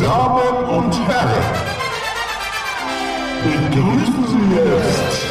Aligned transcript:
Damen 0.00 0.64
und 0.64 0.94
Herren, 1.08 1.44
begrüßen 3.44 4.26
Sie 4.28 4.54
jetzt 4.56 5.24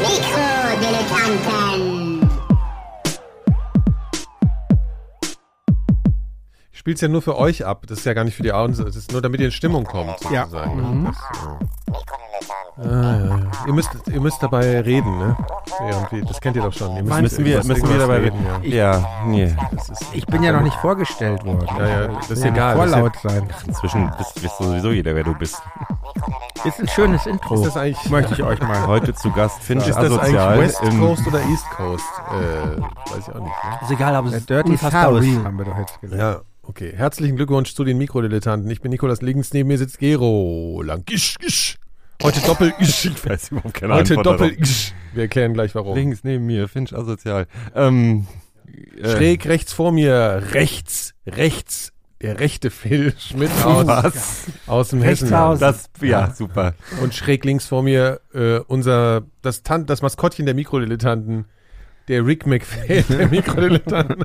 Mikrodilettanten. 0.00 2.28
Ich 6.72 6.78
spiele 6.78 6.94
es 6.96 7.00
ja 7.00 7.06
nur 7.06 7.22
für 7.22 7.36
euch 7.38 7.64
ab. 7.64 7.84
Das 7.86 7.98
ist 7.98 8.04
ja 8.06 8.12
gar 8.14 8.24
nicht 8.24 8.34
für 8.34 8.42
die 8.42 8.52
Augen. 8.52 8.76
Das 8.76 8.96
ist 8.96 9.12
nur, 9.12 9.22
damit 9.22 9.38
ihr 9.40 9.46
in 9.46 9.52
Stimmung 9.52 9.84
kommt. 9.84 10.18
Ja. 10.32 10.46
sozusagen. 10.46 11.04
Das, 11.04 11.16
ja. 11.44 11.58
Ah, 12.78 12.82
ja, 12.90 13.26
ja. 13.26 13.31
Ihr, 13.66 13.72
müsst, 13.72 13.90
ihr 14.10 14.20
müsst 14.20 14.42
dabei 14.42 14.80
reden, 14.80 15.18
ne? 15.18 15.36
Irgendwie. 15.88 16.22
Das 16.26 16.40
kennt 16.40 16.56
ihr 16.56 16.62
doch 16.62 16.72
schon. 16.72 16.96
Ihr 16.96 17.02
müsst 17.02 17.20
Müssen 17.22 17.44
wir, 17.44 17.64
müssen 17.64 17.88
wir 17.88 17.98
dabei 17.98 18.18
reden? 18.18 18.38
Ja. 18.64 18.92
Ja, 18.98 19.08
nee. 19.26 19.54
Das 19.74 19.88
ist, 19.90 20.04
Ich 20.14 20.26
bin 20.26 20.42
ja 20.42 20.52
noch 20.52 20.62
nicht 20.62 20.76
vorgestellt 20.76 21.44
worden. 21.44 21.66
ja, 21.78 21.86
ja, 21.86 22.06
das 22.08 22.30
ist 22.30 22.44
Ja, 22.44 22.50
egal. 22.50 22.76
Vorlaut 22.76 23.12
sein. 23.22 23.48
Inzwischen 23.66 24.10
bist, 24.18 24.42
wisst 24.42 24.58
sowieso 24.58 24.90
jeder, 24.90 25.14
wer 25.14 25.24
du 25.24 25.34
bist. 25.34 25.60
Ist 26.64 26.78
ein 26.80 26.88
schönes 26.88 27.26
Intro. 27.26 27.54
ist 27.56 27.66
das 27.66 27.76
eigentlich, 27.76 28.10
Möchte 28.10 28.34
ich 28.34 28.42
euch 28.42 28.60
mal. 28.60 28.86
Heute 28.86 29.14
zu 29.14 29.30
Gast 29.32 29.62
Finch 29.62 29.86
ist 29.88 29.96
das 29.96 30.04
Asozial. 30.12 30.54
eigentlich 30.54 30.68
West 30.68 30.82
im- 30.82 31.00
Coast 31.00 31.26
oder 31.26 31.40
East 31.50 31.64
Coast? 31.76 32.04
Äh, 32.30 32.80
weiß 33.12 33.28
ich 33.28 33.34
auch 33.34 33.40
nicht. 33.40 33.64
Ne? 33.64 33.78
Ist 33.82 33.90
egal, 33.90 34.14
aber 34.14 34.26
es 34.26 34.32
Der 34.32 34.40
ist 34.40 34.50
Dirty 34.50 34.76
South 34.76 34.92
haben 34.94 35.58
wir 35.58 35.64
doch 35.64 35.78
jetzt 35.78 36.00
gesagt. 36.00 36.20
Ja, 36.20 36.40
okay. 36.62 36.92
Herzlichen 36.96 37.36
Glückwunsch 37.36 37.74
zu 37.74 37.82
den 37.84 37.98
Mikrodilettanten. 37.98 38.70
Ich 38.70 38.80
bin 38.80 38.90
Nikolas 38.90 39.22
Links, 39.22 39.52
neben 39.52 39.68
mir 39.68 39.78
sitzt 39.78 39.98
Gero. 39.98 40.82
Lang. 40.84 41.04
Heute 42.22 42.40
doppel. 42.42 42.72
Ich 42.78 43.04
weiß 43.26 43.50
überhaupt 43.50 43.74
keine 43.74 43.94
Heute 43.94 44.16
Antwort 44.18 44.26
doppel 44.40 44.56
gisch. 44.56 44.92
Wir 45.12 45.22
erklären 45.24 45.54
gleich 45.54 45.74
warum. 45.74 45.96
Links 45.96 46.24
neben 46.24 46.46
mir, 46.46 46.68
Finch 46.68 46.92
Asozial. 46.94 47.46
Ähm, 47.74 48.26
äh, 49.00 49.10
Schräg 49.10 49.46
rechts 49.46 49.72
vor 49.72 49.92
mir, 49.92 50.42
rechts, 50.52 51.14
rechts, 51.26 51.92
der 52.20 52.38
rechte 52.38 52.70
Phil 52.70 53.12
Schmidt 53.18 53.50
aus, 53.64 53.86
Was? 53.86 54.44
aus 54.66 54.88
dem 54.90 55.02
Hessenland. 55.02 55.42
raus. 55.44 55.58
Das, 55.58 55.90
ja, 56.00 56.30
super. 56.32 56.74
Und 57.02 57.14
schräg 57.14 57.44
links 57.44 57.66
vor 57.66 57.82
mir 57.82 58.20
äh, 58.32 58.58
unser, 58.58 59.22
das, 59.42 59.62
Tan 59.64 59.86
das 59.86 60.02
Maskottchen 60.02 60.46
der 60.46 60.54
Mikrodilettanten, 60.54 61.46
der 62.08 62.24
Rick 62.24 62.46
McPhail 62.46 63.02
der 63.02 63.28
Mikrodilettanten, 63.28 64.24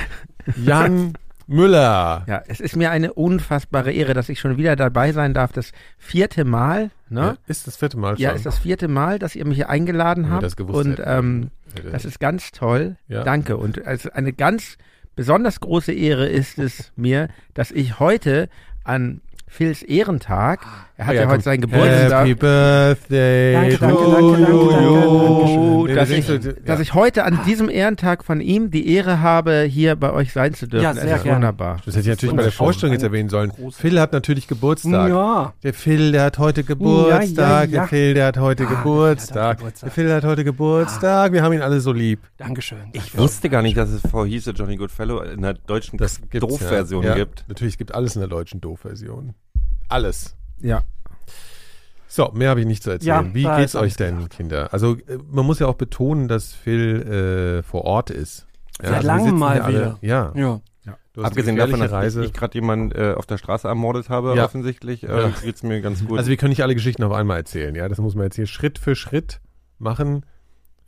Jan 0.64 1.12
Müller. 1.46 2.24
Ja, 2.26 2.42
es 2.48 2.60
ist 2.60 2.74
mir 2.76 2.90
eine 2.90 3.12
unfassbare 3.12 3.92
Ehre, 3.92 4.14
dass 4.14 4.28
ich 4.28 4.40
schon 4.40 4.56
wieder 4.56 4.74
dabei 4.74 5.12
sein 5.12 5.34
darf. 5.34 5.52
Das 5.52 5.72
vierte 5.98 6.44
Mal, 6.44 6.90
Ja, 7.10 7.32
ne? 7.32 7.38
ist 7.46 7.66
das 7.66 7.76
vierte 7.76 7.96
Mal 7.96 8.16
schon. 8.16 8.22
Ja, 8.22 8.30
ist 8.32 8.46
das 8.46 8.58
vierte 8.58 8.88
Mal, 8.88 9.18
dass 9.18 9.36
ihr 9.36 9.46
mich 9.46 9.56
hier 9.56 9.70
eingeladen 9.70 10.30
habt. 10.30 10.42
das 10.42 10.56
gewusst 10.56 10.84
und 10.84 11.00
ähm, 11.04 11.50
das 11.90 12.04
ist 12.04 12.20
ganz 12.20 12.52
toll. 12.52 12.96
Ja. 13.08 13.22
Danke. 13.22 13.56
Und 13.56 13.86
also 13.86 14.10
eine 14.12 14.32
ganz 14.32 14.76
besonders 15.14 15.60
große 15.60 15.92
Ehre 15.92 16.26
ist 16.26 16.58
es 16.58 16.92
mir, 16.96 17.28
dass 17.54 17.70
ich 17.70 18.00
heute 18.00 18.48
an 18.84 19.20
Phils 19.48 19.82
Ehrentag, 19.82 20.66
er 20.98 21.06
hat 21.06 21.14
ja, 21.14 21.22
ja, 21.22 21.28
heute 21.28 21.42
seinen 21.42 21.60
Geburtstag, 21.60 22.26
Happy 22.26 22.34
Birthday 22.34 23.52
Danke, 23.54 23.78
danke, 23.78 24.02
danke, 24.10 25.94
dass, 25.94 26.08
das 26.08 26.10
ich, 26.10 26.28
ist 26.28 26.42
so- 26.44 26.52
dass 26.64 26.80
ich 26.80 26.94
heute 26.94 27.24
an 27.24 27.38
diesem 27.46 27.68
Ehrentag 27.68 28.24
von 28.24 28.40
ihm 28.40 28.70
die 28.70 28.88
Ehre 28.94 29.20
habe, 29.20 29.62
hier 29.68 29.94
bei 29.96 30.12
euch 30.12 30.32
sein 30.32 30.54
zu 30.54 30.66
dürfen. 30.66 30.84
Ja, 30.84 30.94
sehr 30.94 31.16
ist 31.16 31.22
gerne. 31.22 31.36
wunderbar. 31.36 31.76
Das 31.84 31.94
hätte 31.96 32.00
ich 32.00 32.06
natürlich 32.08 32.34
bei 32.36 32.42
der 32.42 32.52
Vorstellung 32.52 32.92
jetzt 32.94 33.02
erwähnen 33.02 33.28
sollen. 33.28 33.52
Phil 33.72 34.00
hat 34.00 34.12
natürlich 34.12 34.48
Geburtstag. 34.48 35.08
Ja. 35.10 35.52
Der 35.62 35.74
Phil, 35.74 36.12
der 36.12 36.24
hat 36.24 36.38
heute 36.38 36.64
Geburtstag. 36.64 37.70
Der 37.70 37.86
Phil, 37.88 38.14
der 38.14 38.26
hat 38.26 38.38
heute 38.38 38.64
Ah, 38.64 38.70
Geburtstag. 38.70 39.58
Der 39.82 39.90
Phil 39.90 40.12
hat 40.12 40.24
heute 40.24 40.44
Geburtstag. 40.44 41.32
Wir 41.32 41.42
haben 41.42 41.52
ihn 41.52 41.62
alle 41.62 41.80
so 41.80 41.92
lieb. 41.92 42.20
Dankeschön. 42.38 42.78
Ich 42.92 43.16
wusste 43.16 43.48
gar 43.50 43.62
nicht, 43.62 43.76
dass 43.76 43.90
es 43.90 44.00
vor 44.10 44.26
hieße 44.26 44.52
Johnny 44.52 44.76
Goodfellow 44.76 45.20
in 45.20 45.42
der 45.42 45.54
deutschen 45.54 45.98
Das 45.98 46.20
Doof-Version 46.32 47.02
ja. 47.04 47.10
Ja, 47.10 47.14
gibt. 47.16 47.44
Natürlich, 47.48 47.74
es 47.74 47.78
gibt 47.78 47.94
alles 47.94 48.16
in 48.16 48.20
der 48.20 48.28
deutschen 48.28 48.60
Doof-Version. 48.60 49.34
Alles. 49.88 50.34
Ja. 50.60 50.82
So, 52.08 52.30
mehr 52.32 52.50
habe 52.50 52.60
ich 52.60 52.66
nicht 52.66 52.82
zu 52.82 52.90
erzählen. 52.90 53.26
Ja, 53.26 53.34
Wie 53.34 53.60
geht's 53.60 53.74
euch 53.76 53.96
denn, 53.96 54.28
Kinder? 54.28 54.72
Also, 54.72 54.94
äh, 54.94 55.18
man 55.30 55.44
muss 55.44 55.58
ja 55.58 55.66
auch 55.66 55.74
betonen, 55.74 56.28
dass 56.28 56.52
Phil 56.54 57.58
äh, 57.58 57.62
vor 57.62 57.84
Ort 57.84 58.10
ist. 58.10 58.46
Ja, 58.80 58.88
Seit 58.88 58.96
also 58.96 59.06
langem 59.08 59.38
mal 59.38 59.60
alle- 59.60 59.74
wieder. 59.74 59.98
Ja. 60.02 60.32
Ja. 60.34 60.60
Du 61.12 61.22
hast 61.22 61.28
Abgesehen 61.30 61.54
eine 61.58 61.64
davon, 61.64 61.80
dass 61.80 61.90
gefährliche 61.90 62.20
ich, 62.20 62.26
ich 62.26 62.32
gerade 62.34 62.54
jemanden 62.54 62.92
äh, 62.94 63.14
auf 63.14 63.24
der 63.24 63.38
Straße 63.38 63.66
ermordet 63.66 64.10
habe, 64.10 64.34
Ja. 64.36 64.44
offensichtlich, 64.44 65.02
äh, 65.02 65.06
Ja. 65.22 65.32
geht's 65.42 65.62
mir 65.62 65.80
ganz 65.80 66.04
gut. 66.04 66.18
Also 66.18 66.28
wir 66.28 66.36
können 66.36 66.50
nicht 66.50 66.62
alle 66.62 66.74
Geschichten 66.74 67.02
auf 67.04 67.12
einmal 67.12 67.38
erzählen, 67.38 67.74
ja. 67.74 67.88
Das 67.88 67.96
muss 67.98 68.14
man 68.14 68.24
jetzt 68.24 68.36
hier 68.36 68.46
Schritt 68.46 68.78
für 68.78 68.94
Schritt 68.94 69.40
machen. 69.78 70.26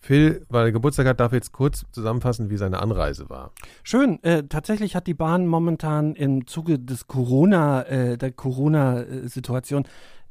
Phil, 0.00 0.46
weil 0.48 0.66
er 0.66 0.72
Geburtstag 0.72 1.06
hat, 1.06 1.20
darf 1.20 1.32
jetzt 1.32 1.52
kurz 1.52 1.84
zusammenfassen, 1.90 2.50
wie 2.50 2.56
seine 2.56 2.80
Anreise 2.80 3.28
war. 3.28 3.52
Schön. 3.82 4.22
Äh, 4.22 4.44
tatsächlich 4.44 4.94
hat 4.94 5.06
die 5.06 5.14
Bahn 5.14 5.46
momentan 5.46 6.14
im 6.14 6.46
Zuge 6.46 6.78
des 6.78 7.06
Corona, 7.06 7.82
äh, 7.82 8.16
der 8.16 8.32
Corona-Situation 8.32 9.84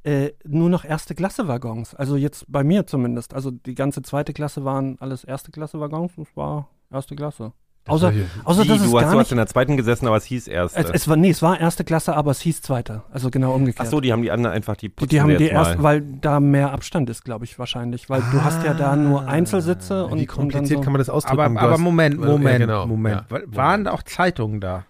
äh, 0.03 0.31
nur 0.45 0.69
noch 0.69 0.85
erste 0.85 1.15
Klasse 1.15 1.47
Waggons. 1.47 1.93
Also 1.93 2.15
jetzt 2.15 2.45
bei 2.47 2.63
mir 2.63 2.87
zumindest. 2.87 3.33
Also 3.33 3.51
die 3.51 3.75
ganze 3.75 4.01
zweite 4.01 4.31
Klasse 4.33 4.63
waren 4.63 4.97
alles 4.99 5.25
erste 5.25 5.51
Klasse 5.51 5.79
Waggons. 5.79 6.13
Das 6.15 6.27
war 6.35 6.69
erste 6.89 7.15
Klasse. 7.15 7.51
Außer, 7.87 8.11
außer 8.43 8.63
Wie, 8.63 8.67
dass 8.67 8.81
es 8.81 8.89
du, 8.89 8.97
hast, 8.97 9.03
gar 9.05 9.11
du 9.13 9.19
hast 9.19 9.25
nicht. 9.25 9.31
in 9.31 9.37
der 9.37 9.47
zweiten 9.47 9.77
gesessen, 9.77 10.07
aber 10.07 10.17
es 10.17 10.25
hieß 10.25 10.47
erste. 10.47 10.79
Es, 10.79 10.89
es 10.89 11.07
war, 11.07 11.15
nee, 11.15 11.29
es 11.29 11.41
war 11.41 11.59
erste 11.59 11.83
Klasse, 11.83 12.15
aber 12.15 12.31
es 12.31 12.41
hieß 12.41 12.61
zweite. 12.61 13.03
Also 13.11 13.29
genau 13.29 13.51
Ach 13.51 13.55
umgekehrt. 13.55 13.87
so, 13.89 14.01
die 14.01 14.11
haben 14.11 14.21
die 14.21 14.31
anderen 14.31 14.55
einfach 14.55 14.75
die 14.75 14.89
Die, 14.89 15.07
die 15.07 15.21
haben 15.21 15.29
die 15.29 15.35
jetzt 15.43 15.51
erst, 15.53 15.77
mal. 15.77 15.83
weil 15.83 16.01
da 16.01 16.39
mehr 16.39 16.71
Abstand 16.71 17.09
ist, 17.09 17.23
glaube 17.25 17.45
ich, 17.45 17.57
wahrscheinlich. 17.59 18.09
Weil 18.09 18.21
du 18.31 18.43
hast 18.43 18.63
ja 18.63 18.73
da 18.73 18.95
nur 18.95 19.27
Einzelsitze 19.27 20.05
und, 20.05 20.11
Ah, 20.13 20.15
Wie 20.15 20.19
und 20.21 20.27
dann 20.29 20.35
kompliziert 20.37 20.79
so. 20.79 20.83
kann 20.83 20.93
man 20.93 20.99
das 20.99 21.09
ausdrücken? 21.09 21.39
Aber, 21.41 21.59
aber 21.61 21.71
hast- 21.73 21.79
Moment, 21.79 22.19
Ja, 22.21 22.27
Moment, 22.27 22.59
genau, 22.59 22.85
Moment. 22.87 23.23
ja. 23.29 23.37
Wa- 23.37 23.41
Waren 23.47 23.83
da 23.85 23.91
auch 23.91 24.03
Zeitungen 24.03 24.59
da? 24.61 24.85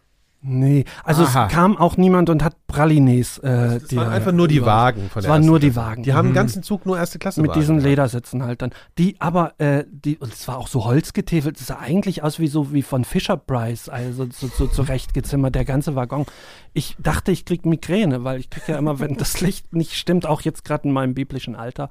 Nee, 0.50 0.85
also 1.03 1.24
Aha. 1.24 1.47
es 1.47 1.52
kam 1.52 1.75
auch 1.78 1.97
niemand 1.97 2.30
und 2.30 2.41
hat 2.41 2.56
Pralines. 2.68 3.38
Äh, 3.40 3.80
Das 3.81 3.96
waren 3.97 4.09
einfach 4.09 4.31
nur 4.31 4.47
die 4.47 4.63
Wagen 4.66 5.09
von 5.09 5.19
Es 5.19 5.24
der 5.24 5.31
waren 5.31 5.41
ersten 5.41 5.50
nur 5.50 5.59
die 5.59 5.72
Klasse. 5.72 5.88
Wagen. 5.90 6.03
Die 6.03 6.13
haben 6.13 6.28
Mhm. 6.28 6.31
den 6.31 6.35
ganzen 6.35 6.63
Zug 6.63 6.85
nur 6.85 6.97
erste 6.97 7.19
Klasse 7.19 7.41
mit 7.41 7.50
Wagen 7.50 7.59
diesen. 7.59 7.80
Ledersitzen 7.81 8.44
halt 8.44 8.62
dann. 8.62 8.72
Die 8.97 9.18
aber, 9.19 9.59
äh, 9.59 9.84
die, 9.91 10.18
und 10.18 10.31
es 10.31 10.47
war 10.47 10.58
auch 10.58 10.68
so 10.69 10.85
holzgetäfelt, 10.85 11.59
es 11.59 11.68
sah 11.68 11.80
eigentlich 11.80 12.24
aus 12.24 12.40
wie 12.40 12.47
so 12.47 12.72
wie 12.72 12.81
von 12.81 13.03
Fisher 13.03 13.35
Price, 13.35 13.90
also 13.90 14.25
so, 14.31 14.47
so 14.47 14.68
zurechtgezimmert, 14.68 15.53
der 15.53 15.66
ganze 15.66 15.96
Waggon. 15.96 16.25
Ich 16.74 16.96
dachte, 17.00 17.31
ich 17.34 17.44
krieg 17.44 17.66
Migräne, 17.66 18.24
weil 18.24 18.40
ich 18.40 18.50
krieg 18.50 18.64
ja 18.68 18.78
immer, 18.78 19.00
wenn 19.02 19.16
das 19.18 19.41
Licht 19.41 19.74
nicht 19.75 19.96
stimmt, 19.96 20.25
auch 20.25 20.41
jetzt 20.41 20.64
gerade 20.64 20.88
in 20.88 20.94
meinem 20.94 21.14
biblischen 21.14 21.56
Alter, 21.58 21.90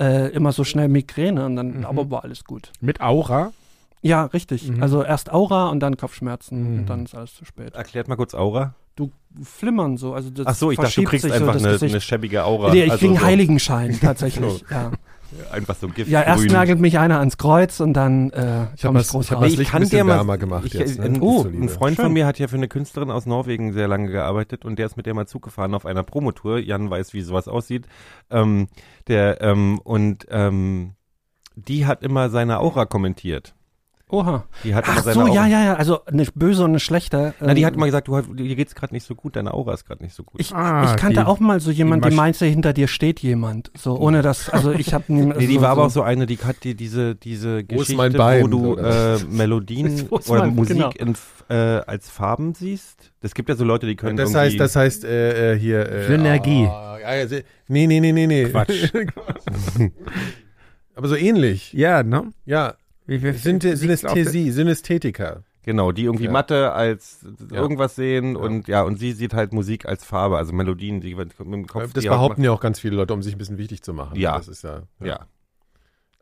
äh, 0.00 0.28
immer 0.32 0.52
so 0.52 0.64
schnell 0.64 0.88
Migräne 0.88 1.44
und 1.44 1.56
dann, 1.56 1.84
aber 1.84 2.10
war 2.10 2.24
alles 2.24 2.44
gut. 2.44 2.70
Mit 2.80 3.00
Aura? 3.02 3.52
Ja, 4.02 4.24
richtig. 4.26 4.68
Mhm. 4.70 4.82
Also 4.82 5.02
erst 5.02 5.32
Aura 5.32 5.68
und 5.68 5.80
dann 5.80 5.96
Kopfschmerzen 5.96 6.72
Mhm. 6.74 6.78
und 6.80 6.86
dann 6.86 7.04
ist 7.04 7.14
alles 7.14 7.34
zu 7.34 7.44
spät. 7.44 7.74
Erklärt 7.74 8.08
mal 8.08 8.16
kurz 8.16 8.34
Aura. 8.34 8.74
Du 8.96 9.10
flimmern 9.42 9.96
so, 9.96 10.12
also 10.14 10.30
das 10.30 10.46
Ach 10.46 10.54
so, 10.54 10.70
ich 10.72 10.78
dachte, 10.78 11.00
du 11.02 11.04
kriegst 11.08 11.24
einfach 11.30 11.58
so 11.58 11.64
das 11.68 11.82
eine, 11.82 11.90
eine 11.92 12.00
schäbige 12.00 12.44
Aura. 12.44 12.72
Nee, 12.72 12.84
ich 12.84 12.90
Also 12.90 12.98
krieg 13.00 13.08
einen 13.10 13.18
so, 13.20 13.26
Heiligenschein, 13.26 13.98
tatsächlich. 14.00 14.64
ja. 14.70 14.90
Einfach 15.52 15.74
so 15.76 15.88
Gift. 15.88 16.10
ja, 16.10 16.22
erst 16.22 16.46
nagelt 16.50 16.80
mich 16.80 16.98
einer 16.98 17.18
ans 17.18 17.36
Kreuz 17.36 17.80
und 17.80 17.92
dann 17.92 18.30
äh, 18.30 18.62
Ich 18.74 18.82
hab 18.84 18.88
komm 18.88 18.94
was- 18.94 19.08
groß 19.08 19.26
ich 19.26 19.30
hab 19.30 19.38
raus. 19.38 19.44
was 19.44 19.52
ich 19.52 19.58
Licht 19.58 19.70
kann 19.72 19.82
ein 19.82 19.88
dir 19.90 20.02
mal 20.02 20.36
gemacht 20.38 20.64
ich, 20.64 20.72
jetzt, 20.72 20.98
ne? 20.98 21.04
ein, 21.04 21.20
Oh, 21.20 21.42
oh, 21.44 21.46
ein 21.46 21.68
Freund 21.68 21.96
Schön. 21.96 22.04
von 22.06 22.12
mir 22.14 22.24
hat 22.26 22.38
ja 22.38 22.48
für 22.48 22.56
eine 22.56 22.66
Künstlerin 22.66 23.10
aus 23.10 23.26
Norwegen 23.26 23.74
sehr 23.74 23.88
lange 23.88 24.10
gearbeitet 24.10 24.64
und 24.64 24.78
der 24.78 24.86
ist 24.86 24.96
mit 24.96 25.04
der 25.04 25.12
mal 25.12 25.26
Zug 25.26 25.42
gefahren 25.42 25.74
auf 25.74 25.84
einer 25.84 26.02
Promotour. 26.02 26.58
Jan 26.60 26.88
weiß, 26.88 27.12
wie 27.12 27.20
sowas 27.20 27.46
aussieht. 27.46 27.86
Ähm, 28.30 28.68
der 29.06 29.42
ähm, 29.42 29.78
und 29.84 30.24
ähm, 30.30 30.92
die 31.56 31.84
hat 31.84 32.02
immer 32.02 32.30
seine 32.30 32.58
Aura 32.60 32.86
kommentiert. 32.86 33.54
Oha. 34.10 34.44
Die 34.64 34.74
hat 34.74 34.86
immer 34.86 34.96
Ach 34.98 35.02
seine 35.02 35.14
so, 35.14 35.20
Aura. 35.20 35.34
ja, 35.34 35.46
ja, 35.46 35.64
ja, 35.64 35.74
also 35.74 36.04
eine 36.06 36.24
böse 36.34 36.64
und 36.64 36.70
eine 36.70 36.80
schlechte. 36.80 37.34
Na, 37.40 37.52
die 37.52 37.60
ähm, 37.60 37.66
hat 37.66 37.74
immer 37.74 37.86
gesagt, 37.86 38.08
du, 38.08 38.16
hast- 38.16 38.28
dir 38.32 38.56
geht's 38.56 38.74
gerade 38.74 38.94
nicht 38.94 39.06
so 39.06 39.14
gut, 39.14 39.36
deine 39.36 39.52
Aura 39.52 39.74
ist 39.74 39.84
gerade 39.86 40.02
nicht 40.02 40.14
so 40.14 40.22
gut. 40.22 40.40
ich, 40.40 40.54
Ah, 40.54 40.84
ich 40.90 40.96
kannte 40.96 41.20
die- 41.20 41.26
auch 41.26 41.40
mal 41.40 41.60
so 41.60 41.70
jemand, 41.70 42.04
die 42.04 42.08
Masch- 42.10 42.16
meinte, 42.16 42.46
hinter 42.46 42.72
dir 42.72 42.88
steht 42.88 43.20
jemand. 43.20 43.70
So, 43.76 43.98
ohne 43.98 44.22
dass, 44.22 44.48
also 44.48 44.72
ich 44.72 44.94
habe 44.94 45.04
Nee, 45.12 45.46
die 45.46 45.60
war 45.60 45.70
aber 45.70 45.84
auch 45.86 45.90
so 45.90 46.02
eine, 46.02 46.26
die 46.26 46.38
hat 46.38 46.64
dir 46.64 46.74
diese, 46.74 47.14
diese 47.16 47.58
Wo 47.60 47.64
Geschichte, 47.78 47.96
mein 47.96 48.12
Bein, 48.14 48.44
wo 48.44 48.48
du 48.48 48.76
äh, 48.76 49.18
Melodien 49.28 50.08
oder 50.10 50.22
mein- 50.46 50.54
Musik 50.54 50.76
genau. 50.76 50.90
in, 50.98 51.14
äh, 51.50 51.54
als 51.86 52.08
Farben 52.08 52.54
siehst. 52.54 53.12
Das 53.20 53.34
gibt 53.34 53.48
ja 53.48 53.56
so 53.56 53.64
Leute, 53.64 53.86
die 53.86 53.96
können 53.96 54.16
Das 54.16 54.34
heißt, 54.34 54.58
das 54.58 54.74
heißt 54.76 55.04
äh, 55.04 55.54
äh, 55.54 55.58
hier. 55.58 55.86
Äh, 55.90 56.06
Synergie. 56.06 56.66
ah, 56.66 56.96
ja, 56.98 57.26
nee, 57.68 57.86
nee, 57.86 58.00
nee, 58.00 58.12
nee, 58.12 58.26
nee. 58.26 58.44
Quatsch. 58.46 58.90
Aber 60.94 61.08
so 61.08 61.16
ähnlich. 61.16 61.72
Ja, 61.72 62.02
ne? 62.02 62.32
Ja. 62.44 62.74
Wie, 63.08 63.20
wie, 63.22 63.32
Sind, 63.32 63.64
der- 63.64 63.76
Synästhesie, 63.76 64.52
Synästhetiker. 64.52 65.42
Genau, 65.64 65.90
die 65.92 66.04
irgendwie 66.04 66.26
Ja. 66.26 66.30
Mathe 66.30 66.72
als 66.72 67.18
Ja. 67.50 67.56
irgendwas 67.60 67.96
sehen 67.96 68.36
und 68.36 68.68
ja, 68.68 68.82
und 68.82 68.98
sie 68.98 69.12
sieht 69.12 69.34
halt 69.34 69.52
Musik 69.52 69.86
als 69.86 70.04
Farbe, 70.04 70.36
also 70.38 70.52
Melodien, 70.52 71.00
die 71.00 71.14
mit 71.16 71.38
dem 71.38 71.66
Kopf. 71.66 71.92
Das 71.92 72.02
die 72.02 72.08
auch 72.10 72.14
behaupten 72.14 72.42
ja 72.44 72.52
auch 72.52 72.60
ganz 72.60 72.78
viele 72.78 72.96
Leute, 72.96 73.12
um 73.12 73.22
sich 73.22 73.34
ein 73.34 73.38
bisschen 73.38 73.58
wichtig 73.58 73.82
zu 73.82 73.92
machen. 73.92 74.16
Ja. 74.16 74.36
Das 74.38 74.46
ist 74.48 74.62
ja. 74.62 74.82
macht- 75.00 75.08
Ja. 75.08 75.26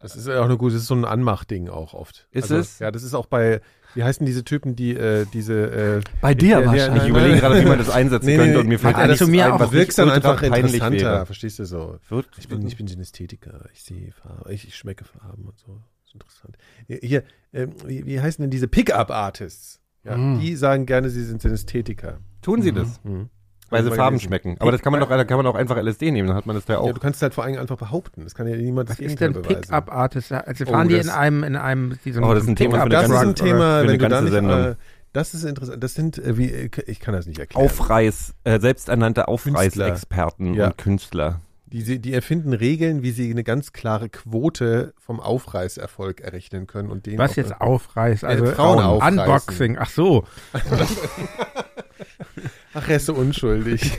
Das 0.01 0.15
ist 0.15 0.27
ja 0.29 0.41
auch 0.41 0.45
eine 0.45 0.57
gute, 0.59 0.75
das 0.75 0.83
ist 0.83 0.89
so 0.89 0.95
ein 0.95 1.05
Anmachding 1.05 1.69
auch 1.69 1.95
oft. 1.95 2.29
Ist 2.31 2.45
also, 2.45 2.57
es? 2.57 2.79
Ja, 2.81 2.91
das 2.91 3.03
ist 3.03 3.15
auch 3.15 3.27
bei, 3.27 3.61
wie 3.95 4.05
heißen 4.05 4.27
diese 4.27 4.45
Typen, 4.45 4.77
die 4.77 4.95
äh, 4.95 5.27
diese. 5.33 5.55
Äh, 5.99 6.01
bei 6.21 6.35
dir 6.35 6.59
der- 6.59 6.67
wahrscheinlich. 6.67 7.05
Ich 7.05 7.09
überlege 7.09 7.39
gerade, 7.41 7.61
wie 7.63 7.67
man 7.69 7.79
das 7.79 7.89
einsetzen 7.91 8.27
Nee, 8.27 8.37
könnte 8.37 8.53
nee. 8.53 8.59
und 8.61 8.69
mir 8.69 8.79
fällt 8.79 8.97
Ja, 8.97 9.03
alles 9.05 9.19
das- 9.19 9.27
zu 9.27 9.31
mir 9.31 9.47
ein, 9.53 9.59
was 9.59 9.71
Du 9.71 9.77
wirkst 9.77 9.99
dann 9.99 10.11
einfach 10.11 10.39
peinlich 10.39 10.75
interessanter, 10.75 10.99
wäre. 11.13 11.27
verstehst 11.27 11.59
du 11.61 11.65
so? 11.65 11.99
Wird, 12.11 12.27
Ich 12.39 12.47
bin, 12.49 12.67
ich 12.67 12.77
bin 12.77 12.87
Synästhetiker, 12.87 13.65
ich 13.73 13.83
sehe 13.85 14.13
Farben, 14.13 14.51
ich, 14.53 14.69
ich 14.69 14.77
schmecke 14.77 15.05
Farben 15.05 15.47
und 15.47 15.59
so. 15.59 15.81
Interessant. 16.17 16.57
Hier, 16.89 17.23
ähm, 17.53 17.71
wie, 17.87 18.05
wie 18.07 18.21
heißen 18.21 18.43
denn 18.43 18.51
diese 18.51 18.69
Pickup-Artists? 18.69 19.81
Ja, 20.05 20.17
Mm. 20.17 20.39
Die 20.41 20.55
sagen 20.57 20.87
gerne, 20.87 21.11
sie 21.11 21.25
sind 21.25 21.43
Synästhetiker. 21.43 22.19
Tun 22.43 22.63
sie 22.63 22.73
das? 22.73 23.01
Mhm. 23.03 23.29
Weil 23.71 23.83
sie 23.83 23.91
Farben 23.91 24.17
gelesen. 24.19 24.29
schmecken. 24.29 24.57
Aber 24.61 24.71
das 24.71 24.81
kann 24.81 24.93
man 24.93 25.01
doch, 25.01 25.09
da 25.09 25.25
kann 25.25 25.37
man 25.37 25.47
auch 25.49 25.57
einfach 25.57 25.77
LSD 25.77 26.13
nehmen, 26.13 26.29
dann 26.29 26.37
hat 26.37 26.47
man 26.47 26.55
das 26.55 26.65
da 26.67 26.75
Ja, 26.75 26.79
auch. 26.79 26.93
du 26.93 27.01
kannst 27.01 27.17
es 27.17 27.23
halt 27.23 27.35
vor 27.35 27.43
allem 27.43 27.59
einfach 27.59 27.77
behaupten. 27.77 28.23
Das 28.23 28.35
kann 28.37 28.47
ja 28.47 28.55
niemand 28.57 28.89
Was 28.89 28.99
das 28.99 29.07
ist 29.07 29.21
denn 29.21 29.33
beweisen. 29.33 29.63
Pickup-Artist? 29.63 30.31
Also 30.31 30.65
Oh, 30.67 30.71
fahren 30.71 30.89
die 30.89 30.95
das- 30.97 31.07
in 31.07 31.11
einem, 31.13 31.43
in 31.43 31.57
einem, 31.57 31.99
diesem 32.05 32.23
Oh, 32.23 32.33
das 32.33 32.45
ist 32.45 32.49
ein 32.51 32.55
Thema 32.57 32.77
für 32.77 32.83
eine 32.83 32.91
Das 32.91 33.09
ist 33.11 33.17
ein 33.17 33.35
Thema, 33.35 33.83
wenn 33.85 33.99
du 33.99 34.09
da 34.09 34.21
nicht, 34.21 34.31
Sendung. 34.33 34.59
äh, 34.61 34.75
das 35.13 35.35
ist 35.35 35.43
interessant. 35.45 35.83
Das 35.83 35.95
sind, 35.95 36.19
äh, 36.19 36.39
wie, 36.39 36.53
äh, 36.53 36.71
ich 36.87 37.01
kann 37.01 37.13
das 37.15 37.27
nicht 37.27 37.41
erklären. 37.41 37.65
Aufreiß, 37.65 38.35
äh, 38.45 38.61
selbsternannte 38.61 39.27
Aufreißexperten 39.27 40.55
Ja. 40.55 40.67
und 40.69 40.79
Künstler. 40.79 41.41
Die, 41.67 41.83
sie- 41.83 41.99
die 41.99 42.13
erfinden 42.13 42.53
Regeln, 42.53 43.03
wie 43.03 43.11
sie 43.11 43.29
eine 43.31 43.43
ganz 43.43 43.73
klare 43.73 44.09
Quote 44.09 44.95
vom 44.99 45.19
Aufreißerfolg 45.19 46.21
errechnen 46.21 46.67
können 46.69 46.91
und 46.91 47.07
den 47.07 47.19
Was 47.19 47.33
auch- 47.33 47.37
jetzt 47.37 47.61
aufreißt, 47.61 48.25
also 48.25 48.47
Frauen 48.47 48.83
aufreißen. 48.85 49.19
Unboxing, 49.19 49.77
ach 49.79 49.91
so. 49.91 50.25
Ach, 52.75 52.89
er 52.89 52.97
ist 52.97 53.07
so 53.07 53.15
unschuldig. 53.15 53.91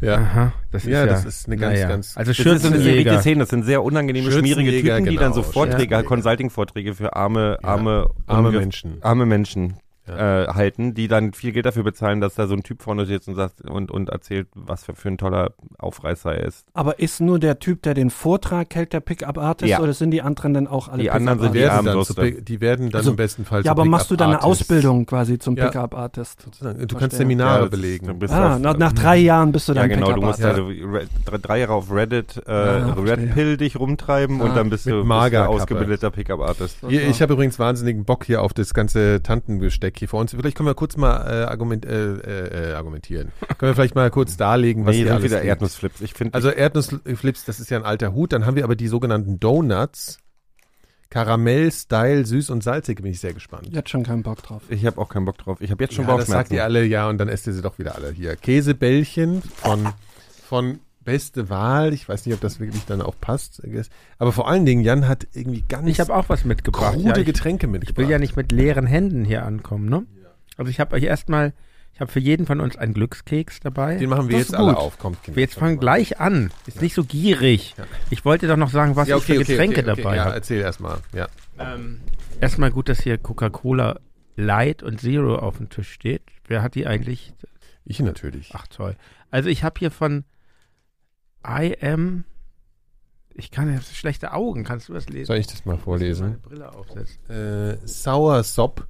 ja. 0.00 0.16
Aha, 0.16 0.52
das 0.70 0.84
ist 0.84 0.90
Ja, 0.90 1.00
ja, 1.00 1.06
das 1.06 1.24
ist 1.24 1.46
eine 1.46 1.56
ganz, 1.56 1.74
naja. 1.74 1.88
ganz- 1.88 2.16
Also 2.16 2.30
Das 2.30 2.36
Schürzenjäger. 2.36 3.20
Szene, 3.20 3.40
das 3.40 3.48
sind 3.48 3.64
sehr 3.64 3.82
unangenehme, 3.82 4.30
schmierige 4.30 4.70
Typen, 4.82 5.06
die 5.06 5.16
dann 5.16 5.32
so 5.32 5.40
genau, 5.40 5.52
Vorträge. 5.52 6.02
Consulting-Vorträge 6.04 6.94
für 6.94 7.16
arme, 7.16 7.58
Ja. 7.62 7.68
arme, 7.68 8.10
Arme 8.26 8.50
unge- 8.50 8.58
Menschen. 8.58 8.98
arme 9.02 9.24
Menschen 9.26 9.74
Ja. 10.08 10.44
äh, 10.44 10.48
halten, 10.48 10.94
die 10.94 11.08
dann 11.08 11.32
viel 11.32 11.52
Geld 11.52 11.66
dafür 11.66 11.82
bezahlen, 11.84 12.20
dass 12.20 12.34
da 12.34 12.46
so 12.46 12.54
ein 12.54 12.62
Typ 12.62 12.82
vorne 12.82 13.06
sitzt 13.06 13.28
und 13.28 13.34
sagt 13.34 13.60
und, 13.68 13.90
und 13.90 14.08
erzählt, 14.08 14.48
was 14.54 14.84
für, 14.84 14.94
für 14.94 15.08
ein 15.08 15.18
toller 15.18 15.50
Aufreißer 15.78 16.34
er 16.34 16.44
ist. 16.44 16.66
Aber 16.74 16.98
ist 16.98 17.20
nur 17.20 17.38
der 17.38 17.58
Typ, 17.58 17.82
der 17.82 17.94
den 17.94 18.10
Vortrag 18.10 18.74
hält, 18.74 18.92
der 18.92 19.00
Pickup-Artist 19.00 19.70
Ja. 19.70 19.80
oder 19.80 19.92
sind 19.92 20.10
die 20.10 20.22
anderen 20.22 20.54
dann 20.54 20.66
auch 20.66 20.88
alle 20.88 21.02
Die 21.02 21.10
anderen 21.10 21.38
sind 21.40 21.54
Die 21.54 21.60
dann 21.60 21.86
Armbrüste. 21.88 22.14
zu, 22.14 22.20
Pick- 22.20 22.44
die 22.46 22.60
werden 22.60 22.90
dann 22.90 22.98
Also- 23.00 23.10
im 23.10 23.16
besten 23.16 23.44
Fall 23.44 23.62
Ja, 23.62 23.70
aber 23.72 23.84
machst 23.84 24.10
du 24.10 24.16
dann 24.16 24.30
eine. 24.30 24.42
Ausbildung 24.42 25.06
quasi 25.06 25.38
zum 25.38 25.56
Ja. 25.56 25.66
Pickup-Artist? 25.68 26.46
Du 26.46 26.50
Verstehe. 26.64 26.86
kannst 26.98 27.16
Seminare 27.16 27.64
Ja, 27.64 27.68
belegen. 27.68 28.08
Ah, 28.30 28.54
auf- 28.54 28.60
nach, 28.60 28.76
nach 28.78 28.92
drei 28.92 29.16
Jahren 29.18 29.52
bist 29.52 29.68
du 29.68 29.72
Ja, 29.72 29.82
dann 29.82 29.90
genau, 29.90 30.12
du 30.12 30.20
musst 30.22 30.40
Pickup-Artist. 30.40 30.82
also 30.84 31.10
drei, 31.26 31.38
drei 31.38 31.60
Jahre 31.60 31.72
auf 31.74 31.90
Reddit, 31.92 32.42
äh, 32.46 32.50
Ah, 32.50 32.94
Red. 32.98 33.34
Pill 33.34 33.56
dich 33.56 33.78
rumtreiben 33.78 34.40
Ah, 34.40 34.44
und 34.44 34.56
dann 34.56 34.70
bist 34.70 34.86
du, 34.86 35.04
bist 35.04 35.32
du 35.32 35.46
ausgebildeter 35.48 36.10
Pickup-Artist. 36.10 36.78
Ich 36.88 37.22
habe 37.22 37.32
übrigens 37.34 37.58
wahnsinnigen 37.58 38.04
Bock 38.04 38.24
hier 38.24 38.42
auf 38.42 38.52
das 38.52 38.74
ganze 38.74 39.22
Tantengesteck 39.22 39.96
hier 39.98 40.08
vor 40.08 40.20
uns. 40.20 40.32
Vielleicht 40.32 40.56
können 40.56 40.68
wir 40.68 40.74
kurz 40.74 40.96
mal 40.96 41.16
äh, 41.26 41.44
argument, 41.44 41.84
äh, 41.86 42.14
äh, 42.14 42.70
äh, 42.70 42.74
argumentieren. 42.74 43.32
können 43.58 43.70
wir 43.70 43.74
vielleicht 43.74 43.94
mal 43.94 44.10
kurz 44.10 44.36
darlegen, 44.38 44.84
was 44.86 44.92
Nee, 44.92 44.98
hier 44.98 45.06
sind 45.06 45.12
alles 45.14 45.24
wieder 45.24 45.36
gibt. 45.38 45.48
Erdnussflips. 45.48 46.00
Ich 46.00 46.14
finde, 46.14 46.34
Also 46.34 46.50
Erdnussflips, 46.50 47.44
das 47.44 47.60
ist 47.60 47.70
ja 47.70 47.78
ein 47.78 47.84
alter 47.84 48.12
Hut. 48.14 48.32
Dann 48.32 48.46
haben 48.46 48.56
wir 48.56 48.64
aber 48.64 48.76
die 48.76 48.88
sogenannten 48.88 49.38
Donuts. 49.40 50.18
Karamell, 51.10 51.72
Style, 51.72 52.26
süß 52.26 52.50
und 52.50 52.62
salzig, 52.62 52.96
bin 53.00 53.10
ich 53.10 53.18
sehr 53.20 53.32
gespannt. 53.32 53.68
Jetzt 53.72 53.88
schon 53.88 54.02
keinen 54.02 54.22
Bock 54.22 54.42
drauf. 54.42 54.62
ich 54.68 54.84
habe 54.84 55.00
auch 55.00 55.08
keinen 55.08 55.24
Bock 55.24 55.38
drauf. 55.38 55.58
Ich 55.62 55.70
habe 55.70 55.82
jetzt 55.82 55.94
schon 55.94 56.06
Ja, 56.06 56.16
das 56.18 56.26
sagt 56.26 56.50
Bauchschmerzen. 56.50 56.54
ihr 56.54 56.64
alle, 56.64 56.84
ja, 56.84 57.08
und 57.08 57.16
dann 57.16 57.28
esst 57.28 57.46
ihr 57.46 57.54
sie 57.54 57.62
doch 57.62 57.78
wieder 57.78 57.94
alle 57.94 58.10
hier. 58.10 58.36
Käsebällchen 58.36 59.40
von, 59.42 59.88
von 60.46 60.80
Beste 61.08 61.48
Wahl. 61.48 61.94
Ich 61.94 62.06
weiß 62.06 62.26
nicht, 62.26 62.34
ob 62.34 62.40
das 62.42 62.60
wirklich 62.60 62.84
dann 62.84 63.00
auch 63.00 63.14
passt. 63.18 63.62
Aber 64.18 64.30
vor 64.32 64.46
allen 64.46 64.66
Dingen, 64.66 64.82
Jan 64.82 65.08
hat 65.08 65.26
irgendwie 65.32 65.64
ganz 65.66 65.88
Ich 65.88 66.00
habe 66.00 66.14
auch 66.14 66.28
was 66.28 66.44
mitgebracht. 66.44 66.92
krude 66.94 67.08
Ja, 67.08 67.16
ich, 67.16 67.24
Getränke 67.24 67.66
ich 67.66 67.72
mitgebracht. 67.72 67.96
will 67.96 68.10
ja 68.10 68.18
nicht 68.18 68.36
mit 68.36 68.52
leeren 68.52 68.86
Händen 68.86 69.24
hier 69.24 69.44
ankommen, 69.46 69.88
ne? 69.88 70.04
Also 70.58 70.70
ich 70.70 70.80
habe 70.80 70.94
euch 70.96 71.04
erstmal, 71.04 71.54
ich 71.94 72.00
habe 72.02 72.12
für 72.12 72.20
jeden 72.20 72.44
von 72.44 72.60
uns 72.60 72.76
einen 72.76 72.92
Glückskeks 72.92 73.60
dabei. 73.60 73.96
Den 73.96 74.10
machen 74.10 74.28
wir 74.28 74.36
Das 74.38 74.48
jetzt 74.48 74.54
alle 74.54 74.76
auf. 74.76 74.98
Kommt, 74.98 75.22
Kinder. 75.22 75.36
Wir 75.36 75.44
jetzt 75.44 75.54
fangen 75.54 75.80
gleich 75.80 76.20
an. 76.20 76.50
Ist 76.66 76.82
nicht 76.82 76.94
so 76.94 77.04
gierig. 77.04 77.74
Ja. 77.78 77.84
Ich 78.10 78.26
wollte 78.26 78.46
doch 78.46 78.58
noch 78.58 78.70
sagen, 78.70 78.94
was 78.94 79.08
ja, 79.08 79.16
ich 79.16 79.24
für 79.24 79.38
Getränke 79.38 79.82
dabei 79.82 80.16
Ja, 80.16 80.24
habe. 80.26 80.34
erzähl 80.34 80.60
erstmal. 80.60 80.98
Ja. 81.14 81.28
Ähm, 81.58 82.00
erstmal 82.40 82.70
gut, 82.70 82.88
dass 82.90 83.00
hier 83.00 83.16
Coca-Cola 83.16 83.98
Light 84.36 84.82
und 84.82 85.00
Zero 85.00 85.36
auf 85.36 85.56
dem 85.56 85.70
Tisch 85.70 85.90
steht. 85.90 86.20
Wer 86.46 86.62
hat 86.62 86.74
die 86.74 86.86
eigentlich? 86.86 87.32
Ich 87.86 87.98
natürlich. 88.00 88.50
Ach 88.52 88.66
toll. 88.66 88.94
Also 89.30 89.48
ich 89.48 89.64
habe 89.64 89.78
hier 89.78 89.90
von 89.90 90.24
I 91.46 91.76
am. 91.80 92.24
Ich 93.34 93.50
kann 93.50 93.72
jetzt 93.72 93.94
schlechte 93.94 94.32
Augen. 94.32 94.64
Kannst 94.64 94.88
du 94.88 94.92
das 94.92 95.08
lesen? 95.08 95.26
Soll 95.26 95.36
ich 95.36 95.46
das 95.46 95.64
mal 95.64 95.72
Meine 95.72 95.82
vorlesen? 95.82 96.40
Brille 96.40 96.72
aufsetzen. 96.74 97.30
Äh, 97.30 97.86
Sour 97.86 98.42
Sop. 98.42 98.86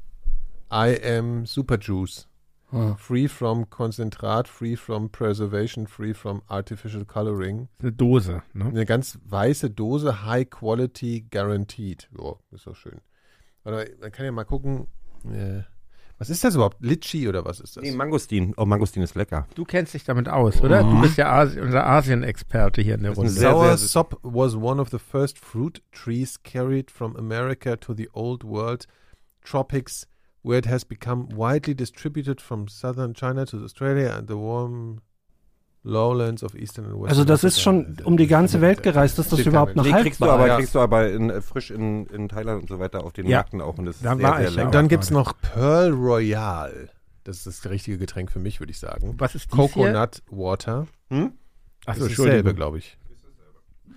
I 0.73 0.99
am 1.05 1.47
Super 1.47 1.79
Juice. 1.79 2.29
Ah. 2.71 2.97
Free 2.97 3.29
from 3.29 3.71
Konzentrat, 3.71 4.47
free 4.47 4.77
from 4.77 5.09
Preservation, 5.11 5.87
free 5.87 6.13
from 6.13 6.43
Artificial 6.49 7.05
Coloring. 7.07 7.69
Eine 7.79 7.93
Dose, 7.93 8.43
ne? 8.53 8.67
Eine 8.67 8.85
ganz 8.85 9.19
weiße 9.25 9.71
Dose, 9.71 10.27
High 10.27 10.51
Quality 10.51 11.27
Guaranteed. 11.31 12.11
Oh, 12.19 12.37
ist 12.51 12.67
doch 12.67 12.77
schön. 12.77 13.01
Warte, 13.65 13.97
man 14.01 14.13
kann 14.13 14.27
ja 14.27 14.33
mal 14.33 14.45
gucken. 14.45 14.87
Äh, 15.25 15.63
was 16.19 16.31
ist 16.31 16.43
das 16.43 16.57
überhaupt? 16.57 16.79
Litchi 16.81 17.29
oder 17.29 17.45
was 17.45 17.61
ist 17.61 17.77
das? 17.77 17.83
Nee, 17.83 17.93
Mangostin. 17.93 18.53
Oh, 18.57 18.65
Mangostin 18.65 19.03
ist 19.03 19.15
lecker. 19.15 19.47
Du 19.55 19.65
kennst 19.65 19.95
dich 19.95 20.05
damit 20.05 20.29
aus, 20.29 20.61
oder? 20.61 20.83
Du 20.83 21.01
bist 21.01 21.17
ja 21.17 21.33
Asi 21.33 21.61
unser 21.61 21.87
Asien-Experte 21.87 22.83
hier 22.83 22.97
in 22.97 23.05
der 23.05 23.13
Runde. 23.13 23.31
Sour 23.31 23.77
sop 23.77 24.19
was 24.23 24.57
one 24.57 24.81
of 24.81 24.91
the 24.91 24.99
first 24.99 25.39
fruit 25.39 25.81
trees 25.93 26.43
carried 26.43 26.91
from 26.91 27.15
America 27.17 27.77
to 27.77 27.95
the 27.95 28.09
old 28.13 28.43
world 28.43 28.87
tropics, 29.43 30.09
where 30.43 30.59
it 30.59 30.67
has 30.67 30.85
become 30.85 31.29
widely 31.35 31.75
distributed 31.75 32.41
from 32.41 32.67
southern 32.67 33.15
China 33.15 33.47
to 33.47 33.63
Australia 33.63 34.17
and 34.19 34.29
the 34.29 34.37
warm 34.37 35.01
lowlands 35.83 36.43
of 36.43 36.55
eastern 36.55 36.85
and 36.87 36.95
western 36.95 37.09
Also 37.09 37.25
das 37.25 37.45
ist 37.45 37.61
schon 37.61 37.97
um 38.05 38.17
die 38.17 38.27
ganze 38.27 38.61
Welt 38.61 38.83
gereist, 38.83 39.19
dass 39.19 39.29
das 39.29 39.41
überhaupt 39.41 39.77
noch. 39.77 39.85
Nee, 39.85 39.93
kriegst 39.93 40.21
du 40.21 40.27
aber, 40.27 40.47
ja. 40.47 40.57
kriegst 40.57 40.75
du 40.75 40.81
aber 40.81 41.11
in, 41.11 41.31
äh, 41.31 41.41
frisch 41.41 41.71
in, 41.71 42.07
in 42.07 42.29
Thailand 42.29 42.63
und 42.63 42.69
so 42.69 42.79
weiter 42.79 43.05
auf 43.05 43.13
den 43.13 43.27
Ja. 43.27 43.39
Märkten 43.39 43.61
auch. 43.61 43.79
Und 43.79 43.87
das 43.87 43.97
ist 43.97 44.05
Da 44.05 44.15
sehr, 44.17 44.23
war 44.25 44.37
sehr 44.39 44.45
ich, 44.49 44.51
ja. 44.51 44.57
lecker. 44.57 44.67
Und 44.67 44.75
dann 44.75 44.89
gibt's 44.89 45.11
noch 45.11 45.35
Pearl 45.41 45.93
Royale. 45.93 46.91
Das 47.25 47.39
ist 47.39 47.47
das 47.47 47.71
richtige 47.71 47.99
Getränk 47.99 48.31
für 48.33 48.39
mich, 48.39 48.61
würde 48.61 48.71
ich 48.73 48.79
sagen. 48.79 49.15
Was 49.19 49.35
ist 49.35 49.49
hier? 49.55 49.57
Coconut 49.69 50.23
Water. 50.31 50.87
Hm? 51.11 51.33
Achso, 51.87 52.03
das 52.05 52.11
ist 52.13 52.19
dasselbe, 52.19 52.55
glaube 52.55 52.79
ich. 52.79 52.99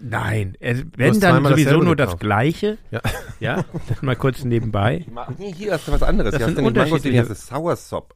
Nein, 0.04 0.56
es, 0.60 0.84
wenn 0.98 1.20
dann 1.20 1.44
sowieso 1.46 1.80
nur 1.80 1.96
das. 1.96 2.18
Gleiche. 2.18 2.78
Ja. 2.90 3.02
Ja, 3.40 3.66
mal 4.02 4.16
kurz 4.16 4.44
nebenbei. 4.44 5.06
Nee, 5.38 5.54
hier 5.54 5.74
hast 5.74 5.88
du 5.88 5.92
was 5.92 6.02
anderes. 6.04 6.32
Das 6.32 6.40
hier 6.40 6.48
sind 6.48 6.58
hast 6.58 6.58
du 6.58 6.64
Mangostin, 6.64 7.12
unterschiedliche- 7.12 7.22
hier 7.24 7.30
hast 7.30 7.52
du 7.52 7.56
Sour 7.56 7.76
Sop. 7.76 8.14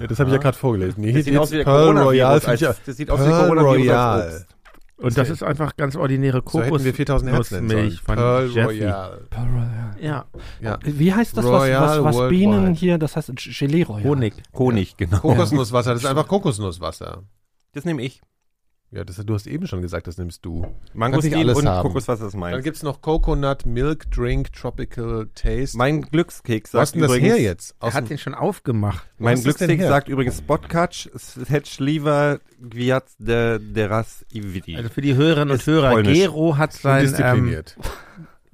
Ja, 0.00 0.06
das 0.06 0.18
habe 0.18 0.30
ich 0.30 0.34
ja 0.34 0.40
gerade 0.40 0.56
vorgelesen. 0.56 1.02
Hier 1.04 1.12
Das 1.14 1.24
sieht 1.24 1.36
aus 1.38 1.52
wie 1.52 1.56
der 1.56 1.64
Pearl. 1.64 1.98
Royale. 1.98 2.42
Als, 2.46 2.80
das 2.84 2.96
sieht 2.96 3.10
aus 3.10 3.20
wie 3.20 3.24
Pearl 3.24 3.58
Royale. 3.58 4.26
Obst. 4.26 4.46
Und 4.96 5.18
das 5.18 5.28
ist 5.28 5.42
einfach 5.42 5.76
ganz 5.76 5.96
ordinäre 5.96 6.42
So 6.46 6.60
hätten 6.60 6.70
Kokos. 6.70 6.84
wir 6.84 6.94
4000 6.94 7.32
Hertz. 7.32 7.50
Nussmilch 7.50 8.00
von 8.00 8.14
Pearl 8.14 8.46
Jeffy. 8.48 8.84
Royale. 8.84 9.28
Ja, 10.00 10.24
Ja. 10.60 10.78
Wie 10.82 11.12
heißt 11.12 11.36
das, 11.36 11.44
was, 11.44 11.62
Royal 11.62 12.04
was, 12.04 12.14
was. 12.16 12.28
Bienen 12.28 12.74
hier, 12.74 12.98
das 12.98 13.16
heißt 13.16 13.32
Gelee 13.36 13.82
Royal. 13.82 14.04
Honig. 14.04 14.34
Honig, 14.54 14.96
genau. 14.96 15.18
Kokosnusswasser, 15.18 15.94
das 15.94 16.02
ist 16.04 16.08
einfach 16.10 16.28
Kokosnusswasser. 16.28 17.22
Das 17.72 17.84
nehme 17.84 18.02
ich. 18.02 18.22
Ja, 18.94 19.02
das, 19.02 19.16
du 19.16 19.34
hast 19.34 19.48
eben 19.48 19.66
schon 19.66 19.82
gesagt, 19.82 20.06
das 20.06 20.18
nimmst 20.18 20.44
du. 20.44 20.72
Mangostin 20.92 21.34
alles 21.34 21.58
und 21.58 21.66
haben. 21.66 21.88
Kokoswasser 21.88 22.26
ist 22.26 22.34
Dann 22.34 22.40
meins. 22.40 22.62
gibt's 22.62 22.84
noch 22.84 23.00
Coconut 23.00 23.66
Milk 23.66 24.08
Drink 24.12 24.52
Tropical 24.52 25.28
Taste. 25.34 25.76
Mein 25.76 26.02
Glückskeks 26.02 26.72
Wo 26.72 26.78
hast 26.78 26.90
sagt 26.90 26.94
denn 26.94 27.02
das 27.02 27.10
übrigens, 27.10 27.34
her 27.34 27.42
jetzt? 27.42 27.74
Er 27.80 27.92
hat 27.92 28.08
den 28.08 28.18
schon 28.18 28.34
aufgemacht. 28.34 29.04
Mein 29.18 29.34
das 29.34 29.42
Glückskeks 29.42 29.82
sagt 29.82 30.08
übrigens 30.08 30.38
Spotcatch, 30.38 31.10
Hetschliva 31.48 32.38
Gwiat 32.60 33.06
de 33.18 33.58
Deras 33.58 34.24
Ividi. 34.32 34.76
Also 34.76 34.88
für 34.90 35.00
die 35.00 35.16
Hörerinnen 35.16 35.50
und 35.50 35.56
Ist 35.56 35.66
Hörer, 35.66 35.90
polnisch. 35.90 36.16
Gero 36.16 36.56
hat 36.56 36.72
sein 36.72 37.12
ähm. 37.18 37.64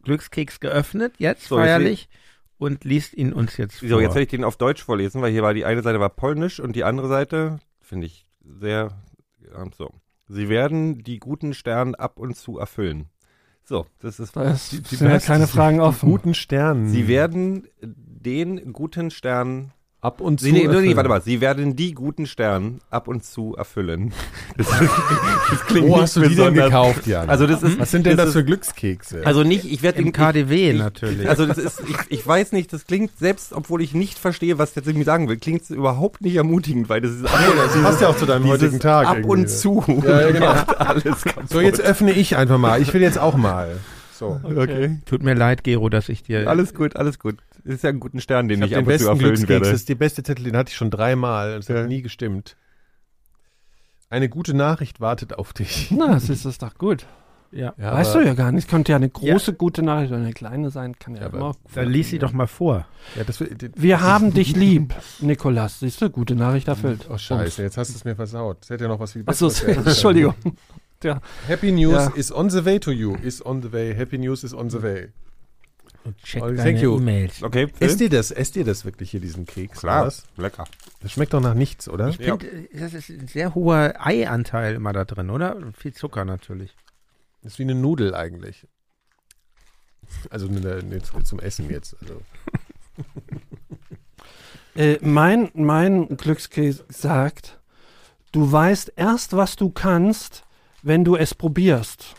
Glückskeks 0.05 0.59
geöffnet, 0.59 1.17
jetzt 1.19 1.49
So, 1.49 1.57
feierlich, 1.57 2.09
und 2.57 2.85
liest 2.85 3.13
ihn 3.13 3.35
uns 3.35 3.59
jetzt 3.59 3.81
vor. 3.81 3.89
So, 3.91 4.01
jetzt 4.01 4.15
werde 4.15 4.23
ich 4.23 4.29
den 4.29 4.45
auf 4.45 4.57
Deutsch 4.57 4.83
vorlesen, 4.83 5.21
weil 5.21 5.33
hier 5.33 5.43
war 5.43 5.53
die 5.53 5.67
eine 5.67 5.83
Seite 5.83 6.01
war 6.01 6.09
polnisch 6.09 6.61
und 6.61 6.77
die 6.77 6.85
andere 6.85 7.09
Seite 7.09 7.59
finde 7.83 8.07
ich 8.07 8.27
sehr 8.43 9.03
ja, 9.53 9.67
so. 9.77 9.91
Sie 10.33 10.49
werden 10.49 11.03
die 11.03 11.19
guten 11.19 11.55
Sterne 11.55 11.99
ab 11.99 12.19
und 12.21 12.37
zu 12.37 12.59
erfüllen. 12.59 13.07
So, 13.65 13.87
das 13.99 14.21
ist 14.21 14.37
Da 14.37 14.51
ist, 14.53 14.73
Die- 14.73 14.81
die 14.83 14.95
sind 14.97 15.11
ja 15.11 15.19
keine 15.19 15.47
Fragen 15.49 15.81
offen. 15.89 16.09
Guten 16.09 16.35
Sternen. 16.35 16.89
Sie 16.89 17.09
werden 17.09 17.67
den 17.83 18.73
guten 18.73 19.11
Stern 19.11 19.73
ab 20.01 20.21
und 20.21 20.41
zu. 20.41 20.47
Sie, 20.47 20.53
nee, 20.53 20.67
nee, 20.67 20.81
nee, 20.81 20.97
warte 20.97 21.09
mal. 21.09 21.21
Sie 21.23 21.41
werden 21.41 21.77
die 21.77 21.93
guten 21.93 22.27
Stern 22.27 22.81
ab 22.91 23.09
und 23.09 23.25
zu 23.25 23.55
erfüllen. 23.57 24.13
Das, 24.57 24.69
das 24.69 25.67
klingt 25.67 25.89
Wo 25.89 26.01
hast 26.01 26.17
du 26.17 26.21
die 26.21 26.35
denn 26.35 26.53
gekauft, 26.53 27.07
Jan? 27.07 27.31
Also 27.31 27.47
das 27.47 27.63
ist, 27.63 27.79
Was 27.79 27.91
sind 27.91 28.05
denn 28.05 28.17
das, 28.17 28.29
ist, 28.29 28.33
für 28.35 28.45
Glückskekse? 28.45 29.23
Also 29.25 29.43
nicht, 29.43 29.65
ich 29.65 29.83
werde 29.83 30.01
Im 30.01 30.13
KDW 30.13 30.75
natürlich. 30.75 31.29
Also 31.29 31.47
das 31.47 31.57
ist, 31.57 31.81
ich, 31.89 31.97
ich 32.09 32.27
weiß 32.27 32.53
nicht, 32.53 32.73
das 32.73 32.85
klingt, 32.85 33.17
selbst 33.19 33.53
obwohl 33.53 33.81
ich 33.81 33.95
nicht 33.95 34.19
verstehe, 34.19 34.59
was 34.59 34.75
der 34.75 34.85
irgendwie 34.85 35.05
sagen 35.05 35.29
will, 35.29 35.39
klingt 35.39 35.63
es 35.63 35.71
überhaupt 35.71 36.21
nicht 36.21 36.35
ermutigend, 36.35 36.89
weil 36.89 37.01
das 37.01 37.13
ist 37.13 37.25
das 37.25 37.83
passt 37.83 38.01
ja 38.01 38.09
auch 38.09 38.17
zu 38.17 38.27
deinem 38.27 38.47
heutigen 38.49 38.81
Tag. 38.81 39.07
Ab 39.07 39.17
irgendwie. 39.19 39.31
und 39.31 39.49
zu. 39.49 39.85
Ja, 40.05 40.21
ja, 40.21 40.31
genau. 40.31 40.47
macht 40.55 40.81
alles 40.81 41.23
kaputt. 41.23 41.49
So, 41.49 41.61
jetzt 41.61 41.81
öffne 41.81 42.13
ich 42.13 42.37
einfach 42.37 42.59
mal. 42.59 42.83
Ich 42.83 42.93
will 42.93 43.03
jetzt 43.03 43.19
auch 43.19 43.37
mal. 43.37 43.79
So. 44.13 44.41
Okay. 44.45 44.99
Tut 45.07 45.23
mir 45.23 45.35
leid, 45.35 45.65
Gero, 45.65 45.89
dass 45.89 46.09
ich 46.09 46.23
dir. 46.23 46.49
Alles 46.49 46.75
gut, 46.75 46.97
alles 46.97 47.19
gut. 47.19 47.37
Das 47.65 47.75
ist 47.77 47.85
ja 47.85 47.91
ein 47.91 48.01
guter 48.01 48.21
Stern, 48.21 48.49
den 48.49 48.63
Ich 48.63 48.71
ich, 48.73 48.77
ab 48.77 48.81
und 48.81 48.85
zu 48.87 48.89
besten 48.91 49.09
erfüllen 49.09 49.49
werde. 49.49 49.65
Das 49.67 49.75
ist 49.75 49.89
der 49.89 49.95
beste 49.95 50.23
Titel, 50.23 50.45
den 50.45 50.57
hatte 50.57 50.71
ich 50.71 50.77
schon 50.77 50.91
dreimal. 50.91 51.57
Das 51.57 51.69
Ja. 51.69 51.77
hat 51.81 51.89
nie 51.89 52.03
gestimmt. 52.03 52.57
Eine 54.09 54.29
gute 54.29 54.55
Nachricht 54.55 55.01
wartet 55.01 55.35
auf 55.39 55.53
dich. 55.53 55.91
Na, 55.97 56.09
das 56.15 56.29
ist 56.29 56.45
das 56.45 56.59
doch 56.59 56.75
gut. 56.77 57.07
Ja. 57.53 57.75
Ja, 57.79 57.93
weißt 57.95 58.13
aber- 58.13 58.21
du 58.23 58.27
ja 58.29 58.35
gar 58.35 58.53
nicht. 58.53 58.69
Könnte 58.69 58.93
ja 58.93 58.97
eine 58.97 59.09
große, 59.09 59.55
gute 59.55 59.83
Nachricht 59.83 60.13
oder 60.13 60.21
eine 60.21 60.33
kleine 60.33 60.71
sein. 60.71 60.97
Kann 60.99 61.17
ja, 61.17 61.23
Ja, 61.23 61.27
immer. 61.29 61.57
Dann 61.75 61.89
lies 61.91 62.11
sie 62.11 62.19
doch 62.21 62.33
mal 62.33 62.47
vor. 62.47 62.87
Ja, 63.17 63.25
das, 63.25 63.39
die- 63.39 63.71
Wir 63.75 64.01
haben 64.01 64.33
dich 64.33 64.55
lieb, 64.55 64.95
Nikolas. 65.21 65.81
Siehst 65.81 66.01
du, 66.01 66.11
gute 66.11 66.37
Nachricht 66.37 66.69
erfüllt. 66.69 67.09
Oh, 67.11 67.19
scheiße, 67.19 67.63
jetzt 67.63 67.77
hast 67.77 67.91
du 67.91 67.97
es 67.97 68.05
mir 68.05 68.15
versaut. 68.15 68.59
Es 68.63 68.71
hätte 68.71 68.85
ja 68.85 68.89
noch 68.89 69.01
was 69.01 69.13
viel 69.13 69.23
Achso, 69.27 69.47
Besseres 69.49 69.75
können. 69.75 69.87
Entschuldigung. 69.87 70.35
Happy 71.49 71.73
News 71.73 71.93
Ja. 71.95 72.13
is 72.15 72.31
on 72.31 72.51
the 72.51 72.65
way 72.65 72.79
to 72.79 72.91
you. 72.93 73.17
Is 73.17 73.45
on 73.45 73.63
the 73.63 73.73
way. 73.73 73.95
Happy 73.95 74.19
News 74.19 74.45
is 74.45 74.53
on 74.55 74.71
the 74.71 74.83
way. 74.83 75.09
Und 76.05 76.17
check 76.23 76.43
Oh, 76.43 76.51
deine. 76.51 76.81
E-Mails. 76.81 77.43
Okay? 77.43 77.69
Esst 77.79 78.01
ihr 78.01 78.09
das? 78.09 78.31
Esst 78.31 78.57
ihr 78.57 78.65
das 78.65 78.85
wirklich 78.85 79.11
hier, 79.11 79.21
diesen 79.21 79.45
Keks? 79.45 79.81
Klar, 79.81 80.07
Was? 80.07 80.25
lecker. 80.37 80.65
Das 81.03 81.13
schmeckt 81.13 81.35
doch 81.35 81.41
nach 81.41 81.55
nichts, 81.55 81.89
oder? 81.89 82.09
Ich 82.09 82.17
finde, 82.17 82.69
das 82.73 82.95
ist 82.95 83.11
ein 83.11 83.29
sehr 83.29 83.55
hoher 83.55 83.95
Eianteil 83.99 84.75
immer 84.75 84.93
da 84.93 85.05
drin, 85.05 85.31
oder? 85.31 85.57
Und 85.57 85.77
viel 85.77 85.93
Zucker 85.93 86.25
natürlich. 86.25 86.75
Das 87.43 87.53
ist 87.53 87.59
wie 87.59 87.65
eine 87.65 87.75
Nudel 87.75 88.15
eigentlich. 88.15 88.67
Also 90.31 90.49
eine, 90.49 90.77
eine, 90.77 91.03
zum 91.03 91.39
Essen 91.39 91.71
jetzt. 91.71 91.97
Also. 92.01 92.21
Äh, 94.77 94.99
mein, 95.03 95.51
mein 95.55 96.17
Glückskeks 96.17 96.85
sagt, 96.89 97.59
du 98.31 98.53
weißt 98.53 98.93
erst, 98.95 99.37
was 99.37 99.57
du 99.57 99.71
kannst, 99.71 100.45
wenn 100.83 101.05
du 101.05 101.17
es 101.17 101.35
probierst. 101.35 102.15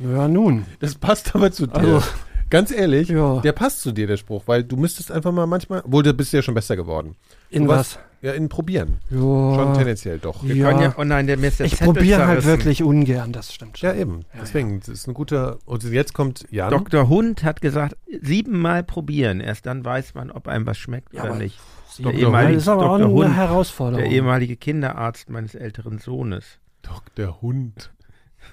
Ja, 0.00 0.26
nun. 0.26 0.66
Das 0.80 0.96
passt 0.96 1.34
aber 1.34 1.52
zu 1.52 1.68
dir. 1.68 1.76
Also, 1.76 2.02
Ganz 2.50 2.70
ehrlich, 2.72 3.08
Ja. 3.08 3.40
der 3.40 3.52
passt 3.52 3.80
zu 3.80 3.92
dir, 3.92 4.06
der 4.06 4.16
Spruch, 4.16 4.42
weil 4.46 4.64
du 4.64 4.76
müsstest 4.76 5.10
einfach 5.12 5.32
mal 5.32 5.46
manchmal, 5.46 5.82
obwohl 5.84 6.02
du 6.02 6.12
bist 6.12 6.32
ja 6.32 6.42
schon 6.42 6.54
besser 6.54 6.76
geworden. 6.76 7.16
in 7.48 7.66
was? 7.68 7.98
Ja, 8.22 8.32
in 8.32 8.48
Probieren. 8.50 8.98
Ja. 9.08 9.16
Schon 9.18 9.74
tendenziell 9.74 10.18
doch. 10.18 10.44
Wir 10.44 10.54
Ja. 10.54 10.68
können 10.70 10.82
ja, 10.82 10.94
oh 10.98 11.04
nein, 11.04 11.26
der 11.26 11.36
mir 11.38 11.48
ist 11.48 11.58
der 11.60 11.66
Ich 11.66 11.78
probiere 11.80 12.26
halt 12.26 12.44
wirklich 12.44 12.82
ungern, 12.82 13.32
das 13.32 13.52
stimmt 13.54 13.78
schon. 13.78 13.88
Ja, 13.88 13.94
eben. 13.96 14.24
Deswegen, 14.40 14.78
das 14.80 14.88
ist 14.90 15.08
ein 15.08 15.14
guter. 15.14 15.58
Und 15.64 15.82
jetzt 15.84 16.12
kommt 16.12 16.44
Jan. 16.50 16.70
Dr. 16.70 17.08
Hund 17.08 17.42
hat 17.44 17.60
gesagt, 17.62 17.96
siebenmal 18.20 18.82
probieren. 18.84 19.40
Erst 19.40 19.64
dann 19.66 19.84
weiß 19.84 20.14
man, 20.14 20.30
ob 20.30 20.48
einem 20.48 20.66
was 20.66 20.76
schmeckt 20.76 21.14
Ja, 21.14 21.24
oder 21.24 21.36
nicht. 21.36 21.58
Der 21.98 22.12
ehemalige 22.12 22.54
Das 22.54 22.62
ist 22.64 22.68
aber 22.68 22.82
auch 22.90 22.98
Dr. 22.98 23.06
eine 23.06 23.14
Hund, 23.14 23.36
Herausforderung. 23.36 24.04
der 24.04 24.12
ehemalige 24.12 24.56
Kinderarzt 24.56 25.30
meines 25.30 25.54
älteren 25.54 25.98
Sohnes. 25.98 26.44
Dr. 26.82 27.40
Hund. 27.40 27.90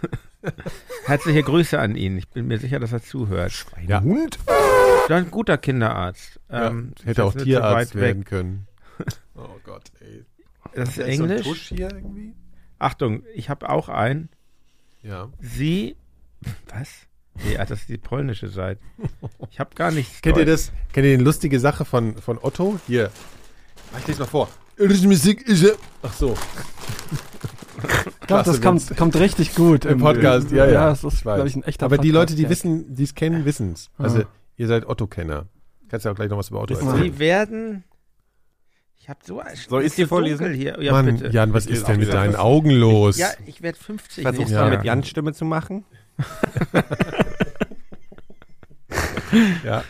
Herzliche 1.06 1.44
Grüße 1.44 1.80
an 1.80 1.96
ihn. 1.96 2.18
Ich 2.18 2.28
bin 2.30 2.48
mir 2.48 2.58
sicher, 2.60 2.80
dass 2.80 2.92
er 2.92 3.02
zuhört. 3.02 3.66
Ja. 3.88 4.02
Hund? 4.02 4.38
Ja, 5.10 5.16
ein 5.18 5.32
guter 5.32 5.58
Kinderarzt. 5.58 6.40
Ja, 6.52 6.68
Ähm, 6.68 6.94
hätte 7.04 7.16
das 7.22 7.26
auch 7.26 7.36
ist 7.36 7.44
Tierarzt 7.44 7.96
weit 7.96 8.02
werden 8.02 8.20
weg. 8.22 8.28
können. 8.28 8.68
Oh 9.36 9.60
Gott, 9.64 9.84
ey. 10.00 10.26
Das 10.74 10.90
ist 10.90 10.98
Da 10.98 11.02
so 11.04 11.08
ein 11.08 11.10
Englisch. 11.30 11.46
Tusch 11.48 11.68
hier 11.70 11.92
irgendwie? 11.94 12.34
Achtung, 12.80 13.24
ich 13.36 13.50
habe 13.52 13.70
auch 13.70 13.88
einen. 13.88 14.30
Ja. 15.04 15.30
Sie. 15.40 15.96
Was? 16.74 16.90
Nee, 17.46 17.56
das 17.56 17.72
ist 17.72 17.90
die 17.90 17.98
polnische 18.00 18.50
Seite. 18.50 18.82
Ich 19.52 19.60
habe 19.60 19.76
gar 19.76 19.92
nichts. 19.92 20.22
Kennt 20.24 20.38
ihr 20.38 20.46
das? 20.46 20.72
Kennt 20.92 21.06
ihr 21.06 21.18
die 21.18 21.24
lustige 21.24 21.60
Sache 21.60 21.86
von, 21.86 22.18
von 22.18 22.40
Otto? 22.42 22.80
Hier. 22.88 23.12
Ich 24.00 24.08
lese 24.08 24.22
mal 24.22 24.26
vor. 24.26 24.50
Musik 24.80 25.48
ist. 25.48 25.78
Ach 26.02 26.14
so. 26.14 26.36
Ich 28.22 28.28
glaube, 28.28 28.44
das 28.44 28.62
kommt, 28.62 28.98
kommt 28.98 29.16
richtig 29.16 29.56
gut 29.56 29.86
Im 29.86 30.00
Podcast, 30.00 30.52
ja, 30.52 30.66
ja. 30.66 30.72
Ja, 30.72 30.90
das 30.90 31.04
ist, 31.04 31.14
Ich 31.20 31.26
weiß. 31.26 31.36
glaube 31.36 31.48
ich, 31.50 31.56
ein 31.56 31.64
echter 31.64 31.86
Aber 31.86 31.98
die 31.98 32.10
Podcast, 32.10 32.30
Leute, 32.32 32.36
die 32.36 32.44
ja. 32.44 32.50
wissen, 32.50 32.96
die 32.96 33.04
es 33.04 33.16
kennen, 33.16 33.46
wissen 33.46 33.74
es. 33.74 33.90
Also, 33.98 34.20
Ah. 34.22 34.26
ihr 34.58 34.68
seid 34.68 34.86
Otto-Kenner. 34.88 35.46
Kannst 35.90 36.06
ja 36.06 36.12
auch 36.12 36.16
gleich 36.16 36.30
noch 36.30 36.38
was 36.38 36.50
über 36.50 36.62
Otto 36.62 36.74
erzählen. 36.74 37.02
Sie 37.04 37.20
werden. 37.20 37.84
Ich 39.00 39.08
habe 39.10 39.20
so 39.24 39.40
ein. 39.40 39.56
Soll 39.70 39.82
ich 39.82 39.88
ist 39.88 39.98
dir 39.98 40.08
vorlesen? 40.08 40.54
Hier. 40.54 40.82
Ja, 40.82 40.92
Mann, 40.92 41.06
bitte. 41.06 41.30
Jan, 41.30 41.54
was 41.54 41.66
Ich 41.68 41.74
ist 41.74 41.88
denn 41.88 42.00
mit 42.00 42.12
deinen 42.12 42.34
was. 42.34 42.40
Augen 42.40 42.72
los? 42.72 43.18
Ja, 43.18 43.30
ich 43.46 43.62
werde 43.62 43.78
50. 43.78 44.24
Versuch's 44.24 44.38
nächstes 44.40 44.54
Ja. 44.56 44.62
mal 44.64 44.68
Jahr. 44.72 44.78
mit 44.80 44.86
Jans 44.86 45.08
Stimme 45.08 45.34
zu 45.34 45.46
machen. 45.46 45.86
Ja. 49.64 49.84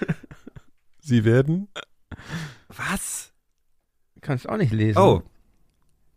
Sie 1.00 1.24
werden. 1.26 1.68
Was? 2.70 3.32
Kannst 4.22 4.50
auch 4.50 4.58
nicht 4.58 4.74
lesen. 4.74 4.98
Oh. 5.00 5.22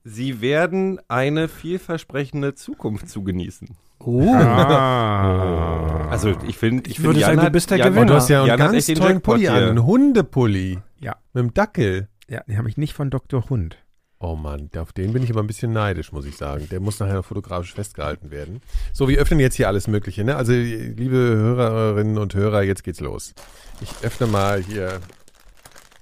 Sie 0.05 0.41
werden 0.41 0.99
eine 1.09 1.49
vielversprechende 1.49 2.55
Zukunft 2.55 3.09
zu 3.09 3.23
genießen. 3.23 3.77
Oh, 3.99 4.33
Ah. 4.35 6.09
Also 6.09 6.35
ich 6.49 6.57
finde, 6.57 6.89
ich, 6.89 6.99
Ich 6.99 7.03
würde 7.05 7.15
find, 7.19 7.25
sagen, 7.27 7.33
Jan 7.37 7.37
du 7.41 7.47
hat- 7.47 7.53
bist 7.53 7.71
der 7.71 7.79
Jan, 7.79 7.89
Oh, 7.89 7.91
Gewinner. 7.93 8.07
du 8.07 8.15
hast 8.15 8.29
ja 8.31 8.39
einen 8.41 8.49
Jan 8.49 8.63
hat 8.63 8.73
ganz 8.73 8.87
tollen 8.87 8.99
Jackpot 9.03 9.23
Pulli 9.35 9.49
an. 9.49 9.57
Einen 9.63 9.85
Hundepulli. 9.87 10.79
Ja. 11.01 11.17
Mit 11.35 11.43
dem 11.45 11.55
Dackel. 11.55 12.09
Ja, 12.29 12.43
den 12.45 12.57
habe 12.57 12.69
ich 12.69 12.77
nicht 12.79 12.95
von 12.95 13.11
Dr. 13.11 13.51
Hund. 13.51 13.77
Oh 14.23 14.37
Mann, 14.37 14.69
auf 14.77 14.93
den 14.93 15.13
bin 15.15 15.23
ich 15.23 15.31
aber 15.31 15.41
ein 15.41 15.47
bisschen 15.47 15.73
neidisch, 15.73 16.13
muss 16.13 16.27
ich 16.27 16.37
sagen. 16.37 16.69
Der 16.71 16.81
muss 16.81 16.99
nachher 17.01 17.23
fotografisch 17.23 17.73
festgehalten 17.75 18.31
werden. 18.31 18.61
So, 18.93 19.09
wir 19.09 19.19
öffnen 19.19 19.41
jetzt 19.41 19.57
hier 19.57 19.67
alles 19.69 19.87
Mögliche. 19.89 20.25
Ne? 20.25 20.37
Also, 20.37 20.53
liebe 20.53 21.17
Hörerinnen 21.17 22.19
und 22.19 22.35
Hörer, 22.35 22.63
jetzt 22.63 22.85
geht's 22.85 23.01
los. 23.01 23.35
Ich 23.81 23.91
öffne 24.03 24.27
mal 24.27 24.63
hier 24.63 25.01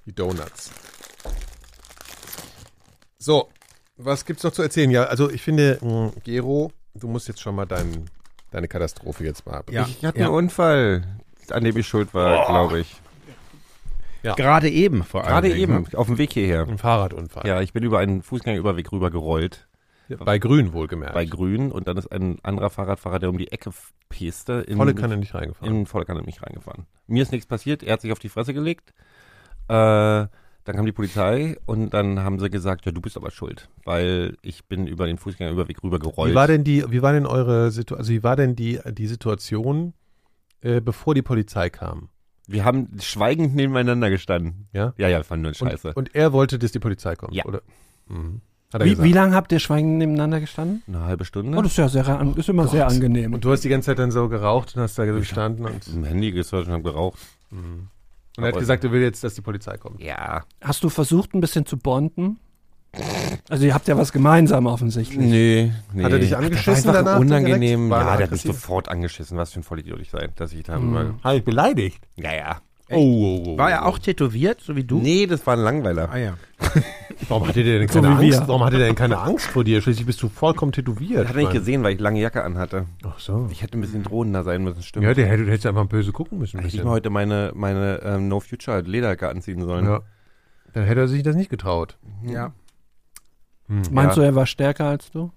die 0.07 0.12
Donuts. 0.14 0.73
So, 3.19 3.49
was 3.99 4.25
gibt's 4.25 4.43
noch 4.45 4.52
zu 4.52 4.62
erzählen? 4.62 4.90
Ja, 4.90 5.05
also 5.05 5.31
ich 5.31 5.43
finde, 5.43 5.78
mh, 5.83 6.12
Gero, 6.25 6.73
du 6.95 7.09
musst 7.09 7.28
jetzt 7.28 7.40
schon 7.40 7.55
mal 7.55 7.67
dein, 7.67 8.07
deine 8.50 8.69
Katastrophe 8.69 9.25
jetzt 9.25 9.45
mal 9.47 9.62
Ja. 9.71 9.87
Ich 9.88 10.05
hatte 10.05 10.19
Ja. 10.21 10.26
einen 10.26 10.35
Unfall, 10.35 11.02
an 11.50 11.64
dem 11.64 11.76
ich 11.76 11.87
schuld 11.87 12.14
war, 12.14 12.47
glaube 12.47 12.81
ich. 12.81 12.97
Gerade 14.23 14.69
eben 14.69 15.05
vor 15.05 15.23
allem. 15.25 15.31
Gerade 15.45 15.57
eben, 15.57 15.87
auf 15.95 16.07
dem 16.07 16.19
Weg 16.19 16.33
hierher. 16.33 16.67
Ein 16.69 16.76
Fahrradunfall. 16.78 17.47
Ja, 17.47 17.61
ich 17.62 17.73
bin 17.73 17.83
über 17.85 17.99
einen 18.00 18.23
Fußgängerüberweg 18.23 18.90
rüber 18.93 19.11
gerollt, 19.11 19.69
Bei 20.19 20.38
Grün 20.38 20.73
wohlgemerkt. 20.73 21.14
bei 21.14 21.25
Grün, 21.25 21.71
und 21.73 21.87
dann 21.88 21.97
ist 21.97 22.11
ein 22.12 22.38
anderer 22.43 22.69
Fahrradfahrer, 22.69 23.21
der 23.21 23.31
um 23.31 23.38
die 23.38 23.50
Ecke 23.52 23.71
peste, 24.11 24.55
in, 24.67 24.76
Volle 24.76 24.95
Kanne 24.95 25.17
nicht 25.17 25.35
reingefahren. 25.35 25.75
in 25.75 25.87
volle 25.87 26.05
Kanne 26.05 26.23
mich 26.23 26.43
reingefahren. 26.43 26.87
Mir 27.07 27.23
ist 27.23 27.33
nichts 27.33 27.47
passiert, 27.47 27.83
er 27.83 27.95
hat 27.95 28.00
sich 28.02 28.12
auf 28.12 28.19
die 28.19 28.28
Fresse 28.28 28.52
gelegt. 28.52 28.93
Äh, 29.69 30.26
dann 30.69 30.77
kam 30.77 30.85
die 30.85 30.93
Polizei 30.93 31.57
und 31.65 31.95
dann 31.95 32.21
haben 32.21 32.39
sie 32.39 32.51
gesagt, 32.51 32.85
ja, 32.85 32.93
du 32.93 33.01
bist 33.01 33.17
aber 33.17 33.31
schuld, 33.31 33.71
weil 33.87 34.37
ich 34.43 34.67
bin 34.67 34.87
über 34.87 35.07
den 35.07 35.17
Fußgängerüberweg 35.17 35.83
rüber 35.83 35.99
gerollt. 35.99 36.33
Wie 36.33 36.35
war 36.35 36.47
denn 36.47 36.63
die, 36.63 36.85
wie 36.91 37.01
war 37.01 37.15
denn 37.15 37.25
eure 37.25 37.71
Situation, 37.71 37.99
also 38.01 38.13
wie 38.13 38.23
war 38.23 38.37
denn 38.37 38.55
die, 38.55 38.79
die 38.93 39.07
Situation, 39.07 39.95
äh, 40.61 40.83
bevor 40.83 41.15
die 41.15 41.23
Polizei 41.23 41.71
kam? 41.71 42.11
Wir 42.47 42.67
haben 42.67 42.91
schweigend 43.01 43.55
nebeneinander 43.55 44.11
gestanden. 44.11 44.69
Ja? 44.75 44.93
Ja, 44.99 45.09
ja, 45.09 45.23
fand 45.23 45.43
nur 45.43 45.55
Scheiße. 45.55 45.89
Und, 45.89 45.97
und 45.97 46.15
er 46.15 46.35
wollte, 46.35 46.59
dass 46.59 46.71
die 46.71 46.81
Polizei 46.81 47.17
kommt, 47.17 47.33
Ja. 47.33 47.47
oder? 47.47 47.63
Mhm. 48.09 48.43
Wie, 48.79 49.03
wie 49.03 49.13
lange 49.15 49.35
habt 49.35 49.51
ihr 49.53 49.61
schweigend 49.61 49.97
nebeneinander 49.97 50.39
gestanden? 50.41 50.83
Eine 50.87 51.01
halbe 51.05 51.25
Stunde. 51.25 51.57
Oh, 51.57 51.63
das 51.63 51.71
ist 51.73 51.79
ja 51.79 51.89
sehr, 51.89 52.35
ist 52.37 52.51
immer 52.51 52.69
sehr 52.69 52.87
angenehm. 52.87 53.33
Und 53.33 53.43
du 53.43 53.53
hast 53.53 53.65
die 53.65 53.71
ganze 53.71 53.87
Zeit 53.87 53.99
dann 53.99 54.11
so 54.11 54.29
geraucht 54.29 54.77
und 54.77 54.83
hast 54.83 54.99
da 54.99 55.07
so 55.07 55.15
gestanden 55.15 55.65
und, 55.65 55.89
Im 55.89 56.05
Handy 56.05 56.31
gehört 56.31 56.67
und 56.67 56.73
hab 56.75 56.85
geraucht. 56.85 57.19
Und 58.38 58.45
er 58.45 58.52
hat 58.52 58.59
gesagt, 58.59 58.85
er 58.85 58.92
will 58.92 59.02
jetzt, 59.02 59.25
dass 59.25 59.35
die 59.35 59.40
Polizei 59.40 59.76
kommt. 59.76 60.00
Ja. 60.00 60.45
Hast 60.61 60.85
du 60.85 60.88
versucht, 60.88 61.35
ein 61.35 61.40
bisschen 61.40 61.66
zu 61.66 61.76
bonden? 61.76 62.38
Also 63.50 63.66
ihr 63.66 63.75
habt 63.75 63.88
ja 63.88 63.99
was 63.99 64.12
gemeinsam 64.12 64.66
offensichtlich. 64.66 65.18
Nee, 65.18 65.73
nee. 65.92 66.04
Hat 66.04 66.12
er 66.12 66.18
dich 66.18 66.35
Ach, 66.35 66.40
das 66.40 66.47
angeschissen 66.47 66.85
war 66.87 66.99
einfach 66.99 67.04
danach 67.12 67.21
unangenehm. 67.21 67.61
direkt? 67.61 67.90
War 67.90 68.00
Ja, 68.00 68.11
er 68.11 68.16
der 68.16 68.26
hat 68.26 68.33
mich 68.33 68.42
sofort 68.42 68.88
angeschissen. 68.88 69.37
Was 69.37 69.52
für 69.52 69.61
ein 69.61 69.64
Vollidiot 69.64 70.00
ich 70.00 70.11
sein, 70.11 70.30
dass 70.37 70.52
ich 70.52 70.62
da 70.62 70.78
mal. 70.78 71.14
Habe 71.23 71.37
ich 71.37 71.45
beleidigt? 71.45 72.07
Ja, 72.16 72.33
ja. 72.33 72.61
Oh, 72.90 72.97
oh, 72.97 73.45
oh, 73.47 73.59
War 73.59 73.71
er 73.71 73.83
oh. 73.83 73.87
auch 73.87 73.99
tätowiert, 73.99 74.61
so 74.61 74.75
wie 74.75 74.85
du? 74.85 74.99
Nee, 75.00 75.26
das 75.26 75.47
war 75.47 75.54
ein 75.54 75.61
Langweiler. 75.61 76.09
Ah 76.11 76.16
ja. 76.16 76.35
Warum 77.29 77.49
hatte 77.49 77.65
der 77.65 77.81
denn 77.81 77.89
So 77.89 78.01
keine 78.01 78.19
wir. 78.21 78.37
Angst? 78.37 78.49
Warum 78.49 78.65
hatte 78.65 78.79
der 78.79 78.87
denn 78.87 78.95
keine 78.97 79.19
Angst 79.19 79.47
vor 79.47 79.65
dir? 79.65 79.83
Schließlich 79.83 80.07
bist 80.07 80.23
du 80.23 80.29
vollkommen 80.29 80.73
tätowiert. 80.73 81.21
Das 81.23 81.29
hat 81.31 81.37
er 81.37 81.43
nicht 81.43 81.53
gesehen, 81.53 81.83
weil 81.83 81.95
ich 81.95 82.01
lange 82.01 82.21
Jacke 82.21 82.45
anhatte. 82.45 82.87
Ach 83.05 83.19
so. 83.19 83.49
Ich 83.51 83.63
hätte 83.63 83.77
ein 83.77 83.81
bisschen 83.81 84.03
drohender 84.05 84.45
sein 84.45 84.63
müssen, 84.63 84.83
stimmt. 84.83 85.05
Ja, 85.05 85.15
der 85.15 85.27
hätte, 85.27 85.45
du 85.45 85.51
hättest 85.51 85.67
einfach 85.67 85.87
böse 85.87 86.13
gucken 86.13 86.39
müssen. 86.39 86.61
Hätte 86.61 86.77
ich 86.77 86.85
mal 86.85 86.91
heute 86.93 87.11
meine, 87.11 87.51
meine 87.55 88.01
ähm, 88.05 88.29
No 88.29 88.41
Future 88.41 88.81
Lederjacke 88.83 89.29
anziehen 89.29 89.61
sollen. 89.63 89.85
Ja. 89.87 90.01
Dann 90.75 90.85
hätte 90.85 91.01
er 91.01 91.09
sich 91.09 91.23
das 91.23 91.35
nicht 91.35 91.51
getraut. 91.51 91.97
Ja. 92.25 92.53
Hm. 93.69 93.83
Meinst 93.91 94.17
Ja. 94.17 94.23
du, 94.23 94.29
er 94.29 94.35
war 94.35 94.47
stärker 94.47 94.85
als 94.87 95.11
du? 95.11 95.33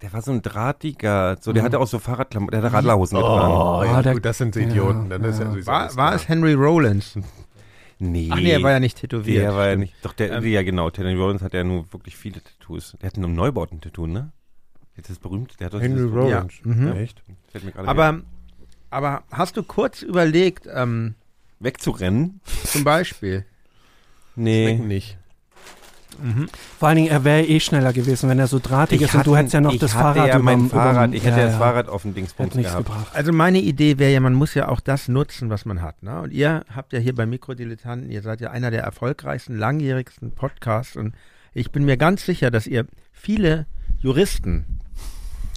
Der 0.00 0.12
war 0.12 0.22
so 0.22 0.30
ein 0.30 0.42
drahtiger, 0.42 1.36
so, 1.40 1.52
der 1.52 1.64
hatte 1.64 1.80
auch 1.80 1.88
so 1.88 1.98
Fahrradklamotten, 1.98 2.52
der 2.52 2.62
hatte 2.62 2.72
Radlerhosen 2.76 3.18
getragen. 3.18 3.52
Oh, 3.52 3.82
ja, 3.84 3.96
Ah, 3.98 4.02
der- 4.02 4.12
gut, 4.14 4.24
das 4.24 4.38
sind 4.38 4.54
Idioten. 4.54 5.10
Dann 5.10 5.24
ist 5.24 5.40
ja, 5.40 5.52
ja. 5.52 5.66
War, 5.66 5.96
war 5.96 6.14
es 6.14 6.28
Henry 6.28 6.54
Rollins? 6.54 7.18
Nee. 8.00 8.28
Ach 8.30 8.36
nee, 8.36 8.50
er 8.50 8.62
war 8.62 8.70
ja 8.70 8.80
nicht 8.80 8.98
tätowiert. 8.98 9.42
Der 9.42 9.54
war 9.54 9.68
ja 9.68 9.76
nicht, 9.76 9.94
doch 10.02 10.12
der, 10.12 10.32
Ähm, 10.32 10.46
ja 10.46 10.62
genau, 10.62 10.88
Teddy 10.90 11.14
Rollins 11.14 11.42
hat 11.42 11.52
ja 11.54 11.64
nur 11.64 11.92
wirklich 11.92 12.16
viele 12.16 12.42
Tattoos. 12.42 12.96
Der 13.02 13.08
hat 13.08 13.16
einen 13.16 13.34
Neubau 13.34 13.66
ein 13.70 13.80
Tattoo, 13.80 14.06
ne? 14.06 14.30
Jetzt 14.96 15.10
ist 15.10 15.20
berühmt, 15.20 15.58
der 15.60 15.66
hat 15.66 15.74
doch 15.74 15.80
Henry 15.80 16.02
Rollins. 16.04 16.54
Ja. 16.64 16.70
Mhm. 16.72 16.92
Echt? 16.96 17.22
Fällt 17.50 17.64
mir 17.64 17.72
gerade 17.72 17.88
Aber, 17.88 18.12
wieder. 18.18 18.24
aber 18.90 19.22
hast 19.30 19.56
du 19.56 19.62
kurz 19.62 20.02
überlegt, 20.02 20.68
ähm, 20.72 21.14
wegzurennen? 21.60 22.40
zum 22.64 22.84
Beispiel, 22.84 23.44
Nee. 24.36 24.66
Schmecken 24.68 24.86
nicht. 24.88 25.18
Vor 26.78 26.88
allen 26.88 26.96
Dingen, 26.96 27.08
er 27.08 27.24
wäre 27.24 27.42
eh 27.44 27.60
schneller 27.60 27.92
gewesen, 27.92 28.28
wenn 28.28 28.38
er 28.38 28.46
so 28.46 28.58
drahtig 28.58 29.00
ist 29.02 29.14
und 29.14 29.26
du 29.26 29.36
hättest 29.36 29.54
ja 29.54 29.60
noch 29.60 29.72
ich 29.72 29.78
das 29.80 29.94
hatte 29.94 30.14
Fahrrad 30.20 30.28
ja 30.28 30.38
mein 30.38 30.68
Fahrrad, 30.68 31.14
ich 31.14 31.24
hatte 31.26 31.38
ja, 31.38 31.44
das 31.46 31.52
ja. 31.54 31.58
Fahrrad 31.58 31.88
auf 31.88 32.02
dem 32.02 32.14
Dingsbums 32.14 32.54
gehabt. 32.54 32.76
gebracht. 32.86 33.06
Also 33.14 33.32
meine 33.32 33.60
Idee 33.60 33.98
wäre 33.98 34.12
ja, 34.12 34.20
man 34.20 34.34
muss 34.34 34.54
ja 34.54 34.68
auch 34.68 34.80
das 34.80 35.08
nutzen, 35.08 35.50
was 35.50 35.64
man 35.64 35.80
hat. 35.82 36.02
Ne? 36.02 36.20
Und 36.20 36.32
ihr 36.32 36.64
habt 36.74 36.92
ja 36.92 36.98
hier 36.98 37.14
bei 37.14 37.26
Mikrodilettanten, 37.26 38.10
ihr 38.10 38.22
seid 38.22 38.40
ja 38.40 38.50
einer 38.50 38.70
der 38.70 38.82
erfolgreichsten, 38.82 39.56
langjährigsten 39.56 40.32
Podcasts 40.32 40.96
und 40.96 41.14
ich 41.54 41.70
bin 41.72 41.84
mir 41.84 41.96
ganz 41.96 42.24
sicher, 42.26 42.50
dass 42.50 42.66
ihr 42.66 42.84
viele 43.12 43.66
Juristen 44.00 44.80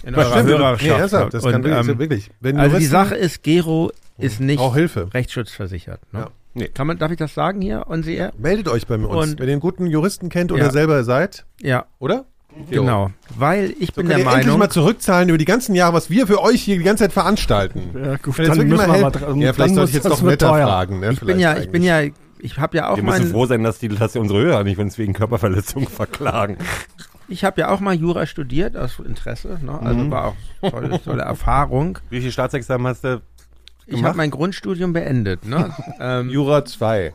in 0.04 0.16
Was 0.16 0.26
eurer 0.26 0.34
stimmt? 0.40 0.48
Hörerschaft. 0.50 0.82
Nee, 0.82 0.88
ernsthaft, 0.98 1.34
das 1.34 1.44
Und, 1.44 1.52
kann 1.52 1.64
wirklich, 1.64 1.88
ähm, 1.88 1.98
wirklich. 1.98 2.30
Wenn 2.40 2.56
also 2.56 2.76
die 2.78 2.84
Juristen- 2.84 2.90
Sache 2.92 3.14
ist, 3.14 3.42
Gero 3.42 3.92
ist 4.18 4.40
nicht 4.40 4.58
Braucht 4.58 4.76
Hilfe. 4.76 5.08
rechtsschutzversichert. 5.14 6.00
Ne? 6.12 6.20
Ja. 6.20 6.30
Nee. 6.54 6.68
Kann 6.68 6.86
man, 6.86 6.98
darf 6.98 7.10
ich 7.10 7.16
das 7.18 7.34
sagen 7.34 7.60
hier, 7.60 7.86
on 7.88 8.02
the 8.02 8.14
air? 8.14 8.32
Meldet 8.36 8.68
euch 8.68 8.86
bei 8.86 8.96
uns, 8.96 9.06
Und- 9.06 9.40
wenn 9.40 9.46
ihr 9.48 9.52
einen 9.52 9.60
guten 9.60 9.86
Juristen 9.86 10.28
kennt 10.28 10.52
oder 10.52 10.64
Ja. 10.64 10.70
selber 10.70 11.02
seid, 11.04 11.46
Ja, 11.60 11.86
oder? 11.98 12.26
genau. 12.68 13.10
Weil 13.38 13.74
ich 13.80 13.88
So 13.94 14.02
bin 14.02 14.08
der 14.08 14.18
ihr 14.18 14.24
endlich 14.26 14.44
Meinung, 14.44 14.58
mal 14.58 14.68
zurückzahlen 14.68 15.28
über 15.30 15.38
die 15.38 15.46
ganzen 15.46 15.74
Jahre, 15.74 15.94
was 15.94 16.10
wir 16.10 16.26
für 16.26 16.42
euch 16.42 16.60
hier 16.62 16.76
die 16.76 16.84
ganze 16.84 17.04
Zeit 17.04 17.12
veranstalten. 17.12 17.90
Ja, 17.94 18.16
gut, 18.16 18.36
Wenn 18.36 18.46
jetzt 18.46 18.56
wirklich 18.58 18.76
mal 18.86 18.92
helfen- 18.92 19.40
ja, 19.40 19.52
vielleicht 19.54 19.74
sollte 19.74 19.88
ich 19.90 19.94
jetzt 19.94 20.08
doch 20.10 20.20
netter 20.22 20.48
fragen. 20.48 21.00
Ne? 21.00 21.12
ich 21.12 21.20
bin 21.20 21.38
ja, 21.38 21.56
ich 21.56 21.70
bin 21.70 21.82
ja, 21.82 22.02
ich 22.38 22.58
habe 22.58 22.76
ja 22.76 22.90
auch 22.90 22.96
Wir 22.96 23.02
müssen 23.04 23.24
mal, 23.24 23.30
froh 23.30 23.46
sein, 23.46 23.62
dass, 23.62 23.78
die, 23.78 23.88
dass 23.88 24.12
die 24.12 24.18
unsere 24.18 24.40
Hörer 24.42 24.64
nicht, 24.64 24.76
wenn 24.76 24.88
es 24.88 24.98
wegen 24.98 25.12
Körperverletzung 25.14 25.86
verklagen. 25.88 26.58
ich 27.28 27.44
habe 27.44 27.62
ja 27.62 27.70
auch 27.70 27.80
mal 27.80 27.94
Jura 27.94 28.26
studiert 28.26 28.76
aus 28.76 28.98
Interesse. 28.98 29.58
Ne? 29.62 29.78
Also 29.80 30.00
Mhm. 30.00 30.10
war 30.10 30.24
auch 30.26 30.70
tolle, 30.70 31.00
tolle 31.02 31.22
Erfahrung. 31.22 31.98
Wie 32.10 32.18
viele 32.20 32.32
Staatsexamen 32.32 32.86
hast 32.88 33.04
du? 33.04 33.22
Ich 33.86 34.02
habe 34.04 34.16
mein 34.16 34.30
Grundstudium 34.30 34.92
beendet. 34.92 35.44
Ne? 35.44 35.74
ähm, 36.00 36.30
Jura 36.30 36.64
2. 36.64 37.12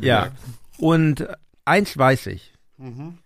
Ja. 0.00 0.30
Und 0.78 1.26
eins 1.64 1.96
weiß 1.96 2.26
ich. 2.28 2.52
Mhm. 2.78 3.18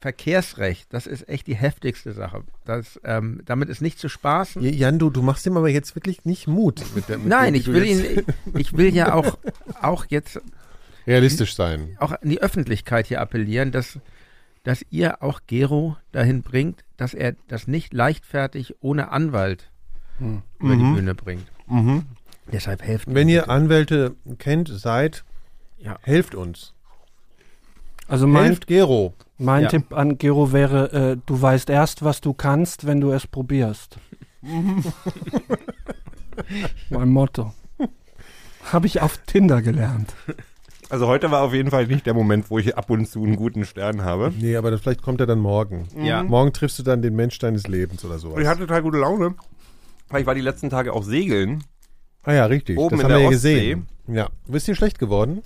Verkehrsrecht, 0.00 0.92
das 0.92 1.06
ist 1.06 1.28
echt 1.28 1.46
die 1.46 1.56
heftigste 1.56 2.12
Sache. 2.12 2.44
Das, 2.64 3.00
ähm, 3.02 3.40
damit 3.46 3.68
ist 3.70 3.80
nicht 3.80 3.98
zu 3.98 4.08
spaßen. 4.08 4.62
Jan, 4.62 4.98
du, 4.98 5.10
du 5.10 5.22
machst 5.22 5.46
ihm 5.46 5.56
aber 5.56 5.70
jetzt 5.70 5.94
wirklich 5.96 6.24
nicht 6.24 6.46
Mut. 6.46 6.82
Mit 6.94 7.08
der, 7.08 7.18
mit 7.18 7.28
Nein, 7.28 7.54
dem, 7.54 7.60
ich 7.60 7.66
will 7.68 7.84
ihn, 7.84 8.24
ich 8.54 8.76
will 8.76 8.94
ja 8.94 9.14
auch, 9.14 9.38
auch 9.80 10.04
jetzt 10.08 10.40
realistisch 11.06 11.54
sein. 11.56 11.96
auch 11.98 12.12
an 12.12 12.28
die 12.28 12.40
Öffentlichkeit 12.42 13.06
hier 13.06 13.20
appellieren, 13.20 13.72
dass, 13.72 13.98
dass 14.64 14.84
ihr 14.90 15.22
auch 15.22 15.40
Gero 15.46 15.96
dahin 16.12 16.42
bringt, 16.42 16.84
dass 16.98 17.14
er 17.14 17.34
das 17.48 17.66
nicht 17.66 17.92
leichtfertig 17.94 18.74
ohne 18.80 19.10
Anwalt 19.10 19.70
Hm. 20.18 20.42
über 20.60 20.74
Mhm. 20.74 20.78
die 20.78 21.00
Bühne 21.00 21.14
bringt. 21.14 21.46
Deshalb 22.52 22.82
helft 22.82 23.12
Wenn 23.12 23.28
ihr 23.28 23.40
bitte. 23.42 23.50
Anwälte 23.52 24.14
kennt, 24.38 24.68
seid, 24.68 25.24
Ja. 25.78 25.98
helft 26.02 26.34
uns. 26.34 26.72
Also 28.08 28.26
mein, 28.28 28.44
Helft 28.44 28.66
Gero. 28.68 29.14
mein 29.38 29.64
Ja. 29.64 29.68
Tipp 29.68 29.92
an 29.92 30.16
Gero 30.18 30.52
wäre, 30.52 30.92
äh, 30.92 31.16
du 31.26 31.42
weißt 31.42 31.68
erst, 31.70 32.04
was 32.04 32.20
du 32.20 32.34
kannst, 32.34 32.86
wenn 32.86 33.00
du 33.00 33.10
es 33.10 33.26
probierst. 33.26 33.98
mein 36.90 37.08
Motto. 37.08 37.52
Habe 38.72 38.86
ich 38.86 39.00
auf 39.00 39.18
Tinder 39.26 39.62
gelernt. 39.62 40.12
Also 40.88 41.06
heute 41.08 41.30
war 41.30 41.42
auf 41.42 41.52
jeden 41.52 41.70
Fall 41.70 41.86
nicht 41.86 42.06
der 42.06 42.14
Moment, 42.14 42.50
wo 42.50 42.58
ich 42.58 42.76
ab 42.76 42.90
und 42.90 43.06
zu 43.08 43.22
einen 43.24 43.36
guten 43.36 43.64
Stern 43.64 44.02
habe. 44.02 44.32
Nee, 44.38 44.56
aber 44.56 44.70
das, 44.70 44.80
vielleicht 44.80 45.02
kommt 45.02 45.20
er 45.20 45.26
dann 45.26 45.40
morgen. 45.40 45.88
Ja. 45.96 46.22
Morgen 46.22 46.52
triffst 46.52 46.78
du 46.78 46.82
dann 46.84 47.02
den 47.02 47.16
Mensch 47.16 47.38
deines 47.40 47.66
Lebens 47.66 48.04
oder 48.04 48.18
sowas. 48.18 48.40
Ich 48.40 48.46
hatte 48.46 48.60
total 48.60 48.82
gute 48.82 48.98
Laune. 48.98 49.34
Weil 50.08 50.20
ich 50.20 50.26
war 50.26 50.36
die 50.36 50.40
letzten 50.40 50.70
Tage 50.70 50.92
auch 50.92 51.02
segeln. 51.02 51.64
Ah 52.26 52.32
ja, 52.32 52.46
richtig. 52.46 52.78
Oben 52.78 52.96
das 52.96 53.00
in 53.00 53.04
haben 53.04 53.10
der 53.10 53.18
wir 53.18 53.22
ja 53.24 53.28
Ostsee. 53.28 53.54
gesehen. 53.54 53.88
Ja. 54.08 54.28
Bist 54.46 54.68
du 54.68 54.74
schlecht 54.74 54.98
geworden? 54.98 55.42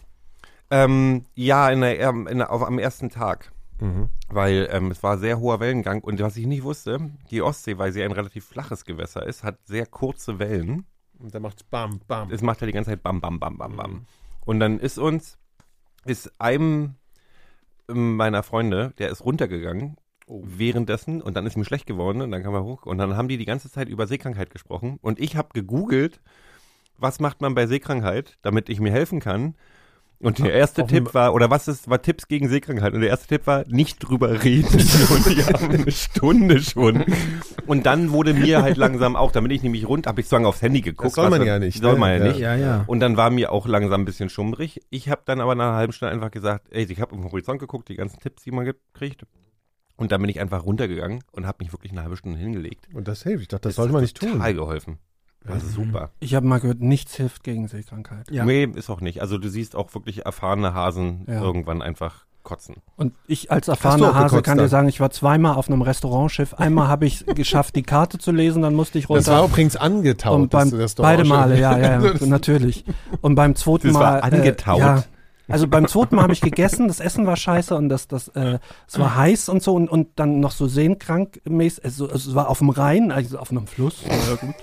Ähm, 0.71 1.25
ja, 1.35 1.71
in 1.71 1.81
der, 1.81 2.01
ähm, 2.01 2.27
in 2.27 2.39
der, 2.39 2.51
auf, 2.53 2.63
am 2.63 2.79
ersten 2.79 3.11
Tag. 3.11 3.53
Mhm. 3.81 4.09
Weil 4.29 4.69
ähm, 4.71 4.91
es 4.91 5.03
war 5.03 5.19
sehr 5.19 5.41
hoher 5.41 5.61
Wellengang. 5.61 6.01
Und 6.03 6.21
was 6.21 6.37
ich 6.37 6.47
nicht 6.47 6.63
wusste, 6.63 7.11
die 7.31 7.43
Ostsee, 7.43 7.79
weil 7.79 7.93
sie 7.93 8.03
ein 8.03 8.13
relativ 8.13 8.45
flaches 8.45 8.85
Gewässer 8.85 9.25
ist, 9.27 9.43
hat 9.43 9.59
sehr 9.65 9.87
kurze 9.87 10.39
Wellen. 10.39 10.85
Und 11.19 11.35
dann 11.35 11.43
macht's 11.43 11.63
bam, 11.65 12.01
bam. 12.07 12.31
Es 12.31 12.43
macht 12.43 12.61
halt 12.61 12.69
die 12.69 12.75
ganze 12.75 12.91
Zeit 12.91 13.03
bam, 13.03 13.21
bam, 13.21 13.39
bam, 13.41 13.57
bam, 13.59 13.77
bam. 13.77 14.07
Und 14.45 14.61
dann 14.61 14.79
ist 14.79 14.99
uns, 14.99 15.39
ist 16.05 16.33
einem 16.39 16.95
ähm, 17.89 18.17
meiner 18.17 18.43
Freunde, 18.43 18.93
der 18.99 19.11
ist 19.11 19.25
runtergegangen 19.25 19.97
währenddessen 20.29 21.21
und 21.21 21.37
dann 21.37 21.45
ist 21.47 21.57
ihm 21.57 21.65
schlecht 21.65 21.87
geworden 21.87 22.23
und 22.23 22.31
dann 22.31 22.43
kam 22.45 22.55
er 22.55 22.63
hoch 22.63 22.87
und 22.87 22.99
dann 22.99 23.17
haben 23.17 23.27
die 23.27 23.37
die 23.37 23.45
ganze 23.45 23.69
Zeit 23.69 23.89
über 23.89 24.07
Seekrankheit 24.07 24.51
gesprochen 24.51 24.99
und 25.03 25.19
ich 25.19 25.37
habe 25.37 25.49
gegoogelt, 25.53 26.21
was 27.00 27.21
macht 27.21 27.40
man 27.40 27.54
bei 27.54 27.66
Seekrankheit, 27.66 28.37
damit 28.42 28.69
ich 28.69 28.80
mir 28.80 28.92
helfen 28.92 29.21
kann. 29.21 29.54
Und 30.23 30.38
der 30.38 30.52
erste 30.52 30.86
Tipp 30.86 31.15
war, 31.15 31.32
oder 31.32 31.49
was 31.49 31.67
ist, 31.67 31.89
war 31.89 32.02
Tipps 32.02 32.28
gegen 32.28 32.50
Seekrankheit? 32.50 32.93
Und 32.93 33.00
der 33.00 33.08
erste 33.08 33.26
Tipp 33.26 33.47
war, 33.47 33.65
nicht 33.69 34.00
drüber 34.00 34.43
reden. 34.45 34.67
Und 34.75 35.26
die 35.34 35.43
haben 35.43 35.71
eine 35.71 35.91
Stunde 35.91 36.60
schon. 36.60 37.06
Und 37.67 37.86
dann 37.86 38.10
wurde 38.13 38.34
mir 38.34 38.60
halt 38.60 38.76
langsam 38.76 39.17
auch, 39.17 39.32
damit 39.32 39.50
ich 39.52 39.63
nämlich 39.63 39.89
rund, 39.89 40.06
habe 40.06 40.21
ich 40.21 40.26
sozusagen 40.26 40.45
aufs 40.45 40.60
Handy 40.60 40.82
geguckt. 40.82 41.06
Das 41.06 41.15
soll 41.15 41.30
man 41.30 41.41
was- 41.41 41.47
ja 41.47 41.58
nicht, 41.58 41.80
Soll 41.80 41.95
ne? 41.95 41.99
man 42.00 42.10
ja, 42.10 42.17
Ja. 42.19 42.25
nicht. 42.32 42.39
Ja, 42.41 42.54
ja. 42.54 42.84
Und 42.86 43.00
dann 43.00 43.17
war 43.17 43.30
mir 43.30 43.50
auch 43.50 43.67
langsam 43.67 44.02
ein 44.02 44.04
bisschen 44.04 44.28
schummrig. 44.28 44.82
Ich 44.91 45.08
habe 45.08 45.23
dann 45.25 45.41
aber 45.41 45.54
nach 45.54 45.69
einer 45.69 45.76
halben 45.76 45.95
Stunde 45.95 46.13
einfach 46.13 46.30
gesagt, 46.30 46.67
ey, 46.71 46.84
ich 46.84 47.00
habe 47.00 47.15
im 47.17 47.25
Horizont 47.25 47.58
geguckt, 47.58 47.89
die 47.89 47.97
ganzen 47.97 48.21
Tipps, 48.21 48.43
die 48.43 48.50
man 48.50 48.67
gekriegt. 48.67 49.23
Und 49.97 50.13
dann 50.13 50.21
bin 50.21 50.28
ich 50.28 50.39
einfach 50.41 50.65
runtergegangen 50.67 51.21
und 51.32 51.47
habe 51.47 51.65
mich 51.65 51.73
wirklich 51.73 51.93
eine 51.93 52.02
halbe 52.02 52.19
Stunde 52.19 52.39
hingelegt. 52.39 52.89
Und 52.93 53.08
das 53.08 53.23
hilft. 53.23 53.41
Ich 53.43 53.49
dachte, 53.49 53.63
das 53.63 53.71
Das 53.71 53.76
sollte 53.76 53.95
man 53.95 54.02
nicht 54.02 54.19
tun. 54.21 54.32
Total 54.32 54.52
geholfen. 54.52 54.99
Das 55.47 55.63
ist 55.63 55.73
super. 55.75 56.11
Ich 56.21 56.35
habe 56.35 56.47
mal 56.47 56.61
gehört, 56.61 56.81
nichts 56.81 57.15
hilft 57.15 57.43
gegen 57.45 57.67
Seekrankheit. 57.67 58.31
Ja. 58.31 58.45
Nee, 58.45 58.65
ist 58.65 58.91
auch 58.91 59.00
nicht. 59.00 59.21
Also 59.23 59.39
du 59.39 59.49
siehst 59.49 59.75
auch 59.75 59.95
wirklich 59.95 60.26
erfahrene 60.26 60.75
Hasen 60.75 61.25
Ja. 61.26 61.41
irgendwann 61.41 61.81
einfach 61.83 62.26
kotzen. 62.43 62.76
Und 62.97 63.15
ich 63.26 63.50
als 63.50 63.69
erfahrener 63.69 64.15
Hase 64.15 64.29
gekotzt 64.37 64.45
kann 64.45 64.59
dir 64.59 64.69
sagen, 64.69 64.89
ich 64.89 64.99
war 65.00 65.11
zweimal 65.11 65.55
auf 65.57 65.69
einem 65.69 65.83
Restaurantschiff. 65.83 66.55
Einmal 66.55 66.89
habe 66.89 67.05
ich 67.07 67.25
geschafft, 67.26 67.76
die 67.76 67.83
Karte 67.83 68.17
zu 68.19 68.33
lesen, 68.33 68.63
dann 68.63 68.75
musste 68.75 68.99
ich 68.99 69.07
Das 69.07 69.26
war 69.29 69.41
runter. 69.41 69.53
übrigens 69.53 69.76
angetaut. 69.76 70.35
Und 70.41 70.50
beim, 70.50 70.71
beide. 70.97 71.25
Male, 71.25 71.59
ja, 71.61 71.79
ja, 71.79 72.00
ja, 72.03 72.26
natürlich. 72.26 72.85
Und 73.21 73.35
beim 73.35 73.55
zweiten 73.57 73.89
Das 73.89 73.95
Mal. 73.95 74.00
war 74.00 74.25
angetaut? 74.25 74.79
Äh, 74.79 74.81
ja, 74.81 75.05
also 75.50 75.67
beim 75.69 75.86
zweiten 75.89 76.17
Mal 76.17 76.23
habe 76.23 76.32
ich 76.32 76.41
gegessen, 76.41 76.89
das 76.89 77.00
Essen 77.00 77.26
war 77.26 77.36
scheiße 77.36 77.75
und 77.75 77.89
das, 77.89 78.08
das, 78.08 78.28
äh, 78.28 78.58
es 78.89 78.99
war 78.99 79.17
heiß 79.17 79.49
und 79.49 79.63
so 79.63 79.75
und, 79.75 79.89
und 79.91 80.08
dann 80.17 80.41
noch 80.41 80.52
so 80.52 80.67
sehnkrank-mäßig, 80.67 81.84
also, 81.84 82.08
es 82.10 82.34
war 82.34 82.49
auf 82.49 82.58
dem 82.58 82.71
Rhein, 82.71 83.13
also 83.13 83.39
auf 83.39 83.50
einem 83.50 83.67
Fluss. 83.67 84.02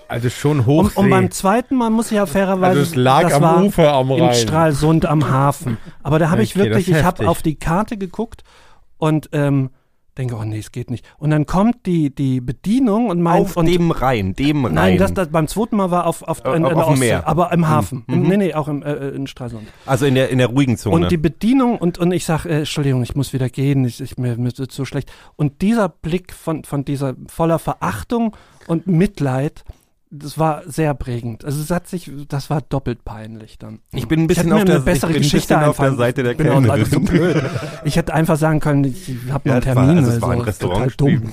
Also 0.08 0.30
schon 0.30 0.60
Und, 0.60 0.65
Hochsee. 0.65 1.00
und 1.00 1.10
beim 1.10 1.32
zweiten 1.32 1.76
Mal 1.76 1.89
muss 1.89 2.08
ich 2.12 2.17
ja 2.17 2.26
fairerweise, 2.26 2.80
Also 2.80 2.82
es 2.91 2.95
lag 2.95 3.23
das 3.23 3.34
am 3.34 3.41
war 3.41 3.63
Ufer 3.63 3.93
am 3.93 4.10
in 4.12 4.23
Rhein. 4.23 4.34
Stralsund 4.34 5.06
am 5.06 5.30
Hafen. 5.30 5.78
Aber 6.04 6.19
da 6.19 6.30
habe 6.30 6.43
ich 6.43 6.56
Okay, 6.56 6.69
das 6.69 6.78
wirklich, 6.78 6.97
ich 6.97 7.04
habe 7.04 7.28
auf 7.30 7.41
die 7.41 7.56
Karte 7.56 7.97
geguckt 7.97 8.43
und 8.97 9.30
ähm, 9.34 9.69
denke, 10.17 10.36
oh 10.36 10.43
nee, 10.43 10.60
es 10.60 10.71
geht 10.71 10.89
nicht. 10.91 11.06
Und 11.17 11.30
dann 11.30 11.45
kommt 11.45 11.86
die, 11.86 12.13
die 12.13 12.41
Bedienung 12.41 13.10
und 13.10 13.21
meint, 13.21 13.41
Auf 13.41 13.58
und, 13.58 13.65
dem 13.67 13.91
Rhein, 13.91 14.34
dem 14.34 14.65
Rhein. 14.65 14.73
Nein, 14.73 14.97
das, 14.97 15.13
das 15.13 15.30
beim 15.30 15.47
zweiten 15.47 15.75
Mal 15.77 15.91
war 15.91 16.06
auf, 16.08 16.21
auf, 16.23 16.43
Äh, 16.45 16.49
in, 16.49 16.56
in 16.58 16.65
auf 16.65 16.73
der 16.86 16.93
dem 16.95 16.99
Meer. 16.99 17.27
aber 17.27 17.51
im 17.51 17.67
Hafen. 17.67 18.03
Im, 18.08 18.21
Mhm. 18.23 18.27
nee, 18.27 18.38
nee, 18.38 18.53
auch 18.53 18.67
im, 18.67 18.84
äh, 18.84 19.10
in 19.10 19.27
Stralsund. 19.27 19.67
also 19.86 20.06
in 20.06 20.15
der, 20.15 20.30
in 20.30 20.38
der 20.39 20.47
ruhigen 20.47 20.77
Zone. 20.77 20.95
Und 21.06 21.12
die 21.12 21.17
Bedienung 21.17 21.77
und, 21.77 21.97
und 21.97 22.12
ich 22.12 22.25
sage, 22.25 22.49
äh, 22.49 22.58
Entschuldigung, 22.60 23.03
ich 23.03 23.15
muss 23.15 23.34
wieder 23.34 23.49
gehen, 23.49 23.86
ich, 23.86 24.01
ich, 24.01 24.17
mir, 24.17 24.38
mir 24.38 24.49
ist 24.49 24.71
so 24.71 24.86
schlecht. 24.86 25.12
Und 25.36 25.62
dieser 25.62 25.89
Blick 25.89 26.34
von, 26.34 26.63
von 26.63 26.84
dieser 26.86 27.15
voller 27.27 27.60
Verachtung 27.60 28.36
und 28.67 28.88
Mitleid, 28.88 29.63
das 30.10 30.38
war 30.38 30.63
sehr 30.65 30.93
prägend. 30.93 31.43
Also 31.43 31.62
es 31.62 31.70
hat 31.70 31.88
sich, 31.88 32.10
das 32.30 32.50
war 32.50 32.62
doppelt 32.62 33.04
peinlich 33.04 33.58
dann. 33.58 33.80
ich 33.91 34.08
bin 34.08 34.22
ein 34.22 34.28
bisschen 34.28 34.52
auf 34.54 34.63
der, 34.63 34.76
eine 34.76 34.84
bessere 34.86 35.12
ein 35.12 35.17
Geschichte 35.17 35.60
auf 35.67 35.78
der. 35.78 35.96
Seite 35.96 36.24
der 36.24 36.34
auch 36.34 36.58
einfach 36.58 36.78
so 36.86 37.00
Kellnerin. 37.00 37.06
blöd. 37.34 37.43
Ich 37.84 37.96
hätte 37.98 38.13
einfach 38.13 38.38
sagen 38.38 38.60
können, 38.60 38.84
ich 38.86 39.10
habe 39.32 39.50
noch 39.50 39.56
Ja, 39.56 39.56
einen 39.56 39.62
das 39.65 39.76
war- 39.76 39.86
Termin. 39.86 39.98
also 39.98 40.12
es 40.12 40.22
war 40.22 40.32
ein. 40.32 40.41
Restaurant 40.41 40.98
Total 40.98 41.20
dumm. 41.20 41.32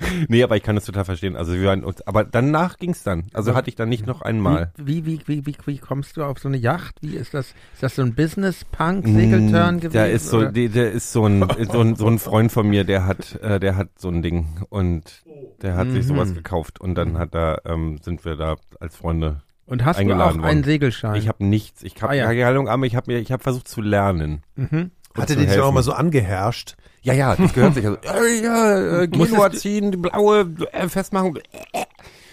Nee, 0.28 0.42
aber 0.42 0.56
ich 0.56 0.62
kann 0.62 0.74
das 0.76 0.84
total 0.84 1.04
verstehen. 1.04 1.36
Also 1.36 1.52
wir 1.54 1.64
waren 1.68 1.84
uns, 1.84 2.00
aber 2.06 2.24
danach 2.24 2.78
ging's 2.78 3.02
dann. 3.02 3.24
Also 3.32 3.54
hatte 3.54 3.68
ich 3.68 3.76
dann 3.76 3.88
nicht 3.88 4.06
noch 4.06 4.22
einmal. 4.22 4.72
Wie, 4.76 5.04
wie, 5.06 5.20
wie, 5.26 5.46
wie, 5.46 5.54
wie 5.66 5.78
kommst 5.78 6.16
du 6.16 6.24
auf 6.24 6.38
so 6.38 6.48
eine 6.48 6.56
Yacht? 6.56 6.96
Wie 7.02 7.16
ist 7.16 7.34
das? 7.34 7.54
Ist 7.74 7.82
das 7.82 7.96
so 7.96 8.02
ein 8.02 8.14
Business-Punk-Segelturn 8.14 9.76
Mm, 9.76 9.80
gewesen? 9.80 9.92
Der 9.92 10.10
ist 10.10 10.28
so, 10.28 10.38
oder? 10.38 10.52
der, 10.52 10.68
der 10.68 10.90
ist 10.92 11.12
so 11.12 11.26
ein, 11.26 11.46
so 11.70 11.80
ein, 11.80 11.96
so 11.96 12.06
ein 12.06 12.18
Freund 12.18 12.50
von 12.52 12.68
mir, 12.68 12.84
der 12.84 13.06
hat, 13.06 13.36
äh, 13.42 13.60
der 13.60 13.76
hat 13.76 13.88
so 13.98 14.08
ein 14.08 14.22
Ding 14.22 14.46
und 14.68 15.22
der 15.62 15.76
hat 15.76 15.90
sich 15.90 16.04
Mhm. 16.04 16.08
sowas 16.08 16.34
gekauft 16.34 16.80
und 16.80 16.94
dann 16.94 17.18
hat 17.18 17.34
er, 17.34 17.62
ähm, 17.66 17.98
sind 18.02 18.24
wir 18.24 18.36
da 18.36 18.56
als 18.80 18.96
Freunde. 18.96 19.42
Und 19.66 19.84
hast 19.84 19.96
du 19.98 19.98
auch 19.98 20.00
eingeladen 20.00 20.40
einen 20.40 20.42
worden. 20.42 20.64
Segelschein? 20.64 21.14
Ich 21.16 21.28
habe 21.28 21.44
nichts, 21.44 21.82
ich 21.82 21.94
habe 22.02 22.12
Ah, 22.12 22.14
ja. 22.16 22.24
keine 22.26 22.46
Ahnung, 22.46 22.68
aber 22.68 22.86
ich 22.86 22.96
habe 22.96 23.12
mir, 23.12 23.18
ich 23.18 23.30
habe 23.30 23.42
versucht 23.42 23.68
zu 23.68 23.80
lernen. 23.82 24.42
mhm. 24.56 24.90
Hatte 25.16 25.36
die 25.36 25.44
dich 25.46 25.58
auch 25.60 25.72
mal 25.72 25.82
so 25.82 25.92
angeherrscht? 25.92 26.76
Ja, 27.02 27.14
ja, 27.14 27.34
das 27.34 27.52
gehört 27.52 27.74
sich. 27.74 27.86
Also, 27.86 27.98
äh, 28.24 28.42
ja, 28.42 29.00
äh, 29.02 29.08
Genua 29.08 29.50
ziehen, 29.50 29.90
die 29.92 29.96
blaue 29.96 30.52
äh, 30.72 30.88
Festmachung. 30.88 31.38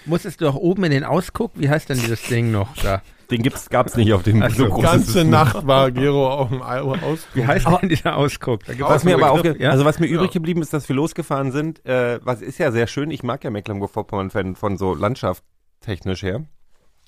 Musstest 0.06 0.42
du 0.42 0.48
auch 0.48 0.56
oben 0.56 0.84
in 0.86 0.92
den 0.92 1.04
Ausguck? 1.04 1.52
Wie 1.56 1.70
heißt 1.70 1.90
denn 1.90 2.00
dieses 2.00 2.22
Ding 2.24 2.52
noch 2.52 2.76
da? 2.78 3.02
Den 3.30 3.44
gibt's, 3.44 3.70
gab's 3.70 3.98
nicht 3.98 4.14
auf 4.14 4.24
dem 4.24 4.42
Ach 4.42 4.50
so, 4.50 4.66
so 4.68 4.70
groß. 4.70 4.84
Ganze 4.84 5.22
es 5.22 5.28
Nacht 5.28 5.68
war 5.68 5.92
Gero 5.92 6.32
auf 6.32 6.50
dem 6.50 6.62
Au- 6.62 6.96
aus. 6.96 7.28
Wie 7.34 7.46
heißt 7.46 7.68
denn 7.82 7.90
dieser 7.90 8.16
Ausguck? 8.16 8.62
Was 8.80 9.04
mir 9.04 9.16
aber 9.16 9.32
auch, 9.32 9.42
Begriff, 9.42 9.60
ja? 9.60 9.72
also 9.72 9.84
was 9.84 10.00
mir 10.00 10.08
übrig 10.08 10.32
geblieben 10.32 10.62
ist, 10.62 10.72
dass 10.72 10.88
wir 10.88 10.96
losgefahren 10.96 11.52
sind, 11.52 11.86
äh, 11.86 12.20
was 12.24 12.42
ist 12.42 12.58
ja 12.58 12.72
sehr 12.72 12.88
schön. 12.88 13.12
Ich 13.12 13.24
mag 13.24 13.44
ja 13.44 13.50
Mecklenburg-Vorpommern-Fan 13.50 14.56
von 14.56 14.78
so 14.78 14.94
Landschaft 14.94 15.44
technisch 15.82 16.24
her. 16.24 16.46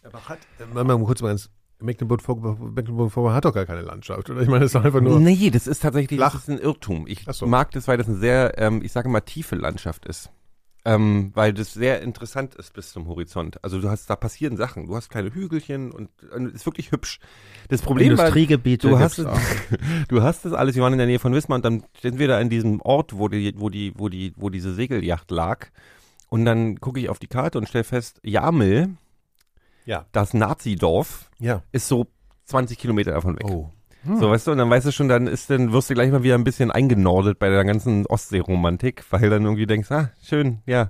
Aber 0.03 0.19
hat, 0.27 0.39
äh, 0.59 0.83
mal 0.83 0.97
kurz 0.99 1.21
mal 1.21 1.31
ins 1.31 1.49
Mecklenburg-Vorpommern 1.81 2.73
Mecklenburg 2.73 3.13
hat 3.33 3.45
doch 3.45 3.53
gar 3.53 3.65
keine 3.65 3.81
Landschaft, 3.81 4.29
oder? 4.29 4.41
Ich 4.41 4.47
meine, 4.47 4.61
das 4.61 4.69
ist 4.69 4.75
doch 4.75 4.83
einfach 4.85 5.01
nur. 5.01 5.19
Nee, 5.19 5.49
das 5.49 5.67
ist 5.67 5.81
tatsächlich 5.81 6.19
das 6.19 6.35
ist 6.35 6.49
ein 6.49 6.59
Irrtum. 6.59 7.05
Ich 7.07 7.25
so. 7.31 7.45
mag 7.47 7.71
das, 7.71 7.87
weil 7.87 7.97
das 7.97 8.07
eine 8.07 8.17
sehr, 8.17 8.57
ähm, 8.57 8.81
ich 8.83 8.91
sage 8.91 9.09
mal, 9.09 9.21
tiefe 9.21 9.55
Landschaft 9.55 10.05
ist. 10.05 10.29
Ähm, 10.85 11.31
weil 11.35 11.53
das 11.53 11.73
sehr 11.73 12.01
interessant 12.01 12.55
ist 12.55 12.73
bis 12.73 12.91
zum 12.93 13.07
Horizont. 13.07 13.61
Also 13.63 13.81
du 13.81 13.89
hast, 13.89 14.09
da 14.09 14.15
passieren 14.15 14.55
Sachen. 14.55 14.87
Du 14.87 14.95
hast 14.95 15.09
kleine 15.09 15.33
Hügelchen 15.33 15.91
und 15.91 16.09
es 16.47 16.53
ist 16.53 16.65
wirklich 16.65 16.91
hübsch. 16.93 17.19
Das 17.67 17.81
Problem 17.81 18.17
war, 18.17 18.27
Industriegebiete. 18.27 18.87
du 18.89 18.97
hast 18.97 19.19
es- 19.19 19.27
du 20.07 20.21
hast 20.23 20.45
das 20.45 20.53
alles, 20.53 20.75
wir 20.75 20.83
waren 20.83 20.93
in 20.93 20.97
der 20.99 21.07
Nähe 21.07 21.19
von 21.19 21.33
Wismar 21.33 21.57
und 21.57 21.65
dann 21.65 21.83
sind 22.01 22.17
wir 22.17 22.29
da 22.29 22.39
in 22.39 22.49
diesem 22.49 22.81
Ort, 22.81 23.17
wo 23.17 23.27
die, 23.27 23.53
wo 23.57 23.69
die, 23.69 23.91
wo 23.97 24.07
die, 24.07 24.33
wo 24.37 24.49
diese 24.49 24.73
Segelyacht 24.73 25.29
lag. 25.31 25.67
und 26.29 26.45
dann 26.45 26.79
gucke 26.79 26.99
ich 27.01 27.09
auf 27.09 27.19
die 27.19 27.27
Karte 27.27 27.57
und 27.57 27.67
stelle 27.67 27.83
fest, 27.83 28.19
Jamel, 28.23 28.91
Ja. 29.89 30.05
das 30.11 30.33
Nazi-Dorf, 30.35 31.31
Ja. 31.39 31.63
ist 31.71 31.87
so 31.87 32.05
20 32.45 32.77
Kilometer 32.77 33.11
davon 33.11 33.35
weg. 33.37 33.45
Oh. 33.49 33.71
So, 34.05 34.29
weißt 34.31 34.47
du, 34.47 34.51
und 34.51 34.59
dann 34.59 34.69
weißt 34.69 34.85
du 34.85 34.91
schon, 34.91 35.09
dann 35.09 35.27
ist 35.27 35.49
dann, 35.49 35.73
wirst 35.73 35.89
du 35.89 35.93
gleich 35.93 36.09
mal 36.11 36.23
wieder 36.23 36.35
ein 36.35 36.43
bisschen 36.45 36.71
eingenordet 36.71 37.37
bei 37.37 37.49
der 37.49 37.65
ganzen 37.65 38.05
Ostseeromantik, 38.05 39.03
weil 39.09 39.29
dann 39.29 39.43
irgendwie 39.43 39.65
denkst, 39.65 39.91
ah, 39.91 40.11
schön, 40.23 40.59
ja. 40.65 40.89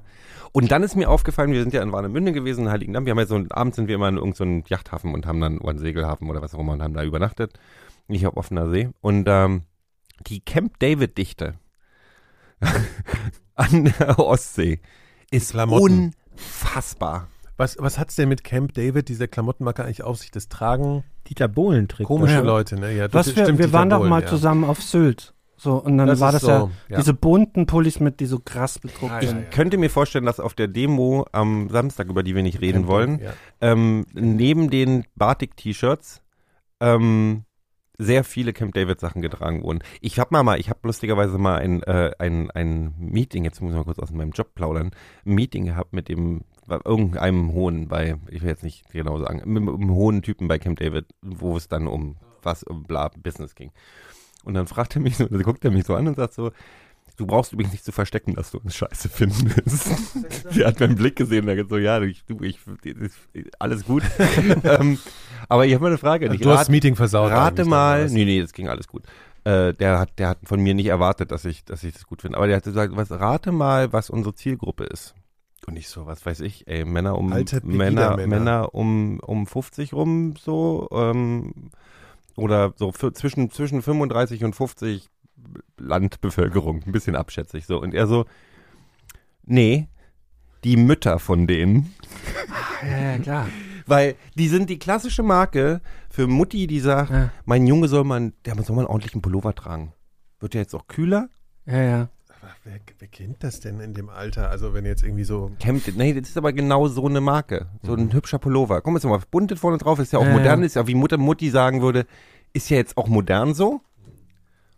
Und 0.52 0.70
dann 0.72 0.84
ist 0.84 0.96
mir 0.96 1.10
aufgefallen, 1.10 1.52
wir 1.52 1.62
sind 1.62 1.74
ja 1.74 1.82
in 1.82 1.92
Warnemünde 1.92 2.34
gewesen, 2.34 2.66
in 2.66 2.72
Heiligendamm, 2.72 3.06
wir 3.06 3.12
haben 3.12 3.20
ja 3.20 3.26
so, 3.26 3.42
abends 3.50 3.78
sind 3.78 3.88
wir 3.88 3.96
immer 3.96 4.10
in 4.10 4.18
irgendeinem 4.18 4.64
Yachthafen 4.68 5.14
und 5.14 5.26
haben 5.26 5.40
dann, 5.42 5.58
oder 5.60 5.70
einen 5.70 5.80
Segelhafen 5.80 6.30
oder 6.30 6.42
was 6.42 6.54
auch 6.54 6.60
immer 6.60 6.74
und 6.74 6.84
haben 6.84 6.94
da 6.94 7.04
übernachtet. 7.04 7.58
Nicht 8.08 8.28
auf 8.28 8.38
offener 8.38 8.70
See. 8.70 8.90
Und, 9.02 9.28
ähm, 9.28 9.64
die 10.28 10.42
Camp 10.42 10.78
David 10.80 11.18
Dichte 11.18 11.56
an 13.56 13.86
der 13.86 14.20
Ostsee 14.20 14.82
ist 15.32 15.56
unfassbar. 15.56 17.28
Was, 17.60 17.76
was 17.80 18.00
hat's 18.00 18.16
denn 18.16 18.30
mit 18.30 18.44
Camp 18.46 18.74
David, 18.74 19.10
dieser 19.10 19.28
Klamottenmarke, 19.28 19.84
eigentlich 19.84 20.02
auf 20.04 20.18
sich? 20.18 20.32
Das 20.32 20.48
tragen 20.48 21.04
Dieter 21.28 21.50
Bohlen-Trick. 21.50 22.08
komische 22.08 22.36
Ja. 22.36 22.40
Leute, 22.40 22.80
ne? 22.80 22.94
Ja, 22.96 23.04
Was 23.14 23.28
das 23.28 23.36
wir, 23.36 23.44
stimmt, 23.44 23.60
wir 23.60 23.66
Dieter 23.68 23.78
waren 23.78 23.90
doch 23.90 23.98
Bohlen, 23.98 24.10
mal 24.10 24.22
ja. 24.22 24.28
zusammen 24.28 24.64
auf 24.64 24.82
Sylt. 24.82 25.34
So, 25.58 25.74
und 25.76 25.98
dann 25.98 26.08
Das 26.08 26.22
war 26.22 26.32
das 26.32 26.44
ja, 26.44 26.60
so, 26.62 26.72
ja. 26.88 26.98
diese 27.00 27.14
bunten 27.14 27.66
Pullis 27.66 28.00
mit, 28.00 28.22
die 28.22 28.28
so 28.28 28.40
krass 28.40 28.80
bedruckt 28.80 29.12
Ah, 29.12 29.22
ja, 29.22 29.28
sind. 29.28 29.40
ja. 29.42 29.50
Könnte 29.50 29.78
mir 29.78 29.90
vorstellen, 29.90 30.24
dass 30.26 30.40
auf 30.40 30.54
der 30.54 30.70
Demo 30.70 31.26
am 31.34 31.68
Samstag, 31.70 32.08
über 32.08 32.24
die 32.24 32.34
wir 32.34 32.44
nicht 32.44 32.62
reden 32.62 32.88
wollen, 32.88 33.20
Ja. 33.20 33.34
ähm, 33.60 34.06
neben 34.14 34.70
den 34.70 35.04
Batik-T-Shirts 35.18 36.22
ähm, 36.80 37.44
sehr 37.98 38.24
viele 38.24 38.54
Camp 38.54 38.74
David 38.74 39.02
Sachen 39.02 39.22
getragen 39.22 39.64
wurden. 39.64 39.80
Ich 40.00 40.18
hab 40.18 40.32
mal 40.32 40.44
mal, 40.44 40.58
ich 40.62 40.70
habe 40.70 40.80
lustigerweise 40.84 41.38
mal 41.38 41.58
ein, 41.60 41.84
äh, 41.84 42.12
ein, 42.20 42.50
ein 42.52 42.94
Meeting, 42.98 43.44
jetzt 43.44 43.60
muss 43.62 43.72
ich 43.72 43.78
mal 43.78 43.84
kurz 43.84 44.00
aus 44.00 44.12
meinem 44.12 44.32
Job 44.32 44.56
plaudern, 44.56 44.92
ein 45.26 45.34
Meeting 45.36 45.66
gehabt 45.66 45.92
mit 45.92 46.08
dem, 46.08 46.46
irgendeinem 46.72 47.52
hohen 47.54 47.88
bei, 47.88 48.16
ich 48.30 48.42
will 48.42 48.50
jetzt 48.50 48.64
nicht 48.64 48.90
genau 48.92 49.20
sagen, 49.20 49.42
mit 49.46 49.64
einem 49.64 49.92
hohen 49.92 50.22
Typen 50.22 50.48
bei 50.48 50.60
Camp 50.60 50.80
David, 50.80 51.06
wo 51.22 51.58
es 51.58 51.68
dann 51.68 51.88
um 51.88 52.18
was, 52.42 52.64
um 52.64 52.84
bla, 52.84 53.10
Business 53.10 53.56
ging. 53.56 53.72
Und 54.44 54.54
dann 54.54 54.68
fragt 54.68 54.96
er 54.96 55.02
mich 55.02 55.18
so, 55.18 55.26
dann 55.26 55.44
guckt 55.44 55.66
er 55.66 55.72
mich 55.72 55.86
so 55.86 55.96
an 55.96 56.08
und 56.08 56.16
sagt 56.16 56.34
so, 56.34 56.52
Du 57.20 57.26
brauchst 57.26 57.52
übrigens 57.52 57.74
nicht 57.74 57.84
zu 57.84 57.92
verstecken, 57.92 58.36
dass 58.36 58.52
du 58.52 58.60
uns 58.60 58.78
scheiße 58.78 59.10
findest. 59.10 59.90
Der 60.56 60.68
hat 60.68 60.80
meinen 60.80 60.96
Blick 60.96 61.18
gesehen 61.18 61.50
und 61.50 61.60
hat 61.60 61.68
so, 61.68 61.78
ja, 61.78 62.02
ich, 62.02 62.24
du, 62.24 62.42
ich, 62.42 62.58
alles 63.60 63.84
gut. 63.84 64.04
ähm, 64.64 64.98
aber 65.50 65.66
ich 65.66 65.74
habe 65.74 65.84
mal 65.84 65.90
eine 65.90 65.98
Frage. 65.98 66.34
Ich 66.34 66.40
Du 66.40 66.50
hast 66.50 66.62
das 66.62 66.70
Meeting 66.70 66.96
versaut. 66.96 67.30
rate 67.30 67.66
mal, 67.66 68.10
nee, 68.10 68.24
nee, 68.24 68.40
das 68.40 68.54
ging 68.54 68.70
alles 68.70 68.88
gut. 68.88 69.04
Äh, 69.44 69.74
der 69.74 70.00
hat, 70.00 70.18
der 70.18 70.30
hat 70.30 70.38
von 70.46 70.62
mir 70.62 70.74
nicht 70.74 70.86
erwartet, 70.86 71.32
dass 71.32 71.44
ich, 71.44 71.66
dass 71.66 71.84
ich 71.84 71.92
das 71.92 72.08
gut 72.08 72.22
finde. 72.22 72.38
Aber 72.38 72.48
der 72.48 72.56
hat 72.56 72.64
gesagt, 72.64 72.96
was, 72.96 73.12
rate 73.12 73.52
mal, 73.52 73.92
was 73.92 74.10
unsere 74.10 74.34
Zielgruppe 74.34 74.86
ist. 74.86 75.14
Und 75.68 75.78
ich 75.78 75.88
so, 75.90 76.06
was 76.06 76.26
weiß 76.26 76.40
ich, 76.42 76.68
ey, 76.68 76.86
Männer 76.86 77.18
um, 77.18 77.32
Alte 77.34 77.62
Männer, 77.64 78.12
Pegida-Männer. 78.16 78.28
Männer 78.28 78.76
um, 78.76 79.20
um 79.20 79.46
50 79.46 79.94
rum, 79.94 80.36
so, 80.40 80.88
ähm, 80.92 81.72
oder 82.36 82.74
so 82.78 82.92
für, 82.92 83.14
zwischen, 83.14 83.52
zwischen 83.52 83.82
35 83.82 84.44
und 84.44 84.56
50 84.56 85.10
Landbevölkerung, 85.78 86.84
ein 86.86 86.92
bisschen 86.92 87.16
abschätzig 87.16 87.66
so. 87.66 87.82
Und 87.82 87.94
er 87.94 88.08
so, 88.08 88.26
nee, 89.46 89.88
die 90.64 90.78
Mütter 90.78 91.20
von 91.20 91.48
denen. 91.48 91.94
Ja, 92.84 93.12
ja, 93.12 93.18
klar. 93.20 93.48
Weil 93.86 94.16
die 94.36 94.48
sind 94.48 94.70
die 94.70 94.78
klassische 94.80 95.24
Marke 95.24 95.82
für 96.10 96.28
Mutti, 96.28 96.68
die 96.68 96.80
sagt, 96.80 97.12
Ja. 97.12 97.32
mein 97.46 97.66
Junge 97.66 97.88
soll 97.88 98.04
man, 98.04 98.34
der 98.46 98.56
soll 98.64 98.76
mal 98.76 98.84
einen 98.84 98.90
ordentlichen 98.90 99.22
Pullover 99.22 99.56
tragen. 99.56 99.94
Wird 100.40 100.54
ja 100.54 100.62
jetzt 100.62 100.76
auch 100.76 100.88
kühler? 100.88 101.30
Ja, 101.66 101.82
ja. 101.82 102.10
Aber 102.50 102.58
wer, 102.64 102.80
wer 102.98 103.08
kennt 103.08 103.44
das 103.44 103.60
denn 103.60 103.80
in 103.80 103.94
dem 103.94 104.10
Alter? 104.10 104.50
Also 104.50 104.74
wenn 104.74 104.86
jetzt 104.86 105.04
irgendwie 105.04 105.24
so 105.24 105.52
Camp, 105.60 105.84
nee, 105.96 106.14
das 106.14 106.30
ist 106.30 106.38
aber 106.38 106.52
genau 106.52 106.88
so 106.88 107.06
eine 107.06 107.22
Marke. 107.22 107.68
So 107.84 107.94
ein 107.94 108.12
hübscher 108.12 108.40
Pullover. 108.40 108.82
Jetzt 108.86 109.04
mal, 109.06 109.22
buntet 109.30 109.60
vorne 109.60 109.78
drauf, 109.78 110.00
ist 110.00 110.14
ja 110.14 110.20
auch 110.20 110.26
Ja, 110.26 110.32
modern, 110.32 110.64
ist 110.64 110.76
ja 110.76 110.88
wie 110.88 110.96
Mutter 110.96 111.18
Mutti 111.18 111.50
sagen 111.50 111.82
würde, 111.82 112.06
ist 112.54 112.70
ja 112.70 112.78
jetzt 112.78 112.98
auch 112.98 113.08
modern 113.08 113.54
so. 113.54 113.82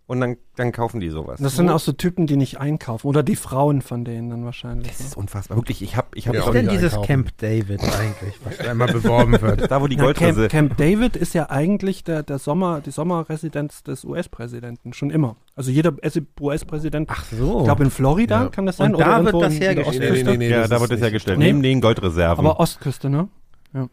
Und 0.07 0.19
dann, 0.19 0.35
dann 0.57 0.73
kaufen 0.73 0.99
die 0.99 1.07
sowas. 1.09 1.39
Das 1.41 1.55
sind 1.55 1.69
auch 1.69 1.79
so 1.79 1.93
Typen, 1.93 2.27
die 2.27 2.35
nicht 2.35 2.59
einkaufen. 2.59 3.07
Oder 3.07 3.23
die 3.23 3.37
Frauen 3.37 3.81
von 3.81 4.03
denen 4.03 4.29
dann 4.29 4.43
wahrscheinlich. 4.43 4.89
das 4.89 4.99
ist 4.99 5.15
ne? 5.15 5.21
unfassbar. 5.21 5.57
Wirklich, 5.57 5.81
ich 5.81 5.95
hab, 5.95 6.13
ich 6.17 6.27
hab 6.27 6.35
Ja, 6.35 6.41
auch 6.41 6.47
Was 6.47 6.55
ist 6.55 6.61
denn 6.63 6.69
dieses 6.69 6.93
einkaufen. 6.93 7.07
Camp 7.07 7.37
David 7.37 7.81
eigentlich, 7.81 8.35
was 8.43 8.57
da 8.57 8.71
immer 8.73 8.87
beworben 8.87 9.41
wird? 9.41 9.71
da 9.71 9.81
wo 9.81 9.87
die 9.87 9.95
Ja, 9.95 10.03
Goldrese. 10.03 10.49
Camp, 10.49 10.75
Camp 10.75 10.77
David 10.77 11.15
ist 11.15 11.33
ja 11.33 11.49
eigentlich 11.49 12.03
der, 12.03 12.23
der 12.23 12.39
Sommer, 12.39 12.81
die 12.81 12.91
Sommerresidenz 12.91 13.83
des 13.83 14.03
US-Präsidenten, 14.03 14.91
schon 14.91 15.11
immer. 15.11 15.37
Also 15.55 15.71
jeder 15.71 15.93
US-Präsident, 16.41 17.07
Ach 17.09 17.23
so. 17.31 17.59
ich 17.59 17.63
glaube 17.65 17.83
in 17.85 17.91
Florida 17.91 18.43
Ja. 18.43 18.49
kann 18.49 18.65
das 18.65 18.77
sein. 18.77 18.93
Und 18.93 18.99
da 18.99 19.17
irgendwo 19.17 19.39
wird 19.39 19.51
das 19.51 19.59
hergestellt. 19.61 20.25
Nee, 20.25 20.31
nee, 20.31 20.37
nee, 20.37 20.49
ja, 20.49 20.59
das 20.61 20.69
da 20.69 20.75
ist 20.75 20.81
wird 20.81 20.91
das 20.91 21.01
hergestellt. 21.01 21.39
Nee. 21.39 21.45
Neben 21.45 21.61
den 21.63 21.79
Goldreserven. 21.79 22.45
Aber 22.45 22.59
Ostküste, 22.59 23.09
ne? 23.09 23.29
Ja. 23.73 23.87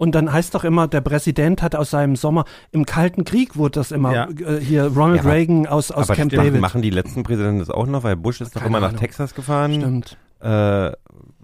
Und 0.00 0.14
dann 0.14 0.32
heißt 0.32 0.54
doch 0.54 0.64
immer, 0.64 0.88
der 0.88 1.02
Präsident 1.02 1.60
hat 1.60 1.74
aus 1.76 1.90
seinem 1.90 2.16
Sommer, 2.16 2.46
im 2.72 2.86
Kalten 2.86 3.24
Krieg 3.24 3.56
wurde 3.56 3.72
das 3.80 3.92
immer, 3.92 4.14
Ja. 4.14 4.28
äh, 4.30 4.58
hier 4.58 4.84
Ronald 4.86 5.24
Ja, 5.24 5.30
Reagan 5.30 5.66
aus, 5.66 5.90
aus 5.90 6.08
aber 6.08 6.16
Camp 6.16 6.32
David. 6.32 6.58
machen 6.58 6.80
die 6.80 6.88
letzten 6.88 7.22
Präsidenten 7.22 7.58
das 7.58 7.68
auch 7.68 7.84
noch? 7.86 8.02
Weil 8.02 8.16
Bush 8.16 8.40
ist 8.40 8.56
doch 8.56 8.64
immer 8.64 8.80
nach 8.80 8.88
Ahnung. 8.88 9.00
Texas 9.00 9.34
gefahren. 9.34 9.74
Stimmt. 9.74 10.16
Äh, 10.40 10.92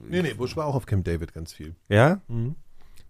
Nee, 0.09 0.23
nee, 0.23 0.33
Bush 0.33 0.57
war 0.57 0.65
auch 0.65 0.75
auf 0.75 0.87
Camp 0.87 1.05
David 1.05 1.35
ganz 1.35 1.53
viel. 1.53 1.75
ja? 1.91 2.23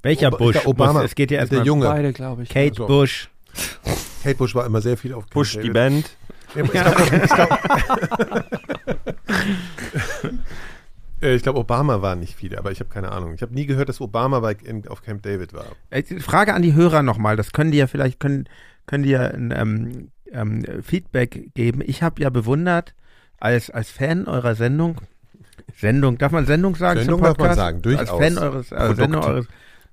Welcher 0.02 0.32
Ob- 0.32 0.38
Bush? 0.38 0.54
der 0.54 0.66
Obama. 0.66 1.04
Es 1.04 1.14
geht 1.14 1.30
ja 1.30 1.36
Der 1.36 1.42
erstmal 1.42 1.64
Junge. 1.64 1.86
Beide, 1.86 2.12
glaube 2.12 2.42
ich. 2.42 2.48
Kate 2.48 2.74
So. 2.74 2.86
Bush. 2.88 3.28
Kate 4.24 4.34
Bush 4.36 4.52
war 4.56 4.66
immer 4.66 4.80
sehr 4.80 4.96
viel 4.96 5.14
auf 5.14 5.24
Camp 5.26 5.34
Bush, 5.34 5.52
David. 5.54 5.68
die 5.68 5.72
Band. 5.72 6.10
Ich 6.56 6.70
glaube, 6.72 7.02
ich 7.24 7.30
glaub, 7.30 7.58
ich 11.20 11.42
glaub, 11.42 11.56
Obama 11.56 12.02
war 12.02 12.14
nicht 12.14 12.34
viele, 12.36 12.58
aber 12.58 12.72
ich 12.72 12.80
habe 12.80 12.90
keine 12.90 13.10
Ahnung. 13.12 13.34
Ich 13.34 13.42
habe 13.42 13.54
nie 13.54 13.66
gehört, 13.66 13.88
dass 13.88 14.00
Obama 14.00 14.40
bei, 14.40 14.56
in, 14.64 14.86
auf 14.88 15.02
Camp 15.02 15.22
David 15.22 15.54
war. 15.54 15.66
Äh, 15.90 16.02
Frage 16.20 16.54
an 16.54 16.62
die 16.62 16.74
Hörer 16.74 17.02
nochmal, 17.02 17.36
das 17.36 17.52
können 17.52 17.70
die 17.70 17.78
ja 17.78 17.86
vielleicht, 17.86 18.20
können, 18.20 18.48
können 18.86 19.04
die 19.04 19.10
ja 19.10 19.22
ein 19.22 19.52
ähm, 19.56 20.08
ähm, 20.30 20.64
Feedback 20.82 21.54
geben. 21.54 21.82
Ich 21.84 22.02
habe 22.02 22.22
ja 22.22 22.30
bewundert, 22.30 22.94
als, 23.38 23.70
als 23.70 23.90
Fan 23.90 24.26
eurer 24.26 24.54
Sendung, 24.54 25.00
Sendung, 25.74 26.18
darf 26.18 26.32
man 26.32 26.46
Sendung 26.46 26.76
sagen 26.76 27.00
Sendung 27.00 27.22
darf 27.22 27.38
man 27.38 27.54
sagen, 27.54 27.82
durchaus. 27.82 28.10
Als 28.10 28.34
Fan 28.34 28.38
eures, 28.38 28.72
äh. 28.72 28.94
Sendung 28.94 29.24
eures 29.24 29.46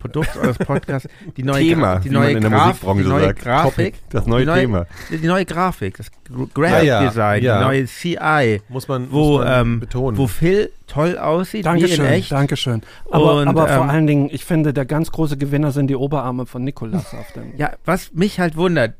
Produkts, 0.04 0.38
eures 0.38 0.58
Podcasts, 0.58 1.10
die 1.38 1.44
neue, 1.44 1.64
Thema, 1.64 1.96
Gra- 1.96 2.00
die 2.02 2.10
neue, 2.10 2.32
in 2.34 2.42
der 2.42 2.50
Graf, 2.52 2.80
die 2.82 3.04
neue 3.04 3.24
sagt. 3.26 3.40
Grafik, 3.42 3.96
Das 4.10 4.28
neue 4.28 4.42
die 4.42 4.46
neue, 4.48 4.60
Thema. 4.62 4.86
Die 5.10 5.28
neue 5.28 5.46
Grafik, 5.46 5.98
das 5.98 6.08
Gra- 6.30 6.48
Graphic 6.54 6.88
ja, 6.88 7.04
Design, 7.08 7.44
ja. 7.44 7.58
die 7.60 7.66
neue 7.66 7.86
CI, 7.86 8.62
Muss 8.70 8.88
man, 8.88 9.12
wo, 9.12 9.38
muss 9.38 9.46
man 9.46 9.62
ähm, 9.62 9.80
betonen. 9.80 10.18
wo 10.18 10.28
Phil 10.28 10.72
toll 10.88 11.18
aussieht, 11.18 11.62
wie 11.62 11.64
Dankeschön, 11.64 12.06
in 12.06 12.12
echt. 12.12 12.32
Dankeschön. 12.32 12.82
Aber, 13.10 13.38
Und, 13.38 13.48
aber 13.48 13.68
vor 13.68 13.84
ähm, 13.86 13.90
allen 13.90 14.08
Dingen, 14.08 14.30
ich 14.32 14.46
finde, 14.46 14.74
der 14.74 14.86
ganz 14.86 15.12
große 15.12 15.38
Gewinner 15.38 15.72
sind 15.72 15.88
die 15.88 15.96
Oberarme 15.96 16.46
von 16.46 16.64
Nikolas 16.64 17.14
auf 17.14 17.32
dem. 17.34 17.56
Ja, 17.58 17.72
was 17.86 18.14
mich 18.14 18.40
halt 18.40 18.56
wundert, 18.58 18.94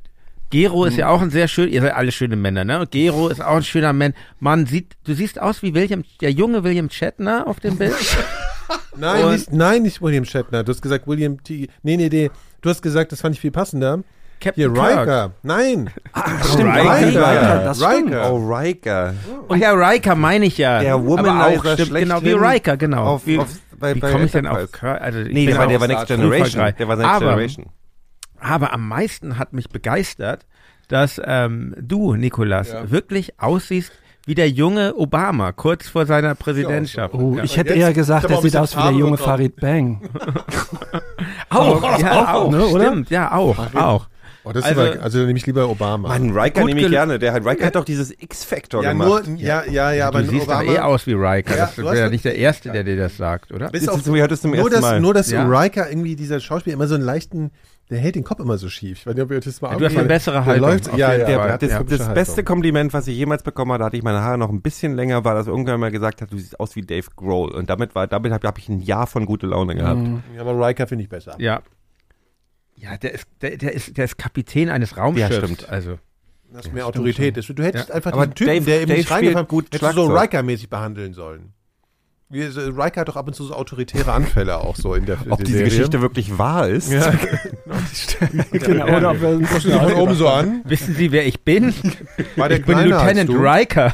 Gero 0.54 0.86
ist 0.86 0.98
ja 0.98 1.10
auch 1.10 1.20
ein 1.20 1.32
sehr 1.32 1.48
schön, 1.48 1.68
ihr 1.68 1.82
seid 1.82 1.96
alle 1.96 2.12
schöne 2.12 2.36
Männer, 2.36 2.64
ne? 2.64 2.86
Gero 2.92 3.28
ist 3.28 3.42
auch 3.42 3.56
ein 3.56 3.64
schöner 3.64 3.92
Mann. 3.92 4.14
Man 4.40 4.68
sieht, 4.68 4.94
du 5.04 5.16
siehst 5.16 5.42
aus 5.42 5.64
wie 5.64 5.74
William, 5.74 6.04
der 6.22 6.30
junge 6.32 6.64
William 6.64 6.92
Shatner 6.92 7.48
auf 7.48 7.60
dem 7.60 7.78
Bild. 7.78 7.96
nein, 8.96 9.24
und- 9.26 9.32
nicht, 9.32 9.52
nein, 9.52 9.82
nicht 9.82 10.00
William 10.00 10.26
Shatner. 10.26 10.64
Du 10.64 10.72
hast 10.72 10.82
gesagt 10.84 11.08
William 11.08 11.44
T. 11.44 11.70
Nee, 11.82 11.98
nee, 11.98 12.08
nee. 12.08 12.30
Du 12.62 12.70
hast 12.70 12.84
gesagt, 12.84 13.12
das 13.12 13.22
fand 13.22 13.34
ich 13.34 13.42
viel 13.42 13.50
passender. 13.50 14.04
Hier, 14.44 14.68
Captain 14.68 14.74
Kirk. 14.76 15.00
Riker. 15.00 15.32
Nein. 15.42 15.90
Stimmt, 16.54 16.70
Riker. 16.76 17.08
Riker, 17.08 17.08
Riker, 17.08 17.62
das 17.64 17.78
stimmt. 17.78 18.08
Riker. 18.10 18.32
Oh, 18.34 18.38
Riker. 18.54 19.14
Oh 19.50 19.56
ja, 19.56 19.72
Riker 19.72 20.16
meine 20.16 20.46
ich 20.46 20.58
ja. 20.60 20.82
Der 20.82 20.94
Aber 20.94 21.06
Womanizer 21.08 21.72
auch, 21.72 21.74
stimmt, 21.74 21.94
genau, 21.96 22.22
wie 22.22 22.32
Riker, 22.34 22.78
genau. 22.78 23.06
Auf, 23.06 23.26
wie 23.26 23.40
auf, 23.40 23.48
bei, 23.80 23.96
wie 23.96 24.00
komme 24.02 24.26
ich 24.26 24.32
denn 24.34 24.46
auf 24.46 24.72
Kirk? 24.72 25.02
Also 25.02 25.18
Nee, 25.20 25.48
der 25.48 25.58
war, 25.58 25.66
der 25.68 25.82
war 25.82 25.88
Next 25.88 26.08
Generation. 26.08 26.74
Der 26.78 26.88
war 26.88 26.96
Next 26.98 27.10
Aber- 27.10 27.26
Generation. 27.26 27.66
Aber 28.44 28.74
am 28.74 28.88
meisten 28.88 29.40
hat 29.40 29.54
mich 29.54 29.70
begeistert, 29.70 30.46
dass 30.90 31.20
ähm, 31.24 31.74
du, 31.80 32.16
Nikolas, 32.16 32.72
Ja. 32.74 32.92
wirklich 32.92 33.40
aussiehst 33.40 33.92
wie 34.26 34.36
der 34.36 34.50
junge 34.50 34.96
Obama, 34.96 35.52
kurz 35.52 35.88
vor 35.90 36.06
seiner 36.06 36.34
Präsidentschaft. 36.36 37.14
Oh, 37.14 37.36
ja. 37.38 37.44
ich 37.44 37.58
hätte 37.58 37.74
eher 37.74 37.94
gesagt, 37.94 38.30
ein 38.32 38.42
sieht 38.42 38.56
aus 38.56 38.76
wie 38.78 38.82
der 38.82 38.92
junge 38.92 39.18
Farid 39.18 39.56
Bang. 39.58 40.02
auch, 41.50 42.00
ja, 42.00 42.34
auch, 42.34 42.52
ne, 42.52 42.66
oder? 42.66 42.86
stimmt, 42.86 43.10
ja, 43.10 43.32
auch, 43.34 43.58
auch. 43.76 44.08
Oh, 44.46 44.52
das 44.52 44.66
Also- 44.66 44.82
ist 44.82 44.92
aber, 44.96 45.04
also 45.04 45.20
nehme 45.20 45.38
ich 45.38 45.46
lieber 45.46 45.70
Obama. 45.70 46.10
Mann, 46.10 46.32
Riker 46.38 46.66
nehme 46.66 46.82
ich 46.82 46.90
gerne. 46.90 47.18
Der 47.18 47.32
hat, 47.32 47.46
Riker 47.46 47.66
hat 47.66 47.76
doch 47.76 47.86
dieses 47.86 48.12
X-Factor 48.12 48.84
ja, 48.84 48.92
gemacht. 48.92 49.26
nur, 49.28 49.38
ja, 49.38 49.64
ja, 49.70 49.94
ja, 49.94 50.08
aber 50.10 50.22
du 50.22 50.32
siehst 50.32 50.44
Obama. 50.48 50.60
aber 50.62 50.70
eh 50.70 50.80
aus 50.80 51.08
wie 51.08 51.14
Riker. 51.14 51.56
Ja, 51.56 51.66
das 51.68 51.76
du 51.76 51.84
wäre 51.84 51.98
ja 51.98 52.10
nicht 52.10 52.26
der 52.26 52.36
Erste, 52.36 52.70
der 52.72 52.84
dir 52.84 52.98
das 52.98 53.16
sagt, 53.16 53.54
oder? 53.54 53.70
Bis 53.70 53.86
Das 53.86 53.94
auf, 53.96 54.02
ist, 54.02 54.08
mir 54.08 54.20
hört 54.20 54.34
es 54.34 54.42
zum 54.42 54.52
nur, 54.52 54.60
ersten 54.60 54.74
dass, 54.74 54.82
Mal. 54.82 55.00
nur, 55.00 55.14
dass 55.14 55.32
Ja. 55.32 55.46
Riker 55.46 55.90
irgendwie, 55.90 56.18
dieser 56.18 56.42
Schauspieler, 56.42 56.74
immer 56.74 56.88
so 56.88 56.96
einen 56.96 57.06
leichten, 57.06 57.52
der 57.94 58.02
hält 58.02 58.16
den 58.16 58.24
Kopf 58.24 58.40
immer 58.40 58.58
so 58.58 58.68
schief. 58.70 59.00
Ich 59.00 59.06
weiß 59.08 59.16
nicht, 59.16 59.24
ob 59.24 59.32
ihr 59.32 59.40
das 59.40 59.62
mal 59.62 59.72
Ja, 59.72 59.78
du 59.78 59.86
hast 59.86 59.98
eine 59.98 60.08
bessere 60.08 60.34
der 60.36 60.46
Haltung, 60.46 60.70
Läuft, 60.70 60.88
ja, 60.98 61.12
jeden 61.14 61.22
ja, 61.22 61.38
der 61.38 61.54
hat 61.54 61.62
das, 61.62 61.70
das 62.00 62.14
beste 62.14 62.36
Haltung. 62.38 62.46
Kompliment, 62.46 62.94
was 62.94 63.08
ich 63.08 63.16
jemals 63.18 63.44
bekommen 63.44 63.72
habe, 63.72 63.80
da 63.80 63.86
hatte 63.86 63.98
ich 63.98 64.04
meine 64.04 64.20
Haare 64.22 64.38
noch 64.38 64.50
ein 64.50 64.62
bisschen 64.62 64.96
länger, 64.96 65.24
war, 65.24 65.34
dass 65.36 65.48
irgendwer 65.48 65.78
mal 65.78 65.92
gesagt 65.92 66.22
hat, 66.22 66.32
du 66.32 66.38
siehst 66.38 66.60
aus 66.60 66.76
wie 66.76 66.82
Dave 66.82 67.08
Grohl. 67.16 67.52
Und 67.52 67.70
damit 67.70 67.96
war, 67.96 68.08
damit 68.08 68.32
habe 68.34 68.48
hab 68.48 68.58
ich 68.58 68.68
ein 68.70 68.80
Jahr 68.82 69.08
von 69.08 69.26
gute 69.26 69.48
Laune 69.48 69.76
gehabt. 69.76 70.02
Ja, 70.36 70.42
aber 70.42 70.68
Riker 70.68 70.88
finde 70.88 71.04
ich 71.04 71.10
besser. 71.10 71.36
Ja. 71.40 71.62
Ja, 72.76 72.98
der 72.98 73.14
ist, 73.14 73.28
der, 73.42 73.58
der 73.58 73.74
ist, 73.74 73.96
der 73.98 74.06
ist 74.06 74.18
Kapitän 74.18 74.70
eines 74.70 74.98
Raumschiffs. 74.98 75.30
Ja, 75.30 75.42
stimmt. 75.44 75.70
Also, 75.70 76.00
Das 76.52 76.66
ist 76.66 76.74
mehr 76.74 76.86
Autorität. 76.86 77.38
Das- 77.38 77.48
Du 77.48 77.64
hättest 77.64 77.90
Ja. 77.90 77.96
einfach 77.96 78.12
Aber 78.14 78.28
diesen 78.28 78.36
Typen, 78.36 78.48
Dave- 78.54 78.66
der 78.66 78.76
eben 78.82 78.88
Dave 78.90 78.98
nicht 79.00 79.12
reingefallen 79.12 79.48
gut 79.48 79.66
hättest 79.74 79.98
du 79.98 80.06
so. 80.08 80.14
Riker-mäßig 80.16 80.70
behandeln 80.70 81.14
sollen. 81.14 81.54
Wie, 82.30 82.42
äh, 82.42 82.50
Riker 82.76 83.02
hat 83.02 83.08
doch 83.10 83.16
ab 83.16 83.28
und 83.28 83.34
zu 83.36 83.44
so 83.44 83.54
autoritäre 83.54 84.12
Anfälle 84.12 84.58
auch 84.58 84.76
so 84.76 84.96
in 84.96 85.06
der, 85.06 85.18
Ob 85.30 85.38
der 85.38 85.46
diese 85.46 85.58
Serie. 85.60 85.70
Geschichte 85.72 86.02
wirklich 86.02 86.38
wahr 86.38 86.68
ist? 86.68 86.92
Ja, 86.92 87.12
genau, 88.52 88.86
oder 88.98 89.12
ob 89.12 89.22
wir 89.22 89.38
guckst 89.40 89.66
du 89.66 89.70
dich 89.70 89.82
von 89.82 89.94
oben 89.94 90.16
so 90.16 90.28
an? 90.28 90.62
Wissen 90.66 90.96
Sie, 90.96 91.12
wer 91.12 91.26
ich 91.28 91.42
bin? 91.44 91.74
War 92.36 92.50
der 92.50 92.60
Ich 92.60 92.66
bin 92.66 92.80
Lieutenant 92.80 93.30
du? 93.30 93.34
Riker. 93.38 93.94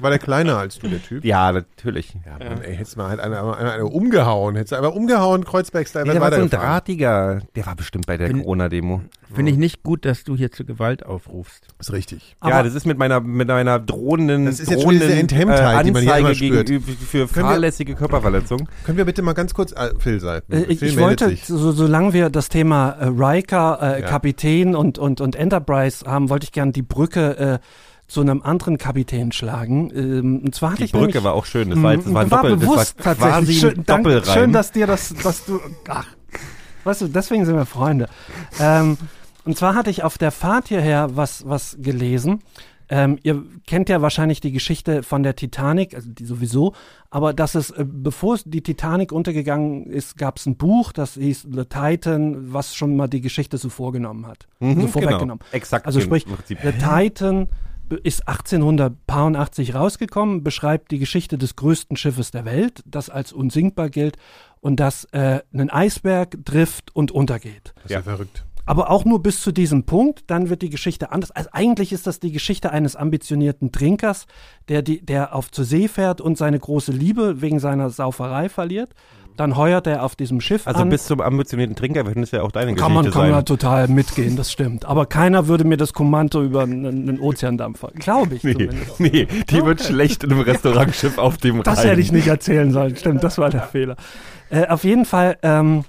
War 0.00 0.10
der 0.10 0.18
kleiner 0.18 0.58
als 0.58 0.78
du, 0.78 0.88
der 0.88 1.02
Typ? 1.02 1.24
Ja, 1.24 1.50
natürlich. 1.52 2.14
Ja, 2.26 2.38
Mann, 2.38 2.62
ey, 2.62 2.76
hättest 2.76 2.96
mal 2.96 3.08
halt 3.08 3.20
einer, 3.20 3.56
einer, 3.56 3.72
einer 3.72 3.92
umgehauen. 3.92 4.54
Hättest 4.56 4.72
du 4.72 4.76
einfach 4.76 4.92
umgehauen, 4.94 5.44
Kreuzberg 5.44 5.88
Style, 5.88 6.04
Nee, 6.04 6.12
der 6.12 6.20
war 6.20 6.32
so 6.32 6.40
ein 6.42 6.50
drahtiger. 6.50 7.40
Der 7.56 7.66
war 7.66 7.74
bestimmt 7.76 8.06
bei 8.06 8.16
der 8.16 8.32
Corona-Demo. 8.32 9.02
Finde 9.34 9.52
ich 9.52 9.58
nicht 9.58 9.82
gut, 9.82 10.04
dass 10.04 10.24
du 10.24 10.36
hier 10.36 10.50
zur 10.50 10.64
Gewalt 10.64 11.04
aufrufst. 11.04 11.66
Ist 11.78 11.92
richtig. 11.92 12.36
Ja, 12.42 12.54
Aber- 12.54 12.62
das 12.62 12.74
ist 12.74 12.86
mit 12.86 12.96
meiner 12.98 13.20
mit 13.20 13.46
meiner 13.48 13.78
drohenden, 13.78 14.46
Das 14.46 14.58
ist 14.58 14.70
jetzt 14.70 14.80
schon 14.82 14.90
drohenden 14.90 15.08
diese 15.08 15.20
Enthemmtheit, 15.20 15.84
die 15.86 15.90
man 15.90 16.02
hier 16.02 16.14
Anzeige 16.14 16.26
immer 16.28 16.34
spürt. 16.34 16.66
gegenüber 16.66 16.92
für 17.06 17.18
Können 17.26 17.46
wir- 17.46 17.50
fahrlässige 17.52 17.94
Körperverletzung. 17.94 18.68
Können 18.84 18.96
wir 18.98 19.04
bitte 19.04 19.22
mal 19.22 19.34
ganz 19.34 19.52
kurz, 19.54 19.72
äh, 19.72 19.90
Phil 19.98 20.18
Seiten. 20.20 20.52
Äh, 20.52 20.62
ich, 20.64 20.78
Phil 20.78 20.88
ich 20.88 20.96
meldet 20.96 21.20
wollte, 21.20 21.28
sich. 21.28 21.44
so, 21.44 21.72
solange 21.72 22.12
wir 22.14 22.30
das 22.30 22.48
Thema 22.48 22.90
äh, 22.92 23.06
Riker, 23.08 23.78
äh, 23.82 24.00
Ja. 24.00 24.06
Kapitän 24.08 24.74
und, 24.74 24.98
und, 24.98 25.20
und 25.20 25.36
Enterprise 25.36 26.06
haben, 26.06 26.30
wollte 26.30 26.44
ich 26.44 26.52
gerne 26.52 26.72
die 26.72 26.82
Brücke 26.82 27.36
äh, 27.38 27.58
zu 28.06 28.22
einem 28.22 28.40
anderen 28.40 28.78
Kapitän 28.78 29.32
schlagen. 29.32 29.90
Ähm, 29.94 30.40
und 30.46 30.54
zwar 30.54 30.70
hatte 30.70 30.78
Die 30.78 30.84
ich 30.86 30.92
Brücke 30.92 31.06
nämlich, 31.08 31.24
war 31.24 31.34
auch 31.34 31.44
schön. 31.44 31.68
Das 31.68 31.82
war, 31.82 31.92
jetzt- 31.92 32.06
das 32.06 32.14
war, 32.14 32.22
ein 32.22 32.30
war 32.30 32.42
Doppel, 32.42 32.56
bewusst 32.56 32.94
das 32.98 33.06
war 33.06 33.14
tatsächlich. 33.18 33.34
quasi 33.34 33.52
schön, 33.60 33.80
ein 33.80 33.84
dank, 33.86 34.04
Doppelreim. 34.04 34.34
schön, 34.38 34.52
dass 34.54 34.72
dir 34.72 34.86
das, 34.86 35.14
dass 35.22 35.44
du, 35.44 35.60
ach, 35.88 36.06
weißt 36.84 37.02
du, 37.02 37.08
deswegen 37.08 37.44
sind 37.44 37.54
wir 37.56 37.66
Freunde. 37.66 38.08
Ähm, 38.58 38.96
und 39.48 39.56
zwar 39.56 39.74
hatte 39.74 39.88
ich 39.88 40.04
auf 40.04 40.18
der 40.18 40.30
Fahrt 40.30 40.68
hierher 40.68 41.16
was, 41.16 41.48
was 41.48 41.78
gelesen. 41.80 42.40
Ähm, 42.90 43.18
ihr 43.22 43.42
kennt 43.66 43.88
ja 43.88 44.02
wahrscheinlich 44.02 44.42
die 44.42 44.52
Geschichte 44.52 45.02
von 45.02 45.22
der 45.22 45.36
Titanic, 45.36 45.94
also 45.94 46.10
die 46.10 46.26
sowieso, 46.26 46.74
aber 47.08 47.32
dass 47.32 47.54
es, 47.54 47.70
äh, 47.70 47.86
bevor 47.86 48.36
die 48.44 48.62
Titanic 48.62 49.10
untergegangen 49.10 49.86
ist, 49.86 50.18
gab 50.18 50.36
es 50.36 50.44
ein 50.44 50.58
Buch, 50.58 50.92
das 50.92 51.14
hieß 51.14 51.48
The 51.50 51.64
Titan, 51.64 52.52
was 52.52 52.74
schon 52.74 52.94
mal 52.94 53.08
die 53.08 53.22
Geschichte 53.22 53.56
so 53.56 53.70
vorgenommen 53.70 54.26
hat. 54.26 54.46
Mhm, 54.60 54.82
so 54.82 54.86
vorweggenommen. 54.88 55.38
Genau. 55.38 55.52
Exakt. 55.56 55.86
Also 55.86 56.02
sprich, 56.02 56.26
Prinzip. 56.26 56.58
The 56.62 56.72
Titan 56.72 57.48
ist 58.02 58.28
1880 58.28 59.74
rausgekommen, 59.74 60.44
beschreibt 60.44 60.90
die 60.90 60.98
Geschichte 60.98 61.38
des 61.38 61.56
größten 61.56 61.96
Schiffes 61.96 62.32
der 62.32 62.44
Welt, 62.44 62.82
das 62.84 63.08
als 63.08 63.32
unsinkbar 63.32 63.88
gilt 63.88 64.18
und 64.60 64.78
das 64.78 65.04
äh, 65.12 65.40
einen 65.54 65.70
Eisberg 65.70 66.36
trifft 66.44 66.94
und 66.94 67.12
untergeht. 67.12 67.72
Das 67.76 67.84
ist 67.86 67.90
ja 67.92 68.02
verrückt. 68.02 68.44
Aber 68.68 68.90
auch 68.90 69.04
nur 69.04 69.22
bis 69.22 69.40
zu 69.40 69.50
diesem 69.52 69.84
Punkt, 69.84 70.24
dann 70.28 70.50
wird 70.50 70.62
die 70.62 70.70
Geschichte 70.70 71.10
anders. 71.10 71.30
Also 71.30 71.48
eigentlich 71.52 71.92
ist 71.92 72.06
das 72.06 72.20
die 72.20 72.32
Geschichte 72.32 72.70
eines 72.70 72.96
ambitionierten 72.96 73.72
Trinkers, 73.72 74.26
der, 74.68 74.82
die, 74.82 75.04
der 75.04 75.34
auf 75.34 75.50
zur 75.50 75.64
See 75.64 75.88
fährt 75.88 76.20
und 76.20 76.36
seine 76.38 76.58
große 76.58 76.92
Liebe 76.92 77.40
wegen 77.40 77.58
seiner 77.60 77.90
Sauferei 77.90 78.48
verliert. 78.48 78.90
Dann 79.38 79.56
heuert 79.56 79.86
er 79.86 80.02
auf 80.02 80.16
diesem 80.16 80.40
Schiff 80.40 80.66
Also 80.66 80.80
an. 80.82 80.88
bis 80.88 81.04
zum 81.06 81.20
ambitionierten 81.20 81.76
Trinker 81.76 82.02
könnte 82.02 82.22
es 82.22 82.32
ja 82.32 82.42
auch 82.42 82.50
deine 82.50 82.74
kann 82.74 82.92
man, 82.92 83.04
Geschichte 83.04 83.20
kann 83.20 83.28
man 83.30 83.38
sein. 83.38 83.44
total 83.46 83.86
mitgehen, 83.88 84.34
das 84.36 84.50
stimmt. 84.50 84.84
Aber 84.84 85.06
keiner 85.06 85.46
würde 85.46 85.62
mir 85.62 85.76
das 85.76 85.92
Kommando 85.92 86.42
über 86.42 86.62
einen, 86.64 86.84
einen 87.08 87.20
Ozeandampfer. 87.20 87.92
Glaube 87.94 88.34
ich 88.34 88.42
Nee, 88.42 88.52
zumindest. 88.54 88.98
nee, 89.00 89.28
die 89.48 89.64
wird 89.64 89.80
schlecht 89.80 90.24
in 90.24 90.32
einem 90.32 90.40
Restaurantschiff 90.42 91.18
auf 91.18 91.36
dem 91.36 91.62
Das 91.62 91.78
Rhein. 91.78 91.90
hätte 91.90 92.00
ich 92.00 92.10
nicht 92.10 92.26
erzählen 92.26 92.72
sollen. 92.72 92.96
Stimmt, 92.96 93.22
das 93.22 93.38
war 93.38 93.48
der 93.50 93.62
Fehler. 93.62 93.96
Äh, 94.50 94.66
auf 94.66 94.82
jeden 94.82 95.04
Fall, 95.04 95.38
ähm, 95.42 95.84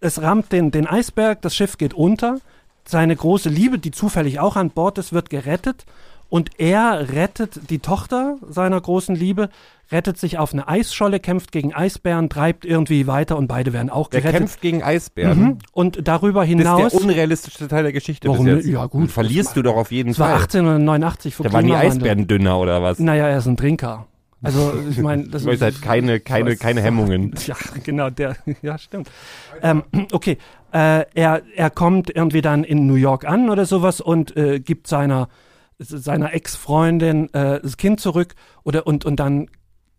es 0.00 0.22
rammt 0.22 0.52
den, 0.52 0.70
den 0.70 0.86
Eisberg, 0.86 1.42
das 1.42 1.54
Schiff 1.56 1.78
geht 1.78 1.94
unter. 1.94 2.38
Seine 2.86 3.14
große 3.14 3.48
Liebe, 3.48 3.78
die 3.78 3.90
zufällig 3.90 4.40
auch 4.40 4.56
an 4.56 4.70
Bord 4.70 4.98
ist, 4.98 5.12
wird 5.12 5.30
gerettet. 5.30 5.84
Und 6.30 6.50
er 6.58 7.08
rettet 7.12 7.70
die 7.70 7.78
Tochter 7.78 8.36
seiner 8.48 8.78
großen 8.78 9.14
Liebe, 9.16 9.48
rettet 9.90 10.18
sich 10.18 10.36
auf 10.38 10.52
eine 10.52 10.68
Eisscholle, 10.68 11.20
kämpft 11.20 11.52
gegen 11.52 11.74
Eisbären, 11.74 12.28
treibt 12.28 12.66
irgendwie 12.66 13.06
weiter 13.06 13.38
und 13.38 13.46
beide 13.46 13.72
werden 13.72 13.88
auch 13.88 14.10
gerettet. 14.10 14.32
kämpft 14.36 14.60
gegen 14.60 14.82
Eisbären. 14.82 15.40
Mhm. 15.40 15.58
Und 15.72 16.06
darüber 16.06 16.40
Das 16.40 16.48
hinaus, 16.48 16.92
ist 16.92 17.00
der 17.00 17.00
unrealistischste 17.08 17.68
Teil 17.68 17.84
der 17.84 17.92
Geschichte 17.92 18.28
Warum 18.28 18.44
bis 18.44 18.56
jetzt. 18.56 18.66
Ja, 18.66 18.84
gut, 18.86 19.02
Dann 19.02 19.08
verlierst 19.08 19.48
das 19.48 19.54
du 19.54 19.62
doch 19.62 19.76
auf 19.76 19.90
jeden 19.90 20.10
es 20.10 20.18
war 20.18 20.28
Fall. 20.28 20.36
1889 20.42 21.34
vor 21.34 21.44
Da 21.44 21.52
waren 21.54 21.66
die. 21.66 21.74
Eisbären 21.74 22.26
dünner 22.26 22.58
oder 22.58 22.82
was? 22.82 22.98
Naja, 22.98 23.26
er 23.26 23.38
ist 23.38 23.46
ein 23.46 23.56
Trinker. 23.56 24.06
Also, 24.42 24.72
ich 24.88 24.98
meine, 25.02 25.28
das 25.28 25.44
Du 25.44 25.50
hast 25.50 25.62
halt 25.62 25.82
keine, 25.82 26.20
keine, 26.20 26.56
keine 26.56 26.80
Hemmungen. 26.82 27.34
Ja, 27.46 27.56
genau, 27.82 28.10
der, 28.10 28.36
ja, 28.62 28.78
stimmt. 28.78 29.10
Ähm, 29.62 29.84
okay, 30.12 30.38
äh, 30.72 31.04
er, 31.14 31.42
er 31.54 31.70
kommt 31.70 32.10
irgendwie 32.14 32.42
dann 32.42 32.64
in 32.64 32.86
New 32.86 32.94
York 32.94 33.24
an 33.24 33.50
oder 33.50 33.64
sowas 33.66 34.00
und 34.00 34.36
äh, 34.36 34.60
gibt 34.60 34.86
seiner, 34.86 35.28
seiner 35.78 36.34
Ex-Freundin 36.34 37.32
äh, 37.32 37.60
das 37.60 37.76
Kind 37.76 38.00
zurück 38.00 38.34
oder 38.64 38.86
und, 38.86 39.04
und 39.04 39.16
dann 39.16 39.48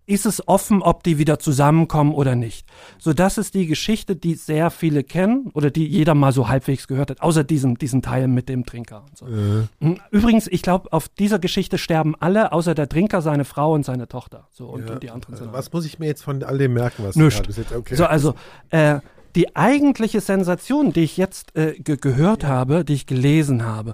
ist 0.10 0.26
es 0.26 0.48
offen, 0.48 0.82
ob 0.82 1.04
die 1.04 1.20
wieder 1.20 1.38
zusammenkommen 1.38 2.14
oder 2.14 2.36
nicht. 2.36 2.66
So, 2.98 3.14
das 3.14 3.38
ist 3.38 3.54
die 3.54 3.68
Geschichte, 3.68 4.16
die 4.16 4.34
sehr 4.34 4.72
viele 4.72 5.04
kennen 5.04 5.52
oder 5.54 5.70
die 5.70 5.88
jeder 5.88 6.16
mal 6.16 6.32
so 6.32 6.50
halbwegs 6.50 6.88
gehört 6.88 7.12
hat, 7.12 7.22
außer 7.22 7.44
diesem, 7.44 7.78
diesen 7.78 8.02
Teil 8.02 8.28
mit 8.28 8.50
dem 8.50 8.66
Trinker. 8.66 9.06
So. 9.14 9.28
Äh, 9.28 9.96
Übrigens, 10.10 10.48
ich 10.48 10.64
glaube, 10.64 10.92
auf 10.92 11.10
dieser 11.10 11.38
Geschichte 11.38 11.78
sterben 11.78 12.16
alle, 12.20 12.52
außer 12.52 12.74
der 12.74 12.90
Trinker, 12.90 13.22
seine 13.22 13.46
Frau 13.46 13.74
und 13.74 13.86
seine 13.86 14.08
Tochter. 14.08 14.48
So, 14.52 14.66
und, 14.66 14.88
ja. 14.88 14.94
und 14.94 15.04
die 15.04 15.12
anderen 15.12 15.36
sind 15.36 15.54
Was 15.54 15.72
muss 15.72 15.86
ich 15.86 16.00
mir 16.00 16.08
jetzt 16.08 16.24
von 16.24 16.42
all 16.44 16.58
dem 16.58 16.74
merken, 16.74 17.04
was 17.06 17.16
Nüscht. 17.16 17.48
du 17.48 17.52
jetzt, 17.52 17.72
okay. 17.72 17.96
so, 17.96 18.06
also 18.06 18.34
äh, 18.72 19.00
die 19.36 19.56
eigentliche 19.56 20.22
Sensation, 20.22 20.92
die 20.92 21.02
ich 21.02 21.18
jetzt 21.18 21.56
äh, 21.56 21.74
ge 21.78 21.98
gehört 21.98 22.46
habe, 22.46 22.84
die 22.84 22.94
ich 22.94 23.06
gelesen 23.06 23.64
habe, 23.64 23.94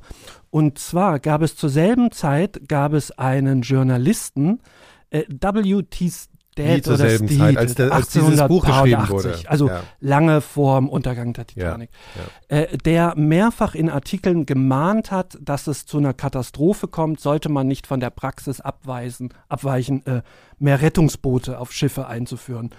und 0.50 0.80
zwar 0.80 1.20
gab 1.20 1.42
es 1.42 1.58
zur 1.58 1.70
selben 1.70 2.12
Zeit 2.12 2.70
gab 2.70 2.94
es 2.94 3.12
einen 3.12 3.64
Journalisten, 3.64 4.62
äh, 5.22 5.26
W.T. 5.30 6.12
Wie 6.58 6.62
Stead 6.62 6.86
zur 6.86 6.94
oder 6.94 7.10
selben 7.10 7.28
Steed, 7.28 7.40
Zeit, 7.40 7.58
als 7.58 7.76
der- 7.76 7.92
als 7.92 8.08
dieses 8.08 8.48
Buch 8.48 8.64
geschrieben 8.66 8.96
1880, 9.02 9.10
wurde. 9.44 9.50
Also 9.50 9.68
Ja. 9.68 9.84
lange 10.00 10.40
vor 10.40 10.80
dem 10.80 10.88
Untergang 10.88 11.34
der 11.34 11.46
Titanic, 11.48 11.90
Äh, 12.48 12.78
der 12.78 13.14
mehrfach 13.18 13.76
in 13.76 13.90
Artikeln 13.90 14.46
gemahnt 14.46 15.12
hat, 15.12 15.38
dass 15.42 15.68
es 15.68 15.86
zu 15.86 15.98
einer 15.98 16.14
Katastrophe 16.14 16.88
kommt, 16.88 17.20
sollte 17.20 17.50
man 17.50 17.68
nicht 17.68 17.88
von 17.88 18.00
der 18.00 18.10
Praxis 18.10 18.62
abweisen, 18.62 19.34
abweichen, 19.50 20.06
äh, 20.06 20.22
mehr 20.58 20.82
Rettungsboote 20.82 21.60
auf 21.60 21.74
Schiffe 21.74 22.08
einzuführen. 22.08 22.70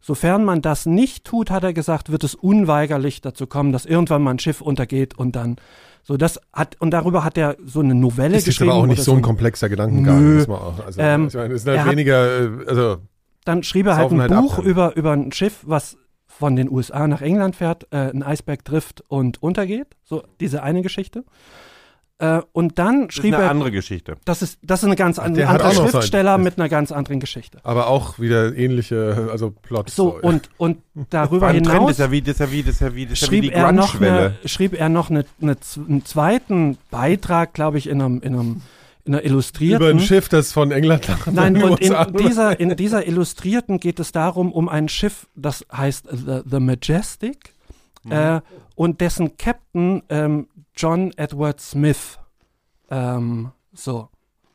Sofern 0.00 0.42
man 0.42 0.62
das 0.62 0.86
nicht 0.86 1.24
tut, 1.24 1.50
hat 1.50 1.62
er 1.62 1.74
gesagt, 1.74 2.10
wird 2.10 2.24
es 2.24 2.34
unweigerlich 2.34 3.20
dazu 3.20 3.46
kommen, 3.46 3.70
dass 3.72 3.84
irgendwann 3.84 4.22
mal 4.22 4.30
ein 4.30 4.38
Schiff 4.38 4.62
untergeht 4.62 5.12
und 5.18 5.36
dann 5.36 5.56
so 6.06 6.16
das 6.16 6.40
hat 6.52 6.80
und 6.80 6.92
darüber 6.92 7.24
hat 7.24 7.36
er 7.36 7.56
so 7.64 7.80
eine 7.80 7.96
Novelle 7.96 8.36
ist 8.36 8.44
geschrieben. 8.44 8.70
aber 8.70 8.80
auch 8.80 8.86
nicht 8.86 9.02
so 9.02 9.12
ein 9.12 9.22
komplexer 9.22 9.68
Gedankengang. 9.68 10.20
Nö. 10.20 10.36
muss 10.36 10.46
man 10.46 10.58
auch, 10.58 10.86
also, 10.86 11.00
Ähm, 11.00 11.26
ich 11.26 11.34
meine, 11.34 11.54
es 11.54 11.62
ist 11.62 11.68
halt 11.68 11.78
er 11.78 11.90
weniger, 11.90 12.42
äh, 12.42 12.68
also, 12.68 12.98
Dann 13.44 13.64
schrieb 13.64 13.86
er 13.86 13.96
halt 13.96 14.12
ein 14.12 14.20
halt 14.20 14.30
Buch 14.32 14.58
ab 14.58 14.64
über, 14.64 14.94
über 14.94 15.12
ein 15.12 15.32
Schiff, 15.32 15.64
was 15.66 15.96
von 16.28 16.54
den 16.54 16.70
USA 16.70 17.08
nach 17.08 17.22
England 17.22 17.56
fährt, 17.56 17.88
äh, 17.90 18.10
ein 18.10 18.22
Eisberg 18.22 18.64
trifft 18.64 19.02
und 19.08 19.42
untergeht. 19.42 19.96
So, 20.04 20.22
diese 20.38 20.62
eine 20.62 20.82
Geschichte. 20.82 21.24
Äh, 22.18 22.40
und 22.52 22.78
dann 22.78 23.02
Das 23.08 23.16
ist 23.16 23.20
schrieb 23.20 23.34
eine 23.34 23.44
er, 23.44 23.50
andere 23.50 23.70
Geschichte. 23.70 24.16
das 24.24 24.40
ist, 24.40 24.58
das 24.62 24.80
ist 24.80 24.86
eine 24.86 24.96
ganz 24.96 25.18
andere 25.18 25.46
sein- 25.46 25.74
Schriftsteller 25.74 26.38
mit 26.38 26.58
einer 26.58 26.70
ganz 26.70 26.90
anderen 26.90 27.20
Geschichte. 27.20 27.58
aber 27.62 27.88
auch 27.88 28.18
wieder 28.18 28.56
ähnliche, 28.56 29.28
also 29.30 29.50
Plot. 29.50 29.90
So, 29.90 30.18
und, 30.22 30.48
und 30.56 30.78
darüber 31.10 31.50
Trend 31.50 31.66
hinaus 31.68 31.90
ist 31.90 31.98
ja 31.98 32.10
wie, 32.10 32.22
das 32.22 32.32
ist 32.34 32.40
ja 32.40 32.50
wie, 32.52 32.62
das 32.62 32.72
ist 32.76 32.80
ja 32.80 32.94
wie, 32.94 33.04
das 33.04 33.12
ist 33.20 33.22
ja 33.26 33.32
wie 33.32 33.42
schrieb 33.42 33.52
er, 33.54 33.72
noch 33.72 34.00
eine, 34.00 34.34
schrieb 34.46 34.72
er 34.80 34.88
noch 34.88 35.10
eine, 35.10 35.26
eine, 35.42 35.56
einen 35.76 36.04
zweiten 36.06 36.78
Beitrag, 36.90 37.52
glaube 37.52 37.76
ich, 37.76 37.86
in 37.86 38.00
einem, 38.00 38.20
in 38.22 38.32
einem 38.34 38.62
in 39.04 39.14
einer 39.14 39.24
illustrierten. 39.24 39.86
über 39.86 39.90
ein 39.90 40.00
Schiff, 40.00 40.28
das 40.30 40.52
von 40.52 40.72
England 40.72 41.08
nach 41.08 41.26
Nein, 41.26 41.54
den 41.54 41.62
und 41.64 41.80
in 41.80 41.94
dieser, 42.16 42.58
in 42.58 42.74
dieser 42.76 43.06
Illustrierten 43.06 43.78
geht 43.78 44.00
es 44.00 44.10
darum, 44.10 44.52
um 44.52 44.68
ein 44.70 44.88
Schiff, 44.88 45.28
das 45.36 45.64
heißt 45.70 46.08
The, 46.10 46.40
The 46.50 46.58
Majestic 46.60 47.52
äh, 48.08 48.40
und 48.74 49.00
dessen 49.00 49.36
Captain 49.36 50.02
ähm, 50.08 50.48
John 50.76 51.12
Edward 51.16 51.60
Smith. 51.60 52.18
Ähm, 52.90 53.52
so, 53.72 54.08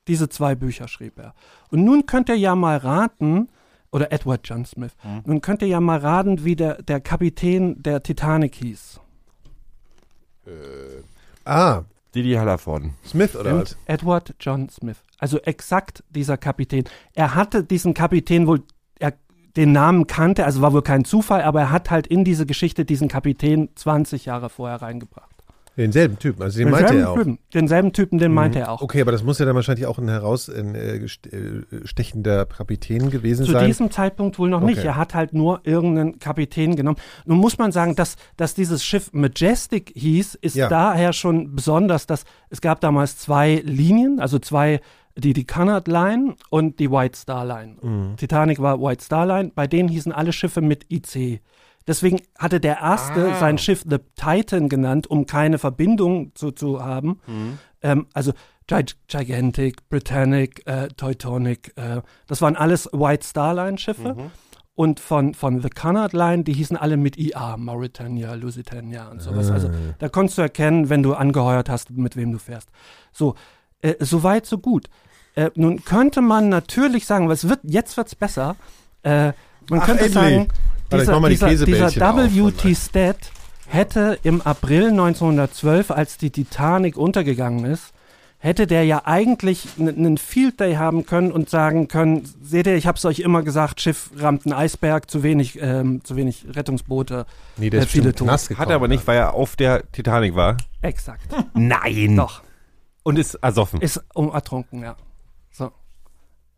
diese 0.08 0.30
zwei 0.30 0.56
Bücher 0.56 0.88
schrieb 0.88 1.20
er. 1.20 1.34
Und 1.70 1.84
nun 1.84 2.06
könnt 2.06 2.30
ihr 2.30 2.38
ja 2.38 2.56
mal 2.56 2.78
raten, 2.78 3.50
oder 3.92 4.12
Edward 4.12 4.42
John 4.44 4.66
Smith, 4.66 4.94
nun 5.26 5.42
könnt 5.42 5.62
ihr 5.62 5.68
ja 5.68 5.82
mal 5.82 6.00
raten, 6.00 6.46
wie 6.46 6.56
der, 6.56 6.82
der 6.82 7.02
Kapitän 7.02 7.82
der 7.82 8.02
Titanic 8.02 8.56
hieß. 8.56 9.00
Ah, 11.46 11.84
Didi 12.14 12.34
Hallervorden. 12.34 12.96
Smith 13.06 13.36
oder 13.36 13.62
was? 13.62 13.78
Edward 13.86 14.36
John 14.40 14.70
Smith. 14.70 14.98
Also 15.18 15.38
exakt 15.40 16.04
dieser 16.10 16.38
Kapitän. 16.38 16.84
Er 17.14 17.36
hatte 17.36 17.64
diesen 17.64 17.94
Kapitän 17.94 18.48
wohl, 18.48 18.64
er 19.00 19.14
den 19.56 19.72
Namen 19.72 20.08
kannte, 20.08 20.46
also 20.46 20.62
war 20.62 20.74
wohl 20.74 20.82
kein 20.82 21.06
Zufall, 21.06 21.42
aber 21.44 21.62
er 21.62 21.72
hat 21.72 21.90
halt 21.90 22.08
in 22.08 22.24
diese 22.24 22.46
Geschichte 22.46 22.86
diesen 22.86 23.08
Kapitän 23.08 23.70
20 23.76 24.26
Jahre 24.26 24.50
vorher 24.50 24.82
reingebracht. 24.82 25.31
Denselben 25.82 26.20
Typen, 26.20 26.44
also 26.44 26.60
den 26.60 26.70
meinte 26.70 26.96
er 26.96 27.10
auch. 27.10 27.18
Typen, 27.18 27.40
denselben 27.54 27.92
Typen, 27.92 28.20
den 28.20 28.32
meinte 28.32 28.60
er 28.60 28.72
auch. 28.72 28.82
Okay, 28.84 29.02
aber 29.02 29.12
das 29.12 29.24
muss 29.24 29.40
ja 29.40 29.46
dann 29.46 29.56
wahrscheinlich 29.56 29.88
auch 29.88 29.98
ein 29.98 30.08
herausstechender 30.08 32.46
Kapitän 32.46 33.10
gewesen 33.10 33.46
Zu 33.46 33.54
sein. 33.54 33.66
diesem 33.66 33.90
Zeitpunkt 33.90 34.38
wohl 34.38 34.50
noch 34.50 34.62
nicht. 34.62 34.78
Okay. 34.78 34.88
Er 34.88 34.96
hat 34.96 35.16
halt 35.16 35.34
nur 35.34 35.62
irgendeinen 35.64 36.20
Kapitän 36.20 36.76
genommen. 36.76 36.98
Nun 37.26 37.40
muss 37.40 37.58
man 37.58 37.72
sagen, 37.72 37.96
dass, 37.96 38.16
dass 38.38 38.54
dieses 38.54 38.84
Schiff 38.84 39.10
Majestic 39.14 39.92
hieß, 39.96 40.36
ist 40.36 40.56
Ja. 40.56 40.70
daher 40.70 41.14
schon 41.14 41.56
besonders, 41.56 42.06
dass 42.06 42.26
es 42.50 42.62
gab 42.62 42.80
damals 42.82 43.18
zwei 43.18 43.62
Linien, 43.66 44.20
also 44.20 44.38
zwei 44.40 44.82
die, 45.18 45.34
die 45.34 45.46
Cunard 45.46 45.88
Line 45.88 46.36
und 46.52 46.80
die 46.80 46.92
White 46.92 47.18
Star 47.18 47.44
Line. 47.46 47.76
Mhm. 47.82 48.16
Titanic 48.18 48.62
war 48.62 48.80
White 48.82 49.04
Star 49.04 49.26
Line, 49.26 49.52
bei 49.54 49.66
denen 49.68 49.90
hießen 49.90 50.12
alle 50.12 50.32
Schiffe 50.32 50.62
mit 50.62 50.86
IC. 50.92 51.42
Deswegen 51.88 52.22
hatte 52.38 52.60
der 52.60 52.80
erste 52.80 53.32
Ah. 53.34 53.40
sein 53.40 53.58
Schiff 53.58 53.84
The 53.90 53.98
Titan 54.16 54.70
genannt, 54.70 55.08
um 55.08 55.26
keine 55.26 55.58
Verbindung 55.58 56.32
zu, 56.36 56.52
zu 56.52 56.84
haben. 56.84 57.20
Ähm, 57.82 58.08
also 58.14 58.34
Gi 58.68 58.86
Gigantic, 59.08 59.90
Britannic, 59.90 60.66
äh, 60.68 60.88
Teutonic, 60.90 61.74
äh, 61.76 62.02
das 62.28 62.42
waren 62.42 62.56
alles 62.56 62.86
White 62.94 63.26
Star 63.26 63.54
Line 63.54 63.78
Schiffe. 63.78 64.32
Und 64.74 65.00
von, 65.00 65.34
von 65.34 65.62
The 65.62 65.70
Cunard 65.70 66.14
Line, 66.14 66.44
die 66.44 66.54
hießen 66.54 66.78
alle 66.78 66.96
mit 66.98 67.18
IA, 67.18 67.58
Mauritania, 67.58 68.34
Lusitania 68.36 69.10
und 69.10 69.22
sowas. 69.22 69.52
Also 69.52 69.70
da 70.00 70.08
konntest 70.08 70.38
du 70.38 70.42
erkennen, 70.44 70.90
wenn 70.90 71.04
du 71.04 71.14
angeheuert 71.14 71.70
hast, 71.70 71.90
mit 71.92 72.16
wem 72.16 72.32
du 72.32 72.38
fährst. 72.40 72.70
So, 73.12 73.36
äh, 73.82 73.96
so 74.00 74.24
weit, 74.24 74.46
so 74.46 74.58
gut. 74.58 74.88
Äh, 75.36 75.50
nun 75.56 75.84
könnte 75.84 76.22
man 76.22 76.50
natürlich 76.50 77.06
sagen, 77.06 77.30
es 77.30 77.48
wird, 77.50 77.60
jetzt 77.64 77.98
wird's 77.98 78.16
besser, 78.16 78.56
äh, 79.04 79.34
man 79.70 79.82
Ach, 79.82 79.86
könnte 79.86 80.06
endlich. 80.06 80.14
sagen, 80.14 80.48
dieser, 81.00 81.12
mach 81.14 81.20
mal 81.22 81.30
die 81.30 81.36
dieser, 81.36 81.48
dieser 81.66 81.66
Käsebällchen 81.90 82.04
auf, 82.46 82.54
WT 82.58 82.64
Mann. 82.66 82.76
Stat 82.76 83.18
hätte 83.68 84.20
im 84.24 84.42
April 84.42 84.90
1912, 84.90 85.92
als 85.92 86.18
die 86.18 86.30
Titanic 86.30 86.98
untergegangen 86.98 87.66
ist, 87.66 87.94
hätte 88.40 88.66
der 88.66 88.84
ja 88.86 89.04
eigentlich 89.06 89.68
einen 89.80 90.18
Field 90.18 90.60
Day 90.60 90.74
haben 90.74 91.06
können 91.06 91.32
und 91.32 91.50
sagen 91.50 91.88
können, 91.88 92.28
seht 92.42 92.66
ihr, 92.66 92.76
ich 92.76 92.88
hab's 92.88 93.06
euch 93.06 93.20
immer 93.20 93.44
gesagt, 93.44 93.80
Schiff 93.82 94.10
rammt 94.18 94.46
einen 94.48 94.54
Eisberg, 94.54 95.10
zu 95.12 95.22
wenig, 95.22 95.60
ähm, 95.62 96.04
zu 96.04 96.16
wenig 96.16 96.46
Rettungsboote. 96.50 97.28
Nee, 97.58 97.70
der 97.70 97.82
Äh, 97.82 97.84
ist 97.84 97.92
viele 97.92 98.06
bestimmt 98.06 98.18
tot. 98.20 98.28
nass 98.28 98.48
gekommen. 98.48 98.64
Hat 98.66 98.70
er 98.72 98.76
aber 98.78 98.88
nicht, 98.88 99.06
weil 99.06 99.18
er 99.20 99.36
auf 99.36 99.56
der 99.56 99.90
Titanic 99.92 100.34
war. 100.36 100.58
Exakt. 100.82 101.22
Nein. 101.54 102.16
Doch. 102.16 102.42
Und 103.04 103.20
ist 103.20 103.36
ersoffen. 103.36 103.80
Ist 103.82 104.04
um 104.16 104.32
ertrunken, 104.32 104.82
ja. 104.82 104.96
So. 105.52 105.72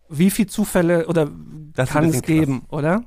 Wie 0.09 0.29
viel 0.31 0.47
Zufälle 0.47 1.05
oder 1.07 1.29
Das 1.75 1.89
ein 1.89 1.93
kann 1.93 2.03
es 2.05 2.11
bisschen 2.21 2.21
krass. 2.21 2.27
geben, 2.47 2.65
oder? 2.69 3.03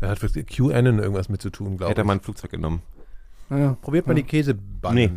Er 0.00 0.08
hat 0.10 0.18
für 0.18 0.28
QAnon 0.28 0.98
irgendwas 0.98 1.28
mit 1.28 1.42
zu 1.42 1.50
tun, 1.50 1.76
glaube 1.76 1.90
Hätte 1.90 2.00
er 2.00 2.04
ich. 2.04 2.06
mal 2.06 2.14
ein 2.14 2.20
Flugzeug 2.20 2.50
genommen. 2.50 2.82
Ja. 3.50 3.76
Probiert 3.82 4.06
mal 4.06 4.12
Ja. 4.16 4.22
die 4.22 4.28
Käseballen. 4.28 4.94
Nee. 4.94 5.10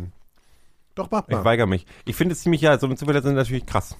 Doch, 0.94 1.10
mach 1.10 1.24
Ich 1.28 1.34
mal. 1.34 1.44
weigere 1.44 1.66
mich. 1.66 1.86
Ich 2.04 2.14
finde 2.16 2.34
es 2.34 2.42
ziemlich, 2.42 2.60
ja, 2.60 2.78
so 2.78 2.92
Zufälle 2.94 3.22
sind 3.22 3.34
natürlich 3.34 3.66
krass. 3.66 3.96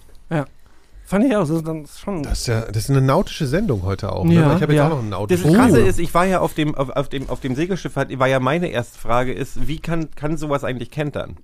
Fand 1.06 1.24
ich 1.26 1.36
auch, 1.36 1.40
das 1.40 1.50
ist 1.50 1.66
dann 1.66 1.86
schon. 1.86 2.22
Das 2.22 2.40
ist 2.40 2.46
ja, 2.46 2.62
das 2.62 2.84
ist 2.84 2.90
eine 2.90 3.02
nautische 3.02 3.46
Sendung 3.46 3.82
heute 3.82 4.10
auch. 4.10 4.24
Ne? 4.24 4.34
Ja, 4.36 4.56
ich 4.56 4.62
habe 4.62 4.72
jetzt 4.72 4.78
ja. 4.78 4.86
auch 4.86 4.90
noch 4.90 4.98
einen 5.00 5.10
Das 5.10 5.18
nautischen. 5.20 5.52
Krasse 5.54 5.82
Oh. 5.84 5.86
ist, 5.86 5.98
ich 5.98 6.14
war 6.14 6.24
ja 6.24 6.40
auf 6.40 6.54
dem, 6.54 6.74
auf, 6.74 6.88
auf 6.90 7.08
dem, 7.10 7.28
auf 7.28 7.40
dem 7.40 7.54
Segelschiff, 7.54 7.94
war 7.94 8.26
ja 8.26 8.40
meine 8.40 8.68
erste 8.68 8.98
Frage 8.98 9.32
ist, 9.34 9.66
wie 9.68 9.78
kann, 9.80 10.10
kann 10.12 10.38
sowas 10.38 10.64
eigentlich 10.64 10.90
kentern? 10.90 11.36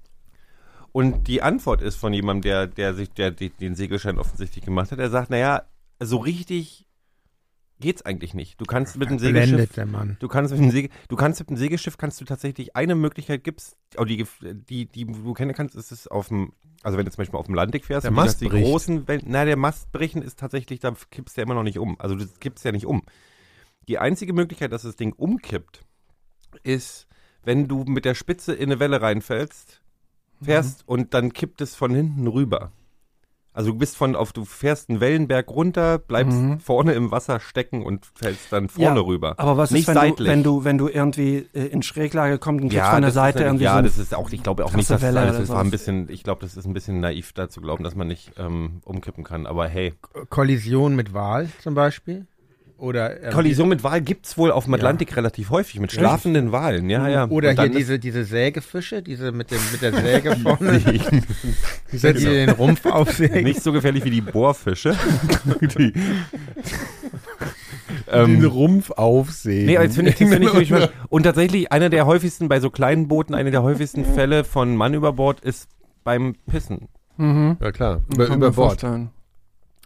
Und 0.92 1.28
die 1.28 1.42
Antwort 1.42 1.82
ist 1.82 1.96
von 1.96 2.14
jemandem, 2.14 2.42
der, 2.42 2.66
der 2.68 2.94
sich, 2.94 3.10
der, 3.12 3.32
die- 3.32 3.50
den 3.50 3.74
Segelschein 3.74 4.18
offensichtlich 4.18 4.64
gemacht 4.64 4.92
hat, 4.92 4.98
er 4.98 5.10
sagt, 5.10 5.28
naja, 5.30 5.62
so 6.00 6.16
richtig 6.16 6.86
geht's 7.80 8.02
eigentlich 8.02 8.34
nicht. 8.34 8.60
Du 8.60 8.64
kannst 8.64 8.96
mit 8.96 9.10
dem 9.10 9.18
Segelschiff, 9.18 9.70
du 10.20 10.28
kannst 10.28 10.52
mit 10.52 10.60
dem 10.60 10.70
Segel, 10.70 10.90
du 11.08 11.16
kannst 11.16 11.40
mit 11.40 11.50
dem 11.50 11.56
Segelschiff 11.56 11.96
kannst 11.98 12.20
du 12.20 12.24
tatsächlich 12.24 12.76
eine 12.76 12.94
Möglichkeit 12.94 13.42
gibt's, 13.42 13.76
oh, 13.96 14.04
die, 14.04 14.24
die, 14.68 14.86
die 14.86 15.04
du 15.06 15.32
kennen 15.34 15.54
kannst, 15.54 15.74
ist 15.74 15.90
es 15.90 16.06
auf 16.06 16.28
dem, 16.28 16.52
also 16.82 16.98
wenn 16.98 17.04
du 17.04 17.10
zum 17.10 17.22
Beispiel 17.22 17.38
auf 17.38 17.46
dem 17.46 17.54
Landweg 17.54 17.84
fährst, 17.84 18.04
Der 18.04 18.10
Mast 18.10 18.40
die 18.40 18.48
bricht. 18.48 18.64
großen 18.64 19.08
Wellen, 19.08 19.22
na, 19.26 19.44
der 19.44 19.56
Mast 19.56 19.90
brechen 19.92 20.22
ist 20.22 20.38
tatsächlich, 20.38 20.80
da 20.80 20.94
kippst 21.10 21.36
du 21.36 21.40
ja 21.40 21.44
immer 21.46 21.54
noch 21.54 21.62
nicht 21.62 21.78
um. 21.78 21.98
Also 22.00 22.14
du 22.14 22.26
kippst 22.38 22.64
ja 22.64 22.72
nicht 22.72 22.86
um. 22.86 23.02
Die 23.88 23.98
einzige 23.98 24.32
Möglichkeit, 24.32 24.72
dass 24.72 24.82
das 24.82 24.96
Ding 24.96 25.12
umkippt, 25.12 25.84
ist, 26.62 27.06
wenn 27.42 27.68
du 27.68 27.84
mit 27.84 28.04
der 28.04 28.14
Spitze 28.14 28.52
in 28.52 28.70
eine 28.70 28.80
Welle 28.80 29.00
reinfällst, 29.00 29.80
fährst 30.42 30.86
und 30.86 31.14
dann 31.14 31.32
kippt 31.32 31.60
es 31.60 31.74
von 31.74 31.94
hinten 31.94 32.26
rüber. 32.26 32.72
Also 33.52 33.72
du 33.72 33.78
bist 33.78 33.96
von 33.96 34.14
auf, 34.14 34.32
du 34.32 34.44
fährst 34.44 34.88
einen 34.90 35.00
Wellenberg 35.00 35.48
runter, 35.50 35.98
bleibst 35.98 36.38
Mhm. 36.38 36.60
vorne 36.60 36.92
im 36.92 37.10
Wasser 37.10 37.40
stecken 37.40 37.84
und 37.84 38.06
fällst 38.14 38.52
dann 38.52 38.68
vorne 38.68 39.00
Ja, 39.00 39.04
rüber. 39.06 39.34
Aber 39.38 39.56
was 39.56 39.72
Nicht 39.72 39.82
ist, 39.82 39.88
wenn 39.88 39.94
du, 39.94 40.00
seitlich. 40.00 40.28
wenn 40.28 40.42
du, 40.44 40.64
wenn 40.64 40.78
du 40.78 40.88
irgendwie 40.88 41.48
äh, 41.52 41.66
in 41.66 41.82
Schräglage 41.82 42.38
kommst 42.38 42.62
und 42.62 42.70
kriegst 42.70 42.86
von 42.86 43.00
der 43.02 43.08
das 43.08 43.14
Seite 43.14 43.42
irgendwie 43.42 43.64
ja, 43.64 43.76
so 43.76 43.82
das 43.82 43.98
ist 43.98 44.14
auch, 44.14 44.30
ich 44.30 44.42
glaube 44.44 44.64
auch 44.64 44.72
nicht, 44.72 44.88
dass 44.88 45.00
das 45.00 45.02
Welle 45.02 45.20
alles 45.20 45.34
oder 45.34 45.42
ist. 45.42 45.48
War 45.50 45.64
ein 45.64 45.70
bisschen, 45.72 46.08
ich 46.10 46.22
glaube, 46.22 46.42
das 46.42 46.56
ist 46.56 46.64
ein 46.64 46.72
bisschen 46.74 47.00
naiv 47.00 47.32
da 47.32 47.48
zu 47.48 47.60
glauben, 47.60 47.82
dass 47.82 47.96
man 47.96 48.06
nicht 48.06 48.32
ähm, 48.38 48.80
umkippen 48.84 49.24
kann. 49.24 49.46
Aber 49.46 49.66
hey, 49.66 49.94
Kollision 50.28 50.94
mit 50.94 51.12
Wal 51.12 51.48
zum 51.60 51.74
Beispiel? 51.74 52.26
Oder, 52.80 53.22
ähm, 53.22 53.32
Kollision 53.32 53.68
mit 53.68 53.84
Wal 53.84 54.00
gibt's 54.00 54.38
wohl 54.38 54.50
auf 54.50 54.64
dem 54.64 54.72
Atlantik 54.72 55.14
relativ 55.14 55.50
häufig, 55.50 55.80
mit 55.80 55.92
schlafenden 55.92 56.50
Walen, 56.50 56.88
ja, 56.88 57.08
ja. 57.08 57.28
Oder 57.28 57.52
hier 57.52 57.68
diese, 57.68 57.98
diese 57.98 58.24
Sägefische, 58.24 59.02
diese 59.02 59.32
mit, 59.32 59.50
dem, 59.50 59.58
mit 59.70 59.82
der 59.82 59.92
Säge 59.92 60.34
vorne, 60.42 60.78
die 61.92 62.00
den 62.24 62.48
Rumpf 62.48 62.86
aufsägen. 62.86 63.44
nicht 63.44 63.62
so 63.62 63.72
gefährlich 63.72 64.02
wie 64.04 64.10
die 64.10 64.22
Bohrfische. 64.22 64.96
die, 65.60 65.92
den 65.92 65.94
ähm, 68.08 68.44
Rumpf 68.46 68.90
aufsehen. 68.92 69.66
nee, 69.66 69.74
das 69.74 69.94
finde 69.94 70.12
ich, 70.12 70.16
das 70.16 70.28
finde 70.28 70.46
ich 70.46 70.52
wirklich 70.52 70.68
spannend. 70.68 70.92
Und 71.10 71.24
tatsächlich, 71.24 71.70
einer 71.70 71.90
der 71.90 72.06
häufigsten, 72.06 72.48
bei 72.48 72.60
so 72.60 72.70
kleinen 72.70 73.08
Booten, 73.08 73.34
einer 73.34 73.50
der 73.50 73.62
häufigsten 73.62 74.06
Fälle 74.06 74.42
von 74.42 74.74
Mann 74.74 74.94
über 74.94 75.12
Bord 75.12 75.40
ist 75.40 75.68
beim 76.02 76.34
Pissen. 76.46 76.88
Mhm. 77.18 77.58
Ja, 77.60 77.72
klar. 77.72 78.00
Über, 78.10 78.26
über 78.28 78.38
Bord. 78.38 78.54
vorstellen. 78.54 79.10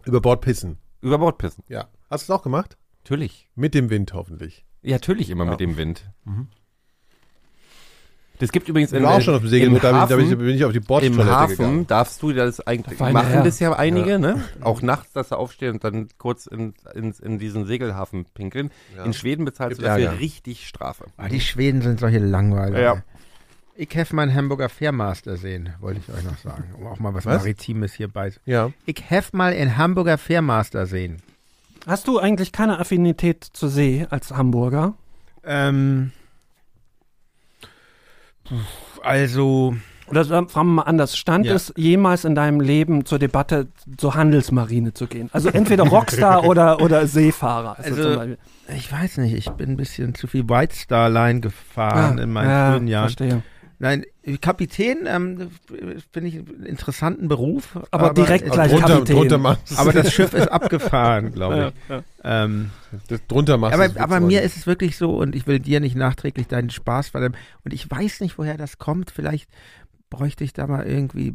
Über 0.04 0.20
Bord 0.20 0.42
pissen. 0.42 0.78
Über 1.00 1.18
Bord 1.18 1.38
pissen. 1.38 1.64
Ja. 1.68 1.88
Hast 2.08 2.28
du 2.28 2.32
es 2.32 2.38
auch 2.38 2.44
gemacht? 2.44 2.76
Natürlich. 3.04 3.48
Mit 3.54 3.74
dem 3.74 3.90
Wind 3.90 4.12
hoffentlich. 4.14 4.64
Ja, 4.82 4.92
natürlich 4.96 5.28
immer 5.30 5.44
Ja. 5.44 5.50
mit 5.52 5.60
dem 5.60 5.76
Wind. 5.76 6.10
Mhm. 6.24 6.48
Das 8.40 8.50
gibt 8.50 8.68
übrigens 8.68 8.92
Ich 8.92 9.00
war 9.02 9.14
auch 9.14 9.20
schon 9.20 9.34
auf 9.34 9.42
dem 9.42 9.48
Segelboot, 9.48 9.84
da 9.84 9.92
bin 9.92 10.02
ich- 10.02 10.08
da 10.08 10.16
bin 10.16 10.26
ich, 10.32 10.36
bin 10.38 10.48
ich 10.56 10.64
auf 10.64 10.72
die 10.72 10.78
Im 10.78 10.84
Bordtoilette 10.84 11.26
Hafen 11.30 11.56
gegangen. 11.56 11.86
darfst 11.86 12.20
du 12.20 12.32
das 12.32 12.60
eigentlich, 12.66 12.98
Feine 12.98 13.12
machen 13.12 13.28
Herr. 13.28 13.44
das 13.44 13.60
ja 13.60 13.72
einige, 13.74 14.10
Ja. 14.12 14.18
ne? 14.18 14.42
Auch 14.60 14.82
nachts, 14.82 15.12
dass 15.12 15.28
du 15.28 15.36
aufstehen 15.36 15.74
und 15.74 15.84
dann 15.84 16.08
kurz 16.18 16.46
in, 16.46 16.74
in, 16.94 17.12
in 17.22 17.38
diesen 17.38 17.64
Segelhafen 17.66 18.24
pinkeln. 18.34 18.70
Ja. 18.96 19.04
In 19.04 19.12
Schweden 19.12 19.44
bezahlst 19.44 19.76
Gibt 19.78 19.82
du 19.82 19.90
dafür 19.90 20.06
Ärger. 20.06 20.18
richtig 20.20 20.66
Strafe. 20.66 21.06
Ah, 21.16 21.28
die 21.28 21.40
Schweden 21.40 21.80
sind 21.80 22.00
solche 22.00 22.18
Langweiler. 22.18 22.80
Ja. 22.80 23.02
Ich 23.76 23.96
habe 23.96 24.16
mal 24.16 24.22
einen 24.22 24.34
Hamburger 24.34 24.68
Fairmaster 24.68 25.36
sehen, 25.36 25.72
wollte 25.80 26.00
ich 26.00 26.12
euch 26.14 26.24
noch 26.24 26.36
sagen. 26.38 26.64
Um 26.78 26.86
auch 26.88 26.98
mal 26.98 27.14
was, 27.14 27.26
Was? 27.26 27.38
Maritimes 27.42 27.94
hier 27.94 28.08
bei. 28.08 28.32
Ja. 28.46 28.72
Ich 28.86 29.02
habe 29.10 29.26
mal 29.32 29.52
einen 29.52 29.76
Hamburger 29.76 30.18
Fairmaster 30.18 30.86
sehen. 30.86 31.18
Hast 31.86 32.08
du 32.08 32.18
eigentlich 32.18 32.52
keine 32.52 32.78
Affinität 32.78 33.44
zur 33.44 33.68
See 33.68 34.06
als 34.08 34.30
Hamburger? 34.32 34.94
Ähm, 35.44 36.12
also, 39.02 39.74
Oder 40.06 40.24
sagen 40.24 40.48
wir 40.52 40.64
mal 40.64 40.82
anders, 40.82 41.16
stand 41.16 41.46
Ja. 41.46 41.54
es 41.54 41.72
jemals 41.76 42.24
in 42.24 42.34
deinem 42.34 42.60
Leben 42.60 43.04
zur 43.04 43.18
Debatte, 43.18 43.68
zur 43.96 44.14
Handelsmarine 44.14 44.92
zu 44.94 45.06
gehen? 45.06 45.28
Also 45.32 45.48
entweder 45.50 45.84
Rockstar 45.88 46.44
oder, 46.44 46.80
oder 46.80 47.06
Seefahrer. 47.06 47.76
Also, 47.78 48.16
Beispiel. 48.16 48.38
ich 48.76 48.90
weiß 48.90 49.18
nicht, 49.18 49.34
ich 49.34 49.50
bin 49.50 49.70
ein 49.72 49.76
bisschen 49.76 50.14
zu 50.14 50.26
viel 50.26 50.48
White 50.48 50.74
Star 50.74 51.08
Line 51.10 51.40
gefahren 51.40 52.18
in 52.18 52.32
meinen 52.32 52.50
ja, 52.50 52.72
frühen 52.72 52.88
Jahren. 52.88 53.04
Verstehe. 53.08 53.42
Nein, 53.78 54.04
Kapitän 54.40 54.98
ähm, 55.06 55.50
finde 56.12 56.28
ich 56.28 56.36
einen 56.36 56.64
interessanten 56.64 57.28
Beruf. 57.28 57.78
Aber 57.90 58.14
direkt 58.14 58.46
es- 58.46 58.52
gleich 58.52 58.70
drunter, 58.70 58.88
Kapitän. 58.88 59.16
drunter 59.28 59.58
Aber 59.76 59.92
das 59.92 60.12
Schiff 60.12 60.32
ist 60.32 60.48
abgefahren, 60.48 61.32
glaube 61.32 61.56
Ja, 61.56 61.68
ich. 61.68 61.74
ja. 61.88 62.44
Ähm, 62.44 62.70
das, 63.08 63.20
drunter 63.26 63.58
machst 63.58 63.74
aber 63.78 64.00
aber 64.00 64.20
mir 64.20 64.42
ist 64.42 64.56
es 64.56 64.66
wirklich 64.66 64.96
so 64.96 65.16
und 65.16 65.34
ich 65.34 65.46
will 65.46 65.58
dir 65.58 65.80
nicht 65.80 65.96
nachträglich 65.96 66.46
deinen 66.46 66.70
Spaß 66.70 67.08
verderben. 67.08 67.36
Und 67.64 67.74
ich 67.74 67.90
weiß 67.90 68.20
nicht, 68.20 68.38
woher 68.38 68.56
das 68.56 68.78
kommt. 68.78 69.10
Vielleicht 69.10 69.50
bräuchte 70.10 70.44
ich 70.44 70.52
da 70.52 70.66
mal 70.66 70.86
irgendwie 70.86 71.34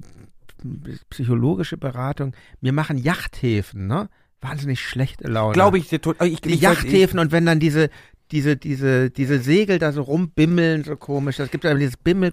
psychologische 1.10 1.78
Beratung. 1.78 2.34
Mir 2.62 2.74
machen 2.74 2.98
Yachthäfen, 2.98 3.88
ne? 3.88 4.10
Wahnsinnig 4.42 4.80
schlechte 4.82 5.28
Laune. 5.28 5.54
Glaube 5.54 5.78
ich 5.78 5.90
dir 5.90 6.02
tot. 6.02 6.22
Ich, 6.24 6.42
Die 6.42 6.54
ich, 6.54 6.62
Yachthäfen 6.62 7.20
und 7.20 7.32
wenn 7.32 7.46
dann 7.46 7.60
diese, 7.60 7.90
diese, 8.32 8.56
diese, 8.58 9.10
diese 9.10 9.40
Segel 9.40 9.80
da 9.80 9.92
so 9.92 10.02
rumbimmeln, 10.04 10.84
so 10.84 10.96
komisch. 10.96 11.38
Das 11.38 11.50
gibt 11.52 11.64
ja 11.64 11.74
dieses 11.74 11.98
Bimmel. 11.98 12.32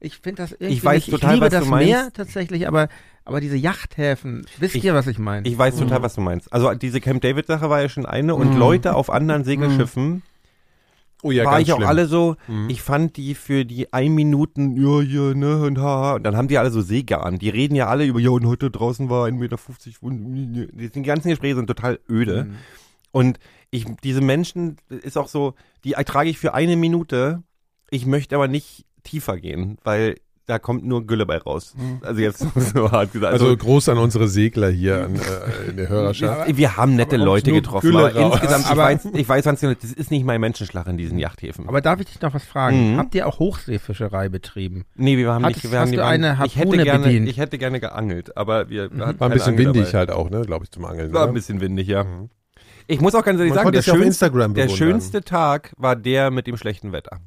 Ich 0.00 0.18
finde 0.18 0.42
das 0.42 0.52
irgendwie. 0.52 0.74
Ich 0.74 0.84
weiß 0.84 1.06
nicht. 1.06 1.10
total, 1.10 1.30
ich 1.30 1.34
liebe 1.34 1.46
was 1.46 1.52
das 1.52 1.64
du 1.64 1.70
meinst. 1.70 1.88
Meer 1.88 2.08
tatsächlich, 2.12 2.66
aber, 2.68 2.88
aber 3.24 3.40
diese 3.40 3.56
Yachthäfen, 3.56 4.46
wisst 4.58 4.74
Ich- 4.74 4.84
ihr, 4.84 4.94
was 4.94 5.06
ich 5.06 5.18
meine? 5.18 5.46
Ich 5.48 5.56
weiß 5.56 5.76
total, 5.76 6.02
was 6.02 6.14
du 6.14 6.20
meinst. 6.20 6.52
Also 6.52 6.72
diese 6.74 7.00
Camp 7.00 7.20
David 7.22 7.46
Sache 7.46 7.68
war 7.70 7.80
ja 7.82 7.88
schon 7.88 8.06
eine 8.06 8.34
und 8.34 8.52
Mhm. 8.54 8.58
Leute 8.58 8.94
auf 8.94 9.10
anderen 9.10 9.44
Segelschiffen 9.44 10.22
Oh 11.22 11.30
ja, 11.30 11.44
war 11.46 11.52
ganz 11.52 11.68
ich 11.68 11.72
auch 11.72 11.76
schlimm. 11.78 11.88
alle 11.88 12.06
so, 12.06 12.36
Mhm. 12.48 12.68
ich 12.68 12.82
fand 12.82 13.16
die 13.16 13.34
für 13.34 13.64
die 13.64 13.90
ein 13.94 14.14
Minuten, 14.14 14.76
ja, 14.76 15.00
ja, 15.00 15.34
ne, 15.34 15.56
und 15.62 15.78
haha, 15.78 16.16
und 16.16 16.22
dann 16.24 16.36
haben 16.36 16.48
die 16.48 16.58
alle 16.58 16.70
so 16.70 16.82
Seegarn. 16.82 17.38
Die 17.38 17.48
reden 17.48 17.74
ja 17.74 17.86
alle 17.86 18.04
über, 18.04 18.20
ja, 18.20 18.28
und 18.28 18.44
heute 18.46 18.70
draußen 18.70 19.08
war 19.08 19.26
1,50 19.26 19.38
Meter, 19.38 19.58
und 20.02 20.68
die 20.74 20.90
die 20.90 21.02
ganzen 21.02 21.30
Gespräche 21.30 21.56
sind 21.56 21.66
total 21.66 21.98
öde. 22.10 22.44
Mhm. 22.44 22.54
Und 23.14 23.38
ich, 23.70 23.86
diese 24.02 24.20
Menschen 24.20 24.76
ist 24.88 25.16
auch 25.16 25.28
so, 25.28 25.54
die 25.84 25.92
ertrage 25.92 26.28
ich 26.28 26.38
für 26.38 26.52
eine 26.52 26.76
Minute. 26.76 27.42
Ich 27.90 28.06
möchte 28.06 28.34
aber 28.34 28.48
nicht 28.48 28.86
tiefer 29.04 29.36
gehen, 29.38 29.78
weil 29.84 30.16
da 30.46 30.58
kommt 30.58 30.84
nur 30.84 31.06
Gülle 31.06 31.24
bei 31.24 31.38
raus. 31.38 31.74
Also 32.02 32.20
jetzt 32.20 32.40
so 32.74 32.90
hart 32.90 33.12
gesagt. 33.12 33.32
Also, 33.32 33.46
Also, 33.46 33.56
groß 33.56 33.88
an 33.90 33.98
unsere 33.98 34.26
Segler 34.28 34.68
hier 34.68 35.04
an, 35.04 35.14
äh, 35.14 35.70
in 35.70 35.76
der 35.76 35.88
Hörerschaft. 35.88 36.48
wir, 36.48 36.56
wir 36.56 36.76
haben 36.76 36.96
nette 36.96 37.14
Aber 37.16 37.24
Leute 37.24 37.52
getroffen, 37.52 37.86
Gülle 37.90 38.06
aber 38.10 38.20
raus. 38.20 38.32
insgesamt, 38.34 38.64
ich 38.64 38.70
Aber- 38.72 38.82
weiß, 38.82 39.04
ich 39.14 39.28
weiß, 39.28 39.44
das 39.44 39.62
ist 39.62 40.10
nicht 40.10 40.24
mein 40.26 40.40
Menschenschlag 40.40 40.86
in 40.88 40.96
diesen 40.98 41.18
Yachthäfen. 41.18 41.68
Aber 41.68 41.80
darf 41.80 42.00
ich 42.00 42.06
dich 42.06 42.20
noch 42.20 42.34
was 42.34 42.44
fragen? 42.44 42.94
Mhm. 42.94 42.98
Habt 42.98 43.14
ihr 43.14 43.26
auch 43.28 43.38
Hochseefischerei 43.38 44.28
betrieben? 44.28 44.84
nee, 44.96 45.16
wir 45.16 45.32
haben 45.32 45.44
Hattest- 45.44 45.64
nicht, 45.64 45.72
wir 45.72 45.78
hast 45.80 45.92
du 45.92 45.94
ich 45.94 46.02
hätte 46.02 46.36
Harpune 46.58 46.84
gerne, 46.84 47.04
bedient? 47.04 47.28
ich 47.28 47.38
hätte 47.38 47.56
gerne 47.58 47.78
geangelt, 47.80 48.36
aber 48.36 48.68
wir 48.68 48.90
wir 48.92 49.06
hatten 49.06 49.20
War 49.20 49.28
ein 49.30 49.34
bisschen 49.34 49.54
Angel 49.54 49.66
windig 49.66 49.84
dabei. 49.92 49.98
halt 49.98 50.10
auch, 50.10 50.28
ne, 50.30 50.42
glaube 50.42 50.64
ich, 50.64 50.70
zum 50.72 50.84
Angeln. 50.84 51.12
War 51.14 51.22
oder? 51.22 51.30
ein 51.30 51.34
bisschen 51.34 51.60
windig, 51.62 51.86
ja. 51.88 52.04
Ich 52.86 53.00
muss 53.00 53.14
auch 53.14 53.24
ganz 53.24 53.38
ehrlich 53.38 53.54
Man 53.54 53.64
sagen, 53.64 53.72
der, 53.72 53.82
schönste, 53.82 54.30
der 54.30 54.68
schönste 54.68 55.22
Tag 55.22 55.72
war 55.76 55.96
der 55.96 56.30
mit 56.30 56.46
dem 56.46 56.56
schlechten 56.56 56.92
Wetter. 56.92 57.20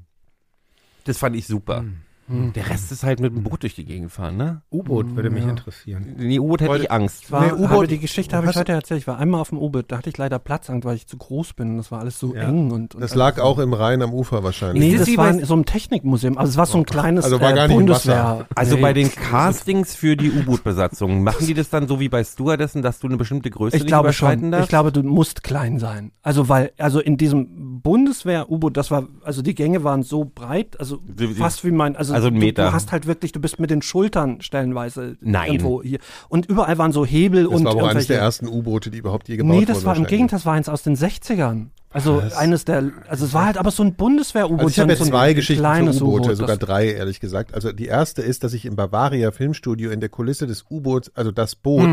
Das 1.05 1.17
fand 1.17 1.35
ich 1.35 1.47
super. 1.47 1.79
Hm. 1.79 2.01
Der 2.29 2.69
Rest 2.69 2.91
ist 2.91 3.03
halt 3.03 3.21
mit 3.21 3.33
dem 3.33 3.43
Boot 3.43 3.63
durch 3.63 3.75
die 3.75 3.85
Gegend 3.85 4.11
fahren, 4.11 4.35
ne? 4.35 4.61
U-Boot 4.69 5.15
würde 5.15 5.29
mich 5.29 5.45
interessieren. 5.45 6.15
Die 6.19 6.39
U-Boot 6.39 6.59
hätte 6.59 6.71
Heute- 6.71 6.83
ich 6.83 6.91
Angst. 6.91 7.31
War, 7.31 7.45
Nee, 7.45 7.51
U-Boot- 7.53 7.69
habe 7.69 7.87
die 7.87 7.99
Geschichte 7.99 8.35
habe 8.35 8.49
ich 8.49 8.55
heute 8.57 8.73
erzählt. 8.73 8.99
Ich 8.99 9.07
war 9.07 9.17
einmal 9.17 9.39
auf 9.39 9.49
dem 9.49 9.59
U-Boot, 9.59 9.85
da 9.87 9.97
hatte 9.99 10.09
ich 10.09 10.17
leider 10.17 10.37
Platzangst, 10.37 10.83
weil 10.85 10.97
ich 10.97 11.07
zu 11.07 11.15
groß 11.15 11.53
bin. 11.53 11.71
und 11.71 11.77
Das 11.77 11.89
war 11.91 11.99
alles 12.01 12.19
so 12.19 12.35
Ja. 12.35 12.41
eng 12.41 12.71
und, 12.71 12.95
und 12.95 13.01
Das 13.01 13.15
lag 13.15 13.39
auch 13.39 13.59
im 13.59 13.71
Rhein 13.73 14.01
am 14.01 14.13
Ufer 14.13 14.43
wahrscheinlich. 14.43 14.83
Nee, 14.83 14.97
das 14.97 15.07
das 15.07 15.15
war 15.17 15.29
in 15.29 15.45
so 15.45 15.53
einem 15.53 15.63
Technikmuseum. 15.65 16.37
Also 16.37 16.49
es 16.51 16.57
war 16.57 16.65
so 16.65 16.77
ein 16.79 16.85
kleines 16.85 17.23
Also 17.23 17.39
war 17.39 17.51
äh, 17.51 17.55
gar 17.55 17.67
nicht 17.67 17.75
im 17.77 17.85
Bundeswehr. 17.85 18.45
Also 18.55 18.75
Nee. 18.75 18.81
bei 18.81 18.91
den 18.93 19.09
Castings 19.09 19.95
für 19.95 20.17
die 20.17 20.29
U-Boot-Besatzung, 20.31 21.23
machen 21.23 21.45
die 21.47 21.53
das 21.53 21.69
dann 21.69 21.87
so 21.87 21.99
wie 22.01 22.09
bei 22.09 22.23
Stewardessen, 22.25 22.81
dass 22.81 22.99
du 22.99 23.07
eine 23.07 23.15
bestimmte 23.15 23.49
Größe 23.49 23.77
ich 23.77 23.83
nicht 23.83 23.87
glaube 23.87 24.07
überschreiten 24.07 24.41
schon. 24.45 24.51
darfst? 24.51 24.65
Ich 24.65 24.69
glaube, 24.69 24.91
du 24.91 25.01
musst 25.03 25.43
klein 25.43 25.79
sein. 25.79 26.11
Also 26.23 26.49
weil, 26.49 26.71
also 26.77 26.99
in 26.99 27.15
diesem 27.15 27.81
Bundeswehr-U-Boot, 27.81 28.75
das 28.75 28.91
war, 28.91 29.07
also 29.23 29.41
die 29.41 29.55
Gänge 29.55 29.83
waren 29.83 30.03
so 30.03 30.25
breit, 30.25 30.77
also 30.79 30.97
Die- 30.97 31.27
die- 31.27 31.33
fast 31.35 31.63
wie 31.63 31.71
mein, 31.71 31.95
also, 31.95 32.13
Also 32.17 32.27
ein 32.27 32.33
du, 32.33 32.39
Meter. 32.39 32.65
du 32.67 32.73
hast 32.73 32.91
halt 32.91 33.07
wirklich, 33.07 33.31
du 33.31 33.39
bist 33.39 33.59
mit 33.59 33.69
den 33.69 33.81
Schultern 33.81 34.41
stellenweise 34.41 35.17
Nein. 35.21 35.47
irgendwo 35.53 35.81
hier. 35.81 35.99
Und 36.29 36.45
überall 36.47 36.77
waren 36.77 36.91
so 36.91 37.05
Hebel 37.05 37.45
Das 37.45 37.53
und 37.53 37.65
war 37.65 37.71
aber 37.73 37.89
eines 37.89 38.07
der 38.07 38.19
ersten 38.19 38.47
U-Boote, 38.47 38.91
die 38.91 38.97
überhaupt 38.97 39.29
je 39.29 39.37
gebaut 39.37 39.51
Nee, 39.51 39.57
wurden. 39.61 39.67
das 39.73 39.85
war 39.85 39.95
im. 39.95 40.05
Gegenteil, 40.05 40.37
das 40.39 40.45
war 40.45 40.53
eins 40.53 40.67
aus 40.69 40.83
den 40.83 40.95
60ern. 40.95 41.67
Also 41.89 42.17
Was? 42.21 42.35
eines 42.35 42.65
der, 42.65 42.91
also 43.07 43.25
es 43.25 43.33
war 43.33 43.45
halt 43.45 43.57
aber 43.57 43.71
so 43.71 43.81
ein 43.81 43.95
Bundeswehr-U-Boot. 43.95 44.59
Also 44.59 44.69
ich 44.69 44.79
habe 44.79 44.91
ein- 44.91 44.97
so 44.97 45.05
ein 45.05 45.09
zwei 45.09 45.33
Geschichten 45.33 45.61
kleines 45.61 45.97
für 45.99 46.03
U-Boote, 46.03 46.23
U-Boot, 46.25 46.37
sogar 46.37 46.57
das- 46.57 46.67
drei, 46.67 46.87
ehrlich 46.91 47.19
gesagt. 47.21 47.53
Also 47.53 47.71
die 47.71 47.85
erste 47.85 48.21
ist, 48.21 48.43
dass 48.43 48.53
ich 48.53 48.65
im 48.65 48.75
Bavaria 48.75 49.31
Filmstudio 49.31 49.89
in 49.91 50.01
der 50.01 50.09
Kulisse 50.09 50.47
des 50.47 50.65
U-Boots, 50.69 51.11
also 51.15 51.31
das 51.31 51.55
Boot, 51.55 51.89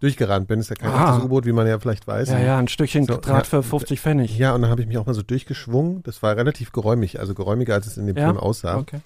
durchgerannt 0.00 0.46
bin. 0.48 0.60
Ist 0.60 0.70
ja 0.70 0.76
kein 0.76 0.90
Ah. 0.90 1.10
echtes 1.10 1.24
U-Boot, 1.24 1.46
wie 1.46 1.52
man 1.52 1.66
ja 1.66 1.78
vielleicht 1.78 2.06
weiß. 2.06 2.30
Ja, 2.30 2.38
ja, 2.38 2.58
ein 2.58 2.68
Stückchen 2.68 3.04
So, 3.06 3.14
Draht 3.16 3.26
ja. 3.26 3.44
für 3.44 3.62
50 3.62 4.00
Pfennig. 4.00 4.36
Ja, 4.38 4.54
und 4.54 4.62
dann 4.62 4.70
habe 4.70 4.80
ich 4.82 4.86
mich 4.88 4.96
auch 4.98 5.06
mal 5.06 5.14
so 5.14 5.22
durchgeschwungen. 5.22 6.02
Das 6.04 6.22
war 6.22 6.36
relativ 6.36 6.72
geräumig, 6.72 7.18
also 7.18 7.34
geräumiger, 7.34 7.74
als 7.74 7.86
es 7.86 7.96
in 7.96 8.06
dem 8.06 8.16
Ja? 8.16 8.26
Film 8.26 8.36
aussah. 8.38 8.76
Okay. 8.78 9.00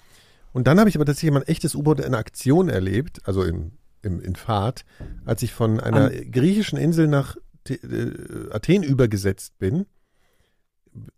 Und 0.53 0.67
dann 0.67 0.79
habe 0.79 0.89
ich 0.89 0.95
aber 0.95 1.05
tatsächlich 1.05 1.31
mal 1.31 1.41
ein 1.41 1.47
echtes 1.47 1.75
U-Boot 1.75 1.99
in 1.99 2.13
Aktion 2.13 2.69
erlebt, 2.69 3.21
also 3.25 3.43
im, 3.43 3.73
im, 4.01 4.21
in 4.21 4.35
Fahrt, 4.35 4.85
als 5.25 5.41
ich 5.41 5.51
von 5.51 5.79
einer 5.79 6.09
griechischen 6.09 6.77
Insel 6.77 7.07
nach 7.07 7.35
T- 7.63 7.75
äh, 7.75 8.51
Athen 8.51 8.83
übergesetzt 8.83 9.57
bin. 9.57 9.85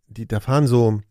Die, 0.07 0.25
da 0.27 0.39
fahren 0.39 0.67
so, 0.67 1.01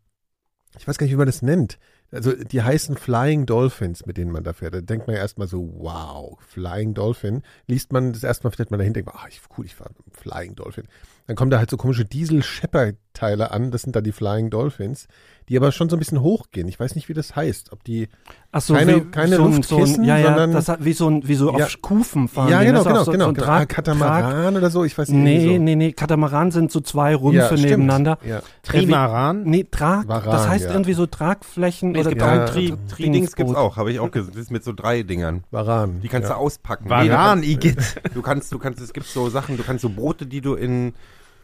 ich 0.78 0.88
weiß 0.88 0.96
gar 0.96 1.04
nicht, 1.04 1.12
wie 1.12 1.18
man 1.18 1.26
das 1.26 1.42
nennt. 1.42 1.78
Also 2.10 2.32
die 2.32 2.62
heißen 2.62 2.96
Flying 2.96 3.44
Dolphins, 3.44 4.06
mit 4.06 4.16
denen 4.16 4.30
man 4.30 4.44
da 4.44 4.52
fährt. 4.52 4.74
Da 4.74 4.80
denkt 4.80 5.06
man 5.06 5.16
ja 5.16 5.22
erstmal 5.22 5.48
so, 5.48 5.74
wow, 5.78 6.38
Flying 6.40 6.94
Dolphin. 6.94 7.42
Liest 7.66 7.92
man 7.92 8.12
das 8.12 8.22
erstmal, 8.22 8.52
vielleicht 8.52 8.70
mal 8.70 8.76
dahinter, 8.76 9.02
denkt 9.02 9.12
man, 9.12 9.22
ach, 9.22 9.28
ich, 9.28 9.40
cool, 9.58 9.66
ich 9.66 9.74
fahre 9.74 9.94
Flying 10.12 10.54
Dolphin. 10.54 10.86
Dann 11.26 11.36
kommen 11.36 11.50
da 11.50 11.58
halt 11.58 11.70
so 11.70 11.76
komische 11.78 12.04
Diesel-Shepard-Teile 12.04 13.50
an, 13.50 13.70
das 13.70 13.82
sind 13.82 13.96
dann 13.96 14.04
die 14.04 14.12
Flying 14.12 14.50
Dolphins, 14.50 15.06
die 15.48 15.56
aber 15.56 15.72
schon 15.72 15.88
so 15.88 15.96
ein 15.96 15.98
bisschen 15.98 16.20
hochgehen. 16.20 16.68
Ich 16.68 16.78
weiß 16.78 16.94
nicht, 16.96 17.08
wie 17.08 17.14
das 17.14 17.34
heißt. 17.36 17.72
Ob 17.72 17.82
die 17.84 18.08
Ach 18.52 18.60
so, 18.60 18.74
Keine- 18.74 18.96
wie, 18.96 19.00
keine 19.10 19.36
so 19.36 19.44
ein, 19.44 19.62
so 19.62 19.74
ein, 19.76 19.80
Luftkissen, 19.80 20.04
ja, 20.04 20.16
ja, 20.18 20.24
sondern- 20.26 20.52
das 20.52 20.68
hat, 20.68 20.84
wie 20.84 20.92
so 20.92 21.08
ein, 21.08 21.26
wie 21.26 21.34
so 21.34 21.56
Ja. 21.58 21.64
auf 21.64 21.82
Kufen 21.82 22.28
fahren. 22.28 22.50
ja, 22.50 22.62
genau, 22.62 22.84
genau, 22.84 23.04
so, 23.04 23.10
genau. 23.12 23.26
So 23.26 23.32
genau. 23.32 23.46
Trag, 23.46 23.62
Ah, 23.62 23.66
Katamaran 23.66 24.56
oder 24.56 24.70
so, 24.70 24.84
ich 24.84 24.96
weiß 24.96 25.08
nicht. 25.08 25.22
Nee, 25.22 25.56
so. 25.56 25.62
nee, 25.62 25.74
nee, 25.76 25.92
Katamaran 25.92 26.50
sind 26.50 26.70
so 26.70 26.80
zwei 26.80 27.14
Rümpfe 27.14 27.36
Ja, 27.38 27.46
stimmt. 27.48 27.62
nebeneinander. 27.64 28.18
Ja. 28.26 28.40
Trimaran? 28.62 29.42
Nee, 29.44 29.66
Trag, 29.70 30.06
Varan, 30.08 30.30
das 30.30 30.48
heißt 30.48 30.64
ja. 30.66 30.72
irgendwie 30.72 30.94
so 30.94 31.06
Tragflächen 31.06 31.94
Es 31.94 32.02
oder 32.02 32.10
gibt 32.10 32.22
Ja. 32.22 32.36
Trag- 32.36 32.46
Tri, 32.52 32.66
Dingsboot. 32.66 32.88
Tri-Dings 32.96 33.36
gibt's 33.36 33.54
auch, 33.54 33.76
habe 33.76 33.90
ich 33.92 33.98
auch 34.00 34.10
gesehen. 34.10 34.32
Das 34.34 34.42
ist 34.42 34.50
mit 34.50 34.62
so 34.64 34.72
drei 34.72 35.02
Dingern. 35.02 35.44
Varan. 35.50 36.00
Die 36.00 36.08
kannst 36.08 36.28
ja. 36.28 36.34
du 36.36 36.40
auspacken. 36.40 36.88
Varan, 36.88 37.40
Nee, 37.40 37.46
Igitt. 37.52 37.78
du 38.14 38.22
kannst, 38.22 38.52
du 38.52 38.58
kannst, 38.58 38.80
es 38.80 38.92
gibt 38.92 39.06
so 39.06 39.28
Sachen, 39.30 39.56
du 39.56 39.62
kannst 39.62 39.82
so 39.82 39.88
Boote, 39.88 40.26
die 40.26 40.40
du 40.40 40.54
in 40.54 40.92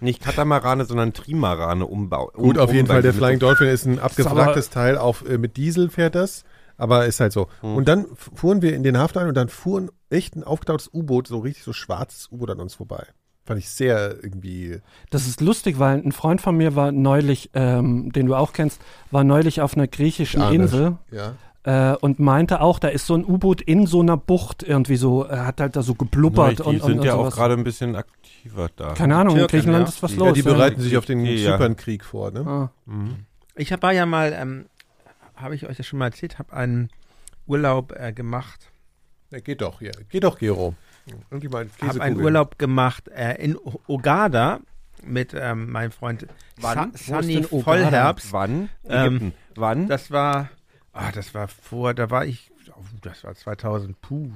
nicht 0.01 0.23
Katamarane, 0.23 0.85
sondern 0.85 1.13
Trimarane 1.13 1.87
umbauen. 1.87 2.31
Gut, 2.35 2.59
auf 2.59 2.73
jeden 2.73 2.87
Fall, 2.87 3.03
der. 3.03 3.15
Flying 3.15 3.39
Dolphin 3.39 3.69
ist 3.69 3.87
ein 3.87 3.99
abgefragtes 3.99 4.71
Teil, 4.71 4.97
auf, 4.97 5.29
äh, 5.29 5.39
mit 5.39 5.57
Diesel 5.57 5.91
fährt 5.91 6.15
das, 6.15 6.45
aber 6.77 7.07
ist 7.07 7.21
halt 7.21 7.33
so. 7.33 7.49
Hm. 7.61 7.77
Und 7.77 7.89
dann 7.89 8.07
fuhren 8.15 8.63
wir 8.63 8.75
in 8.75 8.83
den 8.83 8.97
Hafen 8.97 9.19
ein 9.19 9.29
und 9.29 9.35
dann 9.35 9.49
fuhren 9.49 9.91
echt 10.09 10.37
ein 10.37 10.45
aufgetautes 10.45 10.91
U-Boot, 10.93 11.27
so 11.27 11.39
richtig 11.39 11.65
so 11.65 11.73
schwarzes 11.73 12.31
U-Boot 12.33 12.51
an 12.51 12.61
uns 12.61 12.75
vorbei. 12.75 13.07
Fand 13.45 13.59
ich 13.59 13.71
sehr 13.71 14.23
irgendwie, 14.23 14.81
Das 15.11 15.27
ist 15.27 15.41
lustig, 15.41 15.79
weil 15.79 15.99
ein 15.99 16.13
Freund 16.13 16.41
von 16.41 16.57
mir 16.57 16.77
war 16.77 16.93
neulich, 16.93 17.51
ähm, 17.55 18.13
den 18.13 18.27
du 18.27 18.35
auch 18.35 18.53
kennst, 18.53 18.81
war 19.11 19.25
neulich 19.25 19.61
auf 19.61 19.75
einer 19.75 19.89
griechischen. 19.89 20.43
Insel 20.43 20.99
ja. 21.11 21.35
Äh, 21.65 21.95
und 21.97 22.19
meinte 22.19 22.61
auch, 22.61 22.79
da 22.79 22.89
ist 22.89 23.07
so 23.07 23.15
ein 23.15 23.25
U-Boot 23.25 23.61
in 23.61 23.87
so 23.87 24.01
einer 24.01 24.17
Bucht 24.17 24.63
irgendwie 24.63 24.97
so, 24.97 25.25
er 25.25 25.47
hat 25.47 25.61
halt 25.61 25.77
da 25.77 25.83
so 25.83 25.95
geblubbert 25.95 26.61
Die 26.61 26.63
und, 26.63 26.83
sind 26.83 26.99
und, 26.99 27.05
ja 27.05 27.15
und 27.15 27.19
auch 27.19 27.25
sowas. 27.25 27.35
gerade 27.35 27.55
ein 27.55 27.65
bisschen 27.65 27.97
aktiver 27.97 28.71
da. 28.77 28.95
Keine 28.95 29.17
Ahnung, 29.17 29.37
in 29.37 29.47
Griechenland 29.47 29.87
ja. 29.87 29.93
ist 29.93 30.03
was 30.03 30.13
ja, 30.13 30.19
los. 30.19 30.33
die 30.35 30.43
bereiten 30.43 30.81
sich 30.81 30.97
auf 30.97 31.05
den 31.05 31.25
Ja. 31.25 31.53
Zypernkrieg 31.53 32.05
vor, 32.05 32.31
ne? 32.31 32.47
Ah. 32.47 32.71
Ich 33.57 33.73
habe 33.73 33.93
ja 33.93 34.07
mal, 34.07 34.33
ähm, 34.33 34.67
habe 35.37 35.55
ich 35.55 35.67
euch 35.67 35.77
das 35.77 35.87
schon 35.87 35.99
mal 35.99 36.07
erzählt, 36.07 36.39
habe 36.39 36.53
einen 36.53 36.89
Urlaub 37.47 37.93
äh, 37.99 38.13
gemacht. 38.13 38.71
Ja, 39.31 39.41
geht 39.41 39.61
doch, 39.61 39.81
ja. 39.81 39.93
Geht 40.09 40.25
doch, 40.25 40.39
Gero. 40.39 40.75
Irgendwie 41.31 41.49
mal 41.49 41.69
Habe 41.81 42.01
einen. 42.01 42.21
Urlaub 42.21 42.59
gemacht 42.59 43.09
äh, 43.09 43.43
in 43.43 43.57
Ogada 43.87 44.61
mit 45.05 45.35
ähm, 45.35 45.71
meinem 45.71 45.91
Freund 45.93 46.27
Wann? 46.61 46.93
Sunny? 46.95 47.43
Vollherbst. 47.43 48.33
Wann? 48.33 48.69
Ähm. 48.89 49.33
Wann? 49.55 49.89
Das 49.89 50.11
war, 50.11 50.51
ah, 51.01 51.13
das 51.13 51.35
war 51.35 51.49
vor, 51.49 51.95
da 51.95 52.11
war 52.11 52.25
ich, 52.27 52.51
oh, 52.77 52.83
das 53.03 53.25
war 53.25 53.35
2000, 53.35 54.01
puh, 54.01 54.31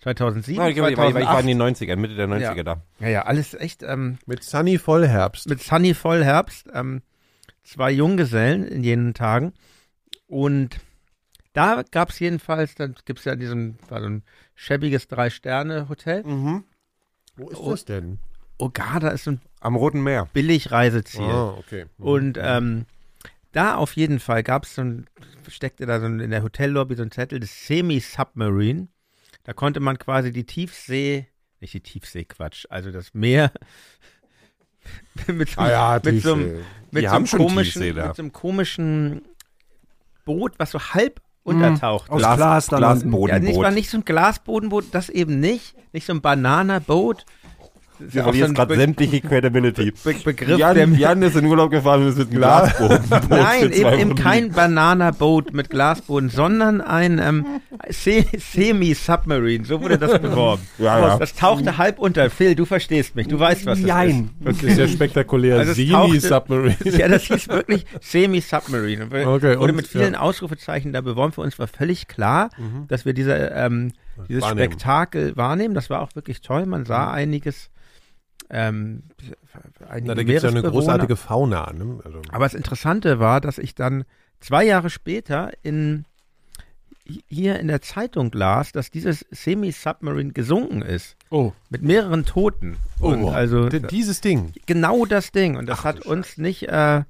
2007, 0.00 0.60
Ah, 0.60 0.68
ich, 0.68 0.80
war- 0.80 0.90
ich, 0.90 0.96
war- 0.96 1.08
ich 1.08 1.14
war 1.14 1.22
2008. 1.22 1.40
in 1.42 1.46
den 1.48 1.58
90ern, 1.62 1.96
Mitte 1.96 2.14
der 2.14 2.28
90er 2.28 2.56
Ja. 2.56 2.62
da. 2.62 2.82
Ja, 3.00 3.08
ja, 3.08 3.22
alles 3.22 3.54
echt 3.54 3.82
ähm, 3.82 4.18
Mit 4.26 4.42
Sunny 4.44 4.78
Vollherbst. 4.78 5.48
mit 5.48 5.62
Sunny 5.62 5.94
Vollherbst, 5.94 6.68
ähm, 6.72 7.02
zwei 7.64 7.90
Junggesellen 7.90 8.64
in 8.66 8.82
jenen 8.84 9.14
Tagen. 9.14 9.52
Und 10.26 10.78
da 11.52 11.82
gab 11.90 12.10
es 12.10 12.18
jedenfalls, 12.18 12.74
dann 12.74 12.94
gibt 13.04 13.18
es 13.20 13.24
ja 13.24 13.34
diesen, 13.34 13.78
war 13.88 14.00
so 14.00 14.06
ein 14.08 14.22
schäbiges 14.54 15.08
Drei-Sterne-Hotel. 15.08 16.22
Mhm. 16.24 16.64
Wo 17.36 17.48
ist 17.50 17.60
das 17.66 17.84
denn? 17.86 18.18
Ogada 18.58 19.08
ist 19.10 19.26
ein 19.28 19.40
Am 19.60 19.76
Roten 19.76 20.02
Meer. 20.02 20.28
Billig-Reiseziel. 20.32 21.22
Ah, 21.24 21.54
okay. 21.58 21.86
Und 21.98 22.38
ähm, 22.40 22.86
da 23.52 23.76
auf 23.76 23.96
jeden 23.96 24.20
Fall 24.20 24.42
gab 24.42 24.64
es 24.64 24.74
so 24.74 24.82
ein, 24.82 25.06
steckte 25.48 25.86
da 25.86 26.00
so 26.00 26.06
ein, 26.06 26.20
in 26.20 26.30
der 26.30 26.42
Hotellobby 26.42 26.94
so 26.94 27.02
ein 27.02 27.10
Zettel, 27.10 27.40
das 27.40 27.66
Semi-Submarine. 27.66 28.88
Da 29.44 29.52
konnte 29.54 29.80
man 29.80 29.98
quasi 29.98 30.32
die 30.32 30.44
Tiefsee, 30.44 31.26
nicht 31.60 31.72
die 31.74 31.80
Tiefsee, 31.80 32.24
Quatsch, 32.24 32.66
also 32.68 32.90
das 32.90 33.14
Meer 33.14 33.50
mit 35.26 35.50
so, 35.50 35.60
ah 35.60 35.70
ja, 35.70 36.00
mit 36.02 36.22
so, 36.22 36.34
einem- 36.34 36.60
mit 36.90 37.08
so 37.08 37.14
einem 37.14 37.26
komischen, 37.26 37.82
mit 37.94 38.16
so 38.16 38.22
einem 38.22 38.32
komischen 38.32 39.22
Boot, 40.24 40.54
was 40.58 40.70
so 40.70 40.80
halb 40.80 41.20
untertaucht. 41.42 42.10
Aus 42.10 42.20
ist. 42.20 42.26
Glas 42.36 42.66
dann 42.66 42.82
Ja, 42.82 42.92
Glasbodenboot. 42.92 43.42
nicht, 43.42 43.58
war 43.58 43.70
nicht 43.70 43.88
so 43.90 43.96
ein 43.98 44.04
Glasbodenboot, 44.04 44.86
das 44.92 45.08
eben 45.08 45.40
nicht. 45.40 45.74
Nicht 45.92 46.06
so 46.06 46.12
ein 46.12 46.20
Bananaboot. 46.20 47.24
Ist 48.00 48.14
Wir 48.14 48.22
verlieren 48.22 48.54
gerade 48.54 48.74
Be 48.74 48.80
sämtliche 48.80 49.20
Credibility. 49.20 49.92
Be 50.04 50.14
Begriff, 50.24 50.56
der 50.56 50.74
Jan, 50.74 50.94
Jan 50.96 51.22
ist 51.22 51.36
in 51.36 51.44
Urlaub 51.46 51.70
gefahren 51.70 52.02
und 52.02 52.08
ist 52.08 52.18
mit 52.18 52.28
einem 52.28 52.38
Glasboden. 52.38 53.04
Nein, 53.28 53.72
eben, 53.72 53.98
eben 53.98 54.14
kein 54.14 54.52
Bananaboot 54.52 55.52
mit 55.52 55.70
Glasboden, 55.70 56.30
sondern 56.30 56.80
ein 56.80 57.18
ähm, 57.18 57.46
Se 57.90 58.24
Semi-Submarine, 58.36 59.64
so 59.64 59.80
wurde 59.80 59.98
das 59.98 60.20
beworben. 60.20 60.62
Ja, 60.78 60.98
ja. 61.00 61.18
Das 61.18 61.34
tauchte 61.34 61.76
halb 61.78 61.98
unter. 61.98 62.30
Phil, 62.30 62.54
du 62.54 62.64
verstehst 62.64 63.16
mich, 63.16 63.26
du 63.26 63.38
weißt, 63.38 63.66
was 63.66 63.80
das 63.80 63.88
Jein. 63.88 64.30
Das 64.40 64.62
ist 64.62 64.78
ja 64.78 64.86
spektakulär. 64.86 65.58
Also 65.58 65.72
Semi-Submarine. 65.72 66.76
ist. 66.84 66.98
Ja, 66.98 67.08
das 67.08 67.24
hieß 67.24 67.48
wirklich 67.48 67.84
Semi-Submarine. 68.00 69.06
Okay, 69.06 69.24
wurde 69.26 69.58
und- 69.58 69.76
mit 69.76 69.88
vielen 69.88 70.14
ja. 70.14 70.20
Ausrufezeichen 70.20 70.92
da 70.92 71.00
beworben. 71.00 71.32
Für 71.32 71.40
uns 71.40 71.58
war 71.58 71.66
völlig 71.66 72.06
klar, 72.08 72.50
dass 72.88 73.04
wir 73.04 73.12
diese, 73.12 73.32
ähm, 73.34 73.92
dieses 74.28 74.42
Wahrnehmen. 74.42 74.72
Spektakel 74.72 75.36
wahrnehmen. 75.36 75.74
Das 75.74 75.90
war 75.90 76.00
auch 76.00 76.14
wirklich 76.14 76.40
toll. 76.40 76.66
Man 76.66 76.84
sah 76.84 77.10
einiges. 77.10 77.70
Ähm, 78.50 79.02
Na, 80.02 80.14
da 80.14 80.22
gibt 80.22 80.36
es 80.38 80.42
ja 80.42 80.48
eine 80.48 80.62
großartige 80.62 81.16
Fauna. 81.16 81.72
Ne? 81.72 82.00
Also, 82.04 82.22
Aber 82.30 82.44
das 82.46 82.54
Interessante 82.54 83.18
war, 83.18 83.40
dass 83.40 83.58
ich 83.58 83.74
dann 83.74 84.04
zwei 84.40 84.64
Jahre 84.64 84.88
später 84.88 85.50
in, 85.62 86.06
hier 87.28 87.58
in 87.58 87.68
der 87.68 87.82
Zeitung 87.82 88.30
las, 88.32 88.72
dass 88.72 88.90
dieses 88.90 89.26
Semi-Submarine 89.30 90.32
gesunken 90.32 90.82
ist. 90.82 91.16
Oh. 91.30 91.52
Mit 91.70 91.82
mehreren 91.82 92.24
Toten. 92.24 92.76
Und 93.00 93.28
also 93.28 93.68
D- 93.68 93.80
dieses 93.80 94.20
Ding. 94.20 94.52
genau 94.66 95.04
das 95.04 95.30
Ding. 95.32 95.56
Und 95.56 95.66
das 95.66 95.80
Ach, 95.80 95.84
hat 95.84 96.00
uns 96.06 96.38
nicht, 96.38 96.68
äh, 96.68 97.02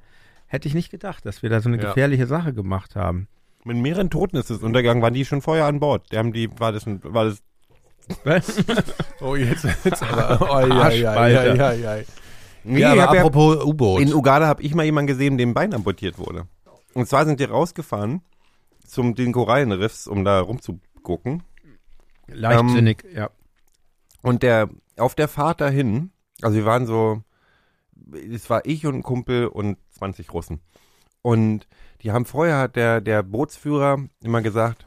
hätte 0.47 0.69
ich 0.69 0.75
nicht 0.75 0.91
gedacht, 0.91 1.25
dass 1.27 1.43
wir 1.43 1.51
da 1.51 1.61
so 1.61 1.69
eine 1.69 1.79
Ja. 1.81 1.89
gefährliche 1.89 2.27
Sache 2.27 2.53
gemacht 2.53 2.97
haben. 2.97 3.29
Mit 3.65 3.77
mehreren 3.77 4.09
Toten 4.09 4.37
ist 4.37 4.51
es 4.51 4.63
untergegangen. 4.63 5.03
Waren 5.03 5.15
die 5.15 5.25
schon 5.25 5.43
vorher 5.43 5.67
an 5.67 5.79
Bord? 5.81 6.11
Die 6.13 6.17
haben 6.17 6.33
die, 6.33 6.49
war 6.59 6.73
das, 6.73 6.87
ein, 6.87 7.01
war 7.03 7.25
das 7.27 7.43
Oh, 9.21 9.37
jetzt, 9.37 9.65
jetzt 9.85 10.03
aber. 10.03 10.41
Oh, 10.43 10.61
ja, 10.61 10.67
ja, 10.67 10.91
ja, 10.91 11.11
Arschspalter. 11.13 11.55
ja, 11.55 11.73
ja, 11.73 11.97
ja. 11.97 12.05
Nee, 12.65 12.81
ja, 12.81 12.93
aber 12.93 13.03
hab 13.03 13.15
ja- 13.15 13.21
apropos 13.21 13.65
U-Boot. 13.65 14.01
In 14.01 14.13
Uganda 14.13 14.47
habe 14.47 14.63
ich 14.63 14.75
mal 14.75 14.85
jemanden 14.85 15.07
gesehen, 15.07 15.39
dem 15.39 15.55
Bein 15.55 15.73
amputiert 15.75 16.19
wurde. 16.19 16.47
Und 16.95 17.09
zwar 17.09 17.25
sind 17.25 17.41
die 17.41 17.45
rausgefahren 17.45 18.23
zum 18.85 19.15
den 19.15 19.33
Korallenriffs, 19.33 20.07
um 20.07 20.25
da 20.25 20.41
rumzugucken. 20.41 21.43
Leichtsinnig, 22.27 23.05
ja. 23.15 23.31
Und 24.23 24.43
der 24.43 24.69
auf 24.97 25.15
der 25.15 25.29
Fahrt 25.29 25.61
dahin, 25.61 26.11
also 26.43 26.57
wir 26.57 26.65
waren 26.67 26.87
so, 26.87 27.23
es 28.33 28.51
war 28.51 28.65
ich 28.67 28.85
und 28.87 28.97
ein 28.97 29.03
Kumpel 29.03 29.47
und 29.47 29.79
20 29.91 30.33
Russen. 30.33 30.61
Und 31.23 31.67
die 32.03 32.13
haben 32.13 32.25
vorher 32.27 32.59
hat 32.59 32.77
der 32.77 33.01
der 33.01 33.23
Bootsführer 33.23 33.99
immer 34.23 34.43
gesagt, 34.43 34.87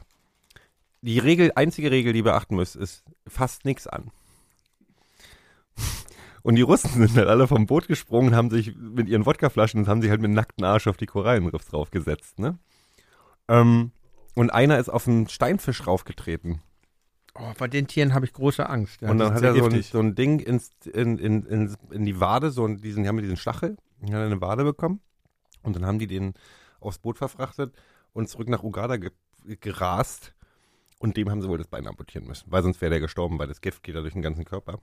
die 1.00 1.18
Regel, 1.18 1.50
einzige 1.56 1.90
Regel, 1.90 2.12
die 2.12 2.20
ihr 2.20 2.24
beachten 2.24 2.56
müsst, 2.56 2.76
ist 2.76 3.04
fasst 3.26 3.64
nichts 3.64 3.86
an. 3.86 4.10
Und 6.42 6.56
die 6.56 6.62
Russen 6.62 6.90
sind 6.90 7.16
halt 7.16 7.28
alle 7.28 7.46
vom 7.46 7.66
Boot 7.66 7.86
gesprungen, 7.86 8.34
haben 8.34 8.50
sich 8.50 8.74
mit 8.76 9.08
ihren 9.08 9.26
Wodkaflaschen 9.26 9.80
und 9.80 9.88
haben 9.88 10.02
sich 10.02 10.10
halt 10.10 10.20
mit 10.20 10.32
nackten 10.32 10.64
Arsch 10.64 10.86
auf 10.86 10.96
die 10.96 11.06
Korallenriffs 11.06 11.68
draufgesetzt, 11.68 12.38
ne? 12.38 12.58
Ähm, 13.48 13.92
und 14.34 14.50
einer 14.50 14.78
ist 14.78 14.88
auf 14.88 15.06
einen 15.06 15.28
Steinfisch 15.28 15.86
raufgetreten. 15.86 16.60
Oh, 17.34 17.52
vor 17.56 17.68
den 17.68 17.86
Tieren 17.86 18.12
habe 18.12 18.26
ich 18.26 18.32
große 18.32 18.68
Angst. 18.68 19.00
Ja, 19.00 19.10
und 19.10 19.18
dann 19.18 19.32
hat 19.32 19.42
er 19.42 19.54
so 19.54 19.66
ein, 19.66 19.82
so 19.82 20.00
ein 20.00 20.14
Ding 20.14 20.38
ins, 20.40 20.70
in, 20.92 21.18
in, 21.18 21.44
in, 21.46 21.76
in 21.90 22.04
die 22.04 22.20
Wade, 22.20 22.50
so 22.50 22.66
diesen, 22.68 23.02
die 23.02 23.08
haben 23.08 23.18
diesen 23.18 23.36
Stachel, 23.36 23.76
hat 24.02 24.10
er 24.10 24.26
eine 24.26 24.40
Wade 24.40 24.64
bekommen. 24.64 25.00
Und 25.62 25.76
dann 25.76 25.86
haben 25.86 25.98
die 25.98 26.06
den 26.06 26.34
aufs 26.80 26.98
Boot 26.98 27.18
verfrachtet 27.18 27.74
und 28.12 28.28
zurück 28.28 28.48
nach 28.48 28.62
Uganda 28.62 28.96
ge 28.96 29.10
gerast. 29.60 30.34
Und 31.02 31.16
dem 31.16 31.30
haben 31.30 31.42
sie 31.42 31.48
wohl 31.48 31.58
das 31.58 31.66
Bein 31.66 31.86
amputieren 31.86 32.26
müssen, 32.26 32.50
weil 32.50 32.62
sonst 32.62 32.80
wäre 32.80 32.90
der 32.90 33.00
gestorben, 33.00 33.38
weil 33.38 33.48
das 33.48 33.60
Gift 33.60 33.82
geht 33.82 33.94
da 33.96 34.00
durch 34.00 34.12
den 34.14 34.22
ganzen 34.22 34.44
Körper. 34.44 34.78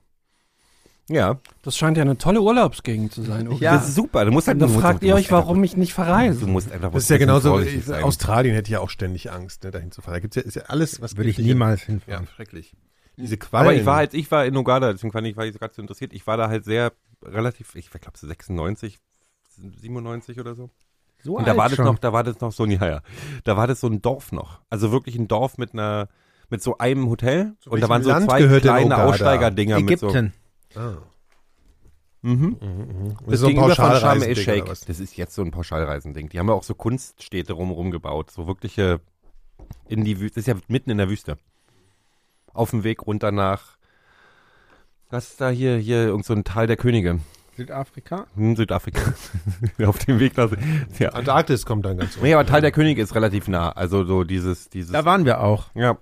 Ja, 1.08 1.40
Das 1.62 1.76
scheint 1.76 1.96
ja 1.96 2.02
eine 2.04 2.18
tolle 2.18 2.40
Urlaubsgegend 2.40 3.12
zu 3.12 3.22
sein. 3.22 3.48
oder? 3.48 3.56
Ja. 3.56 3.72
das 3.74 3.88
ist 3.88 3.94
super. 3.96 4.24
Du 4.24 4.30
musst 4.30 4.46
halt 4.46 4.56
Und 4.56 4.60
dann 4.60 4.68
du 4.68 4.74
musst- 4.74 4.84
fragt 4.84 5.02
du 5.02 5.06
ihr 5.06 5.14
euch, 5.16 5.32
warum 5.32 5.64
ich 5.64 5.76
nicht 5.76 5.92
verreise. 5.92 6.40
Du 6.40 6.46
musst 6.46 6.70
einfach 6.70 6.92
das 6.92 7.02
ist 7.04 7.08
ja 7.08 7.16
genauso. 7.18 7.58
Australien 8.02 8.54
hätte 8.54 8.70
ja 8.70 8.78
auch 8.78 8.90
ständig 8.90 9.32
Angst, 9.32 9.64
ne, 9.64 9.72
dahin 9.72 9.90
zu 9.90 10.02
fahren. 10.02 10.14
Da 10.14 10.20
gibt's 10.20 10.36
ja, 10.36 10.42
ist 10.42 10.54
ja 10.54 10.62
alles, 10.66 11.00
was 11.00 11.16
Würde 11.16 11.30
ich 11.30 11.38
niemals 11.38 11.80
Ja, 11.80 11.86
hinfahren. 11.86 12.28
schrecklich. 12.28 12.76
Diese 13.16 13.36
Quallen. 13.38 13.66
Aber 13.66 13.74
ich 13.74 13.84
war 13.86 13.96
halt, 13.96 14.14
ich 14.14 14.30
war 14.30 14.46
in 14.46 14.56
Uganda, 14.56 14.92
deswegen 14.92 15.12
fand 15.12 15.26
ich, 15.26 15.36
war 15.36 15.44
ich 15.46 15.58
gerade 15.58 15.74
so 15.74 15.82
interessiert. 15.82 16.12
Ich 16.12 16.26
war 16.28 16.36
da 16.36 16.48
halt 16.48 16.64
sehr 16.64 16.92
relativ, 17.24 17.74
ich 17.74 17.90
glaube 17.90 18.16
so 18.16 18.28
96, 18.28 18.98
97 19.58 20.38
oder 20.38 20.54
so. 20.54 20.70
So 21.22 21.36
Und 21.36 21.46
da 21.46 21.56
war 21.56 21.68
das 21.68 21.76
schon. 21.76 21.84
noch, 21.84 21.98
da 21.98 22.12
war 22.12 22.24
das 22.24 22.40
noch 22.40 22.52
so 22.52 22.64
ein, 22.64 22.70
ja, 22.80 22.86
ja. 22.86 23.00
Da 23.44 23.56
war 23.56 23.66
das 23.66 23.80
so 23.80 23.86
ein 23.86 24.02
Dorf 24.02 24.32
noch. 24.32 24.60
Also 24.70 24.92
wirklich 24.92 25.16
ein 25.16 25.28
Dorf 25.28 25.58
mit 25.58 25.72
einer, 25.72 26.08
mit 26.48 26.62
so 26.62 26.78
einem 26.78 27.08
Hotel. 27.08 27.54
Zu 27.60 27.70
und 27.70 27.80
da 27.80 27.88
waren 27.88 28.02
so 28.02 28.10
Land 28.10 28.26
zwei 28.26 28.60
kleine? 28.60 29.04
Aussteigerdinger 29.04 29.80
mit 29.80 29.98
so. 29.98 30.08
Ägypten. 30.08 30.32
Ah. 30.74 30.94
Mhm. 32.22 32.32
Mhm, 32.32 32.58
mhm. 32.60 33.16
Das, 33.24 33.34
ist 33.34 33.40
so 33.40 33.50
von 33.50 33.74
Sharm 33.74 34.22
el 34.22 34.36
Sheikh. 34.36 34.66
Das 34.86 35.00
ist 35.00 35.16
jetzt 35.16 35.34
so 35.34 35.42
ein 35.42 35.50
Pauschalreisending. 35.50 36.28
Die 36.28 36.38
haben 36.38 36.48
ja 36.48 36.54
auch 36.54 36.62
so 36.62 36.74
Kunststädte 36.74 37.54
rumrum 37.54 37.90
gebaut. 37.90 38.30
So 38.30 38.46
wirkliche, 38.46 39.00
in 39.88 40.04
die 40.04 40.20
Wüste. 40.20 40.34
Das 40.40 40.42
ist 40.42 40.46
ja 40.48 40.54
mitten 40.68 40.90
in 40.90 40.98
der 40.98 41.08
Wüste. 41.08 41.38
Auf 42.52 42.70
dem 42.70 42.84
Weg 42.84 43.06
runter 43.06 43.32
nach, 43.32 43.78
was 45.08 45.30
ist 45.30 45.40
da 45.40 45.50
hier, 45.50 45.76
hier, 45.76 46.06
irgend 46.06 46.24
so 46.24 46.34
ein 46.34 46.44
Tal 46.44 46.66
der 46.66 46.76
Könige. 46.76 47.20
Südafrika. 47.60 48.26
Hm, 48.34 48.56
Südafrika. 48.56 49.00
Auf 49.86 49.98
dem 50.00 50.18
Weg 50.18 50.36
nach, 50.36 50.50
ja. 50.98 51.10
Antarktis 51.10 51.66
kommt 51.66 51.84
dann 51.84 51.98
ganz 51.98 52.16
Nee, 52.20 52.34
aber 52.34 52.46
Tal 52.46 52.60
der 52.60 52.72
Könige 52.72 53.02
ist 53.02 53.14
relativ 53.14 53.48
nah. 53.48 53.70
Also 53.72 54.04
so 54.04 54.24
dieses, 54.24 54.68
dieses. 54.70 54.92
Da 54.92 55.04
waren 55.04 55.24
wir 55.24 55.40
auch. 55.40 55.70
ja. 55.74 55.96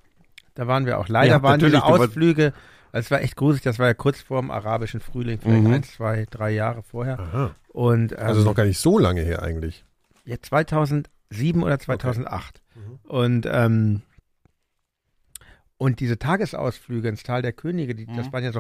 Da 0.55 0.67
waren 0.67 0.87
wir 0.87 0.99
auch. 0.99 1.07
Leider 1.09 1.35
Ja, 1.37 1.43
waren 1.43 1.61
diese 1.61 1.85
Ausflüge, 1.85 2.53
das 2.91 3.11
war 3.13 3.21
echt 3.21 3.37
gruselig, 3.37 3.63
das 3.63 3.79
war 3.79 3.87
ja 3.87 3.95
kurz 3.95 4.21
vor 4.21 4.41
dem 4.41 4.51
arabischen 4.51 4.99
Frühling, 4.99 5.39
vielleicht 5.41 5.63
Mhm. 5.65 5.73
ein, 5.73 5.83
zwei, 5.85 6.27
drei 6.29 6.51
Jahre 6.51 6.83
vorher. 6.83 7.21
Aha. 7.21 7.55
Und 7.69 8.11
ähm, 8.11 8.19
Also 8.19 8.41
ist 8.41 8.47
noch 8.47 8.57
gar 8.57 8.65
nicht 8.65 8.81
so 8.81 8.99
lange 8.99 9.21
her 9.23 9.43
eigentlich. 9.43 9.85
ja, 10.25 10.37
2007 10.43 11.63
oder 11.63 11.79
2008. 11.79 12.61
Und 13.05 13.47
ähm, 13.51 14.03
und 15.77 16.01
diese 16.01 16.19
Tagesausflüge 16.19 17.09
ins 17.09 17.23
Tal 17.23 17.43
der 17.43 17.53
Könige, 17.53 17.95
die, 17.95 18.07
das 18.07 18.27
Mhm. 18.27 18.33
waren 18.33 18.43
ja 18.45 18.53
so 18.53 18.59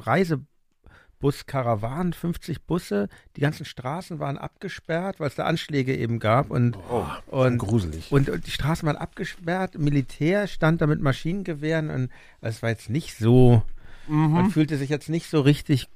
Reisebus-Karawanen, 1.22 2.12
50 2.12 2.62
Busse, 2.62 3.08
die 3.36 3.40
ganzen 3.40 3.64
Straßen 3.64 4.18
waren 4.18 4.38
abgesperrt, 4.38 5.20
weil 5.20 5.28
es 5.28 5.34
da 5.34 5.44
Anschläge 5.44 5.96
eben 5.96 6.18
gab 6.18 6.50
und, 6.50 6.76
Oh, 6.90 7.04
und 7.26 7.58
gruselig. 7.58 8.10
Und, 8.10 8.28
und 8.30 8.46
die 8.46 8.50
Straßen 8.50 8.86
waren 8.86 8.96
abgesperrt, 8.96 9.78
Militär 9.78 10.46
stand 10.46 10.80
da 10.80 10.86
mit 10.86 11.00
Maschinengewehren 11.00 11.90
und 11.90 12.10
es 12.40 12.62
war 12.62 12.70
jetzt 12.70 12.90
nicht 12.90 13.16
so, 13.16 13.62
Mhm. 14.06 14.32
man 14.32 14.50
fühlte 14.50 14.76
sich 14.78 14.88
jetzt 14.88 15.08
nicht 15.10 15.28
so 15.28 15.40
richtig 15.42 15.88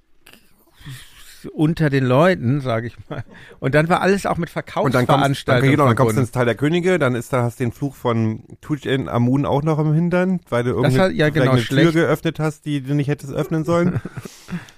unter 1.54 1.90
den 1.90 2.04
Leuten, 2.04 2.60
sage 2.60 2.86
ich 2.88 2.96
mal. 3.08 3.24
Und 3.58 3.74
dann 3.74 3.88
war 3.88 4.00
alles 4.00 4.26
auch 4.26 4.36
mit 4.36 4.48
Und 4.54 4.54
dann 4.64 4.68
kommst, 4.68 4.76
dann, 4.76 5.04
Verkaufsveranstaltungen 5.08 5.70
genau, 5.72 5.86
dann 5.86 5.96
kommst 5.96 6.16
du 6.16 6.20
ins 6.20 6.30
Tal 6.30 6.44
der 6.44 6.54
Könige, 6.54 6.98
dann 7.00 7.14
ist 7.16 7.32
da, 7.32 7.42
hast 7.42 7.58
den 7.58 7.72
Fluch 7.72 7.96
von 7.96 8.44
Tutanchamun 8.60 9.44
auch 9.46 9.62
noch 9.62 9.78
im 9.80 9.92
Hintern, 9.92 10.40
weil 10.50 10.62
du 10.62 10.70
irgendeine, 10.70 11.02
hat- 11.04 11.12
ja, 11.14 11.30
genau, 11.30 11.52
eine 11.52 11.62
Tür 11.62 11.90
geöffnet 11.92 12.38
hast, 12.38 12.64
die 12.66 12.80
du 12.82 12.94
nicht 12.94 13.08
hättest 13.08 13.32
öffnen 13.32 13.64
sollen. 13.64 14.00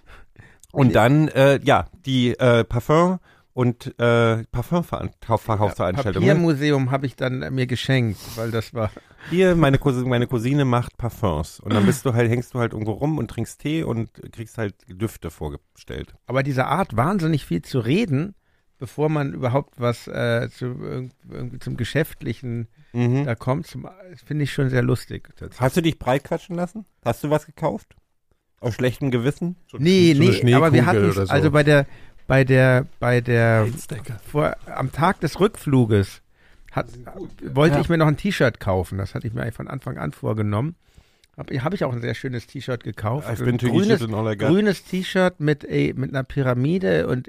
und 0.74 0.94
dann, 0.94 1.28
äh, 1.28 1.60
ja, 1.62 1.86
die 2.06 2.30
äh, 2.38 2.64
Parfum 2.64 3.18
und 3.52 3.98
äh, 4.00 4.44
Parfumverkaufsveranstaltung. 4.50 6.22
ne? 6.22 6.28
Papiermuseum 6.34 6.90
habe 6.90 7.06
ich 7.06 7.16
dann 7.16 7.54
mir 7.54 7.66
geschenkt, 7.66 8.18
weil 8.36 8.50
das 8.50 8.74
war 8.74 8.90
Hier, 9.30 9.54
meine 9.56 9.78
Cousine, 9.78 10.06
meine 10.08 10.26
Cousine 10.26 10.64
macht 10.66 10.98
Parfums. 10.98 11.58
Und 11.60 11.72
dann 11.72 11.86
bist 11.86 12.04
du 12.04 12.12
halt, 12.12 12.30
hängst 12.30 12.52
du 12.52 12.58
halt 12.58 12.72
irgendwo 12.74 12.92
rum 12.92 13.16
und 13.16 13.28
trinkst 13.30 13.58
Tee 13.60 13.82
und 13.82 14.10
kriegst 14.32 14.58
halt 14.58 14.74
Düfte 14.86 15.30
vorgestellt. 15.30 16.14
Aber 16.26 16.42
diese 16.42 16.66
Art, 16.66 16.94
wahnsinnig 16.94 17.46
viel 17.46 17.62
zu 17.62 17.78
reden, 17.78 18.34
bevor 18.78 19.08
man 19.08 19.32
überhaupt 19.32 19.80
was 19.80 20.08
äh, 20.08 20.50
zu, 20.50 20.66
irg- 20.66 21.10
irgendwie 21.30 21.58
zum 21.58 21.76
Geschäftlichen 21.78 22.68
Mhm. 22.92 23.24
da 23.24 23.34
kommt, 23.34 23.66
finde 24.24 24.44
ich 24.44 24.52
schon 24.52 24.68
sehr 24.70 24.82
lustig. 24.82 25.28
Hast 25.58 25.76
du 25.76 25.80
dich 25.80 25.98
breitquatschen 25.98 26.54
lassen? 26.54 26.84
Hast 27.04 27.24
du 27.24 27.30
was 27.30 27.44
gekauft? 27.46 27.96
Aus 28.64 28.74
schlechtem 28.74 29.10
Gewissen? 29.10 29.56
So, 29.70 29.76
Nee, 29.78 30.14
so 30.14 30.22
eine 30.22 30.30
nee, 30.42 30.54
aber 30.54 30.72
wir 30.72 30.86
hatten 30.86 31.12
so. 31.12 31.22
also 31.22 31.50
bei 31.50 31.62
der, 31.62 31.86
bei 32.26 32.44
der, 32.44 32.86
bei 32.98 33.20
der, 33.20 33.68
vor, 34.30 34.56
am 34.66 34.90
Tag 34.90 35.20
des 35.20 35.38
Rückfluges 35.38 36.22
hat, 36.72 36.86
wollte 37.42 37.76
Ja. 37.76 37.80
ich 37.82 37.88
mir 37.88 37.98
noch 37.98 38.06
ein 38.06 38.16
T-Shirt 38.16 38.60
kaufen. 38.60 38.98
Das 38.98 39.14
hatte 39.14 39.26
ich 39.26 39.34
mir 39.34 39.42
eigentlich 39.42 39.54
von 39.54 39.68
Anfang 39.68 39.98
an 39.98 40.12
vorgenommen. 40.12 40.76
Habe 41.36 41.58
hab 41.62 41.74
ich 41.74 41.84
auch 41.84 41.92
ein 41.92 42.00
sehr 42.00 42.14
schönes 42.14 42.46
T-Shirt 42.46 42.82
gekauft. 42.84 43.28
Been 43.44 43.58
to 43.58 43.68
grünes, 43.68 44.00
grünes 44.38 44.84
T-Shirt 44.84 45.40
mit, 45.40 45.64
mit 45.68 46.10
einer 46.10 46.24
Pyramide 46.24 47.06
und 47.06 47.28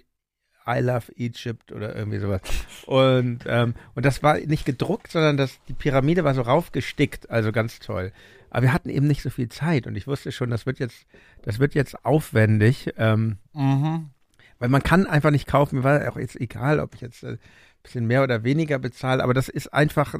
I 0.67 0.79
love 0.79 1.11
Egypt 1.17 1.71
oder 1.71 1.95
irgendwie 1.95 2.17
sowas. 2.19 2.41
Und, 2.87 3.39
ähm, 3.45 3.75
und 3.93 4.05
das 4.05 4.23
war 4.23 4.37
nicht 4.37 4.65
gedruckt, 4.65 5.11
sondern 5.11 5.37
das, 5.37 5.59
die 5.67 5.73
Pyramide 5.73 6.23
war 6.23 6.33
so 6.33 6.41
raufgestickt, 6.41 7.29
also 7.29 7.51
ganz 7.51 7.79
toll. 7.79 8.11
Aber 8.55 8.61
wir 8.63 8.71
hatten 8.73 8.87
eben 8.87 9.05
nicht 9.05 9.21
so 9.21 9.29
viel 9.29 9.49
Zeit 9.49 9.85
und 9.85 9.97
ich 9.97 10.07
wusste 10.07 10.31
schon, 10.31 10.49
das 10.49 10.65
wird 10.65 10.79
jetzt, 10.79 11.05
das 11.41 11.59
wird 11.59 11.75
jetzt 11.75 12.05
aufwendig, 12.05 12.93
ähm, 12.95 13.37
Mhm. 13.51 14.11
weil 14.59 14.69
man 14.69 14.81
kann 14.81 15.05
einfach 15.07 15.31
nicht 15.31 15.45
kaufen. 15.45 15.79
Mir 15.79 15.83
war 15.83 16.09
auch 16.09 16.15
jetzt 16.15 16.37
egal, 16.39 16.79
ob 16.79 16.95
ich 16.95 17.01
jetzt 17.01 17.23
äh, 17.23 17.31
ein 17.33 17.39
bisschen 17.83 18.07
mehr 18.07 18.23
oder 18.23 18.45
weniger 18.45 18.79
bezahle, 18.79 19.21
aber 19.21 19.33
das 19.33 19.49
ist 19.49 19.73
einfach 19.73 20.13
äh, 20.13 20.19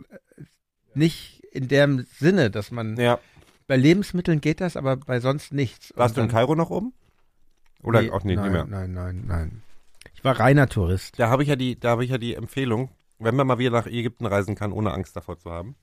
nicht 0.94 1.46
in 1.54 1.70
dem 1.70 2.06
Sinne, 2.12 2.52
dass 2.52 2.72
man, 2.72 2.98
Ja. 2.98 3.20
bei 3.68 3.78
Lebensmitteln 3.78 4.42
geht 4.42 4.60
das, 4.60 4.76
aber 4.76 4.98
bei 4.98 5.22
sonst 5.22 5.54
nichts. 5.54 5.94
Warst 5.96 6.18
du 6.18 6.20
Und 6.20 6.26
in 6.26 6.30
dann- 6.34 6.38
Kairo 6.42 6.56
noch 6.56 6.72
oben? 6.72 6.92
Oder 7.84 8.02
Nee, 8.02 8.10
auch 8.10 8.26
nicht, 8.26 8.36
nein, 8.36 8.52
nicht 8.52 8.52
mehr? 8.52 8.66
Nein, 8.66 8.92
nein, 8.94 9.24
nein. 9.26 9.62
Ich 10.14 10.26
war 10.26 10.38
reiner 10.38 10.68
Tourist. 10.68 11.18
Da 11.20 11.30
habe 11.30 11.44
ich 11.44 11.48
ja 11.48 11.56
die, 11.56 11.80
da 11.80 11.92
habe 11.92 12.04
ich 12.04 12.10
ja 12.12 12.18
die 12.18 12.36
Empfehlung, 12.36 12.90
wenn 13.18 13.36
man 13.38 13.48
mal 13.48 13.60
wieder 13.60 13.72
nach 13.72 13.88
Ägypten 13.88 14.26
reisen 14.26 14.56
kann, 14.56 14.74
ohne 14.74 14.92
Angst 14.92 15.16
davor 15.16 15.38
zu 15.40 15.50
haben. 15.52 15.78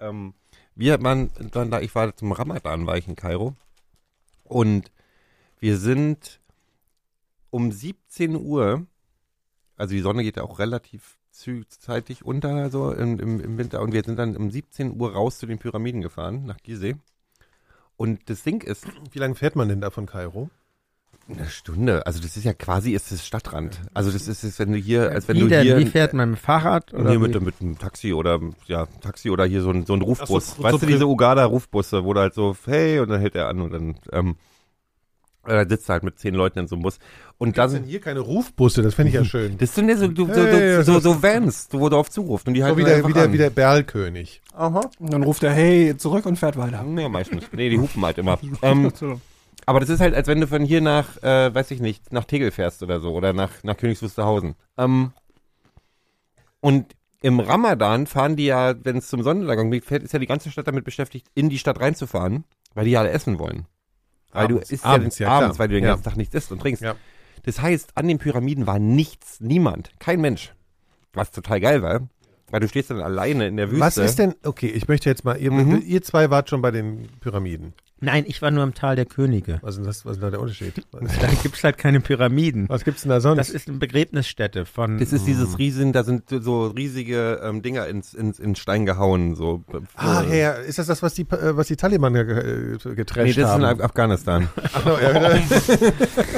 Ähm, 0.00 0.34
wir 0.74 1.02
waren 1.02 1.30
dann 1.52 1.70
da, 1.70 1.80
ich 1.80 1.94
war 1.94 2.14
zum 2.16 2.32
Ramadan, 2.32 2.86
war 2.86 2.96
ich 2.96 3.08
in 3.08 3.16
Kairo. 3.16 3.54
Und 4.44 4.90
wir 5.58 5.76
sind 5.76 6.40
um 7.50 7.72
17 7.72 8.36
Uhr, 8.36 8.86
also 9.76 9.94
die 9.94 10.00
Sonne 10.00 10.22
geht 10.22 10.36
ja 10.36 10.42
auch 10.44 10.58
relativ 10.58 11.18
zügig 11.30 12.24
unter, 12.24 12.70
so 12.70 12.92
im, 12.92 13.18
im, 13.18 13.40
im 13.40 13.58
Winter, 13.58 13.80
und 13.80 13.92
wir 13.92 14.02
sind 14.04 14.18
dann 14.18 14.36
um 14.36 14.50
17 14.50 15.00
Uhr 15.00 15.12
raus 15.12 15.38
zu 15.38 15.46
den 15.46 15.58
Pyramiden 15.58 16.00
gefahren, 16.00 16.46
nach 16.46 16.58
Gizeh. 16.58 16.96
Und 17.96 18.30
das 18.30 18.42
Ding 18.42 18.62
ist, 18.62 18.86
Wie 19.10 19.18
lange 19.18 19.34
fährt 19.34 19.56
man 19.56 19.68
denn 19.68 19.80
da 19.80 19.90
von 19.90 20.06
Kairo? 20.06 20.50
Eine 21.30 21.48
Stunde, 21.48 22.06
also 22.06 22.20
das 22.20 22.36
ist 22.36 22.44
ja 22.44 22.54
quasi, 22.54 22.92
ist 22.92 23.12
das 23.12 23.26
Stadtrand. 23.26 23.80
Also 23.94 24.10
das 24.10 24.28
ist, 24.28 24.58
wenn 24.58 24.72
du 24.72 24.78
hier, 24.78 25.10
als 25.10 25.28
wenn 25.28 25.36
wie 25.36 25.40
du 25.40 25.48
denn? 25.48 25.62
hier 25.62 25.78
Wie 25.78 25.86
fährt 25.86 26.14
man 26.14 26.30
mit 26.30 26.38
dem 26.38 26.42
Fahrrad? 26.42 26.94
Oder 26.94 27.12
wie? 27.12 27.18
mit, 27.18 27.40
mit 27.40 27.54
einem 27.60 27.78
Taxi 27.78 28.12
oder 28.12 28.40
ja, 28.66 28.86
Taxi 29.00 29.30
oder 29.30 29.44
hier 29.44 29.62
so 29.62 29.70
ein, 29.70 29.84
so 29.86 29.94
ein 29.94 30.02
Rufbus. 30.02 30.56
So, 30.56 30.62
weißt 30.62 30.72
so 30.72 30.78
du, 30.78 30.86
diese 30.86 31.06
Uganda-Rufbusse, 31.06 32.04
wo 32.04 32.14
du 32.14 32.20
halt 32.20 32.34
so, 32.34 32.56
hey, 32.64 33.00
und 33.00 33.08
dann 33.10 33.20
hält 33.20 33.34
er 33.34 33.48
an 33.48 33.60
und 33.60 33.72
dann, 33.72 33.94
ähm, 34.12 34.36
Äh, 35.46 35.64
Da 35.64 35.68
sitzt 35.68 35.88
halt 35.88 36.02
mit 36.02 36.18
zehn 36.18 36.34
Leuten 36.34 36.58
in 36.58 36.66
so 36.66 36.74
einem 36.76 36.82
Bus. 36.82 36.98
Und 37.38 37.56
Das 37.56 37.70
sind 37.70 37.84
hier 37.86 38.00
keine 38.00 38.20
Rufbusse, 38.20 38.82
das 38.82 38.94
fände 38.94 39.08
ich 39.10 39.14
ja 39.14 39.24
schön. 39.34 39.56
Das 39.58 39.74
sind 39.74 39.88
ja 39.88 39.96
so, 39.96 40.08
du, 40.08 40.26
so, 40.26 40.32
Hey, 40.34 40.82
so, 40.82 40.94
das 40.94 41.02
so, 41.04 41.14
so 41.14 41.22
Vans, 41.22 41.68
wo 41.72 41.88
du 41.88 41.96
auf 41.96 42.10
zurufst. 42.10 42.48
Und 42.48 42.54
die 42.54 42.60
So 42.60 42.66
halten 42.66 42.78
wie 42.78 42.84
der, 42.84 43.06
wie 43.06 43.12
der, 43.12 43.32
wie 43.32 43.38
der 43.38 43.50
Berlkönig. 43.50 44.42
Aha. 44.54 44.80
Und 44.98 45.12
dann 45.12 45.22
ruft 45.22 45.42
er, 45.44 45.52
hey, 45.52 45.96
zurück 45.96 46.26
und 46.26 46.36
fährt 46.36 46.56
weiter. 46.56 46.82
Nee, 46.82 47.08
meistens. 47.08 47.44
Nee, 47.52 47.70
die 47.70 47.78
hupen 47.78 48.04
halt 48.04 48.18
immer. 48.18 48.38
ähm, 48.62 48.92
aber 49.68 49.80
das 49.80 49.88
ist 49.90 50.00
halt, 50.00 50.14
als 50.14 50.26
wenn 50.28 50.40
du 50.40 50.46
von 50.46 50.64
hier 50.64 50.80
nach, 50.80 51.22
äh, 51.22 51.54
weiß 51.54 51.70
ich 51.72 51.80
nicht, 51.80 52.10
nach 52.12 52.24
Tegel 52.24 52.50
fährst 52.50 52.82
oder 52.82 53.00
so. 53.00 53.12
Oder 53.12 53.32
nach, 53.34 53.62
nach 53.64 53.76
Königs 53.76 54.02
Wusterhausen. 54.02 54.54
Ähm, 54.78 55.12
und 56.60 56.94
im 57.20 57.40
Ramadan 57.40 58.06
fahren 58.06 58.36
die 58.36 58.46
ja, 58.46 58.74
wenn 58.84 58.96
es 58.98 59.08
zum 59.08 59.22
Sonnenuntergang 59.22 59.70
geht, 59.70 59.90
ist 59.90 60.12
ja 60.12 60.18
die 60.18 60.26
ganze 60.26 60.50
Stadt 60.50 60.66
damit 60.68 60.84
beschäftigt, 60.84 61.26
in 61.34 61.48
die 61.48 61.58
Stadt 61.58 61.80
reinzufahren, 61.80 62.44
weil 62.74 62.84
die 62.84 62.92
ja 62.92 63.00
alle 63.00 63.10
essen 63.10 63.38
wollen. 63.38 63.66
Weil 64.32 64.44
Abends. 64.46 64.68
du 64.68 64.74
isst 64.74 64.84
Abends, 64.86 65.18
ja, 65.18 65.26
ja, 65.28 65.34
den, 65.38 65.42
abends, 65.44 65.58
weil 65.58 65.68
du 65.68 65.74
den 65.74 65.84
Ja. 65.84 65.90
ganzen 65.90 66.04
Tag 66.04 66.16
nichts 66.16 66.34
isst 66.34 66.52
und 66.52 66.60
trinkst. 66.60 66.82
Ja. 66.82 66.94
Das 67.44 67.60
heißt, 67.60 67.92
an 67.96 68.08
den 68.08 68.18
Pyramiden 68.18 68.66
war 68.66 68.78
nichts, 68.78 69.40
niemand, 69.40 69.90
kein 69.98 70.20
Mensch. 70.20 70.52
Was 71.12 71.30
total 71.30 71.60
geil 71.60 71.82
war, 71.82 72.08
weil 72.50 72.60
du 72.60 72.68
stehst 72.68 72.90
dann 72.90 73.00
alleine 73.00 73.46
in 73.48 73.56
der 73.56 73.70
Wüste. 73.70 73.80
Was 73.84 73.96
ist 73.96 74.18
denn, 74.18 74.34
okay, 74.44 74.68
ich 74.68 74.86
möchte 74.88 75.08
jetzt 75.08 75.24
mal, 75.24 75.36
ihr, 75.38 75.50
Mhm. 75.50 75.82
ihr 75.84 76.02
zwei 76.02 76.30
wart 76.30 76.50
schon 76.50 76.62
bei 76.62 76.70
den 76.70 77.08
Pyramiden. 77.20 77.74
Nein, 78.00 78.24
ich 78.26 78.40
war 78.42 78.50
nur 78.50 78.62
im 78.64 78.74
Tal 78.74 78.94
der 78.96 79.06
Könige. 79.06 79.58
Was 79.62 79.76
ist, 79.76 79.86
das, 79.86 80.06
was 80.06 80.14
ist 80.16 80.22
da 80.22 80.30
der 80.30 80.40
Unterschied? 80.40 80.74
Da 80.92 81.28
gibt's 81.42 81.64
halt 81.64 81.78
keine 81.78 82.00
Pyramiden. 82.00 82.66
Was 82.68 82.84
gibt's 82.84 83.02
denn 83.02 83.10
da 83.10 83.20
sonst? 83.20 83.38
Das 83.38 83.50
ist 83.50 83.68
eine 83.68 83.78
Begräbnisstätte 83.78 84.64
von. 84.66 84.98
Das 84.98 85.12
ist 85.12 85.26
dieses 85.26 85.58
Riesen, 85.58 85.92
da 85.92 86.04
sind 86.04 86.24
so 86.28 86.66
riesige 86.68 87.40
ähm, 87.42 87.62
Dinger 87.62 87.86
ins, 87.86 88.14
ins, 88.14 88.38
ins 88.38 88.58
Stein 88.58 88.86
gehauen. 88.86 89.34
So. 89.34 89.64
ah, 89.96 90.22
äh, 90.30 90.40
ja, 90.40 90.52
ist 90.52 90.78
das 90.78 90.86
das, 90.86 91.02
was 91.02 91.14
die, 91.14 91.22
äh, 91.22 91.56
was 91.56 91.66
die 91.68 91.76
Taliban 91.76 92.14
ge- 92.14 92.22
äh, 92.22 92.78
Nee, 92.84 92.94
getrasht 92.94 93.18
das 93.30 93.36
ist 93.36 93.38
in 93.38 93.46
haben? 93.46 93.64
Af- 93.64 93.80
Afghanistan. 93.82 94.48
Ach, 94.72 94.84
no, 94.84 94.92
ja, 94.98 95.08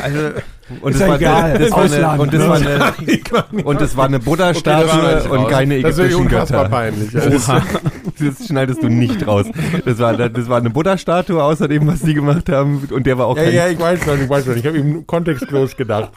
also, 0.02 0.18
Und 0.82 0.92
Ist 0.92 1.00
das 1.00 1.08
ja 1.08 1.16
egal, 1.16 1.58
das 1.58 1.70
war 1.72 1.78
eine, 1.78 1.84
Ausland, 1.94 2.20
und 2.20 2.32
das 2.34 2.40
ne? 2.42 2.48
war 2.48 3.44
eine, 3.50 3.64
und 3.64 3.80
das 3.80 3.96
war 3.96 4.04
eine 4.06 4.16
Okay, 4.16 4.24
Buddha-Statue 4.24 5.22
ich 5.24 5.30
und 5.30 5.48
keine 5.48 5.76
ägyptischen 5.78 6.28
Götter. 6.28 6.68
peinlich. 6.68 7.12
Ja. 7.12 7.28
Das, 7.28 7.46
das 7.46 8.46
schneidest 8.46 8.82
du 8.82 8.88
nicht 8.88 9.26
raus. 9.26 9.46
Das 9.84 9.98
war, 9.98 10.16
das 10.16 10.48
war 10.48 10.58
eine 10.58 10.70
Buddha-Statue 10.70 11.42
außerdem, 11.50 11.86
was 11.86 12.00
die 12.00 12.14
gemacht 12.14 12.48
haben. 12.48 12.88
Und 12.90 13.06
der 13.06 13.18
war 13.18 13.26
auch 13.26 13.36
Ja, 13.36 13.44
kein 13.44 13.54
ja, 13.54 13.68
ich 13.68 13.78
weiß 13.78 14.04
schon, 14.04 14.22
ich 14.22 14.28
weiß 14.28 14.44
schon. 14.44 14.56
Ich 14.56 14.66
habe 14.66 14.78
ihm 14.78 15.06
kontextlos 15.06 15.76
gedacht. 15.76 16.12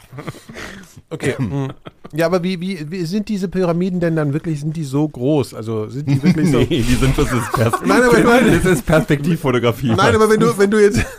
Okay. 1.10 1.34
mm. 1.42 1.68
Ja, 2.12 2.26
aber 2.26 2.42
wie, 2.44 2.60
wie, 2.60 2.90
wie 2.90 3.04
sind 3.04 3.28
diese 3.28 3.48
Pyramiden 3.48 3.98
denn 3.98 4.14
dann 4.14 4.32
wirklich, 4.32 4.60
sind 4.60 4.76
die 4.76 4.84
so 4.84 5.08
groß? 5.08 5.54
Also 5.54 5.88
sind 5.88 6.08
die 6.08 6.22
wirklich 6.22 6.50
so... 6.50 6.58
Nee, 6.70 6.82
die 6.82 6.94
sind 6.94 7.18
das 7.18 7.32
ist 7.32 7.52
Perspektiv. 7.52 7.88
Nein, 7.88 8.02
aber 8.02 8.18
ich 8.18 8.24
meine- 8.24 8.50
das 8.52 8.64
ist 8.64 8.86
Perspektivfotografie. 8.86 9.94
Nein, 9.94 10.14
aber 10.14 10.30
wenn 10.30 10.40
du, 10.40 10.56
wenn 10.56 10.70
du 10.70 10.80
jetzt, 10.80 11.04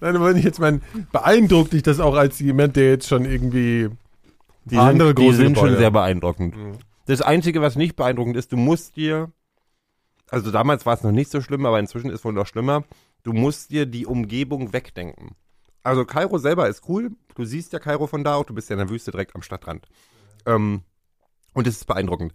nein, 0.00 0.16
aber 0.16 0.26
wenn 0.26 0.36
ich 0.36 0.44
jetzt 0.44 0.60
mein, 0.60 0.82
beeindruckt 1.10 1.72
dich 1.72 1.82
das 1.82 1.98
auch 1.98 2.14
als 2.14 2.38
jemand, 2.38 2.76
der 2.76 2.90
jetzt 2.90 3.08
schon 3.08 3.24
irgendwie 3.24 3.88
die 4.64 4.76
paar 4.76 4.84
sind, 4.86 4.92
andere 4.92 5.14
die 5.14 5.22
große 5.22 5.36
sind 5.36 5.58
schon 5.58 5.76
sehr 5.76 5.90
beeindruckend. 5.90 6.56
Mhm. 6.56 6.72
Das 7.06 7.20
Einzige, 7.20 7.60
was 7.60 7.76
nicht 7.76 7.96
beeindruckend 7.96 8.36
ist, 8.36 8.52
du 8.52 8.56
musst 8.56 8.96
dir, 8.96 9.30
also 10.34 10.50
damals 10.50 10.84
war 10.84 10.94
es 10.94 11.02
noch 11.02 11.12
nicht 11.12 11.30
so 11.30 11.40
schlimm, 11.40 11.64
aber 11.64 11.78
inzwischen 11.78 12.10
ist 12.10 12.24
wohl 12.24 12.32
noch 12.32 12.46
schlimmer, 12.46 12.84
du 13.22 13.32
musst 13.32 13.70
dir 13.70 13.86
die 13.86 14.06
Umgebung 14.06 14.72
wegdenken. 14.72 15.36
Also 15.82 16.04
Kairo 16.04 16.38
selber 16.38 16.68
ist 16.68 16.88
cool, 16.88 17.12
du 17.34 17.44
siehst 17.44 17.72
ja 17.72 17.78
Kairo 17.78 18.06
von 18.06 18.24
da 18.24 18.34
auch, 18.34 18.44
du 18.44 18.54
bist 18.54 18.68
ja 18.68 18.74
in 18.74 18.80
der 18.80 18.90
Wüste 18.90 19.10
direkt 19.10 19.34
am 19.34 19.42
Stadtrand. 19.42 19.86
Ähm, 20.46 20.82
und 21.52 21.66
es 21.66 21.76
ist 21.76 21.86
beeindruckend. 21.86 22.32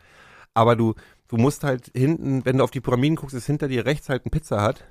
Aber 0.53 0.75
du, 0.75 0.95
du 1.27 1.37
musst 1.37 1.63
halt 1.63 1.91
hinten, 1.93 2.45
wenn 2.45 2.57
du 2.57 2.63
auf 2.63 2.71
die 2.71 2.81
Pyramiden 2.81 3.15
guckst, 3.15 3.35
ist 3.35 3.45
hinter 3.45 3.67
dir 3.67 3.85
rechts 3.85 4.07
halt 4.07 4.25
ein 4.25 4.31
Pizza 4.31 4.65
Hut. 4.65 4.83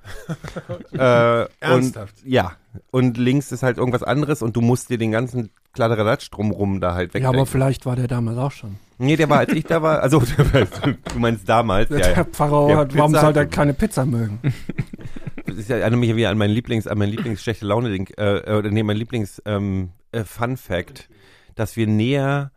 äh, 0.92 1.46
Ernsthaft? 1.60 2.22
Und, 2.22 2.30
ja. 2.30 2.56
Und 2.90 3.16
links 3.16 3.52
ist 3.52 3.62
halt 3.62 3.78
irgendwas 3.78 4.02
anderes 4.02 4.42
und 4.42 4.54
du 4.54 4.60
musst 4.60 4.90
dir 4.90 4.98
den 4.98 5.12
ganzen 5.12 5.50
Kladderadatsch 5.72 6.30
drumrum 6.30 6.80
da 6.80 6.94
halt 6.94 7.10
Ja, 7.10 7.14
wegdenken. 7.14 7.36
aber 7.38 7.46
vielleicht 7.46 7.86
war 7.86 7.96
der 7.96 8.08
damals 8.08 8.38
auch 8.38 8.52
schon. 8.52 8.76
Nee, 8.98 9.16
der 9.16 9.28
war, 9.30 9.38
als 9.38 9.52
ich 9.52 9.64
da 9.64 9.80
war, 9.82 10.00
also 10.02 10.20
du 11.12 11.18
meinst 11.18 11.48
damals, 11.48 11.88
ja, 11.90 11.96
Der 11.98 12.06
ja. 12.08 12.14
Der 12.14 12.76
hat, 12.76 12.96
warum 12.96 13.12
Pizza- 13.12 13.20
soll 13.20 13.32
der 13.32 13.46
keine 13.46 13.74
Pizza 13.74 14.04
mögen? 14.06 14.40
Das 15.46 15.56
ist 15.56 15.68
ja, 15.70 15.76
erinnere 15.76 16.00
mich 16.00 16.14
wieder 16.16 16.30
an 16.30 16.38
mein 16.38 16.50
Lieblings, 16.50 16.86
an 16.86 16.98
mein 16.98 17.08
Lieblings 17.10 17.42
schlechte 17.42 17.64
Laune 17.66 17.90
Ding, 17.90 18.08
äh, 18.16 18.52
oder 18.54 18.70
nee, 18.70 18.82
mein 18.82 18.96
Lieblings 18.96 19.40
ähm, 19.46 19.90
äh, 20.12 20.24
Fun 20.24 20.56
Fact, 20.56 21.08
dass 21.54 21.76
wir 21.76 21.86
näher, 21.86 22.50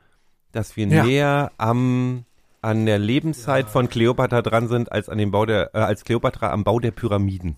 dass 0.51 0.75
wir 0.75 0.87
Ja. 0.87 1.03
näher 1.05 1.51
am 1.57 2.25
an 2.63 2.85
der 2.85 2.99
Lebenszeit 2.99 3.69
von 3.69 3.89
Kleopatra 3.89 4.43
dran 4.43 4.67
sind 4.67 4.91
als 4.91 5.09
an 5.09 5.17
dem 5.17 5.31
Bau 5.31 5.47
der, 5.47 5.73
äh, 5.73 5.79
als 5.79 6.03
Kleopatra 6.03 6.51
am 6.51 6.63
Bau 6.63 6.79
der 6.79 6.91
Pyramiden. 6.91 7.57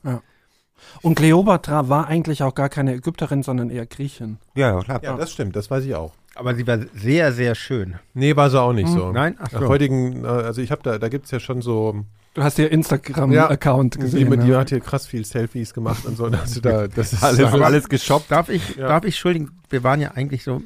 Und 1.02 1.16
Kleopatra 1.16 1.90
war 1.90 2.08
eigentlich 2.08 2.44
auch 2.44 2.56
gar 2.56 2.70
keine 2.70 2.94
Ägypterin, 2.96 3.44
sondern 3.44 3.70
eher 3.70 3.86
Griechin. 3.86 4.38
Ja, 4.56 4.74
ja, 4.76 4.80
klar. 4.82 5.04
Ja, 5.04 5.18
das 5.18 5.32
stimmt, 5.32 5.56
das 5.56 5.70
weiß 5.72 5.84
ich 5.86 5.96
auch. 5.96 6.14
aber 6.36 6.56
sie 6.56 6.66
war 6.66 6.80
sehr, 6.96 7.32
sehr 7.34 7.56
schön. 7.56 7.96
Nee, 8.14 8.36
war 8.36 8.50
sie 8.50 8.60
auch 8.62 8.74
nicht 8.74 8.90
so. 8.90 9.12
Nein? 9.12 9.36
Ach 9.40 9.52
Nach 9.52 9.62
so. 9.62 9.68
heutigen, 9.68 10.24
äh, 10.24 10.28
also 10.28 10.62
ich 10.62 10.72
habe 10.72 10.82
da, 10.84 10.98
da 10.98 11.10
gibt's 11.10 11.32
ja 11.32 11.40
schon 11.40 11.62
so, 11.62 12.04
Du 12.36 12.42
hast 12.42 12.58
ihr 12.58 12.72
Instagram-Account 12.72 13.96
die, 13.96 14.00
gesehen. 14.00 14.42
die 14.42 14.48
ja. 14.48 14.60
hat 14.60 14.70
hier 14.70 14.80
krass 14.80 15.06
viel 15.06 15.24
Selfies 15.24 15.74
gemacht 15.74 16.06
und 16.06 16.18
so. 16.18 16.26
Also 16.26 16.62
da, 16.62 16.88
das 16.96 17.14
ist 17.14 17.24
Alles, 17.24 17.54
alles 17.54 17.90
geshoppt. 17.90 18.32
Darf 18.32 18.50
ich, 18.50 18.76
Ja. 18.76 18.88
darf 18.88 19.04
ich, 19.04 19.14
entschuldigen, 19.14 19.52
wir 19.70 19.84
waren 19.84 20.02
ja 20.02 20.12
eigentlich 20.16 20.44
so 20.44 20.62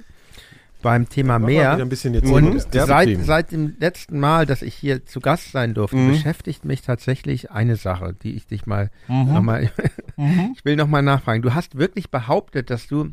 beim 0.82 1.10
Thema 1.10 1.40
Meer. 1.40 1.78
Und 1.82 2.62
seit, 2.72 3.10
seit 3.26 3.52
dem 3.52 3.76
letzten 3.80 4.20
Mal, 4.20 4.46
dass 4.46 4.62
ich 4.62 4.76
hier 4.76 5.06
zu 5.06 5.20
Gast 5.20 5.52
sein 5.52 5.74
durfte, 5.74 5.96
Mhm. 5.98 6.10
beschäftigt 6.12 6.66
mich 6.66 6.82
tatsächlich 6.82 7.52
eine 7.52 7.76
Sache, 7.76 8.14
die 8.22 8.36
ich 8.36 8.46
dich 8.48 8.66
mal 8.66 8.90
nochmal, 9.08 9.72
ich 10.56 10.64
will 10.66 10.76
nochmal 10.76 11.02
nachfragen. 11.02 11.42
Du 11.42 11.54
hast 11.54 11.78
wirklich 11.78 12.12
behauptet, 12.12 12.70
dass 12.70 12.88
du, 12.88 13.12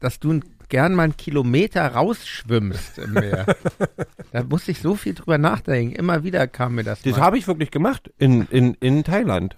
dass 0.00 0.18
du 0.20 0.40
gern 0.68 0.94
mal 0.94 1.04
einen 1.04 1.16
Kilometer 1.16 1.86
rausschwimmst 1.86 2.98
im 2.98 3.12
Meer. 3.12 3.46
da 4.32 4.42
musste 4.42 4.72
ich 4.72 4.80
so 4.80 4.96
viel 4.96 5.14
drüber 5.14 5.38
nachdenken. 5.38 5.94
Immer 5.94 6.24
wieder 6.24 6.46
kam 6.48 6.74
mir 6.74 6.84
das. 6.84 7.02
Das 7.02 7.18
habe 7.18 7.38
ich 7.38 7.46
wirklich 7.46 7.70
gemacht 7.70 8.10
in, 8.18 8.46
in, 8.48 8.74
in 8.74 9.04
Thailand. 9.04 9.56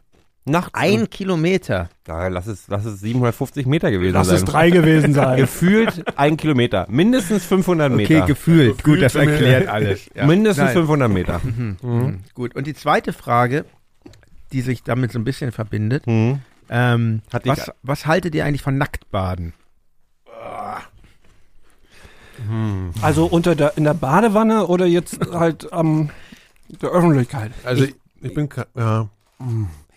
Nachts. 0.49 0.70
Ein 0.74 1.09
Kilometer. 1.11 1.88
Ja, 2.07 2.28
lass 2.28 2.46
es, 2.46 2.64
lass 2.68 2.84
es 2.84 3.01
750 3.01 3.66
Meter 3.66 3.90
gewesen 3.90 4.14
Lass 4.14 4.28
sein. 4.28 4.36
es 4.36 4.44
drei 4.44 4.70
gewesen 4.70 5.14
sein. 5.14 5.36
Gefühlt 5.36 6.18
ein 6.18 6.36
Kilometer. 6.36 6.86
Mindestens 6.88 7.44
500 7.44 7.92
Meter. 7.92 8.14
Okay, 8.16 8.26
gefühlt. 8.26 8.82
Gut, 8.84 9.03
das 9.03 9.14
erklärt 9.14 9.68
alles. 9.68 10.09
Ja. 10.14 10.26
Mindestens 10.26 10.64
Nein. 10.66 10.74
500 10.74 11.11
Meter. 11.11 11.40
Mhm. 11.42 12.20
Gut. 12.34 12.57
Und 12.57 12.66
die 12.66 12.74
zweite 12.74 13.12
Frage, 13.12 13.64
die 14.53 14.62
sich 14.62 14.82
damit 14.82 15.12
so 15.12 15.18
ein 15.18 15.24
bisschen 15.24 15.53
verbindet, 15.53 16.07
Mhm. 16.07 16.40
ähm, 16.70 17.22
was, 17.44 17.70
was 17.82 18.07
haltet 18.07 18.34
ihr 18.34 18.44
eigentlich 18.44 18.62
von 18.62 18.78
Nacktbaden? 18.78 19.53
Also 23.03 23.26
unter 23.26 23.57
der, 23.57 23.76
in 23.76 23.84
der 23.84 23.94
Badewanne 23.94 24.66
oder 24.68 24.86
jetzt 24.86 25.18
halt 25.32 25.72
am 25.72 26.11
der 26.80 26.90
Öffentlichkeit? 26.90 27.51
Also 27.64 27.84
ich, 27.84 27.94
ich 28.20 28.32
bin, 28.32 28.49
ja, 28.76 29.09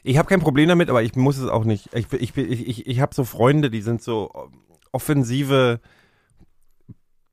Ich 0.03 0.17
habe 0.17 0.27
kein 0.27 0.39
Problem 0.39 0.67
damit, 0.69 0.89
aber 0.89 1.03
ich 1.03 1.15
muss 1.15 1.37
es 1.37 1.47
auch 1.47 1.63
nicht. 1.63 1.89
Ich, 1.93 2.11
ich, 2.13 2.35
ich, 2.35 2.67
ich, 2.67 2.87
ich 2.87 2.99
habe 2.99 3.13
so 3.13 3.23
Freunde, 3.23 3.69
die 3.69 3.81
sind 3.81 4.01
so 4.01 4.49
offensive 4.91 5.79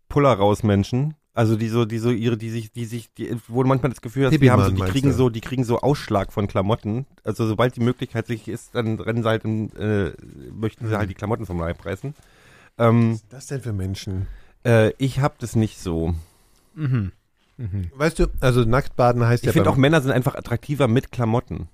Puller 0.09 0.33
raus 0.33 0.63
Menschen. 0.63 1.15
Also 1.35 1.55
die 1.55 1.69
so, 1.69 1.85
die 1.85 1.99
so 1.99 2.11
ihre, 2.11 2.37
die 2.37 2.51
sich, 2.51 2.73
die 2.73 2.85
sich, 2.85 3.15
die, 3.15 3.37
wo 3.47 3.63
du 3.63 3.69
manchmal 3.69 3.91
das 3.91 4.01
Gefühl 4.01 4.27
hast, 4.27 4.41
die 4.41 4.51
haben 4.51 4.65
so, 4.65 4.71
die 4.73 4.83
kriegen 4.83 5.11
du? 5.11 5.15
so, 5.15 5.31
die 5.31 5.41
kriegen 5.41 5.63
so 5.63 5.81
Ausschlag 5.81 6.33
von 6.33 6.49
Klamotten. 6.49 7.07
Also 7.23 7.47
sobald 7.47 7.77
die 7.77 7.81
Möglichkeit 7.81 8.27
sich 8.27 8.49
ist, 8.49 8.75
dann 8.75 8.99
rennen 8.99 9.23
sie 9.23 9.29
halt, 9.29 9.45
in, 9.45 9.71
äh, 9.77 10.13
möchten 10.53 10.89
sie 10.89 10.97
halt 10.97 11.09
die 11.09 11.15
Klamotten 11.15 11.47
vom 11.47 11.61
Leib 11.61 11.85
reißen. 11.87 12.13
Ähm, 12.79 13.13
was 13.13 13.17
ist 13.19 13.33
das 13.33 13.47
denn 13.47 13.61
für 13.61 13.73
Menschen? 13.73 14.27
äh, 14.65 14.93
ich 14.99 15.21
habe 15.21 15.35
das 15.39 15.57
nicht 15.57 15.79
so. 15.79 16.15
Mhm. 16.75 17.13
Mhm. 17.57 17.91
Weißt 17.95 18.19
du, 18.19 18.27
also 18.41 18.65
Nacktbaden 18.65 19.25
heißt 19.25 19.43
Ich 19.43 19.47
ja 19.47 19.53
finde 19.53 19.71
auch 19.71 19.77
Männer 19.77 20.01
sind 20.01 20.13
einfach 20.13 20.35
attraktiver 20.35 20.89
mit 20.89 21.13
Klamotten. 21.13 21.69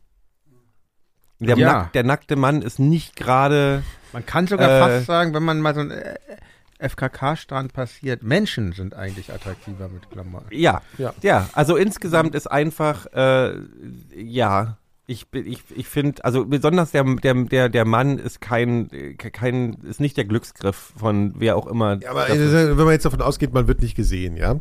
Der, 1.46 1.56
Ja. 1.56 1.72
nack, 1.72 1.92
der 1.92 2.04
nackte 2.04 2.36
Mann 2.36 2.62
ist 2.62 2.78
nicht 2.78 3.16
gerade. 3.16 3.82
Man 4.12 4.24
kann 4.26 4.46
sogar 4.46 4.70
Äh, 4.70 4.80
fast 4.80 5.06
sagen, 5.06 5.34
wenn 5.34 5.42
man 5.42 5.60
mal 5.60 5.74
so 5.74 5.80
einen 5.80 5.90
äh, 5.90 6.14
FKK-Strand 6.78 7.72
passiert, 7.72 8.22
Menschen 8.22 8.72
sind 8.72 8.94
eigentlich 8.94 9.32
attraktiver 9.32 9.88
mit 9.88 10.10
Klamotten. 10.10 10.46
Ja, 10.50 10.82
Ja. 10.98 11.14
ja. 11.22 11.48
Also 11.52 11.76
insgesamt 11.76 12.34
ist 12.34 12.46
einfach, 12.50 13.06
äh, 13.14 13.54
ja, 14.16 14.76
ich 15.06 15.28
bin, 15.28 15.46
ich, 15.46 15.62
ich 15.74 15.86
finde, 15.86 16.24
also 16.24 16.46
besonders 16.46 16.90
der, 16.90 17.04
der, 17.04 17.34
der, 17.34 17.68
der 17.68 17.84
Mann 17.84 18.18
ist 18.18 18.40
kein, 18.40 18.88
kein, 19.18 19.74
ist 19.84 20.00
nicht 20.00 20.16
der 20.16 20.24
Glücksgriff 20.24 20.92
von 20.96 21.34
wer 21.36 21.56
auch 21.56 21.66
immer. 21.66 21.98
Ja, 22.00 22.10
aber 22.10 22.26
wenn 22.28 22.76
man 22.76 22.92
jetzt 22.92 23.04
davon 23.04 23.20
ausgeht, 23.20 23.52
man 23.52 23.68
wird 23.68 23.82
nicht 23.82 23.94
gesehen, 23.96 24.36
ja. 24.36 24.56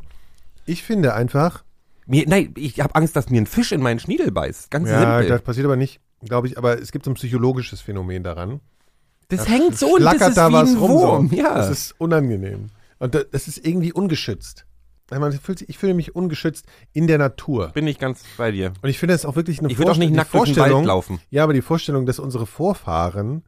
Ich 0.65 0.83
finde 0.83 1.13
einfach, 1.13 1.63
mir, 2.05 2.25
nein, 2.27 2.53
ich 2.57 2.79
habe 2.81 2.95
Angst, 2.95 3.15
dass 3.15 3.29
mir 3.29 3.41
ein 3.41 3.45
Fisch 3.47 3.71
in 3.71 3.81
meinen 3.81 3.99
Schniedel 3.99 4.31
beißt. 4.31 4.69
Ganz 4.69 4.89
ja, 4.89 4.99
simpel. 4.99 5.27
das 5.29 5.41
passiert 5.41 5.65
aber 5.65 5.77
nicht, 5.77 6.01
glaube 6.25 6.47
ich, 6.47 6.57
aber 6.57 6.81
es 6.81 6.91
gibt 6.91 7.05
so 7.05 7.11
ein 7.11 7.15
psychologisches 7.15 7.81
Phänomen 7.81 8.23
daran. 8.23 8.59
Das, 9.29 9.47
hängt 9.47 9.77
so 9.77 9.95
und 9.95 10.03
das 10.03 10.15
ist 10.29 10.37
da 10.37 10.49
wie 10.49 10.53
was 10.53 10.69
ein 10.71 10.77
rum. 10.77 10.89
Wurm. 10.91 11.29
So. 11.29 11.35
Ja. 11.35 11.55
Das 11.55 11.69
ist 11.69 11.95
unangenehm. 11.97 12.69
Und 12.99 13.15
da- 13.15 13.23
das 13.23 13.47
ist 13.47 13.65
irgendwie 13.65 13.91
ungeschützt. 13.93 14.65
Ich 15.11 15.39
sich- 15.59 15.69
Ich 15.69 15.77
fühle 15.77 15.93
mich 15.93 16.15
ungeschützt 16.15 16.65
in 16.91 17.07
der 17.07 17.17
Natur. 17.19 17.69
bin 17.73 17.85
ich 17.87 17.99
ganz 17.99 18.23
bei 18.37 18.51
dir. 18.51 18.73
Und 18.81 18.89
ich 18.89 18.97
finde 18.99 19.13
das 19.13 19.25
auch 19.25 19.35
wirklich 19.35 19.59
eine 19.59 19.69
Ich 19.71 19.77
würde 19.77 19.91
auch 19.91 19.97
nicht 19.97 20.13
nackt 20.13 20.33
durch 20.33 20.45
den 20.49 20.55
Wald 20.57 20.71
Vorstellung. 20.71 20.85
laufen. 20.85 21.19
Ja, 21.29 21.43
aber 21.43 21.53
die 21.53 21.61
Vorstellung, 21.61 22.05
dass 22.05 22.19
unsere 22.19 22.45
Vorfahren 22.45 23.43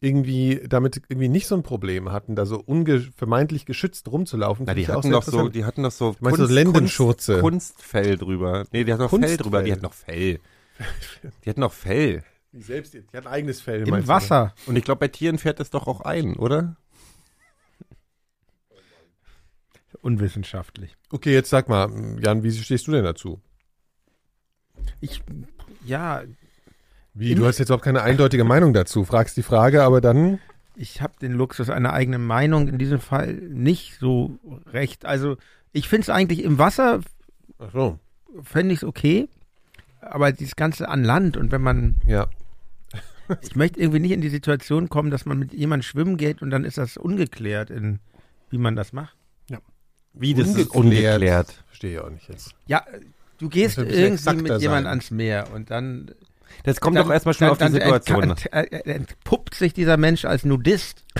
irgendwie 0.00 0.60
damit 0.68 1.02
irgendwie 1.08 1.28
nicht 1.28 1.46
so 1.46 1.54
ein 1.54 1.62
Problem 1.62 2.10
hatten, 2.10 2.34
da 2.34 2.44
so 2.44 2.60
unge 2.64 3.00
vermeintlich 3.16 3.66
geschützt 3.66 4.10
rumzulaufen. 4.10 4.64
Na, 4.66 4.74
die 4.74 4.82
ich 4.82 4.90
auch 4.90 4.96
hatten 4.96 5.10
doch 5.12 5.22
so, 5.22 5.48
die 5.48 5.64
hatten 5.64 5.82
doch 5.84 5.92
so 5.92 6.16
meinst 6.20 6.38
so 6.40 6.46
Lendenschurze? 6.46 7.40
Kunst, 7.40 7.74
Kunstfell 7.76 8.18
drüber. 8.18 8.64
Nee, 8.72 8.84
die 8.84 8.92
hatten 8.92 9.02
noch 9.02 9.10
Fell 9.10 9.18
Kunstfell. 9.20 9.36
drüber, 9.38 9.62
die 9.62 9.72
hatten 9.72 9.82
noch 9.82 9.92
Fell. 9.94 10.40
Die 11.44 11.50
hatten 11.50 11.60
noch 11.60 11.72
Fell. 11.72 12.22
Die 12.52 12.62
selbst, 12.62 12.94
die 12.94 13.00
hat 13.16 13.26
ein 13.26 13.32
eigenes 13.32 13.60
Fell. 13.60 13.86
Im 13.86 13.94
du? 13.94 14.08
Wasser. 14.08 14.54
Und 14.66 14.76
ich 14.76 14.84
glaube, 14.84 15.00
bei 15.00 15.08
Tieren 15.08 15.38
fährt 15.38 15.60
das 15.60 15.70
doch 15.70 15.86
auch 15.86 16.02
ein, 16.02 16.36
oder? 16.36 16.76
Unwissenschaftlich. 20.00 20.96
Okay, 21.10 21.32
jetzt 21.32 21.50
sag 21.50 21.68
mal, 21.68 21.90
Jan, 22.20 22.42
wie 22.42 22.50
stehst 22.52 22.86
du 22.86 22.92
denn 22.92 23.04
dazu? 23.04 23.40
Ich, 25.00 25.22
ja, 25.84 26.22
Wie, 27.14 27.34
du 27.34 27.46
hast 27.46 27.58
jetzt 27.58 27.68
überhaupt 27.68 27.84
keine 27.84 28.02
eindeutige 28.02 28.42
Meinung 28.44 28.72
dazu, 28.72 29.04
fragst 29.04 29.36
die 29.36 29.42
Frage, 29.42 29.82
aber 29.84 30.00
dann. 30.00 30.40
ich 30.74 31.02
habe 31.02 31.12
den 31.20 31.32
Luxus, 31.32 31.70
eine 31.70 31.92
eigene 31.92 32.18
Meinung 32.18 32.66
in 32.68 32.78
diesem 32.78 33.00
Fall 33.00 33.34
nicht 33.34 33.98
so 34.00 34.38
recht. 34.66 35.04
Also 35.04 35.36
ich 35.72 35.88
finde 35.88 36.02
es 36.02 36.10
eigentlich 36.10 36.42
im 36.42 36.58
Wasser, 36.58 37.00
Ach 37.58 37.70
so. 37.72 37.98
fände 38.42 38.72
ich 38.74 38.80
es 38.80 38.84
okay, 38.84 39.28
aber 40.02 40.32
dieses 40.32 40.56
Ganze 40.56 40.88
an 40.88 41.04
Land 41.04 41.36
und 41.36 41.52
wenn 41.52 41.62
man, 41.62 41.96
Ja. 42.06 42.28
ich 43.42 43.56
möchte 43.56 43.80
irgendwie 43.80 44.00
nicht 44.00 44.12
in 44.12 44.20
die 44.20 44.28
Situation 44.28 44.88
kommen, 44.88 45.10
dass 45.10 45.24
man 45.24 45.38
mit 45.38 45.52
jemandem 45.54 45.82
schwimmen 45.84 46.16
geht 46.16 46.42
und 46.42 46.50
dann 46.50 46.64
ist 46.64 46.76
das 46.78 46.96
ungeklärt, 46.96 47.70
in, 47.70 48.00
wie 48.50 48.58
man 48.58 48.76
das 48.76 48.92
macht. 48.92 49.16
Wie, 50.14 50.34
das 50.34 50.48
ist 50.48 50.70
Ungeklärt. 50.70 51.14
ungeklärt. 51.16 51.64
Verstehe 51.68 51.92
ich 51.92 51.98
auch 52.00 52.10
nicht 52.10 52.28
jetzt. 52.28 52.54
Ja, 52.66 52.84
du 53.38 53.48
gehst 53.48 53.76
bisschen 53.76 53.90
irgendwie 53.90 54.42
mit 54.50 54.60
jemandem 54.60 54.88
ans 54.90 55.10
Meer 55.10 55.48
und 55.54 55.70
dann 55.70 56.10
Das 56.64 56.80
kommt 56.80 56.96
dann, 56.96 57.06
doch 57.06 57.12
erstmal 57.12 57.34
schon 57.34 57.48
auf 57.48 57.56
die 57.56 57.64
dann 57.64 57.72
Situation. 57.72 58.22
Ent, 58.24 58.52
ent, 58.52 58.86
entpuppt 58.86 59.54
sich 59.54 59.72
dieser 59.72 59.96
Mensch 59.96 60.26
als 60.26 60.44
Nudist. 60.44 61.04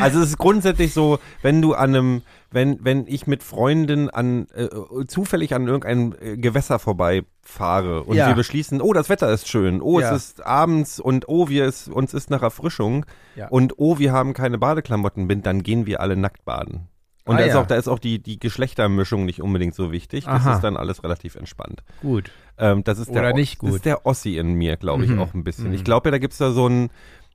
Also 0.00 0.20
es 0.20 0.28
ist 0.30 0.38
grundsätzlich 0.38 0.92
so, 0.94 1.18
wenn 1.42 1.60
du 1.62 1.74
an 1.74 1.94
einem, 1.94 2.22
wenn, 2.50 2.78
wenn 2.84 3.06
ich 3.06 3.26
mit 3.26 3.42
Freundin 3.42 4.10
an 4.10 4.46
äh, 4.54 4.68
zufällig 5.06 5.54
an 5.54 5.66
irgendeinem 5.66 6.14
äh, 6.20 6.36
Gewässer 6.36 6.78
vorbeifahre 6.78 8.02
und 8.04 8.16
Ja. 8.16 8.28
wir 8.28 8.34
beschließen, 8.34 8.80
oh, 8.80 8.92
das 8.92 9.08
Wetter 9.08 9.30
ist 9.32 9.48
schön, 9.48 9.80
oh, 9.80 10.00
Ja. 10.00 10.14
es 10.14 10.24
ist 10.28 10.46
abends 10.46 11.00
und 11.00 11.28
oh, 11.28 11.48
wir 11.48 11.66
ist, 11.66 11.88
uns 11.88 12.14
ist 12.14 12.30
nach 12.30 12.42
Erfrischung 12.42 13.06
Ja. 13.36 13.48
und 13.48 13.74
oh, 13.78 13.98
wir 13.98 14.12
haben 14.12 14.34
keine 14.34 14.58
Badeklamotten 14.58 15.28
bin, 15.28 15.42
dann 15.42 15.62
gehen 15.62 15.86
wir 15.86 16.00
alle 16.00 16.16
nackt 16.16 16.44
baden. 16.44 16.88
Und 17.24 17.36
Ah, 17.36 17.38
da 17.38 17.44
ist 17.44 17.54
auch, 17.54 17.66
da 17.66 17.76
ist 17.76 17.86
auch 17.86 18.00
die, 18.00 18.18
die 18.20 18.40
Geschlechtermischung 18.40 19.24
nicht 19.24 19.40
unbedingt 19.40 19.76
so 19.76 19.92
wichtig. 19.92 20.24
Das 20.24 20.42
Aha. 20.42 20.54
ist 20.54 20.60
dann 20.64 20.76
alles 20.76 21.04
relativ 21.04 21.36
entspannt. 21.36 21.84
Gut. 22.00 22.32
Ähm, 22.58 22.82
das 22.82 22.98
ist 22.98 23.12
der, 23.14 23.22
Oder 23.22 23.32
O- 23.32 23.36
nicht 23.36 23.54
Das 23.54 23.60
gut. 23.60 23.76
ist 23.76 23.84
der 23.84 24.04
Ossi 24.06 24.38
in 24.38 24.54
mir, 24.54 24.76
glaube 24.76 25.04
ich, 25.04 25.10
Mhm. 25.10 25.20
auch 25.20 25.32
ein 25.32 25.44
bisschen. 25.44 25.68
Mhm. 25.68 25.74
Ich 25.74 25.84
glaube 25.84 26.08
ja, 26.08 26.10
da 26.10 26.18
gibt's 26.18 26.38
da 26.38 26.50
so 26.50 26.68
ein, 26.68 26.90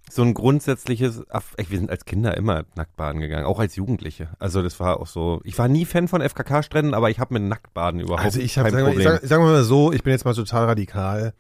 so 0.10 0.22
ein 0.24 0.34
grundsätzliches, 0.34 1.22
ey, 1.58 1.66
wir 1.70 1.78
sind 1.80 1.90
als 1.90 2.06
Kinder 2.06 2.36
immer 2.38 2.66
nacktbaden 2.76 3.20
gegangen, 3.22 3.46
auch 3.46 3.60
als 3.60 3.76
Jugendliche. 3.76 4.30
Also 4.40 4.62
das 4.64 4.80
war 4.80 5.00
auch 5.00 5.08
so, 5.08 5.42
ich 5.44 5.58
war 5.58 5.68
nie 5.68 5.86
Fan 5.86 6.08
von 6.08 6.22
FKK-Stränden, 6.22 6.94
aber 6.94 7.10
ich 7.10 7.20
habe 7.20 7.34
mit 7.34 7.44
Nacktbaden 7.44 8.00
überhaupt 8.00 8.24
Also 8.24 8.40
ich 8.40 8.56
kein 8.56 8.64
habe, 8.66 8.72
sagen, 8.72 8.86
wir- 8.86 8.92
Problem. 8.94 9.08
ich 9.16 9.22
sag, 9.22 9.28
sagen 9.30 9.44
wir 9.44 9.52
mal 9.52 9.64
so, 9.64 9.92
ich 9.92 10.04
bin 10.04 10.12
jetzt 10.12 10.24
mal 10.26 10.34
total 10.34 10.66
radikal. 10.66 11.34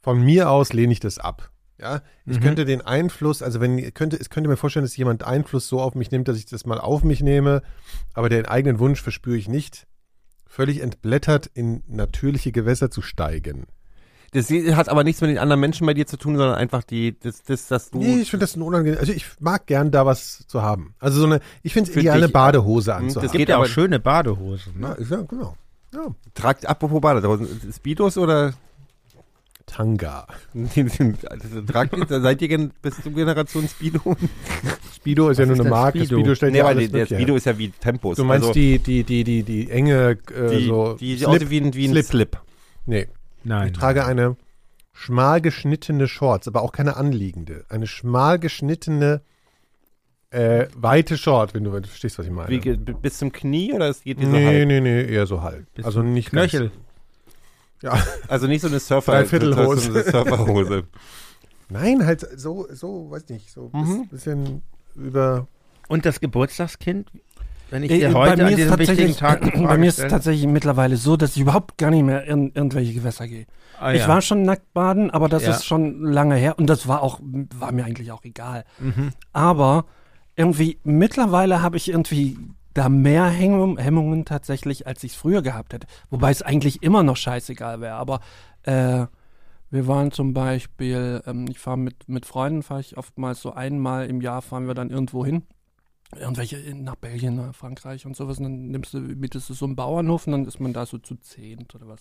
Von 0.00 0.22
mir 0.24 0.50
aus 0.50 0.72
lehne 0.72 0.92
ich 0.92 1.00
das 1.00 1.18
ab. 1.18 1.50
Ja, 1.78 2.02
ich 2.26 2.38
Mhm. 2.38 2.42
könnte 2.42 2.64
den 2.66 2.82
Einfluss, 2.82 3.42
also 3.42 3.60
wenn 3.60 3.92
könnte, 3.94 4.16
es 4.18 4.28
könnte 4.28 4.48
mir 4.50 4.56
vorstellen, 4.58 4.84
dass 4.84 4.96
jemand 4.96 5.24
Einfluss 5.24 5.66
so 5.68 5.80
auf 5.80 5.94
mich 5.94 6.10
nimmt, 6.10 6.28
dass 6.28 6.36
ich 6.36 6.44
das 6.46 6.66
mal 6.66 6.78
auf 6.78 7.04
mich 7.04 7.22
nehme, 7.22 7.62
aber 8.12 8.28
den 8.28 8.44
eigenen 8.46 8.78
Wunsch 8.78 9.00
verspüre 9.00 9.36
ich 9.38 9.48
nicht, 9.48 9.86
völlig 10.46 10.82
entblättert 10.82 11.46
in 11.46 11.82
natürliche 11.86 12.52
Gewässer 12.52 12.90
zu 12.90 13.00
steigen. 13.00 13.66
Das 14.32 14.50
hat 14.50 14.88
aber 14.88 15.02
nichts 15.04 15.20
mit 15.20 15.30
den 15.30 15.38
anderen 15.38 15.60
Menschen 15.60 15.86
bei 15.86 15.94
dir 15.94 16.06
zu 16.06 16.16
tun, 16.16 16.36
sondern 16.36 16.54
einfach 16.56 16.84
die, 16.84 17.18
das, 17.18 17.42
das, 17.42 17.66
dass 17.68 17.90
du. 17.90 17.98
Nee, 17.98 18.20
ich 18.20 18.30
finde 18.30 18.44
das 18.44 18.56
ein 18.56 18.62
unangenehm. 18.62 18.98
Also 19.00 19.12
ich 19.12 19.26
mag 19.40 19.66
gern 19.66 19.90
da 19.90 20.06
was 20.06 20.46
zu 20.46 20.62
haben. 20.62 20.94
Also 21.00 21.20
so 21.20 21.26
eine, 21.26 21.40
ich 21.62 21.72
finde 21.72 21.88
es 21.88 21.94
Für 21.94 22.00
ideal, 22.00 22.16
eine 22.18 22.26
dich- 22.26 22.32
Badehose 22.32 22.86
das 22.90 22.96
anzuhaben. 23.00 23.26
Es 23.26 23.32
gibt 23.32 23.40
geht 23.40 23.48
ja 23.48 23.56
auch 23.56 23.60
aber- 23.60 23.68
schöne 23.68 23.98
Badehosen. 23.98 24.74
ja, 24.80 24.88
Ne? 24.90 24.94
ist 24.94 25.10
ja, 25.10 25.22
genau. 25.22 25.56
Ja. 25.92 26.06
Tragt, 26.34 26.66
apropos 26.66 27.00
Badehosen, 27.00 27.48
Speedos 27.74 28.16
oder? 28.16 28.54
Tanga. 29.66 30.26
Also, 31.28 31.62
tragt 31.62 31.94
seid 32.08 32.42
ihr 32.42 32.70
bist 32.82 33.04
du 33.04 33.10
Generation 33.12 33.68
Speedo? 33.68 34.16
Speedo 34.96 35.28
ist 35.30 35.38
ja 35.38 35.42
Was 35.44 35.48
nur 35.48 35.54
ist 35.54 35.60
eine 35.60 35.70
Marke. 35.70 35.98
Speedo? 35.98 36.16
Speedo 36.18 36.34
stellt 36.34 36.52
Nee, 36.52 36.58
ja 36.58 36.64
aber 36.64 36.70
alles 36.76 36.90
der, 36.90 37.06
Speedo 37.06 37.26
her. 37.28 37.36
ist 37.36 37.46
ja 37.46 37.58
wie 37.58 37.68
Tempos. 37.70 38.16
Du 38.16 38.24
meinst 38.24 38.48
also, 38.48 38.52
die, 38.54 38.78
die, 38.80 39.04
die, 39.04 39.22
die, 39.22 39.42
die 39.44 39.70
enge, 39.70 40.18
äh, 40.34 40.56
die, 40.58 40.66
so 40.66 40.94
die 40.98 41.10
sieht 41.16 41.18
Slip. 41.28 41.42
aus 41.42 41.50
wie 41.50 41.60
ein, 41.60 41.74
wie 41.74 41.84
ein 41.86 41.90
Slip. 41.92 42.06
Slip. 42.06 42.38
Nee, 42.86 43.08
Nein. 43.44 43.68
ich 43.68 43.72
trage 43.72 44.04
eine 44.04 44.36
schmal 44.92 45.40
geschnittene 45.40 46.08
Shorts, 46.08 46.46
aber 46.48 46.62
auch 46.62 46.72
keine 46.72 46.96
anliegende. 46.96 47.64
Eine 47.68 47.86
schmal 47.86 48.38
geschnittene, 48.38 49.22
äh, 50.30 50.66
weite 50.74 51.16
Short, 51.18 51.54
wenn 51.54 51.64
du, 51.64 51.70
verstehst, 51.72 52.18
was 52.18 52.26
ich 52.26 52.32
meine. 52.32 52.48
Wie, 52.50 52.76
bis 52.76 53.18
zum 53.18 53.32
Knie 53.32 53.72
oder 53.72 53.88
es 53.88 54.02
geht 54.02 54.20
die 54.20 54.26
so 54.26 54.30
nee, 54.32 54.46
halb? 54.46 54.68
nee, 54.68 54.80
nee, 54.80 55.04
eher 55.04 55.26
so 55.26 55.42
halb. 55.42 55.66
Bis 55.74 55.84
Also 55.84 56.02
nicht 56.02 56.30
Knöchel. 56.30 56.70
Ganz, 57.80 57.96
ja, 57.98 58.06
Also 58.28 58.46
nicht 58.46 58.60
so 58.60 58.68
eine 58.68 58.78
Surfer, 58.78 59.12
Dreiviertelhose. 59.12 59.80
so 59.80 59.98
eine 59.98 60.02
Surferhose. 60.10 60.84
nein, 61.70 62.04
halt 62.04 62.20
so, 62.38 62.66
so, 62.70 63.10
weiß 63.10 63.28
nicht, 63.30 63.50
so 63.50 63.70
Mhm. 63.72 64.06
bisschen 64.08 64.62
über. 64.94 65.46
Und 65.88 66.04
das 66.06 66.20
Geburtstagskind? 66.20 67.10
Wenn 67.70 67.82
ich 67.84 67.90
Äh, 67.90 67.98
dir 68.00 68.08
bei 68.12 68.14
heute 68.30 68.36
mir 68.38 68.46
an 68.46 68.52
ist 68.52 68.58
diesem 68.58 68.78
wichtigen 68.78 69.16
Tag 69.16 69.40
Bei 69.62 69.78
mir 69.78 69.88
ist 69.88 69.98
es 69.98 70.08
tatsächlich 70.08 70.46
mittlerweile 70.46 70.96
so, 70.96 71.16
dass 71.16 71.36
ich 71.36 71.42
überhaupt 71.42 71.78
gar 71.78 71.90
nicht 71.90 72.02
mehr 72.04 72.24
in 72.24 72.52
irgendwelche 72.52 72.92
Gewässer 72.92 73.28
gehe. 73.28 73.46
Ah, 73.78 73.92
Ich 73.92 74.00
ja. 74.00 74.08
war 74.08 74.20
schon 74.20 74.42
nackt 74.42 74.72
baden, 74.74 75.10
aber 75.10 75.28
das 75.28 75.44
Ja. 75.44 75.50
ist 75.50 75.64
schon 75.64 76.02
lange 76.02 76.34
her 76.36 76.58
und 76.58 76.68
das 76.68 76.86
war 76.88 77.02
auch, 77.02 77.20
war 77.58 77.72
mir 77.72 77.84
eigentlich 77.84 78.12
auch 78.12 78.24
egal. 78.24 78.64
Mhm. 78.78 79.10
Aber 79.32 79.86
irgendwie, 80.36 80.78
mittlerweile 80.84 81.62
habe 81.62 81.76
ich 81.76 81.88
irgendwie 81.90 82.36
da 82.74 82.88
mehr 82.88 83.26
Hemmung, 83.26 83.78
Hemmungen 83.78 84.24
tatsächlich, 84.24 84.86
als 84.86 85.02
ich 85.04 85.12
es 85.12 85.16
früher 85.18 85.42
gehabt 85.42 85.72
hätte. 85.72 85.86
Wobei 86.10 86.30
es 86.30 86.42
eigentlich 86.42 86.82
immer 86.82 87.02
noch 87.02 87.16
scheißegal 87.16 87.80
wäre. 87.80 87.94
Aber 87.94 88.20
äh, 88.62 89.06
wir 89.70 89.86
waren 89.86 90.10
zum 90.12 90.34
Beispiel, 90.34 91.22
ähm, 91.26 91.46
ich 91.48 91.58
fahre 91.58 91.78
mit, 91.78 92.08
mit 92.08 92.26
Freunden, 92.26 92.62
fahre 92.62 92.80
ich 92.80 92.96
oftmals 92.96 93.40
so 93.40 93.52
einmal 93.52 94.06
im 94.06 94.20
Jahr, 94.20 94.40
fahren 94.42 94.66
wir 94.66 94.74
dann 94.74 94.90
irgendwo 94.90 95.24
hin. 95.24 95.42
Irgendwelche 96.18 96.56
in- 96.56 96.82
nach 96.84 96.96
Belgien, 96.96 97.36
nach 97.36 97.54
Frankreich 97.54 98.04
und 98.06 98.16
sowas. 98.16 98.38
Und 98.38 98.44
dann 98.44 98.68
nimmst 98.68 98.94
du, 98.94 98.98
mietest 98.98 99.48
du 99.48 99.54
so 99.54 99.64
einen 99.66 99.76
Bauernhof 99.76 100.26
und 100.26 100.32
dann 100.32 100.44
ist 100.46 100.58
man 100.60 100.72
da 100.72 100.84
so 100.86 100.98
zu 100.98 101.14
zehnt 101.16 101.74
oder 101.74 101.86
was. 101.88 102.00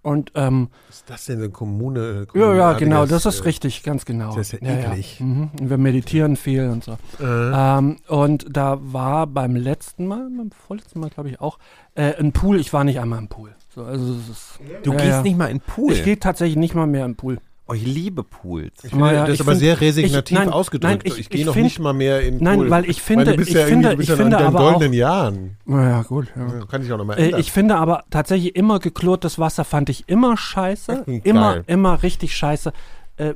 Und 0.00 0.30
ähm, 0.36 0.68
ist 0.88 1.10
das 1.10 1.24
denn, 1.26 1.38
eine 1.38 1.50
Kommune? 1.50 2.00
ja, 2.00 2.18
ja, 2.20 2.24
kommuneartiges, 2.26 2.78
genau, 2.88 3.06
das 3.06 3.26
ist 3.26 3.40
äh, 3.40 3.44
richtig, 3.44 3.82
ganz 3.82 4.04
genau. 4.04 4.34
das 4.34 4.52
ist 4.52 4.62
ja 4.62 4.68
eklig. 4.78 5.18
Mhm. 5.20 5.50
Und 5.60 5.70
wir 5.70 5.76
meditieren 5.78 6.36
viel 6.36 6.68
und 6.68 6.84
so. 6.84 6.92
Äh, 7.20 7.24
Ähm, 7.24 7.96
und 8.06 8.46
da 8.48 8.78
war 8.80 9.26
beim 9.26 9.56
letzten 9.56 10.06
Mal, 10.06 10.28
beim 10.36 10.50
vorletzten 10.52 11.00
Mal 11.00 11.10
glaube 11.10 11.30
ich 11.30 11.40
auch, 11.40 11.58
äh, 11.96 12.14
ein 12.14 12.32
Pool. 12.32 12.60
Ich 12.60 12.72
war 12.72 12.84
nicht 12.84 13.00
einmal 13.00 13.18
im 13.18 13.26
Pool. 13.28 13.54
So, 13.74 13.82
also 13.84 14.14
ist, 14.14 14.60
Du 14.84 14.92
Ja, 14.92 14.96
gehst 14.98 15.08
ja. 15.10 15.22
nicht 15.22 15.36
mal 15.36 15.46
in 15.46 15.58
den 15.58 15.64
Pool. 15.64 15.92
Ich 15.92 16.04
gehe 16.04 16.18
tatsächlich 16.18 16.56
nicht 16.56 16.74
mal 16.76 16.86
mehr 16.86 17.04
im 17.04 17.16
Pool. 17.16 17.38
Ich 17.74 17.84
liebe 17.84 18.22
Pools. 18.24 18.72
ich 18.84 18.90
finde, 18.90 19.12
das 19.12 19.28
ist 19.28 19.34
ich 19.36 19.40
aber 19.42 19.50
find- 19.52 19.60
sehr 19.60 19.80
resignativ 19.80 20.38
ich- 20.38 20.44
nein, 20.44 20.52
ausgedrückt. 20.52 21.02
nein, 21.04 21.12
ich- 21.12 21.18
ich 21.18 21.28
gehe 21.30 21.40
ich 21.40 21.46
noch 21.46 21.52
find- 21.54 21.64
nicht 21.64 21.78
mal 21.80 21.92
mehr 21.92 22.20
in 22.22 22.38
Nein, 22.42 22.58
Pool. 22.58 22.70
weil 22.70 22.88
ich 22.88 23.02
finde, 23.02 23.26
Weil 23.26 23.32
du 23.32 23.38
bist 23.38 23.48
ich 23.50 23.54
ja 23.56 23.66
finde, 23.66 23.88
irgendwie, 23.88 23.90
du 23.90 23.96
bist 23.98 24.08
ich 24.08 24.16
ja 24.16 24.22
finde 24.22 24.36
in 24.38 24.42
aber 24.42 24.60
auch, 24.60 24.70
goldenen 24.72 24.92
Jahren. 24.94 25.56
naja, 25.66 26.02
gut, 26.02 26.28
ja. 26.34 26.46
Ja, 26.58 26.64
Kann 26.66 26.82
ich 26.82 26.92
auch 26.92 26.98
noch 26.98 27.04
mal 27.04 27.18
Äh, 27.18 27.24
ändern. 27.26 27.40
ich 27.40 27.52
finde 27.52 27.76
aber 27.76 28.04
tatsächlich 28.10 28.56
immer 28.56 28.78
geklortes 28.78 29.38
Wasser 29.38 29.64
fand 29.64 29.88
ich 29.90 30.04
immer 30.08 30.36
scheiße. 30.36 31.04
Geil. 31.06 31.20
immer, 31.24 31.62
immer 31.66 32.02
richtig 32.02 32.36
scheiße. 32.36 32.72
Äh, 33.16 33.34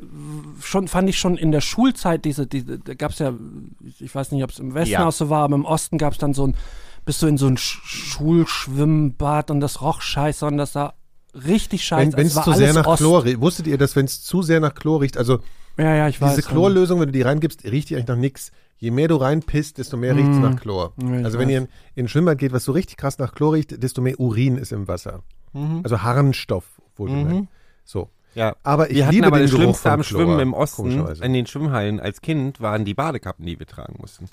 schon 0.61 0.87
fand 0.87 1.09
ich 1.09 1.19
schon 1.19 1.37
in 1.37 1.51
der 1.51 1.61
Schulzeit 1.61 2.25
diese, 2.25 2.47
diese 2.47 2.79
da 2.79 2.95
gab 2.95 3.11
es 3.11 3.19
ja, 3.19 3.33
ich 3.99 4.15
weiß 4.15 4.31
nicht, 4.31 4.45
ob 4.45 4.51
es 4.51 4.61
im 4.61 4.75
Westen 4.75 4.93
Ja. 4.93 5.09
auch 5.09 5.13
so 5.13 5.29
war, 5.29 5.43
aber 5.43 5.57
im 5.57 5.65
Osten 5.65 5.99
gab 5.99 6.13
es 6.13 6.19
dann 6.21 6.35
so 6.35 6.47
ein, 6.47 6.55
bist 7.05 7.21
du 7.21 7.27
in 7.27 7.37
so 7.37 7.49
ein 7.49 7.57
Sch 7.57 7.81
Schulschwimmbad 7.85 9.51
und 9.51 9.61
das 9.61 9.81
roch 9.83 10.01
scheiße 10.01 10.47
und 10.47 10.57
das 10.57 10.73
sah 10.73 10.95
richtig 11.35 11.85
scheiße. 11.85 12.17
wenn 12.17 12.27
es 12.27 12.37
war 12.37 12.45
zu 12.45 12.53
sehr 12.53 12.73
nach 12.73 12.87
Ost. 12.87 12.99
Chlor 12.99 13.25
riecht, 13.25 13.41
wusstet 13.41 13.67
ihr, 13.67 13.79
dass 13.79 13.97
wenn 13.97 14.05
es 14.07 14.23
zu 14.23 14.43
sehr 14.43 14.61
nach 14.61 14.75
Chlor 14.75 15.01
riecht, 15.03 15.17
also 15.17 15.41
Ja, 15.79 15.95
ja, 15.95 16.09
ich 16.09 16.21
weiß. 16.21 16.35
diese 16.37 16.47
Chlorlösung, 16.49 17.01
wenn 17.01 17.07
du 17.07 17.13
die 17.13 17.23
reingibst, 17.23 17.65
riecht 17.65 17.91
die 17.91 17.97
eigentlich 17.97 18.09
nach 18.09 18.17
nichts. 18.17 18.51
Je 18.79 18.91
mehr 18.91 19.09
du 19.09 19.17
reinpisst, 19.17 19.79
desto 19.79 19.97
mehr 19.97 20.17
riecht 20.17 20.29
es 20.31 20.37
Mm. 20.39 20.43
nach 20.43 20.61
Chlor. 20.61 20.93
Ja, 21.01 21.25
also 21.25 21.39
wenn 21.39 21.47
weiß. 21.49 21.53
ihr 21.53 21.59
in, 21.59 21.69
in 21.95 22.05
ein 22.07 22.09
Schwimmbad 22.09 22.39
geht, 22.39 22.53
was 22.53 22.65
so 22.65 22.73
richtig 22.73 22.97
krass 22.97 23.19
nach 23.19 23.33
Chlor 23.33 23.55
riecht, 23.55 23.81
desto 23.83 24.03
mehr 24.03 24.19
Urin 24.19 24.57
ist 24.59 24.73
im 24.73 24.89
Wasser. 24.89 25.23
Mhm. 25.53 25.81
Also 25.85 26.03
Harnstoff, 26.03 26.65
wohlgemerkt. 26.97 27.49
So. 27.85 28.11
Ja. 28.35 28.57
Aber 28.63 28.91
ich 28.91 28.97
wir 28.97 29.05
hatten 29.07 29.15
liebe 29.15 29.27
aber 29.27 29.37
den 29.39 29.43
das 29.43 29.51
Geruch 29.51 29.63
Schlimmste 29.63 29.93
am 29.93 30.03
Schwimmen 30.03 30.41
im 30.41 30.55
Osten, 30.55 31.07
in 31.23 31.33
den 31.35 31.47
Schwimmhallen 31.47 32.01
als 32.01 32.23
Kind, 32.23 32.61
waren 32.63 32.85
die 32.87 32.95
Badekappen, 32.95 33.45
die 33.47 33.59
wir 33.59 33.67
tragen 33.67 33.97
mussten. 34.01 34.25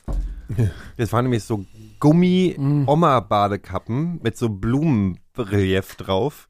Das 0.97 1.11
waren 1.13 1.25
nämlich 1.25 1.43
so 1.43 1.65
Gummi-Oma-Badekappen 1.99 4.19
mit 4.23 4.37
so 4.37 4.49
Blumenrelief 4.49 5.95
drauf. 5.95 6.47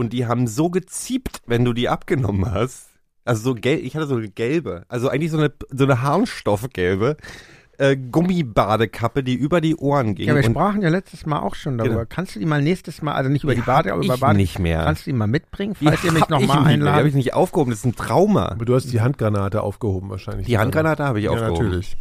Und 0.00 0.12
die 0.14 0.26
haben 0.26 0.46
so 0.46 0.70
geziebt, 0.70 1.42
wenn 1.46 1.64
du 1.64 1.72
die 1.74 1.88
abgenommen 1.90 2.50
hast. 2.50 2.86
Also 3.26 3.42
so 3.42 3.54
gelb, 3.54 3.82
ich 3.84 3.94
hatte 3.96 4.06
so 4.06 4.16
eine 4.16 4.28
gelbe, 4.30 4.84
also 4.88 5.08
eigentlich 5.10 5.30
so 5.30 5.36
eine, 5.36 5.52
so 5.70 5.84
eine 5.84 6.00
Harnstoffgelbe. 6.00 7.16
äh, 7.76 7.96
Gummibadekappe, 7.96 9.22
die 9.22 9.34
über 9.34 9.60
die 9.60 9.74
Ohren 9.76 10.14
ging. 10.14 10.28
Ja, 10.28 10.34
wir 10.34 10.42
sprachen 10.42 10.82
ja 10.82 10.88
letztes 10.88 11.24
Mal 11.26 11.40
auch 11.40 11.54
schon 11.54 11.78
darüber. 11.78 11.94
Genau. 11.96 12.06
Kannst 12.08 12.34
du 12.34 12.38
die 12.40 12.46
mal 12.46 12.60
nächstes 12.62 13.00
Mal, 13.02 13.12
also 13.14 13.30
nicht 13.30 13.44
über 13.44 13.54
die 13.54 13.60
Die 13.60 13.66
Bade, 13.66 13.92
aber 13.92 14.02
über 14.04 14.14
ich 14.14 14.20
Bade, 14.20 14.36
nicht 14.36 14.58
mehr. 14.58 14.84
kannst 14.84 15.06
du 15.06 15.10
die 15.10 15.16
mal 15.16 15.26
mitbringen, 15.26 15.74
die 15.80 15.84
falls 15.86 16.02
ihr 16.04 16.12
mich 16.12 16.28
nochmal 16.28 16.40
mehr, 16.40 16.46
Die 16.48 16.52
habe 16.58 16.68
einladet? 16.68 17.06
ich 17.08 17.14
nicht 17.14 17.34
aufgehoben, 17.34 17.70
das 17.70 17.80
ist 17.80 17.86
ein 17.86 17.96
Trauma. 17.96 18.46
Aber 18.48 18.64
du 18.64 18.74
hast 18.74 18.92
die 18.92 19.00
Handgranate 19.00 19.62
aufgehoben 19.62 20.08
wahrscheinlich. 20.10 20.46
Die 20.46 20.58
Handgranate 20.58 21.04
habe 21.04 21.18
ich 21.20 21.26
Ja, 21.26 21.30
aufgehoben. 21.32 21.64
natürlich. 21.64 21.96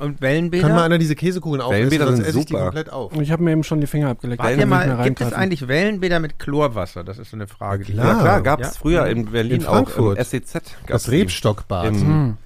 Und 0.00 0.20
Wellenbäder? 0.20 0.66
Kann 0.66 0.76
mal 0.76 0.84
einer 0.84 0.98
diese 0.98 1.14
Käsekugeln 1.14 1.60
aufessen, 1.60 1.78
Wellenbäder 1.90 2.06
sonst 2.06 2.16
sind 2.18 2.26
esse 2.28 2.38
ich 2.40 2.46
die 2.46 2.52
super. 2.52 2.64
komplett 2.64 2.90
auf. 2.92 3.12
Ich 3.20 3.30
habe 3.30 3.42
mir 3.42 3.52
eben 3.52 3.62
schon 3.64 3.80
die 3.80 3.86
Finger 3.86 4.08
abgeleckt. 4.08 4.42
Wart 4.42 4.52
ich 4.52 4.58
ihr 4.58 4.66
kann 4.66 4.86
nicht 4.86 4.96
mal, 4.96 5.04
gibt 5.04 5.20
es 5.20 5.32
eigentlich 5.32 5.68
Wellenbäder 5.68 6.18
mit 6.20 6.38
Chlorwasser? 6.38 7.04
Das 7.04 7.18
ist 7.18 7.30
so 7.30 7.36
eine 7.36 7.46
Frage. 7.46 7.84
die- 7.84 7.92
klar. 7.92 8.14
Ja 8.16 8.20
klar, 8.20 8.40
gab 8.42 8.60
es 8.60 8.74
Ja. 8.74 8.80
früher 8.80 9.06
in 9.06 9.26
Berlin 9.26 9.60
In 9.60 9.66
auch 9.66 9.72
Frankfurt. 9.74 10.18
im 10.18 10.24
SEZ. 10.24 10.52
gab's 10.54 10.72
Das 10.86 11.04
die. 11.04 11.10
Rebstockbad. 11.20 11.86
Im 11.88 12.00
Hm. 12.00 12.36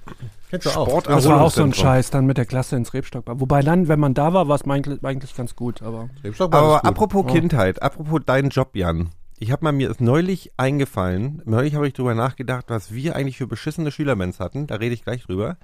Kennst 0.51 0.65
du 0.67 0.69
auch? 0.71 0.87
Sport 0.87 1.07
Das 1.07 1.11
war 1.11 1.17
auch 1.17 1.21
so 1.21 1.29
ein 1.29 1.33
Erholungszentrum. 1.71 1.73
Scheiß 1.73 2.09
dann 2.11 2.25
mit 2.25 2.37
der 2.37 2.45
Klasse 2.45 2.75
ins 2.75 2.93
Rebstockbad. 2.93 3.39
Wobei 3.39 3.61
dann, 3.61 3.87
wenn 3.87 3.99
man 3.99 4.13
da 4.13 4.33
war, 4.33 4.47
war 4.47 4.55
es 4.55 4.63
eigentlich, 4.69 5.03
eigentlich 5.03 5.35
ganz 5.35 5.55
gut. 5.55 5.81
Aber 5.81 6.09
Rebstockbad 6.23 6.61
Aber 6.61 6.75
gut. 6.81 6.85
apropos. 6.85 7.31
Kindheit, 7.31 7.81
apropos 7.81 8.21
dein 8.25 8.49
Job, 8.49 8.69
Jan. 8.75 9.09
Ich 9.37 9.51
habe 9.51 9.63
mal 9.65 9.71
mir 9.73 9.89
ist 9.89 9.99
neulich 10.01 10.51
eingefallen, 10.55 11.41
neulich 11.45 11.75
habe 11.75 11.87
ich 11.87 11.93
drüber 11.93 12.15
nachgedacht, 12.15 12.65
was 12.69 12.93
wir 12.93 13.15
eigentlich 13.17 13.37
für 13.37 13.47
beschissene 13.47 13.91
Schülerbands 13.91 14.39
hatten. 14.39 14.67
Da 14.67 14.75
rede 14.75 14.93
ich 14.93 15.03
gleich 15.03 15.23
drüber. 15.23 15.57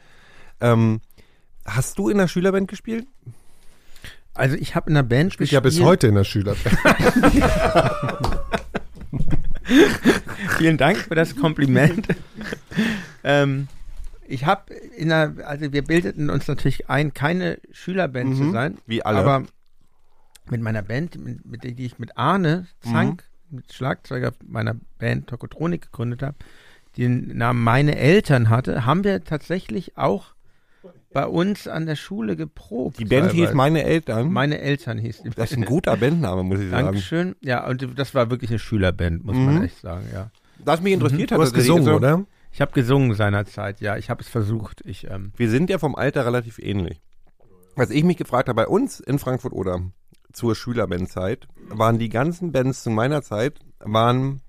Ähm, 0.59 0.99
hast 1.65 1.97
du 1.97 2.09
in 2.09 2.17
der 2.17 2.27
Schülerband 2.27 2.67
gespielt? 2.67 3.05
Also 4.33 4.55
ich 4.55 4.75
habe 4.75 4.89
in 4.89 4.95
einer 4.97 5.07
Band 5.07 5.33
Ich 5.33 5.37
gespielt. 5.37 5.51
ja 5.51 5.59
bis 5.59 5.79
heute 5.81 6.07
in 6.07 6.15
der 6.15 6.23
Schülerband. 6.23 6.77
Vielen 10.57 10.77
Dank 10.77 10.97
für 10.97 11.15
das 11.15 11.35
Kompliment. 11.35 12.07
ähm, 13.23 13.67
ich 14.27 14.45
habe 14.45 14.73
in 14.73 15.11
einer, 15.11 15.45
also 15.45 15.71
wir 15.73 15.83
bildeten 15.83 16.29
uns 16.29 16.47
natürlich 16.47 16.89
ein, 16.89 17.13
keine 17.13 17.59
Schülerband 17.71 18.37
zu 18.37 18.43
Mhm. 18.43 18.51
sein. 18.53 18.77
Wie 18.87 19.03
alle. 19.03 19.19
Aber 19.19 19.43
mit 20.49 20.61
meiner 20.61 20.81
Band, 20.81 21.17
mit, 21.23 21.45
mit 21.45 21.63
der 21.63 21.71
die 21.71 21.85
ich 21.85 21.99
mit 21.99 22.17
Arne 22.17 22.67
Zank, 22.81 23.23
mit 23.49 23.71
Schlagzeuger 23.73 24.31
meiner 24.47 24.75
Band 24.99 25.27
Tokotronik 25.27 25.83
gegründet 25.83 26.23
habe, 26.23 26.35
den 26.97 27.37
Namen 27.37 27.63
meine 27.63 27.97
Eltern 27.97 28.49
hatte, 28.49 28.85
haben 28.85 29.03
wir 29.03 29.23
tatsächlich 29.23 29.97
auch 29.97 30.33
bei 31.13 31.25
uns 31.25 31.67
an 31.67 31.85
der 31.85 31.95
Schule 31.95 32.35
geprobt. 32.35 32.97
Die 32.99 33.05
Band 33.05 33.31
hieß. 33.33 33.53
Meine 33.53 33.83
Eltern. 33.83 34.31
Meine 34.31 34.59
Eltern 34.59 34.97
hieß 34.97 35.23
die 35.23 35.29
das 35.31 35.51
ist 35.51 35.57
ein 35.57 35.65
guter 35.65 35.97
Bandname, 35.97 36.43
muss 36.43 36.59
ich 36.59 36.69
sagen. 36.69 36.85
Dankeschön. 36.85 37.35
Ja, 37.41 37.67
und 37.67 37.87
das 37.97 38.15
war 38.15 38.29
wirklich 38.29 38.49
eine 38.49 38.59
Schülerband, 38.59 39.23
muss 39.25 39.35
Mhm. 39.35 39.45
man 39.45 39.63
echt 39.63 39.81
sagen, 39.81 40.05
ja. 40.13 40.31
Was 40.63 40.81
mich 40.81 40.93
interessiert 40.93 41.31
hat, 41.31 41.37
Du 41.39 41.41
hast 41.43 41.53
gesungen, 41.53 41.83
so- 41.83 41.93
oder? 41.95 42.25
Ich 42.53 42.61
habe 42.61 42.71
gesungen 42.73 43.13
seinerzeit, 43.13 43.79
ja. 43.81 43.97
Ich 43.97 44.09
habe 44.09 44.21
es 44.21 44.27
versucht. 44.29 44.81
Ich, 44.85 45.09
ähm, 45.09 45.31
Wir 45.35 45.49
sind 45.49 45.69
ja 45.69 45.77
vom 45.79 45.95
Alter 45.95 46.25
relativ 46.25 46.59
ähnlich. 46.59 47.01
Was 47.75 47.89
ich 47.89 48.03
mich 48.03 48.17
gefragt 48.17 48.49
habe, 48.49 48.55
bei 48.57 48.67
uns 48.67 48.99
in 48.99 49.17
Frankfurt 49.19 49.53
oder 49.53 49.81
zur 50.33 50.55
Schülerbandzeit, 50.55 51.47
waren 51.69 51.99
die 51.99 52.09
ganzen 52.09 52.51
Bands 52.51 52.83
zu 52.83 52.89
meiner 52.89 53.21
Zeit, 53.21 53.59
waren 53.79 54.41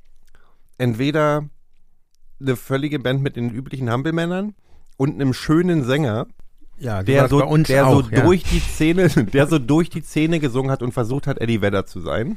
entweder 0.78 1.48
eine 2.40 2.56
völlige 2.56 2.98
Band 2.98 3.22
mit 3.22 3.36
den 3.36 3.50
üblichen 3.50 3.90
Hampelmännern 3.90 4.54
und 4.96 5.14
einem 5.14 5.32
schönen 5.32 5.84
Sänger, 5.84 6.26
ja, 6.82 7.02
der 7.02 7.28
so, 7.28 7.40
der 7.40 7.86
auch, 7.86 8.02
so 8.02 8.10
ja. 8.10 8.22
durch 8.22 8.42
die 8.42 8.60
Zähne, 8.60 9.08
der 9.32 9.46
so 9.46 9.58
durch 9.58 9.88
die 9.88 10.02
Zähne 10.02 10.40
gesungen 10.40 10.70
hat 10.70 10.82
und 10.82 10.92
versucht 10.92 11.26
hat, 11.26 11.40
Eddie 11.40 11.62
Vedder 11.62 11.86
zu 11.86 12.00
sein. 12.00 12.36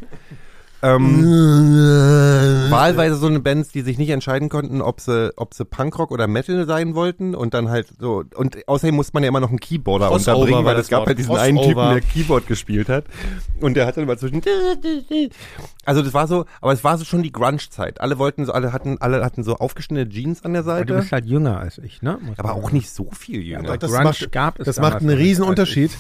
Ähm, 0.86 1.24
wahlweise 2.70 3.16
so 3.16 3.28
eine 3.28 3.40
Bands, 3.40 3.70
die 3.70 3.82
sich 3.82 3.98
nicht 3.98 4.10
entscheiden 4.10 4.50
konnten, 4.50 4.82
ob 4.82 5.00
sie, 5.02 5.32
ob 5.38 5.54
sie 5.54 5.66
Punkrock 5.66 6.12
oder 6.12 6.28
Metal 6.28 6.66
sein 6.66 6.96
wollten 6.96 7.36
und 7.36 7.54
dann 7.54 7.70
halt 7.70 7.88
so, 8.00 8.24
und 8.36 8.68
außerdem 8.68 8.96
musste 8.96 9.12
man 9.14 9.24
ja 9.24 9.30
immer 9.30 9.40
noch 9.40 9.50
einen 9.50 9.60
Keyboarder 9.60 10.08
Crossover 10.10 10.38
unterbringen, 10.38 10.66
weil 10.66 10.78
es 10.78 10.88
gab 10.90 11.00
Wort. 11.02 11.08
halt 11.08 11.18
diesen 11.20 11.36
einen 11.38 11.58
Typen, 11.58 11.74
Crossover. 11.74 11.94
der 11.94 12.02
Keyboard 12.02 12.48
gespielt 12.48 12.90
hat 12.90 13.06
und 13.62 13.76
der 13.76 13.86
hat 13.86 13.98
dann 13.98 14.04
immer 14.04 14.18
zwischen, 14.18 14.42
also 15.86 16.02
das 16.02 16.14
war 16.14 16.28
so, 16.28 16.46
aber 16.62 16.74
es 16.74 16.84
war 16.84 16.98
so 16.98 17.06
schon 17.06 17.24
die 17.24 17.32
Grunge-Zeit. 17.32 18.02
Alle 18.02 18.18
wollten 18.20 18.46
so, 18.46 18.52
alle 18.52 18.74
hatten, 18.74 18.98
alle 19.00 19.24
hatten 19.24 19.44
so 19.44 19.56
aufgeschnittene 19.56 20.10
Jeans 20.10 20.44
an 20.44 20.54
der 20.54 20.62
Aber 20.64 20.72
du 20.86 20.94
Seite, 20.94 20.94
bist 21.02 21.12
halt 21.12 21.26
jünger 21.26 21.60
als 21.60 21.78
ich, 21.78 22.02
ne? 22.02 22.18
Muss 22.22 22.40
aber 22.40 22.54
auch 22.54 22.72
nicht 22.72 22.90
so 22.90 23.10
viel 23.12 23.42
jünger. 23.42 23.60
aber 23.70 23.78
das 23.78 23.92
Grunge 23.92 24.04
macht- 24.06 24.32
gab 24.32 24.60
es 24.60 24.66
Das 24.66 24.80
macht 24.80 24.98
einen 25.02 25.10
riesen 25.10 25.44
Unterschied. 25.46 25.92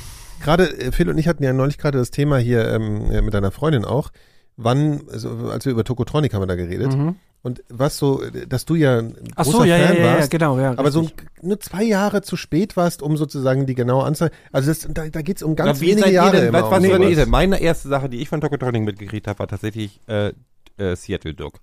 Gerade 0.43 0.65
äh, 0.79 0.91
Phil 0.91 1.09
und 1.09 1.17
ich 1.17 1.27
hatten 1.27 1.43
ja 1.43 1.53
neulich 1.53 1.77
gerade 1.77 1.97
das 1.97 2.11
Thema 2.11 2.37
hier 2.37 2.67
ähm, 2.69 3.09
äh, 3.11 3.21
mit 3.21 3.33
deiner 3.33 3.51
Freundin 3.51 3.85
auch. 3.85 4.11
Wann, 4.57 5.01
also, 5.11 5.29
als 5.49 5.65
wir 5.65 5.71
über 5.71 5.83
Tokotronic 5.83 6.33
haben 6.33 6.41
wir 6.41 6.47
da 6.47 6.55
geredet. 6.55 6.95
Mhm. 6.95 7.15
Und 7.43 7.63
was 7.69 7.97
so, 7.97 8.23
dass 8.47 8.65
du 8.65 8.73
ja 8.73 8.99
ein 8.99 9.15
Ach 9.35 9.43
großer 9.43 9.57
so, 9.59 9.63
ja, 9.65 9.77
ja, 9.77 9.87
Fan 9.87 9.97
ja, 9.97 10.03
ja, 10.03 10.13
warst, 10.15 10.31
genau, 10.31 10.59
ja. 10.59 10.71
aber 10.71 10.89
so 10.89 11.01
richtig. 11.01 11.27
nur 11.43 11.59
zwei 11.59 11.83
Jahre 11.83 12.23
zu 12.23 12.37
spät 12.37 12.75
warst, 12.75 13.03
um 13.03 13.17
sozusagen 13.17 13.67
die 13.67 13.75
genaue 13.75 14.03
Anzahl. 14.03 14.31
Also 14.51 14.71
das, 14.71 14.87
da, 14.89 15.09
da 15.09 15.21
geht's 15.21 15.43
um 15.43 15.55
ganz 15.55 15.77
Na, 15.77 15.81
wie 15.81 15.91
wenige 15.91 16.01
seid 16.01 16.09
ihr 16.09 16.13
Jahre 16.13 16.37
denn, 16.37 16.47
immer 16.47 16.63
was, 16.63 16.71
was 16.71 16.83
um 16.83 16.89
seid 16.89 17.01
ihr 17.03 17.15
denn? 17.15 17.29
Meine 17.29 17.61
erste 17.61 17.87
Sache, 17.87 18.09
die 18.09 18.17
ich 18.17 18.29
von 18.29 18.41
Tokotronic 18.41 18.81
mitgekriegt 18.81 19.27
habe, 19.27 19.37
war 19.37 19.47
tatsächlich 19.47 19.99
äh, 20.07 20.31
äh, 20.77 20.95
Seattle 20.95 21.35
Duck. 21.35 21.59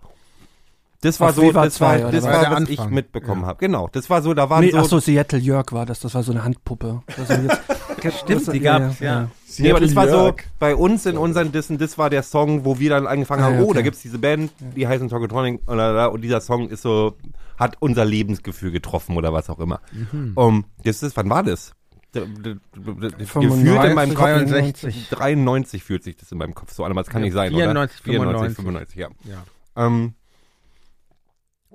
Das 1.01 1.19
war 1.19 1.31
Auf 1.31 1.35
so, 1.35 1.43
Viva 1.43 1.65
das 1.65 1.75
2, 1.75 2.05
war, 2.05 2.13
das 2.13 2.23
was? 2.23 2.33
war, 2.33 2.41
Der 2.43 2.51
was 2.53 2.69
ich 2.69 2.85
mitbekommen 2.85 3.45
habe. 3.45 3.59
Genau, 3.59 3.89
das 3.91 4.09
war 4.09 4.23
so, 4.23 4.35
da 4.35 4.49
waren 4.51 4.65
Nee, 4.65 4.71
so, 4.71 4.79
ach 4.79 4.85
so, 4.85 5.01
Seattle 5.01 5.41
Jörg 5.41 5.73
war 5.73 5.85
das. 5.85 5.99
Das 5.99 6.15
war 6.15 6.23
so 6.23 6.31
eine 6.31 6.45
Handpuppe. 6.45 7.03
Also 7.19 7.33
jetzt, 7.35 7.61
Stimmt, 8.11 8.47
das- 8.49 8.53
die 8.53 8.61
gab's, 8.61 8.99
ja. 9.01 9.29
nee, 9.59 9.71
aber 9.71 9.81
das 9.81 9.95
war 9.95 10.09
so, 10.09 10.35
bei 10.59 10.75
uns 10.75 11.07
in 11.07 11.17
unseren 11.17 11.53
Dissen, 11.53 11.79
das 11.79 11.97
war 11.99 12.11
der 12.11 12.23
Song, 12.23 12.65
wo 12.65 12.79
wir 12.79 12.91
dann 12.91 13.07
angefangen 13.07 13.43
haben, 13.43 13.55
Ah, 13.55 13.59
ja, 13.59 13.63
oh, 13.63 13.67
da 13.73 13.79
okay. 13.79 13.83
gibt's 13.85 14.03
diese 14.03 14.19
Band, 14.19 14.53
die 14.59 14.87
heißen 14.89 15.09
Tokotronic, 15.09 15.61
und, 15.67 15.77
da- 15.79 16.07
und 16.07 16.23
dieser 16.23 16.41
Song 16.41 16.69
ist 16.69 16.83
so, 16.83 17.17
hat 17.59 17.77
unser 17.81 18.05
Lebensgefühl 18.05 18.71
getroffen 18.73 19.17
oder 19.17 19.33
was 19.33 19.49
auch 19.51 19.61
immer. 19.61 19.81
Mhm. 19.93 20.33
Um, 20.35 20.65
das 20.85 21.03
ist, 21.03 21.17
wann 21.17 21.31
war 21.31 21.43
das? 21.43 21.75
D- 22.15 22.21
d- 22.27 22.27
d- 22.27 22.55
d- 22.77 23.25
95, 23.25 23.41
Gefühlt 23.65 23.85
in 23.85 23.95
meinem 23.95 24.15
Kopf 24.15 24.25
62. 24.27 25.09
93 25.11 25.83
fühlt 25.85 26.03
sich 26.05 26.17
das 26.17 26.31
in 26.33 26.39
meinem 26.39 26.55
Kopf 26.55 26.73
so 26.73 26.85
an, 26.85 26.91
aber 26.91 27.03
das 27.03 27.09
kann 27.11 27.23
Ja, 27.23 27.27
nicht 27.27 27.35
sein, 27.35 27.51
94, 27.53 28.01
oder? 28.07 28.13
95. 28.13 28.57
95, 28.57 28.97
ja. 28.99 29.09
Ja. 29.25 29.45
Ähm, 29.87 30.15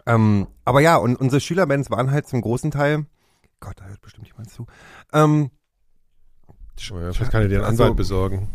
ähm, 0.05 0.47
aber 0.63 0.79
ja, 0.81 0.97
und 0.97 1.15
unsere 1.15 1.41
Schülerbands 1.41 1.89
waren 1.89 2.11
halt 2.11 2.27
zum 2.27 2.41
großen 2.41 2.71
Teil, 2.71 3.05
Gott, 3.59 3.73
da 3.79 3.85
hört 3.85 4.01
bestimmt 4.01 4.27
jemand 4.27 4.49
zu, 4.51 4.67
ähm, 5.13 5.49
Oh 6.91 6.99
ja, 6.99 7.11
vielleicht 7.13 7.31
kann 7.31 7.43
ich 7.43 7.49
dir 7.49 7.57
einen 7.57 7.65
Also- 7.65 7.83
Anwalt 7.83 7.97
besorgen. 7.97 8.47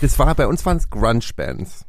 das 0.00 0.18
war, 0.18 0.34
bei 0.34 0.46
uns 0.46 0.64
waren 0.66 0.76
es 0.78 0.90
Grunge-Bands. 0.90 1.84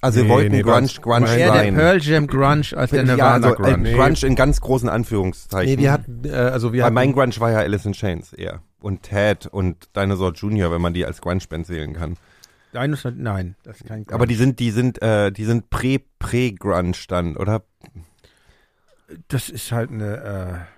Also 0.00 0.18
wir 0.18 0.24
Nee, 0.24 0.30
wollten 0.30 0.52
nee, 0.52 0.62
Grunge, 0.62 0.88
Grunge 1.00 1.20
Nein, 1.26 1.38
Eher 1.38 1.52
der 1.52 1.62
sein. 1.62 1.74
Pearl 1.76 2.02
Jam 2.02 2.26
Grunge 2.26 2.66
als 2.76 2.90
der 2.90 3.04
ja, 3.04 3.16
Nirvana 3.16 3.46
also, 3.48 3.48
äh, 3.64 3.72
Grunge. 3.72 3.92
Grunge 3.92 4.18
in 4.26 4.34
ganz 4.34 4.60
großen 4.60 4.88
Anführungszeichen. 4.90 5.76
Nee, 5.76 5.80
wir 5.82 5.92
hatten, 5.92 6.24
äh, 6.24 6.30
also 6.32 6.72
wir 6.74 6.80
Weil 6.80 6.84
hatten, 6.86 6.94
mein 6.94 7.12
Grunge 7.14 7.34
war 7.38 7.50
ja 7.50 7.58
Alice 7.60 7.86
in 7.86 7.92
Chains 7.94 8.32
eher. 8.34 8.60
Und 8.80 9.02
Ted 9.02 9.46
und 9.46 9.96
Dinosaur 9.96 10.32
Jr., 10.32 10.70
wenn 10.70 10.82
man 10.82 10.92
die 10.92 11.06
als 11.06 11.22
Grunge-Band 11.22 11.66
zählen 11.66 11.94
kann. 11.94 12.16
Dinosaur, 12.74 13.12
nein, 13.12 13.54
das 13.62 13.76
ist 13.80 13.86
kein 13.86 14.04
Grunge. 14.04 14.14
Aber 14.14 14.26
die 14.26 14.34
sind, 14.34 14.58
die 14.58 14.72
sind, 14.72 15.00
äh, 15.00 15.32
die 15.32 15.44
sind 15.46 15.70
prä-prä-Grunge 15.70 16.96
dann, 17.08 17.36
oder? 17.36 17.62
das 19.28 19.48
ist 19.48 19.70
halt 19.70 19.90
eine, 19.90 20.16
äh, 20.16 20.73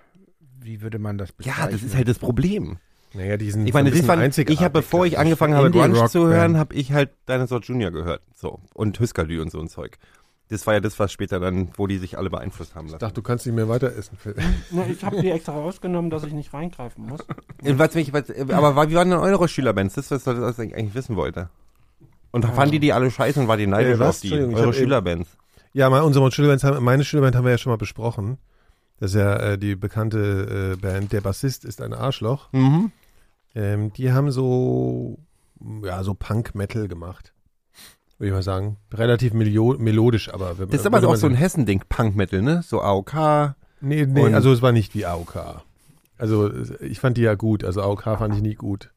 wie 0.67 0.83
würde 0.83 0.99
man 0.99 1.17
das 1.19 1.33
bezeichnen? 1.33 1.65
Ja, 1.65 1.71
das 1.71 1.83
ist 1.83 1.95
halt 1.97 2.09
das 2.09 2.19
Problem. 2.19 2.79
naja, 3.15 3.37
die 3.37 3.51
sind 3.51 3.67
Ich 3.67 3.73
meine, 3.75 3.89
so 3.91 3.95
ein 3.97 4.01
das 4.01 4.09
war, 4.09 4.17
bisschen 4.19 4.49
ich 4.51 4.61
habe, 4.61 4.73
bevor 4.81 5.07
ich 5.07 5.19
einzigartig. 5.19 5.19
angefangen 5.49 5.55
habe, 5.55 5.71
Grunge 5.95 6.09
zu 6.11 6.27
hören, 6.29 6.59
habe 6.59 6.75
ich 6.75 6.93
halt 6.93 7.11
Dinosaur 7.29 7.61
Jr. 7.61 7.91
gehört. 7.91 8.21
So. 8.35 8.61
Und 8.75 8.99
Hüskalü 9.01 9.41
und 9.41 9.51
so 9.51 9.61
ein 9.61 9.69
Zeug. 9.69 9.97
Das 10.49 10.65
war 10.67 10.75
ja 10.75 10.81
das, 10.81 10.99
was 11.01 11.11
später 11.11 11.41
dann, 11.41 11.71
wo 11.77 11.87
die 11.89 11.99
sich 11.99 12.19
alle 12.19 12.31
beeinflusst 12.31 12.75
haben 12.77 12.87
Ich 12.87 12.93
lassen. 12.93 13.01
dachte, 13.01 13.15
du 13.15 13.23
kannst 13.23 13.47
nicht 13.47 13.55
mehr 13.57 13.69
weiter 13.69 13.93
essen, 13.97 14.17
Phil. 14.17 14.37
Na, 14.71 14.87
ich 14.87 15.03
habe 15.05 15.21
die 15.21 15.31
extra 15.31 15.53
rausgenommen, 15.53 16.09
dass 16.11 16.23
ich 16.25 16.33
nicht 16.33 16.53
reingreifen 16.55 17.07
muss. 17.07 17.21
Was, 17.63 17.95
mich, 17.95 18.13
was, 18.13 18.31
aber 18.51 18.89
wie 18.89 18.95
waren 18.95 19.11
denn 19.11 19.19
eure 19.19 19.49
Schülerbands? 19.49 19.95
Das 19.95 20.11
ist, 20.13 20.25
was, 20.27 20.41
was 20.41 20.59
ich 20.61 20.75
eigentlich 20.77 20.95
wissen 20.95 21.17
wollte. 21.17 21.49
Und 22.31 22.45
fanden 22.45 22.73
die 22.73 22.79
die 22.81 22.93
alle 22.93 23.11
scheiße 23.11 23.41
und 23.41 23.49
war 23.49 23.57
die 23.57 23.67
neidisch 23.67 23.99
Äh, 23.99 24.05
auf 24.05 24.21
die, 24.21 24.35
ich 24.35 24.55
eure 24.55 24.73
Schülerbands? 24.73 25.31
Ja, 25.73 25.91
mal 25.91 26.03
unsere 26.03 26.31
Schülerband 26.31 26.63
haben, 26.65 26.85
meine 26.85 27.05
Schülerband 27.05 27.35
haben 27.35 27.45
wir 27.45 27.51
ja 27.51 27.59
schon 27.59 27.73
mal 27.73 27.77
besprochen. 27.77 28.39
Das 28.99 29.11
ist 29.13 29.17
ja 29.17 29.37
äh, 29.37 29.59
die 29.59 29.77
bekannte 29.77 30.73
äh, 30.75 30.81
Band. 30.81 31.13
Der 31.13 31.21
Bassist 31.21 31.65
ist 31.65 31.81
ein 31.83 31.93
Arschloch. 31.93 32.53
Mhm. 32.53 32.93
Ähm, 33.55 33.93
die 33.93 34.13
haben 34.13 34.31
so, 34.31 35.19
ja, 35.85 36.03
so 36.03 36.15
Punk-Metal 36.15 36.89
gemacht. 36.89 37.33
Würde 38.19 38.29
ich 38.29 38.35
mal 38.35 38.43
sagen. 38.43 38.79
Relativ 38.93 39.35
melodisch, 39.35 40.33
aber. 40.33 40.59
wenn- 40.59 40.71
Das 40.71 40.81
ist 40.81 40.87
aber 40.87 41.07
auch 41.07 41.17
so 41.17 41.27
ein 41.27 41.35
Hessending, 41.35 41.83
Punk-Metal, 41.89 42.41
ne? 42.43 42.63
So 42.63 42.81
AOK. 42.81 43.55
Nee, 43.83 44.07
nee, 44.07 44.33
also 44.35 44.53
es 44.53 44.63
war 44.63 44.73
nicht 44.73 44.95
wie 44.95 45.05
AOK. 45.05 45.63
Also 46.19 46.51
ich 46.81 46.99
fand 46.99 47.19
die 47.19 47.23
ja 47.23 47.35
gut. 47.35 47.63
Also 47.63 47.83
AOK 47.83 48.03
fand 48.19 48.35
ich 48.35 48.41
nie 48.41 48.55
gut. 48.55 48.91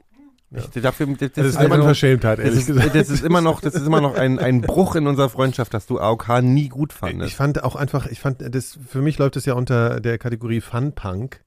Ja. 0.52 0.60
Ich, 0.74 0.82
dafür, 0.82 1.06
das, 1.08 1.18
das, 1.20 1.32
Das 1.34 1.46
ist 1.46 1.52
ist 1.52 1.58
eine 1.58 1.66
immer 1.68 1.78
noch, 1.78 1.84
Unverschämtheit, 1.84 2.40
das, 2.40 2.46
ehrlich 2.46 2.60
ist, 2.62 2.68
gesagt. 2.68 2.96
das 2.96 3.10
ist 3.10 3.24
immer 3.24 3.42
noch, 3.42 3.62
das 3.62 3.76
ist 3.76 3.86
immer 3.86 4.02
noch 4.02 4.16
ein, 4.16 4.40
ein 4.40 4.62
Bruch 4.62 4.96
in 4.96 5.06
unserer 5.06 5.30
Freundschaft, 5.30 5.74
dass 5.76 5.86
du 5.86 6.00
AOK 6.00 6.42
nie 6.42 6.70
gut 6.70 6.92
Ich 6.92 6.98
fandest. 6.98 7.34
fand 7.36 7.64
auch 7.64 7.76
einfach, 7.76 8.08
ich 8.08 8.20
fand, 8.20 8.44
das, 8.56 8.80
für 8.88 9.02
mich 9.02 9.20
läuft 9.20 9.36
das 9.36 9.46
ja 9.46 9.54
unter 9.54 10.00
der 10.00 10.18
Kategorie 10.18 10.62
Fun-Punk. 10.62 11.42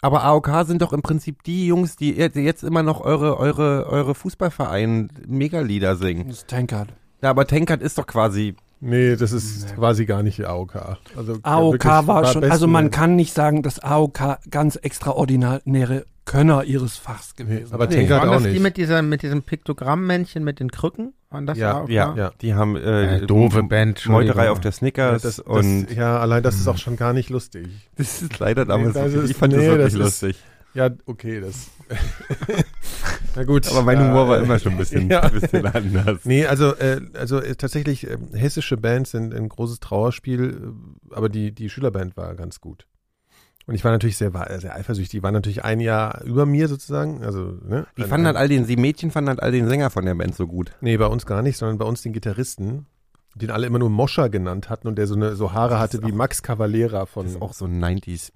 Aber 0.00 0.24
AOK 0.24 0.66
sind 0.66 0.82
doch 0.82 0.92
im 0.92 1.02
Prinzip 1.02 1.44
die 1.44 1.68
Jungs, 1.68 1.94
die 1.94 2.12
jetzt- 2.16 2.34
jetzt 2.36 2.64
immer 2.64 2.82
noch 2.82 3.00
eure, 3.00 3.38
eure, 3.38 3.86
eure 3.86 4.16
Fußballverein 4.16 5.10
Megalieder 5.28 5.94
singen. 5.94 6.26
Das 6.26 6.38
ist 6.38 6.48
Tankard. 6.48 6.88
Ja, 7.22 7.30
aber 7.30 7.46
Tankard 7.46 7.80
ist 7.82 7.98
doch 7.98 8.08
quasi 8.08 8.56
Nee, 8.84 9.14
das 9.14 9.30
ist 9.30 9.76
quasi 9.76 10.06
gar 10.06 10.22
nicht 10.24 10.44
AOK. 10.44 10.74
Also 11.16 11.38
AOK 11.44 11.72
wirklich 11.84 12.06
war 12.08 12.24
schon, 12.26 12.44
also 12.44 12.66
man 12.66 12.90
kann 12.90 13.14
nicht 13.14 13.32
sagen, 13.32 13.62
dass 13.62 13.78
AOK 13.78 14.38
ganz 14.50 14.74
extraordinäre 14.76 16.04
Könner 16.24 16.64
ihres 16.64 16.96
Fachs 16.96 17.34
Nee, 17.38 17.44
gewesen 17.44 17.74
aber 17.74 17.84
sind. 17.84 17.94
Tenkert 17.98 18.20
Waren 18.20 18.28
auch 18.28 18.34
das 18.34 18.42
die 18.44 18.50
nicht. 18.50 18.62
mit, 18.62 18.76
dieser, 18.76 19.02
mit 19.02 19.22
diesem 19.22 19.42
Piktogrammännchen 19.42 20.42
mit 20.44 20.60
den 20.60 20.70
Krücken? 20.70 21.14
Waren 21.30 21.46
das 21.46 21.58
Ja, 21.58 21.78
AOK? 21.78 21.90
Ja, 21.90 22.14
Ja. 22.16 22.32
die 22.40 22.54
haben 22.54 22.76
äh, 22.76 23.16
Äh, 23.18 23.26
doofe 23.26 23.62
Band, 23.62 24.06
Meuterei 24.08 24.50
auf 24.50 24.60
der 24.60 24.70
Ja, 24.70 24.76
Snickers 24.76 25.22
das, 25.22 25.36
das, 25.36 25.44
und 25.46 25.88
ja, 25.94 26.18
allein 26.18 26.42
das 26.42 26.56
ist 26.56 26.68
auch 26.68 26.76
schon 26.78 26.96
gar 26.96 27.12
nicht 27.12 27.30
lustig. 27.30 27.68
das 27.96 28.22
ist 28.22 28.38
leider 28.38 28.64
damals. 28.66 28.94
wirklich- 28.94 29.14
ist- 29.24 29.30
ich 29.30 29.36
fand 29.36 29.52
nee, 29.52 29.58
das 29.58 29.66
wirklich 29.66 29.84
das 29.84 29.92
ist- 29.94 30.22
lustig. 30.22 30.36
Ja, 30.74 30.90
okay, 31.06 31.40
das. 31.40 31.70
Na 33.36 33.44
gut. 33.44 33.68
Aber 33.70 33.82
mein 33.82 33.98
Humor 33.98 34.28
war 34.28 34.38
äh, 34.38 34.42
immer 34.42 34.58
schon 34.58 34.72
ein 34.72 34.78
bisschen, 34.78 35.10
ja. 35.10 35.20
ein 35.20 35.32
bisschen 35.32 35.66
anders. 35.66 36.20
Nee, 36.24 36.46
also, 36.46 36.74
äh, 36.76 37.00
also 37.14 37.40
äh, 37.40 37.54
tatsächlich, 37.56 38.08
äh, 38.08 38.16
hessische 38.32 38.76
Bands 38.76 39.10
sind 39.10 39.34
ein 39.34 39.48
großes 39.48 39.80
Trauerspiel, 39.80 40.72
äh, 41.10 41.14
aber 41.14 41.28
die, 41.28 41.52
die 41.52 41.68
Schülerband 41.68 42.16
war 42.16 42.34
ganz 42.34 42.60
gut. 42.60 42.86
Und 43.66 43.74
ich 43.74 43.84
war 43.84 43.92
natürlich 43.92 44.16
sehr, 44.16 44.32
sehr 44.58 44.74
eifersüchtig. 44.74 45.10
Die 45.10 45.22
waren 45.22 45.34
natürlich 45.34 45.64
ein 45.64 45.78
Jahr 45.78 46.22
über 46.24 46.46
mir 46.46 46.66
sozusagen. 46.66 47.22
Also, 47.22 47.58
ne? 47.64 47.86
Die 47.96 48.02
fanden 48.02 48.26
halt 48.26 48.36
all 48.36 48.48
den, 48.48 48.66
die 48.66 48.76
Mädchen 48.76 49.12
fanden 49.12 49.28
halt 49.28 49.40
all 49.40 49.52
den 49.52 49.68
Sänger 49.68 49.90
von 49.90 50.04
der 50.04 50.16
Band 50.16 50.34
so 50.34 50.48
gut. 50.48 50.72
Nee, 50.80 50.96
bei 50.96 51.06
uns 51.06 51.26
gar 51.26 51.42
nicht, 51.42 51.56
sondern 51.56 51.78
bei 51.78 51.84
uns 51.84 52.02
den 52.02 52.12
Gitarristen, 52.12 52.86
den 53.34 53.50
alle 53.50 53.66
immer 53.66 53.78
nur 53.78 53.90
Moscha 53.90 54.28
genannt 54.28 54.68
hatten 54.68 54.88
und 54.88 54.96
der 54.96 55.06
so 55.06 55.14
eine 55.14 55.34
so 55.36 55.52
Haare 55.52 55.78
hatte 55.78 56.02
wie 56.02 56.12
Max 56.12 56.42
Cavalera 56.42 57.06
von. 57.06 57.24
Das 57.24 57.34
ist 57.34 57.42
auch 57.42 57.54
so 57.54 57.64
ein 57.64 57.82
90s 57.82 58.32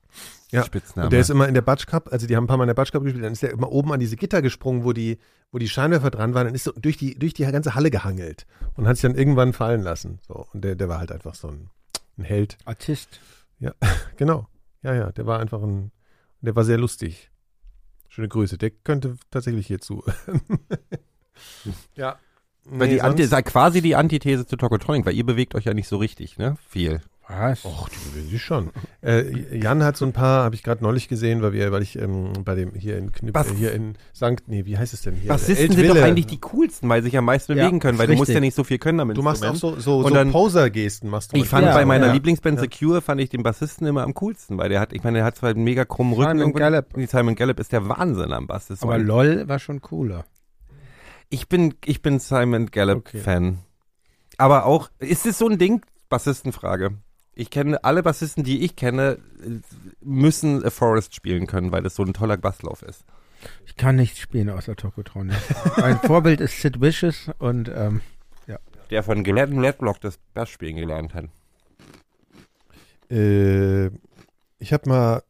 Ja, 0.50 0.64
Spitzname. 0.64 1.06
Und 1.06 1.12
der 1.12 1.20
ist 1.20 1.30
immer 1.30 1.46
in 1.48 1.54
der 1.54 1.62
Batsch 1.62 1.86
Cup, 1.86 2.10
also 2.12 2.26
die 2.26 2.36
haben 2.36 2.44
ein 2.44 2.46
paar 2.46 2.56
Mal 2.56 2.64
in 2.64 2.68
der 2.68 2.74
Batsch 2.74 2.92
Cup 2.92 3.02
gespielt, 3.02 3.24
dann 3.24 3.32
ist 3.32 3.42
der 3.42 3.50
immer 3.50 3.70
oben 3.70 3.92
an 3.92 4.00
diese 4.00 4.16
Gitter 4.16 4.40
gesprungen, 4.42 4.84
wo 4.84 4.92
die, 4.92 5.18
wo 5.52 5.58
die 5.58 5.68
Scheinwerfer 5.68 6.10
dran 6.10 6.34
waren, 6.34 6.46
und 6.46 6.54
ist 6.54 6.64
so 6.64 6.72
durch 6.72 6.96
die, 6.96 7.18
durch 7.18 7.34
die 7.34 7.44
ganze 7.44 7.74
Halle 7.74 7.90
gehangelt 7.90 8.46
und 8.74 8.86
hat 8.86 8.96
sich 8.96 9.02
dann 9.02 9.14
irgendwann 9.14 9.52
fallen 9.52 9.82
lassen. 9.82 10.18
So. 10.26 10.46
Und 10.52 10.64
der, 10.64 10.76
der 10.76 10.88
war 10.88 10.98
halt 10.98 11.12
einfach 11.12 11.34
so 11.34 11.48
ein, 11.48 11.70
ein 12.18 12.24
Held. 12.24 12.58
Artist. 12.64 13.20
Genau. 14.16 14.46
Ja, 14.82 14.94
ja, 14.94 15.12
der 15.12 15.26
war 15.26 15.40
einfach 15.40 15.62
ein, 15.62 15.90
der 16.42 16.54
war 16.54 16.64
sehr 16.64 16.78
lustig. 16.78 17.30
Schöne 18.08 18.28
Grüße. 18.28 18.58
Der 18.58 18.70
könnte 18.70 19.16
tatsächlich 19.30 19.66
hierzu. 19.66 20.04
ja. 21.96 22.18
Weil 22.68 22.88
Nee, 22.88 22.94
die 22.94 23.02
Anti, 23.02 23.22
ist 23.22 23.44
quasi 23.44 23.80
die 23.80 23.96
Antithese 23.96 24.46
zu 24.46 24.56
Tokotronic, 24.56 25.06
weil 25.06 25.14
ihr 25.14 25.24
bewegt 25.26 25.54
euch 25.54 25.64
ja 25.64 25.74
nicht 25.74 25.88
so 25.88 25.96
richtig, 25.96 26.38
ne? 26.38 26.56
Viel. 26.68 27.00
Was? 27.28 27.64
Och, 27.64 27.88
die 27.88 28.08
bewegen 28.10 28.30
sich 28.30 28.42
schon. 28.42 28.70
Äh, 29.02 29.56
Jan 29.58 29.82
hat 29.82 29.96
so 29.96 30.04
ein 30.04 30.12
paar, 30.12 30.44
habe 30.44 30.54
ich 30.54 30.62
gerade 30.62 30.84
neulich 30.84 31.08
gesehen, 31.08 31.42
weil 31.42 31.52
wir, 31.52 31.72
weil 31.72 31.82
ich 31.82 31.98
ähm, 31.98 32.32
bei 32.44 32.54
dem 32.54 32.72
hier 32.74 32.98
in 32.98 33.10
Was? 33.32 33.50
äh, 33.50 33.54
hier 33.54 33.72
in 33.72 33.96
Sankt, 34.12 34.46
nee, 34.46 34.64
wie 34.64 34.78
heißt 34.78 34.94
es 34.94 35.02
denn 35.02 35.16
hier? 35.16 35.28
Bassisten 35.28 35.72
sind 35.72 35.88
doch 35.88 35.96
eigentlich 35.96 36.26
die 36.26 36.38
coolsten, 36.38 36.88
weil 36.88 37.02
sie 37.02 37.08
sich 37.08 37.18
am 37.18 37.24
meisten 37.24 37.56
Ja, 37.56 37.64
bewegen 37.64 37.80
können, 37.80 37.98
weil 37.98 38.06
du 38.06 38.14
musst 38.14 38.30
ja 38.30 38.38
nicht 38.38 38.54
so 38.54 38.62
viel 38.62 38.78
können 38.78 38.98
damit. 38.98 39.16
Du 39.16 39.22
machst 39.22 39.44
auch 39.44 39.56
so, 39.56 39.76
so, 39.80 39.98
Und 39.98 40.14
so 40.14 40.30
Poser-Gesten 40.30 41.10
machst 41.10 41.32
du. 41.32 41.36
Ich 41.36 41.48
fand 41.48 41.66
Ja, 41.66 41.74
bei 41.74 41.84
meiner 41.84 42.06
ja. 42.06 42.12
Lieblingsband 42.12 42.58
Ja. 42.58 42.62
Secure 42.62 43.02
fand 43.02 43.20
ich 43.20 43.28
den 43.28 43.42
Bassisten 43.42 43.88
immer 43.88 44.04
am 44.04 44.14
coolsten, 44.14 44.56
weil 44.56 44.68
der 44.68 44.78
hat, 44.78 44.92
ich 44.92 45.02
meine, 45.02 45.18
der 45.18 45.24
hat 45.24 45.36
zwar 45.36 45.50
einen 45.50 45.64
mega 45.64 45.84
krummen 45.84 46.14
Rücken. 46.14 46.38
Simon 46.38 46.52
Gallup. 46.52 46.86
Simon 47.08 47.34
Gallup 47.34 47.58
ist 47.58 47.72
der 47.72 47.88
Wahnsinn 47.88 48.32
am 48.32 48.46
Bass. 48.46 48.70
Aber 48.80 48.98
LOL 48.98 49.48
war 49.48 49.58
schon 49.58 49.80
cooler. 49.82 50.24
Ich 51.28 51.48
bin, 51.48 51.74
ich 51.84 52.02
bin 52.02 52.18
Simon 52.18 52.66
Gallup 52.66 52.98
Okay. 53.08 53.18
Fan. 53.18 53.58
Aber 54.38 54.66
auch, 54.66 54.90
ist 54.98 55.26
es 55.26 55.38
so 55.38 55.48
ein 55.48 55.58
Ding? 55.58 55.84
Bassistenfrage. 56.08 56.92
Ich 57.34 57.50
kenne 57.50 57.82
alle 57.84 58.02
Bassisten, 58.02 58.44
die 58.44 58.64
ich 58.64 58.76
kenne, 58.76 59.18
müssen 60.00 60.64
A 60.64 60.70
Forest 60.70 61.14
spielen 61.14 61.46
können, 61.46 61.72
weil 61.72 61.82
das 61.82 61.94
so 61.94 62.02
ein 62.02 62.14
toller 62.14 62.36
Basslauf 62.36 62.82
ist. 62.82 63.04
Ich 63.66 63.76
kann 63.76 63.96
nichts 63.96 64.18
spielen 64.18 64.48
außer 64.48 64.76
Tokotronic. 64.76 65.36
mein 65.76 65.98
Vorbild 65.98 66.40
ist 66.40 66.60
Sid 66.60 66.80
Vicious 66.80 67.30
und 67.38 67.70
ähm, 67.74 68.00
Der 68.90 69.02
von 69.02 69.24
Glenn 69.24 69.60
Ledlock 69.60 70.00
das 70.00 70.18
Bassspielen 70.32 70.76
gelernt 70.76 71.14
hat. 71.14 71.26
Äh, 73.10 73.86
ich 74.58 74.72
habe 74.72 74.88
mal, 74.88 75.22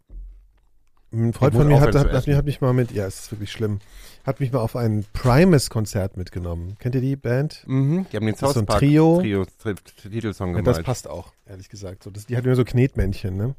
ein 1.12 1.32
Freund 1.32 1.54
von 1.54 1.66
mir 1.66 1.80
hat, 1.80 1.94
hat, 1.94 2.06
hat, 2.06 2.12
Essen. 2.12 2.30
mich, 2.30 2.36
hat 2.38 2.44
mich 2.44 2.60
mal 2.60 2.72
mit, 2.72 2.92
ja, 2.92 3.06
es 3.06 3.20
ist 3.20 3.32
wirklich 3.32 3.50
schlimm, 3.50 3.80
hat 4.26 4.40
mich 4.40 4.52
mal 4.52 4.58
auf 4.58 4.74
ein 4.76 5.04
Primus-Konzert 5.12 6.16
mitgenommen. 6.16 6.76
Kennt 6.80 6.94
ihr 6.96 7.00
die 7.00 7.16
Band? 7.16 7.62
Mhm. 7.66 8.06
Die 8.12 8.16
haben 8.16 8.26
den 8.26 8.34
Das 8.34 8.36
ist 8.36 8.40
so 8.40 8.46
South 8.48 8.56
ein 8.56 8.66
Park 8.66 8.78
Trio. 8.80 9.18
Trio 9.20 9.46
Tri- 9.62 9.74
Titelsong 10.02 10.50
Ja, 10.50 10.56
gemalt. 10.60 10.76
das 10.78 10.84
passt 10.84 11.08
auch, 11.08 11.32
ehrlich 11.46 11.68
gesagt. 11.68 12.02
So, 12.02 12.10
das, 12.10 12.26
die 12.26 12.36
hatten 12.36 12.46
immer 12.46 12.56
so 12.56 12.64
Knetmännchen, 12.64 13.36
ne? 13.36 13.54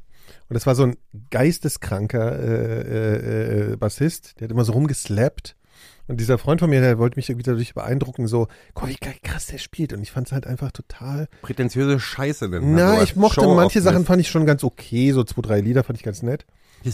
Und 0.50 0.54
das 0.54 0.66
war 0.66 0.74
so 0.74 0.82
ein 0.82 0.96
geisteskranker 1.30 2.38
äh, 2.38 2.80
äh, 2.80 3.72
äh, 3.72 3.76
Bassist, 3.76 4.34
der 4.38 4.44
hat 4.44 4.52
immer 4.52 4.64
so 4.64 4.72
rumgeslappt. 4.72 5.56
Und 6.06 6.20
dieser 6.20 6.38
Freund 6.38 6.60
von 6.60 6.70
mir, 6.70 6.80
der 6.80 6.98
wollte 6.98 7.16
mich 7.16 7.28
irgendwie 7.28 7.44
dadurch 7.44 7.74
beeindrucken, 7.74 8.28
so, 8.28 8.48
guck, 8.74 8.88
wie 8.88 8.96
krass 8.96 9.46
der 9.46 9.58
spielt. 9.58 9.92
Und 9.92 10.02
ich 10.02 10.10
fand 10.10 10.26
es 10.26 10.32
halt 10.32 10.46
einfach 10.46 10.72
total. 10.72 11.28
Prätentiöse 11.42 12.00
Scheiße 12.00 12.48
nennen. 12.48 12.74
Na, 12.74 13.02
ich 13.02 13.14
mochte 13.16 13.46
manche 13.46 13.82
Sachen, 13.82 14.04
fand 14.06 14.20
ich 14.20 14.28
schon 14.28 14.46
ganz 14.46 14.64
okay. 14.64 15.12
So 15.12 15.22
zwei, 15.24 15.42
drei 15.42 15.60
Lieder 15.60 15.84
fand 15.84 15.98
ich 15.98 16.04
ganz 16.04 16.22
nett. 16.22 16.46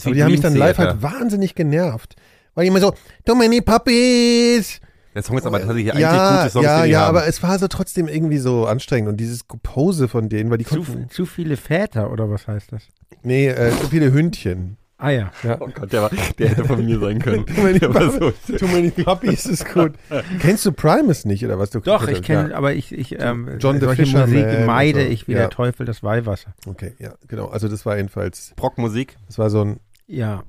Aber 0.03 0.13
die 0.13 0.23
haben 0.23 0.31
mich 0.31 0.41
dann 0.41 0.55
live 0.55 0.77
halt 0.77 1.01
wahnsinnig 1.01 1.55
genervt. 1.55 2.15
Weil 2.55 2.63
die 2.63 2.67
immer 2.69 2.79
so, 2.79 2.93
too 3.25 3.35
many 3.35 3.61
puppies. 3.61 4.79
Der 5.13 5.23
Song 5.23 5.37
ist 5.37 5.45
aber 5.45 5.59
tatsächlich 5.59 5.91
eigentlich 5.91 6.01
ja, 6.01 6.39
gute 6.41 6.51
Songs, 6.51 6.65
ja, 6.65 6.83
die 6.83 6.91
ja, 6.91 6.99
haben. 7.01 7.09
aber 7.17 7.27
es 7.27 7.41
war 7.41 7.57
so 7.59 7.67
trotzdem 7.67 8.07
irgendwie 8.07 8.37
so 8.37 8.65
anstrengend. 8.65 9.07
Und 9.09 9.17
dieses 9.17 9.43
Pose 9.43 10.07
von 10.09 10.27
denen, 10.27 10.49
weil 10.51 10.57
die 10.57 10.65
zu, 10.65 10.75
konnten, 10.83 11.09
zu 11.09 11.25
viele 11.25 11.55
Väter 11.55 12.11
oder 12.11 12.29
was 12.29 12.47
heißt 12.47 12.71
das? 12.73 12.83
nee, 13.23 13.47
äh, 13.47 13.71
zu 13.71 13.87
viele 13.87 14.11
Hündchen. 14.11 14.77
Ah 14.97 15.09
ja. 15.09 15.31
Ja. 15.43 15.57
Oh 15.59 15.67
Gott, 15.73 15.91
der, 15.91 16.03
war, 16.03 16.11
der 16.39 16.49
hätte 16.49 16.63
von 16.65 16.83
mir 16.85 16.99
sein 16.99 17.19
können. 17.19 17.45
Too 17.55 17.61
many, 17.61 17.79
Der 17.79 17.93
war 17.93 18.09
so, 18.11 18.31
too 18.57 18.67
many 18.67 18.91
puppies 18.91 19.45
ist 19.45 19.71
gut. 19.73 19.93
Kennst 20.39 20.65
du 20.65 20.71
Primus 20.71 21.25
nicht, 21.25 21.43
oder 21.45 21.59
was? 21.59 21.69
Du 21.69 21.81
Doch, 21.81 22.07
ich 22.07 22.21
kenne, 22.21 22.51
Ja. 22.51 22.55
aber 22.57 22.73
ich, 22.73 22.93
ich 22.93 23.19
ähm, 23.19 23.57
John 23.59 23.79
the 23.79 23.85
solche 23.87 24.03
Fisherman 24.05 24.29
Musik 24.31 24.65
meide 24.65 24.99
und 24.99 25.05
so. 25.07 25.11
ich 25.11 25.27
wie 25.27 25.33
Ja. 25.33 25.39
der 25.39 25.49
Teufel 25.49 25.85
das 25.85 26.01
Weihwasser. 26.01 26.53
Okay, 26.65 26.93
ja, 26.99 27.13
genau. 27.27 27.47
Also 27.47 27.67
das 27.67 27.85
war 27.85 27.97
jedenfalls, 27.97 28.53
Proc-Musik, 28.55 29.17
das 29.27 29.37
war 29.37 29.49
so 29.49 29.61
ein, 29.65 29.79
Ja. 30.07 30.43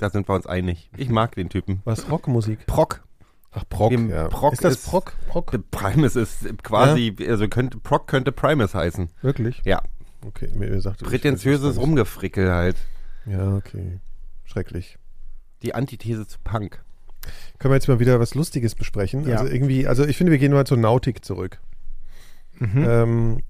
Da 0.00 0.10
sind 0.10 0.28
wir 0.28 0.34
uns 0.34 0.46
einig. 0.46 0.90
Ich 0.96 1.08
mag 1.08 1.34
den 1.34 1.48
Typen. 1.48 1.80
was, 1.84 2.10
Rockmusik? 2.10 2.66
Proc. 2.66 3.02
Ach, 3.52 3.64
Proc, 3.68 3.90
Dem 3.90 4.08
ja. 4.10 4.28
Proc 4.28 4.52
ist 4.52 4.64
das 4.64 4.74
ist- 4.74 4.86
Proc? 4.88 5.12
Primus 5.70 6.14
ist 6.16 6.46
quasi, 6.62 7.14
also 7.28 7.48
könnte, 7.48 7.78
Proc 7.78 8.06
könnte 8.06 8.30
Primus 8.32 8.74
heißen. 8.74 9.10
Wirklich? 9.22 9.60
Ja. 9.64 9.82
Okay, 10.26 10.50
mir 10.54 10.80
sagt 10.80 11.02
Prätentiöses 11.02 11.78
Rumgefrickel 11.78 12.50
halt. 12.50 12.76
Ja, 13.26 13.54
okay. 13.56 14.00
Schrecklich. 14.44 14.98
Die 15.62 15.74
Antithese 15.74 16.26
zu 16.26 16.38
Punk. 16.44 16.82
Können 17.58 17.72
wir 17.72 17.76
jetzt 17.76 17.88
mal 17.88 18.00
wieder 18.00 18.18
was 18.20 18.34
Lustiges 18.34 18.74
besprechen? 18.74 19.26
Ja. 19.26 19.38
Also 19.38 19.52
irgendwie, 19.52 19.86
also 19.86 20.04
ich 20.06 20.16
finde, 20.16 20.32
wir 20.32 20.38
gehen 20.38 20.52
mal 20.52 20.66
zur 20.66 20.78
Nautik 20.78 21.24
zurück. 21.24 21.58
Mhm. 22.58 22.84
Ähm, 22.86 23.40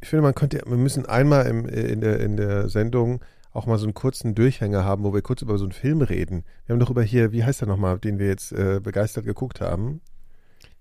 ich 0.00 0.08
finde, 0.08 0.22
man 0.22 0.34
könnte, 0.34 0.62
wir 0.66 0.76
müssen 0.76 1.06
einmal 1.06 1.46
im, 1.46 1.66
in, 1.66 2.00
der, 2.00 2.20
in 2.20 2.36
der 2.36 2.68
Sendung 2.68 3.20
auch 3.56 3.66
mal 3.66 3.78
so 3.78 3.84
einen 3.86 3.94
kurzen 3.94 4.34
Durchhänger 4.34 4.84
haben, 4.84 5.02
wo 5.04 5.12
wir 5.14 5.22
kurz 5.22 5.42
über 5.42 5.58
so 5.58 5.64
einen 5.64 5.72
Film 5.72 6.02
reden. 6.02 6.44
Wir 6.66 6.74
haben 6.74 6.80
doch 6.80 6.90
über 6.90 7.02
hier, 7.02 7.32
wie 7.32 7.44
heißt 7.44 7.60
der 7.62 7.68
nochmal, 7.68 7.98
den 7.98 8.18
wir 8.18 8.26
jetzt 8.28 8.52
äh, 8.52 8.80
begeistert 8.82 9.24
geguckt 9.24 9.60
haben? 9.60 10.00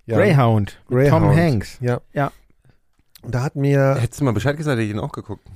Ja, 0.05 0.17
Greyhound. 0.17 0.79
mit 0.89 1.07
Tom 1.09 1.21
Greyhound. 1.23 1.37
Hanks. 1.37 1.77
Ja. 1.81 2.01
Ja. 2.13 2.31
Und 3.23 3.33
da 3.33 3.41
hat 3.43 3.55
mir, 3.55 3.95
Hättest 3.99 4.21
du 4.21 4.25
mal 4.25 4.33
Bescheid 4.33 4.55
gesagt, 4.55 4.77
hätte 4.77 4.83
ich 4.85 4.91
ihn 4.91 4.99
auch 4.99 5.11
geguckt. 5.11 5.47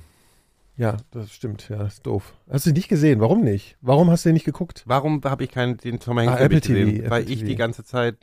ja, 0.76 0.96
das 1.12 1.30
stimmt, 1.32 1.68
ja, 1.68 1.76
das 1.78 1.94
ist 1.94 2.06
doof. 2.06 2.34
Hast 2.50 2.66
du 2.66 2.70
ihn 2.70 2.74
nicht 2.74 2.88
gesehen? 2.88 3.20
Warum 3.20 3.42
nicht? 3.44 3.76
Warum 3.80 4.10
hast 4.10 4.24
du 4.24 4.30
ihn 4.30 4.32
nicht 4.32 4.44
geguckt? 4.46 4.82
Warum 4.86 5.22
habe 5.24 5.44
ich 5.44 5.50
keinen 5.52 5.76
den 5.76 6.00
Tom 6.00 6.18
Hanks 6.18 6.32
Ah, 6.32 6.38
Apple 6.38 6.56
nicht 6.56 6.66
gesehen? 6.66 6.88
TV, 6.96 7.10
Weil 7.10 7.22
Apple 7.22 7.32
ich 7.34 7.38
TV. 7.40 7.48
die 7.50 7.56
ganze 7.56 7.84
Zeit 7.84 8.16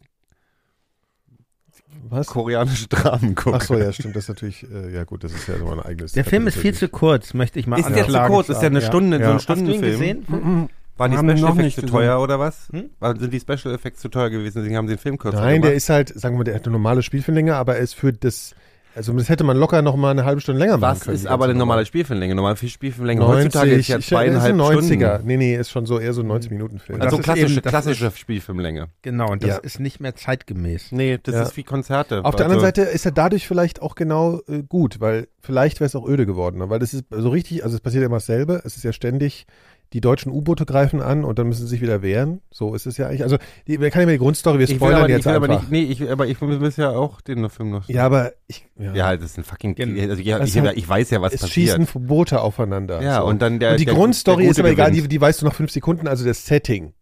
Was? 2.09 2.27
koreanische 2.27 2.87
Dramen 2.87 3.35
gucke. 3.35 3.57
Ach 3.57 3.61
so, 3.61 3.75
ja, 3.77 3.91
stimmt, 3.91 4.15
das 4.15 4.23
ist 4.25 4.29
natürlich, 4.29 4.65
äh, 4.71 4.93
ja 4.93 5.03
gut, 5.03 5.23
das 5.23 5.33
ist 5.33 5.47
ja 5.47 5.57
so 5.57 5.69
ein 5.69 5.79
eigenes. 5.81 6.13
Der 6.13 6.23
Film 6.25 6.47
ist 6.47 6.57
viel 6.57 6.73
zu 6.73 6.87
kurz, 6.87 7.33
möchte 7.33 7.59
ich 7.59 7.67
mal 7.67 7.79
Ist 7.79 7.89
der 7.89 8.07
zu 8.07 8.17
kurz? 8.27 8.49
Ist 8.49 8.61
ja 8.61 8.67
eine 8.69 8.81
Stunde, 8.81 9.17
so 9.17 9.23
Ja. 9.23 9.29
ein 9.31 9.35
Hast 9.35 9.49
du 9.49 9.53
ihn 9.53 9.57
Stundenfilm. 9.59 9.91
gesehen? 9.91 10.25
Mhm. 10.27 10.69
Waren 10.97 11.11
die 11.11 11.17
Special 11.17 11.35
Effects 11.51 11.57
nicht 11.63 11.79
zu 11.79 11.85
teuer 11.85 12.19
oder 12.21 12.39
was? 12.39 12.69
Hm? 12.71 12.89
Waren, 12.99 13.19
sind 13.19 13.31
die 13.33 13.39
Special 13.39 13.73
Effects 13.73 13.99
zu 14.01 14.09
teuer 14.09 14.29
gewesen, 14.29 14.59
deswegen 14.59 14.77
haben 14.77 14.87
sie 14.87 14.95
den 14.95 14.99
Film 14.99 15.17
kürzer 15.17 15.37
Nein, 15.41 15.61
der 15.61 15.71
gemacht? 15.71 15.77
ist 15.77 15.89
halt, 15.89 16.09
sagen 16.19 16.35
wir 16.35 16.39
mal, 16.39 16.43
der 16.45 16.55
hat 16.55 16.63
eine 16.65 16.71
normale 16.73 17.03
Spielfilmlänge, 17.03 17.55
aber 17.55 17.75
er 17.75 17.81
ist 17.83 17.93
für 17.93 18.13
das, 18.13 18.55
also 18.97 19.13
das 19.13 19.29
hätte 19.29 19.43
man 19.45 19.55
locker 19.55 19.81
noch 19.81 19.95
mal 19.95 20.11
eine 20.11 20.25
halbe 20.25 20.41
Stunde 20.41 20.59
länger 20.59 20.77
machen 20.77 20.97
Was 20.97 20.99
können. 21.05 21.15
ist 21.15 21.23
die 21.25 21.29
aber 21.29 21.45
eine 21.45 21.53
normale. 21.53 21.85
Spielfilmlänge? 21.85 22.35
Normale 22.35 22.57
Spielfilmlänge 22.57 23.21
90, 23.21 23.45
heutzutage 23.45 23.71
ist 23.71 23.87
ja 23.87 23.97
ich- 23.99 24.07
zweieinhalb 24.07 24.43
ist 24.43 24.49
ein 24.49 24.57
90er. 24.57 25.13
Stunden. 25.15 25.27
Nee, 25.27 25.37
nee, 25.37 25.55
ist 25.55 25.69
schon 25.69 25.85
so 25.85 25.99
eher 25.99 26.13
so 26.13 26.21
ein 26.21 26.27
90 26.27 26.51
Minuten 26.51 26.79
Film. 26.79 26.99
Also 27.01 27.17
ist 27.17 27.23
klassische, 27.23 27.53
eben- 27.59 27.61
klassische 27.61 28.11
Spielfilmlänge. 28.13 28.87
Genau, 29.03 29.31
und 29.31 29.43
das 29.43 29.49
Ja. 29.49 29.57
ist 29.57 29.79
nicht 29.79 29.99
mehr 29.99 30.15
zeitgemäß. 30.15 30.91
Nee, 30.91 31.19
das 31.21 31.35
Ja. 31.35 31.43
ist 31.43 31.55
wie 31.55 31.63
Konzerte. 31.63 32.25
Auf 32.25 32.35
der 32.35 32.45
anderen 32.47 32.65
Also, 32.65 32.81
Seite 32.81 32.81
ist 32.91 33.05
er 33.05 33.11
dadurch 33.11 33.47
vielleicht 33.47 33.81
auch 33.81 33.95
genau 33.95 34.41
äh, 34.47 34.63
gut, 34.67 34.99
weil 34.99 35.27
vielleicht 35.39 35.79
wäre 35.79 35.85
es 35.87 35.95
auch 35.95 36.07
öde 36.07 36.25
geworden, 36.25 36.57
ne? 36.57 36.69
weil 36.69 36.79
das 36.79 36.93
ist 36.93 37.05
so 37.09 37.29
richtig, 37.29 37.63
also 37.63 37.75
es 37.75 37.81
passiert 37.81 38.01
ja 38.01 38.07
immer 38.07 38.17
dasselbe, 38.17 38.61
es 38.65 38.75
ist 38.75 38.83
ja 38.83 38.91
ständig, 38.91 39.45
die 39.93 40.01
deutschen 40.01 40.31
U-Boote 40.31 40.65
greifen 40.65 41.01
an 41.01 41.23
und 41.23 41.39
dann 41.39 41.47
müssen 41.47 41.61
sie 41.61 41.67
sich 41.67 41.81
wieder 41.81 42.01
wehren, 42.01 42.41
so 42.51 42.75
ist 42.75 42.85
es 42.85 42.97
ja 42.97 43.07
eigentlich, 43.07 43.23
also 43.23 43.37
die, 43.67 43.77
kann 43.77 44.01
ja 44.01 44.05
mal 44.05 44.11
die 44.11 44.17
Grundstory, 44.17 44.57
wir 44.59 44.63
Ich 44.65 44.71
will, 44.71 44.75
spoilern 44.77 44.99
aber, 45.03 45.09
jetzt 45.09 45.19
ich 45.21 45.25
will 45.27 45.35
aber 45.35 45.49
einfach. 45.49 45.61
nicht, 45.69 45.71
nee, 45.71 45.83
ich, 46.05 46.09
aber 46.11 46.27
ich 46.27 46.41
will 46.41 46.71
ja 46.77 46.89
auch 46.91 47.21
den 47.21 47.49
Film 47.49 47.71
noch. 47.71 47.87
ja, 47.87 48.05
aber 48.05 48.33
ich, 48.47 48.67
ja, 48.77 48.93
Ja, 48.93 49.15
das 49.17 49.31
ist 49.31 49.37
ein 49.37 49.43
fucking, 49.45 49.75
Gen- 49.75 49.97
also 50.09 50.21
ja, 50.21 50.43
ich, 50.43 50.57
halt- 50.59 50.77
ich 50.77 50.87
weiß 50.89 51.09
ja, 51.11 51.21
was 51.21 51.33
es 51.33 51.41
passiert. 51.41 51.69
schießen 51.69 51.85
Verbote 51.87 52.41
aufeinander. 52.41 53.01
ja, 53.01 53.21
so. 53.21 53.27
und 53.27 53.41
dann 53.41 53.59
der, 53.59 53.71
und 53.71 53.79
die 53.79 53.85
der, 53.85 53.93
Grundstory 53.93 54.43
der 54.43 54.51
ist 54.51 54.59
aber 54.59 54.69
egal, 54.69 54.91
die, 54.91 55.07
die 55.07 55.21
weißt 55.21 55.41
du 55.41 55.45
nach 55.45 55.53
fünf 55.55 55.71
Sekunden. 55.71 56.07
Also 56.07 56.25
das 56.25 56.45
Setting 56.45 56.93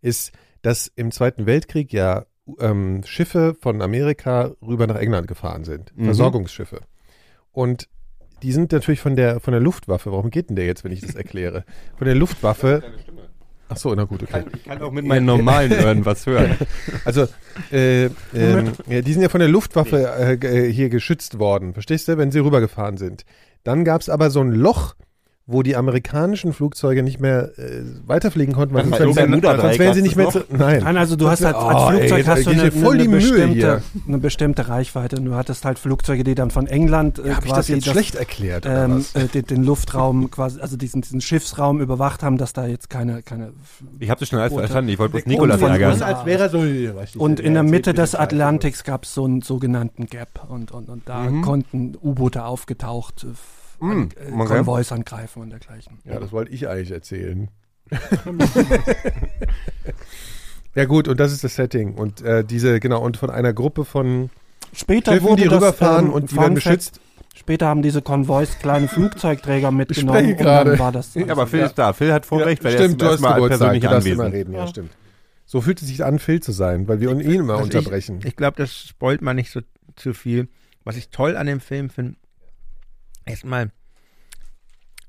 ist, 0.00 0.32
dass 0.62 0.90
im 0.96 1.10
Zweiten 1.10 1.44
Weltkrieg 1.46 1.92
ja 1.92 2.24
ähm, 2.58 3.02
Schiffe 3.04 3.54
von 3.60 3.82
Amerika 3.82 4.52
rüber 4.66 4.86
nach 4.86 4.96
England 4.96 5.28
gefahren 5.28 5.64
sind. 5.64 5.92
Mhm. 5.96 6.06
Versorgungsschiffe. 6.06 6.80
Und 7.52 7.88
die 8.42 8.52
sind 8.52 8.72
natürlich 8.72 9.00
von 9.00 9.16
der, 9.16 9.40
von 9.40 9.52
der 9.52 9.60
Luftwaffe. 9.60 10.10
Warum 10.12 10.30
geht 10.30 10.48
denn 10.48 10.56
der 10.56 10.66
jetzt, 10.66 10.84
wenn 10.84 10.92
ich 10.92 11.00
das 11.00 11.14
erkläre? 11.14 11.64
Von 11.96 12.06
der 12.06 12.14
Luftwaffe. 12.14 12.82
Ach 13.68 13.76
so, 13.76 13.94
na 13.94 14.04
gut, 14.04 14.22
okay. 14.22 14.44
Ich 14.54 14.64
kann 14.64 14.82
auch 14.82 14.90
mit 14.90 15.06
meinen 15.06 15.24
normalen 15.24 15.72
Ohren 15.84 16.04
was 16.04 16.26
hören. 16.26 16.58
Also, 17.06 17.26
äh, 17.70 18.04
ja, 18.04 18.10
die 19.00 19.12
sind 19.12 19.22
ja 19.22 19.30
von 19.30 19.40
der 19.40 19.48
Luftwaffe 19.48 20.12
äh, 20.18 20.34
äh, 20.34 20.72
hier 20.72 20.90
geschützt 20.90 21.38
worden, 21.38 21.72
verstehst 21.72 22.08
du, 22.08 22.18
wenn 22.18 22.30
sie 22.30 22.40
rübergefahren 22.40 22.98
sind. 22.98 23.24
Dann 23.64 23.84
gab 23.84 24.02
es 24.02 24.10
aber 24.10 24.30
so 24.30 24.40
ein 24.40 24.50
Loch, 24.50 24.94
wo 25.44 25.64
die 25.64 25.74
amerikanischen 25.74 26.52
Flugzeuge 26.52 27.02
nicht 27.02 27.18
mehr 27.20 27.50
äh, 27.58 27.82
weiterfliegen 28.06 28.54
konnten, 28.54 28.74
weil 28.74 28.84
sonst, 28.84 29.16
wären 29.16 29.32
sie- 29.34 29.40
sonst 29.40 29.78
wären 29.80 29.94
sie 29.94 30.02
nicht 30.02 30.14
mehr 30.16 30.28
zu, 30.30 30.44
Nein. 30.50 30.82
Nein, 30.84 30.96
also 30.96 31.16
du 31.16 31.28
hast 31.28 31.44
halt 31.44 31.56
als 31.56 31.64
Oh, 31.64 31.90
ey, 31.90 31.96
Flugzeug 31.98 32.18
jetzt 32.18 32.28
hast 32.28 32.46
du 32.46 32.50
eine, 32.50 32.62
eine, 32.62 33.08
bestimmte, 33.08 33.82
eine 34.06 34.18
bestimmte 34.18 34.68
Reichweite. 34.68 35.16
Du 35.16 35.34
hattest 35.34 35.64
halt 35.64 35.80
Flugzeuge, 35.80 36.22
die 36.22 36.36
dann 36.36 36.52
von 36.52 36.68
England 36.68 37.18
äh, 37.18 37.22
Habe 37.34 37.46
ich 37.46 37.52
das 37.52 37.66
quasi 37.66 37.72
jetzt 37.74 37.88
schlecht 37.88 38.14
erklärt? 38.14 38.64
ähm, 38.68 39.04
äh, 39.14 39.24
den, 39.26 39.44
den 39.46 39.64
Luftraum 39.64 40.30
quasi, 40.30 40.60
also 40.60 40.76
diesen, 40.76 41.02
diesen 41.02 41.20
Schiffsraum 41.20 41.80
überwacht 41.80 42.22
haben, 42.22 42.38
dass 42.38 42.52
da 42.52 42.66
jetzt 42.66 42.88
keine, 42.88 43.22
keine 43.22 43.52
Ich 43.98 44.10
habe 44.10 44.20
das 44.20 44.28
schon 44.28 44.38
alles 44.38 44.52
Oder- 44.52 44.62
verstanden. 44.62 44.90
Ich 44.90 44.98
wollte 45.00 45.12
bloß 45.12 45.22
Und 45.24 45.28
Nikolas 45.28 45.60
ärgern. 45.60 46.02
als 46.02 46.24
wäre 46.24 46.50
so. 46.50 46.58
weiß 46.60 47.10
ich 47.16 47.20
und 47.20 47.40
in 47.40 47.54
der 47.54 47.64
Mitte 47.64 47.94
des. 47.94 48.14
Atlantiks 48.14 48.84
gab 48.84 49.04
es 49.04 49.14
so 49.14 49.24
einen 49.24 49.42
sogenannten 49.42 50.06
Gap 50.06 50.46
und, 50.48 50.70
und, 50.70 50.88
und 50.88 51.08
da 51.08 51.22
Mhm. 51.24 51.42
konnten 51.42 51.94
U-Boote 52.00 52.44
aufgetaucht 52.44 53.26
Mhm, 53.82 54.08
an, 54.26 54.40
äh. 54.40 54.44
Konvois 54.44 54.84
angreifen 54.90 55.42
und 55.42 55.50
dergleichen. 55.50 55.98
Ja, 56.04 56.18
das 56.20 56.32
wollte 56.32 56.52
ich 56.52 56.68
eigentlich 56.68 56.90
erzählen. 56.92 57.48
ja 60.74 60.84
gut, 60.86 61.08
und 61.08 61.20
das 61.20 61.32
ist 61.32 61.44
das 61.44 61.54
Setting. 61.56 61.94
Und 61.94 62.22
äh, 62.22 62.44
diese, 62.44 62.80
genau, 62.80 63.02
und 63.02 63.16
von 63.16 63.30
einer 63.30 63.52
Gruppe 63.52 63.84
von 63.84 64.30
Später 64.72 65.12
Schiffen, 65.12 65.28
wurde 65.28 65.42
die 65.42 65.48
das, 65.48 65.58
rüberfahren 65.58 66.06
ähm, 66.06 66.12
und 66.12 66.30
die 66.30 66.36
werden 66.36 66.54
beschützt. 66.54 67.00
Später 67.34 67.66
haben 67.66 67.82
diese 67.82 68.02
Konvois 68.02 68.46
kleine 68.60 68.88
Flugzeugträger 68.88 69.70
mitgenommen 69.70 70.28
dann 70.28 70.36
gerade. 70.36 70.78
war 70.78 70.92
das. 70.92 71.14
Ja, 71.14 71.28
aber 71.30 71.46
Phil 71.46 71.60
ist 71.60 71.74
da. 71.74 71.92
Phil 71.92 72.12
hat 72.12 72.26
voll 72.26 72.40
Ja, 72.40 72.46
recht, 72.46 72.62
weil 72.62 72.72
stimmt, 72.72 73.00
du 73.00 73.06
er 73.06 73.12
ist 73.14 73.22
hast 73.22 73.22
erstmal 73.22 73.34
Geburtstag, 73.34 73.58
persönlich 73.58 73.82
du 73.82 73.88
darfst 73.88 74.06
immer 74.06 74.24
anwesend. 74.24 74.34
reden, 74.48 74.54
ja, 74.54 74.66
stimmt. 74.66 74.90
So 75.46 75.60
fühlt 75.60 75.82
es 75.82 75.88
sich 75.88 76.04
an, 76.04 76.18
Phil 76.18 76.40
zu 76.40 76.52
sein, 76.52 76.88
weil 76.88 77.00
wir 77.00 77.10
ihn 77.10 77.20
immer 77.20 77.54
Also 77.54 77.64
unterbrechen. 77.64 78.18
Ich, 78.20 78.26
ich 78.26 78.36
glaube, 78.36 78.56
das 78.58 78.74
spoilt 78.74 79.22
man 79.22 79.36
nicht 79.36 79.50
so 79.50 79.60
zu 79.96 80.14
viel. 80.14 80.48
Was 80.84 80.96
ich 80.96 81.08
toll 81.10 81.36
an 81.36 81.46
dem 81.46 81.60
Film 81.60 81.90
finde, 81.90 82.16
erstmal, 83.24 83.70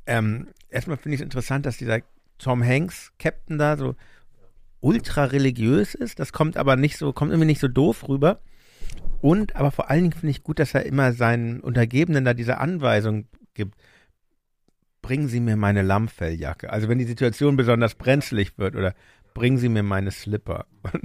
ähm, 0.05 0.47
erstmal 0.69 0.97
finde 0.97 1.15
ich 1.15 1.21
es 1.21 1.25
interessant, 1.25 1.65
dass 1.65 1.77
dieser 1.77 1.99
Tom 2.37 2.63
Hanks, 2.63 3.13
Captain 3.19 3.57
da, 3.57 3.77
so 3.77 3.95
ultra 4.81 5.25
religiös 5.25 5.95
ist. 5.95 6.19
Das 6.19 6.33
kommt 6.33 6.57
aber 6.57 6.75
nicht 6.75 6.97
so, 6.97 7.13
kommt 7.13 7.31
irgendwie 7.31 7.47
nicht 7.47 7.61
so 7.61 7.67
doof 7.67 8.07
rüber. 8.07 8.39
Und 9.21 9.55
aber 9.55 9.71
vor 9.71 9.89
allen 9.89 10.03
Dingen 10.03 10.13
finde 10.13 10.31
ich 10.31 10.43
gut, 10.43 10.59
dass 10.59 10.73
er 10.73 10.85
immer 10.85 11.13
seinen 11.13 11.61
Untergebenen 11.61 12.25
da 12.25 12.33
diese 12.33 12.57
Anweisung 12.57 13.27
gibt. 13.53 13.75
Bringen 15.01 15.27
Sie 15.27 15.39
mir 15.39 15.55
meine 15.55 15.81
Lammfelljacke. 15.81 16.69
Also 16.69 16.89
wenn 16.89 16.99
die 16.99 17.05
Situation 17.05 17.55
besonders 17.55 17.95
brenzlig 17.95 18.57
wird 18.57 18.75
oder 18.75 18.93
bringen 19.33 19.57
Sie 19.57 19.69
mir 19.69 19.83
meine 19.83 20.11
Slipper. 20.11 20.65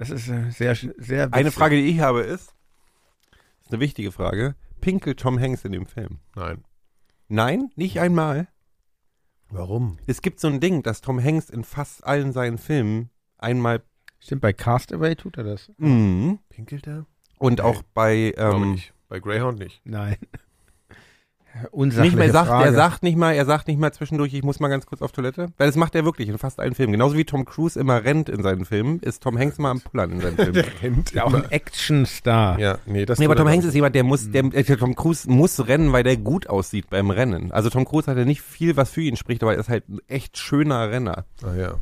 Das 0.00 0.10
ist 0.10 0.28
äh, 0.28 0.48
sehr, 0.50 0.76
sehr 0.76 1.24
Eine 1.32 1.46
witzig. 1.46 1.54
Frage, 1.54 1.74
die 1.74 1.88
ich 1.88 1.98
habe, 1.98 2.20
ist, 2.20 2.54
ist 3.62 3.72
eine 3.72 3.80
wichtige 3.80 4.12
Frage, 4.12 4.54
pinkelt 4.80 5.20
Tom 5.20 5.38
Hanks 5.40 5.64
in 5.64 5.72
dem 5.72 5.86
Film? 5.86 6.18
Nein. 6.34 6.64
Nein, 7.28 7.70
nicht 7.76 8.00
einmal. 8.00 8.48
Warum? 9.50 9.98
Es 10.06 10.22
gibt 10.22 10.40
so 10.40 10.48
ein 10.48 10.60
Ding, 10.60 10.82
dass 10.82 11.00
Tom 11.00 11.22
Hanks 11.22 11.50
in 11.50 11.64
fast 11.64 12.04
allen 12.04 12.32
seinen 12.32 12.58
Filmen 12.58 13.10
einmal 13.38 13.82
Stimmt, 14.20 14.42
bei 14.42 14.52
Castaway 14.52 15.14
tut 15.14 15.36
er 15.38 15.44
das? 15.44 15.70
mhm, 15.78 16.38
Pinkelt 16.48 16.86
er? 16.86 17.06
und 17.38 17.60
auch 17.60 17.82
bei 17.94 18.32
Glaube 18.34 18.64
ähm, 18.64 18.72
nicht. 18.72 18.92
Bei 19.08 19.20
Greyhound 19.20 19.58
nicht. 19.58 19.80
Nein. 19.84 20.16
Unsachliche 21.70 22.16
nicht 22.16 22.18
mehr 22.24 22.32
sagt, 22.32 22.48
Frage. 22.48 22.66
er 22.66 22.72
sagt 22.72 23.02
nicht 23.02 23.16
mal, 23.16 23.32
er 23.32 23.44
sagt 23.44 23.68
nicht 23.68 23.80
mal 23.80 23.92
zwischendurch, 23.92 24.32
ich 24.32 24.42
muss 24.42 24.60
mal 24.60 24.68
ganz 24.68 24.86
kurz 24.86 25.02
auf 25.02 25.12
Toilette. 25.12 25.48
Weil 25.56 25.66
das 25.66 25.76
macht 25.76 25.94
er 25.94 26.04
wirklich 26.04 26.28
in 26.28 26.38
fast 26.38 26.60
allen 26.60 26.74
Filmen. 26.74 26.92
Genauso 26.92 27.16
wie 27.16 27.24
Tom 27.24 27.44
Cruise 27.44 27.78
immer 27.78 28.04
rennt 28.04 28.28
in 28.28 28.42
seinen 28.42 28.64
Filmen, 28.64 29.00
ist 29.00 29.22
Tom 29.22 29.38
Hanks 29.38 29.58
mal 29.58 29.70
am 29.70 29.80
Pullern 29.80 30.12
in 30.12 30.20
seinen 30.20 30.36
Filmen. 30.36 30.64
rennt 30.82 31.12
ja 31.12 31.24
auch 31.24 31.34
ein 31.34 31.50
Actionstar. 31.50 32.58
Ja, 32.58 32.78
nee, 32.86 33.04
das 33.06 33.18
Nee, 33.18 33.24
aber 33.24 33.34
er 33.34 33.38
Tom 33.38 33.48
Hanks 33.48 33.64
ist 33.64 33.74
jemand, 33.74 33.94
der 33.94 34.04
muss, 34.04 34.30
der, 34.30 34.44
äh, 34.44 34.62
Tom 34.76 34.94
Cruise 34.94 35.28
muss 35.30 35.66
rennen, 35.66 35.92
weil 35.92 36.02
der 36.04 36.16
gut 36.16 36.48
aussieht 36.48 36.90
beim 36.90 37.10
Rennen. 37.10 37.50
Also 37.52 37.70
Tom 37.70 37.84
Cruise 37.84 38.10
hat 38.10 38.16
ja 38.18 38.24
nicht 38.24 38.42
viel, 38.42 38.76
was 38.76 38.90
für 38.90 39.02
ihn 39.02 39.16
spricht, 39.16 39.42
aber 39.42 39.54
er 39.54 39.60
ist 39.60 39.68
halt 39.68 39.88
ein 39.88 39.98
echt 40.06 40.38
schöner 40.38 40.90
Renner. 40.90 41.24
Ah, 41.42 41.54
ja. 41.56 41.74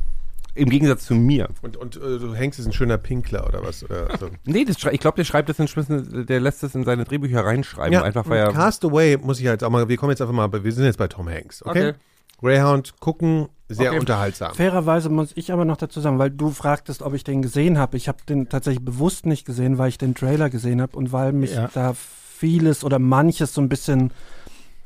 Im 0.57 0.69
Gegensatz 0.69 1.05
zu 1.05 1.15
mir. 1.15 1.49
Und, 1.61 1.77
und 1.77 1.95
äh, 1.97 1.99
du 2.19 2.35
Hanks 2.35 2.59
ist 2.59 2.65
ein 2.65 2.73
schöner 2.73 2.97
Pinkler 2.97 3.47
oder 3.47 3.63
was? 3.63 3.83
Oder, 3.83 4.09
also. 4.11 4.29
Nee, 4.45 4.65
das, 4.65 4.77
ich 4.91 4.99
glaube, 4.99 5.15
der 5.17 5.23
schreibt 5.23 5.49
das 5.49 5.59
inzwischen, 5.59 6.25
der 6.25 6.39
lässt 6.39 6.63
das 6.63 6.75
in 6.75 6.83
seine 6.83 7.03
Drehbücher 7.05 7.45
reinschreiben, 7.45 7.93
ja, 7.93 8.03
einfach 8.03 8.27
weil. 8.27 8.51
Castaway 8.51 9.17
muss 9.17 9.39
ich 9.39 9.45
jetzt 9.45 9.63
auch 9.63 9.69
mal, 9.69 9.87
wir 9.87 9.97
kommen 9.97 10.11
jetzt 10.11 10.21
einfach 10.21 10.33
mal, 10.33 10.51
wir 10.63 10.71
sind 10.71 10.85
jetzt 10.85 10.97
bei 10.97 11.07
Tom 11.07 11.29
Hanks, 11.29 11.63
okay? 11.65 11.89
Okay. 11.89 11.93
Greyhound 12.39 12.99
gucken, 12.99 13.47
sehr 13.67 13.89
Okay. 13.91 13.99
unterhaltsam. 13.99 14.53
Fairerweise 14.53 15.09
muss 15.09 15.31
ich 15.35 15.51
aber 15.51 15.65
noch 15.65 15.77
dazu 15.77 15.99
sagen, 16.01 16.19
weil 16.19 16.29
du 16.29 16.51
fragtest, 16.51 17.01
ob 17.01 17.13
ich 17.15 17.23
den 17.23 17.41
gesehen 17.41 17.79
habe. 17.79 17.97
Ich 17.97 18.07
habe 18.07 18.19
den 18.29 18.47
tatsächlich 18.47 18.85
bewusst 18.85 19.25
nicht 19.25 19.45
gesehen, 19.45 19.77
weil 19.79 19.89
ich 19.89 19.97
den 19.97 20.13
Trailer 20.13 20.49
gesehen 20.51 20.79
habe 20.81 20.95
und 20.95 21.11
weil 21.11 21.33
mich 21.33 21.55
Ja. 21.55 21.69
da 21.73 21.93
vieles 21.95 22.83
oder 22.83 22.99
manches 22.99 23.53
so 23.55 23.61
ein 23.61 23.69
bisschen, 23.69 24.11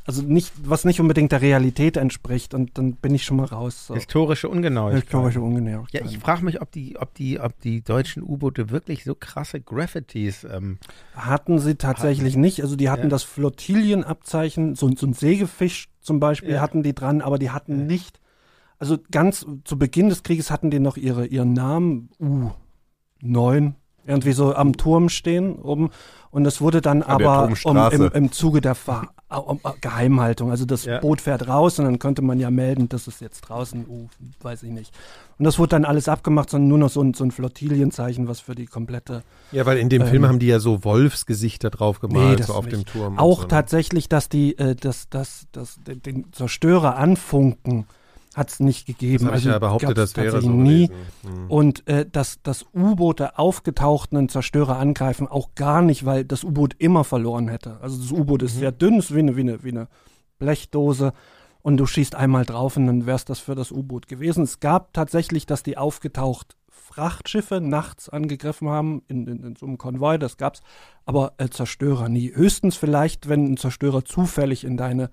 also 0.06 0.24
nicht, 0.24 0.52
was 0.64 0.84
nicht 0.84 1.00
unbedingt 1.00 1.32
der 1.32 1.42
Realität 1.42 1.96
entspricht 1.98 2.54
und 2.54 2.78
dann 2.78 2.94
bin 2.94 3.14
ich 3.14 3.24
schon 3.24 3.38
mal 3.38 3.46
raus. 3.46 3.88
So. 3.88 3.94
Historische 3.94 4.50
Ungenauigkeit. 4.50 5.04
Historische 5.04 5.42
Ungenauigkeit. 5.42 6.02
Ja, 6.02 6.08
ich 6.10 6.18
frage 6.18 6.44
mich, 6.44 6.62
ob 6.62 6.72
die, 6.72 6.98
ob 7.00 7.14
die, 7.14 7.40
ob 7.40 7.60
die 7.62 7.84
deutschen 7.84 8.24
U-Boote 8.24 8.70
wirklich 8.72 9.04
so 9.04 9.14
krasse 9.16 9.62
Graffitis 9.62 10.44
ähm, 10.44 10.80
Hatten 11.16 11.60
sie 11.60 11.76
tatsächlich 11.76 12.36
nicht. 12.36 12.62
Also 12.64 12.76
die 12.76 12.90
hatten 12.90 13.04
Ja. 13.04 13.10
das 13.10 13.24
Flottillenabzeichen, 13.24 14.76
so, 14.76 14.90
so 14.96 15.06
ein 15.06 15.14
Sägefisch 15.14 15.90
zum 16.02 16.20
Beispiel 16.20 16.54
Ja. 16.54 16.62
hatten 16.62 16.84
die 16.84 16.96
dran, 16.96 17.22
aber 17.22 17.38
die 17.38 17.52
hatten 17.52 17.86
nicht, 17.86 18.20
also 18.80 18.98
ganz 19.12 19.46
zu 19.64 19.78
Beginn 19.78 20.10
des 20.10 20.24
Krieges 20.24 20.50
hatten 20.50 20.72
die 20.72 20.80
noch 20.80 20.98
ihre, 20.98 21.28
ihren 21.28 21.54
Namen 21.54 22.10
U9 23.24 23.74
irgendwie 24.06 24.32
so 24.32 24.56
am 24.56 24.78
Turm 24.78 25.10
stehen 25.10 25.56
oben 25.56 25.92
und 26.32 26.44
das 26.44 26.60
wurde 26.60 26.82
dann 26.82 27.04
An 27.04 27.20
der 27.20 27.30
aber 27.30 27.54
um, 27.66 27.78
im, 27.92 28.12
im 28.12 28.32
Zuge 28.32 28.62
der 28.62 28.74
Ver 28.74 29.10
Geheimhaltung, 29.82 30.52
also 30.52 30.66
das 30.66 30.86
Ja. 30.86 31.00
Boot 31.00 31.22
fährt 31.22 31.48
raus 31.48 31.80
und 31.80 31.86
dann 31.86 32.00
könnte 32.00 32.22
man 32.22 32.40
ja 32.40 32.52
melden, 32.52 32.90
das 32.90 33.08
ist 33.08 33.22
jetzt 33.22 33.42
draußen, 33.42 33.86
U, 33.88 34.08
weiß 34.42 34.64
ich 34.64 34.72
nicht. 34.72 34.94
Und 35.38 35.46
das 35.46 35.58
wurde 35.58 35.70
dann 35.70 35.86
alles 35.86 36.08
abgemacht, 36.08 36.50
sondern 36.50 36.68
nur 36.68 36.78
noch 36.78 36.90
so 36.90 37.02
ein, 37.02 37.14
so 37.14 37.24
ein 37.24 37.32
Flottilienzeichen, 37.32 38.28
was 38.28 38.40
für 38.42 38.54
die 38.56 38.66
komplette 38.68 39.24
Ja, 39.52 39.66
weil 39.66 39.78
in 39.78 39.90
dem 39.90 40.04
Ähm, 40.04 40.08
Film 40.10 40.28
haben 40.28 40.40
die 40.40 40.48
ja 40.48 40.60
so 40.60 40.84
Wolfsgesichter 40.84 41.70
drauf 41.70 42.00
gemalt, 42.00 42.40
Nee, 42.40 42.46
so 42.46 42.54
auf 42.54 42.66
nicht. 42.66 42.76
dem 42.78 42.86
Turm. 42.86 43.18
Auch 43.18 43.38
so, 43.38 43.42
ne? 43.44 43.48
tatsächlich, 43.48 44.10
dass 44.10 44.30
die, 44.30 44.58
äh, 44.58 44.76
dass, 44.76 45.10
dass, 45.10 45.48
dass 45.52 45.80
den 45.86 46.32
Zerstörer 46.32 46.96
anfunken, 46.98 47.86
hat 48.34 48.50
es 48.50 48.60
nicht 48.60 48.86
gegeben. 48.88 49.26
Das 49.26 49.28
habe 49.28 49.38
ich 49.38 49.46
ja 49.46 49.60
behauptet, 49.60 49.98
das 49.98 50.16
wäre 50.16 50.32
tatsächlich 50.32 50.52
so 50.52 50.62
nie. 50.62 50.90
Hm. 51.24 51.50
Und 51.50 51.88
äh, 51.88 52.06
dass, 52.10 52.42
dass 52.44 52.66
U-Boote 52.74 53.38
aufgetauchten 53.38 54.18
einen 54.18 54.30
Zerstörer 54.30 54.78
angreifen, 54.78 55.28
auch 55.28 55.54
gar 55.56 55.82
nicht, 55.82 56.06
weil 56.06 56.24
das 56.24 56.44
U-Boot 56.44 56.76
immer 56.78 57.04
verloren 57.04 57.50
hätte. 57.50 57.80
Also 57.82 58.02
das 58.02 58.12
U-Boot 58.12 58.42
Mhm. 58.42 58.48
ist 58.48 58.56
sehr 58.58 58.72
dünn, 58.72 59.00
ist 59.00 59.14
wie 59.14 59.20
eine, 59.20 59.36
wie, 59.36 59.42
eine, 59.42 59.64
wie 59.64 59.70
eine 59.70 59.88
Blechdose 60.40 61.14
und 61.62 61.78
du 61.78 61.86
schießt 61.86 62.16
einmal 62.16 62.46
drauf 62.46 62.78
und 62.78 62.88
dann 62.88 63.06
wär's 63.06 63.26
das 63.26 63.40
für 63.40 63.56
das 63.56 63.72
U-Boot 63.72 64.08
gewesen. 64.08 64.44
Es 64.44 64.60
gab 64.60 64.94
tatsächlich, 64.94 65.46
dass 65.46 65.62
die 65.64 65.78
aufgetaucht 65.78 66.56
Frachtschiffe 66.70 67.62
nachts 67.62 68.10
angegriffen 68.10 68.70
haben 68.70 69.02
in, 69.08 69.28
in, 69.28 69.44
in 69.44 69.56
so 69.56 69.66
einem 69.66 69.78
Konvoi, 69.78 70.18
das 70.18 70.38
gab's, 70.38 70.62
aber 71.06 71.34
äh, 71.38 71.50
Zerstörer 71.50 72.10
nie. 72.10 72.34
Höchstens 72.34 72.76
vielleicht, 72.76 73.30
wenn 73.30 73.46
ein 73.46 73.58
Zerstörer 73.58 74.04
zufällig 74.04 74.64
in 74.64 74.76
deine 74.78 75.10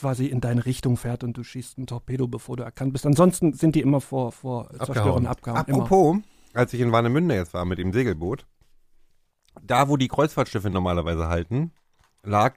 quasi 0.00 0.26
in 0.26 0.40
deine 0.40 0.64
Richtung 0.64 0.96
fährt 0.96 1.22
und 1.24 1.36
du 1.36 1.44
schießt 1.44 1.78
ein 1.78 1.86
Torpedo, 1.86 2.26
bevor 2.26 2.56
du 2.56 2.62
erkannt 2.62 2.92
bist. 2.92 3.06
Ansonsten 3.06 3.52
sind 3.52 3.74
die 3.74 3.80
immer 3.80 4.00
vor, 4.00 4.32
vor 4.32 4.70
Zerstörern 4.70 5.26
abgehauen. 5.26 5.64
Immer. 5.66 5.82
Apropos, 5.82 6.16
als 6.54 6.72
ich 6.72 6.80
in 6.80 6.90
Warnemünde 6.90 7.34
jetzt 7.34 7.54
war 7.54 7.64
mit 7.64 7.78
dem 7.78 7.92
Segelboot, 7.92 8.46
da 9.62 9.88
wo 9.88 9.96
die 9.96 10.08
Kreuzfahrtschiffe 10.08 10.70
normalerweise 10.70 11.28
halten, 11.28 11.72
lag 12.22 12.54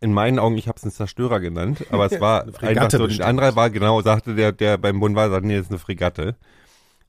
in 0.00 0.12
meinen 0.12 0.38
Augen, 0.38 0.56
ich 0.56 0.68
habe 0.68 0.76
es 0.76 0.84
einen 0.84 0.92
Zerstörer 0.92 1.40
genannt, 1.40 1.86
aber 1.90 2.06
es 2.06 2.20
war 2.20 2.42
Eine 2.42 2.48
einfach 2.48 2.60
Fregatte 2.60 2.98
so, 2.98 3.04
bestimmt. 3.04 3.24
ein 3.24 3.30
anderer 3.30 3.56
war 3.56 3.70
genau, 3.70 4.00
sagte 4.02 4.34
der, 4.34 4.52
der 4.52 4.78
beim 4.78 5.00
Bund 5.00 5.16
war, 5.16 5.30
sagte, 5.30 5.46
nee, 5.46 5.56
das 5.56 5.66
ist 5.66 5.70
eine 5.70 5.78
Fregatte. 5.78 6.36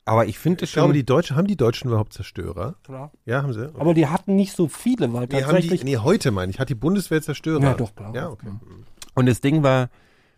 Aber 0.06 0.26
ich 0.26 0.40
finde 0.40 0.64
es 0.64 0.70
Ich 0.70 0.74
glaube, 0.74 0.88
schon, 0.88 0.94
die 0.96 1.06
Deutschen, 1.06 1.36
haben 1.38 1.46
die 1.46 1.56
Deutschen 1.56 1.88
überhaupt 1.90 2.14
Zerstörer? 2.14 2.76
Klar. 2.84 3.12
Ja, 3.26 3.44
haben 3.44 3.54
sie? 3.54 3.68
Okay. 3.70 3.80
Aber 3.80 3.94
die 3.94 4.08
hatten 4.08 4.36
nicht 4.36 4.56
so 4.56 4.68
viele, 4.68 5.14
weil 5.14 5.28
nee, 5.28 5.44
haben 5.44 5.52
tatsächlich. 5.52 5.82
die, 5.82 5.86
nee, 5.86 5.98
heute 5.98 6.32
meine 6.32 6.52
ich, 6.52 6.60
hat 6.60 6.70
die 6.70 6.76
Bundeswehr 6.76 7.22
Zerstörer? 7.22 7.62
Ja, 7.62 7.74
doch, 7.76 7.94
klar. 7.94 8.16
Ja, 8.16 8.30
okay. 8.30 8.48
Und 9.20 9.26
das 9.26 9.42
Ding 9.42 9.64
war, 9.64 9.90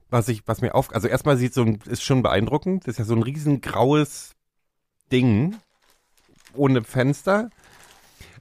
was 0.10 0.28
ich, 0.28 0.42
was 0.48 0.62
mir 0.62 0.76
auf, 0.76 0.94
also 0.94 1.08
erstmal 1.08 1.38
sieht 1.38 1.54
so 1.54 1.62
ein, 1.62 1.80
ist 1.86 2.04
schon 2.04 2.22
beeindruckend, 2.22 2.86
das 2.86 2.96
ist 2.96 3.00
ja 3.00 3.06
so 3.06 3.16
ein 3.16 3.24
riesen 3.24 3.62
graues 3.62 4.32
Ding 5.12 5.56
ohne 6.54 6.84
Fenster. 6.84 7.50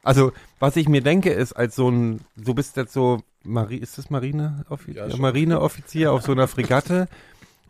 Also, 0.03 0.33
was 0.59 0.77
ich 0.77 0.89
mir 0.89 1.03
denke, 1.03 1.31
ist, 1.31 1.53
als 1.53 1.77
so 1.77 1.91
ein, 1.91 2.21
du 2.37 2.55
bist 2.55 2.77
jetzt 2.77 2.93
so, 2.93 3.23
Mari 3.45 3.77
ist 3.77 3.99
das 3.99 4.11
Marine, 4.11 4.65
Ja. 5.12 5.17
Marineoffizier 5.17 6.12
auf 6.12 6.23
so 6.23 6.33
einer 6.33 6.49
Fregatte 6.49 7.07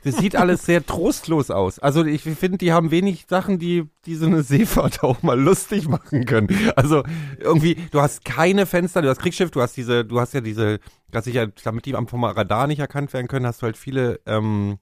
Das 0.04 0.16
sieht 0.16 0.34
alles 0.36 0.64
sehr 0.64 0.84
trostlos 0.84 1.50
aus. 1.50 1.78
Also 1.78 2.04
ich 2.04 2.22
finde, 2.22 2.58
die 2.58 2.72
haben 2.72 2.90
wenig 2.90 3.26
Sachen, 3.28 3.58
die, 3.58 3.84
die 4.06 4.14
so 4.14 4.26
eine 4.26 4.42
Seefahrt 4.42 5.02
auch 5.04 5.22
mal 5.22 5.38
lustig 5.38 5.88
machen 5.88 6.24
können. 6.24 6.48
Also 6.76 7.02
irgendwie, 7.38 7.76
du 7.90 8.00
hast 8.00 8.24
keine 8.24 8.64
Fenster, 8.66 9.02
du 9.02 9.08
hast 9.10 9.20
Kriegsschiff, 9.20 9.50
du 9.50 9.60
hast 9.60 9.76
diese, 9.76 10.04
du 10.04 10.18
hast 10.20 10.32
ja 10.34 10.40
diese, 10.40 10.78
dass 11.10 11.26
ich 11.26 11.34
ja, 11.34 11.46
damit 11.64 11.84
die 11.86 11.94
am 11.96 12.08
vom 12.08 12.24
Radar 12.24 12.66
nicht 12.66 12.78
erkannt 12.78 13.12
werden 13.12 13.28
können, 13.28 13.46
hast 13.46 13.60
du 13.62 13.66
halt 13.66 13.76
viele 13.76 14.20
ähm, 14.26 14.78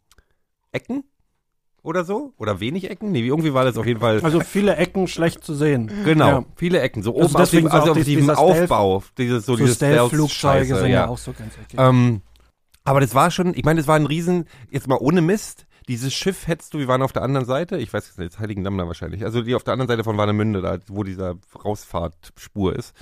Ecken 0.72 1.02
oder 1.82 2.04
so? 2.04 2.34
Oder 2.36 2.60
wenig 2.60 2.90
Ecken? 2.90 3.12
Nee, 3.12 3.22
wie- 3.22 3.28
irgendwie 3.28 3.54
war 3.54 3.64
das 3.64 3.78
auf 3.78 3.86
jeden 3.86 4.00
Fall. 4.00 4.20
Also 4.22 4.40
viele 4.40 4.76
Ecken 4.76 5.08
schlecht 5.08 5.42
zu 5.42 5.54
sehen. 5.54 5.90
Genau, 6.04 6.28
Ja. 6.28 6.44
viele 6.56 6.80
Ecken. 6.80 7.02
So 7.02 7.12
Also 7.14 7.24
oben 7.24 7.34
auf, 7.36 7.40
deswegen 7.42 7.66
dem, 7.66 7.70
so 7.70 7.76
also 7.78 7.92
auf 7.92 8.02
diesem 8.02 8.30
Aufbau, 8.30 9.02
dieses 9.16 9.46
so, 9.46 9.52
So 9.54 9.58
dieses 9.64 9.76
Stealth-Flugzeuge 9.76 10.74
sind 10.76 10.86
ja. 10.90 11.04
ja. 11.04 11.08
auch 11.08 11.18
so 11.18 11.32
ganz 11.32 11.54
eckig. 11.56 11.78
Ähm, 11.78 12.20
aber 12.88 13.00
das 13.00 13.14
war 13.14 13.30
schon, 13.30 13.52
ich 13.54 13.64
meine, 13.64 13.80
das 13.80 13.86
war 13.86 13.96
ein 13.96 14.06
Riesen, 14.06 14.46
jetzt 14.70 14.88
mal 14.88 14.96
ohne 14.98 15.20
Mist, 15.20 15.66
dieses 15.88 16.14
Schiff 16.14 16.46
hättest 16.46 16.72
du, 16.72 16.78
wir 16.78 16.88
waren 16.88 17.02
auf 17.02 17.12
der 17.12 17.22
anderen 17.22 17.46
Seite, 17.46 17.76
ich 17.76 17.92
weiß 17.92 18.06
jetzt 18.06 18.18
nicht, 18.18 18.38
Heiligendamm 18.38 18.78
da 18.78 18.86
wahrscheinlich, 18.86 19.24
also 19.24 19.42
die 19.42 19.54
auf 19.54 19.62
der 19.62 19.72
anderen 19.72 19.88
Seite 19.88 20.04
von 20.04 20.16
Warnemünde, 20.16 20.62
da, 20.62 20.78
wo 20.86 21.04
dieser 21.04 21.34
Rausfahrtspur 21.64 22.74
ist. 22.74 22.94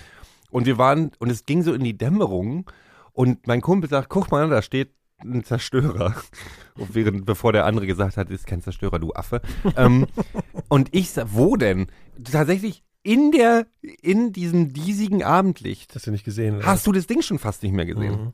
Und 0.50 0.66
wir 0.66 0.76
waren, 0.76 1.12
und 1.20 1.30
es 1.30 1.46
ging 1.46 1.62
so 1.62 1.72
in 1.72 1.84
die 1.84 1.96
Dämmerung 1.96 2.68
und 3.12 3.46
mein 3.46 3.60
Kumpel 3.60 3.88
sagt, 3.88 4.08
guck 4.08 4.32
mal, 4.32 4.48
da 4.48 4.60
steht 4.60 4.92
ein 5.18 5.44
Zerstörer. 5.44 6.14
Und 6.76 6.94
während, 6.94 7.24
bevor 7.24 7.52
der 7.54 7.64
andere 7.64 7.86
gesagt 7.86 8.18
hat, 8.18 8.28
ist 8.28 8.46
kein 8.46 8.60
Zerstörer, 8.60 8.98
du 8.98 9.14
Affe. 9.14 9.40
ähm, 9.74 10.06
und 10.68 10.94
ich 10.94 11.10
sag, 11.10 11.28
wo 11.30 11.56
denn? 11.56 11.86
Tatsächlich 12.22 12.84
in 13.02 13.32
der, 13.32 13.66
in 13.80 14.34
diesem 14.34 14.74
diesigen 14.74 15.22
Abendlicht 15.22 15.94
Hast 15.94 16.06
du 16.06 16.10
nicht 16.10 16.24
gesehen? 16.24 16.56
oder? 16.56 16.66
hast 16.66 16.86
du 16.86 16.92
das 16.92 17.06
Ding 17.06 17.22
schon 17.22 17.38
fast 17.38 17.62
nicht 17.62 17.72
mehr 17.72 17.86
gesehen. 17.86 18.24
Mhm. 18.24 18.32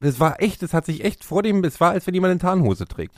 Das 0.00 0.20
war 0.20 0.40
echt, 0.40 0.62
das 0.62 0.74
hat 0.74 0.86
sich 0.86 1.04
echt 1.04 1.24
vor 1.24 1.42
dem, 1.42 1.64
es 1.64 1.80
war, 1.80 1.90
als 1.90 2.06
wenn 2.06 2.14
jemand 2.14 2.30
eine 2.30 2.40
Tarnhose 2.40 2.86
trägt. 2.86 3.14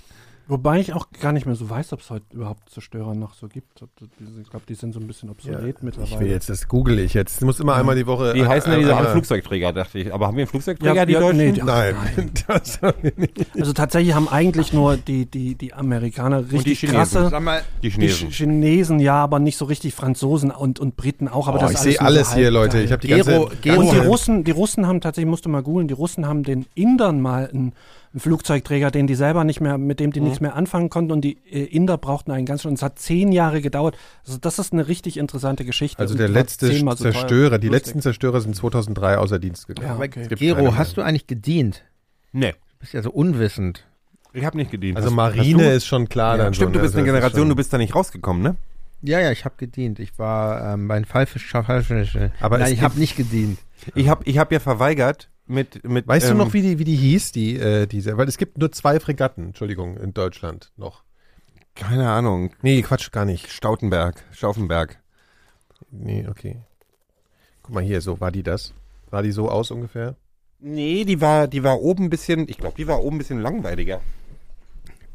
Wobei 0.50 0.80
ich 0.80 0.92
auch 0.94 1.06
gar 1.20 1.32
nicht 1.32 1.46
mehr 1.46 1.54
so 1.54 1.70
weiß, 1.70 1.92
ob 1.92 2.00
es 2.00 2.10
heute 2.10 2.24
überhaupt 2.32 2.68
Zerstörer 2.70 3.14
noch 3.14 3.34
so 3.34 3.46
gibt. 3.48 3.82
Ich 4.42 4.50
glaube, 4.50 4.64
die 4.68 4.74
sind 4.74 4.92
so 4.92 4.98
ein 5.00 5.06
bisschen 5.06 5.30
obsolet 5.30 5.76
Ich 5.76 5.82
mittlerweile. 5.82 6.20
will 6.20 6.26
jetzt, 6.28 6.50
das 6.50 6.66
google 6.66 6.98
ich 6.98 7.14
jetzt. 7.14 7.36
Ich 7.38 7.44
muss 7.46 7.60
immer 7.60 7.76
einmal 7.76 7.94
die 7.94 8.06
Woche. 8.06 8.34
Die 8.34 8.44
heißen 8.44 8.70
ja 8.72 8.78
äh, 8.78 8.80
diese 8.80 8.92
äh, 8.92 9.12
Flugzeugträger, 9.12 9.72
dachte 9.72 9.98
ich. 10.00 10.12
Aber 10.12 10.26
haben 10.26 10.36
wir 10.36 10.42
einen 10.42 10.48
Flugzeugträger, 10.50 10.94
Ja, 10.94 11.06
die 11.06 11.12
ja, 11.12 11.20
Deutschen? 11.20 11.36
nee, 11.38 11.52
die- 11.52 11.62
Nein, 11.62 11.94
das 12.48 12.82
haben 12.82 12.98
wir 13.02 13.12
nicht. 13.16 13.46
Also 13.56 13.72
tatsächlich 13.72 14.14
haben 14.14 14.28
eigentlich 14.28 14.72
nur 14.72 14.96
die, 14.96 15.26
die, 15.26 15.54
die 15.54 15.72
Amerikaner 15.72 16.40
richtig 16.50 16.80
Chinesen. 16.80 16.96
krasse. 16.98 17.28
Sag 17.30 17.42
mal, 17.42 17.62
Die 17.82 17.88
Die 17.88 17.90
Chinesen. 17.94 18.28
Ch- 18.30 18.32
Chinesen 18.36 18.98
ja, 18.98 19.14
aber 19.14 19.38
nicht 19.38 19.56
so 19.56 19.66
richtig 19.66 19.94
Franzosen 19.94 20.50
und, 20.50 20.80
und 20.80 20.96
Briten 20.96 21.28
auch. 21.28 21.46
Aber 21.46 21.58
Oh, 21.58 21.60
das 21.60 21.72
ich 21.72 21.78
sehe 21.78 22.00
alles, 22.00 22.34
hier, 22.34 22.50
Leute. 22.50 22.80
Ich 22.82 22.90
habe 22.90 23.02
die 23.02 23.08
Gero- 23.08 23.46
ganze. 23.48 23.56
Gero- 23.62 23.80
Und 23.80 23.92
die 23.92 23.98
Russen, 23.98 24.44
die 24.44 24.50
Russen 24.50 24.86
haben 24.86 25.00
tatsächlich, 25.00 25.30
musste 25.30 25.48
mal 25.48 25.62
googeln, 25.62 25.86
die 25.86 25.94
Russen 25.94 26.26
haben 26.26 26.42
den 26.42 26.66
Indern 26.74 27.20
mal 27.20 27.48
einen, 27.52 27.72
einen 28.12 28.20
Flugzeugträger, 28.20 28.90
den 28.90 29.06
die 29.06 29.14
selber 29.14 29.44
nicht 29.44 29.60
mehr, 29.60 29.78
mit 29.78 30.00
dem 30.00 30.12
die 30.12 30.20
nichts 30.20 30.40
mehr 30.40 30.56
anfangen 30.56 30.90
konnten 30.90 31.12
und 31.12 31.20
die 31.20 31.38
äh, 31.48 31.64
Inder 31.64 31.96
brauchten 31.96 32.32
einen 32.32 32.44
ganz 32.44 32.62
schön. 32.62 32.70
Und 32.70 32.74
es 32.74 32.82
hat 32.82 32.98
zehn 32.98 33.30
Jahre 33.30 33.60
gedauert. 33.60 33.96
Also 34.26 34.38
das 34.38 34.58
ist 34.58 34.72
eine 34.72 34.88
richtig 34.88 35.16
interessante 35.16 35.64
Geschichte. 35.64 35.98
Also 36.00 36.16
der 36.16 36.28
letzte 36.28 36.66
so 36.72 36.84
teuer. 36.84 36.96
Zerstörer, 36.96 37.58
die 37.58 37.68
Lustig. 37.68 37.86
letzten 37.86 38.02
Zerstörer 38.02 38.40
sind 38.40 38.56
2003 38.56 39.16
außer 39.18 39.38
Dienst 39.38 39.68
gegangen. 39.68 39.98
Ja, 40.00 40.04
okay. 40.04 40.26
Gero, 40.28 40.74
hast 40.76 40.96
du 40.96 41.02
eigentlich 41.02 41.26
gedient? 41.26 41.84
Nee, 42.32 42.52
Du 42.52 42.84
bist 42.84 42.94
ja 42.94 43.02
so 43.02 43.10
unwissend. 43.10 43.86
ich 44.32 44.44
habe 44.44 44.56
nicht 44.56 44.70
gedient. 44.70 44.96
Also 44.96 45.08
Hast- 45.10 45.14
Marine 45.16 45.66
hast 45.66 45.74
ist 45.76 45.86
schon 45.86 46.08
klar 46.08 46.36
ja, 46.36 46.44
dann 46.44 46.54
Stimmt, 46.54 46.68
schon, 46.68 46.72
du 46.72 46.78
bist 46.80 46.94
also 46.94 46.98
eine 46.98 47.08
ist 47.08 47.14
Generation, 47.14 47.48
du 47.48 47.54
bist 47.56 47.72
da 47.72 47.78
nicht 47.78 47.94
rausgekommen, 47.94 48.42
ne? 48.42 48.56
Ja, 49.02 49.18
ja, 49.20 49.30
ich 49.30 49.44
habe 49.46 49.54
gedient. 49.56 49.98
Ich 49.98 50.18
war 50.18 50.74
ähm, 50.74 50.88
bei 50.88 50.96
den 50.98 51.04
Fallfisch. 51.06 51.54
Aber 51.54 52.58
Nein, 52.58 52.72
ich 52.72 52.82
habe 52.82 52.98
nicht 52.98 53.16
gedient. 53.16 53.58
Ich 53.94 54.08
habe 54.08 54.22
ich 54.26 54.36
hab 54.38 54.52
ja 54.52 54.60
verweigert 54.60 55.29
mit, 55.50 55.84
mit 55.84 56.06
Weißt 56.06 56.30
ähm, 56.30 56.38
du 56.38 56.44
noch, 56.44 56.52
wie 56.52 56.62
die, 56.62 56.78
wie 56.78 56.84
die 56.84 56.96
hieß, 56.96 57.32
die, 57.32 57.56
äh, 57.56 57.86
diese? 57.86 58.16
Weil 58.16 58.28
es 58.28 58.38
gibt 58.38 58.58
nur 58.58 58.72
zwei 58.72 59.00
Fregatten, 59.00 59.46
Entschuldigung, 59.48 59.96
in 59.96 60.14
Deutschland 60.14 60.72
noch. 60.76 61.04
Keine 61.74 62.10
Ahnung. 62.10 62.54
Nee, 62.62 62.82
Quatsch, 62.82 63.10
gar 63.10 63.24
nicht. 63.24 63.50
Stautenberg, 63.50 64.24
Stauffenberg. 64.32 64.98
Nee, 65.90 66.26
okay. 66.28 66.60
Guck 67.62 67.74
mal 67.74 67.84
hier, 67.84 68.00
so 68.00 68.20
war 68.20 68.30
die 68.30 68.42
das. 68.42 68.74
Sah 69.10 69.22
die 69.22 69.32
so 69.32 69.48
aus 69.48 69.70
ungefähr? 69.70 70.16
Nee, 70.60 71.04
die 71.04 71.20
war, 71.20 71.48
die 71.48 71.62
war 71.62 71.80
oben 71.80 72.04
ein 72.04 72.10
bisschen, 72.10 72.48
ich 72.48 72.58
glaube, 72.58 72.76
die 72.76 72.86
war 72.86 73.02
oben 73.02 73.16
ein 73.16 73.18
bisschen 73.18 73.40
langweiliger. 73.40 74.00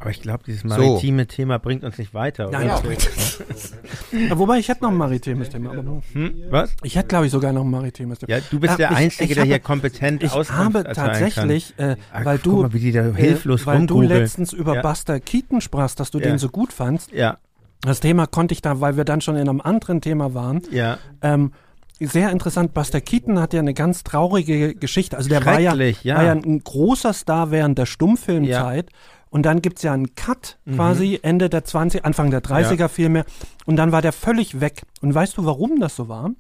Aber 0.05 0.11
ich 0.11 0.21
glaube, 0.21 0.43
dieses 0.45 0.63
maritime 0.63 1.25
Thema 1.25 1.57
bringt 1.57 1.83
uns 1.83 1.97
nicht 1.97 2.13
weiter. 2.13 2.49
Nein, 2.51 2.69
oder? 2.69 2.83
Ja, 4.29 4.37
wobei 4.37 4.59
ich 4.59 4.69
hätte 4.69 4.83
noch 4.83 4.91
ein 4.91 4.97
maritimes 4.97 5.49
Thema. 5.49 5.73
Hm? 6.13 6.33
Was? 6.49 6.75
ich 6.83 6.95
hätte, 6.95 7.07
glaube 7.07 7.25
ich, 7.25 7.31
sogar 7.31 7.51
noch 7.53 7.63
ein 7.63 7.69
maritimes 7.71 8.19
Thema. 8.19 8.37
Ja, 8.37 8.43
du 8.49 8.59
bist 8.59 8.71
Ja, 8.73 8.77
der 8.77 8.91
ich- 8.91 8.97
Einzige, 8.97 9.23
ich 9.23 9.29
der 9.33 9.41
habe- 9.41 9.47
hier 9.49 9.59
kompetent 9.59 10.23
Ich 10.23 10.31
Auskunft 10.31 10.51
habe 10.63 10.83
tatsächlich, 10.93 11.73
äh, 11.77 11.95
Ah, 12.13 12.23
weil 12.23 12.37
du 12.37 12.61
mal, 12.61 12.73
wie 12.73 12.79
die 12.79 12.91
da 12.91 13.03
hilflos 13.03 13.63
äh, 13.63 13.65
weil 13.65 13.85
du 13.87 14.01
letztens 14.01 14.53
über 14.53 14.75
Ja. 14.75 14.81
Buster 14.83 15.19
Keaton 15.19 15.59
sprachst, 15.59 15.99
dass 15.99 16.11
du 16.11 16.19
Ja. 16.19 16.25
den 16.25 16.37
so 16.37 16.49
gut 16.49 16.71
fandst. 16.71 17.11
Ja, 17.11 17.37
Das 17.81 17.99
Thema 17.99 18.27
konnte 18.27 18.53
ich 18.53 18.61
da, 18.61 18.79
weil 18.81 18.97
wir 18.97 19.05
dann 19.05 19.21
schon 19.21 19.35
in 19.35 19.49
einem 19.49 19.59
anderen 19.61 20.01
Thema 20.01 20.33
waren. 20.35 20.61
ja. 20.71 20.99
Ähm, 21.21 21.51
sehr 21.99 22.29
interessant. 22.29 22.73
Buster 22.73 22.99
Keaton 22.99 23.39
hat 23.39 23.53
ja 23.53 23.61
eine 23.61 23.73
ganz 23.73 24.03
traurige 24.03 24.75
Geschichte. 24.75 25.15
Also 25.15 25.29
der 25.29 25.45
war 25.45 25.61
ja, 25.61 25.73
ja. 25.73 26.15
war 26.17 26.23
ja 26.25 26.33
ein 26.33 26.59
großer 26.61 27.13
Star 27.13 27.51
während 27.51 27.77
der 27.77 27.85
Stummfilmzeit. 27.85 28.89
Und 29.35 29.43
dann 29.43 29.61
gibt's 29.61 29.81
ja 29.83 29.91
einen 29.91 30.15
Cut 30.15 30.57
Mhm. 30.63 30.75
quasi 30.75 31.19
Ende 31.21 31.49
der 31.49 31.65
20, 31.65 32.05
Anfang 32.05 32.31
der 32.31 32.41
30er 32.41 32.87
vielmehr. 32.87 33.25
Und 33.65 33.75
dann 33.75 33.91
war 33.91 34.01
der 34.01 34.13
völlig 34.13 34.61
weg. 34.61 34.83
Und 35.01 35.13
weißt 35.13 35.35
du, 35.37 35.43
warum 35.45 35.81
das 35.81 35.97
so 35.97 36.07
war? 36.07 36.31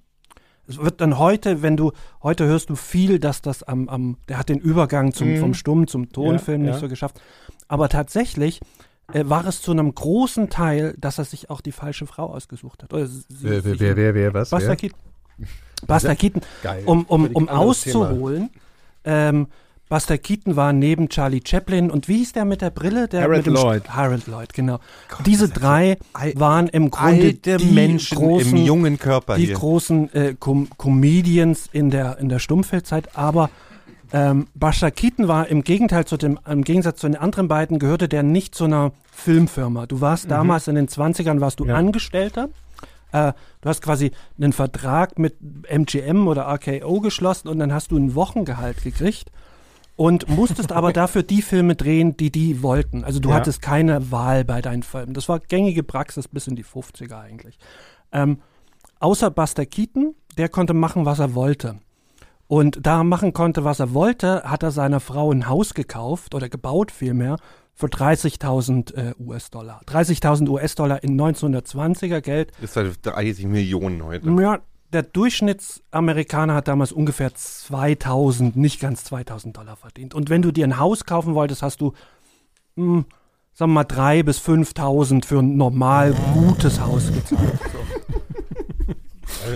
Es 0.65 0.77
wird 0.77 1.01
dann 1.01 1.19
heute, 1.19 1.61
wenn 1.61 1.75
du, 1.75 1.91
heute 2.23 2.45
hörst 2.45 2.69
du 2.69 2.75
viel, 2.77 3.19
dass 3.19 3.41
das 3.41 3.63
am, 3.63 3.89
am 3.89 4.15
der 4.29 4.37
hat 4.39 4.47
den 4.47 4.59
Übergang 4.59 5.11
zum, 5.13 5.35
vom 5.37 5.53
Stumm 5.53 5.87
zum 5.87 6.09
Tonfilm 6.13 6.61
Mhm. 6.61 6.67
Ja, 6.67 6.71
nicht 6.71 6.81
ja. 6.81 6.87
so 6.87 6.89
geschafft. 6.89 7.19
Aber 7.67 7.89
tatsächlich 7.89 8.61
äh, 9.11 9.25
war 9.27 9.45
es 9.45 9.61
zu 9.61 9.71
einem 9.71 9.93
großen 9.93 10.49
Teil, 10.49 10.95
dass 10.97 11.17
er 11.17 11.25
sich 11.25 11.49
auch 11.49 11.59
die 11.59 11.73
falsche 11.73 12.07
Frau 12.07 12.27
ausgesucht 12.33 12.81
hat. 12.81 12.93
Oder 12.93 13.07
sie, 13.07 13.25
Wer, 13.41 13.61
sich- 13.61 13.79
wer, 13.79 13.97
wer, 13.97 14.15
wer, 14.15 14.33
was? 14.33 14.51
Wer? 14.53 14.75
Keaton. 14.77 14.97
Buster 15.85 16.15
Keaton. 16.15 16.41
Geil. 16.63 16.83
Um, 16.85 17.03
um, 17.07 17.27
um 17.27 17.49
auszuholen, 17.49 18.49
ähm, 19.03 19.47
Buster 19.87 20.17
Keaton 20.17 20.55
war 20.55 20.73
neben 20.73 21.09
Charlie 21.09 21.41
Chaplin 21.45 21.91
und 21.91 22.07
wie 22.07 22.17
hieß 22.17 22.33
der 22.33 22.43
mit 22.45 22.61
der 22.61 22.71
Brille? 22.71 23.07
Der 23.07 23.21
Harold 23.21 23.37
mit 23.37 23.45
dem 23.45 23.53
Lloyd. 23.53 23.83
St- 23.83 23.89
Harold 23.89 24.27
Lloyd, 24.27 24.53
genau. 24.53 24.79
Diese 25.25 25.47
drei 25.47 25.97
waren 26.35 26.67
im 26.69 26.89
Grunde 26.89 27.33
die 27.33 27.65
Menschen 27.65 28.17
großen, 28.17 28.57
im 28.57 28.65
jungen 28.65 28.97
Körper 28.97 29.35
die 29.35 29.45
hier. 29.45 29.55
großen 29.55 30.13
äh, 30.13 30.35
Com 30.39 30.69
Comedians 30.77 31.69
in 31.71 31.91
der 31.91 32.17
in 32.17 32.29
der 32.29 32.39
Stummfilmzeit, 32.39 33.15
aber 33.15 33.51
ähm, 34.11 34.47
Buster 34.55 34.89
Keaton 34.91 35.27
war 35.27 35.47
im 35.47 35.63
Gegenteil 35.63 36.05
zu 36.05 36.17
dem, 36.17 36.39
im 36.49 36.63
Gegensatz 36.63 36.99
zu 37.01 37.07
den 37.07 37.15
anderen 37.17 37.47
beiden, 37.47 37.77
gehörte 37.79 38.07
der 38.07 38.23
nicht 38.23 38.55
zu 38.55 38.63
einer 38.65 38.91
Filmfirma. 39.11 39.85
Du 39.85 40.01
warst 40.01 40.29
damals 40.31 40.67
in 40.67 40.75
den 40.75 40.87
20ern, 40.87 41.41
warst 41.41 41.59
du 41.59 41.65
Ja. 41.65 41.75
Angestellter. 41.75 42.49
Äh, 43.11 43.33
du 43.61 43.69
hast 43.69 43.81
quasi 43.81 44.11
einen 44.39 44.51
Vertrag 44.53 45.19
mit 45.19 45.35
MGM 45.69 46.27
oder 46.27 46.47
RKO 46.47 47.01
geschlossen 47.01 47.47
und 47.49 47.59
dann 47.59 47.71
hast 47.73 47.91
du 47.91 47.97
ein 47.97 48.15
Wochengehalt 48.15 48.83
gekriegt 48.83 49.31
und 49.95 50.27
musstest 50.29 50.71
aber 50.71 50.91
dafür 50.93 51.23
die 51.23 51.41
Filme 51.41 51.75
drehen, 51.75 52.17
die 52.17 52.31
die 52.31 52.61
wollten. 52.61 53.03
Also 53.03 53.19
du 53.19 53.29
Ja. 53.29 53.35
hattest 53.35 53.61
keine 53.61 54.11
Wahl 54.11 54.43
bei 54.45 54.61
deinen 54.61 54.83
Filmen. 54.83 55.13
Das 55.13 55.29
war 55.29 55.39
gängige 55.39 55.83
Praxis 55.83 56.27
bis 56.27 56.47
in 56.47 56.55
die 56.55 56.65
50er 56.65 57.19
eigentlich. 57.19 57.57
Ähm, 58.11 58.39
außer 58.99 59.31
Buster 59.31 59.65
Keaton, 59.65 60.15
der 60.37 60.49
konnte 60.49 60.73
machen, 60.73 61.05
was 61.05 61.19
er 61.19 61.33
wollte. 61.35 61.79
Und 62.47 62.85
da 62.85 62.99
er 62.99 63.03
machen 63.03 63.33
konnte, 63.33 63.63
was 63.63 63.79
er 63.79 63.93
wollte, 63.93 64.43
hat 64.43 64.61
er 64.63 64.71
seiner 64.71 64.99
Frau 64.99 65.31
ein 65.31 65.49
Haus 65.49 65.73
gekauft 65.73 66.35
oder 66.35 66.47
gebaut 66.49 66.91
vielmehr 66.91 67.37
für 67.73 67.87
30.000 67.87 68.93
äh, 68.95 69.13
US-Dollar. 69.19 69.81
30.000 69.87 70.47
US-Dollar 70.49 71.03
in 71.03 71.19
1920er 71.19 72.21
Geld. 72.21 72.51
Das 72.61 72.71
ist 72.71 72.75
halt 72.75 72.99
30 73.01 73.45
Millionen 73.47 74.03
heute. 74.03 74.29
Ja, 74.39 74.59
der 74.95 75.03
Durchschnittsamerikaner 75.03 76.55
hat 76.55 76.69
damals 76.69 76.93
ungefähr 76.93 77.35
2000, 77.35 78.55
nicht 78.55 78.79
ganz 78.79 79.03
2000 79.03 79.55
Dollar 79.57 79.75
verdient. 79.75 80.13
Und 80.15 80.29
wenn 80.29 80.41
du 80.41 80.51
dir 80.51 80.65
ein 80.65 80.79
Haus 80.79 81.03
kaufen 81.03 81.35
wolltest, 81.35 81.61
hast 81.61 81.81
du, 81.81 81.91
mh, 82.75 83.03
sagen 83.53 83.71
wir 83.73 83.83
mal, 83.83 83.83
3.000 83.83 84.23
bis 84.23 84.39
5.000 84.39 85.25
für 85.25 85.39
ein 85.39 85.57
normal 85.57 86.15
gutes 86.33 86.79
Haus 86.79 87.11
gezahlt. 87.11 87.59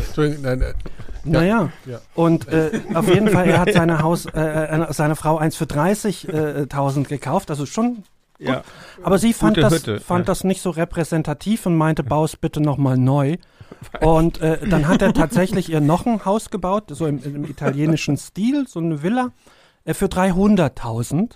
Entschuldigung, 0.08 0.44
nein, 0.44 0.62
äh, 0.62 0.74
Naja, 1.24 1.70
Ja. 1.86 2.02
und 2.16 2.48
äh, 2.50 2.82
auf 2.94 3.08
jeden 3.08 3.30
Fall, 3.30 3.48
er 3.48 3.60
hat 3.62 3.72
seine 3.72 4.02
Haus, 4.02 4.26
äh, 4.26 4.40
äh, 4.42 4.94
seine 4.94 5.16
Frau 5.16 5.38
eins 5.38 5.56
für 5.56 5.66
30.000 5.66 7.08
gekauft, 7.08 7.50
also 7.50 7.66
schon. 7.66 8.04
Ja. 8.40 8.64
Aber 9.04 9.18
sie 9.18 9.32
fand, 9.32 9.56
Gute 9.56 9.62
das, 9.62 9.74
Hütte, 9.74 10.00
fand 10.02 10.24
ja. 10.28 10.32
das 10.32 10.44
nicht 10.44 10.62
so 10.62 10.70
repräsentativ 10.70 11.66
und 11.66 11.76
meinte, 11.78 12.04
baus 12.04 12.36
bitte 12.36 12.62
nochmal 12.62 12.98
neu. 12.98 13.38
Und 14.02 14.42
äh, 14.42 14.68
dann 14.68 14.88
hat 14.88 15.02
er 15.02 15.14
tatsächlich 15.14 15.70
ihr 15.70 15.82
noch 15.82 16.06
ein 16.06 16.26
Haus 16.26 16.50
gebaut, 16.50 16.86
so 16.90 17.06
im, 17.06 17.24
im 17.24 17.46
italienischen 17.46 18.18
Stil, 18.18 18.68
so 18.68 18.80
eine 18.80 19.04
Villa, 19.04 19.32
äh, 19.86 19.94
für 19.94 20.06
300.000. 20.06 21.34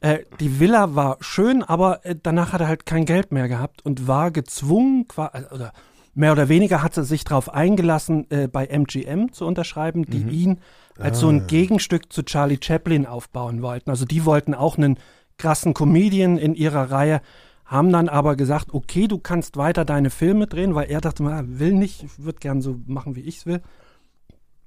Äh, 0.00 0.18
die 0.40 0.60
Villa 0.60 0.94
war 0.94 1.16
schön, 1.20 1.62
aber 1.62 2.04
äh, 2.04 2.16
danach 2.20 2.52
hat 2.52 2.60
er 2.60 2.68
halt 2.68 2.86
kein 2.86 3.04
Geld 3.04 3.32
mehr 3.32 3.48
gehabt 3.48 3.84
und 3.84 4.06
war 4.06 4.30
gezwungen, 4.30 5.06
äh, 5.16 5.42
oder 5.54 5.72
mehr 6.14 6.32
oder 6.32 6.48
weniger 6.48 6.82
hat 6.82 6.96
er 6.96 7.04
sich 7.04 7.24
darauf 7.24 7.52
eingelassen, 7.52 8.30
äh, 8.30 8.48
bei 8.48 8.66
MGM 8.66 9.32
zu 9.32 9.46
unterschreiben, 9.46 10.04
die 10.06 10.22
ihn 10.22 10.60
als 10.98 11.20
so 11.20 11.28
ein 11.28 11.46
Gegenstück 11.46 12.10
zu 12.10 12.22
Charlie 12.22 12.58
Chaplin 12.60 13.04
aufbauen 13.04 13.60
wollten. 13.60 13.90
Also 13.90 14.06
die 14.06 14.24
wollten 14.24 14.54
auch 14.54 14.78
einen 14.78 14.98
krassen 15.36 15.74
Comedian 15.74 16.38
in 16.38 16.54
ihrer 16.54 16.90
Reihe, 16.90 17.20
haben 17.66 17.92
dann 17.92 18.08
aber 18.08 18.36
gesagt, 18.36 18.72
okay, 18.72 19.08
du 19.08 19.18
kannst 19.18 19.56
weiter 19.56 19.84
deine 19.84 20.10
Filme 20.10 20.46
drehen, 20.46 20.74
weil 20.74 20.88
er 20.88 21.00
dachte, 21.00 21.24
er 21.24 21.58
will 21.58 21.72
nicht, 21.72 22.04
ich 22.04 22.24
würde 22.24 22.38
gern 22.38 22.62
so 22.62 22.80
machen, 22.86 23.16
wie 23.16 23.20
ich 23.20 23.38
es 23.38 23.46
will. 23.46 23.60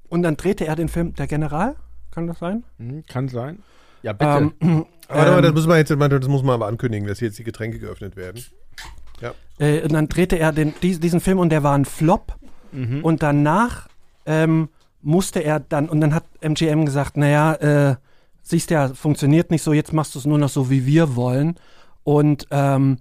Und 0.10 0.24
dann 0.24 0.38
drehte 0.38 0.66
er 0.66 0.76
den 0.76 0.90
Film 0.90 1.14
Der 1.16 1.28
General, 1.28 1.76
kann 2.12 2.28
das 2.28 2.40
sein? 2.40 2.64
Hm, 2.78 3.06
kann 3.08 3.30
sein. 3.30 3.60
Ja, 4.02 4.14
bitte. 4.14 4.52
Ähm, 4.60 4.86
Warte 5.08 5.32
mal, 5.32 5.38
ähm, 5.38 5.44
das 5.44 5.54
muss 5.54 5.68
man 5.68 5.78
jetzt, 5.78 5.92
das 5.92 6.28
muss 6.28 6.44
man 6.44 6.56
aber 6.56 6.68
ankündigen, 6.68 7.08
dass 7.08 7.20
jetzt 7.20 7.40
die 7.40 7.44
Getränke 7.44 7.80
geöffnet 7.80 8.16
werden. 8.16 8.44
Äh, 9.60 9.84
und 9.84 9.94
dann 9.94 10.08
drehte 10.08 10.38
er 10.40 10.52
den, 10.52 10.74
dies, 10.82 11.00
diesen 11.00 11.20
Film 11.20 11.40
und 11.40 11.50
der 11.50 11.64
war 11.64 11.76
ein 11.76 11.86
Flop. 11.86 12.36
Mhm. 12.72 13.04
Und 13.04 13.24
danach 13.24 13.88
ähm, 14.26 14.70
musste 15.02 15.40
er 15.40 15.60
dann, 15.60 15.90
und 15.90 16.02
dann 16.02 16.14
hat 16.14 16.24
MGM 16.42 16.86
gesagt, 16.86 17.18
naja, 17.18 17.54
äh, 17.56 17.96
siehst 18.42 18.72
ja, 18.72 18.90
funktioniert 18.90 19.52
nicht 19.52 19.64
so, 19.64 19.74
jetzt 19.74 19.94
machst 19.94 20.16
du 20.16 20.20
es 20.20 20.26
nur 20.26 20.38
noch 20.38 20.50
so, 20.50 20.70
wie 20.70 20.86
wir 20.86 21.16
wollen. 21.16 21.56
Und 22.10 22.48
ähm, 22.50 22.98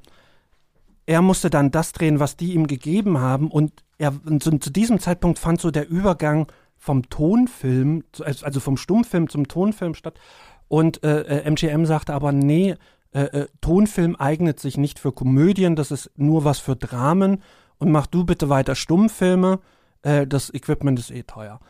er 1.07 1.23
musste 1.23 1.49
dann 1.49 1.71
das 1.71 1.93
drehen, 1.93 2.21
was 2.21 2.37
die 2.37 2.53
ihm 2.53 2.67
gegeben 2.67 3.19
haben. 3.21 3.51
Und 3.51 3.73
er, 3.97 4.13
und 4.27 4.43
zu, 4.43 4.51
zu 4.59 4.69
diesem 4.71 5.01
Zeitpunkt 5.01 5.39
fand 5.39 5.63
so 5.63 5.71
der 5.71 5.89
Übergang 5.89 6.53
vom 6.77 7.09
Tonfilm, 7.09 8.05
zu- 8.13 8.25
also 8.25 8.61
vom 8.61 8.77
Stummfilm 8.77 9.31
zum 9.31 9.49
Tonfilm 9.49 9.95
statt. 9.95 10.21
Und 10.69 11.03
äh, 11.05 11.23
äh, 11.23 11.51
MGM 11.51 11.87
sagte 11.87 12.13
aber, 12.13 12.33
nee, 12.33 12.75
äh, 13.15 13.23
äh, 13.23 13.47
Tonfilm 13.63 14.15
eignet 14.15 14.61
sich 14.61 14.77
nicht 14.77 14.99
für 14.99 15.13
Komödien, 15.13 15.75
das 15.75 15.91
ist 15.91 16.11
nur 16.17 16.45
was 16.45 16.59
für 16.59 16.77
Dramen. 16.77 17.43
Und 17.79 17.91
mach 17.91 18.07
du 18.09 18.25
bitte 18.27 18.51
weiter 18.51 18.75
Stummfilme, 18.75 19.61
äh, 20.03 20.27
das 20.27 20.53
Equipment 20.53 20.99
ist 20.99 21.11
eh 21.11 21.23
teuer. 21.23 21.61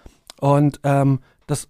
Und 0.40 0.80
ähm, 0.82 1.20
das 1.46 1.68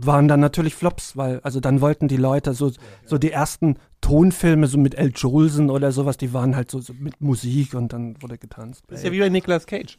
waren 0.00 0.28
dann 0.28 0.40
natürlich 0.40 0.74
Flops, 0.74 1.16
weil 1.16 1.40
also 1.40 1.60
dann 1.60 1.80
wollten 1.80 2.06
die 2.06 2.16
Leute 2.16 2.54
so, 2.54 2.70
so 3.04 3.18
die 3.18 3.32
ersten 3.32 3.78
Tonfilme 4.00 4.68
so 4.68 4.78
mit 4.78 4.94
El 4.94 5.12
Jolson 5.14 5.70
oder 5.70 5.90
sowas, 5.90 6.16
die 6.16 6.32
waren 6.32 6.54
halt 6.54 6.70
so, 6.70 6.80
so 6.80 6.92
mit 6.94 7.20
Musik 7.20 7.74
und 7.74 7.92
dann 7.92 8.20
wurde 8.22 8.38
getanzt. 8.38 8.84
Das 8.88 9.00
ist 9.00 9.04
ja 9.04 9.12
wie 9.12 9.18
bei 9.18 9.28
Nicolas 9.28 9.66
Cage. 9.66 9.98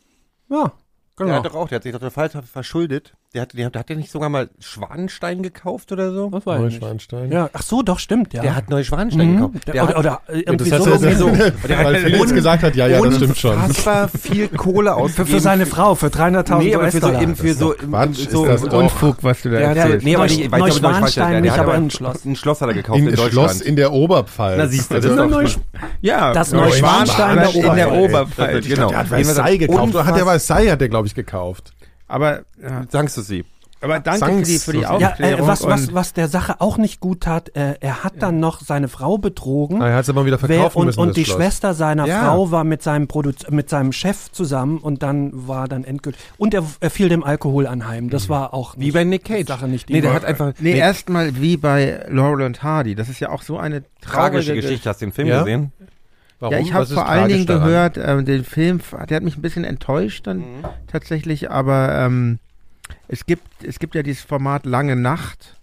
ja 0.50 0.64
Der 1.18 1.26
genau. 1.26 1.34
hat 1.34 1.46
doch 1.46 1.56
auch, 1.56 1.68
der 1.68 1.78
hat 1.78 1.84
sich 1.84 1.92
doch 1.92 2.00
total 2.00 2.30
verschuldet. 2.44 3.14
Der 3.36 3.44
hat, 3.44 3.54
der 3.56 3.68
hat, 3.68 3.76
hat 3.76 3.90
der 3.90 3.96
nicht 3.96 4.10
sogar 4.12 4.28
mal 4.30 4.50
Schwanenstein 4.58 5.44
gekauft 5.44 5.92
oder 5.92 6.12
so? 6.12 6.32
Das 6.32 6.48
weiß 6.48 6.58
ich 6.58 6.64
nicht. 6.66 6.82
Neuschwanstein. 6.82 7.32
Ja, 7.32 7.48
ach 7.54 7.62
so, 7.62 7.84
doch, 7.84 8.00
stimmt, 8.00 8.34
ja. 8.34 8.42
Der 8.42 8.56
hat 8.56 8.72
Neuschwanstein 8.72 9.34
Mhm. 9.34 9.36
gekauft. 9.36 9.68
Der, 9.68 9.74
Der 9.74 9.84
oder, 9.84 9.92
hat 9.94 9.98
oder 10.00 10.22
äh, 10.36 10.40
irgendwie 10.48 10.70
Das 10.72 10.84
so. 10.84 10.92
hat 10.96 11.02
er 11.04 11.12
irgendwie 11.12 11.40
so. 11.40 11.46
so, 11.68 11.70
weil 11.84 11.96
Felix 11.98 12.34
gesagt 12.34 12.64
hat, 12.64 12.76
ja, 12.76 12.88
ja, 12.88 13.00
das 13.00 13.18
stimmt 13.18 13.38
schon. 13.38 13.54
Unfassbar 13.56 14.08
viel 14.08 14.48
Kohle 14.48 14.90
Für, 14.90 14.96
ausgegeben. 14.96 15.28
für 15.36 15.40
seine 15.42 15.66
Frau, 15.68 15.94
für 15.94 16.08
300.000 16.08 16.58
Nee, 16.58 16.74
aber 16.74 16.92
für 16.92 17.02
so, 17.02 17.12
eben 17.12 17.36
für 17.36 17.54
so, 17.54 17.70
Quatsch, 17.78 18.06
im- 18.08 18.12
ist 18.14 18.32
so 18.32 18.46
das 18.48 18.62
doch. 18.64 18.74
Unfug, 18.80 19.18
was 19.22 19.44
du 19.44 19.50
da 19.52 19.60
der, 19.60 19.74
der, 19.76 19.84
erzählst. 19.84 20.06
nee, 20.08 20.16
aber 20.16 20.24
nicht, 20.24 20.40
ich 20.40 20.52
weiß 20.52 20.64
nicht, 20.64 20.78
ob 20.78 20.84
er 20.84 20.90
Neuschwanstein 20.90 21.32
der 21.34 21.42
nicht, 21.42 21.52
hat 21.52 21.60
aber 21.60 21.74
ein 21.74 21.92
Schloss. 21.92 22.26
Ein 22.26 22.36
Schloss 22.36 22.62
hat 22.62 22.70
er 22.70 22.74
gekauft 22.74 22.98
In 23.00 23.16
Schloss 23.16 23.62
in 23.62 23.76
der 23.76 23.94
Oberpfalz. 23.94 24.58
Na, 24.58 24.68
siehst 24.68 24.90
du, 24.90 24.96
das 24.96 25.06
ist 25.06 25.16
doch- 25.16 25.62
ja, 26.02 26.34
Das 26.34 26.52
Neuschwanstein 26.52 27.48
in 27.54 27.76
der 27.76 27.92
Oberpfalz. 27.94 28.68
Genau. 28.68 28.90
Der 28.90 28.98
hat 28.98 29.06
Jedenfalls 29.12 29.28
Versailles 29.36 29.60
gekauft. 29.60 29.94
Hat 30.04 30.16
der 30.16 30.24
Versailles, 30.26 30.72
hat 30.72 30.82
der, 30.82 30.90
glaube 30.90 31.06
ich, 31.06 31.14
gekauft. 31.14 31.74
Aber, 32.10 32.42
ja, 32.62 32.84
Sagst 32.90 33.16
du 33.18 33.22
sie? 33.22 33.46
aber 33.82 34.02
danke 34.02 34.20
Sankt 34.20 34.40
für 34.40 34.52
die, 34.52 34.60
für 34.60 34.72
die 34.74 34.78
so- 34.80 34.84
Ja, 35.00 35.10
Aufklärung. 35.12 35.46
äh, 35.46 35.48
was, 35.48 35.64
was, 35.66 35.82
und- 35.88 35.94
was 35.94 36.12
der 36.12 36.28
Sache 36.28 36.60
auch 36.60 36.78
nicht 36.78 37.00
gut 37.00 37.22
tat, 37.22 37.56
äh, 37.56 37.76
er 37.80 38.04
hat 38.04 38.16
dann 38.20 38.42
noch 38.42 38.60
seine 38.60 38.90
Frau 38.90 39.18
betrogen. 39.18 39.82
Ah, 39.82 39.88
er 39.88 39.96
hat 39.96 40.04
es 40.04 40.10
aber 40.10 40.26
wieder 40.26 40.38
Wer, 40.42 40.48
verkaufen 40.50 40.80
und 40.80 40.86
müssen, 40.88 41.00
und 41.00 41.16
die 41.16 41.24
Schloss. 41.24 41.38
Schwester 41.38 41.74
seiner 41.74 42.06
Ja. 42.06 42.26
Frau 42.26 42.52
war 42.52 42.66
mit 42.66 42.84
seinem, 42.84 43.08
Produz 43.08 43.50
mit 43.50 43.70
seinem 43.70 43.94
Chef 43.94 44.32
zusammen 44.34 44.80
und 44.80 45.02
dann 45.02 45.32
war 45.48 45.70
dann 45.70 45.86
endgültig. 45.86 46.20
Und 46.38 46.54
er, 46.54 46.66
er 46.82 46.90
fiel 46.90 47.08
dem 47.08 47.24
Alkohol 47.24 47.68
anheim. 47.68 48.10
Das 48.10 48.28
war 48.28 48.54
auch 48.54 48.76
Wie 48.76 48.86
nicht, 48.86 48.94
bei 48.96 49.06
Nick 49.06 49.24
Cage. 49.24 49.48
Sache 49.48 49.70
nicht 49.70 49.88
die 49.88 49.94
nee, 49.94 50.02
der 50.02 50.14
hat 50.14 50.26
einfach 50.26 50.52
Nee, 50.60 50.74
nee, 50.74 50.80
erstmal 50.80 51.40
wie 51.40 51.56
bei 51.56 52.06
Laurel 52.10 52.42
und 52.48 52.62
Hardy. 52.62 52.96
Das 52.96 53.08
ist 53.08 53.22
ja 53.22 53.30
auch 53.30 53.44
so 53.44 53.58
eine 53.58 53.84
tragische 54.02 54.48
traurige 54.48 54.56
Geschichte. 54.56 54.90
Hast 54.90 55.00
du 55.02 55.06
den 55.06 55.14
Film 55.14 55.28
Ja? 55.30 55.40
gesehen? 55.40 55.72
Warum? 56.40 56.54
Ja, 56.54 56.60
ich 56.62 56.74
habe 56.74 56.86
vor 56.86 57.08
allen 57.08 57.28
Dingen 57.28 57.46
daran? 57.46 57.68
gehört, 57.68 57.98
ähm, 57.98 58.26
den 58.26 58.44
Film, 58.44 58.80
der 59.10 59.18
hat 59.18 59.24
mich 59.24 59.38
ein 59.38 59.42
bisschen 59.42 59.64
enttäuscht 59.66 60.26
dann 60.28 60.44
tatsächlich, 60.88 61.52
aber 61.52 61.94
ähm, 61.96 62.40
es 63.08 63.26
gibt 63.26 63.64
es 63.64 63.80
gibt 63.80 63.94
ja 63.96 64.04
dieses 64.04 64.24
Format 64.24 64.66
Lange 64.66 64.96
Nacht. 64.96 65.58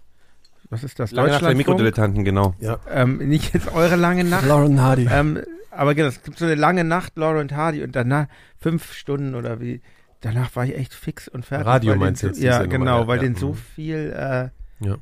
Was 0.69 0.83
ist 0.83 0.99
das? 0.99 1.11
Lange 1.11 1.31
nach 1.31 1.39
der? 1.39 1.55
Mikrodilettanten, 1.55 2.23
genau. 2.23 2.53
Ähm, 2.91 3.17
nicht 3.17 3.53
jetzt 3.53 3.73
eure 3.73 3.95
lange 3.95 4.23
Nacht. 4.23 4.45
Lauren 4.45 4.81
Hardy. 4.81 5.07
ähm, 5.11 5.39
aber 5.71 5.95
genau, 5.95 6.07
es 6.09 6.21
gibt 6.23 6.37
so 6.39 6.45
eine 6.45 6.55
lange 6.55 6.83
Nacht, 6.83 7.13
Laura 7.17 7.39
und 7.39 7.55
Hardy, 7.55 7.83
und 7.83 7.95
danach 7.95 8.27
fünf 8.59 8.93
Stunden 8.93 9.35
oder 9.35 9.59
wie. 9.61 9.81
Danach 10.21 10.55
war 10.55 10.65
ich 10.65 10.75
echt 10.75 10.93
fix 10.95 11.27
und 11.27 11.45
fertig. 11.45 11.67
Radio 11.67 11.95
meinst 11.95 12.23
du 12.23 12.27
den, 12.27 12.33
jetzt, 12.33 12.41
so- 12.41 12.47
Ja, 12.47 12.63
genau, 12.65 13.01
ja, 13.01 13.07
weil 13.07 13.17
ja, 13.17 13.23
denen 13.23 13.35
so 13.35 13.49
mhm. 13.49 13.55
viel 13.75 14.13
äh, 14.15 14.49
Ja. 14.85 14.97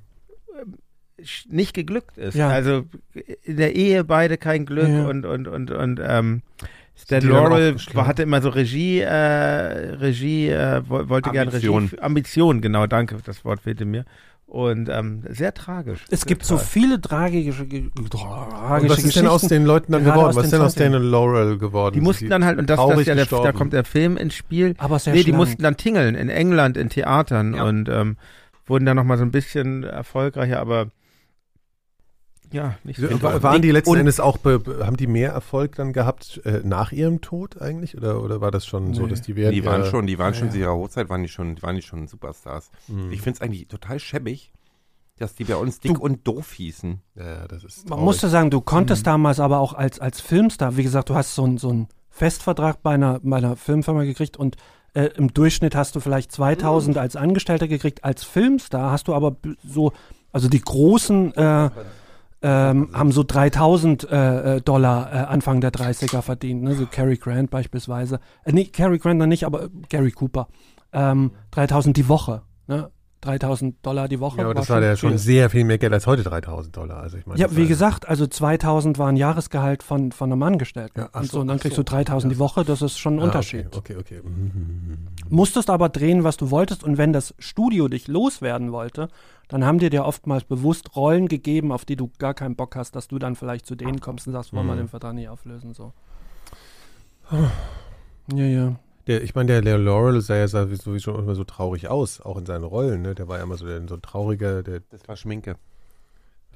Nicht 1.48 1.74
geglückt 1.74 2.18
ist. 2.18 2.36
Ja. 2.36 2.50
Also 2.50 2.86
in 3.44 3.58
der 3.58 3.76
Ehe 3.76 4.04
beide 4.04 4.38
kein 4.38 4.66
Glück 4.66 4.88
Ja. 4.90 5.08
und 5.08 5.26
und 5.26 5.48
und 5.48 5.72
und 5.72 6.02
ähm, 6.06 6.42
Stan 6.98 7.20
die 7.20 7.28
Laurel 7.28 7.76
hatte 7.96 8.24
immer 8.24 8.42
so 8.42 8.50
Regie, 8.50 9.00
äh, 9.00 9.10
Regie, 9.10 10.50
äh, 10.50 10.82
wo- 10.88 11.10
wollte 11.10 11.32
gerne 11.32 11.52
Ambition. 11.52 11.84
Regie. 11.86 12.00
Ambition, 12.00 12.62
genau, 12.62 12.88
danke, 12.88 13.18
das 13.26 13.44
Wort 13.44 13.62
fehlte 13.62 13.86
mir. 13.86 14.06
Und 14.48 14.90
ähm, 14.90 15.24
sehr 15.28 15.54
tragisch. 15.54 16.06
es 16.10 16.22
sehr 16.22 16.28
gibt 16.28 16.46
so 16.46 16.56
tragisch. 16.56 16.70
viele 16.72 17.02
tragische, 17.02 17.66
ge- 17.66 17.90
Und 17.98 18.12
tragische 18.12 18.90
was 18.94 19.04
ist 19.04 19.16
denn 19.16 19.28
aus 19.28 19.42
Geschichten. 19.42 19.56
den 19.64 19.66
Leuten 19.66 19.92
dann 19.92 20.04
geworden? 20.06 20.36
Was 20.36 20.46
ist 20.46 20.52
den 20.52 20.60
denn 20.60 20.66
aus 20.68 20.76
20ern? 20.78 20.80
denen 20.80 21.04
Laurel 21.04 21.58
geworden? 21.58 21.94
Die 21.96 22.02
mussten 22.02 22.30
dann 22.30 22.46
halt, 22.46 22.60
und 22.60 22.70
das, 22.70 22.80
das 22.80 23.06
ja 23.08 23.16
der, 23.16 23.26
da 23.26 23.52
kommt 23.52 23.74
der 23.74 23.84
Film 23.84 24.16
ins 24.18 24.36
Spiel. 24.36 24.76
Aber 24.78 25.00
sehr 25.00 25.14
nee, 25.14 25.20
die 25.20 25.24
schlank. 25.26 25.38
mussten 25.38 25.64
dann 25.64 25.78
tingeln 25.78 26.16
in 26.16 26.30
England 26.30 26.78
in 26.78 26.90
Theatern 26.90 27.56
Ja. 27.56 27.64
und 27.64 27.90
ähm, 27.90 28.18
wurden 28.68 28.86
dann 28.86 28.96
nochmal 28.96 29.18
so 29.18 29.24
ein 29.24 29.32
bisschen 29.32 29.84
erfolgreicher, 29.84 30.60
aber 30.62 30.88
ja, 32.52 32.76
nicht 32.84 33.00
so. 33.00 33.08
Wa- 33.22 33.42
Waren 33.44 33.62
die 33.62 33.72
letzten 33.72 33.92
Und- 33.92 33.98
Endes 34.00 34.20
auch, 34.20 34.38
be, 34.38 34.60
be, 34.60 34.86
haben 34.86 34.98
die 34.98 35.08
mehr 35.08 35.32
Erfolg 35.32 35.76
dann 35.76 35.94
gehabt 35.94 36.42
äh, 36.46 36.62
nach 36.64 36.92
ihrem 36.92 37.22
Tod 37.22 37.62
eigentlich? 37.62 37.98
Oder, 37.98 38.22
oder 38.24 38.42
war 38.42 38.52
das 38.52 38.66
schon 38.66 38.94
so, 38.94 39.04
Nee. 39.04 39.10
dass 39.10 39.22
die 39.22 39.36
während 39.36 39.56
Die 39.56 39.66
waren 39.66 39.82
ihrer- 39.82 39.90
schon, 39.90 40.08
die 40.08 40.18
waren 40.20 40.34
schon 40.34 40.48
Ja, 40.48 40.54
zu 40.54 40.60
ihrer 40.60 40.74
Hochzeit, 40.76 41.10
waren 41.10 41.22
die 41.24 41.30
schon, 41.30 41.62
waren 41.62 41.76
die 41.76 41.82
schon 41.82 42.08
Superstars. 42.08 42.70
Hm. 42.88 43.12
Ich 43.12 43.22
finde 43.22 43.38
es 43.38 43.42
eigentlich 43.42 43.68
total 43.68 44.00
schäbig, 44.00 44.52
dass 45.18 45.36
die 45.36 45.46
bei 45.46 45.56
uns 45.56 45.80
dick 45.80 45.94
Du- 45.96 46.02
und 46.02 46.28
doof 46.28 46.52
hießen. 46.54 47.02
Ja, 47.16 47.48
das 47.48 47.64
ist 47.64 47.90
Man 47.90 48.00
musste 48.02 48.28
sagen, 48.30 48.50
du 48.52 48.62
konntest 48.62 49.04
Mhm. 49.04 49.12
damals 49.12 49.40
aber 49.40 49.60
auch 49.60 49.74
als, 49.74 50.00
als 50.00 50.20
Filmstar, 50.22 50.76
wie 50.78 50.84
gesagt, 50.84 51.10
du 51.10 51.16
hast 51.16 51.36
so 51.36 51.44
einen 51.44 51.58
so 51.58 51.70
einen 51.70 51.88
Festvertrag 52.10 52.82
bei 52.82 52.94
einer, 52.96 53.20
bei 53.24 53.38
einer 53.38 53.56
Filmfirma 53.56 54.04
gekriegt 54.04 54.38
und 54.38 54.56
äh, 54.94 55.08
im 55.18 55.34
Durchschnitt 55.34 55.76
hast 55.76 55.96
du 55.96 56.00
vielleicht 56.00 56.32
2000 56.32 56.98
als 56.98 57.18
Angestellter 57.18 57.68
gekriegt. 57.68 58.06
Als 58.06 58.24
Filmstar 58.24 58.92
hast 58.92 59.10
du 59.10 59.14
aber 59.14 59.36
so, 59.68 59.92
also 60.32 60.48
die 60.48 60.62
großen 60.62 61.34
äh, 61.36 61.70
ähm, 62.48 62.90
haben 62.94 63.12
so 63.12 63.24
3000 63.24 64.08
äh, 64.12 64.58
äh, 64.58 64.62
Dollar 64.62 65.12
äh, 65.12 65.18
Anfang 65.26 65.62
der 65.62 65.72
30er 65.72 66.22
verdient, 66.22 66.62
ne? 66.62 66.76
so 66.76 66.86
Cary 66.86 67.18
Grant 67.18 67.50
beispielsweise. 67.50 68.20
Äh, 68.44 68.52
nee, 68.52 68.66
Cary 68.66 69.00
Grant 69.00 69.18
noch 69.20 69.26
nicht, 69.26 69.46
aber 69.46 69.64
äh, 69.64 69.70
Gary 69.90 70.12
Cooper. 70.12 70.48
Ähm, 70.94 71.32
3000 71.52 71.98
die 71.98 72.08
Woche, 72.08 72.44
ne? 72.68 72.92
3000 73.22 73.84
Dollar 73.84 74.08
die 74.08 74.20
Woche. 74.20 74.38
Ja, 74.38 74.44
aber 74.44 74.54
das 74.54 74.70
war 74.70 74.80
ja 74.84 74.96
schon 74.96 75.12
viel. 75.12 75.18
sehr 75.18 75.50
viel 75.50 75.64
mehr 75.64 75.80
Geld 75.80 75.92
als 75.92 76.06
heute 76.06 76.22
3000 76.22 76.78
Dollar. 76.78 76.98
Also 76.98 77.18
ich 77.18 77.26
meine, 77.26 77.40
Ja, 77.42 77.48
wie 77.56 77.66
gesagt, 77.68 78.08
also 78.08 78.28
2000 78.28 79.00
war 79.00 79.08
ein 79.08 79.16
Jahresgehalt 79.18 79.82
von, 79.82 80.12
von 80.12 80.32
einem 80.32 80.44
Angestellten. 80.44 81.00
Ja, 81.00 81.10
und 81.12 81.26
so, 81.26 81.32
so, 81.32 81.40
und 81.40 81.48
dann 81.48 81.58
kriegst 81.60 81.76
so. 81.76 81.82
du 81.82 81.90
3000 81.90 82.34
die. 82.34 82.38
Woche, 82.38 82.64
das 82.64 82.84
ist 82.84 83.00
schon 83.00 83.16
ein 83.16 83.22
Ah, 83.22 83.24
Unterschied. 83.24 83.76
Okay, 83.76 83.96
okay. 84.00 84.20
okay. 84.20 84.22
Mhm. 84.24 85.08
Musstest 85.30 85.72
aber 85.72 85.90
drehen, 85.90 86.24
was 86.24 86.38
du 86.38 86.52
wolltest 86.52 86.84
und 86.84 87.00
wenn 87.00 87.14
das 87.14 87.34
Studio 87.40 87.88
dich 87.88 88.08
loswerden 88.08 88.72
wollte, 88.72 89.08
dann 89.48 89.64
haben 89.66 89.80
dir 89.80 90.06
oftmals 90.06 90.44
bewusst 90.44 90.96
Rollen 90.96 91.28
gegeben, 91.28 91.72
auf 91.72 91.86
die 91.86 91.96
du 91.96 92.10
gar 92.18 92.34
keinen 92.34 92.56
Bock 92.56 92.76
hast, 92.76 92.96
dass 92.96 93.08
du 93.08 93.20
dann 93.20 93.36
vielleicht 93.36 93.66
zu 93.66 93.76
denen 93.76 94.00
kommst 94.02 94.28
und 94.28 94.34
sagst, 94.34 94.54
wollen 94.54 94.66
wir 94.68 94.74
Mhm. 94.74 94.80
den 94.80 94.88
Vertrag 94.88 95.14
nicht 95.14 95.30
auflösen, 95.30 95.74
so. 95.74 95.94
Ja, 98.34 98.46
ja. 98.46 98.76
Der, 99.08 99.24
ich 99.24 99.36
meine, 99.36 99.48
der 99.48 99.62
Leo 99.62 99.78
Laurel 99.78 100.22
sah 100.22 100.36
ja 100.36 100.48
sowieso 100.48 100.98
schon 100.98 101.20
immer 101.20 101.36
so 101.36 101.44
traurig 101.44 101.88
aus, 101.90 102.22
auch 102.22 102.38
in 102.38 102.46
seinen 102.46 102.64
Rollen. 102.64 103.04
Ne? 103.04 103.14
Der 103.14 103.28
war 103.28 103.38
ja 103.38 103.44
immer 103.44 103.58
so, 103.58 103.66
der, 103.68 103.88
so 103.88 103.96
ein 103.96 104.02
trauriger, 104.02 104.64
der 104.64 104.82
Das 104.90 105.08
war 105.08 105.16
Schminke. 105.16 105.58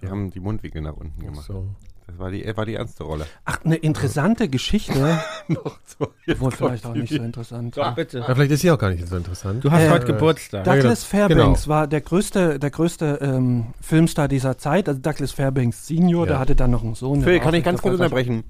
Die 0.01 0.07
haben 0.07 0.31
die 0.31 0.39
Mundwinkel 0.39 0.81
nach 0.81 0.95
unten 0.95 1.21
gemacht. 1.21 1.45
so. 1.45 1.67
Das 2.09 2.17
war 2.17 2.31
die, 2.31 2.51
war 2.57 2.65
die 2.65 2.73
ernste 2.75 3.03
Rolle. 3.03 3.25
Ach, 3.45 3.59
eine 3.63 3.75
interessante 3.75 4.49
Geschichte, 4.49 5.19
Noch 5.47 5.79
zwei. 5.83 6.07
wohl 6.39 6.51
vielleicht 6.51 6.85
auch 6.85 6.95
nicht 6.95 7.13
so 7.13 7.21
interessant. 7.21 7.77
Doch, 7.77 7.93
bitte. 7.93 8.19
Ja, 8.19 8.33
vielleicht 8.33 8.51
ist 8.51 8.61
sie 8.61 8.71
auch 8.71 8.79
gar 8.79 8.89
nicht 8.89 9.07
so 9.07 9.15
interessant. 9.15 9.63
Du 9.63 9.69
hast 9.71 9.83
Äh, 9.83 9.89
heute 9.91 10.05
Geburtstag. 10.07 10.63
Douglas 10.63 11.07
genau. 11.09 11.27
Fairbanks 11.27 11.67
war 11.67 11.85
der 11.87 12.01
größte, 12.01 12.57
der 12.57 12.69
größte 12.71 13.19
ähm, 13.21 13.73
Filmstar 13.79 14.27
dieser 14.27 14.57
Zeit, 14.57 14.87
also 14.89 14.99
Douglas 14.99 15.31
Fairbanks 15.33 15.85
Senior, 15.85 16.23
Ja. 16.25 16.31
der 16.31 16.39
hatte 16.39 16.55
dann 16.55 16.71
noch 16.71 16.83
einen 16.83 16.95
Sohn. 16.95 17.21
Phil, 17.21 17.39
kann 17.39 17.53
ich 17.53 17.63
ganz 17.63 17.81
kurz 17.81 17.93
unterbrechen? 17.95 18.43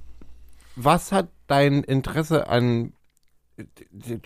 Was 0.77 1.11
hat 1.11 1.27
dein 1.47 1.83
Interesse 1.83 2.47
an 2.47 2.93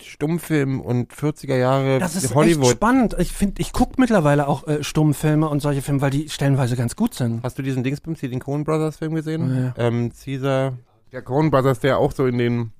Stummfilm 0.01 0.79
und 0.81 1.13
40er 1.13 1.55
Jahre 1.55 1.99
Das 1.99 2.15
ist 2.15 2.25
echt 2.25 2.35
Hollywood? 2.35 2.71
spannend. 2.71 3.15
Ich 3.19 3.31
finde, 3.31 3.61
ich 3.61 3.73
gucke 3.73 3.93
mittlerweile 3.99 4.47
auch 4.47 4.67
äh, 4.67 4.83
Stummfilme 4.83 5.47
und 5.49 5.61
solche 5.61 5.81
Filme, 5.81 6.01
weil 6.01 6.11
die 6.11 6.29
stellenweise 6.29 6.75
ganz 6.75 6.95
gut 6.95 7.13
sind. 7.13 7.41
Hast 7.43 7.57
du 7.57 7.61
diesen 7.63 7.83
Dingsbums 7.83 8.19
hier, 8.19 8.29
den 8.29 8.39
Coen 8.39 8.63
Brothers 8.63 8.97
Film 8.97 9.15
gesehen? 9.15 9.73
Ja. 9.77 9.83
Ähm, 9.87 10.11
Caesar, 10.11 10.73
der 11.11 11.21
Coen 11.21 11.51
Brothers, 11.51 11.79
der 11.79 11.97
auch 11.97 12.11
so 12.11 12.25
in 12.25 12.37
den 12.37 12.71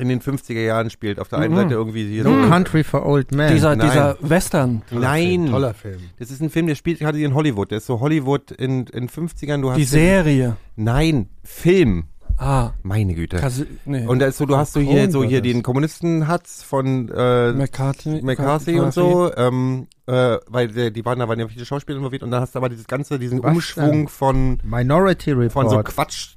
in 0.00 0.08
den 0.08 0.20
50er 0.22 0.58
Jahren 0.62 0.88
spielt. 0.88 1.20
Auf 1.20 1.28
der 1.28 1.38
einen 1.40 1.52
Mhm. 1.52 1.58
Seite 1.58 1.74
irgendwie 1.74 2.08
hier 2.08 2.24
No 2.24 2.42
so. 2.42 2.48
Country 2.48 2.82
for 2.82 3.04
Old 3.04 3.30
Men. 3.32 3.52
Dieser, 3.52 3.76
nein. 3.76 3.88
dieser 3.90 4.16
Western, 4.20 4.82
Nein, 4.90 5.48
Toller 5.50 5.74
Film. 5.74 6.00
das 6.18 6.30
ist 6.30 6.40
ein 6.40 6.48
Film, 6.48 6.66
der 6.66 6.76
spielt 6.76 6.98
gerade 7.00 7.20
in 7.22 7.34
Hollywood. 7.34 7.70
Der 7.70 7.78
ist 7.78 7.86
so 7.86 8.00
Hollywood 8.00 8.50
in, 8.52 8.86
in 8.86 9.08
50ern. 9.10 9.60
Du 9.60 9.68
hast 9.70 9.76
die 9.76 9.82
den- 9.82 9.88
Serie. 9.88 10.56
Nein, 10.76 11.28
Film. 11.44 12.04
Ah, 12.42 12.72
Meine 12.82 13.14
Güte. 13.14 13.36
Kasi 13.36 13.66
nee. 13.84 14.06
Und 14.06 14.18
da 14.18 14.26
ist 14.26 14.38
so, 14.38 14.46
du 14.46 14.56
hast 14.56 14.72
so 14.72 14.80
hier 14.80 15.10
so 15.10 15.22
hier 15.22 15.40
den 15.42 15.62
Kommunisten-Hatz 15.62 16.62
von 16.62 17.08
äh, 17.08 17.52
McCarthy, 17.52 18.20
McCarthy 18.22 18.80
und 18.80 18.92
so, 18.92 19.32
ähm, 19.36 19.86
äh, 20.06 20.38
weil 20.48 20.68
der, 20.68 20.90
die 20.90 21.04
waren 21.04 21.18
da 21.20 21.28
waren 21.28 21.38
ja 21.38 21.46
viele 21.48 21.64
Schauspieler 21.64 21.98
involviert 21.98 22.22
und 22.22 22.30
dann 22.30 22.40
hast 22.40 22.54
du 22.54 22.58
aber 22.58 22.68
dieses 22.68 22.86
ganze, 22.86 23.18
diesen 23.18 23.42
Was 23.42 23.52
Umschwung 23.54 23.90
denn? 23.92 24.08
von 24.08 24.58
Minority 24.64 25.32
Report. 25.32 25.52
von 25.52 25.68
so 25.70 25.82
Quatsch 25.82 26.34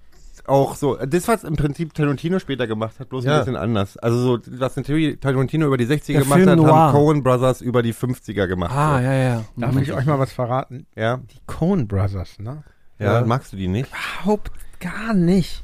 auch 0.47 0.75
so. 0.75 0.95
Das, 0.97 1.27
was 1.27 1.43
im 1.43 1.55
Prinzip 1.55 1.95
Tarantino 1.95 2.37
später 2.37 2.67
gemacht 2.67 2.99
hat, 2.99 3.09
bloß 3.09 3.25
Ja. 3.25 3.33
ein 3.33 3.39
bisschen 3.39 3.55
anders. 3.55 3.97
Also 3.97 4.37
so, 4.37 4.39
was 4.59 4.75
Tarantino 4.75 5.65
über 5.65 5.77
die 5.77 5.87
60er 5.87 6.11
Der 6.13 6.21
gemacht 6.21 6.37
Film 6.37 6.49
hat, 6.51 6.57
Noir. 6.57 6.71
haben 6.75 6.91
Coen 6.93 7.23
Brothers 7.23 7.61
über 7.61 7.81
die 7.81 7.95
50er 7.95 8.45
gemacht. 8.45 8.71
Ah, 8.71 9.01
ja, 9.01 9.13
ja. 9.13 9.43
Darf 9.57 9.75
ich 9.77 9.91
euch 9.91 10.05
mal 10.05 10.19
was 10.19 10.31
verraten? 10.31 10.85
Ja, 10.95 11.17
Die 11.17 11.39
Coen 11.47 11.87
Brothers, 11.87 12.37
ne? 12.37 12.63
ja, 12.99 13.21
Ja. 13.21 13.25
magst 13.25 13.53
du 13.53 13.57
die 13.57 13.67
nicht? 13.67 13.89
Überhaupt 13.89 14.51
gar 14.79 15.15
nicht. 15.15 15.63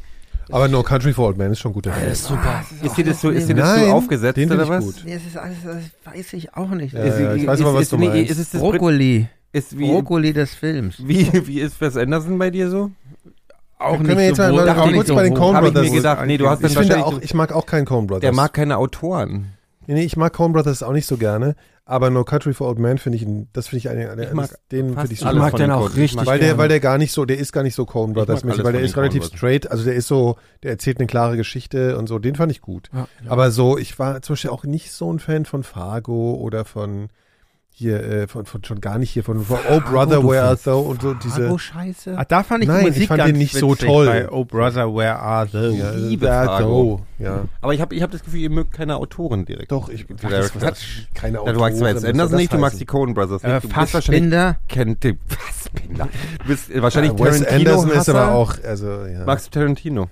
Aber 0.52 0.68
No 0.68 0.84
Country 0.84 1.14
for 1.14 1.28
Old 1.28 1.38
Men 1.38 1.52
ist 1.52 1.60
schon 1.60 1.72
ein 1.72 1.74
guter 1.74 1.92
Film. 1.94 2.12
ist 2.12 2.26
super. 2.26 2.64
Ist 2.84 2.98
dir 2.98 3.06
das 3.06 3.22
so, 3.22 3.30
ist 3.30 3.48
dir 3.50 3.56
das 3.56 3.70
Nein, 3.78 3.86
so 3.86 3.92
aufgesetzt 3.94 4.38
den 4.38 4.52
oder 4.52 4.68
was? 4.68 4.84
gut. 4.86 4.96
Nee, 5.06 5.14
es 5.14 5.26
ist 5.26 5.38
alles, 5.38 5.58
das 5.64 6.14
weiß 6.14 6.34
ich 6.34 6.54
auch 6.56 6.70
nicht. 6.70 6.94
Ja, 6.94 7.04
Ist- 7.04 7.20
ja, 7.20 7.34
ich 7.36 7.48
weiß 7.48 7.60
ist- 7.60 7.66
aber, 7.66 7.74
was 7.76 7.82
ist- 7.84 7.92
du 7.94 7.98
nee, 7.98 8.08
meinst. 8.10 8.32
Ist 8.32 8.38
es 8.40 8.50
das 8.52 8.62
Brokkoli. 8.62 9.28
ist 9.54 9.78
wie, 9.78 9.88
Brokkoli 9.92 10.34
des 10.34 10.54
Films. 10.54 10.96
wie, 11.00 11.30
wie 11.48 11.60
ist 11.60 11.80
Wes 11.82 11.98
Anderson 11.98 12.38
bei 12.38 12.50
dir 12.50 12.70
so? 12.70 12.92
Auch 13.80 13.98
Können 13.98 14.16
wir 14.18 14.26
jetzt 14.26 14.38
mal- 14.38 14.52
hoch. 14.52 14.58
mal 14.58 14.70
Auch 14.70 14.92
kurz 14.92 15.08
nicht 15.08 15.16
bei 15.16 15.24
den. 15.24 15.34
Coen 15.34 15.56
Hab 15.56 15.64
ich 15.66 15.74
Brothers. 15.74 15.90
mir 15.90 15.96
gedacht, 15.98 16.26
nee, 16.28 16.38
du 16.38 16.48
hast 16.50 16.64
Ich 16.64 16.78
finde 16.78 17.04
auch, 17.04 17.20
ich 17.20 17.34
mag 17.34 17.52
auch 17.52 17.66
keinen 17.66 17.86
Coen 17.86 18.06
Brothers. 18.08 18.22
der 18.22 18.32
mag 18.34 18.54
keine 18.54 18.78
Autoren. 18.78 19.54
Nee, 19.88 19.96
nee, 19.96 20.04
ich 20.04 20.16
mag 20.18 20.34
Coen 20.34 20.54
Brothers 20.54 20.84
auch 20.84 20.94
nicht 20.94 21.08
so 21.08 21.18
gerne, 21.18 21.56
aber 21.86 22.10
No 22.10 22.24
Country 22.24 22.54
for 22.54 22.68
Old 22.70 22.80
Men 22.80 22.98
finde 22.98 23.18
ich, 23.18 23.28
das 23.54 23.68
finde 23.68 23.78
ich 23.80 23.90
einen, 23.90 24.20
Ich 24.20 24.34
mag 24.34 24.50
den 24.72 24.90
finde 24.90 25.06
ich 25.06 25.12
Ich 25.14 25.20
super. 25.20 25.34
mag 25.34 25.52
von 25.52 25.60
den 25.60 25.72
auch. 25.72 25.90
Ich 25.90 25.96
richtig 25.98 26.16
mag- 26.18 26.26
Weil 26.28 26.40
der, 26.40 26.58
weil 26.58 26.70
der 26.70 26.80
gar 26.80 26.98
nicht 26.98 27.12
so, 27.12 27.26
der 27.26 27.38
ist 27.38 27.52
gar 27.52 27.64
nicht 27.64 27.76
so 27.76 27.86
Coen 27.86 28.14
Brothers 28.14 28.44
mäßig, 28.44 28.64
weil 28.64 28.74
der 28.74 28.82
ist 28.82 28.96
relativ 28.98 29.26
straight, 29.26 29.70
also 29.70 29.84
der 29.84 29.96
ist 29.96 30.08
so, 30.08 30.38
der 30.64 30.72
erzählt 30.72 31.00
eine 31.00 31.08
klare 31.08 31.38
Geschichte 31.38 31.98
und 31.98 32.08
so, 32.08 32.20
den 32.20 32.36
fand 32.36 32.52
ich 32.52 32.62
gut. 32.62 32.90
Ja, 32.94 33.08
ja. 33.26 33.32
Aber 33.32 33.52
so, 33.52 33.78
ich 33.78 33.98
war 34.00 34.22
zum 34.22 34.34
Beispiel 34.34 34.52
auch 34.52 34.64
nicht 34.64 34.92
so 34.92 35.12
ein 35.12 35.20
Fan 35.20 35.46
von 35.46 35.64
Fargo 35.64 36.36
oder 36.36 36.66
von 36.66 37.10
hier, 37.74 38.04
äh, 38.04 38.28
von, 38.28 38.46
von 38.46 38.64
schon 38.64 38.82
gar 38.82 39.00
nicht 39.00 39.10
hier 39.12 39.24
von, 39.24 39.44
von 39.44 39.58
Oh 39.70 39.80
Brother, 39.80 40.24
Where 40.28 40.44
Art 40.44 40.64
Thou 40.64 40.82
und 40.82 41.02
so 41.02 41.14
diese. 41.14 41.42
Fargo 41.42 41.58
scheiße. 41.58 42.18
Ah, 42.18 42.26
da 42.26 42.44
fand 42.44 42.64
ich 42.64 42.68
Nein, 42.68 42.84
die 42.84 42.90
ich 42.90 42.96
Musik 42.96 43.08
fand 43.08 43.18
ganz 43.20 43.32
den 43.32 43.38
nicht 43.38 43.56
so 43.56 43.76
toll. 43.76 44.06
Bei 44.06 44.30
Oh 44.30 44.46
Brother, 44.46 44.94
Where 44.94 45.18
Are 45.18 45.48
Thou? 45.48 45.72
Ja, 45.72 45.92
liebe 45.92 46.32
Art 46.32 46.48
Fargo. 46.48 47.02
Ja. 47.18 47.46
Aber 47.62 47.74
ich 47.74 47.82
habe 47.82 47.96
ich 47.96 48.02
hab 48.02 48.12
das 48.12 48.24
Gefühl, 48.24 48.42
ihr 48.42 48.50
mögt 48.50 48.74
keine 48.74 48.98
Autoren 48.98 49.46
direkt. 49.46 49.72
Doch, 49.72 49.90
ich 49.90 50.06
Ach, 50.24 50.30
das 50.30 50.52
Quatsch. 50.52 51.06
Keine 51.14 51.38
Ja, 51.46 51.54
du 51.54 51.60
magst 51.60 51.80
zwar 51.80 51.90
jetzt 51.90 51.98
Autoren, 52.00 52.12
Anderson 52.12 52.38
nicht, 52.38 52.52
du 52.52 52.56
das 52.58 52.62
magst 52.62 52.80
die 52.80 52.86
Coen 52.86 53.14
Brothers 53.14 53.44
Äh, 53.44 53.54
nicht. 53.54 53.64
Du 53.64 53.68
bist 53.70 53.78
wahrscheinlich 53.78 54.04
Fassbinder. 54.04 54.58
kennt 54.68 55.04
den 55.04 55.20
Fassbinder. 55.28 56.10
Du 56.42 56.48
bist 56.48 56.70
äh, 56.70 56.82
wahrscheinlich? 56.82 57.14
Ja, 57.14 57.26
Wes 57.26 57.40
Tarantino 57.40 57.72
Anderson 57.72 57.92
ist 58.00 58.10
aber 58.10 58.32
auch, 58.34 58.56
also, 58.64 59.06
ja. 59.06 59.26
Magst 59.26 59.48
du 59.48 59.60
Tarantino? 59.60 60.10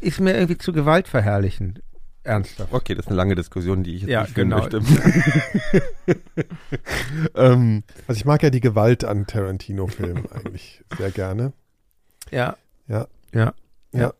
Ist 0.00 0.20
mir 0.20 0.34
irgendwie 0.34 0.58
zu 0.58 0.72
gewaltverherrlichend. 0.72 1.80
Ernsthaft. 2.28 2.72
Okay, 2.72 2.94
das 2.94 3.06
ist 3.06 3.08
eine 3.08 3.16
lange 3.16 3.34
Diskussion, 3.34 3.82
die 3.82 3.96
ich 3.96 4.02
jetzt 4.02 4.10
Ja, 4.10 4.22
nicht 4.22 4.34
genau. 4.34 4.58
möchte. 4.58 4.80
ähm, 7.34 7.82
Also 8.06 8.18
ich 8.18 8.24
mag 8.24 8.42
ja 8.42 8.50
die 8.50 8.60
Gewalt 8.60 9.04
an 9.04 9.26
Tarantino-Filmen 9.26 10.30
eigentlich 10.32 10.82
sehr 10.98 11.10
gerne. 11.10 11.52
Ja. 12.30 12.56
Ja. 12.86 13.06
Ja. 13.32 13.52
Ja. 13.92 14.12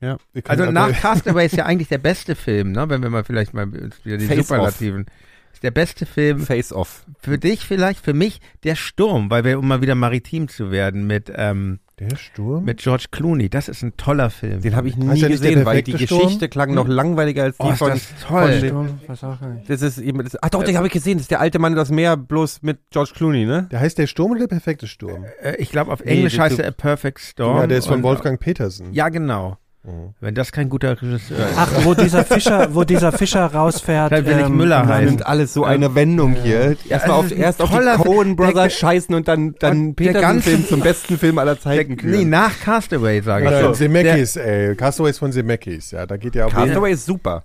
Können 0.00 0.44
Also 0.46 0.70
nach 0.70 0.92
Castaway 0.92 1.46
ist 1.46 1.56
ja 1.56 1.64
eigentlich 1.66 1.88
der 1.88 1.98
beste 1.98 2.34
Film, 2.36 2.72
ne? 2.72 2.88
wenn 2.88 3.02
wir 3.02 3.10
mal 3.10 3.24
vielleicht 3.24 3.54
mal 3.54 3.72
wieder 3.72 4.18
die 4.18 4.26
Face 4.26 4.48
Superlativen. 4.48 5.06
Ist 5.52 5.62
der 5.62 5.70
beste 5.70 6.04
Film 6.04 6.40
Face 6.40 6.72
Off. 6.72 7.04
für 7.20 7.38
dich 7.38 7.64
vielleicht, 7.64 8.04
für 8.04 8.12
mich 8.12 8.40
der 8.64 8.74
Sturm, 8.74 9.30
weil 9.30 9.44
wir, 9.44 9.58
um 9.58 9.66
mal 9.66 9.80
wieder 9.82 9.94
maritim 9.94 10.48
zu 10.48 10.70
werden, 10.70 11.06
mit, 11.06 11.32
ähm, 11.34 11.78
Der 12.00 12.16
Sturm? 12.16 12.64
mit 12.64 12.78
George 12.78 13.06
Clooney. 13.12 13.48
Das 13.48 13.68
ist 13.68 13.82
ein 13.82 13.96
toller 13.96 14.28
Film. 14.30 14.60
Den 14.62 14.74
habe 14.74 14.88
ich 14.88 14.96
nie 14.96 15.20
der 15.20 15.28
gesehen, 15.28 15.64
weil 15.64 15.82
die? 15.82 15.92
Geschichte 15.92 16.48
klang 16.48 16.74
noch 16.74 16.88
langweiliger 16.88 17.44
als 17.44 17.56
die 17.56 17.62
oh, 17.64 17.70
ist 17.70 17.78
von, 17.78 17.90
das 17.90 18.02
von 18.02 18.28
toll. 18.28 18.58
Sturm. 18.58 19.62
Das 19.68 19.82
ist 19.82 19.98
eben, 19.98 20.24
das, 20.24 20.36
ach 20.42 20.50
doch, 20.50 20.64
den 20.64 20.76
habe 20.76 20.88
ich 20.88 20.92
gesehen. 20.92 21.18
Das 21.18 21.22
ist 21.22 21.30
der 21.30 21.40
alte 21.40 21.58
Mann 21.60 21.76
das 21.76 21.90
Meer, 21.90 22.16
bloß 22.16 22.62
mit 22.62 22.78
George 22.90 23.12
Clooney, 23.14 23.44
ne? 23.46 23.68
der 23.70 23.80
heißt 23.80 23.96
der 23.98 24.06
Sturm 24.08 24.32
oder 24.32 24.40
der 24.40 24.48
perfekte 24.48 24.88
Sturm? 24.88 25.24
Äh, 25.40 25.56
ich 25.56 25.70
glaube, 25.70 25.92
auf 25.92 26.04
Nee, 26.04 26.12
Englisch 26.12 26.38
heißt 26.38 26.58
er 26.58 26.66
A 26.68 26.70
Perfect 26.72 27.20
Storm. 27.20 27.58
ja, 27.58 27.66
der 27.66 27.78
ist 27.78 27.86
von 27.86 27.96
und- 27.96 28.02
Wolfgang 28.02 28.40
Petersen. 28.40 28.92
Ja, 28.92 29.08
genau. 29.08 29.56
Mhm. 29.86 30.14
Wenn 30.20 30.34
das 30.34 30.50
kein 30.50 30.70
guter 30.70 30.92
Regisseur 31.00 31.36
ist. 31.38 31.54
Ach, 31.58 31.68
wo 31.84 31.92
dieser 31.92 32.24
Fischer, 32.24 32.74
wo 32.74 32.84
dieser 32.84 33.12
Fischer 33.12 33.44
rausfährt. 33.46 34.12
Dann 34.12 34.24
will 34.24 34.38
ich 34.40 34.48
Müller 34.48 34.80
und 34.80 34.88
dann- 34.88 34.96
heißen. 34.96 35.04
Nimmt 35.06 35.26
alles 35.26 35.52
so 35.52 35.64
eine 35.64 35.94
Wendung 35.94 36.32
hier. 36.34 36.76
Erstmal 36.88 37.18
es 37.18 37.24
auf, 37.24 37.26
ist 37.26 37.32
ein 37.32 37.38
erst 37.42 37.60
auf 37.62 37.68
die. 37.70 38.02
Coen 38.02 38.36
Der- 38.36 38.44
Brothers 38.46 38.72
scheißen 38.72 39.14
und 39.14 39.28
dann, 39.28 39.54
dann 39.58 39.94
Petersen-Film 39.94 40.66
zum 40.68 40.80
besten 40.80 41.18
Film 41.18 41.36
aller 41.38 41.56
Der, 41.56 41.60
Zeiten 41.62 41.90
nee, 41.90 41.96
küren. 41.96 42.30
nach 42.30 42.58
Castaway, 42.60 43.20
sage 43.20 43.44
ich. 43.44 43.50
Nein, 43.50 43.62
so. 43.62 43.72
Zemeckis, 43.72 44.36
ey. 44.36 44.74
Castaway 44.74 45.10
ist 45.10 45.18
von 45.18 45.32
Zemeckis, 45.32 45.90
ja. 45.90 46.06
Da 46.06 46.16
geht 46.16 46.34
ja 46.34 46.46
auch 46.46 46.50
Castaway 46.50 46.92
ist 46.92 47.04
super. 47.04 47.44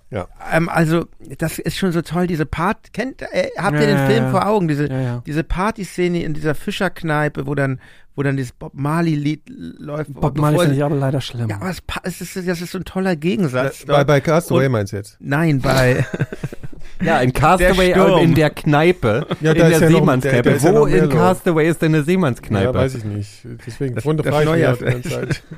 Ähm, 0.52 0.68
also, 0.70 1.04
das 1.38 1.58
ist 1.58 1.76
schon 1.76 1.92
so 1.92 2.00
toll, 2.00 2.26
diese 2.26 2.46
Part, 2.46 2.94
kennt, 2.94 3.20
äh, 3.20 3.50
habt 3.58 3.74
ihr 3.74 3.82
Ja, 3.82 3.86
den 3.86 3.96
ja, 3.98 4.06
Film 4.06 4.24
ja. 4.24 4.30
vor 4.30 4.46
Augen? 4.46 4.66
Diese, 4.66 4.88
Ja, 4.88 5.00
ja. 5.00 5.22
diese 5.26 5.44
Partyszene 5.44 6.22
in 6.22 6.32
dieser 6.32 6.54
Fischerkneipe, 6.54 7.46
wo 7.46 7.54
dann, 7.54 7.80
wo 8.16 8.22
dann 8.22 8.36
dieses 8.36 8.52
Bob 8.52 8.74
Marley-Lied 8.74 9.42
läuft. 9.48 10.12
Bob 10.12 10.36
Marley 10.36 10.58
finde 10.58 10.74
ich 10.76 10.84
aber 10.84 10.96
leider 10.96 11.20
schlimm. 11.20 11.48
Ja, 11.48 11.56
aber 11.56 11.70
es, 11.70 11.80
es 12.02 12.36
ist, 12.36 12.48
das 12.48 12.60
ist 12.60 12.72
so 12.72 12.78
ein 12.78 12.84
toller 12.84 13.16
Gegensatz. 13.16 13.84
Bei, 13.86 14.04
bei 14.04 14.20
Castaway 14.20 14.68
meinst 14.68 14.92
du 14.92 14.96
jetzt? 14.96 15.16
Nein, 15.20 15.60
bei, 15.60 16.04
Ja, 17.00 17.20
in 17.20 17.32
Castaway 17.32 17.92
Der 17.94 18.18
in 18.18 18.34
der 18.34 18.50
Kneipe. 18.50 19.26
Ja, 19.40 19.52
in 19.52 19.58
der 19.58 19.68
ist 19.70 19.80
ja 19.80 19.88
Seemannskneipe. 19.88 20.50
ist 20.50 20.64
ja 20.64 20.74
Wo 20.74 20.86
in. 20.86 21.08
Castaway 21.08 21.68
ist 21.68 21.82
denn 21.82 21.94
eine 21.94 22.04
Seemannskneipe? 22.04 22.64
Ja, 22.66 22.74
weiß 22.74 22.94
ich 22.96 23.04
nicht. 23.04 23.46
Deswegen 23.66 23.94
Das- 23.94 24.04
Runde 24.04 24.22
frei 24.22 24.42
ich 24.42 25.10
Zeit. 25.10 25.42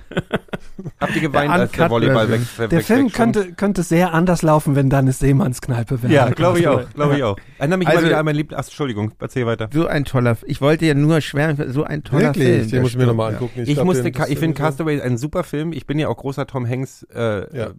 Habt 1.01 1.15
ihr 1.15 1.21
geweint, 1.21 1.51
Der 1.53 1.61
als 1.61 1.73
der 1.73 1.91
Volleyball 1.91 2.31
weg, 2.31 2.41
weg 2.57 2.71
Der 2.71 2.81
Film 2.81 3.11
könnte, 3.13 3.53
könnte 3.53 3.83
sehr 3.83 4.15
anders 4.15 4.43
laufen, 4.43 4.75
wenn 4.75 4.89
da 4.89 4.99
eine 4.99 5.13
Seemannskneipe 5.13 6.03
wäre. 6.03 6.13
Ja, 6.13 6.29
glaube 6.31 6.61
ich 6.61 6.67
auch, 6.69 6.83
glaube 6.95 7.17
ich 7.17 7.23
auch. 7.23 7.37
Erinnere 7.59 7.79
mich 7.79 7.89
Also- 7.89 8.01
mal 8.01 8.07
wieder 8.07 8.19
an 8.19 8.25
mein 8.25 8.37
Liebling. 8.37 8.59
Ach, 8.61 8.65
Entschuldigung, 8.65 9.13
erzähl 9.21 9.47
weiter. 9.47 9.69
so 9.73 9.87
ein 9.87 10.05
toller, 10.05 10.37
ich 10.47 10.61
wollte 10.61 10.87
ja 10.87 10.95
nur 10.95 11.21
schwärmen, 11.21 11.73
so 11.73 11.85
ein 11.85 12.03
toller 12.05 12.27
Wirklich? 12.35 12.45
Film. 12.47 12.61
Den 12.63 12.71
der 12.71 12.81
muss 12.83 12.91
ich 12.91 12.97
mir 12.97 13.07
nochmal 13.07 13.33
ja. 13.33 13.39
angucken. 13.39 13.63
Ich, 13.67 13.83
musste, 13.83 14.05
den- 14.05 14.13
ich 14.13 14.19
das 14.19 14.29
finde 14.39 14.55
Castaway 14.57 15.01
ein 15.01 15.19
super 15.19 15.45
Film. 15.45 15.73
Ich 15.73 15.87
bin 15.87 15.99
ja 15.99 16.09
auch 16.09 16.17
großer 16.17 16.47
Tom 16.47 16.69
Hanks 16.69 17.07
äh, 17.15 17.57
Ja. 17.57 17.71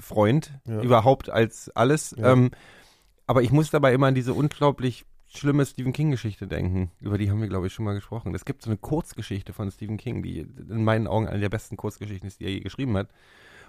Freund, 0.00 0.52
Ja. 0.66 0.80
überhaupt 0.80 1.30
als 1.30 1.70
alles. 1.74 2.14
Ja. 2.18 2.32
Ähm, 2.32 2.50
aber 3.28 3.42
ich 3.42 3.52
muss 3.52 3.70
dabei 3.70 3.92
immer 3.92 4.06
an 4.08 4.14
diese 4.14 4.32
unglaublich 4.32 5.04
schlimme 5.28 5.66
Stephen 5.66 5.92
King-Geschichte 5.92 6.46
denken. 6.46 6.90
Über 6.98 7.18
die 7.18 7.30
haben 7.30 7.42
wir, 7.42 7.48
glaube 7.48 7.66
ich, 7.66 7.74
schon 7.74 7.84
mal 7.84 7.94
gesprochen. 7.94 8.34
Es 8.34 8.46
gibt 8.46 8.62
so 8.62 8.70
eine 8.70 8.78
Kurzgeschichte 8.78 9.52
von 9.52 9.70
Stephen 9.70 9.98
King, 9.98 10.22
die 10.22 10.38
in 10.38 10.82
meinen 10.82 11.06
Augen 11.06 11.28
eine 11.28 11.40
der 11.40 11.50
besten 11.50 11.76
Kurzgeschichten 11.76 12.26
ist, 12.26 12.40
die 12.40 12.44
er 12.44 12.50
je 12.50 12.60
geschrieben 12.60 12.96
hat, 12.96 13.10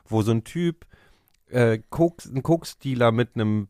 wo 0.06 0.22
so 0.22 0.32
ein 0.32 0.46
Typ, 0.46 0.86
äh, 1.50 1.80
Koks, 1.90 2.26
ein 2.26 2.42
Koksdealer 2.42 3.12
mit 3.12 3.36
einem 3.36 3.68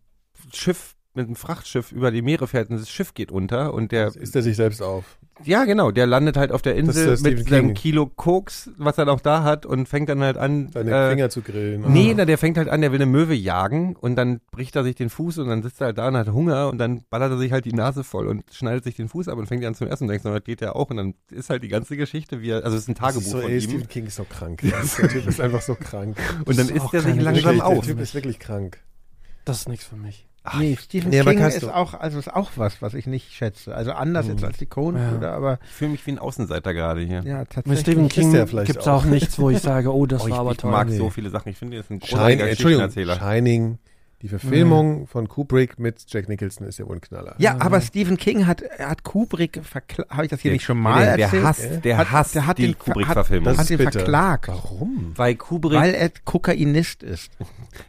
Schiff, 0.54 0.96
mit 1.16 1.26
einem 1.26 1.36
Frachtschiff 1.36 1.92
über 1.92 2.12
die 2.12 2.22
Meere 2.22 2.48
fährt 2.48 2.70
und 2.70 2.80
das 2.80 2.92
Schiff 2.92 3.16
geht 3.16 3.32
unter 3.32 3.74
und 3.74 3.92
der 3.92 4.16
Ist 4.16 4.36
er 4.36 4.44
sich 4.44 4.58
selbst 4.58 4.84
auf? 4.84 5.18
Ja, 5.44 5.66
genau. 5.66 5.92
Der 5.92 6.06
landet 6.08 6.38
halt 6.38 6.52
auf 6.52 6.62
der 6.62 6.76
Insel 6.76 7.18
der 7.18 7.32
mit 7.32 7.48
seinem. 7.48 7.74
Kilo 7.74 8.06
Koks, 8.08 8.70
was 8.78 8.98
er 8.98 9.06
noch 9.06 9.20
da 9.22 9.44
hat, 9.44 9.66
und 9.66 9.88
fängt 9.88 10.10
dann 10.10 10.22
halt 10.22 10.38
an. 10.38 10.70
Seine 10.74 10.92
äh, 10.92 11.10
Finger 11.12 11.30
zu 11.30 11.42
grillen. 11.42 11.84
Nee, 11.88 12.12
Ah. 12.12 12.16
na, 12.18 12.26
der 12.26 12.38
fängt 12.38 12.58
halt 12.58 12.70
an, 12.70 12.82
der 12.82 12.92
will 12.92 12.98
eine 13.02 13.06
Möwe 13.10 13.34
jagen 13.34 13.96
und 13.96 14.16
dann 14.16 14.42
bricht 14.52 14.76
er 14.76 14.84
sich 14.84 14.96
den 14.96 15.10
Fuß 15.10 15.38
und 15.40 15.48
dann 15.50 15.64
sitzt 15.64 15.82
er 15.82 15.88
halt 15.88 15.98
da 15.98 16.08
und 16.08 16.18
hat 16.18 16.30
Hunger 16.30 16.70
und 16.70 16.78
dann 16.78 17.04
ballert 17.10 17.32
er 17.32 17.38
sich 17.38 17.52
halt 17.52 17.66
die 17.66 17.74
Nase 17.74 18.04
voll 18.04 18.28
und 18.28 18.44
schneidet 18.52 18.84
sich 18.84 18.96
den 18.96 19.08
Fuß 19.10 19.28
ab 19.30 19.38
und 19.38 19.48
fängt 19.48 19.64
an 19.66 19.76
zum 19.76 19.88
Essen 19.88 20.04
und 20.04 20.10
denkt, 20.10 20.24
so, 20.24 20.30
das 20.34 20.44
geht 20.44 20.62
ja 20.62 20.74
auch 20.76 20.90
und 20.90 20.98
dann 20.98 21.14
ist 21.32 21.50
halt 21.50 21.64
die 21.64 21.68
ganze 21.70 21.98
Geschichte, 21.98 22.42
wie 22.42 22.50
er, 22.52 22.64
also 22.64 22.76
es 22.78 22.84
ist 22.84 22.90
ein 22.90 22.96
Das 22.96 23.02
Tagebuch 23.14 23.22
ist 23.26 23.32
so, 23.32 23.42
von 23.42 23.50
ey, 23.50 23.58
ihm 23.58 23.62
Stephen 23.62 23.88
King 23.88 24.06
ist 24.08 24.16
so 24.16 24.26
krank. 24.26 24.62
der 25.02 25.10
Typ 25.10 25.28
ist 25.28 25.42
einfach 25.42 25.62
so 25.62 25.76
krank. 25.76 26.18
und 26.46 26.58
dann 26.58 26.70
ist 26.70 26.84
ist 26.84 26.94
er 26.94 27.02
sich 27.02 27.22
langsam 27.22 27.62
auf. 27.62 27.86
Der 27.86 27.94
Typ 27.96 28.00
ist 28.04 28.14
wirklich 28.14 28.40
krank. 28.40 28.80
Das 29.46 29.60
ist 29.62 29.70
nichts 29.70 29.86
für 29.86 29.96
mich. 29.96 30.28
Nee, 30.58 30.78
Stephen 30.82 31.10
Nee, 31.10 31.22
King 31.24 31.40
ist 31.40 31.64
auch, 31.66 31.94
also 31.94 32.18
ist 32.20 32.34
auch 32.34 32.52
was, 32.56 32.82
was 32.82 32.94
ich 32.94 33.06
nicht 33.08 33.32
schätze. 33.34 33.76
Also 33.76 33.92
anders 33.92 34.26
Hm. 34.26 34.34
jetzt 34.34 34.44
als 34.44 34.58
die 34.58 34.66
Coen, 34.66 34.96
Ja. 34.98 35.18
oder, 35.18 35.34
aber 35.34 35.60
Ich 35.64 35.72
fühle 35.72 35.92
mich 35.92 36.06
wie 36.08 36.12
ein 36.12 36.20
Außenseiter 36.20 36.74
gerade 36.74 37.02
hier. 37.02 37.22
ja, 37.26 37.40
Mit 37.40 37.50
tatsächlich. 37.50 37.80
Stephen 37.82 38.06
ist 38.08 38.14
King 38.14 38.32
gibt 38.66 38.80
es 38.80 38.88
auch. 38.88 39.06
nichts, 39.06 39.38
wo 39.40 39.50
ich 39.50 39.60
sage, 39.60 39.94
oh, 39.94 40.06
das 40.06 40.24
Oh, 40.24 40.28
ich, 40.28 40.32
war 40.32 40.40
aber 40.40 40.52
ich 40.52 40.58
toll. 40.58 40.72
mag 40.72 40.88
Nee. 40.90 40.98
so 40.98 41.10
viele 41.10 41.30
Sachen. 41.30 41.50
Ich 41.50 41.58
finde, 41.58 41.78
er 41.78 41.82
ist 41.82 41.92
ein 41.92 42.02
Shine, 42.02 42.10
großartiger 42.38 42.50
Entschuldigung. 42.50 42.90
Shining, 43.20 43.78
die 44.22 44.28
Verfilmung 44.28 45.08
von 45.08 45.30
Kubrick 45.30 45.80
mit 45.80 46.04
Jack 46.08 46.28
Nicholson 46.28 46.68
ist 46.68 46.78
ja 46.78 46.86
wohl 46.88 46.96
ein 46.98 47.02
Knaller. 47.02 47.36
Ja, 47.38 47.56
aber 47.60 47.80
Stephen 47.80 48.18
King 48.18 48.48
hat, 48.48 48.62
hat 48.78 49.04
Kubrick 49.04 49.62
verklagt. 49.64 50.12
Habe 50.12 50.26
ich 50.26 50.30
das 50.30 50.42
hier 50.42 50.50
Der- 50.50 50.56
nicht 50.56 50.66
schon 50.66 50.78
mal 50.78 51.06
der, 51.06 51.16
der 51.16 51.26
erzählt? 51.28 51.44
hasst, 51.46 51.86
der 51.86 51.98
Hat- 51.98 52.12
hasst 52.12 52.36
der 52.36 52.46
hat 52.48 52.58
die 52.58 52.68
den- 52.68 52.78
Kubrick-Verfilmung. 52.80 53.46
Das 53.46 53.58
hat 53.60 53.64
ist 53.66 53.72
ihn 53.72 53.78
bitter. 53.78 53.92
verklagt. 53.92 54.48
Warum? 54.50 55.14
Weil 55.16 55.36
Kubrick 55.36 55.80
Weil 55.80 55.94
er 55.94 56.10
Kokainist 56.26 57.04
ist. 57.04 57.32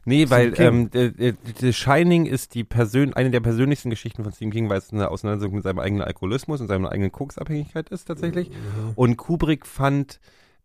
Nee, 0.05 0.29
weil 0.31 0.55
ähm, 0.61 0.91
der, 0.91 1.11
der, 1.11 1.35
The 1.59 1.73
Shining 1.73 2.27
ist 2.27 2.55
die 2.55 2.65
Persön 2.65 3.13
eine 3.15 3.31
der 3.31 3.41
persönlichsten 3.41 3.91
Geschichten 3.91 4.23
von 4.23 4.33
Stephen 4.33 4.53
King, 4.53 4.69
weil 4.69 4.79
es 4.79 4.93
eine 4.93 5.11
Auseinandersetzung 5.11 5.55
mit 5.55 5.65
seinem 5.65 5.79
eigenen 5.79 6.03
Alkoholismus 6.03 6.61
und 6.61 6.69
seiner 6.69 6.93
eigenen 6.93 7.11
Koksabhängigkeit 7.11 7.89
ist 7.89 8.05
tatsächlich. 8.05 8.51
Und 8.95 9.17
Kubrick 9.17 9.67
fand 9.67 10.21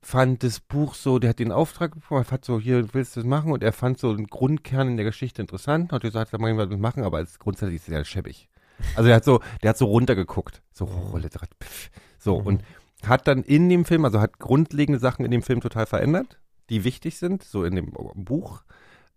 fand 0.05 0.43
das 0.43 0.59
Buch 0.59 0.93
so, 0.93 1.17
der 1.17 1.31
hat 1.31 1.39
den 1.39 1.51
Auftrag 1.51 1.95
bekommen, 1.95 2.23
er 2.23 2.31
hat 2.31 2.45
so, 2.45 2.59
hier 2.59 2.93
willst 2.93 3.15
du 3.15 3.21
das 3.21 3.27
machen? 3.27 3.51
Und 3.51 3.63
er 3.63 3.73
fand 3.73 3.97
so 3.97 4.11
einen 4.11 4.27
Grundkern 4.27 4.89
in 4.89 4.97
der 4.97 5.05
Geschichte 5.05 5.41
interessant, 5.41 5.91
hat 5.91 6.03
gesagt, 6.03 6.31
da 6.31 6.39
wollen 6.39 6.57
wir 6.57 6.67
das 6.67 6.77
machen, 6.77 7.03
aber 7.03 7.17
als 7.17 7.39
grundsätzlich 7.39 7.77
ist 7.77 7.87
der 7.87 8.05
schäbig. 8.05 8.47
Also 8.95 9.07
der 9.07 9.15
hat 9.15 9.23
so, 9.23 9.39
der 9.63 9.71
hat 9.71 9.77
so 9.77 9.85
runtergeguckt, 9.85 10.61
so 10.71 10.85
Rolliteratur, 10.85 11.57
pff, 11.59 11.89
so 12.19 12.35
und 12.35 12.61
hat 13.03 13.27
dann 13.27 13.41
in 13.41 13.67
dem 13.67 13.83
Film, 13.83 14.05
also 14.05 14.21
hat 14.21 14.37
grundlegende 14.37 14.99
Sachen 14.99 15.25
in 15.25 15.31
dem 15.31 15.41
Film 15.41 15.59
total 15.59 15.87
verändert, 15.87 16.39
die 16.69 16.83
wichtig 16.83 17.17
sind, 17.17 17.43
so 17.43 17.63
in 17.63 17.75
dem 17.75 17.91
Buch. 18.13 18.63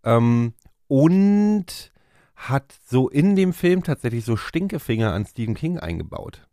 Ähm, 0.05 0.55
und 0.87 1.93
hat 2.35 2.75
so 2.87 3.11
in 3.11 3.37
dem 3.37 3.53
Film 3.53 3.83
tatsächlich 3.83 4.25
so 4.25 4.37
Stinkefinger 4.37 5.13
an 5.13 5.27
Stephen 5.27 5.55
King 5.55 5.79
eingebaut. 5.79 6.49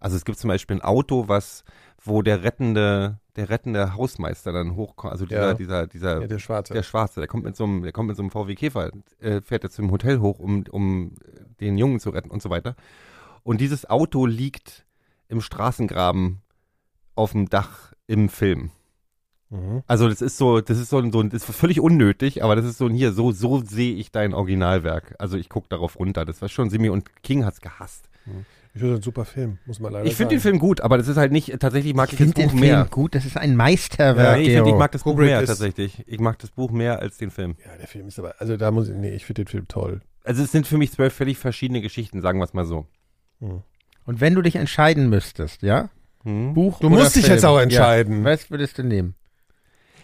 Also 0.00 0.16
es 0.16 0.24
gibt 0.24 0.38
zum 0.38 0.48
Beispiel 0.48 0.78
ein 0.78 0.82
Auto, 0.82 1.28
was, 1.28 1.64
wo 2.02 2.22
der 2.22 2.42
rettende, 2.42 3.20
der 3.36 3.48
rettende 3.50 3.94
Hausmeister 3.94 4.52
dann 4.52 4.76
hochkommt, 4.76 5.12
also 5.12 5.26
dieser, 5.26 5.48
Ja. 5.48 5.54
dieser, 5.54 5.86
dieser, 5.86 6.20
Ja, 6.22 6.26
der 6.26 6.38
Schwarze. 6.38 6.72
der 6.74 6.82
Schwarze, 6.82 7.20
der 7.20 7.26
kommt 7.28 7.44
mit 7.44 7.54
so 7.56 7.64
einem, 7.64 7.82
der 7.82 7.92
kommt 7.92 8.08
mit 8.08 8.16
so 8.16 8.22
einem 8.22 8.30
VW 8.30 8.54
Käfer, 8.54 8.90
äh, 9.20 9.40
fährt 9.42 9.62
jetzt 9.64 9.78
im 9.78 9.90
Hotel 9.90 10.20
hoch, 10.20 10.38
um, 10.38 10.64
um 10.70 11.12
den 11.60 11.76
Jungen 11.78 12.00
zu 12.00 12.10
retten 12.10 12.30
und 12.30 12.42
so 12.42 12.50
weiter. 12.50 12.74
Und 13.42 13.60
dieses 13.60 13.88
Auto 13.88 14.26
liegt 14.26 14.86
im 15.28 15.40
Straßengraben 15.40 16.40
auf 17.14 17.32
dem 17.32 17.48
Dach 17.48 17.92
im 18.06 18.28
Film. 18.28 18.70
Mhm. 19.50 19.82
Also 19.86 20.08
das 20.08 20.20
ist 20.22 20.38
so, 20.38 20.60
das 20.60 20.78
ist 20.78 20.90
so, 20.90 20.98
ein- 20.98 21.12
so 21.12 21.20
ein- 21.20 21.30
das 21.30 21.48
ist 21.48 21.56
völlig 21.56 21.80
unnötig, 21.80 22.42
aber 22.42 22.56
das 22.56 22.64
ist 22.64 22.78
so 22.78 22.86
ein 22.86 22.94
hier, 22.94 23.12
so, 23.12 23.30
so 23.32 23.60
sehe 23.62 23.94
ich 23.94 24.10
dein 24.10 24.34
Originalwerk. 24.34 25.14
Also 25.18 25.36
ich 25.36 25.48
gucke 25.48 25.68
darauf 25.68 25.98
runter. 25.98 26.24
Das 26.24 26.42
war 26.42 26.48
schon 26.48 26.68
Simi 26.70 26.88
und 26.88 27.22
King 27.22 27.44
hat's 27.44 27.60
gehasst. 27.60 28.08
Ich 28.76 28.80
finde, 28.82 28.96
ein 28.96 29.02
super 29.02 29.24
Film, 29.24 29.58
muss 29.64 29.80
man 29.80 29.90
leider 29.92 30.04
Ich 30.06 30.14
finde 30.16 30.34
den. 30.34 30.40
Film 30.40 30.58
gut, 30.58 30.82
aber 30.82 30.98
das 30.98 31.08
ist 31.08 31.16
halt 31.16 31.32
nicht, 31.32 31.58
tatsächlich 31.60 31.94
mag 31.94 32.08
ich, 32.08 32.12
Ich 32.12 32.18
finde 32.18 32.34
das 32.34 32.42
den 32.42 32.50
Buch 32.50 32.58
Film 32.58 32.72
mehr. 32.74 32.86
gut, 32.90 33.14
das 33.14 33.24
ist 33.24 33.36
ein 33.38 33.56
Meisterwerk. 33.56 34.36
Nee, 34.36 34.42
ich, 34.48 34.52
find, 34.54 34.66
ich 34.68 34.74
mag 34.74 34.92
das 34.92 35.02
Buch 35.02 35.12
Kubrick 35.12 35.28
mehr 35.28 35.40
ist- 35.40 35.48
tatsächlich. 35.48 36.04
Ich 36.06 36.20
mag 36.20 36.38
das 36.38 36.50
Buch 36.50 36.70
mehr 36.70 36.98
als 37.00 37.16
den 37.16 37.30
Film. 37.30 37.56
Ja, 37.64 37.76
der 37.78 37.86
Film 37.88 38.06
ist 38.06 38.18
aber, 38.18 38.34
also 38.38 38.56
da 38.56 38.70
muss 38.70 38.88
ich, 38.88 38.94
nee, 38.94 39.14
ich 39.14 39.24
finde 39.24 39.44
den 39.44 39.48
Film 39.48 39.66
toll. 39.66 40.02
Also 40.24 40.42
es 40.42 40.52
sind 40.52 40.66
für 40.66 40.76
mich 40.76 40.92
zwölf 40.92 41.14
völlig 41.14 41.38
verschiedene 41.38 41.80
Geschichten, 41.80 42.20
sagen 42.20 42.38
wir 42.38 42.44
es 42.44 42.52
mal 42.52 42.66
so. 42.66 42.86
Mhm. 43.40 43.62
Und 44.04 44.20
wenn 44.20 44.34
du 44.34 44.42
dich 44.42 44.56
entscheiden 44.56 45.08
müsstest, 45.08 45.62
ja? 45.62 45.88
Hm? 46.24 46.52
Buch 46.54 46.78
Du 46.80 46.88
oder 46.88 46.96
musst 46.96 47.16
dich 47.16 47.24
Film? 47.24 47.34
jetzt 47.36 47.44
auch 47.44 47.58
entscheiden. 47.58 48.18
Ja. 48.24 48.32
Was 48.32 48.50
würdest 48.50 48.76
du 48.78 48.82
nehmen? 48.82 49.14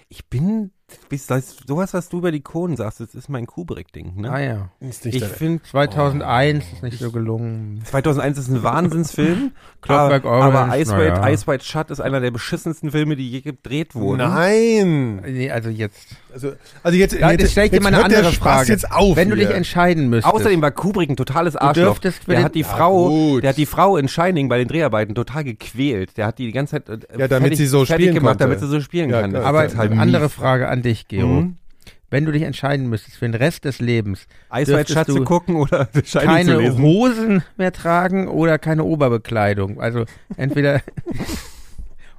Ich 0.09 0.27
bin, 0.27 0.71
bis 1.09 1.27
das, 1.27 1.57
sowas, 1.67 1.95
was 1.95 2.09
du 2.09 2.19
über 2.19 2.33
die 2.33 2.41
Kohlen 2.41 2.77
sagst, 2.77 3.01
das 3.01 3.15
ist 3.15 3.29
mein 3.29 3.47
Kubrick-Ding. 3.47 4.21
Ne? 4.21 4.31
Ah 4.31 4.41
ja. 4.41 4.71
Ist 4.81 5.05
nicht 5.05 5.17
ich 5.17 5.25
finde, 5.25 5.63
2001 5.63 6.65
ist 6.73 6.83
nicht 6.83 6.99
so 6.99 7.11
gelungen. 7.11 7.83
2001 7.85 8.39
ist 8.39 8.49
ein 8.49 8.63
Wahnsinnsfilm, 8.63 9.53
Clockwork 9.83 10.25
aber, 10.25 10.45
aber 10.45 10.59
Orange, 10.61 10.81
Ice, 10.81 10.97
White, 10.97 11.21
naja. 11.21 11.33
Ice 11.33 11.47
White 11.47 11.65
Shut 11.65 11.91
ist 11.91 12.01
einer 12.01 12.21
der 12.21 12.31
beschissensten 12.31 12.91
Filme, 12.91 13.17
die 13.17 13.31
je 13.31 13.41
gedreht 13.41 13.95
wurden. 13.95 14.19
Nein! 14.19 15.17
Nee, 15.17 15.51
also 15.51 15.71
jetzt. 15.71 16.17
Also, 16.33 16.53
also 16.83 16.99
jetzt, 16.99 17.15
Ja, 17.19 17.31
jetzt, 17.31 17.41
jetzt 17.43 17.53
stell 17.53 17.65
ich 17.67 17.71
dir 17.73 17.81
mal 17.81 17.95
eine 17.95 18.05
andere 18.05 18.33
Frage. 18.33 18.69
jetzt 18.73 18.91
auf 18.91 19.17
Wenn 19.17 19.31
du 19.31 19.37
hier. 19.37 19.47
dich 19.49 19.57
entscheiden 19.57 20.09
müsstest. 20.09 20.35
Außerdem 20.35 20.63
war 20.63 20.71
Kubrick 20.71 21.11
ein 21.11 21.17
totales 21.17 21.57
Arschloch. 21.57 21.99
der 21.99 22.13
den- 22.27 22.45
hat 22.45 22.55
die 22.55 22.65
Frau, 22.65 23.09
gut. 23.09 23.43
der 23.43 23.51
hat 23.51 23.57
die 23.57 23.67
Frau 23.67 23.97
in 23.97 24.09
Shining 24.09 24.49
bei 24.49 24.59
den 24.59 24.69
Dreharbeiten 24.69 25.15
total 25.15 25.45
gequält. 25.45 26.17
Der 26.17 26.27
hat 26.27 26.39
die 26.39 26.47
die 26.47 26.53
ganze 26.53 26.83
Zeit 26.83 26.89
äh, 26.89 27.19
Ja, 27.19 27.29
damit 27.29 27.43
fertig, 27.43 27.59
sie 27.59 27.67
so 27.67 27.85
fertig 27.85 28.05
spielen 28.07 28.15
gemacht, 28.15 28.39
konnte. 28.39 28.45
damit 28.45 28.61
sie 28.61 28.69
so 28.69 28.81
spielen 28.81 29.11
Ja, 29.11 29.21
kann. 29.21 29.31
klar. 29.31 29.45
aber 29.45 29.63
Das 29.65 29.73
ist 29.73 29.79
halt 29.79 29.93
andere 29.93 30.25
mies. 30.25 30.33
Frage 30.33 30.69
an 30.69 30.83
dich, 30.83 31.09
Gero. 31.09 31.27
Mhm. 31.27 31.57
Wenn 32.11 32.27
du 32.27 32.33
dich 32.33 32.43
entscheiden 32.43 32.91
müsstest 32.91 33.17
für 33.17 33.25
den 33.25 33.35
Rest 33.35 33.65
des 33.65 33.81
Lebens, 33.81 34.27
zu 35.07 35.25
gucken 35.25 35.57
oder 35.57 35.89
Shining 35.95 36.05
zu 36.05 36.19
keine 36.19 36.57
lesen. 36.59 36.83
Hosen 36.83 37.43
mehr 37.57 37.73
tragen 37.73 38.29
oder 38.29 38.59
keine 38.59 38.85
Oberbekleidung. 38.85 39.81
Also 39.81 40.05
entweder 40.37 40.83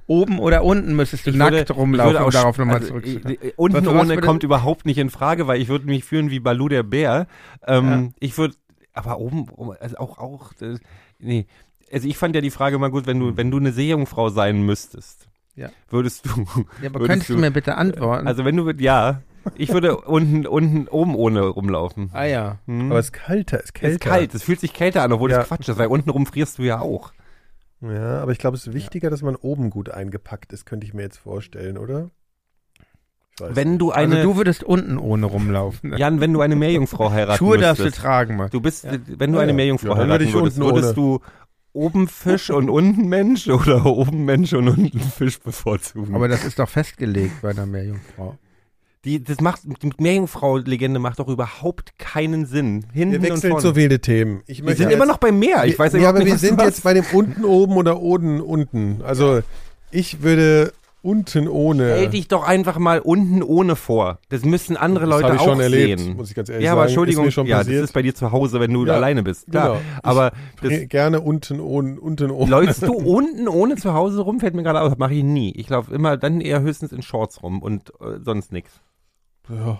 oben 0.06 0.38
oder 0.38 0.64
unten 0.64 0.94
müsstest 0.96 1.26
du 1.26 1.30
Ich 1.30 1.36
nackt 1.36 1.52
würde- 1.52 1.72
rumlaufen, 1.72 2.16
um 2.16 2.22
auch 2.24 2.30
darauf 2.30 2.58
nochmal 2.58 2.76
also, 2.76 2.88
zurückzukommen. 2.88 3.36
äh, 3.40 3.48
äh, 3.48 3.52
Unten 3.56 3.86
Was- 3.86 3.94
ohne 3.94 4.16
kommt 4.18 4.42
überhaupt 4.42 4.84
nicht 4.86 4.98
in 4.98 5.10
Frage, 5.10 5.46
weil 5.46 5.60
ich 5.60 5.68
würde 5.68 5.86
mich 5.86 6.04
fühlen 6.04 6.30
wie 6.30 6.40
Balu 6.40 6.68
der 6.68 6.82
Bär. 6.82 7.26
Ähm, 7.66 8.12
Ich 8.20 8.36
würde, 8.36 8.54
aber 8.92 9.18
oben, 9.18 9.48
oben- 9.50 9.76
also 9.80 9.96
auch, 9.98 10.18
auch, 10.18 10.52
äh, 10.60 10.76
nee. 11.18 11.46
Also 11.92 12.08
ich 12.08 12.16
fand 12.18 12.34
ja 12.34 12.40
die 12.40 12.50
Frage 12.50 12.78
mal 12.78 12.90
gut, 12.90 13.06
wenn 13.06 13.20
du, 13.20 13.36
wenn 13.36 13.50
du 13.50 13.58
eine 13.58 13.72
Seejungfrau 13.72 14.28
sein 14.30 14.62
müsstest, 14.66 15.28
Ja. 15.54 15.68
würdest 15.88 16.26
du, 16.26 16.44
Ja, 16.82 16.88
aber 16.92 17.06
könntest 17.06 17.30
du 17.30 17.36
mir 17.38 17.50
bitte 17.50 17.76
antworten? 17.76 18.26
also 18.26 18.44
wenn 18.44 18.56
du, 18.56 18.70
ja, 18.72 19.22
ich 19.56 19.72
würde 19.72 19.98
unten, 19.98 20.46
unten, 20.46 20.88
oben 20.88 21.14
ohne 21.14 21.42
rumlaufen. 21.42 22.10
ah 22.12 22.24
ja. 22.24 22.58
Hm? 22.66 22.90
Aber 22.90 22.98
es 22.98 23.06
ist 23.06 23.12
kalter, 23.12 23.58
es 23.58 23.64
ist 23.64 23.68
es 23.68 23.74
kälter. 23.74 23.94
ist 23.94 24.00
kalt, 24.00 24.34
es 24.34 24.42
fühlt 24.42 24.60
sich 24.60 24.72
kälter 24.72 25.02
an, 25.02 25.12
obwohl 25.12 25.30
Ja. 25.30 25.38
das 25.38 25.48
Quatsch 25.48 25.68
ist, 25.68 25.78
weil 25.78 25.86
unten 25.88 26.10
rum 26.10 26.26
frierst 26.26 26.58
du 26.58 26.62
ja 26.62 26.80
auch. 26.80 27.12
Ja, 27.90 28.20
aber 28.20 28.32
ich 28.32 28.38
glaube, 28.38 28.56
es 28.56 28.66
ist 28.66 28.74
wichtiger, 28.74 29.10
dass 29.10 29.22
man 29.22 29.36
oben 29.36 29.70
gut 29.70 29.90
eingepackt 29.90 30.52
ist, 30.52 30.64
könnte 30.64 30.86
ich 30.86 30.94
mir 30.94 31.02
jetzt 31.02 31.18
vorstellen, 31.18 31.78
oder? 31.78 32.10
Ich 33.34 33.40
weiß 33.40 33.56
Wenn 33.56 33.78
du 33.78 33.90
Also 33.90 34.12
eine, 34.12 34.22
du 34.22 34.36
würdest 34.36 34.62
unten 34.62 34.96
ohne 34.98 35.26
rumlaufen. 35.26 35.96
Jan, 35.96 36.20
wenn 36.20 36.32
du 36.32 36.40
eine 36.40 36.56
Meerjungfrau 36.56 37.10
heiraten 37.12 37.38
Schuhe 37.38 37.58
darfst 37.58 37.80
du 37.80 37.84
müsstest, 37.84 38.02
tragen, 38.02 38.36
mal. 38.36 38.48
Du 38.50 38.60
bist, 38.60 38.84
wenn 38.86 39.32
du 39.32 39.38
Ja, 39.38 39.42
eine 39.42 39.52
ja. 39.52 39.56
Meerjungfrau 39.56 39.88
Ja, 39.88 39.96
heiraten 39.96 40.32
würdest, 40.32 40.58
unten 40.58 40.74
würdest 40.74 40.96
du 40.96 41.20
oben 41.72 42.06
Fisch 42.06 42.50
und 42.50 42.70
unten 42.70 43.08
Mensch 43.08 43.48
oder 43.48 43.84
oben 43.84 44.24
Mensch 44.24 44.52
und 44.52 44.68
unten 44.68 45.00
Fisch 45.00 45.40
bevorzugen? 45.40 46.14
Aber 46.14 46.28
das 46.28 46.44
ist 46.44 46.58
doch 46.60 46.68
festgelegt 46.68 47.42
bei 47.42 47.50
einer 47.50 47.66
Meerjungfrau. 47.66 48.38
Die, 49.04 49.22
das 49.22 49.40
macht, 49.40 49.62
die 49.64 49.90
Meerjungfrau-Legende 49.98 50.98
macht 50.98 51.18
doch 51.18 51.28
überhaupt 51.28 51.98
keinen 51.98 52.46
Sinn. 52.46 52.86
Hinten 52.92 53.12
Wir 53.12 53.18
und 53.30 53.36
wechseln 53.36 53.50
vorne. 53.50 53.62
so 53.62 53.76
wilde 53.76 54.00
Themen. 54.00 54.42
Ich 54.46 54.64
wir 54.64 54.74
sind 54.74 54.88
jetzt- 54.90 54.96
immer 54.96 55.06
noch 55.06 55.18
beim 55.18 55.38
Meer. 55.38 55.64
Ich 55.66 55.78
weiß 55.78 55.92
ja, 55.92 55.98
überhaupt 55.98 56.16
aber 56.16 56.24
nicht, 56.24 56.32
wir 56.32 56.38
sind 56.48 56.60
jetzt 56.60 56.82
bei 56.82 56.94
dem 56.94 57.04
unten 57.12 57.44
oben 57.44 57.76
oder 57.76 58.00
oben 58.00 58.40
unten. 58.40 59.02
Also 59.04 59.40
ich 59.90 60.22
würde 60.22 60.72
unten 61.02 61.48
ohne. 61.48 61.84
Stell 61.96 62.08
dich 62.08 62.28
doch 62.28 62.44
einfach 62.44 62.78
mal 62.78 62.98
unten 62.98 63.42
ohne 63.42 63.76
vor. 63.76 64.20
Das 64.30 64.42
müssen 64.42 64.78
andere 64.78 65.04
Das 65.06 65.20
Leute 65.20 65.34
ich 65.34 65.40
auch 65.40 65.44
schon 65.44 65.60
erlebt, 65.60 66.00
sehen. 66.00 66.16
muss 66.16 66.30
ich 66.30 66.34
ganz 66.34 66.48
ehrlich 66.48 66.64
ja, 66.64 66.70
sagen. 66.70 66.78
aber 66.78 66.86
Ist 66.86 66.92
Entschuldigung, 66.92 67.30
schon 67.30 67.46
ja, 67.46 67.58
das 67.58 67.68
ist 67.68 67.92
bei 67.92 68.00
dir 68.00 68.14
zu 68.14 68.32
Hause, 68.32 68.58
wenn 68.58 68.72
du 68.72 68.86
Ja, 68.86 68.94
alleine 68.94 69.22
bist. 69.22 69.50
Klar. 69.50 69.68
genau. 69.68 69.80
Aber 70.02 70.32
das, 70.62 70.70
Ge- 70.70 70.86
gerne 70.86 71.20
unten 71.20 71.60
ohne 71.60 72.00
unten 72.00 72.30
ohne. 72.30 72.50
läufst 72.50 72.82
du 72.84 72.94
unten 72.94 73.48
ohne 73.48 73.76
zu 73.76 73.92
Hause 73.92 74.22
rum, 74.22 74.40
fällt 74.40 74.54
mir 74.54 74.62
gerade 74.62 74.80
auf, 74.80 74.96
mache 74.96 75.12
ich 75.12 75.24
nie. 75.24 75.52
Ich 75.54 75.68
laufe 75.68 75.94
immer 75.94 76.16
dann 76.16 76.40
eher 76.40 76.62
höchstens 76.62 76.90
in 76.90 77.02
Shorts 77.02 77.42
rum 77.42 77.60
und 77.60 77.90
äh, 78.00 78.20
sonst 78.24 78.50
nichts. 78.50 78.80
Ja, 79.48 79.78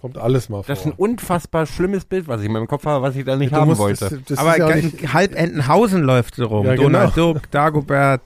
kommt 0.00 0.18
alles 0.18 0.48
mal 0.48 0.62
vor. 0.62 0.64
Das 0.66 0.80
ist 0.80 0.86
ein 0.86 0.92
unfassbar 0.92 1.66
schlimmes 1.66 2.04
Bild, 2.04 2.28
was 2.28 2.40
ich 2.40 2.46
in 2.46 2.52
meinem 2.52 2.66
Kopf 2.66 2.84
habe, 2.86 3.02
was 3.02 3.16
ich 3.16 3.24
da 3.24 3.36
nicht 3.36 3.52
Du 3.52 3.56
haben 3.56 3.68
musst- 3.68 3.80
wollte. 3.80 4.08
Das, 4.10 4.18
das 4.26 4.38
Aber 4.38 4.58
ja 4.58 5.12
halb 5.12 5.34
Entenhausen 5.34 6.02
läuft 6.02 6.34
so 6.36 6.46
rum. 6.46 6.66
Ja, 6.66 6.74
genau. 6.74 6.84
Donald 6.88 7.16
Duck, 7.16 7.50
Dagobert, 7.50 8.20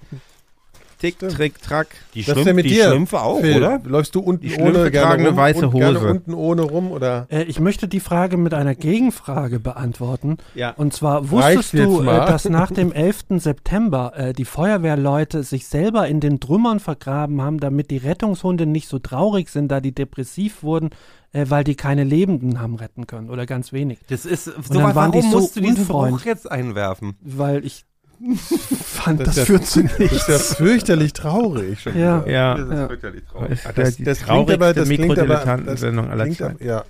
Tick, 0.98 1.14
Stimmt. 1.16 1.32
Trick, 1.34 1.62
Track. 1.62 1.88
die 2.14 2.24
denn 2.24 2.56
mit 2.56 2.64
die 2.64 2.70
dir, 2.70 2.88
Schlümpfe 2.88 3.20
auch, 3.20 3.40
Phil, 3.40 3.56
oder? 3.58 3.80
Läufst 3.84 4.14
du 4.16 4.20
unten 4.20 4.46
Die 4.48 4.56
ohne 4.56 4.90
gerne 4.90 5.28
rum, 5.28 5.36
weiße 5.36 5.68
und 5.68 5.74
gerne 5.76 6.00
Hose. 6.00 6.10
unten 6.10 6.34
ohne 6.34 6.62
rum 6.62 6.90
oder? 6.90 7.26
Äh, 7.30 7.44
ich 7.44 7.60
möchte 7.60 7.86
die 7.86 8.00
Frage 8.00 8.36
mit 8.36 8.52
einer 8.52 8.74
Gegenfrage 8.74 9.60
beantworten. 9.60 10.38
Ja. 10.54 10.70
Und 10.72 10.92
zwar 10.92 11.30
wusstest 11.30 11.74
du, 11.74 12.02
äh, 12.02 12.04
dass 12.04 12.48
nach 12.48 12.72
dem 12.72 12.90
11. 12.92 13.26
September 13.38 14.12
äh, 14.16 14.32
die 14.32 14.44
Feuerwehrleute 14.44 15.44
sich 15.44 15.68
selber 15.68 16.08
in 16.08 16.18
den 16.18 16.40
Trümmern 16.40 16.80
vergraben 16.80 17.40
haben, 17.42 17.60
damit 17.60 17.90
die 17.92 17.98
Rettungshunde 17.98 18.66
nicht 18.66 18.88
so 18.88 18.98
traurig 18.98 19.50
sind, 19.50 19.68
da 19.68 19.80
die 19.80 19.94
depressiv 19.94 20.64
wurden, 20.64 20.90
äh, 21.32 21.46
weil 21.48 21.62
die 21.62 21.76
keine 21.76 22.04
Lebenden 22.04 22.60
haben 22.60 22.74
retten 22.74 23.06
können 23.06 23.30
oder 23.30 23.46
ganz 23.46 23.72
wenig. 23.72 23.98
Das 24.08 24.24
ist 24.24 24.46
so, 24.46 24.52
dann 24.72 24.94
waren 24.94 25.12
die 25.12 25.18
warum 25.18 25.30
so 25.30 25.38
musst 25.38 25.56
du 25.56 25.60
diesen. 25.60 25.84
Spruch 25.84 26.24
jetzt 26.24 26.50
einwerfen? 26.50 27.16
Weil 27.20 27.64
ich 27.64 27.84
fand, 28.84 29.20
Das 29.20 29.36
das, 29.36 29.46
führt 29.46 29.66
zu 29.66 29.82
Das 29.84 29.98
nichts. 29.98 30.16
ist 30.16 30.28
ja 30.28 30.38
fürchterlich 30.38 31.12
traurig. 31.12 31.80
Schon 31.80 31.96
Ja. 31.98 32.24
wieder. 32.24 32.30
Ja. 32.32 32.54
Das 32.56 32.68
ist 32.68 32.74
Ja. 32.74 32.86
fürchterlich 32.88 33.24
traurig. 33.24 33.48
Das 33.50 33.66
Ah, 33.66 33.68
ja 33.76 33.84
Das, 33.84 33.96
das 33.96 33.96
klingt 33.96 34.00
aber, 34.00 34.18
das 34.18 34.48
klingt 34.48 34.50
aber, 34.58 34.74
das 34.74 34.88
Mikrodilettanten-Sendung 34.88 36.10
aller 36.10 36.24
klingt, 36.28 36.60
ja, 36.60 36.84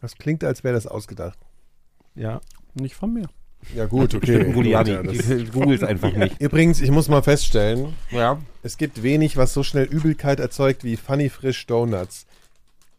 das 0.00 0.14
klingt, 0.16 0.44
als 0.44 0.64
wäre 0.64 0.74
das 0.74 0.86
ausgedacht. 0.86 1.38
Ja. 2.14 2.40
Nicht 2.74 2.94
von 2.94 3.12
mir. 3.12 3.26
Ja 3.74 3.86
gut, 3.86 4.14
okay. 4.14 4.38
Das- 4.38 5.26
Die 5.26 5.44
googelt 5.46 5.82
einfach 5.82 6.12
nicht. 6.12 6.40
Übrigens, 6.40 6.80
ich 6.80 6.92
muss 6.92 7.08
mal 7.08 7.22
feststellen, 7.22 7.94
Ja. 8.12 8.38
es 8.62 8.76
gibt 8.76 9.02
wenig, 9.02 9.36
was 9.36 9.52
so 9.52 9.64
schnell 9.64 9.84
Übelkeit 9.84 10.38
erzeugt 10.38 10.84
wie 10.84 10.96
Funny 10.96 11.28
Frisch 11.28 11.66
Donuts. 11.66 12.26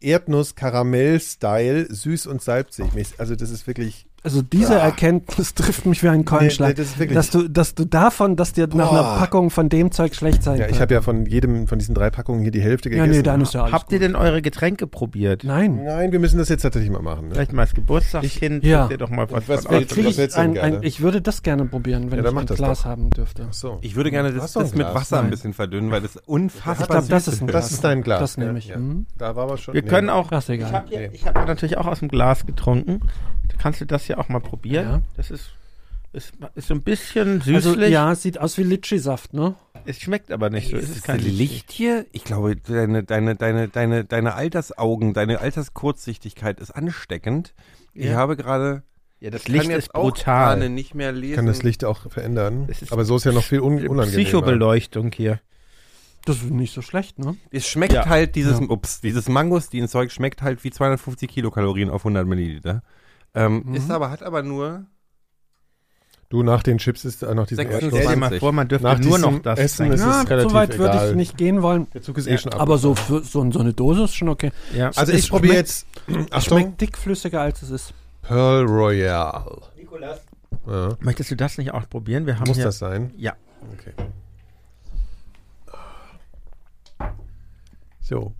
Erdnuss-Karamell-Style, 0.01 1.87
süß 1.93 2.27
und 2.27 2.41
salzig. 2.41 2.85
Also 3.17 3.35
das 3.35 3.49
ist 3.51 3.67
wirklich, 3.67 4.05
Also 4.29 4.43
diese 4.43 4.75
Erkenntnis 4.75 5.53
trifft 5.55 5.87
mich 5.87 6.03
wie 6.03 6.09
ein 6.09 6.23
Keulenschlag. 6.23 6.69
Nee, 6.69 6.73
das 6.75 6.85
ist 6.87 6.99
wirklich- 6.99 7.15
dass, 7.15 7.31
du, 7.31 7.47
dass 7.47 7.73
du 7.73 7.83
davon, 7.85 8.35
dass 8.35 8.53
dir 8.53 8.67
nach 8.67 8.91
einer 8.91 9.01
Boah. 9.01 9.17
Packung 9.17 9.49
von 9.49 9.69
dem 9.69 9.91
Zeug 9.91 10.13
schlecht 10.13 10.43
sein 10.43 10.59
ja, 10.59 10.67
ich 10.69 10.79
habe 10.79 10.93
ja 10.93 11.01
von 11.01 11.25
jedem, 11.25 11.65
von 11.67 11.79
diesen 11.79 11.95
drei 11.95 12.11
Packungen 12.11 12.41
hier 12.43 12.51
die 12.51 12.61
Hälfte 12.61 12.89
ja, 12.89 12.97
gegessen. 12.97 13.17
nee, 13.17 13.23
dann 13.23 13.41
ist 13.41 13.55
ja 13.55 13.63
alles 13.63 13.73
Habt 13.73 13.91
ihr 13.91 13.97
gut. 13.97 14.07
denn 14.07 14.15
eure 14.15 14.43
Getränke 14.43 14.85
probiert? 14.85 15.43
Nein. 15.43 15.83
Nein, 15.83 16.11
wir 16.11 16.19
müssen 16.19 16.37
das 16.37 16.47
jetzt 16.49 16.61
tatsächlich 16.61 16.91
mal 16.91 17.01
machen. 17.01 17.29
Ne? 17.29 17.33
Vielleicht 17.33 17.53
mal 17.53 17.63
als 17.63 17.73
Geburtstagskind, 17.73 18.63
Ich- 18.63 18.69
ja. 18.69 18.87
ihr 18.91 18.97
doch 18.99 19.09
mal 19.09 19.29
was, 19.31 19.47
Was 19.49 19.65
was 19.65 19.81
ich, 19.81 20.37
ein, 20.37 20.57
ein, 20.59 20.83
ich 20.83 21.01
würde 21.01 21.21
das 21.21 21.41
gerne 21.41 21.65
probieren, 21.65 22.11
wenn 22.11 22.23
Ja, 22.23 22.29
ich 22.29 22.37
ein 22.37 22.45
das 22.45 22.57
Glas 22.57 22.79
doch. 22.81 22.85
haben 22.85 23.09
dürfte. 23.09 23.47
Ach 23.49 23.53
so. 23.53 23.79
Ich 23.81 23.95
würde 23.95 24.11
gerne 24.11 24.31
das, 24.31 24.53
das 24.53 24.73
ein 24.73 24.77
mit. 24.77 24.87
Wasser 24.93 25.17
ein 25.17 25.23
Nein. 25.23 25.31
bisschen 25.31 25.53
verdünnen, 25.53 25.89
weil 25.89 26.01
das 26.01 26.17
unfassbar 26.27 26.83
Ich 26.83 26.89
glaube, 26.89 27.07
das 27.07 27.27
ist 27.27 27.41
ein 27.41 27.47
Das 27.47 27.53
Glas. 27.53 27.71
ist 27.71 27.83
dein 27.83 28.03
Glas. 28.03 28.19
Das 28.19 28.37
nehme 28.37 28.51
ja, 28.51 28.57
ich. 28.57 28.67
Ja. 28.67 28.77
Mhm. 28.77 29.07
Da 29.17 29.35
war 29.35 29.45
aber 29.45 29.57
schon. 29.57 29.73
Wir 29.73 29.81
nee. 29.81 29.87
können 29.87 30.09
auch. 30.09 30.29
Das. 30.29 30.49
Ich 30.49 30.61
habe 30.63 30.93
ja, 30.93 30.99
Nee. 30.99 31.09
ich 31.13 31.25
hab 31.25 31.35
ja 31.35 31.45
natürlich 31.45 31.77
auch 31.77 31.87
aus 31.87 31.99
dem 31.99 32.09
Glas 32.09 32.45
getrunken. 32.45 32.99
Kannst 33.57 33.81
du 33.81 33.85
das 33.85 34.07
ja 34.07 34.17
auch 34.17 34.29
mal 34.29 34.39
probieren. 34.39 34.85
Ja. 34.89 35.01
Das 35.17 35.31
ist 35.31 35.51
Ist, 36.11 36.33
ist 36.55 36.67
so 36.69 36.73
ein 36.73 36.81
bisschen 36.81 37.39
süßlich. 37.41 37.55
Also 37.55 37.75
ja, 37.79 38.11
es 38.11 38.23
sieht 38.23 38.39
aus 38.39 38.57
wie 38.57 38.63
Litschi-Saft, 38.63 39.33
ne? 39.33 39.53
Es 39.85 39.99
schmeckt 39.99 40.31
aber 40.31 40.49
nicht 40.49 40.71
so. 40.71 40.77
Es 40.77 40.85
Ist 40.85 40.89
ist 40.89 40.97
es 40.97 41.03
kein 41.03 41.19
Licht 41.19 41.71
hier? 41.71 42.05
Ich 42.13 42.23
glaube, 42.23 42.55
deine, 42.55 43.03
deine, 43.03 43.35
deine, 43.35 43.67
deine, 43.67 44.05
deine 44.05 44.33
Altersaugen, 44.33 45.13
deine 45.13 45.39
Alterskurzsichtigkeit 45.39 46.59
ist 46.59 46.71
ansteckend. 46.71 47.53
Ich 47.93 48.05
Ja. 48.05 48.15
habe 48.15 48.35
gerade. 48.37 48.81
Ja, 49.19 49.29
das 49.29 49.41
ich 49.43 49.49
Licht 49.49 49.63
kann 49.63 49.71
jetzt 49.71 49.83
ist 49.89 49.95
auch 49.95 50.03
brutal. 50.05 50.69
nicht 50.69 50.95
mehr 50.95 51.11
lesen. 51.11 51.35
Kann 51.35 51.45
das 51.45 51.61
Licht 51.61 51.83
auch 51.85 52.09
verändern. 52.09 52.67
Aber 52.89 53.05
so 53.05 53.15
ist 53.17 53.25
ja 53.25 53.31
noch 53.31 53.43
viel 53.43 53.59
un 53.59 53.73
unangenehmer. 53.73 54.05
Psychobeleuchtung 54.05 55.11
hier. 55.11 55.39
Das 56.25 56.37
ist 56.37 56.49
nicht 56.49 56.73
so 56.73 56.81
schlecht, 56.81 57.19
ne? 57.19 57.35
Es 57.51 57.67
schmeckt 57.67 57.93
Ja. 57.93 58.05
halt 58.07 58.35
dieses, 58.35 58.59
Ja. 58.59 58.65
ups, 58.69 59.01
dieses 59.01 59.27
Mangostin-Zeug 59.29 60.11
schmeckt 60.11 60.41
halt 60.41 60.63
wie 60.63 60.71
250 60.71 61.29
Kilokalorien 61.29 61.89
auf 61.89 62.03
100 62.03 62.25
Milliliter. 62.25 62.81
Ähm, 63.35 63.63
Mhm. 63.65 63.75
Ist 63.75 63.91
aber, 63.91 64.09
hat 64.09 64.23
aber 64.23 64.43
nur, 64.43 64.85
Du, 66.29 66.43
nach 66.43 66.61
den 66.61 66.77
Chips 66.77 67.05
ist 67.05 67.23
äh, 67.23 67.33
noch 67.33 67.47
diese 67.47 67.63
26. 67.63 67.89
Stell 67.89 68.07
dir 68.13 68.19
mal 68.19 68.27
20. 68.27 68.39
vor, 68.39 68.51
man 68.51 68.67
dürfte 68.67 68.85
Nach 68.87 68.99
nur 68.99 69.17
noch 69.17 69.29
diesem 69.29 69.41
das 69.41 69.57
Essen 69.57 69.91
ist 69.91 70.01
Ja, 70.01 70.21
es 70.21 70.29
relativ 70.29 70.51
so 70.51 70.55
weit 70.55 70.77
würde 70.77 71.07
ich 71.09 71.15
nicht 71.15 71.37
gehen 71.37 71.63
wollen. 71.63 71.87
Der 71.91 72.03
Zug 72.03 72.19
ist 72.19 72.27
Ja, 72.27 72.33
eh 72.33 72.37
schon 72.37 72.53
ab. 72.53 72.59
Aber 72.61 72.77
so 72.77 72.93
für 72.93 73.23
so, 73.23 73.49
so 73.51 73.59
eine 73.59 73.73
Dose 73.73 74.03
ist 74.03 74.13
schon 74.13 74.29
okay. 74.29 74.51
Ja. 74.75 74.91
Also 74.95 75.11
es 75.11 75.23
ich 75.23 75.29
probiere 75.31 75.55
jetzt, 75.55 75.87
Es 76.07 76.15
Achtung, 76.31 76.59
schmeckt 76.59 76.81
dickflüssiger, 76.81 77.41
als 77.41 77.63
es 77.63 77.71
ist. 77.71 77.93
Pearl 78.21 78.63
Royale. 78.65 79.59
Ja. 80.67 80.95
Möchtest 80.99 81.31
du 81.31 81.35
das 81.35 81.57
nicht 81.57 81.73
auch 81.73 81.89
probieren? 81.89 82.27
Wir 82.27 82.35
haben 82.39 82.47
Muss 82.47 82.57
hier, 82.57 82.65
das 82.65 82.77
sein? 82.77 83.11
Ja. 83.17 83.33
Okay. 83.73 83.93
So. 88.01 88.35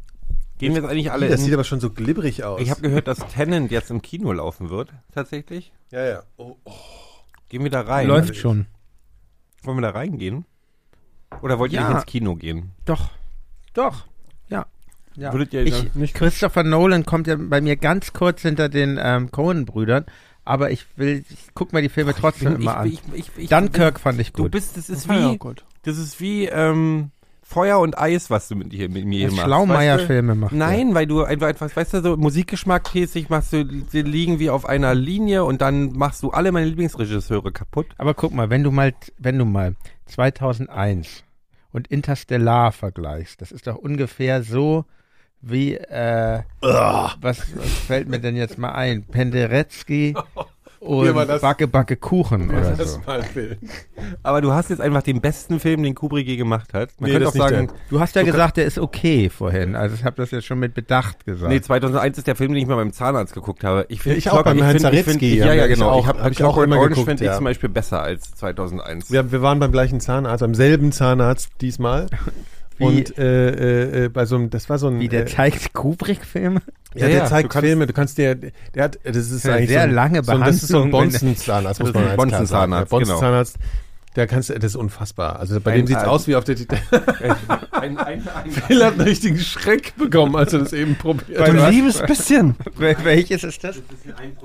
Gehen 0.59 0.75
wir 0.75 0.81
jetzt 0.81 0.91
eigentlich 0.91 1.11
alle 1.11 1.27
das 1.27 1.39
sieht 1.39 1.49
in, 1.49 1.53
aber 1.55 1.63
schon 1.63 1.79
so 1.79 1.89
glibberig 1.89 2.43
aus. 2.43 2.61
Ich 2.61 2.69
habe 2.69 2.81
gehört, 2.81 3.07
dass 3.07 3.17
Tenant 3.33 3.71
jetzt 3.71 3.89
im 3.89 4.01
Kino 4.01 4.31
laufen 4.31 4.69
wird, 4.69 4.89
tatsächlich. 5.13 5.71
ja, 5.91 6.05
ja. 6.05 6.23
Oh, 6.37 6.55
oh. 6.65 6.71
Gehen 7.49 7.63
wir 7.63 7.71
da 7.71 7.81
rein? 7.81 8.07
Läuft 8.07 8.35
schon. 8.35 8.67
Wollen 9.63 9.77
wir 9.77 9.81
da 9.81 9.89
reingehen? 9.89 10.45
Oder 11.41 11.57
wollt 11.59 11.71
ihr 11.73 11.79
Ja. 11.81 11.87
nicht 11.87 11.95
ins 11.97 12.05
Kino 12.05 12.35
gehen? 12.35 12.71
Doch. 12.85 13.09
Doch. 13.73 14.05
Ja. 14.49 14.65
ja. 15.15 15.33
Würdet 15.33 15.53
ihr 15.53 15.63
ich, 15.65 15.93
Nicht- 15.95 16.13
Christopher 16.15 16.63
Nolan 16.63 17.05
kommt 17.05 17.27
ja 17.27 17.35
bei 17.37 17.59
mir 17.61 17.75
ganz 17.75 18.13
kurz 18.13 18.41
hinter 18.43 18.69
den 18.69 18.99
ähm, 19.01 19.31
Cohen-Brüdern, 19.31 20.05
aber 20.45 20.71
ich 20.71 20.85
will, 20.95 21.23
ich 21.29 21.49
guck 21.55 21.73
mir 21.73 21.81
die 21.81 21.89
Filme 21.89 22.13
trotzdem 22.13 22.55
immer 22.55 22.77
an. 22.77 22.87
ich, 22.87 23.01
ich, 23.13 23.31
ich, 23.37 23.49
Dunkirk 23.49 23.99
fand 23.99 24.19
ich 24.19 24.31
Du 24.33 24.43
gut. 24.43 24.51
bist, 24.51 24.77
das 24.77 24.89
ist 24.89 25.07
wie, 25.09 25.39
das 25.83 25.97
ist 25.97 26.19
wie 26.21 26.45
ähm, 26.45 27.11
Feuer 27.49 27.79
und 27.79 27.97
Eis, 27.97 28.29
was 28.29 28.47
du 28.47 28.55
mit, 28.55 28.71
hier, 28.71 28.89
mit 28.89 29.05
mir 29.05 29.17
hier 29.17 29.27
Der 29.29 29.35
machst. 29.37 29.45
Schlaumeier-Filme 29.47 30.35
macht. 30.35 30.51
weißt 30.51 30.53
du? 30.53 30.57
Nein, 30.57 30.93
weil 30.93 31.07
du 31.07 31.23
einfach, 31.23 31.47
etwas, 31.47 31.75
weißt 31.75 31.95
du, 31.95 32.01
so 32.03 32.15
musikgeschmackmäßig 32.15 33.29
machst 33.29 33.53
du, 33.53 33.65
die 33.65 34.03
liegen 34.03 34.37
wie 34.37 34.51
auf 34.51 34.65
einer 34.67 34.93
Linie 34.93 35.43
und 35.43 35.59
dann 35.59 35.93
machst 35.93 36.21
du 36.21 36.29
alle 36.29 36.51
meine 36.51 36.67
Lieblingsregisseure 36.67 37.51
kaputt. 37.51 37.87
Aber 37.97 38.13
guck 38.13 38.33
mal, 38.33 38.51
wenn 38.51 38.63
du 38.63 38.69
mal, 38.69 38.93
wenn 39.17 39.39
du 39.39 39.45
mal 39.45 39.75
2001 40.05 41.23
und 41.71 41.87
Interstellar 41.87 42.71
vergleichst, 42.71 43.41
das 43.41 43.51
ist 43.51 43.65
doch 43.65 43.77
ungefähr 43.77 44.43
so 44.43 44.85
wie, 45.41 45.73
äh, 45.75 46.41
was, 46.61 47.55
was 47.55 47.73
fällt 47.87 48.09
mir 48.09 48.19
denn 48.19 48.35
jetzt 48.35 48.57
mal 48.59 48.73
ein? 48.73 49.03
Penderecki 49.05 50.13
und 50.79 51.13
mal 51.13 51.25
das. 51.25 51.41
Backe 51.41 51.67
Backe 51.67 51.95
Kuchen 51.97 52.49
oder 52.49 52.71
Das 52.71 52.93
so. 52.93 53.01
Aber 54.23 54.41
du 54.41 54.51
hast 54.53 54.69
jetzt 54.69 54.79
einfach 54.81 55.01
den 55.03 55.21
besten 55.21 55.59
Film, 55.59 55.83
den 55.83 55.95
Kubrick 55.95 56.27
je 56.27 56.37
gemacht 56.37 56.73
hat. 56.73 56.89
Man 56.99 57.09
Nee, 57.09 57.15
könnte 57.17 57.29
auch 57.29 57.33
sagen, 57.33 57.67
der. 57.67 57.75
Du 57.89 57.99
hast 57.99 58.15
ja 58.15 58.23
gesagt, 58.23 58.57
der 58.57 58.65
ist 58.65 58.79
okay 58.79 59.29
vorhin. 59.29 59.75
Also 59.75 59.95
ich 59.95 60.03
habe 60.03 60.15
das 60.15 60.31
jetzt 60.31 60.45
schon 60.45 60.59
mit 60.59 60.73
Bedacht 60.73 61.25
gesagt. 61.25 61.51
nee, 61.51 61.61
2001 61.61 62.17
ist 62.19 62.27
der 62.27 62.35
Film, 62.35 62.53
den 62.53 62.61
ich 62.61 62.67
mal 62.67 62.75
beim 62.75 62.93
Zahnarzt 62.93 63.33
geguckt 63.33 63.63
habe. 63.63 63.85
Ich 63.89 64.01
finde, 64.01 64.15
Ja, 64.15 64.19
ich 64.19 64.29
auch, 64.31 64.43
beim 64.43 64.61
Herrn 64.61 64.79
Zaretzky, 64.79 65.37
Ja, 65.37 65.47
ja, 65.47 65.53
ja, 65.53 65.65
ich 65.65 65.73
genau. 65.73 65.89
auch. 65.89 66.01
ich 66.01 66.07
habe 66.07 66.23
Hab 66.23 66.31
ich 66.31 66.43
auch 66.43 66.57
immer 66.57 66.77
Orange 66.77 66.89
geguckt, 66.89 67.07
finde 67.07 67.23
ich 67.23 67.29
ja. 67.29 67.35
zum 67.35 67.45
Beispiel 67.45 67.69
besser 67.69 68.01
als 68.01 68.31
2001. 68.35 69.11
Wir, 69.11 69.31
wir 69.31 69.41
waren 69.41 69.59
beim 69.59 69.71
gleichen 69.71 69.99
Zahnarzt, 69.99 70.41
beim 70.41 70.55
selben 70.55 70.91
Zahnarzt 70.91 71.49
diesmal. 71.61 72.07
Wie- 72.79 72.83
und 72.85 73.17
äh, 73.17 73.49
äh, 73.49 74.05
äh, 74.05 74.09
bei 74.09 74.25
so 74.25 74.35
einem, 74.35 74.49
das 74.49 74.69
war 74.69 74.77
so 74.79 74.87
ein. 74.87 74.99
Wie 74.99 75.07
der 75.09 75.23
äh, 75.23 75.25
zeigt 75.25 75.73
Kubrick-Filme? 75.73 76.61
Ja, 76.95 77.01
Ja, 77.01 77.07
der 77.07 77.17
ja, 77.19 77.25
zeigt 77.25 77.45
du 77.45 77.53
kannst- 77.53 77.65
Filme, 77.67 77.85
du 77.87 77.93
kannst 77.93 78.17
dir, 78.17 78.35
der 78.35 78.83
hat, 78.83 78.97
das 79.03 79.15
ist 79.17 79.45
Eine 79.45 79.55
eigentlich 79.55 79.69
sehr 79.69 79.81
so 79.81 79.87
ein, 79.89 79.93
lange 79.93 80.23
so 80.23 80.31
ein, 80.31 80.39
das 80.41 80.55
ist 80.55 80.67
so 80.69 80.81
ein 80.81 80.89
Bonzen-Zahnarzt, 80.91 81.79
muss 81.81 81.89
Das 81.91 81.95
man 81.95 82.03
ein 82.03 82.07
sagen. 82.09 82.17
Bonzen-Zahnarzt, 82.17 82.91
Der 82.91 82.97
Bonzen-Zahnarzt, 82.97 83.55
der 84.15 84.25
kannst 84.27 84.49
du, 84.49 84.53
das 84.55 84.71
ist 84.71 84.75
unfassbar. 84.75 85.39
Also 85.39 85.59
bei 85.61 85.71
Ein- 85.73 85.77
dem 85.81 85.87
sieht's 85.87 85.99
ein- 86.01 86.07
aus 86.09 86.27
wie 86.27 86.35
auf 86.35 86.43
der 86.45 86.55
Titanic. 86.55 86.83
ein, 87.71 87.97
ein, 87.99 88.27
ein, 88.27 88.51
Phil 88.51 88.83
hat 88.83 88.93
einen 88.93 89.01
richtigen 89.01 89.37
Schreck 89.37 89.95
bekommen, 89.97 90.35
als 90.35 90.53
er 90.53 90.59
das 90.59 90.73
eben 90.73 90.95
probiert 90.95 91.39
hat. 91.39 91.55
was? 91.55 91.69
liebes 91.71 92.01
bisschen. 92.01 92.55
Wel- 92.77 92.97
Welches 93.03 93.43
ist 93.43 93.63
das? 93.63 93.75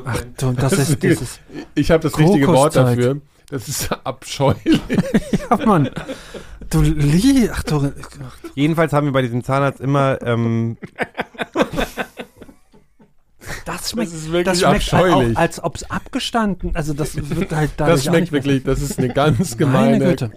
Ach, 0.04 0.20
du, 0.36 0.52
das 0.52 0.72
ist, 0.74 0.90
das 1.02 1.12
ist, 1.22 1.40
Ich 1.74 1.90
habe 1.90 2.02
das 2.02 2.18
richtige 2.18 2.46
Wort 2.48 2.76
dafür. 2.76 3.20
Das 3.50 3.68
ist 3.68 3.90
abscheulich. 4.04 4.80
ja, 5.50 5.56
Mann. 5.66 5.88
Du 6.70 6.80
liebst, 6.80 7.50
ach 7.54 7.62
du, 7.62 7.92
Jedenfalls 8.54 8.92
haben 8.92 9.06
wir 9.06 9.12
bei 9.12 9.22
diesem 9.22 9.42
Zahnarzt 9.44 9.80
immer, 9.80 10.20
ähm, 10.22 10.76
das 13.64 13.90
schmeckt, 13.90 14.12
ist 14.12 14.26
wirklich 14.26 14.44
das 14.44 14.60
schmeckt 14.60 14.92
abscheulich. 14.92 15.36
Auch, 15.36 15.40
als 15.40 15.62
ob 15.62 15.76
es 15.76 15.90
abgestanden, 15.90 16.74
also 16.74 16.94
das 16.94 17.16
wird 17.16 17.52
halt 17.52 17.70
Das 17.76 17.86
dadurch 17.86 18.00
auch 18.00 18.12
schmeckt 18.12 18.32
wirklich, 18.32 18.62
das 18.64 18.80
ist 18.82 18.98
eine 18.98 19.08
ganz 19.08 19.58
Meine 19.58 19.98
gemeine. 19.98 20.04
Güte. 20.10 20.30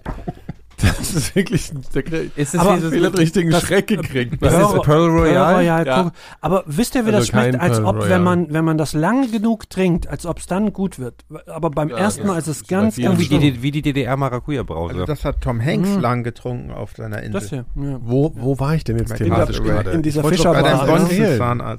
Das 0.98 1.14
ist 1.14 1.34
wirklich, 1.34 1.70
der 1.94 2.02
Phil 2.04 2.30
ist 2.36 2.54
es 2.54 2.60
Aber 2.60 2.74
dieses, 2.76 2.92
hat 2.92 3.12
einen 3.12 3.14
richtigen 3.14 3.50
das- 3.50 3.62
Schreck 3.62 3.86
gekriegt. 3.88 4.36
Was 4.40 4.52
ist 4.52 4.58
Pearl- 4.60 4.80
Pearl 4.82 5.08
Royale? 5.10 5.64
Ja. 5.64 6.12
Aber 6.40 6.62
wisst 6.66 6.94
ihr, 6.94 7.04
wie 7.04 7.08
Also 7.08 7.18
das 7.18 7.28
schmeckt? 7.28 7.60
Als 7.60 7.80
Pearl 7.80 7.96
ob, 7.96 8.08
wenn 8.08 8.22
man, 8.22 8.52
wenn 8.52 8.64
man 8.64 8.78
das 8.78 8.92
lange 8.92 9.28
genug 9.28 9.68
trinkt, 9.70 10.06
als 10.08 10.24
ob 10.26 10.38
es 10.38 10.46
dann 10.46 10.72
gut 10.72 10.98
wird. 10.98 11.24
Aber 11.46 11.70
beim 11.70 11.88
Ja, 11.88 11.96
ersten 11.98 12.22
ja. 12.22 12.26
Mal 12.28 12.38
ist 12.38 12.46
es 12.46 12.60
Das 12.60 12.68
ganz, 12.68 12.96
ganz 12.96 13.18
wie, 13.18 13.24
viel 13.24 13.38
die, 13.38 13.62
wie 13.62 13.70
die 13.70 13.82
DDR-Maracuja-Brause. 13.82 14.94
Also 14.94 15.06
das 15.06 15.24
hat 15.24 15.40
Tom 15.40 15.60
Hanks 15.64 15.88
Mhm. 15.90 16.00
lang 16.00 16.22
getrunken 16.24 16.70
auf 16.72 16.92
seiner 16.96 17.18
Insel. 17.22 17.32
Das 17.40 17.48
hier, 17.50 17.64
ja. 17.76 17.98
Wo, 18.02 18.32
wo 18.36 18.58
war 18.58 18.74
ich 18.74 18.84
denn 18.84 18.98
jetzt 18.98 19.14
thematisch 19.16 19.62
gerade? 19.62 19.90
In 19.90 20.02
dieser 20.02 20.22
Fischerbar. 20.24 20.64
ein 20.64 20.86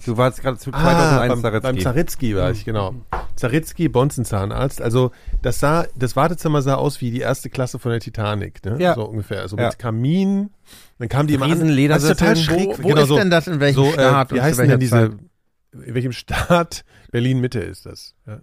du 0.05 0.17
warst 0.17 0.41
gerade 0.41 0.57
zu 0.57 0.71
Ah, 0.73 0.81
2001 0.81 1.29
beim, 1.29 1.41
beim 1.41 1.51
Zaretzky. 1.51 1.83
Zaretzky 1.83 2.35
war 2.35 2.51
ich, 2.51 2.65
genau. 2.65 2.93
Zaretzky, 3.35 3.87
Bonzenzahnarzt. 3.87 4.81
Also 4.81 5.11
das 5.41 5.59
sah, 5.59 5.85
das 5.95 6.15
Wartezimmer 6.15 6.61
sah 6.61 6.75
aus 6.75 6.99
wie 7.01 7.11
die 7.11 7.19
erste 7.21 7.49
Klasse 7.49 7.79
von 7.79 7.91
der 7.91 7.99
Titanic, 8.01 8.63
ne? 8.65 8.75
Ja. 8.79 8.88
So 8.95 9.05
ungefähr. 9.05 9.47
So 9.47 9.57
Ja. 9.57 9.67
mit 9.67 9.79
Kamin. 9.79 10.49
Dann 10.99 11.09
kamen 11.09 11.27
die 11.27 11.35
immer 11.35 11.45
an. 11.45 11.59
Das 11.89 12.03
ist 12.03 12.09
total 12.17 12.35
schräg. 12.35 12.77
Wo, 12.79 12.83
wo 12.83 12.87
genau 12.89 13.01
ist 13.03 13.07
so, 13.07 13.15
denn 13.17 13.29
das 13.29 13.47
in 13.47 13.59
welchem 13.59 13.83
so, 13.85 13.91
Staat? 13.91 14.31
äh, 14.31 14.35
wie 14.35 14.35
und 14.35 14.39
zu 14.39 14.43
heißt 14.45 14.59
denn 14.59 14.69
denn 14.69 14.79
diese, 14.79 14.95
Zeit? 14.95 15.11
in 15.85 15.93
welchem 15.95 16.11
Staat? 16.11 16.83
Berlin 17.11 17.39
Mitte 17.39 17.59
ist 17.59 17.85
das. 17.85 18.15
Ja. 18.27 18.39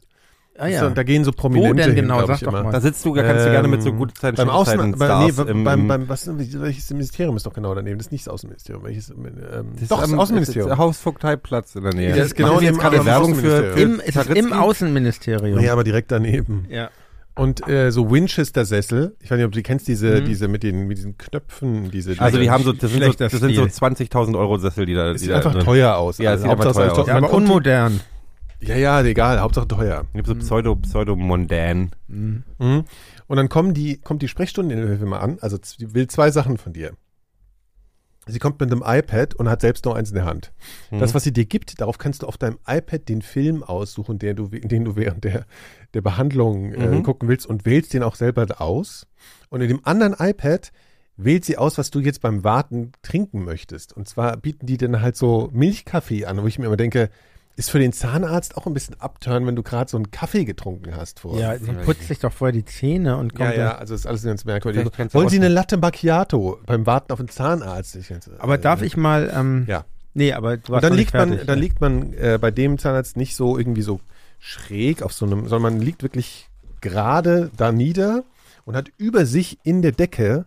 Ah, 0.59 0.64
So, 0.68 0.73
ja. 0.73 0.86
und 0.86 0.97
da 0.97 1.02
gehen 1.02 1.23
so 1.23 1.32
Prominente 1.32 1.74
denn 1.82 1.85
hin, 1.94 2.05
genau? 2.05 2.16
glaub 2.16 2.28
Sag 2.28 2.36
ich 2.36 2.43
doch 2.44 2.48
immer. 2.52 2.62
mal. 2.62 2.73
Da 2.73 2.81
sitzt 2.81 3.05
du, 3.05 3.14
da 3.14 3.23
kannst 3.24 3.44
du 3.44 3.51
gerne 3.51 3.68
mit 3.68 3.82
so 3.82 3.90
Ähm, 3.90 3.98
gute 3.98 4.14
Zeiten, 4.14 4.36
beim 4.39 4.48
Außen, 4.48 4.93
bei, 4.98 5.27
nee, 5.27 5.32
beim, 5.32 5.48
im, 5.48 5.86
beim, 5.86 6.09
was, 6.09 6.27
welches 6.39 6.89
Ministerium 6.90 7.36
ist 7.36 7.44
doch 7.44 7.52
genau 7.52 7.74
daneben? 7.74 7.98
Das 7.98 8.06
ist 8.06 8.12
nicht 8.12 8.27
das 8.27 8.32
Außenministerium. 8.32 8.82
Welches, 8.85 9.10
ähm, 9.10 9.73
das 9.78 9.89
doch, 9.90 10.01
das 10.01 10.10
am- 10.10 10.18
Außenministerium. 10.18 10.73
ist 10.73 10.78
Hausvogteiplatz 10.78 11.74
in 11.74 11.82
der 11.82 11.93
Nähe. 11.93 12.16
Das 12.16 12.28
ist 12.28 12.36
genau 12.36 12.59
jetzt 12.62 12.78
gerade 12.78 13.05
Werbung 13.05 13.35
für, 13.35 13.74
für 13.74 13.81
Im, 13.81 14.01
es 14.01 14.16
ist 14.16 14.31
im? 14.31 14.55
Außenministerium. 14.55 15.60
Ja, 15.60 15.73
aber 15.74 15.85
direkt 15.85 16.10
daneben. 16.10 16.64
Ja. 16.70 16.89
Und 17.36 17.68
äh, 17.68 17.92
so 17.92 18.10
Winchester-Sessel, 18.10 19.14
ich 19.20 19.30
weiß 19.30 19.36
nicht, 19.36 19.44
ob 19.46 19.52
du 19.52 19.58
die 19.58 19.62
kennst, 19.62 19.86
diese, 19.88 20.20
Mhm. 20.22 20.24
diese 20.24 20.48
mit 20.48 20.62
den 20.62 20.86
mit 20.88 20.96
diesen 20.96 21.18
Knöpfen, 21.18 21.90
diese. 21.90 22.18
Also 22.18 22.38
die 22.38 22.44
diese- 22.44 22.52
haben 22.52 22.64
so, 22.64 22.72
das 22.72 22.90
sind 22.90 23.04
so, 23.04 23.12
das 23.12 23.32
sind 23.32 23.54
so 23.54 23.62
Stil. 23.68 23.70
20.000 23.70 24.36
Euro 24.36 24.56
Sessel, 24.56 24.86
die 24.86 24.94
da, 24.94 25.12
die 25.12 25.18
sieht 25.18 25.30
da 25.30 25.36
einfach 25.36 25.52
drin- 25.52 25.64
teuer 25.64 25.96
aus. 25.96 26.16
Ja, 26.18 26.36
sieht 26.38 26.48
Hauptsache 26.48 26.72
teuer 26.74 26.92
aus. 26.98 27.06
ja, 27.06 27.16
aber 27.16 27.32
unmodern. 27.32 28.00
Ja, 28.60 28.74
ja, 28.76 29.02
egal, 29.02 29.38
Hauptsache 29.40 29.68
teuer. 29.68 30.06
So 30.24 30.34
pseudo, 30.34 30.76
pseudo-mondän. 30.76 31.90
Mhm. 32.08 32.44
Mhm. 32.58 32.84
Und 33.26 33.36
dann 33.36 33.48
kommen 33.50 33.74
die, 33.74 33.98
kommt 33.98 34.22
die 34.22 34.28
Sprechstundenhilfe 34.28 35.04
mal 35.04 35.18
an, 35.18 35.36
also 35.42 35.58
will 35.78 36.06
zwei 36.06 36.30
Sachen 36.30 36.56
von 36.56 36.72
dir. 36.72 36.92
Sie 38.28 38.39
kommt 38.40 38.59
mit 38.61 38.73
einem 38.73 38.82
iPad 38.85 39.35
und 39.35 39.48
hat 39.48 39.61
selbst 39.61 39.85
noch 39.85 39.94
eins 39.94 40.09
in 40.11 40.16
der 40.16 40.24
Hand. 40.24 40.53
Mhm. 40.90 40.98
Das, 40.98 41.15
was 41.15 41.23
sie 41.23 41.32
dir 41.32 41.44
gibt, 41.44 41.81
darauf 41.81 41.98
kannst 41.98 42.23
du 42.23 42.27
auf 42.27 42.36
deinem 42.39 42.59
iPad 42.66 43.09
den 43.09 43.23
Film 43.23 43.62
aussuchen, 43.62 44.19
den 44.19 44.35
du, 44.36 44.48
den 44.48 44.85
du 44.85 44.97
während 44.97 45.23
der, 45.24 45.47
der 45.94 46.01
Behandlung 46.01 46.73
äh, 46.73 46.86
Mhm. 46.89 47.03
gucken 47.05 47.28
willst 47.28 47.47
und 47.47 47.65
wählst 47.66 47.94
den 47.94 48.03
auch 48.03 48.16
selber 48.16 48.61
aus. 48.61 49.07
Und 49.48 49.61
in 49.61 49.69
dem 49.69 49.81
anderen 49.85 50.15
iPad 50.19 50.73
wählt 51.16 51.44
sie 51.44 51.57
aus, 51.57 51.78
was 51.78 51.90
du 51.90 52.01
jetzt 52.01 52.20
beim 52.20 52.43
Warten 52.44 52.93
trinken 53.03 53.44
möchtest. 53.44 53.93
Und 53.93 54.09
zwar 54.09 54.36
bieten 54.36 54.66
die 54.66 54.77
dann 54.77 55.01
halt 55.01 55.16
so 55.16 55.48
Milchkaffee 55.53 56.27
an, 56.27 56.43
wo 56.43 56.47
ich 56.47 56.59
mir 56.59 56.66
immer 56.66 56.77
denke, 56.77 57.11
ist 57.57 57.70
für 57.70 57.78
den 57.78 57.93
Zahnarzt 57.93 58.57
auch 58.57 58.66
ein 58.66 58.74
bisschen 58.74 59.01
abturn, 59.01 59.47
wenn 59.47 59.57
du 59.57 59.62
gerade 59.62 59.91
so 59.91 59.97
einen 59.97 60.11
Kaffee 60.11 60.45
getrunken 60.45 60.95
hast 60.95 61.20
vorher. 61.20 61.55
Ja, 61.55 61.59
sie 61.59 61.73
putzt 61.73 62.07
sich 62.07 62.19
doch 62.19 62.33
vorher 62.33 62.53
die 62.53 62.65
Zähne 62.66 63.16
und 63.16 63.33
Ja, 63.33 63.39
kommt 63.47 63.57
ja, 63.57 63.69
dann. 63.70 63.77
also 63.78 63.95
das 63.95 64.03
ist 64.03 64.07
alles 64.07 64.23
ganz 64.24 64.45
merkwürdig. 64.45 64.87
Wollen 65.15 65.28
Sie 65.31 65.37
eine 65.37 65.49
Latte 65.49 65.78
Macchiato 65.78 66.59
beim 66.66 66.87
Warten 66.87 67.12
auf 67.12 67.19
den 67.19 67.28
Zahnarzt? 67.28 67.97
Ich, 67.97 68.12
Aber 68.39 68.59
darf 68.59 68.83
ich 68.83 68.97
mal, 68.99 69.33
ähm, 69.35 69.65
Ja. 69.66 69.85
nee, 70.12 70.33
aber 70.35 70.59
du 70.59 70.65
Und 70.65 70.70
warst 70.70 70.85
dann 70.85 70.93
noch 70.93 70.97
liegt 70.99 71.15
nicht 71.15 71.19
man, 71.19 71.28
fertig. 71.31 71.47
dann 71.47 71.59
liegt 71.59 71.81
man 71.81 72.12
äh, 72.12 72.39
bei 72.41 72.51
dem 72.51 72.78
Zahnarzt 72.78 73.16
nicht 73.16 73.35
so 73.35 73.57
irgendwie 73.57 73.83
so 73.83 74.01
schräg 74.39 75.03
auf 75.03 75.12
so 75.15 75.24
einem, 75.24 75.49
sondern 75.49 75.74
man 75.74 75.81
liegt 75.81 76.03
wirklich 76.03 76.49
gerade 76.83 77.51
da 77.57 77.73
nieder 77.73 78.23
und 78.66 78.77
hat 78.77 78.91
über 78.99 79.24
sich 79.24 79.59
in 79.65 79.81
der 79.81 79.93
Decke 79.93 80.45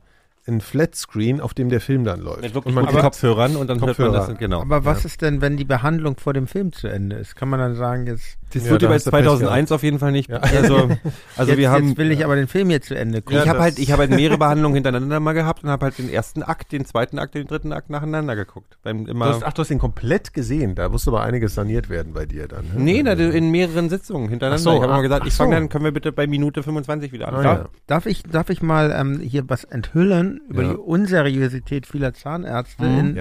ein 0.50 0.62
Flatscreen, 0.62 1.40
auf 1.40 1.54
dem 1.54 1.70
der 1.70 1.80
Film 1.80 2.04
dann 2.04 2.20
läuft. 2.20 2.42
Mit 2.42 2.50
und 2.50 2.56
wirklich 2.56 2.76
man 2.76 2.86
guten 2.86 2.96
kriegt- 2.98 3.04
Kopfhörern 3.06 3.56
und 3.56 3.68
dann 3.68 3.78
hört 3.80 3.98
man 4.00 4.08
Kopfhörer. 4.10 4.28
das, 4.28 4.38
genau. 4.38 4.62
aber 4.62 4.84
was 4.84 5.06
ist 5.06 5.22
denn, 5.22 5.40
wenn 5.42 5.56
die 5.56 5.66
Behandlung 5.66 6.18
vor 6.18 6.34
dem 6.34 6.48
Film 6.48 6.74
zu 6.74 6.88
Ende 6.88 7.16
ist? 7.18 7.36
Kann 7.36 7.48
man 7.50 7.60
dann 7.60 7.76
sagen, 7.76 8.08
jetzt 8.08 8.39
Das 8.54 8.66
Ja, 8.66 8.72
wird 8.72 8.82
über 8.82 8.94
hast 8.94 9.06
du 9.06 9.12
Pech 9.12 9.24
2001 9.26 9.72
auf 9.72 9.84
jeden 9.84 10.00
Fall 10.00 10.12
nicht. 10.12 10.30
Ja. 10.30 10.38
Also, 10.38 10.90
also 11.38 11.52
jetzt, 11.52 11.58
wir 11.60 11.70
haben. 11.72 11.90
jetzt 11.90 11.98
will 11.98 12.12
ich 12.12 12.24
aber 12.26 12.36
den 12.36 12.48
Film 12.48 12.70
jetzt 12.70 12.88
zu 12.88 12.96
Ende 12.98 13.22
gucken. 13.22 13.40
ich 13.40 13.46
Ja, 13.46 13.50
habe 13.52 13.60
halt, 13.62 13.78
ich 13.80 13.92
habe 13.92 14.02
halt 14.02 14.12
mehrere 14.12 14.38
Behandlungen 14.38 14.76
hintereinander 14.76 15.20
mal 15.20 15.34
gehabt 15.34 15.64
und 15.64 15.70
habe 15.70 15.86
halt 15.86 15.98
den 15.98 16.10
ersten 16.10 16.42
Akt, 16.44 16.72
den 16.72 16.86
zweiten 16.86 17.20
Akt, 17.20 17.36
den 17.36 17.48
dritten 17.48 17.72
Akt 17.74 17.90
nacheinander 17.90 18.36
geguckt. 18.36 18.78
Beim 18.84 19.06
Du 19.06 19.12
immer. 19.12 19.26
hast, 19.28 19.44
ach, 19.44 19.54
du 19.54 19.62
hast 19.62 19.70
ihn 19.72 19.80
komplett 19.80 20.34
gesehen. 20.34 20.76
Da 20.76 20.90
musste 20.90 21.12
aber 21.12 21.22
einiges 21.24 21.54
saniert 21.56 21.90
werden 21.90 22.14
bei 22.14 22.26
dir 22.26 22.48
dann. 22.48 22.66
ne? 22.66 22.72
Nee, 22.78 23.04
na, 23.04 23.14
in 23.14 23.52
mehreren 23.52 23.90
Sitzungen 23.90 24.30
hintereinander. 24.30 24.60
Ach 24.62 24.74
so, 24.74 24.76
ich 24.78 24.82
habe 24.82 24.94
mal 24.94 25.02
gesagt, 25.02 25.28
ich 25.28 25.34
fange 25.34 25.54
so. 25.56 25.60
dann, 25.60 25.70
können 25.70 25.84
wir 25.86 25.92
bitte 25.92 26.12
bei 26.12 26.26
Minute 26.28 26.64
25 26.64 27.12
wieder 27.12 27.28
Ah, 27.28 27.38
anfangen. 27.38 27.46
ja. 27.46 27.56
Darf, 27.64 27.72
darf, 27.88 28.06
ich, 28.08 28.24
darf 28.24 28.50
ich 28.50 28.62
mal 28.62 28.92
ähm, 28.98 29.20
hier 29.20 29.48
was 29.50 29.64
enthüllen 29.64 30.42
über 30.50 30.64
die 30.64 30.76
Unseriosität 30.76 31.86
vieler 31.86 32.14
Zahnärzte 32.14 32.84
Mhm. 32.84 33.00
in, 33.18 33.20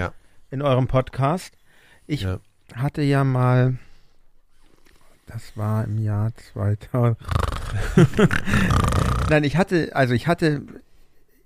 in 0.51 0.61
eurem 0.61 0.87
Podcast? 0.87 1.53
Ich 2.07 2.25
hatte 2.75 3.01
ja 3.01 3.23
mal, 3.23 3.75
das 5.31 5.55
war 5.55 5.83
im 5.83 5.99
Jahr 5.99 6.31
2000. 6.53 7.17
Nein, 9.29 9.43
ich 9.43 9.57
hatte, 9.57 9.91
also 9.93 10.13
ich 10.13 10.27
hatte, 10.27 10.61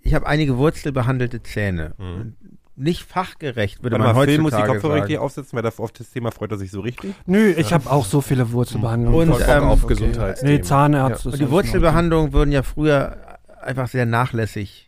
ich 0.02 0.14
habe 0.14 0.26
einige 0.26 0.58
wurzelbehandelte 0.58 1.44
Zähne. 1.44 1.94
Mhm. 1.98 2.36
Nicht 2.76 3.04
fachgerecht, 3.04 3.84
würde 3.84 4.00
Warte 4.00 4.08
man 4.08 4.16
mal, 4.16 4.26
Phil 4.26 4.40
muss 4.40 4.52
die 4.52 4.58
heutzutage 4.58 4.80
Kopfhörer 4.80 5.02
richtig 5.02 5.20
aufsetzen, 5.20 5.56
weil 5.56 5.64
da 5.64 5.72
auf 5.78 5.92
das 5.92 6.10
Thema 6.10 6.32
freut 6.32 6.52
er 6.52 6.58
sich 6.58 6.72
so 6.72 6.82
richtig. 6.82 7.14
Nö, 7.28 7.54
ich 7.56 7.72
habe 7.72 7.92
auch 7.92 8.06
so 8.06 8.22
viele 8.22 8.52
Wurzelbehandlungen. 8.52 9.30
Und, 9.30 9.38
Bock 9.38 9.48
ähm, 9.48 9.64
auf 9.64 9.84
okay. 9.84 9.94
Gesundheitsthemen. 9.94 10.56
Nee, 10.56 10.62
Zahnärzte. 10.62 11.28
Und 11.28 11.34
ist 11.34 11.40
die 11.40 11.52
Wurzelbehandlungen 11.52 12.34
wurden 12.34 12.52
ja 12.52 12.64
früher 12.64 13.18
einfach 13.62 13.88
sehr 13.88 14.06
nachlässig. 14.06 14.83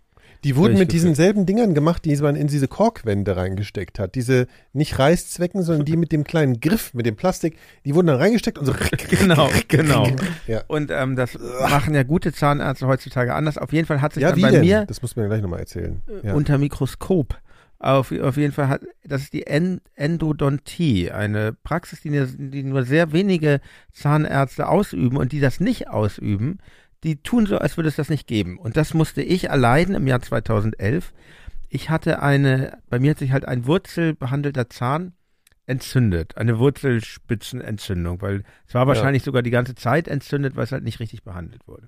Die 0.45 0.55
wurden 0.55 0.77
mit 0.77 0.91
diesen 0.91 1.15
selben 1.15 1.47
Dingern 1.47 1.73
gemacht, 1.73 2.05
die 2.05 2.15
man 2.17 2.35
in 2.35 2.45
diese 2.45 2.67
Korkwände 2.67 3.35
reingesteckt 3.35 3.97
hat. 3.97 4.13
Diese 4.13 4.45
nicht 4.73 4.99
Reißzwecken, 4.99 5.63
sondern 5.63 5.85
die 5.85 5.97
mit 5.97 6.11
dem 6.11 6.23
kleinen 6.23 6.59
Griff, 6.59 6.93
mit 6.93 7.07
dem 7.07 7.15
Plastik, 7.15 7.57
die 7.83 7.95
wurden 7.95 8.05
dann 8.07 8.17
reingesteckt 8.17 8.59
und 8.59 8.65
so. 8.65 8.73
Genau, 9.09 9.49
genau. 9.67 10.07
Ja. 10.45 10.61
Und 10.67 10.91
ähm, 10.91 11.15
das 11.15 11.37
machen 11.67 11.95
ja 11.95 12.03
gute 12.03 12.31
Zahnärzte 12.31 12.85
heutzutage 12.85 13.33
anders. 13.33 13.57
Auf 13.57 13.73
jeden 13.73 13.87
Fall 13.87 14.01
hat 14.01 14.13
sich 14.13 14.21
Ja, 14.21 14.31
dann 14.31 14.41
bei 14.41 14.51
denn? 14.51 14.61
mir 14.61 14.85
Das 14.85 15.01
muss 15.01 15.15
man 15.15 15.23
ja 15.23 15.29
gleich 15.29 15.41
nochmal 15.41 15.61
erzählen. 15.61 16.03
Ja. 16.21 16.35
unter 16.35 16.59
Mikroskop 16.59 17.39
auf, 17.79 18.11
auf 18.11 18.37
jeden 18.37 18.53
Fall 18.53 18.69
hat, 18.69 18.81
das 19.03 19.23
ist 19.23 19.33
die 19.33 19.47
En 19.47 19.81
Endodontie, 19.95 21.11
eine 21.11 21.53
Praxis, 21.53 22.01
die, 22.01 22.25
die 22.37 22.63
nur 22.63 22.83
sehr 22.83 23.11
wenige 23.11 23.61
Zahnärzte 23.91 24.67
ausüben 24.67 25.17
und 25.17 25.31
die 25.31 25.39
das 25.39 25.59
nicht 25.59 25.89
ausüben, 25.89 26.59
die 27.05 27.21
tun 27.21 27.45
so, 27.45 27.59
als 27.59 27.77
würde 27.77 27.87
es 27.87 27.95
das 27.95 28.09
nicht 28.09 28.27
geben. 28.27 28.57
Und 28.57 28.77
das 28.77 28.95
musste 28.95 29.21
ich 29.21 29.45
erleiden 29.45 29.93
im 29.93 30.07
Jahr 30.07 30.21
2011. 30.21 31.13
Ich 31.69 31.91
hatte 31.91 32.21
eine, 32.21 32.79
bei 32.89 32.99
mir 32.99 33.11
hat 33.11 33.19
sich 33.19 33.31
halt 33.31 33.47
ein 33.47 33.67
wurzelbehandelter 33.67 34.69
Zahn 34.69 35.13
entzündet, 35.67 36.35
eine 36.37 36.57
Wurzelspitzenentzündung, 36.57 38.21
weil 38.21 38.43
es 38.67 38.73
war 38.73 38.87
wahrscheinlich 38.87 39.23
sogar 39.23 39.43
die 39.43 39.51
ganze 39.51 39.75
Zeit 39.75 40.07
entzündet, 40.07 40.55
weil 40.55 40.63
es 40.63 40.71
halt 40.71 40.83
nicht 40.83 40.99
richtig 40.99 41.23
behandelt 41.23 41.67
wurde. 41.67 41.87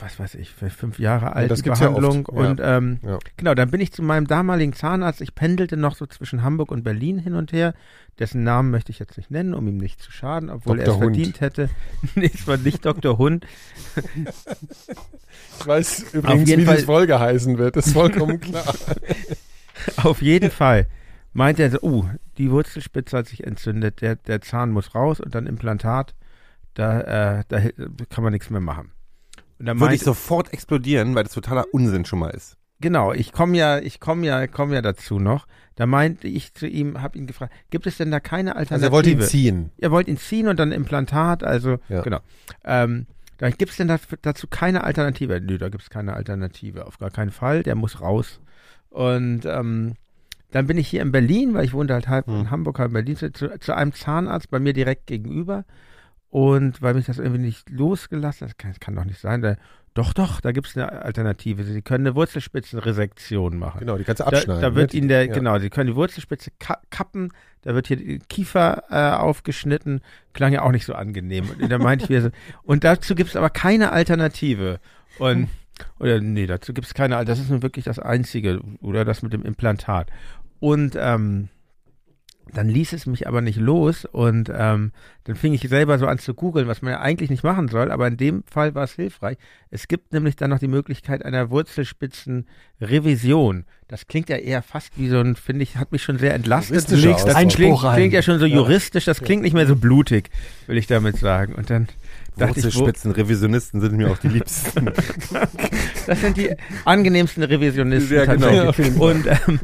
Was 0.00 0.18
weiß 0.18 0.36
ich, 0.36 0.50
fünf 0.50 0.98
Jahre 0.98 1.36
alt 1.36 1.50
das 1.50 1.60
die 1.60 1.68
ja 1.68 1.74
Behandlung 1.74 2.26
ja. 2.32 2.38
und 2.38 2.60
ähm, 2.62 2.98
Ja. 3.02 3.18
genau, 3.36 3.54
dann 3.54 3.70
bin 3.70 3.80
ich 3.82 3.92
zu 3.92 4.02
meinem 4.02 4.26
damaligen 4.26 4.72
Zahnarzt. 4.72 5.20
Ich 5.20 5.34
pendelte 5.34 5.76
noch 5.76 5.96
so 5.96 6.06
zwischen 6.06 6.42
Hamburg 6.42 6.70
und 6.72 6.82
Berlin 6.82 7.18
hin 7.18 7.34
und 7.34 7.52
her. 7.52 7.74
Dessen 8.18 8.42
Namen 8.42 8.70
möchte 8.70 8.90
ich 8.90 8.98
jetzt 8.98 9.18
nicht 9.18 9.30
nennen, 9.30 9.52
um 9.52 9.68
ihm 9.68 9.76
nicht 9.76 10.00
zu 10.00 10.10
schaden, 10.10 10.48
obwohl 10.48 10.78
er 10.80 10.86
Dr. 10.86 10.96
es 10.96 11.04
Hund. 11.04 11.16
verdient 11.16 11.40
hätte. 11.42 11.68
nee, 12.14 12.30
es 12.32 12.46
war 12.46 12.56
nicht 12.56 12.84
Dr. 12.84 13.18
Hund. 13.18 13.46
Ich 15.60 15.66
weiß 15.66 16.12
übrigens, 16.14 16.48
wie 16.48 16.64
Fall- 16.64 16.76
die 16.76 16.82
Folge 16.84 17.18
heißen 17.20 17.58
wird. 17.58 17.76
Das 17.76 17.86
ist 17.86 17.92
vollkommen 17.92 18.40
klar. 18.40 18.74
Auf 19.96 20.20
jeden 20.20 20.50
Fall 20.50 20.86
meinte 21.32 21.62
er 21.62 21.70
so, 21.70 21.80
uh, 21.82 22.04
die 22.38 22.50
Wurzelspitze 22.50 23.16
hat 23.16 23.26
sich 23.28 23.44
entzündet, 23.44 24.00
der, 24.02 24.16
der 24.16 24.40
Zahn 24.40 24.70
muss 24.70 24.94
raus 24.94 25.20
und 25.20 25.34
dann 25.34 25.46
Implantat, 25.46 26.14
da, 26.74 27.38
äh, 27.38 27.44
da 27.48 27.60
kann 28.10 28.24
man 28.24 28.32
nichts 28.32 28.50
mehr 28.50 28.60
machen. 28.60 28.92
Würde 29.64 29.94
ich 29.94 30.02
sofort 30.02 30.52
explodieren, 30.52 31.14
weil 31.14 31.24
das 31.24 31.32
totaler 31.32 31.64
Unsinn 31.72 32.04
schon 32.04 32.18
mal 32.18 32.30
ist. 32.30 32.56
genau, 32.80 33.12
ich 33.12 33.32
komme 33.32 33.56
ja, 33.56 33.78
ich 33.78 34.00
komme 34.00 34.26
ja, 34.26 34.46
komme 34.48 34.74
ja 34.74 34.82
dazu 34.82 35.18
noch. 35.20 35.46
Da 35.76 35.86
meinte 35.86 36.26
ich 36.28 36.52
zu 36.54 36.66
ihm, 36.66 37.00
habe 37.00 37.16
ihn 37.16 37.26
gefragt, 37.26 37.52
gibt 37.70 37.86
es 37.86 37.96
denn 37.96 38.10
da 38.10 38.18
keine 38.20 38.56
Alternative? 38.56 38.74
Also 38.74 38.86
er 38.86 38.92
wollte 38.92 39.10
ihn 39.10 39.20
ziehen. 39.22 39.70
Ihr 39.78 39.90
wollt 39.92 40.08
ihn 40.08 40.16
ziehen 40.18 40.48
und 40.48 40.58
dann 40.58 40.72
Implantat, 40.72 41.44
also 41.44 41.78
Ja. 41.88 42.02
genau. 42.02 42.18
Ähm, 42.64 43.06
da 43.38 43.50
gibt 43.50 43.70
es 43.70 43.76
denn 43.78 43.88
da, 43.88 43.98
dazu 44.22 44.46
keine 44.48 44.84
Alternative? 44.84 45.40
Nö, 45.40 45.58
da 45.58 45.68
gibt 45.68 45.82
es 45.84 45.90
keine 45.90 46.14
Alternative, 46.14 46.86
auf 46.86 46.98
gar 46.98 47.10
keinen 47.10 47.30
Fall. 47.30 47.62
Der 47.62 47.74
muss 47.76 48.00
raus. 48.00 48.40
Und 48.90 49.46
ähm, 49.46 49.94
dann 50.50 50.66
bin 50.66 50.76
ich 50.76 50.88
hier 50.88 51.00
in 51.02 51.12
Berlin, 51.12 51.54
weil 51.54 51.64
ich 51.64 51.72
wohnte 51.72 51.94
halt 51.94 52.08
halb 52.08 52.26
Hm. 52.26 52.40
in 52.40 52.50
Hamburg, 52.50 52.78
halb 52.78 52.88
in 52.90 52.94
Berlin, 52.94 53.16
zu, 53.16 53.30
zu 53.58 53.74
einem 53.74 53.92
Zahnarzt 53.94 54.50
bei 54.50 54.58
mir 54.58 54.72
direkt 54.74 55.06
gegenüber. 55.06 55.64
Und 56.32 56.80
weil 56.80 56.94
mich 56.94 57.04
das 57.04 57.18
irgendwie 57.18 57.42
nicht 57.42 57.68
losgelassen 57.68 58.48
hat, 58.48 58.54
das 58.54 58.56
kann, 58.56 58.72
kann 58.80 58.96
doch 58.96 59.04
nicht 59.04 59.20
sein. 59.20 59.42
Da, 59.42 59.56
doch, 59.92 60.14
doch, 60.14 60.40
da 60.40 60.52
gibt 60.52 60.66
es 60.66 60.74
eine 60.78 60.90
Alternative. 61.02 61.62
Sie 61.62 61.82
können 61.82 62.06
eine 62.06 62.14
Wurzelspitzenresektion 62.14 63.58
machen. 63.58 63.80
Genau, 63.80 63.98
die 63.98 64.04
kannst 64.04 64.20
du 64.20 64.24
Da, 64.24 64.30
abschneiden. 64.30 64.62
da 64.62 64.74
wird 64.74 64.94
ne? 64.94 64.98
Ihnen 64.98 65.08
der, 65.08 65.26
Ja. 65.26 65.34
genau, 65.34 65.58
Sie 65.58 65.68
können 65.68 65.88
die 65.88 65.94
Wurzelspitze 65.94 66.50
ka 66.58 66.78
kappen, 66.88 67.32
da 67.60 67.74
wird 67.74 67.88
hier 67.88 67.98
die 67.98 68.18
Kiefer 68.30 68.84
äh, 68.90 69.14
aufgeschnitten, 69.14 70.00
klang 70.32 70.54
ja 70.54 70.62
auch 70.62 70.70
nicht 70.72 70.86
so 70.86 70.94
angenehm. 70.94 71.50
Und 71.60 71.70
da 71.70 71.76
meinte 71.76 72.04
ich 72.04 72.08
mir 72.08 72.22
so, 72.22 72.30
und 72.62 72.82
dazu 72.82 73.14
gibt 73.14 73.28
es 73.28 73.36
aber 73.36 73.50
keine 73.50 73.92
Alternative. 73.92 74.80
Und, 75.18 75.50
oder 76.00 76.18
nee, 76.18 76.46
dazu 76.46 76.72
gibt 76.72 76.86
es 76.86 76.94
keine 76.94 77.18
Alternative, 77.18 77.40
das 77.40 77.44
ist 77.44 77.50
nun 77.50 77.62
wirklich 77.62 77.84
das 77.84 77.98
Einzige, 77.98 78.62
oder 78.80 79.04
das 79.04 79.20
mit 79.20 79.34
dem 79.34 79.42
Implantat. 79.42 80.08
Und 80.60 80.96
ähm, 80.98 81.50
dann 82.52 82.68
ließ 82.68 82.92
es 82.92 83.06
mich 83.06 83.26
aber 83.26 83.40
nicht 83.40 83.58
los 83.58 84.04
und 84.04 84.50
ähm, 84.54 84.92
dann 85.24 85.36
fing 85.36 85.54
ich 85.54 85.62
selber 85.62 85.98
so 85.98 86.06
an 86.06 86.18
zu 86.18 86.34
googeln, 86.34 86.66
was 86.66 86.82
man 86.82 86.92
ja 86.92 87.00
eigentlich 87.00 87.30
nicht 87.30 87.44
machen 87.44 87.68
soll, 87.68 87.90
aber 87.90 88.08
in 88.08 88.16
dem 88.16 88.42
Fall 88.44 88.74
war 88.74 88.84
es 88.84 88.94
hilfreich. 88.94 89.36
Es 89.70 89.88
gibt 89.88 90.12
nämlich 90.12 90.36
dann 90.36 90.50
noch 90.50 90.58
die 90.58 90.68
Möglichkeit 90.68 91.24
einer 91.24 91.50
Wurzelspitzenrevision. 91.50 93.64
Das 93.88 94.06
klingt 94.06 94.28
ja 94.28 94.36
eher 94.36 94.62
fast 94.62 94.98
wie 94.98 95.08
so 95.08 95.18
ein, 95.20 95.36
finde 95.36 95.62
ich, 95.62 95.76
hat 95.76 95.92
mich 95.92 96.02
schon 96.02 96.18
sehr 96.18 96.34
entlastet. 96.34 96.88
Juristischer 96.90 97.26
Das 97.26 97.36
Ausdruck. 97.36 97.52
klingt, 97.54 97.80
klingt 97.80 98.12
ja 98.12 98.22
schon 98.22 98.38
so 98.38 98.46
juristisch, 98.46 99.04
das 99.04 99.20
klingt 99.20 99.42
nicht 99.42 99.54
mehr 99.54 99.66
so 99.66 99.76
blutig, 99.76 100.30
will 100.66 100.78
ich 100.78 100.86
damit 100.86 101.18
sagen. 101.18 101.54
Und 101.54 101.70
dann 101.70 101.88
dachte 102.36 102.60
ich, 102.60 102.66
wo, 102.66 102.80
Wurzelspitzen, 102.80 103.12
Revisionisten 103.12 103.80
sind 103.80 103.96
mir 103.96 104.10
auch 104.10 104.18
die 104.18 104.28
liebsten. 104.28 104.86
das 106.06 106.20
sind 106.20 106.36
die 106.36 106.54
angenehmsten 106.84 107.42
Revisionisten 107.44 108.16
Ja, 108.16 108.24
genau. 108.26 108.72
Und, 108.98 109.26
ähm, 109.26 109.60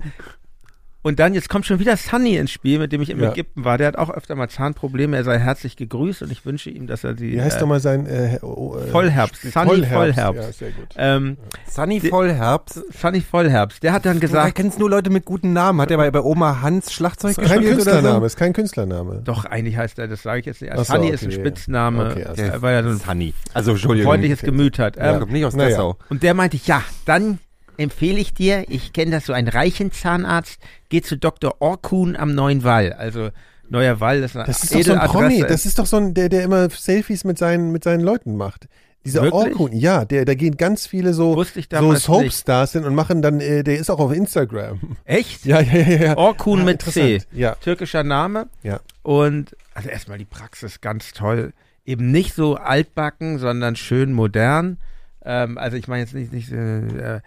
und 1.03 1.19
dann, 1.21 1.33
jetzt 1.35 1.49
kommt 1.49 1.65
schon 1.65 1.79
wieder 1.79 1.97
Sunny 1.97 2.37
ins 2.37 2.51
Spiel, 2.51 2.79
mit 2.79 2.93
dem 2.93 3.01
ich 3.01 3.11
im 3.11 3.21
Ja. 3.21 3.31
Ägypten 3.31 3.65
war. 3.65 3.79
Der 3.79 3.87
hat 3.87 3.97
auch 3.97 4.11
öfter 4.11 4.35
mal 4.35 4.49
Zahnprobleme. 4.49 5.17
Er 5.17 5.25
sei 5.25 5.39
herzlich 5.39 5.77
gegrüßt 5.77 6.23
und 6.23 6.33
ich 6.33 6.45
wünsche 6.45 6.71
ihm, 6.71 6.87
dass 6.87 7.05
er 7.05 7.15
die 7.15 7.33
Wie 7.35 7.41
heißt 7.41 7.57
äh, 7.57 7.61
doch 7.61 7.67
mal 7.69 7.81
sein 7.81 8.07
äh, 8.07 8.39
oh, 8.43 8.77
äh, 8.77 8.87
Vollherbst. 8.91 9.43
Sunny 9.53 9.85
Vollherbst. 9.87 10.43
Ja, 10.43 10.53
sehr 10.53 10.71
gut. 10.73 10.89
ähm, 10.97 11.37
Sunny 11.71 12.01
Die- 12.01 12.09
Vollherbst. 12.09 12.83
Sunny 13.01 13.21
Vollherbst. 13.21 13.83
Der 13.83 13.93
hat 13.93 14.05
dann 14.07 14.17
Da 14.17 14.21
gesagt, 14.21 14.55
kennst 14.57 14.79
nur 14.79 14.91
Leute 14.91 15.11
mit 15.11 15.25
guten 15.25 15.53
Namen. 15.53 15.81
Hat 15.81 15.91
er 15.91 15.97
bei, 15.99 16.11
bei 16.11 16.21
Oma 16.21 16.61
Hans 16.63 16.93
Schlagzeug 16.93 17.31
Ist 17.31 17.37
kein 17.39 17.47
gespielt 17.61 17.67
oder 17.67 17.75
Künstlername, 17.93 18.21
so? 18.21 18.27
ist 18.27 18.37
kein 18.37 18.53
Künstlername. 18.53 19.21
doch, 19.25 19.45
eigentlich 19.45 19.77
heißt 19.77 19.99
er, 19.99 20.09
das 20.09 20.23
sage 20.23 20.41
ich 20.41 20.47
jetzt 20.47 20.63
nicht. 20.63 20.73
Ach 20.73 20.79
so, 20.79 20.85
Sunny 20.95 21.09
ist 21.11 21.23
ein 21.23 21.29
okay. 21.31 21.41
Spitzname, 21.41 22.11
Okay, 22.11 22.25
also- 22.25 22.43
äh, 22.43 22.61
weil 22.63 22.75
er 22.75 22.83
so 22.83 22.91
ein 22.91 22.99
Sunny. 22.99 23.35
Also, 23.55 23.71
Entschuldigung. 23.73 24.11
freundliches 24.11 24.41
Gemüt 24.43 24.79
hat. 24.79 24.97
Ja, 24.97 25.13
Ähm, 25.15 25.21
kommt 25.21 25.33
nicht 25.33 25.45
aus 25.45 25.55
Naja. 25.55 25.69
Dessau. 25.71 25.97
Und 26.11 26.23
der 26.23 26.35
meinte, 26.35 26.59
ja, 26.65 26.83
dann 27.05 27.39
empfehle 27.79 28.19
ich 28.19 28.35
dir, 28.35 28.65
ich 28.69 28.93
kenne 28.93 29.13
das 29.13 29.27
so, 29.27 29.33
einen 29.33 29.49
reichen 29.49 29.91
Zahnarzt, 29.93 30.59
geh 30.91 31.01
zu 31.01 31.17
Dr. 31.17 31.57
Orkun 31.61 32.15
am 32.17 32.35
Neuen 32.35 32.63
Wall. 32.65 32.93
Also, 32.93 33.31
Neuer 33.71 34.01
Wall 34.01 34.23
ist 34.23 34.37
eine 34.37 34.47
Das 34.47 34.63
ist 34.65 34.75
doch 34.75 34.83
so 34.83 34.93
ein. 34.95 35.09
Promi, 35.09 35.45
das 35.47 35.67
ist 35.67 35.79
doch 35.79 35.87
so 35.87 35.97
ein, 35.99 36.15
der, 36.15 36.29
der 36.29 36.43
immer 36.43 36.71
Selfies 36.71 37.25
mit 37.25 37.39
seinen, 37.39 37.71
mit 37.73 37.85
seinen 37.85 38.01
Leuten 38.01 38.37
macht. 38.37 38.67
Dieser 39.05 39.23
Wirklich? 39.23 39.53
Orkun, 39.53 39.73
ja, 39.73 40.05
der, 40.05 40.25
da 40.25 40.35
gehen 40.35 40.57
ganz 40.57 40.87
viele 40.87 41.15
so, 41.15 41.43
so 41.43 41.95
Soapstars 41.95 42.73
hin 42.73 42.85
und 42.85 42.95
machen 42.95 43.23
dann, 43.23 43.41
äh, 43.41 43.63
der 43.63 43.79
ist 43.79 43.91
auch 43.91 44.01
auf 44.01 44.13
Instagram. 44.13 44.97
Echt? 45.05 45.45
Ja, 45.47 45.61
ja, 45.61 45.77
ja, 45.79 46.05
ja. 46.07 46.17
Orkun 46.17 46.61
Ah, 46.63 46.65
mit 46.65 46.83
C. 46.83 47.23
Ja, 47.33 47.55
Türkischer 47.57 48.03
Name. 48.03 48.49
ja. 48.63 48.81
Und 49.03 49.57
also 49.75 49.89
erstmal 49.89 50.19
die 50.19 50.25
Praxis 50.25 50.81
ganz 50.81 51.13
toll. 51.13 51.53
Eben 51.87 52.11
nicht 52.11 52.35
so 52.35 52.57
altbacken, 52.57 53.39
sondern 53.39 53.77
schön 53.77 54.13
modern. 54.13 54.79
Ähm, 55.25 55.57
also 55.57 55.77
ich 55.77 55.89
meine 55.89 56.03
jetzt 56.03 56.15
nicht, 56.15 56.33
nicht 56.33 56.51
äh, 56.53 57.17
äh, 57.17 57.21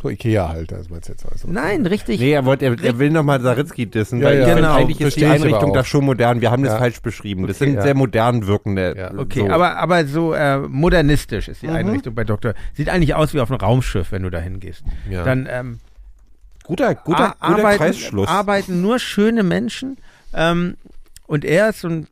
So 0.00 0.08
Ikea 0.08 0.48
halt, 0.48 0.72
das 0.72 0.88
meinst 0.88 1.08
du 1.08 1.12
jetzt 1.12 1.26
also. 1.30 1.46
nein, 1.50 1.84
richtig. 1.84 2.20
Nee, 2.20 2.32
er, 2.32 2.46
wollte, 2.46 2.64
er, 2.64 2.82
er 2.82 2.98
will 2.98 3.10
nochmal 3.10 3.40
Saritzky 3.42 3.84
dissen, 3.86 4.20
Ja, 4.20 4.28
weil 4.28 4.40
ja. 4.40 4.54
Genau. 4.54 4.74
eigentlich 4.74 5.00
ist 5.00 5.16
die 5.16 5.26
Einrichtung 5.26 5.74
da 5.74 5.84
schon 5.84 6.04
modern. 6.06 6.40
Wir 6.40 6.50
haben 6.50 6.62
das 6.62 6.72
Ja. 6.72 6.78
falsch 6.78 7.02
beschrieben. 7.02 7.46
Das 7.46 7.56
Okay, 7.56 7.66
sind 7.66 7.74
ja. 7.76 7.82
sehr 7.82 7.94
modern 7.94 8.46
wirkende. 8.46 8.94
Ja. 8.96 9.12
Okay, 9.18 9.40
so. 9.40 9.50
aber, 9.50 9.76
aber 9.76 10.06
so 10.06 10.32
äh, 10.32 10.58
modernistisch 10.58 11.48
ist 11.48 11.60
die 11.60 11.66
Mhm. 11.68 11.74
Einrichtung 11.74 12.14
bei 12.14 12.24
Dr. 12.24 12.54
Sieht 12.74 12.88
eigentlich 12.88 13.14
aus 13.14 13.34
wie 13.34 13.40
auf 13.40 13.50
einem 13.50 13.60
Raumschiff, 13.60 14.10
wenn 14.12 14.22
du 14.22 14.30
da 14.30 14.38
hingehst. 14.38 14.84
Ja. 15.10 15.22
Dann 15.24 15.46
ähm, 15.50 15.80
guter, 16.64 16.94
guter, 16.94 17.34
guter 17.34 17.42
arbeiten, 17.42 17.78
Kreisschluss. 17.78 18.28
arbeiten 18.28 18.80
nur 18.80 18.98
schöne 18.98 19.42
Menschen. 19.42 19.98
Ähm, 20.32 20.76
und 21.26 21.44
er 21.44 21.68
ist 21.68 21.80
so 21.80 21.88
ein, 21.88 22.06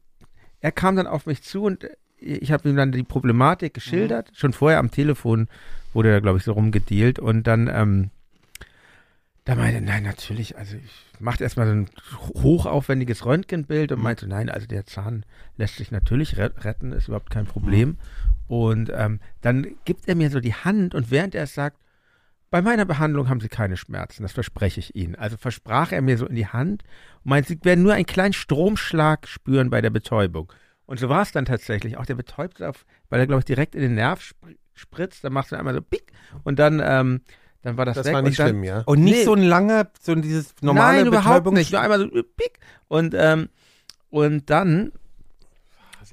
er 0.61 0.73
kam 0.73 0.97
dann 0.97 1.07
auf 1.07 1.25
mich 1.25 1.43
zu 1.43 1.63
und 1.63 1.87
ich 2.21 2.53
habe 2.53 2.69
ihm 2.69 2.77
dann 2.77 2.93
die 2.93 3.03
Problematik 3.03 3.75
geschildert. 3.75 4.31
Schon 4.35 4.53
vorher 4.53 4.79
am 4.79 4.91
Telefon 4.91 5.49
wurde 5.93 6.11
er, 6.11 6.21
glaube 6.21 6.39
ich, 6.39 6.45
so 6.45 6.53
rumgedealt. 6.53 7.19
Und 7.19 7.47
dann, 7.47 7.69
ähm, 7.73 8.11
Da 9.45 9.55
meinte, 9.55 9.81
nein, 9.81 10.03
natürlich, 10.03 10.59
also 10.59 10.77
ich 10.77 11.21
machte 11.21 11.43
erstmal 11.43 11.67
so 11.67 11.73
ein 11.73 11.91
hochaufwendiges 12.43 13.25
Röntgenbild 13.25 13.93
und 13.93 14.03
meinte, 14.03 14.29
nein, 14.29 14.51
also 14.51 14.67
der 14.67 14.85
Zahn 14.85 15.25
lässt 15.57 15.77
sich 15.77 15.91
natürlich 15.91 16.37
re- 16.37 16.53
retten, 16.65 16.93
ist 16.93 17.09
überhaupt 17.09 17.31
kein 17.31 17.47
Problem. 17.47 17.97
Und 18.47 18.91
ähm, 18.95 19.21
dann 19.41 19.67
gibt 19.85 20.07
er 20.07 20.17
mir 20.17 20.31
so 20.31 20.41
die 20.41 20.55
Hand 20.55 20.95
und 20.95 21.11
während 21.11 21.35
er 21.35 21.45
es 21.45 21.55
sagt, 21.55 21.79
bei 22.51 22.63
meiner 22.63 22.85
Behandlung 22.85 23.29
haben 23.29 23.41
Sie 23.41 23.49
keine 23.49 23.77
Schmerzen, 23.77 24.23
das 24.23 24.33
verspreche 24.33 24.81
ich 24.81 24.95
Ihnen. 24.95 25.15
Also 25.15 25.37
versprach 25.37 25.93
er 25.93 26.03
mir 26.03 26.17
so 26.19 26.27
in 26.27 26.35
die 26.37 26.47
Hand 26.47 26.83
und 27.25 27.31
meinte, 27.31 27.49
Sie 27.49 27.59
werden 27.63 27.83
nur 27.83 27.95
einen 27.95 28.07
kleinen 28.07 28.33
Stromschlag 28.33 29.27
spüren 29.29 29.71
bei 29.71 29.81
der 29.81 29.91
Betäubung. 29.91 30.53
Und 30.89 30.99
so 30.99 31.09
war 31.09 31.23
es 31.23 31.31
dann 31.33 31.45
tatsächlich. 31.45 31.99
Auch 31.99 32.07
der 32.07 32.15
betäubt 32.17 32.63
auf, 32.63 32.85
weil 33.11 33.21
er, 33.21 33.27
glaube 33.27 33.41
ich, 33.41 33.45
direkt 33.45 33.75
in 33.77 33.83
den 33.83 33.95
Nerv 33.95 34.21
spr 34.23 34.49
spritzt, 34.75 35.23
dann 35.25 35.33
machst 35.33 35.51
du 35.53 35.57
einmal 35.57 35.75
so 35.75 35.81
pick 35.83 36.13
und 36.45 36.59
dann, 36.59 36.81
ähm, 36.83 37.21
dann 37.63 37.77
war 37.77 37.85
das, 37.85 37.97
Das 37.97 38.07
weg. 38.07 38.15
war 38.15 38.23
nicht 38.23 38.39
und 38.39 38.47
dann, 38.47 38.49
schlimm, 38.49 38.65
ja. 38.65 38.83
Und 38.87 39.03
nicht 39.03 39.17
Nee. 39.19 39.25
so 39.25 39.35
ein 39.35 39.43
langer, 39.43 39.89
so 40.01 40.15
dieses 40.15 40.55
normale 40.63 40.99
Nein, 40.99 41.07
überhaupt 41.09 41.47
Betäubungs- 41.47 41.55
nicht. 41.55 41.73
Nur 41.73 41.81
einmal 41.81 41.99
so 41.99 42.07
äh, 42.07 42.23
pick 42.23 42.61
und, 42.87 43.13
ähm, 43.17 43.49
und 44.11 44.49
dann, 44.51 44.93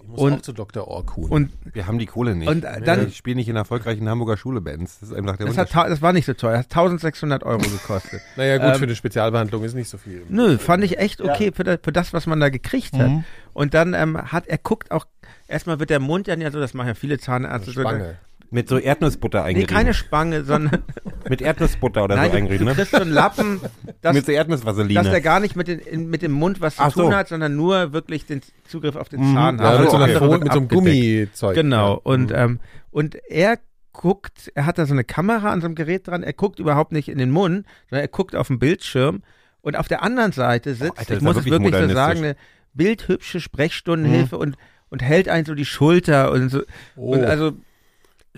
Ich 0.01 0.07
muss 0.07 0.19
Und- 0.19 0.33
auch 0.33 0.41
zu 0.41 0.53
Dr. 0.53 0.87
Orkun. 0.87 1.29
und 1.29 1.51
Wir 1.73 1.87
haben 1.87 1.99
die 1.99 2.05
Kohle 2.05 2.35
nicht. 2.35 2.47
Und, 2.49 2.63
dann- 2.63 3.07
ich 3.07 3.17
spiele 3.17 3.35
nicht 3.37 3.47
in 3.49 3.55
erfolgreichen 3.55 4.07
Hamburger 4.09 4.37
Schule 4.37 4.61
Bands. 4.61 4.99
Das 4.99 5.09
ist 5.09 5.15
einfach 5.15 5.37
der 5.37 5.47
das, 5.47 5.57
hat, 5.57 5.89
das 5.89 6.01
war 6.01 6.13
nicht 6.13 6.25
so 6.25 6.33
teuer, 6.33 6.51
das 6.57 6.65
hat 6.65 6.71
1600 6.75 7.43
Euro 7.43 7.61
gekostet. 7.61 8.21
naja, 8.35 8.57
gut, 8.57 8.67
ähm, 8.67 8.75
für 8.75 8.83
eine 8.85 8.95
Spezialbehandlung 8.95 9.63
ist 9.63 9.73
nicht 9.73 9.89
so 9.89 9.97
viel. 9.97 10.23
Nö, 10.29 10.57
fand 10.57 10.83
ich 10.83 10.97
echt 10.97 11.21
okay 11.21 11.51
für, 11.53 11.63
das, 11.63 11.79
für 11.83 11.91
das, 11.91 12.13
was 12.13 12.27
man 12.27 12.39
da 12.39 12.49
gekriegt 12.49 12.93
hat. 12.93 13.09
Mhm. 13.09 13.23
Und 13.53 13.73
dann 13.73 13.93
ähm, 13.93 14.17
hat 14.31 14.47
er 14.47 14.57
guckt 14.57 14.91
auch, 14.91 15.05
erstmal 15.47 15.79
wird 15.79 15.89
der 15.89 15.99
Mund 15.99 16.27
ja 16.27 16.35
so, 16.51 16.59
das 16.59 16.73
machen 16.73 16.87
ja 16.87 16.93
viele 16.93 17.17
Zahnärzte. 17.17 17.71
so, 17.71 17.81
Spange. 17.81 18.17
Mit 18.51 18.69
so 18.69 18.77
Erdnussbutter 18.77 19.39
Nee, 19.41 19.47
eingerieben. 19.49 19.75
keine 19.75 19.93
Spange, 19.93 20.43
sondern 20.43 20.83
Mit 21.29 21.41
Erdnussbutter 21.41 22.03
oder 22.03 22.15
nein, 22.15 22.25
so 22.25 22.31
du, 22.31 22.37
eingerieben, 22.37 22.65
du 22.67 22.71
ne? 22.71 22.75
kriegst 22.75 22.91
so 22.91 23.01
einen 23.01 23.11
Lappen, 23.11 23.59
dass, 24.01 24.13
Mit 24.13 24.25
so 24.25 24.31
Erdnussvaseline. 24.31 24.93
dass 24.93 25.09
der 25.09 25.21
gar 25.21 25.39
nicht 25.39 25.55
mit, 25.55 25.67
den, 25.67 25.79
in, 25.79 26.09
mit 26.09 26.21
dem 26.21 26.31
Mund 26.31 26.61
was 26.61 26.75
zu 26.75 26.83
Ach 26.83 26.91
tun 26.93 27.07
so. 27.11 27.13
hat, 27.15 27.27
sondern 27.27 27.55
nur 27.55 27.91
wirklich 27.93 28.25
den 28.25 28.41
Zugriff 28.67 28.95
auf 28.95 29.09
den 29.09 29.21
Mhm. 29.31 29.33
Zahn 29.35 29.57
Ja, 29.59 29.63
hat. 29.73 29.81
mit 29.81 29.89
so, 29.89 29.97
einer 29.97 30.07
Folie, 30.19 30.37
mit 30.39 30.51
so 30.53 30.59
einem. 30.59 30.67
Gummizeug. 30.67 31.55
Genau. 31.55 31.93
Ja. 31.93 31.99
Und, 32.03 32.29
Mhm. 32.29 32.35
ähm, 32.35 32.59
und 32.91 33.15
er 33.29 33.57
guckt, 33.93 34.51
er 34.55 34.65
hat 34.65 34.77
da 34.77 34.85
so 34.85 34.93
eine 34.93 35.03
Kamera 35.05 35.51
an 35.51 35.61
so 35.61 35.65
einem 35.67 35.75
Gerät 35.75 36.07
dran, 36.07 36.21
er 36.23 36.33
guckt 36.33 36.59
überhaupt 36.59 36.91
nicht 36.91 37.07
in 37.09 37.17
den 37.17 37.31
Mund, 37.31 37.65
sondern 37.89 38.03
er 38.03 38.09
guckt 38.09 38.35
auf 38.35 38.47
den 38.47 38.59
Bildschirm. 38.59 39.23
Und 39.61 39.77
auf 39.77 39.87
der 39.87 40.03
anderen 40.03 40.31
Seite 40.33 40.75
sitzt, 40.75 40.91
Oh, 40.91 40.99
Alter, 40.99 41.13
das 41.13 41.17
ich 41.17 41.23
muss 41.23 41.37
es 41.37 41.45
wirklich 41.45 41.71
wirklich 41.73 41.89
so 41.89 41.95
sagen, 41.95 42.19
eine 42.19 42.35
bildhübsche 42.75 43.39
Sprechstundenhilfe 43.39 44.37
und, 44.37 44.57
und 44.89 45.01
hält 45.01 45.29
einen 45.29 45.45
so 45.45 45.55
die 45.55 45.65
Schulter 45.65 46.31
und 46.31 46.49
so. 46.49 46.61
Oh, 46.95 47.13
Und 47.13 47.23
also 47.23 47.53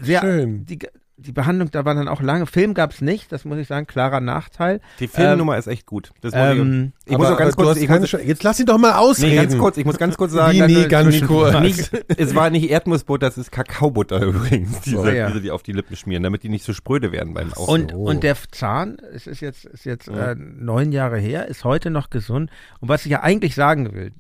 sehr, 0.02 0.22
schön. 0.22 0.65
die, 0.65 0.80
die 1.19 1.32
Behandlung, 1.32 1.72
da 1.72 1.84
war 1.84 1.95
dann 1.95 2.07
auch 2.07 2.22
lange. 2.22 2.45
Film 2.45 2.76
gab 2.76 2.91
es 2.91 3.02
nicht, 3.02 3.32
das 3.32 3.44
muss 3.44 3.57
ich 3.57 3.68
sagen, 3.68 3.88
klarer 3.88 4.19
Nachteil. 4.19 4.82
Die 4.99 5.07
Filmnummer 5.07 5.57
ist 5.57 5.65
echt 5.65 5.88
gut. 5.88 6.11
Das 6.22 6.32
muss 6.34 6.41
Ähm, 6.41 6.94
ich, 7.06 7.14
ich 7.14 7.18
muss 7.18 7.28
auch 7.28 7.38
ganz 7.40 7.56
kurz, 7.56 7.78
ich 7.80 7.90
muss, 7.90 8.11
Jetzt 8.11 8.44
lass 8.44 8.60
ihn 8.60 8.68
doch 8.68 8.78
mal 8.78 8.94
ausreden. 8.94 9.32
nee, 9.32 9.36
ganz 9.38 9.57
kurz, 9.57 9.78
ich 9.78 9.86
muss 9.86 9.98
ganz 9.98 10.15
kurz 10.15 10.32
sagen, 10.34 10.53
Wie, 10.53 10.61
nee, 10.61 10.86
ganz 10.88 11.19
kurz. 11.26 11.60
nicht, 11.61 11.91
es 12.18 12.36
war 12.36 12.52
nicht 12.52 12.69
Erdnussbutter, 12.69 13.26
das 13.26 13.40
ist 13.40 13.52
Kakaobutter 13.52 14.22
übrigens, 14.26 14.82
diese, 14.82 14.98
So, 14.98 15.07
ja. 15.07 15.28
diese, 15.30 15.41
die 15.41 15.49
auf 15.49 15.64
die 15.64 15.72
Lippen 15.74 15.95
schmieren, 15.95 16.22
damit 16.22 16.44
die 16.44 16.49
nicht 16.49 16.64
so 16.64 16.72
spröde 16.74 17.11
werden 17.11 17.34
beim 17.34 17.52
Auf. 17.53 17.68
Und, 17.68 17.91
so. 17.91 17.98
und 17.98 18.22
der 18.22 18.38
Zahn, 18.52 18.98
es 19.11 19.26
ist 19.26 19.41
jetzt, 19.41 19.65
ist 19.65 19.86
jetzt 19.86 20.07
äh, 20.10 20.36
neun 20.38 20.91
Jahre 20.91 21.18
her, 21.18 21.48
ist 21.48 21.64
heute 21.64 21.90
noch 21.90 22.11
gesund. 22.11 22.52
Und 22.80 22.90
was 22.90 23.06
ich 23.07 23.11
ja 23.11 23.24
eigentlich 23.24 23.56
sagen 23.56 23.91
will, 23.95 24.11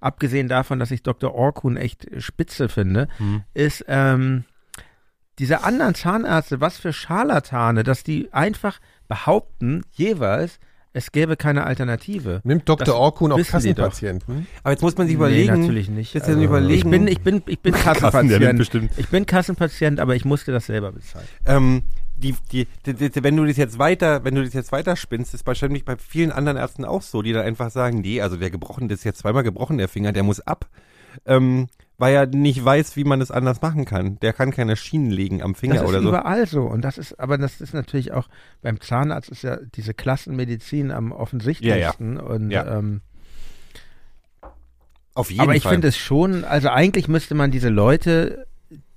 abgesehen 0.00 0.48
davon, 0.48 0.78
dass 0.78 0.90
ich 0.90 1.02
Dr. 1.02 1.34
Orkun 1.34 1.78
echt 1.78 2.06
spitze 2.18 2.68
finde, 2.68 3.08
Hm. 3.16 3.44
ist 3.54 3.82
ähm, 3.88 4.44
diese 5.38 5.64
anderen 5.64 5.94
Zahnärzte, 5.94 6.60
was 6.60 6.78
für 6.78 6.92
Scharlatane, 6.92 7.82
dass 7.82 8.02
die 8.02 8.32
einfach 8.32 8.80
behaupten, 9.08 9.82
jeweils, 9.92 10.58
es 10.92 11.12
gäbe 11.12 11.36
keine 11.36 11.64
Alternative. 11.64 12.40
Nimmt 12.42 12.66
Dr. 12.66 12.94
Orkun 12.94 13.30
auch 13.30 13.36
wissen 13.36 13.60
die 13.60 13.74
doch. 13.74 13.84
Kassenpatienten? 13.84 14.46
Aber 14.62 14.70
jetzt 14.72 14.80
muss 14.80 14.96
man 14.96 15.06
sich 15.06 15.16
überlegen, 15.16 15.52
nee, 15.52 15.60
natürlich 15.60 15.90
nicht. 15.90 16.14
jetzt 16.14 16.26
Also, 16.26 16.40
überlegen, 16.40 16.74
ich 16.74 16.90
bin, 16.90 17.06
ich 17.06 17.20
bin, 17.20 17.42
ich 17.46 17.60
bin 17.60 17.72
Kassen, 17.74 18.00
der 18.00 18.10
Kassenpatient. 18.12 18.58
bestimmt. 18.58 18.90
Ich 18.96 19.08
bin 19.08 19.26
Kassenpatient, 19.26 20.00
aber 20.00 20.16
ich 20.16 20.24
musste 20.24 20.52
das 20.52 20.66
selber 20.66 20.92
bezahlen. 20.92 21.26
ähm, 21.44 21.82
die, 22.16 22.34
die, 22.50 22.66
die, 22.86 22.94
die, 22.94 23.22
wenn 23.22 23.36
du 23.36 23.44
das 23.44 23.58
jetzt 23.58 23.78
weiter, 23.78 24.24
wenn 24.24 24.34
du 24.34 24.42
das 24.42 24.54
jetzt 24.54 24.72
weiter 24.72 24.96
spinnst, 24.96 25.34
ist 25.34 25.46
wahrscheinlich 25.46 25.84
bei 25.84 25.96
vielen 25.98 26.32
anderen 26.32 26.56
Ärzten 26.56 26.86
auch 26.86 27.02
so, 27.02 27.20
die 27.20 27.34
dann 27.34 27.44
einfach 27.44 27.70
sagen, 27.70 28.00
nee, 28.00 28.22
also 28.22 28.38
der 28.38 28.48
gebrochen, 28.48 28.88
das 28.88 29.00
ist 29.00 29.04
jetzt 29.04 29.18
zweimal 29.18 29.42
gebrochen, 29.42 29.76
der 29.76 29.88
Finger, 29.88 30.12
der 30.12 30.22
muss 30.22 30.40
ab, 30.40 30.66
ähm, 31.26 31.68
weil 31.98 32.14
er 32.14 32.26
nicht 32.26 32.62
weiß, 32.64 32.96
wie 32.96 33.04
man 33.04 33.20
das 33.20 33.30
anders 33.30 33.62
machen 33.62 33.84
kann. 33.86 34.18
Der 34.20 34.32
kann 34.32 34.50
keine 34.50 34.76
Schienen 34.76 35.10
legen 35.10 35.42
am 35.42 35.54
Finger 35.54 35.74
Das 35.76 35.84
ist 35.84 35.88
oder 35.88 36.02
so. 36.02 36.08
überall 36.08 36.46
so. 36.46 36.62
Und 36.64 36.82
das 36.82 36.98
ist, 36.98 37.18
aber 37.18 37.38
das 37.38 37.60
ist 37.60 37.72
natürlich 37.74 38.12
auch 38.12 38.28
beim 38.62 38.80
Zahnarzt 38.80 39.30
ist 39.30 39.42
ja 39.42 39.56
diese 39.74 39.94
Klassenmedizin 39.94 40.90
am 40.90 41.12
offensichtlichsten. 41.12 42.18
Und 42.18 42.50
Ja. 42.50 42.78
ähm, 42.78 43.00
Auf 45.14 45.30
jeden 45.30 45.40
aber 45.42 45.54
ich 45.54 45.62
Fall. 45.62 45.72
finde 45.72 45.88
es 45.88 45.96
schon, 45.96 46.44
also 46.44 46.68
eigentlich 46.68 47.08
müsste 47.08 47.34
man 47.34 47.50
diese 47.50 47.70
Leute, 47.70 48.46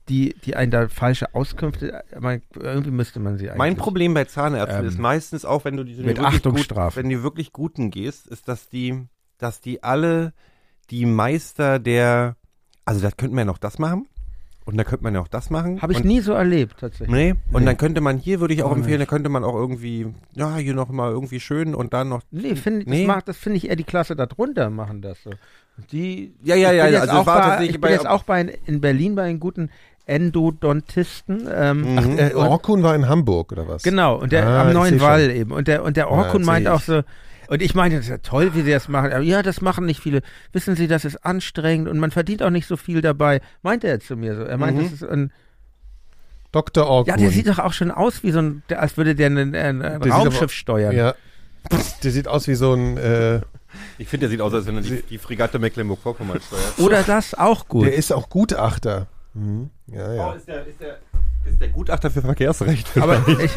die, 0.09 0.35
die 0.43 0.55
einen 0.55 0.71
da 0.71 0.89
falsche 0.89 1.33
Auskünfte, 1.35 2.03
man, 2.19 2.41
irgendwie 2.55 2.91
müsste 2.91 3.19
man 3.19 3.37
sie 3.37 3.45
eigentlich. 3.47 3.57
Mein 3.57 3.75
Problem 3.77 4.13
bei 4.13 4.25
Zahnärzten 4.25 4.81
ähm, 4.81 4.87
ist 4.87 4.99
meistens 4.99 5.45
auch, 5.45 5.63
wenn 5.65 5.77
du 5.77 5.83
diese 5.85 6.03
mit 6.03 6.17
wirklich 6.17 6.39
Achtung 6.39 6.55
gut, 6.55 6.65
strafen. 6.65 6.97
wenn 6.97 7.09
die 7.09 7.23
wirklich 7.23 7.53
guten 7.53 7.91
gehst, 7.91 8.27
ist, 8.27 8.47
dass 8.49 8.67
die, 8.67 9.05
dass 9.37 9.61
die 9.61 9.83
alle 9.83 10.33
die 10.89 11.05
Meister 11.05 11.77
der, 11.79 12.35
also 12.89 13.01
da 13.01 13.11
könnte 13.11 13.35
man 13.35 13.43
ja 13.43 13.45
noch 13.45 13.57
das 13.59 13.77
machen 13.79 14.07
und 14.65 14.77
da 14.77 14.83
könnte 14.83 15.03
man 15.03 15.13
ja 15.15 15.21
auch 15.21 15.27
das 15.27 15.49
machen. 15.49 15.81
Habe 15.81 15.93
ich 15.93 15.99
und, 15.99 16.05
nie 16.05 16.19
so 16.21 16.33
erlebt, 16.33 16.75
tatsächlich. 16.79 17.09
Nee, 17.15 17.35
und 17.51 17.61
Nee. 17.61 17.65
dann 17.67 17.77
könnte 17.77 18.01
man 18.01 18.17
hier, 18.17 18.39
würde 18.39 18.53
ich 18.53 18.63
auch 18.63 18.71
Auch 18.71 18.75
empfehlen, 18.75 18.99
da 18.99 19.05
könnte 19.05 19.29
man 19.29 19.43
auch 19.43 19.55
irgendwie, 19.55 20.07
ja, 20.35 20.55
hier 20.57 20.73
noch 20.73 20.89
mal 20.89 21.11
irgendwie 21.11 21.39
schön 21.39 21.73
und 21.75 21.93
dann 21.93 22.09
noch. 22.09 22.21
Nee, 22.31 22.55
find, 22.55 22.87
Nee. 22.87 23.05
das, 23.05 23.07
macht- 23.15 23.27
das 23.27 23.37
finde 23.37 23.57
ich 23.57 23.69
eher 23.69 23.75
die 23.75 23.83
Klasse 23.83 24.15
darunter 24.15 24.69
machen 24.69 25.01
das 25.01 25.21
so. 25.23 25.31
Die, 25.91 26.33
Ja, 26.43 26.55
ja, 26.55 26.71
ich 26.71 26.77
ja, 26.77 26.83
bin 26.85 26.93
ja, 26.93 26.99
jetzt 26.99 27.09
also 27.09 27.21
auch 27.21 27.25
war 27.25 27.57
bei, 27.57 27.63
ich 27.65 27.71
bin 27.73 27.81
bei- 27.81 27.91
jetzt 27.91 28.07
auch 28.07 28.23
bei 28.23 28.59
in 28.65 28.81
Berlin 28.81 29.15
bei 29.15 29.23
einem 29.23 29.39
guten 29.39 29.69
Endodontisten. 30.05 31.47
Ähm, 31.53 31.95
Mhm. 31.95 32.17
Äh, 32.17 32.33
Orkun 32.33 32.83
war 32.83 32.95
in 32.95 33.07
Hamburg, 33.07 33.51
oder 33.51 33.67
was? 33.67 33.83
Genau, 33.83 34.15
und 34.19 34.31
der 34.31 34.45
Ah, 34.47 34.61
am 34.63 34.73
neuen 34.73 34.99
Wall 35.01 35.29
eben. 35.31 35.51
Und 35.51 35.67
der, 35.67 35.83
und 35.83 35.97
der 35.97 36.09
Orkun 36.11 36.41
Ja, 36.41 36.45
meinte 36.45 36.69
seh 36.69 36.75
auch 36.75 36.81
so, 36.81 37.01
und 37.49 37.61
ich 37.61 37.75
meinte, 37.75 37.97
das 37.97 38.05
ist 38.05 38.11
ja 38.11 38.17
toll, 38.19 38.53
wie 38.53 38.61
sie 38.61 38.71
das 38.71 38.87
machen. 38.87 39.11
Aber 39.11 39.21
ja, 39.23 39.41
das 39.43 39.59
machen 39.61 39.85
nicht 39.85 39.99
viele. 40.01 40.21
Wissen 40.53 40.75
Sie, 40.75 40.87
das 40.87 41.03
ist 41.03 41.25
anstrengend 41.25 41.89
und 41.89 41.99
man 41.99 42.11
verdient 42.11 42.43
auch 42.43 42.49
nicht 42.51 42.67
so 42.67 42.77
viel 42.77 43.01
dabei. 43.01 43.41
Meinte 43.63 43.87
er 43.87 43.99
zu 43.99 44.15
mir 44.15 44.35
so. 44.35 44.43
Er 44.43 44.57
meinte, 44.57 44.81
Mhm. 44.81 44.85
das 44.85 44.93
ist 45.01 45.03
ein, 45.03 45.31
Dr. 46.51 46.87
Orkun. 46.87 47.09
ja, 47.11 47.17
der 47.17 47.29
sieht 47.29 47.47
doch 47.47 47.59
auch 47.59 47.73
schon 47.73 47.91
aus 47.91 48.23
wie 48.23 48.31
so 48.31 48.39
ein, 48.39 48.63
der, 48.69 48.81
als 48.81 48.97
würde 48.97 49.13
der 49.15 49.27
ein, 49.27 49.37
ein, 49.37 49.55
ein 49.55 49.79
Der 49.81 50.01
sieht 50.01 50.11
Raumschiff 50.13 50.41
aber- 50.43 50.49
steuern. 50.49 50.95
Ja. 50.95 51.13
Der 52.03 52.11
sieht 52.11 52.27
aus 52.27 52.47
wie 52.47 52.55
so 52.55 52.73
ein, 52.73 52.97
äh, 52.97 53.41
Ich 53.99 54.07
finde, 54.07 54.21
der 54.25 54.29
sieht 54.29 54.41
aus, 54.41 54.53
als 54.53 54.65
wenn 54.65 54.75
er 54.77 54.81
die, 54.81 55.03
die 55.03 55.17
Fregatte 55.17 55.59
Mecklenburg-Vorpommern 55.59 56.39
steuert. 56.41 56.79
Oder 56.79 57.03
das 57.03 57.33
auch 57.35 57.67
gut. 57.67 57.85
der 57.85 57.93
ist 57.93 58.11
auch 58.11 58.29
Gutachter. 58.29 59.07
Mhm. 59.35 59.69
Ja, 59.87 60.13
ja. 60.13 60.31
Oh, 60.31 60.35
ist 60.35 60.47
der, 60.47 60.65
ist 60.65 60.79
der, 60.81 60.97
ist 61.45 61.61
der 61.61 61.67
Gutachter 61.69 62.09
für 62.09 62.21
Verkehrsrecht. 62.21 62.97
aber 62.97 63.21
ich, 63.43 63.51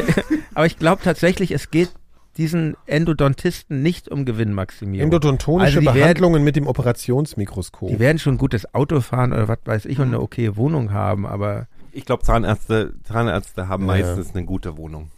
aber 0.55 0.66
ich 0.66 0.78
glaube 0.78 1.01
tatsächlich, 1.02 1.51
es 1.52 1.70
geht 1.70 1.90
diesen 2.36 2.76
Endodontisten 2.86 3.82
nicht 3.82 4.09
um 4.09 4.24
Gewinnmaximierung. 4.24 5.04
Endodontonische 5.04 5.66
Also 5.66 5.80
die 5.80 5.86
werden- 5.86 5.98
Behandlungen 6.00 6.44
mit 6.44 6.56
dem 6.56 6.66
Operationsmikroskop. 6.66 7.88
die 7.90 7.98
werden 7.98 8.18
schon 8.18 8.38
gutes 8.38 8.74
Auto 8.74 9.00
fahren 9.00 9.32
oder 9.32 9.48
was 9.48 9.59
weiß 9.64 9.84
ich 9.86 9.98
und 9.98 10.09
Mhm. 10.09 10.14
eine 10.14 10.22
okay 10.22 10.56
Wohnung 10.56 10.92
haben, 10.92 11.26
aber 11.26 11.66
Ich 11.92 12.06
glaube, 12.06 12.22
Zahnärzte, 12.22 12.94
Zahnärzte 13.04 13.68
haben 13.68 13.82
Ja. 13.82 13.86
meistens 13.88 14.34
eine 14.34 14.46
gute 14.46 14.78
Wohnung. 14.78 15.10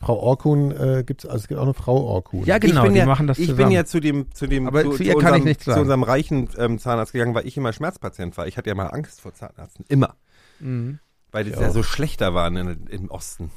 Frau 0.00 0.18
Orkun 0.18 0.72
äh, 0.72 1.04
gibt's, 1.06 1.24
also 1.24 1.36
es 1.38 1.46
gibt 1.46 1.60
auch 1.60 1.64
eine 1.64 1.74
Frau 1.74 1.96
Orkun. 2.04 2.44
ja 2.44 2.58
genau, 2.58 2.78
ich 2.80 2.82
bin 2.86 2.94
die 2.94 2.98
ja, 2.98 3.06
machen 3.06 3.28
das 3.28 3.38
Ich 3.38 3.46
zusammen. 3.50 3.68
bin 3.68 3.76
ja 3.76 3.84
zu 3.84 4.00
dem, 4.00 4.26
zu 4.34 4.48
dem, 4.48 4.66
Aber 4.66 4.82
zu, 4.82 4.90
zu 4.96 5.04
ihr 5.04 5.12
zu 5.12 5.18
kann 5.18 5.34
ich 5.34 5.42
unserem, 5.44 5.58
zu 5.60 5.80
unserem 5.80 6.02
reichen 6.02 6.48
ähm, 6.58 6.80
Zahnarzt 6.80 7.12
gegangen, 7.12 7.36
weil 7.36 7.46
ich 7.46 7.56
immer 7.56 7.72
Schmerzpatient 7.72 8.36
war. 8.36 8.48
Ich 8.48 8.56
hatte 8.56 8.68
ja 8.70 8.74
mal 8.74 8.86
Angst 8.88 9.20
vor 9.20 9.32
Zahnärzten. 9.32 9.84
Immer. 9.88 10.16
Mhm. 10.58 10.98
Weil 11.30 11.44
die 11.44 11.52
ja 11.52 11.70
so 11.70 11.84
schlechter 11.84 12.34
waren 12.34 12.56
in, 12.56 12.86
im 12.88 13.08
Osten. 13.12 13.52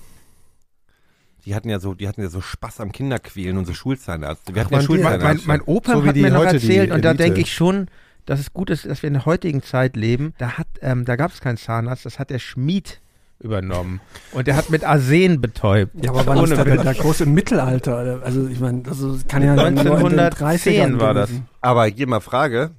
Die 1.45 1.53
hatten 1.53 1.69
ja 1.69 1.79
so, 1.79 1.93
die 1.93 2.07
hatten 2.07 2.21
ja 2.21 2.29
so 2.29 2.41
Spaß 2.41 2.79
am 2.79 2.91
Kinderquälen 2.91 3.57
und 3.57 3.65
so 3.65 3.73
Schulzahnärzte. 3.73 4.55
Wir 4.55 4.63
Ach, 4.63 4.71
hatten 4.71 4.97
ja 4.97 5.09
mein, 5.09 5.21
mein, 5.21 5.39
mein 5.45 5.61
Opa 5.61 5.93
So 5.93 6.05
hat 6.05 6.15
mir 6.15 6.31
noch 6.31 6.43
erzählt 6.43 6.91
und 6.91 7.05
da 7.05 7.13
denke 7.13 7.41
ich 7.41 7.53
schon, 7.53 7.87
dass 8.25 8.39
es 8.39 8.53
gut 8.53 8.71
ist, 8.71 8.85
dass 8.85 9.03
wir 9.03 9.07
in 9.07 9.13
der 9.13 9.25
heutigen 9.25 9.61
Zeit 9.61 9.95
leben. 9.95 10.33
Da 10.39 10.57
hat, 10.57 10.67
ähm, 10.81 11.05
da 11.05 11.15
gab 11.15 11.31
es 11.31 11.41
keinen 11.41 11.57
Zahnarzt, 11.57 12.05
das 12.05 12.17
hat 12.17 12.31
der 12.31 12.39
Schmied 12.39 12.99
übernommen 13.39 13.99
und 14.31 14.47
der 14.47 14.55
hat 14.55 14.69
mit 14.69 14.83
Arsen 14.83 15.41
betäubt. 15.41 15.93
Ja, 16.03 16.11
aber 16.11 16.25
wann 16.25 16.37
Ohne 16.39 16.53
ist 16.53 16.57
da 16.57 16.65
Witz. 16.65 16.83
da 16.83 16.93
groß 16.93 17.21
im 17.21 17.33
Mittelalter? 17.33 18.21
Also 18.23 18.47
ich 18.47 18.59
meine, 18.59 18.81
das 18.81 18.97
kann 19.27 19.43
ja 19.43 19.55
nur 19.55 19.67
in 19.67 19.75
den 19.75 19.87
1910 19.87 20.95
30ern 20.95 20.99
war 20.99 21.13
das. 21.13 21.29
Aber 21.61 21.85
hier 21.85 22.07
mal 22.07 22.21
Frage. 22.21 22.71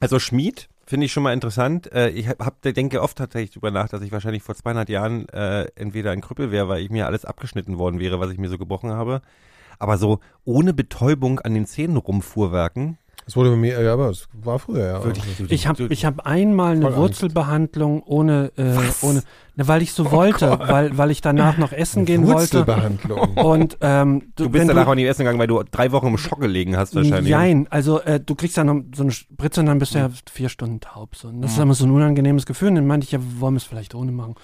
Also 0.00 0.18
Schmied 0.18 0.68
finde 0.86 1.06
ich 1.06 1.12
schon 1.12 1.22
mal 1.22 1.32
interessant. 1.32 1.92
Äh, 1.92 2.10
ich 2.10 2.28
hab, 2.28 2.60
denke 2.62 3.02
oft 3.02 3.16
tatsächlich 3.18 3.52
drüber 3.52 3.70
nach, 3.70 3.88
dass 3.88 4.02
ich 4.02 4.12
wahrscheinlich 4.12 4.42
vor 4.42 4.54
200 4.54 4.88
Jahren 4.88 5.28
äh, 5.28 5.66
entweder 5.76 6.10
ein 6.10 6.20
Krüppel 6.20 6.50
wäre, 6.50 6.68
weil 6.68 6.82
ich 6.82 6.90
mir 6.90 7.06
alles 7.06 7.24
abgeschnitten 7.24 7.78
worden 7.78 8.00
wäre, 8.00 8.20
was 8.20 8.30
ich 8.30 8.38
mir 8.38 8.48
so 8.48 8.58
gebrochen 8.58 8.90
habe. 8.90 9.22
Aber 9.78 9.98
so 9.98 10.20
ohne 10.44 10.72
Betäubung 10.72 11.40
an 11.40 11.54
den 11.54 11.66
Zähnen 11.66 11.96
rumfuhrwerken. 11.96 12.98
Das 13.26 13.36
wurde 13.36 13.50
bei 13.50 13.56
mir, 13.56 13.80
ja, 13.80 13.92
aber 13.94 14.10
es 14.10 14.28
war 14.34 14.58
früher, 14.58 14.86
ja. 14.86 15.04
Würde 15.04 15.18
Ich 15.48 15.66
habe 15.66 15.86
ich 15.86 16.04
hab 16.04 16.26
einmal 16.26 16.72
eine 16.72 16.82
Voll. 16.82 16.96
Wurzelbehandlung 16.96 18.02
ohne, 18.02 18.52
äh, 18.56 18.76
ohne 19.00 19.22
ne, 19.56 19.66
weil 19.68 19.80
ich 19.80 19.92
so 19.92 20.10
wollte, 20.10 20.58
weil, 20.58 20.98
weil 20.98 21.10
ich 21.10 21.22
danach 21.22 21.56
noch 21.56 21.72
essen 21.72 22.04
gehen 22.04 22.26
wollte. 22.26 22.58
Wurzelbehandlung. 22.58 23.34
Und 23.38 23.78
ähm, 23.80 24.32
Du 24.36 24.50
bist 24.50 24.60
wenn 24.60 24.68
danach 24.68 24.88
auch 24.88 24.94
nicht 24.94 25.06
essen 25.06 25.20
gegangen, 25.20 25.38
weil 25.38 25.46
du 25.46 25.62
drei 25.62 25.90
Wochen 25.92 26.08
im 26.08 26.18
Schock 26.18 26.40
gelegen 26.40 26.76
hast 26.76 26.94
wahrscheinlich. 26.94 27.32
Nein, 27.32 27.66
also 27.70 28.00
äh, 28.00 28.20
du 28.20 28.34
kriegst 28.34 28.58
dann 28.58 28.66
noch 28.66 28.82
so 28.94 29.02
eine 29.04 29.12
Spritze 29.12 29.60
und 29.60 29.66
dann 29.66 29.78
bist 29.78 29.94
du 29.94 29.98
ja 30.00 30.10
vier 30.30 30.50
Stunden 30.50 30.80
taub. 30.80 31.16
So. 31.16 31.28
Und 31.28 31.40
das 31.40 31.52
ist 31.52 31.58
immer 31.58 31.74
so 31.74 31.86
ein 31.86 31.90
unangenehmes 31.92 32.44
Gefühl. 32.44 32.68
Und 32.68 32.74
dann 32.74 32.86
meinte 32.86 33.04
ich, 33.06 33.12
ja, 33.12 33.20
wollen 33.38 33.54
wir 33.54 33.58
es 33.58 33.64
vielleicht 33.64 33.94
ohne 33.94 34.12
machen. 34.12 34.34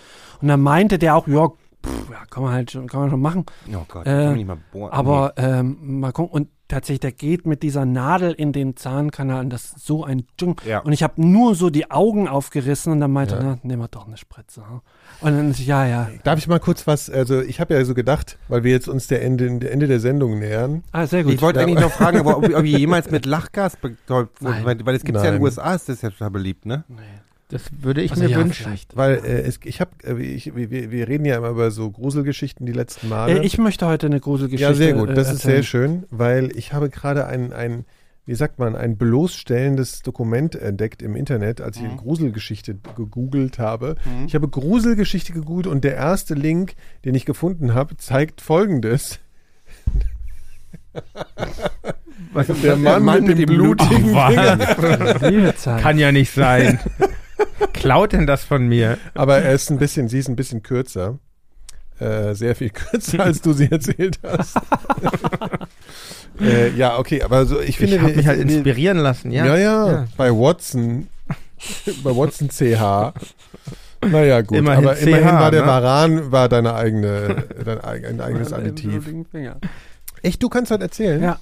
Und 0.40 0.48
dann 0.48 0.60
meinte 0.60 0.98
der 0.98 1.16
auch, 1.16 1.28
ja, 1.28 1.48
pff, 1.48 2.10
ja 2.10 2.24
kann 2.30 2.42
man 2.42 2.52
halt 2.54 2.70
schon, 2.70 2.86
kann 2.86 3.00
man 3.00 3.10
schon 3.10 3.20
machen. 3.20 3.44
Oh 3.74 3.84
Gott, 3.88 4.06
Äh, 4.06 4.10
kann 4.10 4.24
man 4.24 4.34
nicht 4.36 4.46
mal 4.46 4.58
bohren. 4.72 4.92
Aber 4.92 5.34
ähm, 5.36 6.00
mal 6.00 6.12
gucken. 6.12 6.32
Und 6.32 6.48
tatsächlich, 6.70 7.00
der 7.00 7.12
geht 7.12 7.46
mit 7.46 7.62
dieser 7.62 7.84
Nadel 7.84 8.32
in 8.32 8.52
den 8.52 8.76
Zahnkanal 8.76 9.40
und 9.44 9.50
das 9.50 9.64
ist 9.64 9.86
so 9.86 10.04
ein 10.04 10.24
Dschung. 10.38 10.60
Ja. 10.66 10.78
Und 10.80 10.92
ich 10.92 11.02
habe 11.02 11.20
nur 11.24 11.54
so 11.54 11.68
die 11.70 11.90
Augen 11.90 12.28
aufgerissen 12.28 12.92
und 12.92 13.00
dann 13.00 13.10
meinte 13.12 13.34
Ja. 13.34 13.40
er, 13.40 13.44
na, 13.44 13.58
nehmen 13.62 13.82
wir 13.82 13.88
doch 13.88 14.06
eine 14.06 14.16
Spritze. 14.16 14.62
Und 15.20 15.36
dann 15.36 15.52
ja, 15.52 15.86
ja. 15.86 16.08
Darf 16.24 16.38
ich 16.38 16.48
mal 16.48 16.60
kurz 16.60 16.86
was, 16.86 17.10
also 17.10 17.40
ich 17.42 17.60
habe 17.60 17.74
ja 17.74 17.84
so 17.84 17.94
gedacht, 17.94 18.38
weil 18.48 18.64
wir 18.64 18.70
jetzt 18.72 18.88
uns 18.88 19.06
der 19.06 19.22
Ende, 19.22 19.58
der 19.58 19.72
Ende 19.72 19.86
der 19.86 20.00
Sendung 20.00 20.38
nähern. 20.38 20.82
Ah, 20.92 21.06
sehr 21.06 21.24
gut. 21.24 21.34
Ich 21.34 21.42
wollte 21.42 21.60
Ja. 21.60 21.66
eigentlich 21.66 21.80
noch 21.80 21.92
fragen, 21.92 22.20
ob, 22.26 22.44
ob 22.44 22.64
ihr 22.64 22.78
jemals 22.78 23.10
mit 23.10 23.26
Lachgas 23.26 23.76
betäubt 23.76 24.40
wurde, 24.42 24.64
weil, 24.64 24.86
weil 24.86 24.94
es 24.94 25.04
gibt 25.04 25.18
ja 25.18 25.24
in 25.26 25.34
den 25.34 25.42
USA, 25.42 25.74
ist 25.74 25.88
das 25.88 26.00
ja 26.02 26.10
total 26.10 26.30
beliebt, 26.30 26.64
ne? 26.66 26.84
nee. 26.88 26.96
Das 27.50 27.62
würde 27.80 28.00
ich 28.02 28.12
Also, 28.12 28.22
mir 28.24 28.30
ja, 28.30 28.38
wünschen. 28.38 28.64
vielleicht. 28.64 28.96
Weil 28.96 29.16
äh, 29.24 29.42
es, 29.42 29.60
ich 29.64 29.80
habe, 29.80 29.90
äh, 30.04 30.16
wir, 30.16 30.90
wir 30.90 31.08
reden 31.08 31.24
ja 31.24 31.36
immer 31.36 31.50
über 31.50 31.70
so 31.70 31.90
Gruselgeschichten 31.90 32.64
die 32.64 32.72
letzten 32.72 33.08
Male. 33.08 33.40
Äh, 33.40 33.44
ich 33.44 33.58
möchte 33.58 33.86
heute 33.86 34.06
eine 34.06 34.20
Gruselgeschichte 34.20 34.70
ja, 34.72 34.74
sehr 34.74 34.94
gut, 34.94 35.16
das 35.16 35.28
äh, 35.28 35.32
ist 35.34 35.42
sehr 35.42 35.62
schön, 35.64 36.04
weil 36.10 36.56
ich 36.56 36.72
habe 36.72 36.88
gerade 36.90 37.26
ein, 37.26 37.52
ein, 37.52 37.84
wie 38.24 38.34
sagt 38.36 38.58
man, 38.60 38.76
ein 38.76 38.96
bloßstellendes 38.96 40.02
Dokument 40.02 40.54
entdeckt 40.54 41.02
im 41.02 41.16
Internet, 41.16 41.60
als 41.60 41.76
ich 41.78 41.82
Mhm. 41.82 41.96
Gruselgeschichte 41.96 42.76
gegoogelt 42.96 43.58
habe. 43.58 43.96
Ich 44.28 44.34
habe 44.36 44.46
Gruselgeschichte 44.46 45.32
gegoogelt 45.32 45.66
und 45.66 45.82
der 45.82 45.96
erste 45.96 46.34
Link, 46.34 46.74
den 47.04 47.14
ich 47.16 47.26
gefunden 47.26 47.74
habe, 47.74 47.96
zeigt 47.96 48.40
folgendes. 48.40 49.18
Was, 52.32 52.46
Der 52.62 52.76
Mann, 52.76 53.24
mit 53.24 53.38
dem 53.38 53.46
blutigen 53.46 54.14
Ach, 54.14 54.28
Finger. 54.30 55.28
Liebe 55.30 55.54
Zeit. 55.56 55.80
Kann 55.82 55.98
ja 55.98 56.12
nicht 56.12 56.32
sein. 56.32 56.78
Klaut 57.72 58.12
denn 58.12 58.26
das 58.26 58.44
von 58.44 58.66
mir? 58.68 58.98
Aber 59.14 59.38
er 59.38 59.52
ist 59.52 59.70
ein 59.70 59.78
bisschen, 59.78 60.08
sie 60.08 60.18
ist 60.18 60.28
ein 60.28 60.36
bisschen 60.36 60.62
kürzer. 60.62 61.18
Äh, 61.98 62.34
sehr 62.34 62.54
viel 62.56 62.70
kürzer, 62.74 63.20
als 63.24 63.42
du 63.42 63.52
sie 63.52 63.70
erzählt 63.70 64.18
hast. 64.22 64.56
äh, 66.40 66.70
ja, 66.70 66.98
okay, 66.98 67.22
aber 67.22 67.44
so, 67.46 67.60
ich 67.60 67.76
finde, 67.78 67.96
ich 67.96 68.02
habe 68.02 68.14
mich 68.14 68.26
halt 68.26 68.38
wir- 68.38 68.44
inspirieren 68.56 68.98
lassen, 68.98 69.30
ja. 69.30 69.44
Ja, 69.46 69.56
ja, 69.56 69.92
Ja. 69.92 70.06
bei 70.16 70.30
Watson, 70.30 71.08
bei 72.02 72.10
Watson 72.16 72.48
CH. 72.48 73.12
Naja, 74.02 74.40
gut, 74.40 74.56
Immerhin 74.56 74.86
aber 74.88 74.96
immerhin 74.96 75.28
CH, 75.28 75.32
war 75.40 75.50
der 75.50 75.60
ne? 75.60 75.66
Varan, 75.66 76.32
war 76.32 76.48
deine 76.48 76.74
eigene, 76.74 77.44
dein, 77.64 77.80
ein 77.82 78.20
eigenes 78.22 78.52
Additiv. 78.52 79.06
Echt, 80.22 80.42
du 80.42 80.48
kannst 80.48 80.70
das 80.70 80.80
erzählen? 80.80 81.22
Ja. 81.22 81.38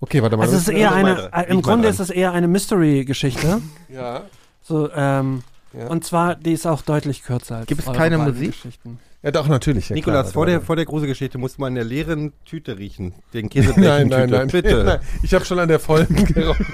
Okay, 0.00 0.20
warte 0.20 0.36
mal. 0.36 0.42
Also 0.42 0.54
es 0.56 0.62
ist 0.62 0.68
das- 0.68 0.74
eher 0.74 0.92
eine, 0.92 1.30
äh, 1.32 1.48
im 1.48 1.62
Grunde 1.62 1.86
ist 1.86 2.00
es 2.00 2.10
eher 2.10 2.32
eine 2.32 2.48
Mystery-Geschichte. 2.48 3.60
Ja. 3.88 4.22
So, 4.62 4.90
ähm, 4.92 5.42
Ja. 5.72 5.86
Und 5.88 6.04
zwar, 6.04 6.34
die 6.34 6.52
ist 6.52 6.66
auch 6.66 6.82
deutlich 6.82 7.22
kürzer 7.22 7.56
als 7.56 7.66
Gibt 7.66 7.80
es 7.86 7.92
keine 7.92 8.18
Musik? 8.18 8.52
Geschichten. 8.52 8.98
ja, 9.22 9.30
doch, 9.30 9.48
natürlich. 9.48 9.88
Ja, 9.88 9.94
Nikolas, 9.94 10.26
klar, 10.26 10.32
vor, 10.32 10.46
der, 10.46 10.60
vor 10.60 10.76
der 10.76 10.84
Gruselgeschichte 10.84 11.38
musst 11.38 11.56
du 11.56 11.62
mal 11.62 11.68
in 11.68 11.74
der 11.76 11.84
leeren 11.84 12.32
Tüte 12.44 12.76
riechen. 12.78 13.14
Den 13.32 13.42
Nein, 13.46 13.48
Käseblechentüte. 13.50 14.16
nein, 14.18 14.30
nein. 14.30 14.48
Bitte. 14.48 14.84
nein. 14.84 15.00
Ich 15.22 15.32
habe 15.32 15.44
schon 15.44 15.58
an 15.58 15.68
der 15.68 15.80
vollen 15.80 16.06
gerochen. 16.26 16.66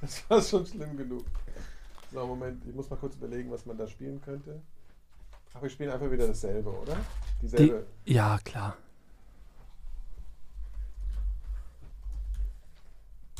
Das 0.00 0.22
war 0.28 0.42
schon 0.42 0.66
schlimm 0.66 0.96
genug. 0.96 1.24
So, 2.12 2.26
Moment, 2.26 2.62
ich 2.68 2.74
muss 2.74 2.88
mal 2.90 2.96
kurz 2.96 3.14
überlegen, 3.16 3.50
was 3.50 3.64
man 3.66 3.76
da 3.78 3.86
spielen 3.88 4.20
könnte. 4.24 4.60
Ach, 5.54 5.62
wir 5.62 5.70
spielen 5.70 5.90
einfach 5.90 6.10
wieder 6.10 6.26
dasselbe, 6.26 6.68
oder? 6.70 6.96
Die, 7.40 7.46
Dieselbe. 7.46 7.86
ja, 8.04 8.38
klar. 8.44 8.76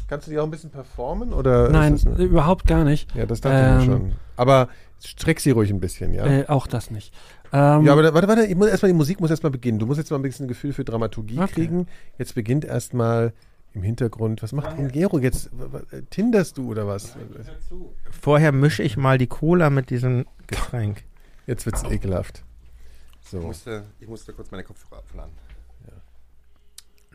Kannst 0.09 0.26
du 0.26 0.30
die 0.30 0.39
auch 0.39 0.44
ein 0.44 0.51
bisschen 0.51 0.70
performen? 0.70 1.32
Oder 1.32 1.68
Nein, 1.68 1.98
eine- 2.05 2.22
überhaupt 2.24 2.66
gar 2.66 2.82
nicht. 2.85 3.14
ja, 3.14 3.26
das 3.26 3.40
dachte 3.43 3.56
ich 3.82 3.86
mir 3.89 3.94
ähm, 3.94 4.01
schon. 4.10 4.12
Aber 4.36 4.68
streck 5.05 5.39
sie 5.40 5.51
ruhig 5.51 5.70
ein 5.70 5.80
bisschen, 5.80 6.14
ja? 6.14 6.26
Äh, 6.26 6.47
auch 6.48 6.66
das 6.66 6.90
nicht. 6.90 7.14
Ähm, 7.52 7.85
ja, 7.85 7.93
aber 7.93 8.02
da- 8.02 8.14
warte, 8.14 8.26
warte, 8.28 8.47
ich 8.47 8.56
muss 8.56 8.68
erstmal, 8.68 8.90
die 8.90 8.97
Musik 8.97 9.20
muss 9.20 9.30
erstmal 9.30 9.52
beginnen. 9.52 9.78
Du 9.78 9.86
musst 9.86 9.98
jetzt 9.98 10.10
mal 10.10 10.16
ein 10.18 10.22
bisschen 10.22 10.47
ein 10.47 10.48
Gefühl 10.48 10.72
für 10.72 10.85
Dramaturgie 10.85 11.39
Okay. 11.39 11.52
kriegen. 11.52 11.86
Jetzt 12.18 12.35
beginnt 12.35 12.64
erstmal 12.64 13.32
im 13.74 13.82
Hintergrund. 13.82 14.43
Was 14.43 14.52
macht 14.52 14.78
denn 14.78 14.89
Gero 14.90 15.18
jetzt? 15.18 15.51
Tinderst 16.10 16.56
du 16.56 16.70
oder 16.70 16.86
was? 16.86 17.14
Vorher 18.10 18.51
mische 18.52 18.82
ich 18.82 18.97
mal 18.97 19.18
die 19.18 19.26
Cola 19.26 19.68
mit 19.70 19.90
diesem 19.90 20.24
Getränk. 20.47 21.05
Jetzt 21.47 21.66
wird's 21.66 21.82
ekelhaft. 21.85 22.44
Ich 23.22 23.28
So. 23.28 23.40
musste, 23.40 23.85
ich 24.01 24.09
musste 24.09 24.32
kurz 24.32 24.51
meine 24.51 24.64
Kopfhörer 24.64 25.01
abladen. 25.01 25.32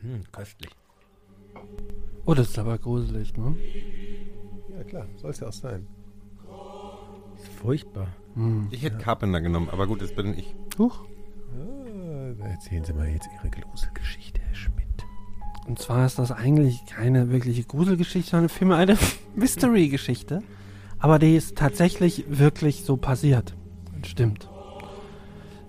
Hm, 0.02 0.22
köstlich. 0.32 0.70
Oh, 2.26 2.34
das 2.34 2.50
ist 2.50 2.60
aber 2.60 2.78
gruselig, 2.78 3.36
ne? 3.38 3.56
Ja, 4.76 4.84
klar, 4.84 5.08
soll 5.18 5.32
es 5.32 5.40
ja 5.40 5.48
auch 5.48 5.54
sein. 5.54 5.88
Ist 7.36 7.48
furchtbar. 7.54 8.08
Hm. 8.36 8.68
Ich 8.72 8.84
hätte 8.84 8.98
Carpenter 8.98 9.42
genommen, 9.42 9.70
aber 9.70 9.88
gut, 9.88 10.02
das 10.02 10.14
bin 10.14 10.38
ich. 10.38 10.56
Huch. 10.78 11.06
Ah, 11.56 12.48
erzählen 12.48 12.84
Sie 12.84 12.94
mal 12.94 13.08
jetzt 13.08 13.30
Ihre 13.38 13.50
Gruselgeschichte, 13.50 14.42
Herr 14.42 14.56
Schmidt. 14.56 15.06
Und 15.68 15.80
zwar 15.80 16.06
ist 16.06 16.20
das 16.20 16.32
eigentlich 16.32 16.86
keine 16.86 17.30
wirkliche 17.30 17.64
Gruselgeschichte, 17.64 18.32
sondern 18.32 18.50
vielmehr 18.50 18.78
eine 18.78 18.98
Mystery-Geschichte. 19.36 20.42
Aber 21.00 21.20
die 21.20 21.36
ist 21.36 21.58
tatsächlich 21.58 22.26
wirklich 22.30 22.84
so 22.86 22.98
passiert. 22.98 23.56
Stimmt. 24.04 24.50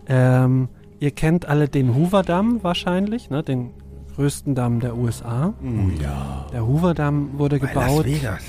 Ähm, 0.07 0.69
ihr 1.01 1.11
kennt 1.11 1.47
alle 1.47 1.69
den 1.69 1.95
Hoover-Damm 1.95 2.63
wahrscheinlich, 2.63 3.31
ne? 3.31 3.43
den 3.43 3.71
größten 4.17 4.55
Damm 4.55 4.81
der 4.81 4.97
USA. 4.97 5.55
Oh 5.63 6.03
ja. 6.03 6.47
Der 6.53 6.67
Hoover-Damm 6.67 7.39
wurde 7.39 7.59
Bei 7.59 7.73
Las 7.73 7.75
gebaut, 7.87 8.05
Vegas. 8.07 8.43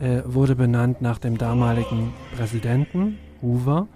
äh, 0.00 0.22
wurde 0.26 0.54
benannt 0.56 1.00
nach 1.02 1.18
dem 1.18 1.38
damaligen 1.38 2.12
Präsidenten 2.36 3.18
Hoover 3.42 3.88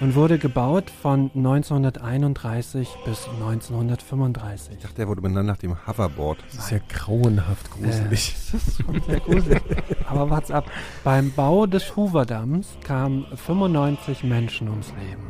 und 0.00 0.16
wurde 0.16 0.38
gebaut 0.38 0.90
von 0.90 1.30
1931 1.34 2.88
bis 3.04 3.28
1935. 3.28 4.74
Ich 4.74 4.82
dachte, 4.82 4.96
der 4.96 5.06
wurde 5.08 5.20
benannt 5.20 5.46
nach 5.46 5.58
dem 5.58 5.76
Hoverboard. 5.86 6.38
Das 6.50 6.64
ist 6.64 6.70
ja 6.72 6.78
grauenhaft 6.88 7.70
gruselig. 7.70 8.30
Äh, 8.30 8.52
das 8.52 8.68
ist 8.68 8.82
schon 8.82 9.00
sehr 9.02 9.20
gruselig. 9.20 9.62
Aber 10.08 10.28
wart's 10.30 10.50
ab. 10.50 10.68
Beim 11.04 11.30
Bau 11.32 11.66
des 11.66 11.94
Hooverdamms 11.94 12.66
kamen 12.82 13.26
95 13.36 14.24
Menschen 14.24 14.68
ums 14.68 14.92
Leben. 14.98 15.22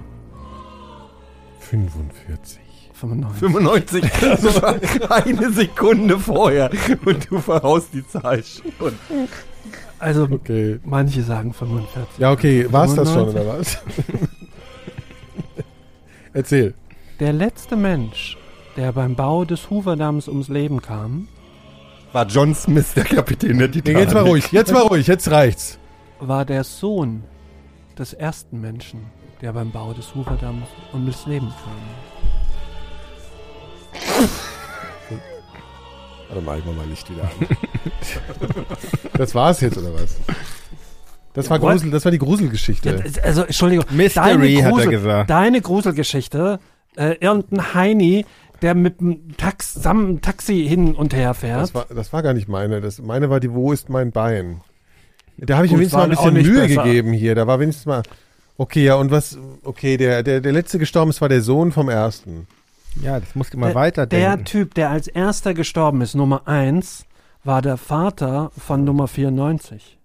45. 1.59 2.62
95. 3.09 3.41
95, 3.41 4.03
das 4.21 4.63
war 4.63 5.25
eine 5.25 5.51
Sekunde 5.53 6.19
vorher 6.19 6.71
und 7.05 7.31
du 7.31 7.39
verhaust 7.39 7.89
die 7.93 8.07
Zahl 8.07 8.43
schon. 8.43 8.93
Also 9.99 10.29
Okay. 10.31 10.79
manche 10.85 11.23
sagen 11.23 11.53
45. 11.53 12.19
Ja, 12.19 12.33
okay, 12.33 12.67
war's 12.71 12.95
das 12.95 13.13
schon 13.13 13.31
95? 13.33 13.35
oder 13.35 13.59
was? 13.59 13.79
Erzähl. 16.33 16.75
Der 17.21 17.33
letzte 17.33 17.77
Mensch, 17.77 18.37
der 18.77 18.93
beim 18.93 19.15
Bau 19.15 19.45
des 19.45 19.71
Hooverdamms 19.71 20.29
ums 20.29 20.49
Leben 20.49 20.81
kam, 20.83 21.29
War 22.13 22.27
John 22.27 22.55
Smith 22.55 22.95
der 22.95 23.05
Kapitän 23.05 23.59
der 23.59 23.69
Nee, 23.69 23.75
Titanic. 23.81 23.99
jetzt 24.01 24.15
mal 24.15 24.23
ruhig, 24.25 24.53
jetzt 24.53 24.73
mal 24.73 24.83
ruhig, 24.83 25.07
jetzt 25.07 25.31
reicht's. 25.31 25.79
war 26.21 26.45
der 26.45 26.65
Sohn 26.65 27.23
des 27.99 28.13
ersten 28.13 28.61
Menschen, 28.61 29.01
der 29.41 29.53
beim 29.53 29.71
Bau 29.71 29.93
des 29.93 30.15
Hooverdamms 30.15 30.67
ums 30.93 31.27
Leben 31.27 31.49
kam. 31.49 31.73
Warte 36.29 36.47
mal, 36.47 36.59
ich 36.59 36.65
mach 36.65 36.75
mal 36.75 36.87
Licht 36.87 37.11
wieder 37.11 37.25
an. 37.25 37.31
das 39.19 39.35
war's 39.35 39.61
jetzt, 39.61 39.77
oder 39.77 39.93
was? 39.95 40.17
Das 41.35 41.51
war? 41.51 41.59
Grusel, 41.59 41.91
das 41.91 42.05
war 42.05 42.13
die 42.13 42.19
Gruselgeschichte. 42.19 43.05
Also, 43.23 43.43
Entschuldigung. 43.43 43.85
Mystery, 43.91 44.57
hat 44.57 44.79
er 44.79 44.87
gesagt. 44.87 45.31
Deine 45.31 45.61
Gruselgeschichte, 45.61 46.59
äh, 46.97 47.17
irgendein 47.21 47.75
Heini, 47.75 48.27
der 48.63 48.75
mit 48.75 49.01
dem 49.01 49.37
Tax, 49.37 49.79
Taxi 50.23 50.67
hin 50.67 50.95
und 50.95 51.15
her 51.15 51.35
fährt. 51.35 51.61
Das 51.61 51.75
war, 51.75 51.87
das 51.95 52.13
war 52.13 52.23
gar 52.23 52.33
nicht 52.33 52.49
meine. 52.49 52.81
Das, 52.81 53.01
meine 53.01 53.29
war 53.29 53.41
die 53.41 53.53
Wo 53.53 53.73
ist 53.73 53.89
mein 53.89 54.13
Bein? 54.13 54.61
Da 55.37 55.57
habe 55.57 55.67
ich 55.67 55.73
Gut, 55.73 55.81
wenigstens 55.81 55.99
mal 55.99 56.05
ein 56.05 56.11
bisschen 56.11 56.35
Mühe 56.35 56.67
besser. 56.67 56.83
gegeben 56.85 57.13
hier. 57.13 57.35
Da 57.35 57.47
war 57.47 57.59
wenigstens 57.61 57.87
mal. 57.87 58.03
Okay, 58.57 58.85
ja, 58.85 58.95
und 58.95 59.11
was. 59.11 59.39
Okay, 59.65 59.97
der, 59.97 60.23
der, 60.23 60.41
der 60.41 60.53
letzte 60.53 60.79
gestorben 60.79 61.11
ist, 61.11 61.21
war 61.21 61.29
der 61.29 61.43
Sohn 61.43 61.73
vom 61.73 61.89
ersten. 61.89 62.47
Ja, 63.01 63.19
das 63.21 63.35
musst 63.35 63.55
du 63.55 63.59
mal 63.59 63.67
der, 63.69 63.75
weiterdenken. 63.75 64.37
der 64.37 64.45
Typ, 64.45 64.75
der 64.75 64.91
als 64.91 65.09
erster 65.09 65.55
gestorben 65.55 66.01
ist, 66.03 66.15
Nummer 66.15 66.47
1, 66.47 67.05
war 67.45 67.63
der 67.63 67.77
Vater 67.77 68.51
von 68.57 68.85
Nummer 68.85 69.09
94. 69.09 69.99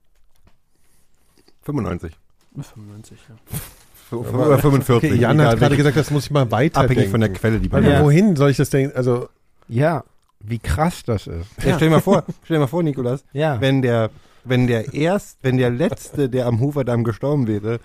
95. 1.64 2.14
95, 2.56 3.18
ja. 3.30 4.18
Oder 4.18 4.58
45. 4.58 5.12
Okay, 5.12 5.20
Jan 5.22 5.42
hat 5.42 5.60
gerade 5.60 5.76
gesagt, 5.76 5.98
das 5.98 6.12
muss 6.12 6.26
ich 6.26 6.32
mal 6.32 6.50
weiterdenken. 6.50 6.92
Abhängig 6.94 7.10
von 7.12 7.20
der 7.20 7.34
Quelle, 7.34 7.60
die 7.60 7.68
man 7.70 7.84
Weil, 7.84 7.92
Ja. 7.92 8.04
Wohin 8.04 8.36
soll 8.36 8.52
ich 8.52 8.58
das 8.58 8.70
denken? 8.70 8.96
Also, 8.96 9.28
ja, 9.68 10.04
Wie 10.40 10.60
krass 10.60 11.04
das 11.04 11.28
ist. 11.28 11.48
Ja, 11.64 11.76
stell 11.76 11.90
dir 11.90 11.96
mal 11.96 12.02
vor, 12.02 12.24
stell 12.44 12.56
dir 12.56 12.60
mal 12.62 12.68
vor, 12.68 12.84
Nikolas, 12.84 13.26
Ja. 13.34 13.60
wenn 13.60 13.82
der, 13.82 14.12
wenn 14.46 14.68
der 14.68 14.94
erst, 14.94 15.40
wenn 15.42 15.58
der 15.58 15.72
letzte, 15.72 16.30
der 16.30 16.46
am 16.46 16.60
Hooverdamm 16.62 17.04
gestorben 17.04 17.48
wäre, 17.48 17.80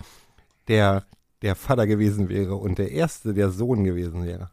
der, 0.67 1.03
der 1.41 1.55
Vater 1.55 1.87
gewesen 1.87 2.29
wäre 2.29 2.55
und 2.55 2.77
der 2.77 2.91
erste 2.91 3.33
der 3.33 3.49
Sohn 3.49 3.83
gewesen 3.83 4.23
wäre. 4.25 4.49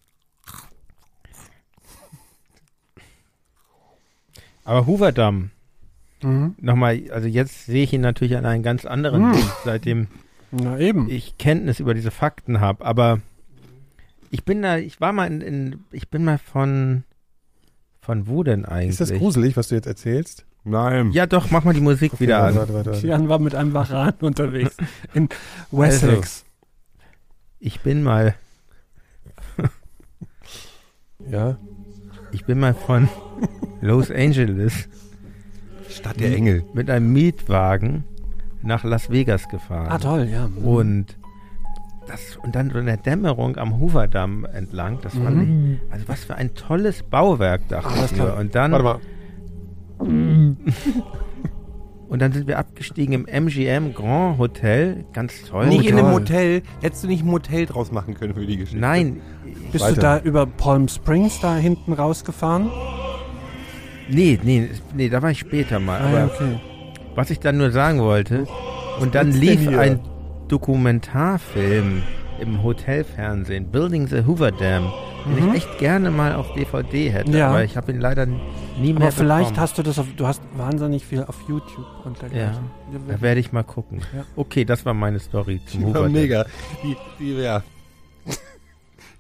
Aber 4.65 4.87
Hooverdamm, 4.87 5.51
Mhm. 6.23 6.55
nochmal, 6.61 7.01
also 7.13 7.27
jetzt 7.29 7.65
sehe 7.67 7.85
ich 7.85 7.93
ihn 7.95 8.03
natürlich 8.03 8.37
an 8.37 8.45
einem 8.45 8.63
ganz 8.63 8.85
anderen 8.85 9.29
Mhm. 9.29 9.33
Bild, 9.33 9.45
seitdem 9.65 10.07
Na 10.51 10.79
eben. 10.79 11.09
ich 11.09 11.39
Kenntnis 11.39 11.81
über 11.81 11.95
diese 11.95 12.11
Fakten 12.11 12.61
habe. 12.61 12.85
Aber 12.85 13.21
ich 14.31 14.45
bin 14.45 14.61
da, 14.63 14.77
ich 14.77 15.01
war 15.01 15.13
mal 15.13 15.27
in, 15.27 15.41
in 15.41 15.85
ich 15.93 16.09
bin 16.11 16.25
mal 16.25 16.37
von, 16.39 17.05
von 18.03 18.29
wo 18.29 18.43
denn 18.43 18.65
eigentlich? 18.67 18.91
Ist 18.91 19.01
das 19.01 19.13
gruselig, 19.15 19.57
was 19.57 19.69
du 19.69 19.75
jetzt 19.77 19.87
erzählst? 19.87 20.45
Nein. 20.63 21.11
Ja 21.13 21.25
doch, 21.27 21.51
mach 21.51 21.65
mal 21.65 21.73
die 21.73 21.81
Musik 21.81 22.21
wieder 22.21 22.39
warte, 22.43 22.49
an. 22.51 22.57
warte, 22.57 22.75
warte, 22.75 22.91
warte. 22.93 23.07
Jan 23.07 23.29
war 23.31 23.39
mit 23.39 23.55
einem 23.55 23.73
Varan 23.73 24.13
unterwegs 24.21 24.77
in 25.15 25.31
Wessex. 25.71 26.45
Ich 27.61 27.81
bin 27.81 28.03
mal, 28.03 28.35
Ja. 31.31 31.57
ich 32.33 32.45
bin 32.45 32.59
mal 32.61 32.75
von 32.75 33.09
Los 33.81 34.11
Angeles 34.11 34.89
Stadt 35.89 36.21
der 36.21 36.35
Engel. 36.37 36.65
mit 36.75 36.89
einem 36.91 37.13
Mietwagen 37.13 38.05
nach 38.63 38.85
Las 38.85 39.11
Vegas 39.11 39.49
gefahren. 39.49 39.89
Ah, 39.91 39.99
toll, 39.99 40.29
ja. 40.31 40.49
Und 40.63 41.17
das 42.07 42.37
und 42.43 42.55
dann 42.55 42.71
so 42.71 42.79
in 42.79 42.87
der 42.87 42.97
Dämmerung 42.97 43.57
am 43.57 43.79
Hooverdamm 43.79 44.45
entlang, 44.45 44.99
das 45.03 45.15
fand 45.15 45.37
Mhm. 45.49 45.73
ich, 45.87 45.93
also 45.93 46.09
was 46.09 46.25
für 46.25 46.35
ein 46.35 46.55
tolles 46.55 47.03
Bauwerk 47.05 47.69
dachte 47.69 47.93
ich 48.05 48.17
mir. 48.17 48.35
Und 48.37 48.55
dann 48.55 48.73
Warte 48.73 48.85
mal. 48.85 49.01
und 52.09 52.21
dann 52.23 52.33
sind 52.33 52.47
wir 52.49 52.59
abgestiegen 52.59 53.13
im 53.15 53.27
MGM 53.27 53.95
Grand 53.95 54.39
Hotel, 54.39 55.05
ganz 55.13 55.45
toll. 55.45 55.67
Nicht 55.69 55.87
in 55.89 55.99
einem. 55.99 56.13
Hotel. 56.13 56.63
Hättest 56.81 57.05
du 57.05 57.09
nicht 57.09 57.23
ein 57.23 57.29
Motel 57.29 57.67
draus 57.67 57.93
machen 57.93 58.15
können 58.15 58.35
für 58.35 58.45
die 58.47 58.57
Geschichte? 58.57 58.81
Nein, 58.81 59.21
Bist 59.73 59.85
Weiter. 59.85 59.95
du 59.95 60.01
da 60.01 60.19
über 60.21 60.47
Palm 60.47 60.89
Springs 60.89 61.39
da 61.41 61.57
hinten 61.57 61.93
rausgefahren? 61.93 62.71
Nee, 64.11 64.39
nee, 64.43 64.69
nee, 64.95 65.09
da 65.09 65.23
war 65.23 65.31
ich 65.31 65.39
später 65.39 65.79
mal. 65.81 66.01
Ah, 66.01 66.27
okay. 66.27 66.61
was 67.15 67.31
ich 67.31 67.41
dann 67.41 67.57
nur 67.59 67.71
sagen 67.71 68.01
wollte, 68.01 68.47
und 69.01 69.15
dann 69.15 69.33
lief 69.33 69.67
ein 69.69 70.01
Dokumentarfilm 70.49 72.03
im 72.41 72.63
Hotelfernsehen, 72.63 73.67
Building 73.71 74.07
the 74.07 74.25
Hoover 74.27 74.51
Dam, 74.51 74.91
den 75.37 75.49
ich 75.51 75.55
echt 75.57 75.79
gerne 75.79 76.11
mal 76.11 76.35
auf 76.35 76.53
DVD 76.55 77.11
hätte, 77.11 77.31
Mhm. 77.31 77.37
Ja. 77.37 77.49
aber 77.49 77.65
ich 77.65 77.77
habe 77.77 77.93
ihn 77.93 78.01
leider 78.01 78.27
nie 78.27 78.93
mehr 78.95 79.03
Aber 79.03 79.13
vielleicht 79.13 79.51
bekommen. 79.51 79.61
hast 79.61 79.79
du 79.79 79.83
das 79.83 79.99
auf, 79.99 80.07
du 80.17 80.27
hast 80.27 80.41
wahnsinnig 80.57 81.05
viel 81.05 81.23
auf 81.25 81.37
YouTube 81.49 81.85
und 82.05 82.17
Ja, 82.35 82.53
da 83.09 83.21
werde 83.21 83.41
ich 83.41 83.53
mal 83.53 83.63
gucken. 83.65 84.01
Ja. 84.17 84.25
Okay, 84.37 84.65
das 84.65 84.87
war 84.87 84.95
meine 84.95 85.19
Story 85.19 85.61
zum 85.67 85.83
Ja, 85.83 85.87
Hoover 85.89 86.03
Dam. 86.05 86.13
mega. 86.13 86.47
Die, 86.83 86.97
die, 87.19 87.35
ja. 87.35 87.63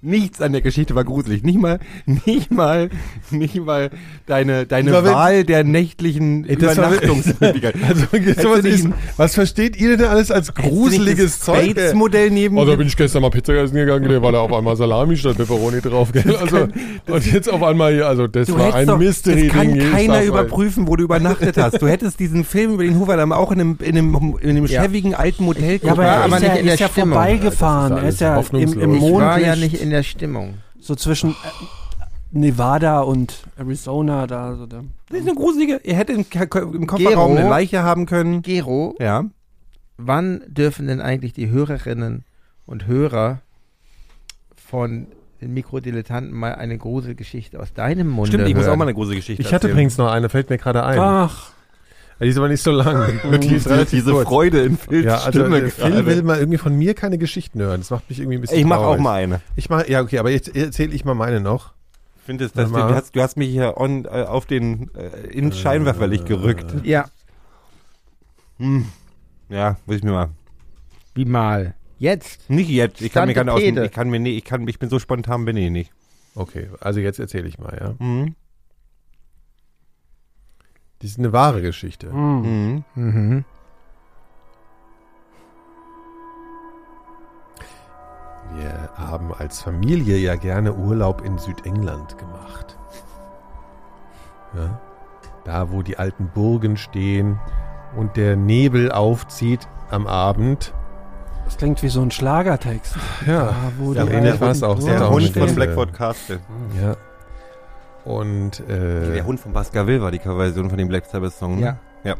Nichts 0.02 0.40
an 0.40 0.52
der 0.52 0.62
Geschichte 0.62 0.94
war 0.94 1.04
gruselig. 1.04 1.42
Nicht 1.42 1.58
mal, 1.58 1.78
nicht 2.06 2.50
mal, 2.50 2.88
nicht 3.30 3.56
mal 3.62 3.90
deine, 4.26 4.64
deine 4.64 4.92
wenn- 4.92 5.04
Wahl 5.04 5.44
der 5.44 5.62
nächtlichen 5.62 6.44
Ey, 6.48 6.54
Übernachtungsmöglichkeiten. 6.54 7.80
Also, 7.90 8.06
sowas 8.40 8.64
ist, 8.64 8.88
was 9.16 9.34
versteht 9.34 9.76
ihr 9.78 9.96
denn 9.96 10.06
alles 10.06 10.30
als 10.30 10.54
gruseliges 10.54 11.40
Zeug? 11.40 11.74
Das 11.74 11.92
Modell 11.94 12.30
neben 12.30 12.56
Oh, 12.56 12.64
da 12.64 12.76
bin 12.76 12.86
ich 12.86 12.96
gestern 12.96 13.22
mal 13.22 13.30
Pizza 13.30 13.52
essen 13.54 13.74
gegangen, 13.74 14.08
da 14.08 14.22
war 14.22 14.32
da 14.32 14.40
auf 14.40 14.52
einmal 14.52 14.76
Salami 14.76 15.16
statt 15.16 15.36
Pepperoni 15.36 15.80
drauf, 15.80 16.12
gell? 16.12 16.34
Also, 16.36 16.68
und 17.06 17.26
jetzt 17.32 17.52
auf 17.52 17.62
einmal 17.62 17.92
hier, 17.92 18.06
also 18.06 18.26
das 18.26 18.50
war 18.56 18.74
ein 18.74 18.86
doch- 18.86 18.98
Mystery-Ding. 18.98 19.48
Das 19.48 19.56
kann 19.56 19.92
keiner 19.92 20.22
überprüfen, 20.24 20.86
wo 20.88 20.96
du 20.96 21.04
übernachtet 21.04 21.56
hast. 21.58 21.80
Du 21.82 21.88
hättest 21.88 22.20
diesen 22.20 22.44
Film 22.44 22.74
über 22.74 22.84
den 22.84 22.98
Hooverdamm 22.98 23.32
auch 23.32 23.52
in 23.52 23.60
einem, 23.60 23.78
in 23.80 23.98
einem, 23.98 24.36
in 24.40 24.50
einem 24.50 24.66
Ja. 24.66 24.82
schäbigen 24.82 25.14
alten 25.14 25.44
Motel 25.44 25.78
Ja, 25.82 25.92
aber 25.92 26.02
Ja, 26.04 26.08
er 26.14 26.24
aber 26.24 26.36
ist 26.36 26.42
nicht 26.42 26.48
ja, 26.54 26.58
in 26.58 26.64
der 26.64 26.74
ist 26.74 26.80
ja 26.80 26.88
vorbeigefahren. 26.88 27.96
Er 27.98 28.08
ist 28.08 28.20
ja 28.20 28.40
im, 28.52 28.80
im. 28.80 28.94
Ich 28.94 29.02
war 29.12 29.38
ja 29.40 29.56
nicht 29.56 29.74
in 29.80 29.89
der 29.90 30.02
Stimmung. 30.02 30.54
so 30.78 30.94
zwischen 30.94 31.30
äh, 31.30 31.34
Nevada 32.32 33.00
und 33.00 33.42
Arizona 33.56 34.26
da. 34.26 34.54
So 34.56 34.66
der, 34.66 34.84
Das 35.08 35.18
ist 35.20 35.26
eine 35.28 35.34
gruselige. 35.36 35.80
Ihr 35.84 35.94
hättet 35.96 36.16
im, 36.16 36.24
im 36.74 36.86
Kofferraum 36.86 37.32
Gero? 37.34 37.40
eine 37.40 37.48
Leiche 37.48 37.82
haben 37.82 38.06
können. 38.06 38.42
Gero, 38.42 38.94
Ja. 39.00 39.24
wann 39.96 40.42
dürfen 40.46 40.86
denn 40.86 41.00
eigentlich 41.00 41.32
die 41.32 41.48
Hörerinnen 41.50 42.24
und 42.66 42.86
Hörer 42.86 43.40
von 44.54 45.08
den 45.40 45.54
Mikrodilettanten 45.54 46.32
mal 46.32 46.54
eine 46.54 46.76
Gruselgeschichte 46.78 47.58
aus 47.58 47.72
deinem 47.72 48.08
Munde 48.08 48.28
Stimmt, 48.32 48.46
ich 48.48 48.54
muss 48.54 48.64
hören? 48.64 48.74
auch 48.74 48.76
mal 48.76 48.84
eine 48.84 48.94
gruselige 48.94 49.20
Geschichte 49.20 49.40
Ich 49.42 49.48
hatte 49.48 49.54
erzählen. 49.66 49.72
übrigens 49.72 49.98
noch 49.98 50.10
eine, 50.10 50.28
fällt 50.28 50.50
mir 50.50 50.58
gerade 50.58 50.84
ein. 50.84 50.98
Ach, 51.00 51.52
Die 52.20 52.28
ist 52.28 52.36
aber 52.36 52.48
nicht 52.48 52.62
so 52.62 52.70
lang. 52.70 53.18
Die 53.40 53.54
ist 53.54 53.66
relativ 53.68 54.00
diese 54.00 54.12
kurz. 54.12 54.28
Freude 54.28 54.60
in 54.62 54.76
Phils 54.76 55.06
Ja, 55.06 55.18
also 55.18 55.40
Stimme 55.40 55.58
äh, 55.58 55.70
Phil 55.70 55.90
gerade. 55.90 56.06
will 56.06 56.22
mal 56.22 56.38
irgendwie 56.38 56.58
von 56.58 56.76
mir 56.76 56.94
keine 56.94 57.16
Geschichten 57.16 57.60
hören. 57.60 57.80
Das 57.80 57.90
macht 57.90 58.08
mich 58.10 58.18
irgendwie 58.20 58.36
ein 58.38 58.40
bisschen 58.42 58.58
Ich 58.58 58.64
mache 58.66 58.80
auch 58.80 58.98
mal 58.98 59.14
eine. 59.22 59.40
Ich 59.56 59.70
mach, 59.70 59.86
ja, 59.88 60.02
okay, 60.02 60.18
aber 60.18 60.30
jetzt 60.30 60.54
erzähle 60.54 60.92
ich 60.92 61.04
mal 61.04 61.14
meine 61.14 61.40
noch. 61.40 61.72
Ich 62.18 62.22
finde, 62.26 62.44
es, 62.44 62.52
dass 62.52 62.68
du, 62.70 62.76
du, 62.76 62.94
hast, 62.94 63.16
du 63.16 63.22
hast 63.22 63.36
mich 63.38 63.48
hier 63.48 63.78
on, 63.78 64.04
äh, 64.04 64.08
auf 64.24 64.44
den 64.44 64.90
äh, 64.94 65.26
ins 65.28 65.58
Scheinwerferlicht 65.58 66.26
gerückt. 66.26 66.74
Ja, 66.84 67.06
Hm. 68.58 68.86
Ja, 69.48 69.78
muss 69.86 69.96
ich 69.96 70.02
mir 70.02 70.12
mal. 70.12 70.28
wie 71.14 71.24
mal. 71.24 71.74
Jetzt. 71.98 72.48
Nicht 72.48 72.68
jetzt. 72.70 73.00
Ich 73.02 73.12
kann 73.12 73.26
mir 73.28 73.34
Tante 73.34 73.52
keine 73.52 73.78
aus, 73.78 73.84
ich 73.86 73.92
kann 73.92 74.08
mir 74.10 74.20
nee, 74.20 74.36
ich 74.36 74.44
kann 74.44 74.66
ich 74.68 74.78
bin 74.78 74.88
so 74.88 74.98
spontan 74.98 75.44
bin 75.44 75.56
ich 75.56 75.70
nicht. 75.70 75.90
Okay, 76.34 76.68
also 76.80 77.00
jetzt 77.00 77.18
erzähle 77.18 77.48
ich 77.48 77.58
mal, 77.58 77.76
ja. 77.78 77.94
Mhm. 78.06 78.34
Das 81.00 81.10
ist 81.12 81.18
eine 81.18 81.32
wahre 81.32 81.62
Geschichte. 81.62 82.10
hm. 82.12 82.42
Mhm. 82.42 82.84
Mhm. 82.94 83.44
Wir 88.56 88.90
haben 88.96 89.32
als 89.32 89.62
Familie 89.62 90.16
ja 90.18 90.34
gerne 90.36 90.74
Urlaub 90.74 91.22
in 91.24 91.38
Südengland 91.38 92.18
gemacht. 92.18 92.76
Ja, 94.56 94.80
da, 95.44 95.70
wo 95.70 95.82
die 95.82 95.96
alten 95.98 96.28
Burgen 96.34 96.76
stehen 96.76 97.38
und 97.96 98.16
der 98.16 98.36
Nebel 98.36 98.90
aufzieht 98.90 99.68
am 99.90 100.06
Abend. 100.08 100.74
das 101.44 101.56
klingt 101.56 101.82
wie 101.82 101.88
so 101.88 102.02
ein 102.02 102.10
Schlagertext. 102.10 102.96
Ja, 103.26 103.46
Da, 103.46 103.54
wo 103.78 103.92
ja 103.92 104.04
die 104.04 104.10
ähnlich 104.12 104.32
alten 104.32 104.40
war 104.44 104.50
es 104.50 104.62
auch. 104.64 104.78
Der 104.80 104.98
Der 104.98 105.10
Hund 105.10 105.28
von 105.36 105.54
Blackford 105.54 105.92
Castle. 105.92 106.40
ja. 106.80 106.96
Und 108.04 108.60
äh, 108.68 109.12
Der 109.12 109.26
Hund 109.26 109.40
von 109.40 109.52
Baskerville 109.52 110.00
war 110.00 110.10
die 110.10 110.18
Coverversion 110.18 110.68
von 110.70 110.78
dem 110.78 110.88
Black 110.88 111.06
Sabbath 111.06 111.34
Song. 111.34 111.60
ne? 111.60 111.78
Ja. 112.04 112.16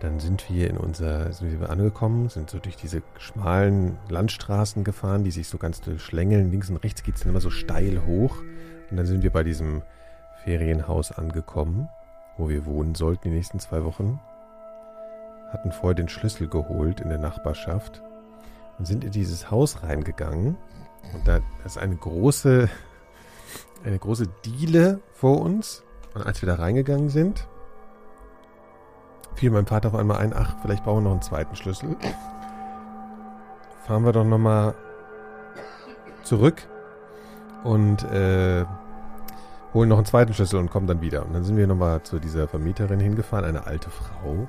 Dann 0.00 0.18
sind 0.18 0.48
wir 0.48 0.70
in 0.70 0.78
unser, 0.78 1.32
sind 1.32 1.60
wir 1.60 1.68
angekommen, 1.68 2.28
sind 2.30 2.48
so 2.48 2.58
durch 2.58 2.76
diese 2.76 3.02
schmalen 3.18 3.98
Landstraßen 4.08 4.82
gefahren, 4.82 5.24
die 5.24 5.30
sich 5.30 5.48
so 5.48 5.58
ganz 5.58 5.82
schlängeln. 5.98 6.50
Links 6.50 6.70
und 6.70 6.78
rechts 6.78 7.02
geht 7.02 7.16
es 7.16 7.20
dann 7.22 7.30
immer 7.30 7.40
so 7.40 7.50
steil 7.50 8.00
hoch. 8.06 8.36
Und 8.90 8.96
dann 8.96 9.06
sind 9.06 9.22
wir 9.22 9.30
bei 9.30 9.42
diesem 9.44 9.82
Ferienhaus 10.44 11.12
angekommen, 11.12 11.88
wo 12.38 12.48
wir 12.48 12.64
wohnen 12.64 12.94
sollten 12.94 13.28
die 13.28 13.34
nächsten 13.36 13.60
zwei 13.60 13.84
Wochen. 13.84 14.20
Hatten 15.52 15.70
vorher 15.70 15.94
den 15.94 16.08
Schlüssel 16.08 16.48
geholt 16.48 17.00
in 17.00 17.08
der 17.10 17.18
Nachbarschaft 17.18 18.02
und 18.78 18.86
sind 18.86 19.04
in 19.04 19.10
dieses 19.10 19.50
Haus 19.50 19.82
reingegangen. 19.82 20.56
Und 21.12 21.28
da 21.28 21.40
ist 21.66 21.76
eine 21.76 21.96
große, 21.96 22.70
eine 23.84 23.98
große 23.98 24.26
Diele 24.44 25.00
vor 25.12 25.40
uns. 25.40 25.84
Und 26.14 26.26
als 26.26 26.42
wir 26.42 26.48
da 26.48 26.56
reingegangen 26.56 27.08
sind, 27.08 27.48
fiel 29.34 29.50
meinem 29.50 29.66
Vater 29.66 29.88
auf 29.88 29.94
einmal 29.94 30.18
ein, 30.18 30.32
ach, 30.34 30.56
vielleicht 30.62 30.84
brauchen 30.84 30.98
wir 30.98 31.08
noch 31.08 31.12
einen 31.12 31.22
zweiten 31.22 31.56
Schlüssel. 31.56 31.96
Fahren 33.86 34.04
wir 34.04 34.12
doch 34.12 34.24
nochmal 34.24 34.74
zurück 36.22 36.66
und 37.64 38.04
äh, 38.04 38.64
holen 39.72 39.88
noch 39.88 39.98
einen 39.98 40.06
zweiten 40.06 40.34
Schlüssel 40.34 40.58
und 40.58 40.70
kommen 40.70 40.86
dann 40.86 41.00
wieder. 41.00 41.24
Und 41.24 41.32
dann 41.32 41.44
sind 41.44 41.56
wir 41.56 41.66
nochmal 41.66 42.02
zu 42.02 42.18
dieser 42.18 42.48
Vermieterin 42.48 43.00
hingefahren, 43.00 43.44
eine 43.44 43.66
alte 43.66 43.90
Frau. 43.90 44.48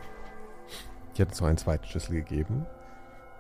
Die 1.16 1.22
hat 1.22 1.30
uns 1.30 1.42
noch 1.42 1.48
einen 1.48 1.58
zweiten 1.58 1.86
Schlüssel 1.86 2.16
gegeben. 2.16 2.66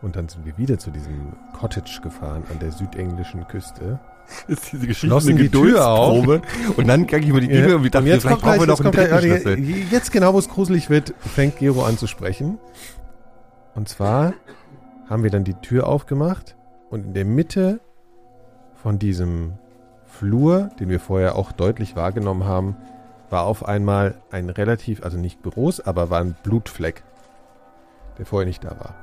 Und 0.01 0.15
dann 0.15 0.27
sind 0.29 0.45
wir 0.45 0.57
wieder 0.57 0.79
zu 0.79 0.89
diesem 0.89 1.33
Cottage 1.53 1.99
gefahren 2.01 2.43
an 2.49 2.59
der 2.59 2.71
südenglischen 2.71 3.47
Küste. 3.47 3.99
Ist 4.47 4.71
diese 4.71 4.87
Geschichte 4.87 5.07
Schlossen 5.07 5.31
eine 5.31 5.43
die 5.43 5.49
Tür 5.49 5.87
auf. 5.87 6.21
Geduldsprobe. 6.21 6.77
Und 6.77 6.87
dann 6.87 7.07
gang 7.07 7.23
ich 7.23 7.29
über 7.29 7.41
die 7.41 7.47
Bibel 7.47 7.75
und 7.75 7.83
wir 7.83 7.91
dachten, 7.91 8.07
jetzt 8.07 8.21
vielleicht 8.21 8.41
kommt 8.41 8.57
brauchen 8.57 8.59
wir 8.59 8.65
gleich, 8.65 8.79
noch 8.79 8.85
einen 8.85 8.93
dritten 8.93 9.19
gleich, 9.19 9.41
Schlüssel. 9.41 9.91
Jetzt 9.91 10.11
genau, 10.11 10.33
wo 10.33 10.39
es 10.39 10.49
gruselig 10.49 10.89
wird, 10.89 11.13
fängt 11.19 11.57
Gero 11.57 11.83
an 11.83 11.97
zu 11.97 12.07
sprechen. 12.07 12.57
Und 13.75 13.89
zwar 13.89 14.33
haben 15.09 15.23
wir 15.23 15.29
dann 15.29 15.43
die 15.43 15.53
Tür 15.55 15.87
aufgemacht 15.87 16.55
und 16.89 17.05
in 17.05 17.13
der 17.13 17.25
Mitte 17.25 17.79
von 18.81 18.99
diesem 18.99 19.53
Flur, 20.05 20.69
den 20.79 20.89
wir 20.89 20.99
vorher 20.99 21.35
auch 21.35 21.51
deutlich 21.51 21.95
wahrgenommen 21.95 22.45
haben, 22.45 22.75
war 23.29 23.45
auf 23.45 23.65
einmal 23.65 24.15
ein 24.29 24.49
relativ, 24.49 25.03
also 25.03 25.17
nicht 25.17 25.41
groß, 25.43 25.81
aber 25.81 26.09
war 26.09 26.19
ein 26.19 26.35
Blutfleck, 26.43 27.03
der 28.17 28.25
vorher 28.25 28.45
nicht 28.45 28.63
da 28.63 28.71
war. 28.71 28.95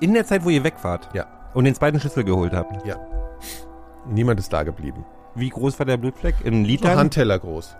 In 0.00 0.14
der 0.14 0.26
Zeit, 0.26 0.44
wo 0.44 0.50
ihr 0.50 0.64
weg 0.64 0.74
wart. 0.82 1.08
Ja. 1.14 1.26
Und 1.54 1.64
den 1.64 1.74
zweiten 1.74 2.00
Schlüssel 2.00 2.24
geholt 2.24 2.52
habt. 2.52 2.86
Niemand 4.08 4.40
ist 4.40 4.52
da 4.52 4.62
geblieben. 4.62 5.04
Wie 5.34 5.48
groß 5.50 5.78
war 5.78 5.86
der 5.86 5.96
Blutfleck? 5.96 6.36
In 6.44 6.62
So 6.64 6.68
Litern? 6.68 6.96
Handteller 6.96 7.38
groß. 7.38 7.76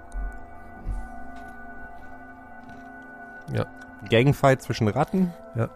Ja. 3.55 3.67
Gangfight 4.11 4.63
zwischen 4.63 4.89
Ratten? 4.89 5.33
Ja. 5.55 5.69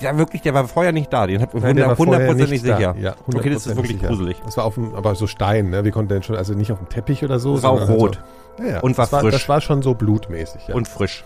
Ja, 0.00 0.18
wirklich, 0.18 0.42
der 0.42 0.52
war 0.52 0.68
vorher 0.68 0.92
nicht 0.92 1.10
da. 1.12 1.26
Den 1.26 1.40
hat 1.40 1.54
Nein, 1.54 1.76
der 1.76 1.86
war 1.88 1.96
vorher 1.96 2.14
hundertprozentig 2.18 2.62
nicht 2.62 2.68
da. 2.68 2.76
sicher. 2.76 2.94
Ja, 2.98 3.14
okay, 3.26 3.50
das 3.50 3.66
ist 3.66 3.72
100% 3.72 3.76
wirklich 3.76 3.96
sicher. 3.96 4.08
gruselig. 4.08 4.40
Das 4.44 4.56
war 4.58 4.64
auf 4.64 4.74
dem, 4.74 4.94
aber 4.94 5.14
so 5.14 5.26
Stein, 5.26 5.70
ne? 5.70 5.84
Wie 5.84 5.90
konnte 5.90 6.14
denn 6.14 6.22
schon, 6.22 6.36
also 6.36 6.52
nicht 6.54 6.70
auf 6.72 6.78
dem 6.78 6.88
Teppich 6.90 7.24
oder 7.24 7.38
so. 7.38 7.54
Das 7.54 7.62
war 7.62 7.70
auch 7.70 7.88
rot. 7.88 8.22
So, 8.58 8.64
ja, 8.64 8.70
ja. 8.70 8.80
Und 8.80 8.98
war 8.98 9.04
das 9.04 9.12
war, 9.12 9.20
frisch. 9.20 9.32
Das 9.32 9.48
war 9.48 9.60
schon 9.62 9.80
so 9.82 9.94
blutmäßig, 9.94 10.68
ja. 10.68 10.74
Und 10.74 10.88
frisch. 10.88 11.24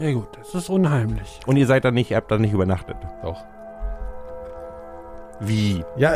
Ja 0.00 0.12
gut, 0.12 0.28
das 0.38 0.54
ist 0.54 0.70
unheimlich. 0.70 1.40
Und 1.46 1.58
ihr 1.58 1.66
seid 1.66 1.84
da 1.84 1.90
nicht, 1.90 2.10
ihr 2.10 2.16
habt 2.16 2.30
da 2.30 2.38
nicht 2.38 2.54
übernachtet. 2.54 2.96
Doch. 3.22 3.44
Wie? 5.40 5.84
Ja, 5.96 6.14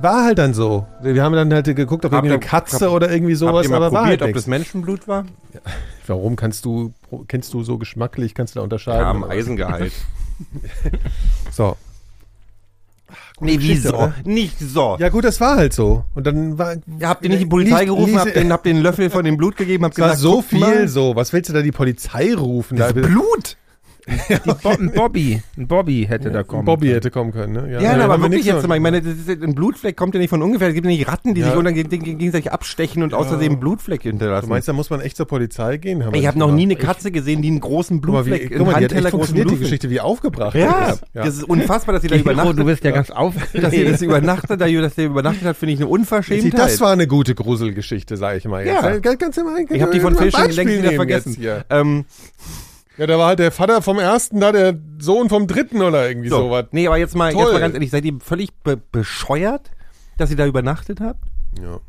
war 0.00 0.24
halt 0.24 0.38
dann 0.38 0.52
so. 0.54 0.86
Wir 1.02 1.22
haben 1.22 1.34
dann 1.34 1.52
halt 1.52 1.64
geguckt, 1.64 2.04
ob 2.04 2.12
Habt 2.12 2.24
irgendwie 2.26 2.34
eine 2.34 2.40
Katze 2.40 2.86
habt- 2.86 2.94
oder 2.94 3.10
irgendwie 3.10 3.32
Habt 3.32 3.38
sowas, 3.40 3.64
ihr 3.64 3.70
mal 3.70 3.76
aber 3.76 3.92
war 3.92 4.02
probiert, 4.02 4.20
halt 4.20 4.30
ob 4.30 4.34
das. 4.36 4.46
Menschenblut 4.46 5.08
war? 5.08 5.24
Warum 6.06 6.36
kannst 6.36 6.64
du, 6.64 6.92
kennst 7.28 7.52
du 7.54 7.62
so 7.62 7.78
geschmacklich, 7.78 8.34
kannst 8.34 8.54
du 8.54 8.58
da 8.60 8.64
unterscheiden? 8.64 9.00
Ja, 9.00 9.10
am? 9.10 9.24
Eisengehalt. 9.24 9.92
So. 11.50 11.76
nee, 13.40 13.56
Geschichte, 13.56 13.84
wieso? 13.84 13.96
oder? 13.96 14.14
Nicht 14.24 14.58
so. 14.58 14.96
Ja 14.98 15.08
gut, 15.08 15.24
das 15.24 15.40
war 15.40 15.56
halt 15.56 15.72
so. 15.72 16.04
Und 16.14 16.26
dann 16.26 16.58
war... 16.58 16.74
Habt 17.02 17.22
ihr 17.24 17.30
nicht 17.30 17.40
die 17.40 17.46
Polizei 17.46 17.84
Lies- 17.84 17.86
gerufen, 17.86 18.18
habt 18.18 18.36
den, 18.36 18.52
habt 18.52 18.66
den 18.66 18.82
Löffel 18.82 19.08
von 19.08 19.24
dem 19.24 19.38
Blut 19.38 19.56
gegeben, 19.56 19.84
habt 19.84 19.94
Es 19.94 20.00
war 20.00 20.08
gesagt, 20.08 20.20
so 20.22 20.42
viel 20.42 20.60
mal, 20.60 20.88
so. 20.88 21.16
Was 21.16 21.32
willst 21.32 21.48
du 21.48 21.54
da 21.54 21.62
die 21.62 21.72
Polizei 21.72 22.34
rufen? 22.34 22.76
Da, 22.76 22.92
Blut! 22.92 23.56
Ein 24.64 24.92
Bobby, 24.92 25.42
ein 25.56 25.66
Bobby 25.66 26.06
hätte 26.08 26.30
da 26.30 26.44
kommen. 26.44 26.64
Bobby 26.64 26.86
können. 26.86 26.94
hätte 26.94 27.10
kommen 27.10 27.32
können, 27.32 27.52
ne? 27.54 27.72
Ja, 27.72 27.80
da 27.96 28.04
aber 28.04 28.12
haben 28.14 28.22
wir 28.22 28.30
wirklich 28.30 28.46
jetzt 28.46 28.66
mal, 28.68 28.76
ich 28.76 28.80
meine, 28.80 29.02
das 29.02 29.14
ist, 29.14 29.28
ein 29.28 29.54
Blutfleck 29.56 29.96
kommt 29.96 30.14
ja 30.14 30.20
nicht 30.20 30.30
von 30.30 30.42
ungefähr. 30.42 30.68
Es 30.68 30.74
gibt 30.74 30.86
ja 30.86 30.92
nicht 30.92 31.08
Ratten, 31.08 31.34
die 31.34 31.40
Ja. 31.40 31.52
sich 31.60 31.88
gegenseitig 31.90 32.52
abstechen 32.52 33.02
und 33.02 33.14
außerdem 33.14 33.52
einen 33.52 33.60
Blutfleck 33.60 34.02
Du 34.02 34.08
hinterlassen. 34.10 34.48
meinst, 34.48 34.68
da 34.68 34.72
muss 34.72 34.90
man 34.90 35.00
echt 35.00 35.16
zur 35.16 35.26
Polizei 35.26 35.76
gehen? 35.78 36.04
Ich 36.12 36.26
habe 36.26 36.38
noch 36.38 36.52
nie 36.52 36.62
eine 36.62 36.76
Katze 36.76 37.10
gesehen, 37.10 37.42
die 37.42 37.48
einen 37.48 37.58
großen 37.60 38.00
Blutfleck, 38.00 38.52
guck 38.56 38.66
mal, 38.66 38.74
die 38.78 38.84
hat 38.84 38.92
echt 38.92 39.00
großen 39.02 39.10
funktioniert, 39.10 39.50
die. 39.50 39.56
Geschichte, 39.56 39.90
wie 39.90 40.00
aufgebracht 40.00 40.54
Ja, 40.54 40.90
ist. 40.90 41.02
das 41.12 41.28
ist 41.38 41.42
unfassbar, 41.44 41.94
dass 41.94 42.02
sie 42.02 42.08
da 42.08 42.16
übernachtet. 42.16 42.58
du 42.60 42.64
bist 42.64 42.84
ja 42.84 42.92
ganz 42.92 43.10
auf. 43.10 43.34
dass 43.54 43.72
sie 43.72 43.84
das 43.84 44.02
übernachtet, 44.02 44.60
da- 44.60 44.68
dass 44.68 44.94
der 44.94 45.06
übernachtet 45.06 45.42
hat, 45.44 45.56
finde 45.56 45.72
ich 45.74 45.80
eine 45.80 45.88
Unverschämtheit. 45.88 46.54
das 46.58 46.80
war 46.80 46.92
eine 46.92 47.08
gute 47.08 47.34
Gruselgeschichte, 47.34 48.16
sage 48.16 48.38
ich 48.38 48.44
mal 48.44 48.64
jetzt. 48.64 48.82
Ja. 48.82 48.98
Ganz, 48.98 49.18
ganz 49.18 49.36
im 49.36 49.46
ich 49.70 49.82
habe 49.82 49.92
die 49.92 50.00
von 50.00 50.14
Phil 50.14 50.30
schon 50.30 50.50
längst 50.50 50.78
wieder 50.78 50.92
vergessen. 50.92 51.36
Ja, 52.98 53.06
da 53.06 53.18
war 53.18 53.26
halt 53.28 53.38
der 53.38 53.52
Vater 53.52 53.82
vom 53.82 53.98
ersten, 53.98 54.40
da 54.40 54.52
der 54.52 54.74
Sohn 54.98 55.28
vom 55.28 55.46
dritten 55.46 55.82
oder 55.82 56.08
irgendwie 56.08 56.28
so, 56.28 56.38
sowas. 56.38 56.66
nee, 56.72 56.86
aber 56.86 56.96
jetzt 56.96 57.14
mal, 57.14 57.32
Toll. 57.32 57.42
jetzt 57.42 57.52
mal 57.52 57.60
ganz 57.60 57.74
ehrlich, 57.74 57.90
seid 57.90 58.04
ihr 58.04 58.14
völlig 58.24 58.54
be 58.62 58.76
bescheuert, 58.76 59.70
dass 60.16 60.30
ihr 60.30 60.36
da 60.36 60.46
übernachtet 60.46 61.00
habt? 61.00 61.20
Ja. 61.60 61.80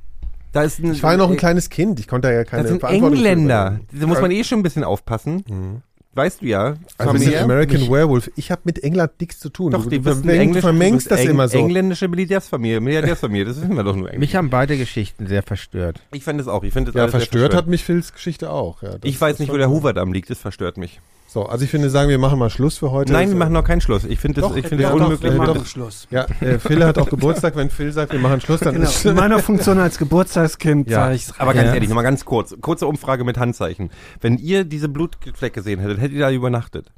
Da 0.51 0.63
ist 0.63 0.79
ein, 0.79 0.93
Ich 0.93 1.03
war 1.03 1.11
ja 1.11 1.17
noch 1.17 1.29
ein 1.29 1.37
kleines 1.37 1.69
Kind, 1.69 1.99
ich 1.99 2.07
konnte 2.07 2.27
da 2.29 2.33
ja 2.33 2.43
keine 2.43 2.63
Das 2.63 2.71
sind 2.71 2.79
Verantwortung 2.79 3.17
Engländer. 3.17 3.79
Da 3.91 4.07
muss 4.07 4.19
man 4.21 4.31
eh 4.31 4.43
schon 4.43 4.59
ein 4.59 4.63
bisschen 4.63 4.83
aufpassen. 4.83 5.43
Mhm. 5.47 5.81
Weißt 6.17 6.41
du 6.41 6.47
ja. 6.47 6.59
Also 6.65 6.73
wir 6.77 6.79
sind 6.97 6.97
Familiär. 6.97 7.43
American 7.43 7.77
Nicht- 7.77 7.91
Werewolf. 7.91 8.31
Ich 8.35 8.49
habe 8.51 8.61
mit 8.65 8.83
England 8.83 9.11
nichts 9.21 9.39
zu 9.39 9.49
tun. 9.49 9.71
Doch, 9.71 9.83
du, 9.83 9.89
die 9.89 9.99
du, 9.99 10.05
wissen 10.05 10.23
vermeng- 10.23 10.25
du 10.35 10.39
Englisch, 10.41 10.61
vermengst 10.61 11.11
das 11.11 11.19
Eng- 11.21 11.29
immer 11.29 11.47
so. 11.47 11.57
Engländische 11.59 12.07
Milliardärsfamilie, 12.07 12.79
Milliardärsfamilie, 12.81 13.45
das 13.45 13.61
wissen 13.61 13.75
wir 13.75 13.83
doch 13.83 13.95
nur. 13.95 14.11
Mich 14.17 14.35
haben 14.35 14.49
beide 14.49 14.77
Geschichten 14.77 15.27
sehr 15.27 15.43
verstört. 15.43 16.01
ich 16.11 16.23
finde 16.23 16.41
es 16.41 16.47
auch. 16.47 16.63
Ich 16.63 16.73
finde 16.73 16.89
es 16.89 16.95
Ja, 16.95 17.03
alles 17.03 17.11
sehr 17.11 17.19
verstört 17.21 17.53
hat 17.55 17.67
mich 17.67 17.83
Phils 17.83 18.13
Geschichte 18.13 18.49
auch. 18.49 18.81
Ja, 18.81 18.97
das 18.97 18.99
Ich 19.03 19.21
weiß 19.21 19.39
nicht, 19.39 19.51
wo 19.51 19.57
der. 19.57 19.69
Hoover-Damm 19.69 20.11
liegt. 20.11 20.29
Das 20.29 20.39
verstört 20.39 20.77
mich. 20.77 20.99
So, 21.29 21.45
also 21.45 21.65
ich 21.65 21.69
finde, 21.71 21.89
sagen 21.89 22.09
wir 22.09 22.17
machen 22.19 22.39
mal 22.39 22.49
Schluss 22.49 22.77
für 22.77 22.89
heute. 22.91 23.11
Nein, 23.11 23.27
wir 23.29 23.35
machen 23.35 23.51
noch 23.51 23.65
keinen 23.65 23.81
Schluss. 23.81 24.05
Ich 24.05 24.17
finde 24.19 24.39
das, 24.41 24.49
Doch, 24.49 24.55
ich 24.55 24.65
finde 24.65 24.83
ja, 24.83 24.91
das 24.91 25.01
unmöglich. 25.01 25.33
wir 25.33 25.39
wir 25.39 25.45
doch. 25.45 25.55
machen 25.55 25.65
Schluss. 25.67 26.07
Ja, 26.09 26.25
äh, 26.39 26.57
Phil 26.57 26.83
hat 26.85 26.97
auch 26.97 27.09
Geburtstag. 27.09 27.55
Wenn 27.57 27.69
Phil 27.69 27.91
sagt, 27.91 28.13
wir 28.13 28.19
machen 28.19 28.39
Schluss, 28.39 28.61
dann 28.61 28.75
Genau. 28.75 28.87
ist 28.87 29.05
In 29.05 29.15
meiner 29.15 29.39
Funktion 29.39 29.77
als 29.77 29.97
Geburtstagskind 29.97 30.89
Ja. 30.89 30.99
sage 31.01 31.15
ich's 31.15 31.33
Aber 31.37 31.53
ganz 31.53 31.67
Ja. 31.67 31.73
ehrlich, 31.73 31.89
nochmal 31.89 32.05
ganz 32.05 32.23
kurz. 32.23 32.55
Kurze 32.61 32.87
Umfrage 32.87 33.25
mit 33.25 33.37
Handzeichen. 33.37 33.89
Wenn 34.21 34.37
ihr 34.37 34.63
diese 34.63 34.87
Blutfleck 34.87 35.53
gesehen 35.53 35.81
hättet, 35.81 35.97
hättet 35.99 36.13
ihr 36.13 36.21
da 36.21 36.31
übernachtet? 36.31 36.91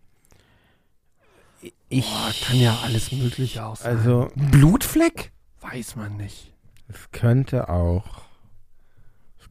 Ich, 1.90 2.06
Kann 2.48 2.58
ja 2.60 2.78
alles 2.86 3.12
Mögliche 3.12 3.66
aussehen. 3.66 3.98
also, 3.98 4.28
Blutfleck? 4.36 5.32
weiß 5.62 5.96
man 5.96 6.18
nicht. 6.18 6.54
es 6.88 7.12
könnte 7.12 7.68
auch 7.70 8.04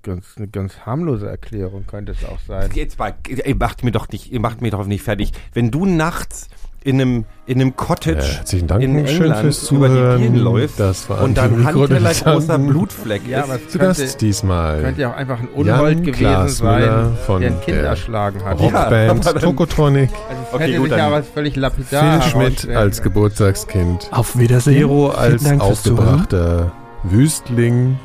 ganz, 0.09 0.27
eine 0.37 0.49
ganz 0.49 0.81
harmlose 0.87 1.29
Erklärung 1.29 1.87
könnte 1.87 2.13
es 2.13 2.25
auch 2.29 2.39
sein. 2.47 2.69
Jetzt 2.75 2.99
mal, 2.99 3.15
ihr 3.29 3.57
macht 3.57 3.85
mir 3.85 3.91
doch 3.93 4.09
nicht, 4.09 4.33
macht 4.41 4.61
mir 4.61 4.71
doch 4.71 4.85
nicht 4.87 5.03
fertig. 5.03 5.33
Wenn 5.55 5.71
du 5.71 5.87
nachts 5.87 6.49
in 6.85 7.01
einem, 7.01 7.25
in 7.47 7.61
einem 7.61 7.75
Cottage 7.77 8.19
Äh, 8.21 8.23
herzlichen 8.37 8.69
Dank, 8.69 8.83
in 8.83 8.95
schön 9.09 9.17
England 9.27 9.41
fürs 9.41 9.71
über 9.71 9.89
die 9.89 9.95
Zuhören. 9.97 10.21
Dielen 10.23 10.37
läufst 10.37 10.79
Das 10.81 11.11
war 11.11 11.23
und 11.23 11.37
dann 11.37 11.65
Handteller 11.67 12.13
großer. 12.15 12.59
Blutfleck 12.59 13.27
Ja, 13.27 13.41
ist, 13.41 13.45
aber 13.45 13.55
es 13.57 13.69
Zu 13.69 13.79
könnte, 13.79 14.01
Gast 14.03 14.21
diesmal 14.21 14.81
könnte 14.83 15.01
ja 15.03 15.11
auch 15.13 15.17
einfach 15.17 15.41
ein 15.41 15.49
Unhold 15.49 16.05
gewesen 16.05 16.49
sein, 16.49 17.17
von 17.27 17.41
der 17.41 17.51
ein 17.51 17.61
Kind 17.61 17.77
der 17.79 17.85
erschlagen 17.85 18.45
hat. 18.45 18.61
Rockband 18.61 19.27
dann- 19.27 19.39
Tokotronic. 19.41 20.09
Also 20.31 20.43
es 20.43 20.55
Okay, 20.55 20.65
hätte 20.65 20.79
gut, 20.79 20.91
sich 20.91 21.03
aber 21.03 21.23
völlig 21.25 21.57
lapidar 21.57 22.23
Phil 22.23 22.31
Schmidt 22.31 22.69
als. 22.69 23.03
Geburtstagskind. 23.03 24.09
Auf 24.13 24.39
Wiedersehen. 24.39 24.89
Vielen 24.89 25.11
als 25.11 25.61
aufgebrachter 25.61 26.73
Wüstling. 27.03 27.99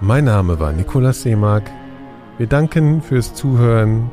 Mein 0.00 0.24
Name 0.24 0.58
war 0.60 0.72
Nikolaus 0.72 1.22
Seemark. 1.22 1.70
Wir 2.38 2.46
danken 2.46 3.00
fürs 3.02 3.34
Zuhören. 3.34 4.10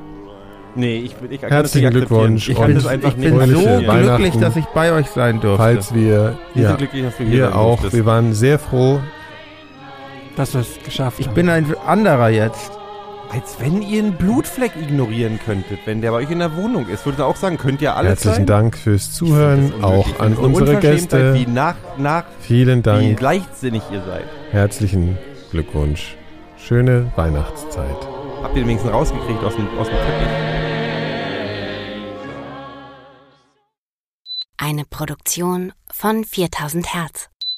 Nee, 0.76 0.98
ich, 1.00 1.16
ich, 1.30 1.32
ich 1.32 1.42
Herzlichen. 1.42 1.90
Glückwunsch 1.90 2.48
Ich 2.48 2.56
und 2.58 2.62
kann 2.64 2.72
Ich 2.72 2.76
das 2.76 2.84
bin, 2.84 2.92
einfach 2.94 3.10
ich 3.10 3.16
bin 3.16 3.40
so 3.40 3.80
glücklich, 3.80 4.38
dass 4.38 4.56
ich 4.56 4.66
bei 4.68 4.94
euch 4.94 5.08
sein 5.08 5.42
durfte. 5.42 5.58
Falls 5.58 5.94
wir, 5.94 6.38
Wir 6.54 6.64
ja, 6.64 6.70
sind 6.70 6.78
glücklich, 6.78 7.04
dass 7.04 7.18
du 7.18 7.24
hier 7.24 7.32
wir 7.34 7.56
auch, 7.56 7.72
durftest. 7.82 7.96
wir 7.96 8.06
waren 8.06 8.34
sehr 8.34 8.58
froh. 8.58 9.00
Dass 10.38 10.54
wir 10.54 10.62
es 10.62 10.80
geschafft 10.86 11.20
ich 11.20 11.28
haben. 11.28 11.34
bin 11.34 11.50
ein 11.50 11.76
anderer 11.86 12.30
jetzt. 12.30 12.72
Als 13.34 13.58
wenn 13.60 13.82
ihr 13.82 14.00
einen 14.04 14.14
Blutfleck 14.14 14.72
ignorieren 14.82 15.40
könntet, 15.46 15.80
wenn 15.86 16.02
der 16.02 16.12
bei 16.12 16.18
euch 16.18 16.32
in 16.32 16.40
der 16.40 16.56
Wohnung 16.56 16.88
ist. 16.90 17.06
Würdet 17.06 17.22
ihr 17.22 17.26
auch 17.26 17.38
sagen, 17.38 17.58
könnt 17.58 17.82
ihr 17.82 17.96
alles 17.96 18.10
Herzlichen 18.10 18.36
sein? 18.36 18.46
Dank 18.46 18.78
fürs 18.78 19.08
Ich 19.08 19.14
Zuhören, 19.14 19.74
auch. 19.82 20.06
Ich 20.08 20.20
an 20.20 20.36
unsere 20.36 20.76
Gäste. 20.78 21.34
Wie 21.34 21.46
nach, 21.48 21.76
nach, 21.98 22.24
Vielen 22.42 22.80
wie 22.80 22.84
Dank. 22.84 23.22
leichtsinnig 23.22 23.84
ihr 23.92 24.02
seid. 24.02 24.26
Herzlichen 24.52 25.18
Glückwunsch. 25.52 26.16
Schöne 26.58 27.12
Weihnachtszeit. 27.18 27.98
Habt 28.42 28.56
ihr 28.56 28.66
wenigstens 28.66 28.92
rausgekriegt 28.92 29.44
aus 29.44 29.56
dem, 29.56 29.68
aus 29.78 29.88
dem 29.88 29.98
Teppich? 29.98 30.28
Eine 34.58 34.86
Produktion 34.86 35.74
von 35.92 36.24
4000 36.24 36.94
Hertz. 36.94 37.30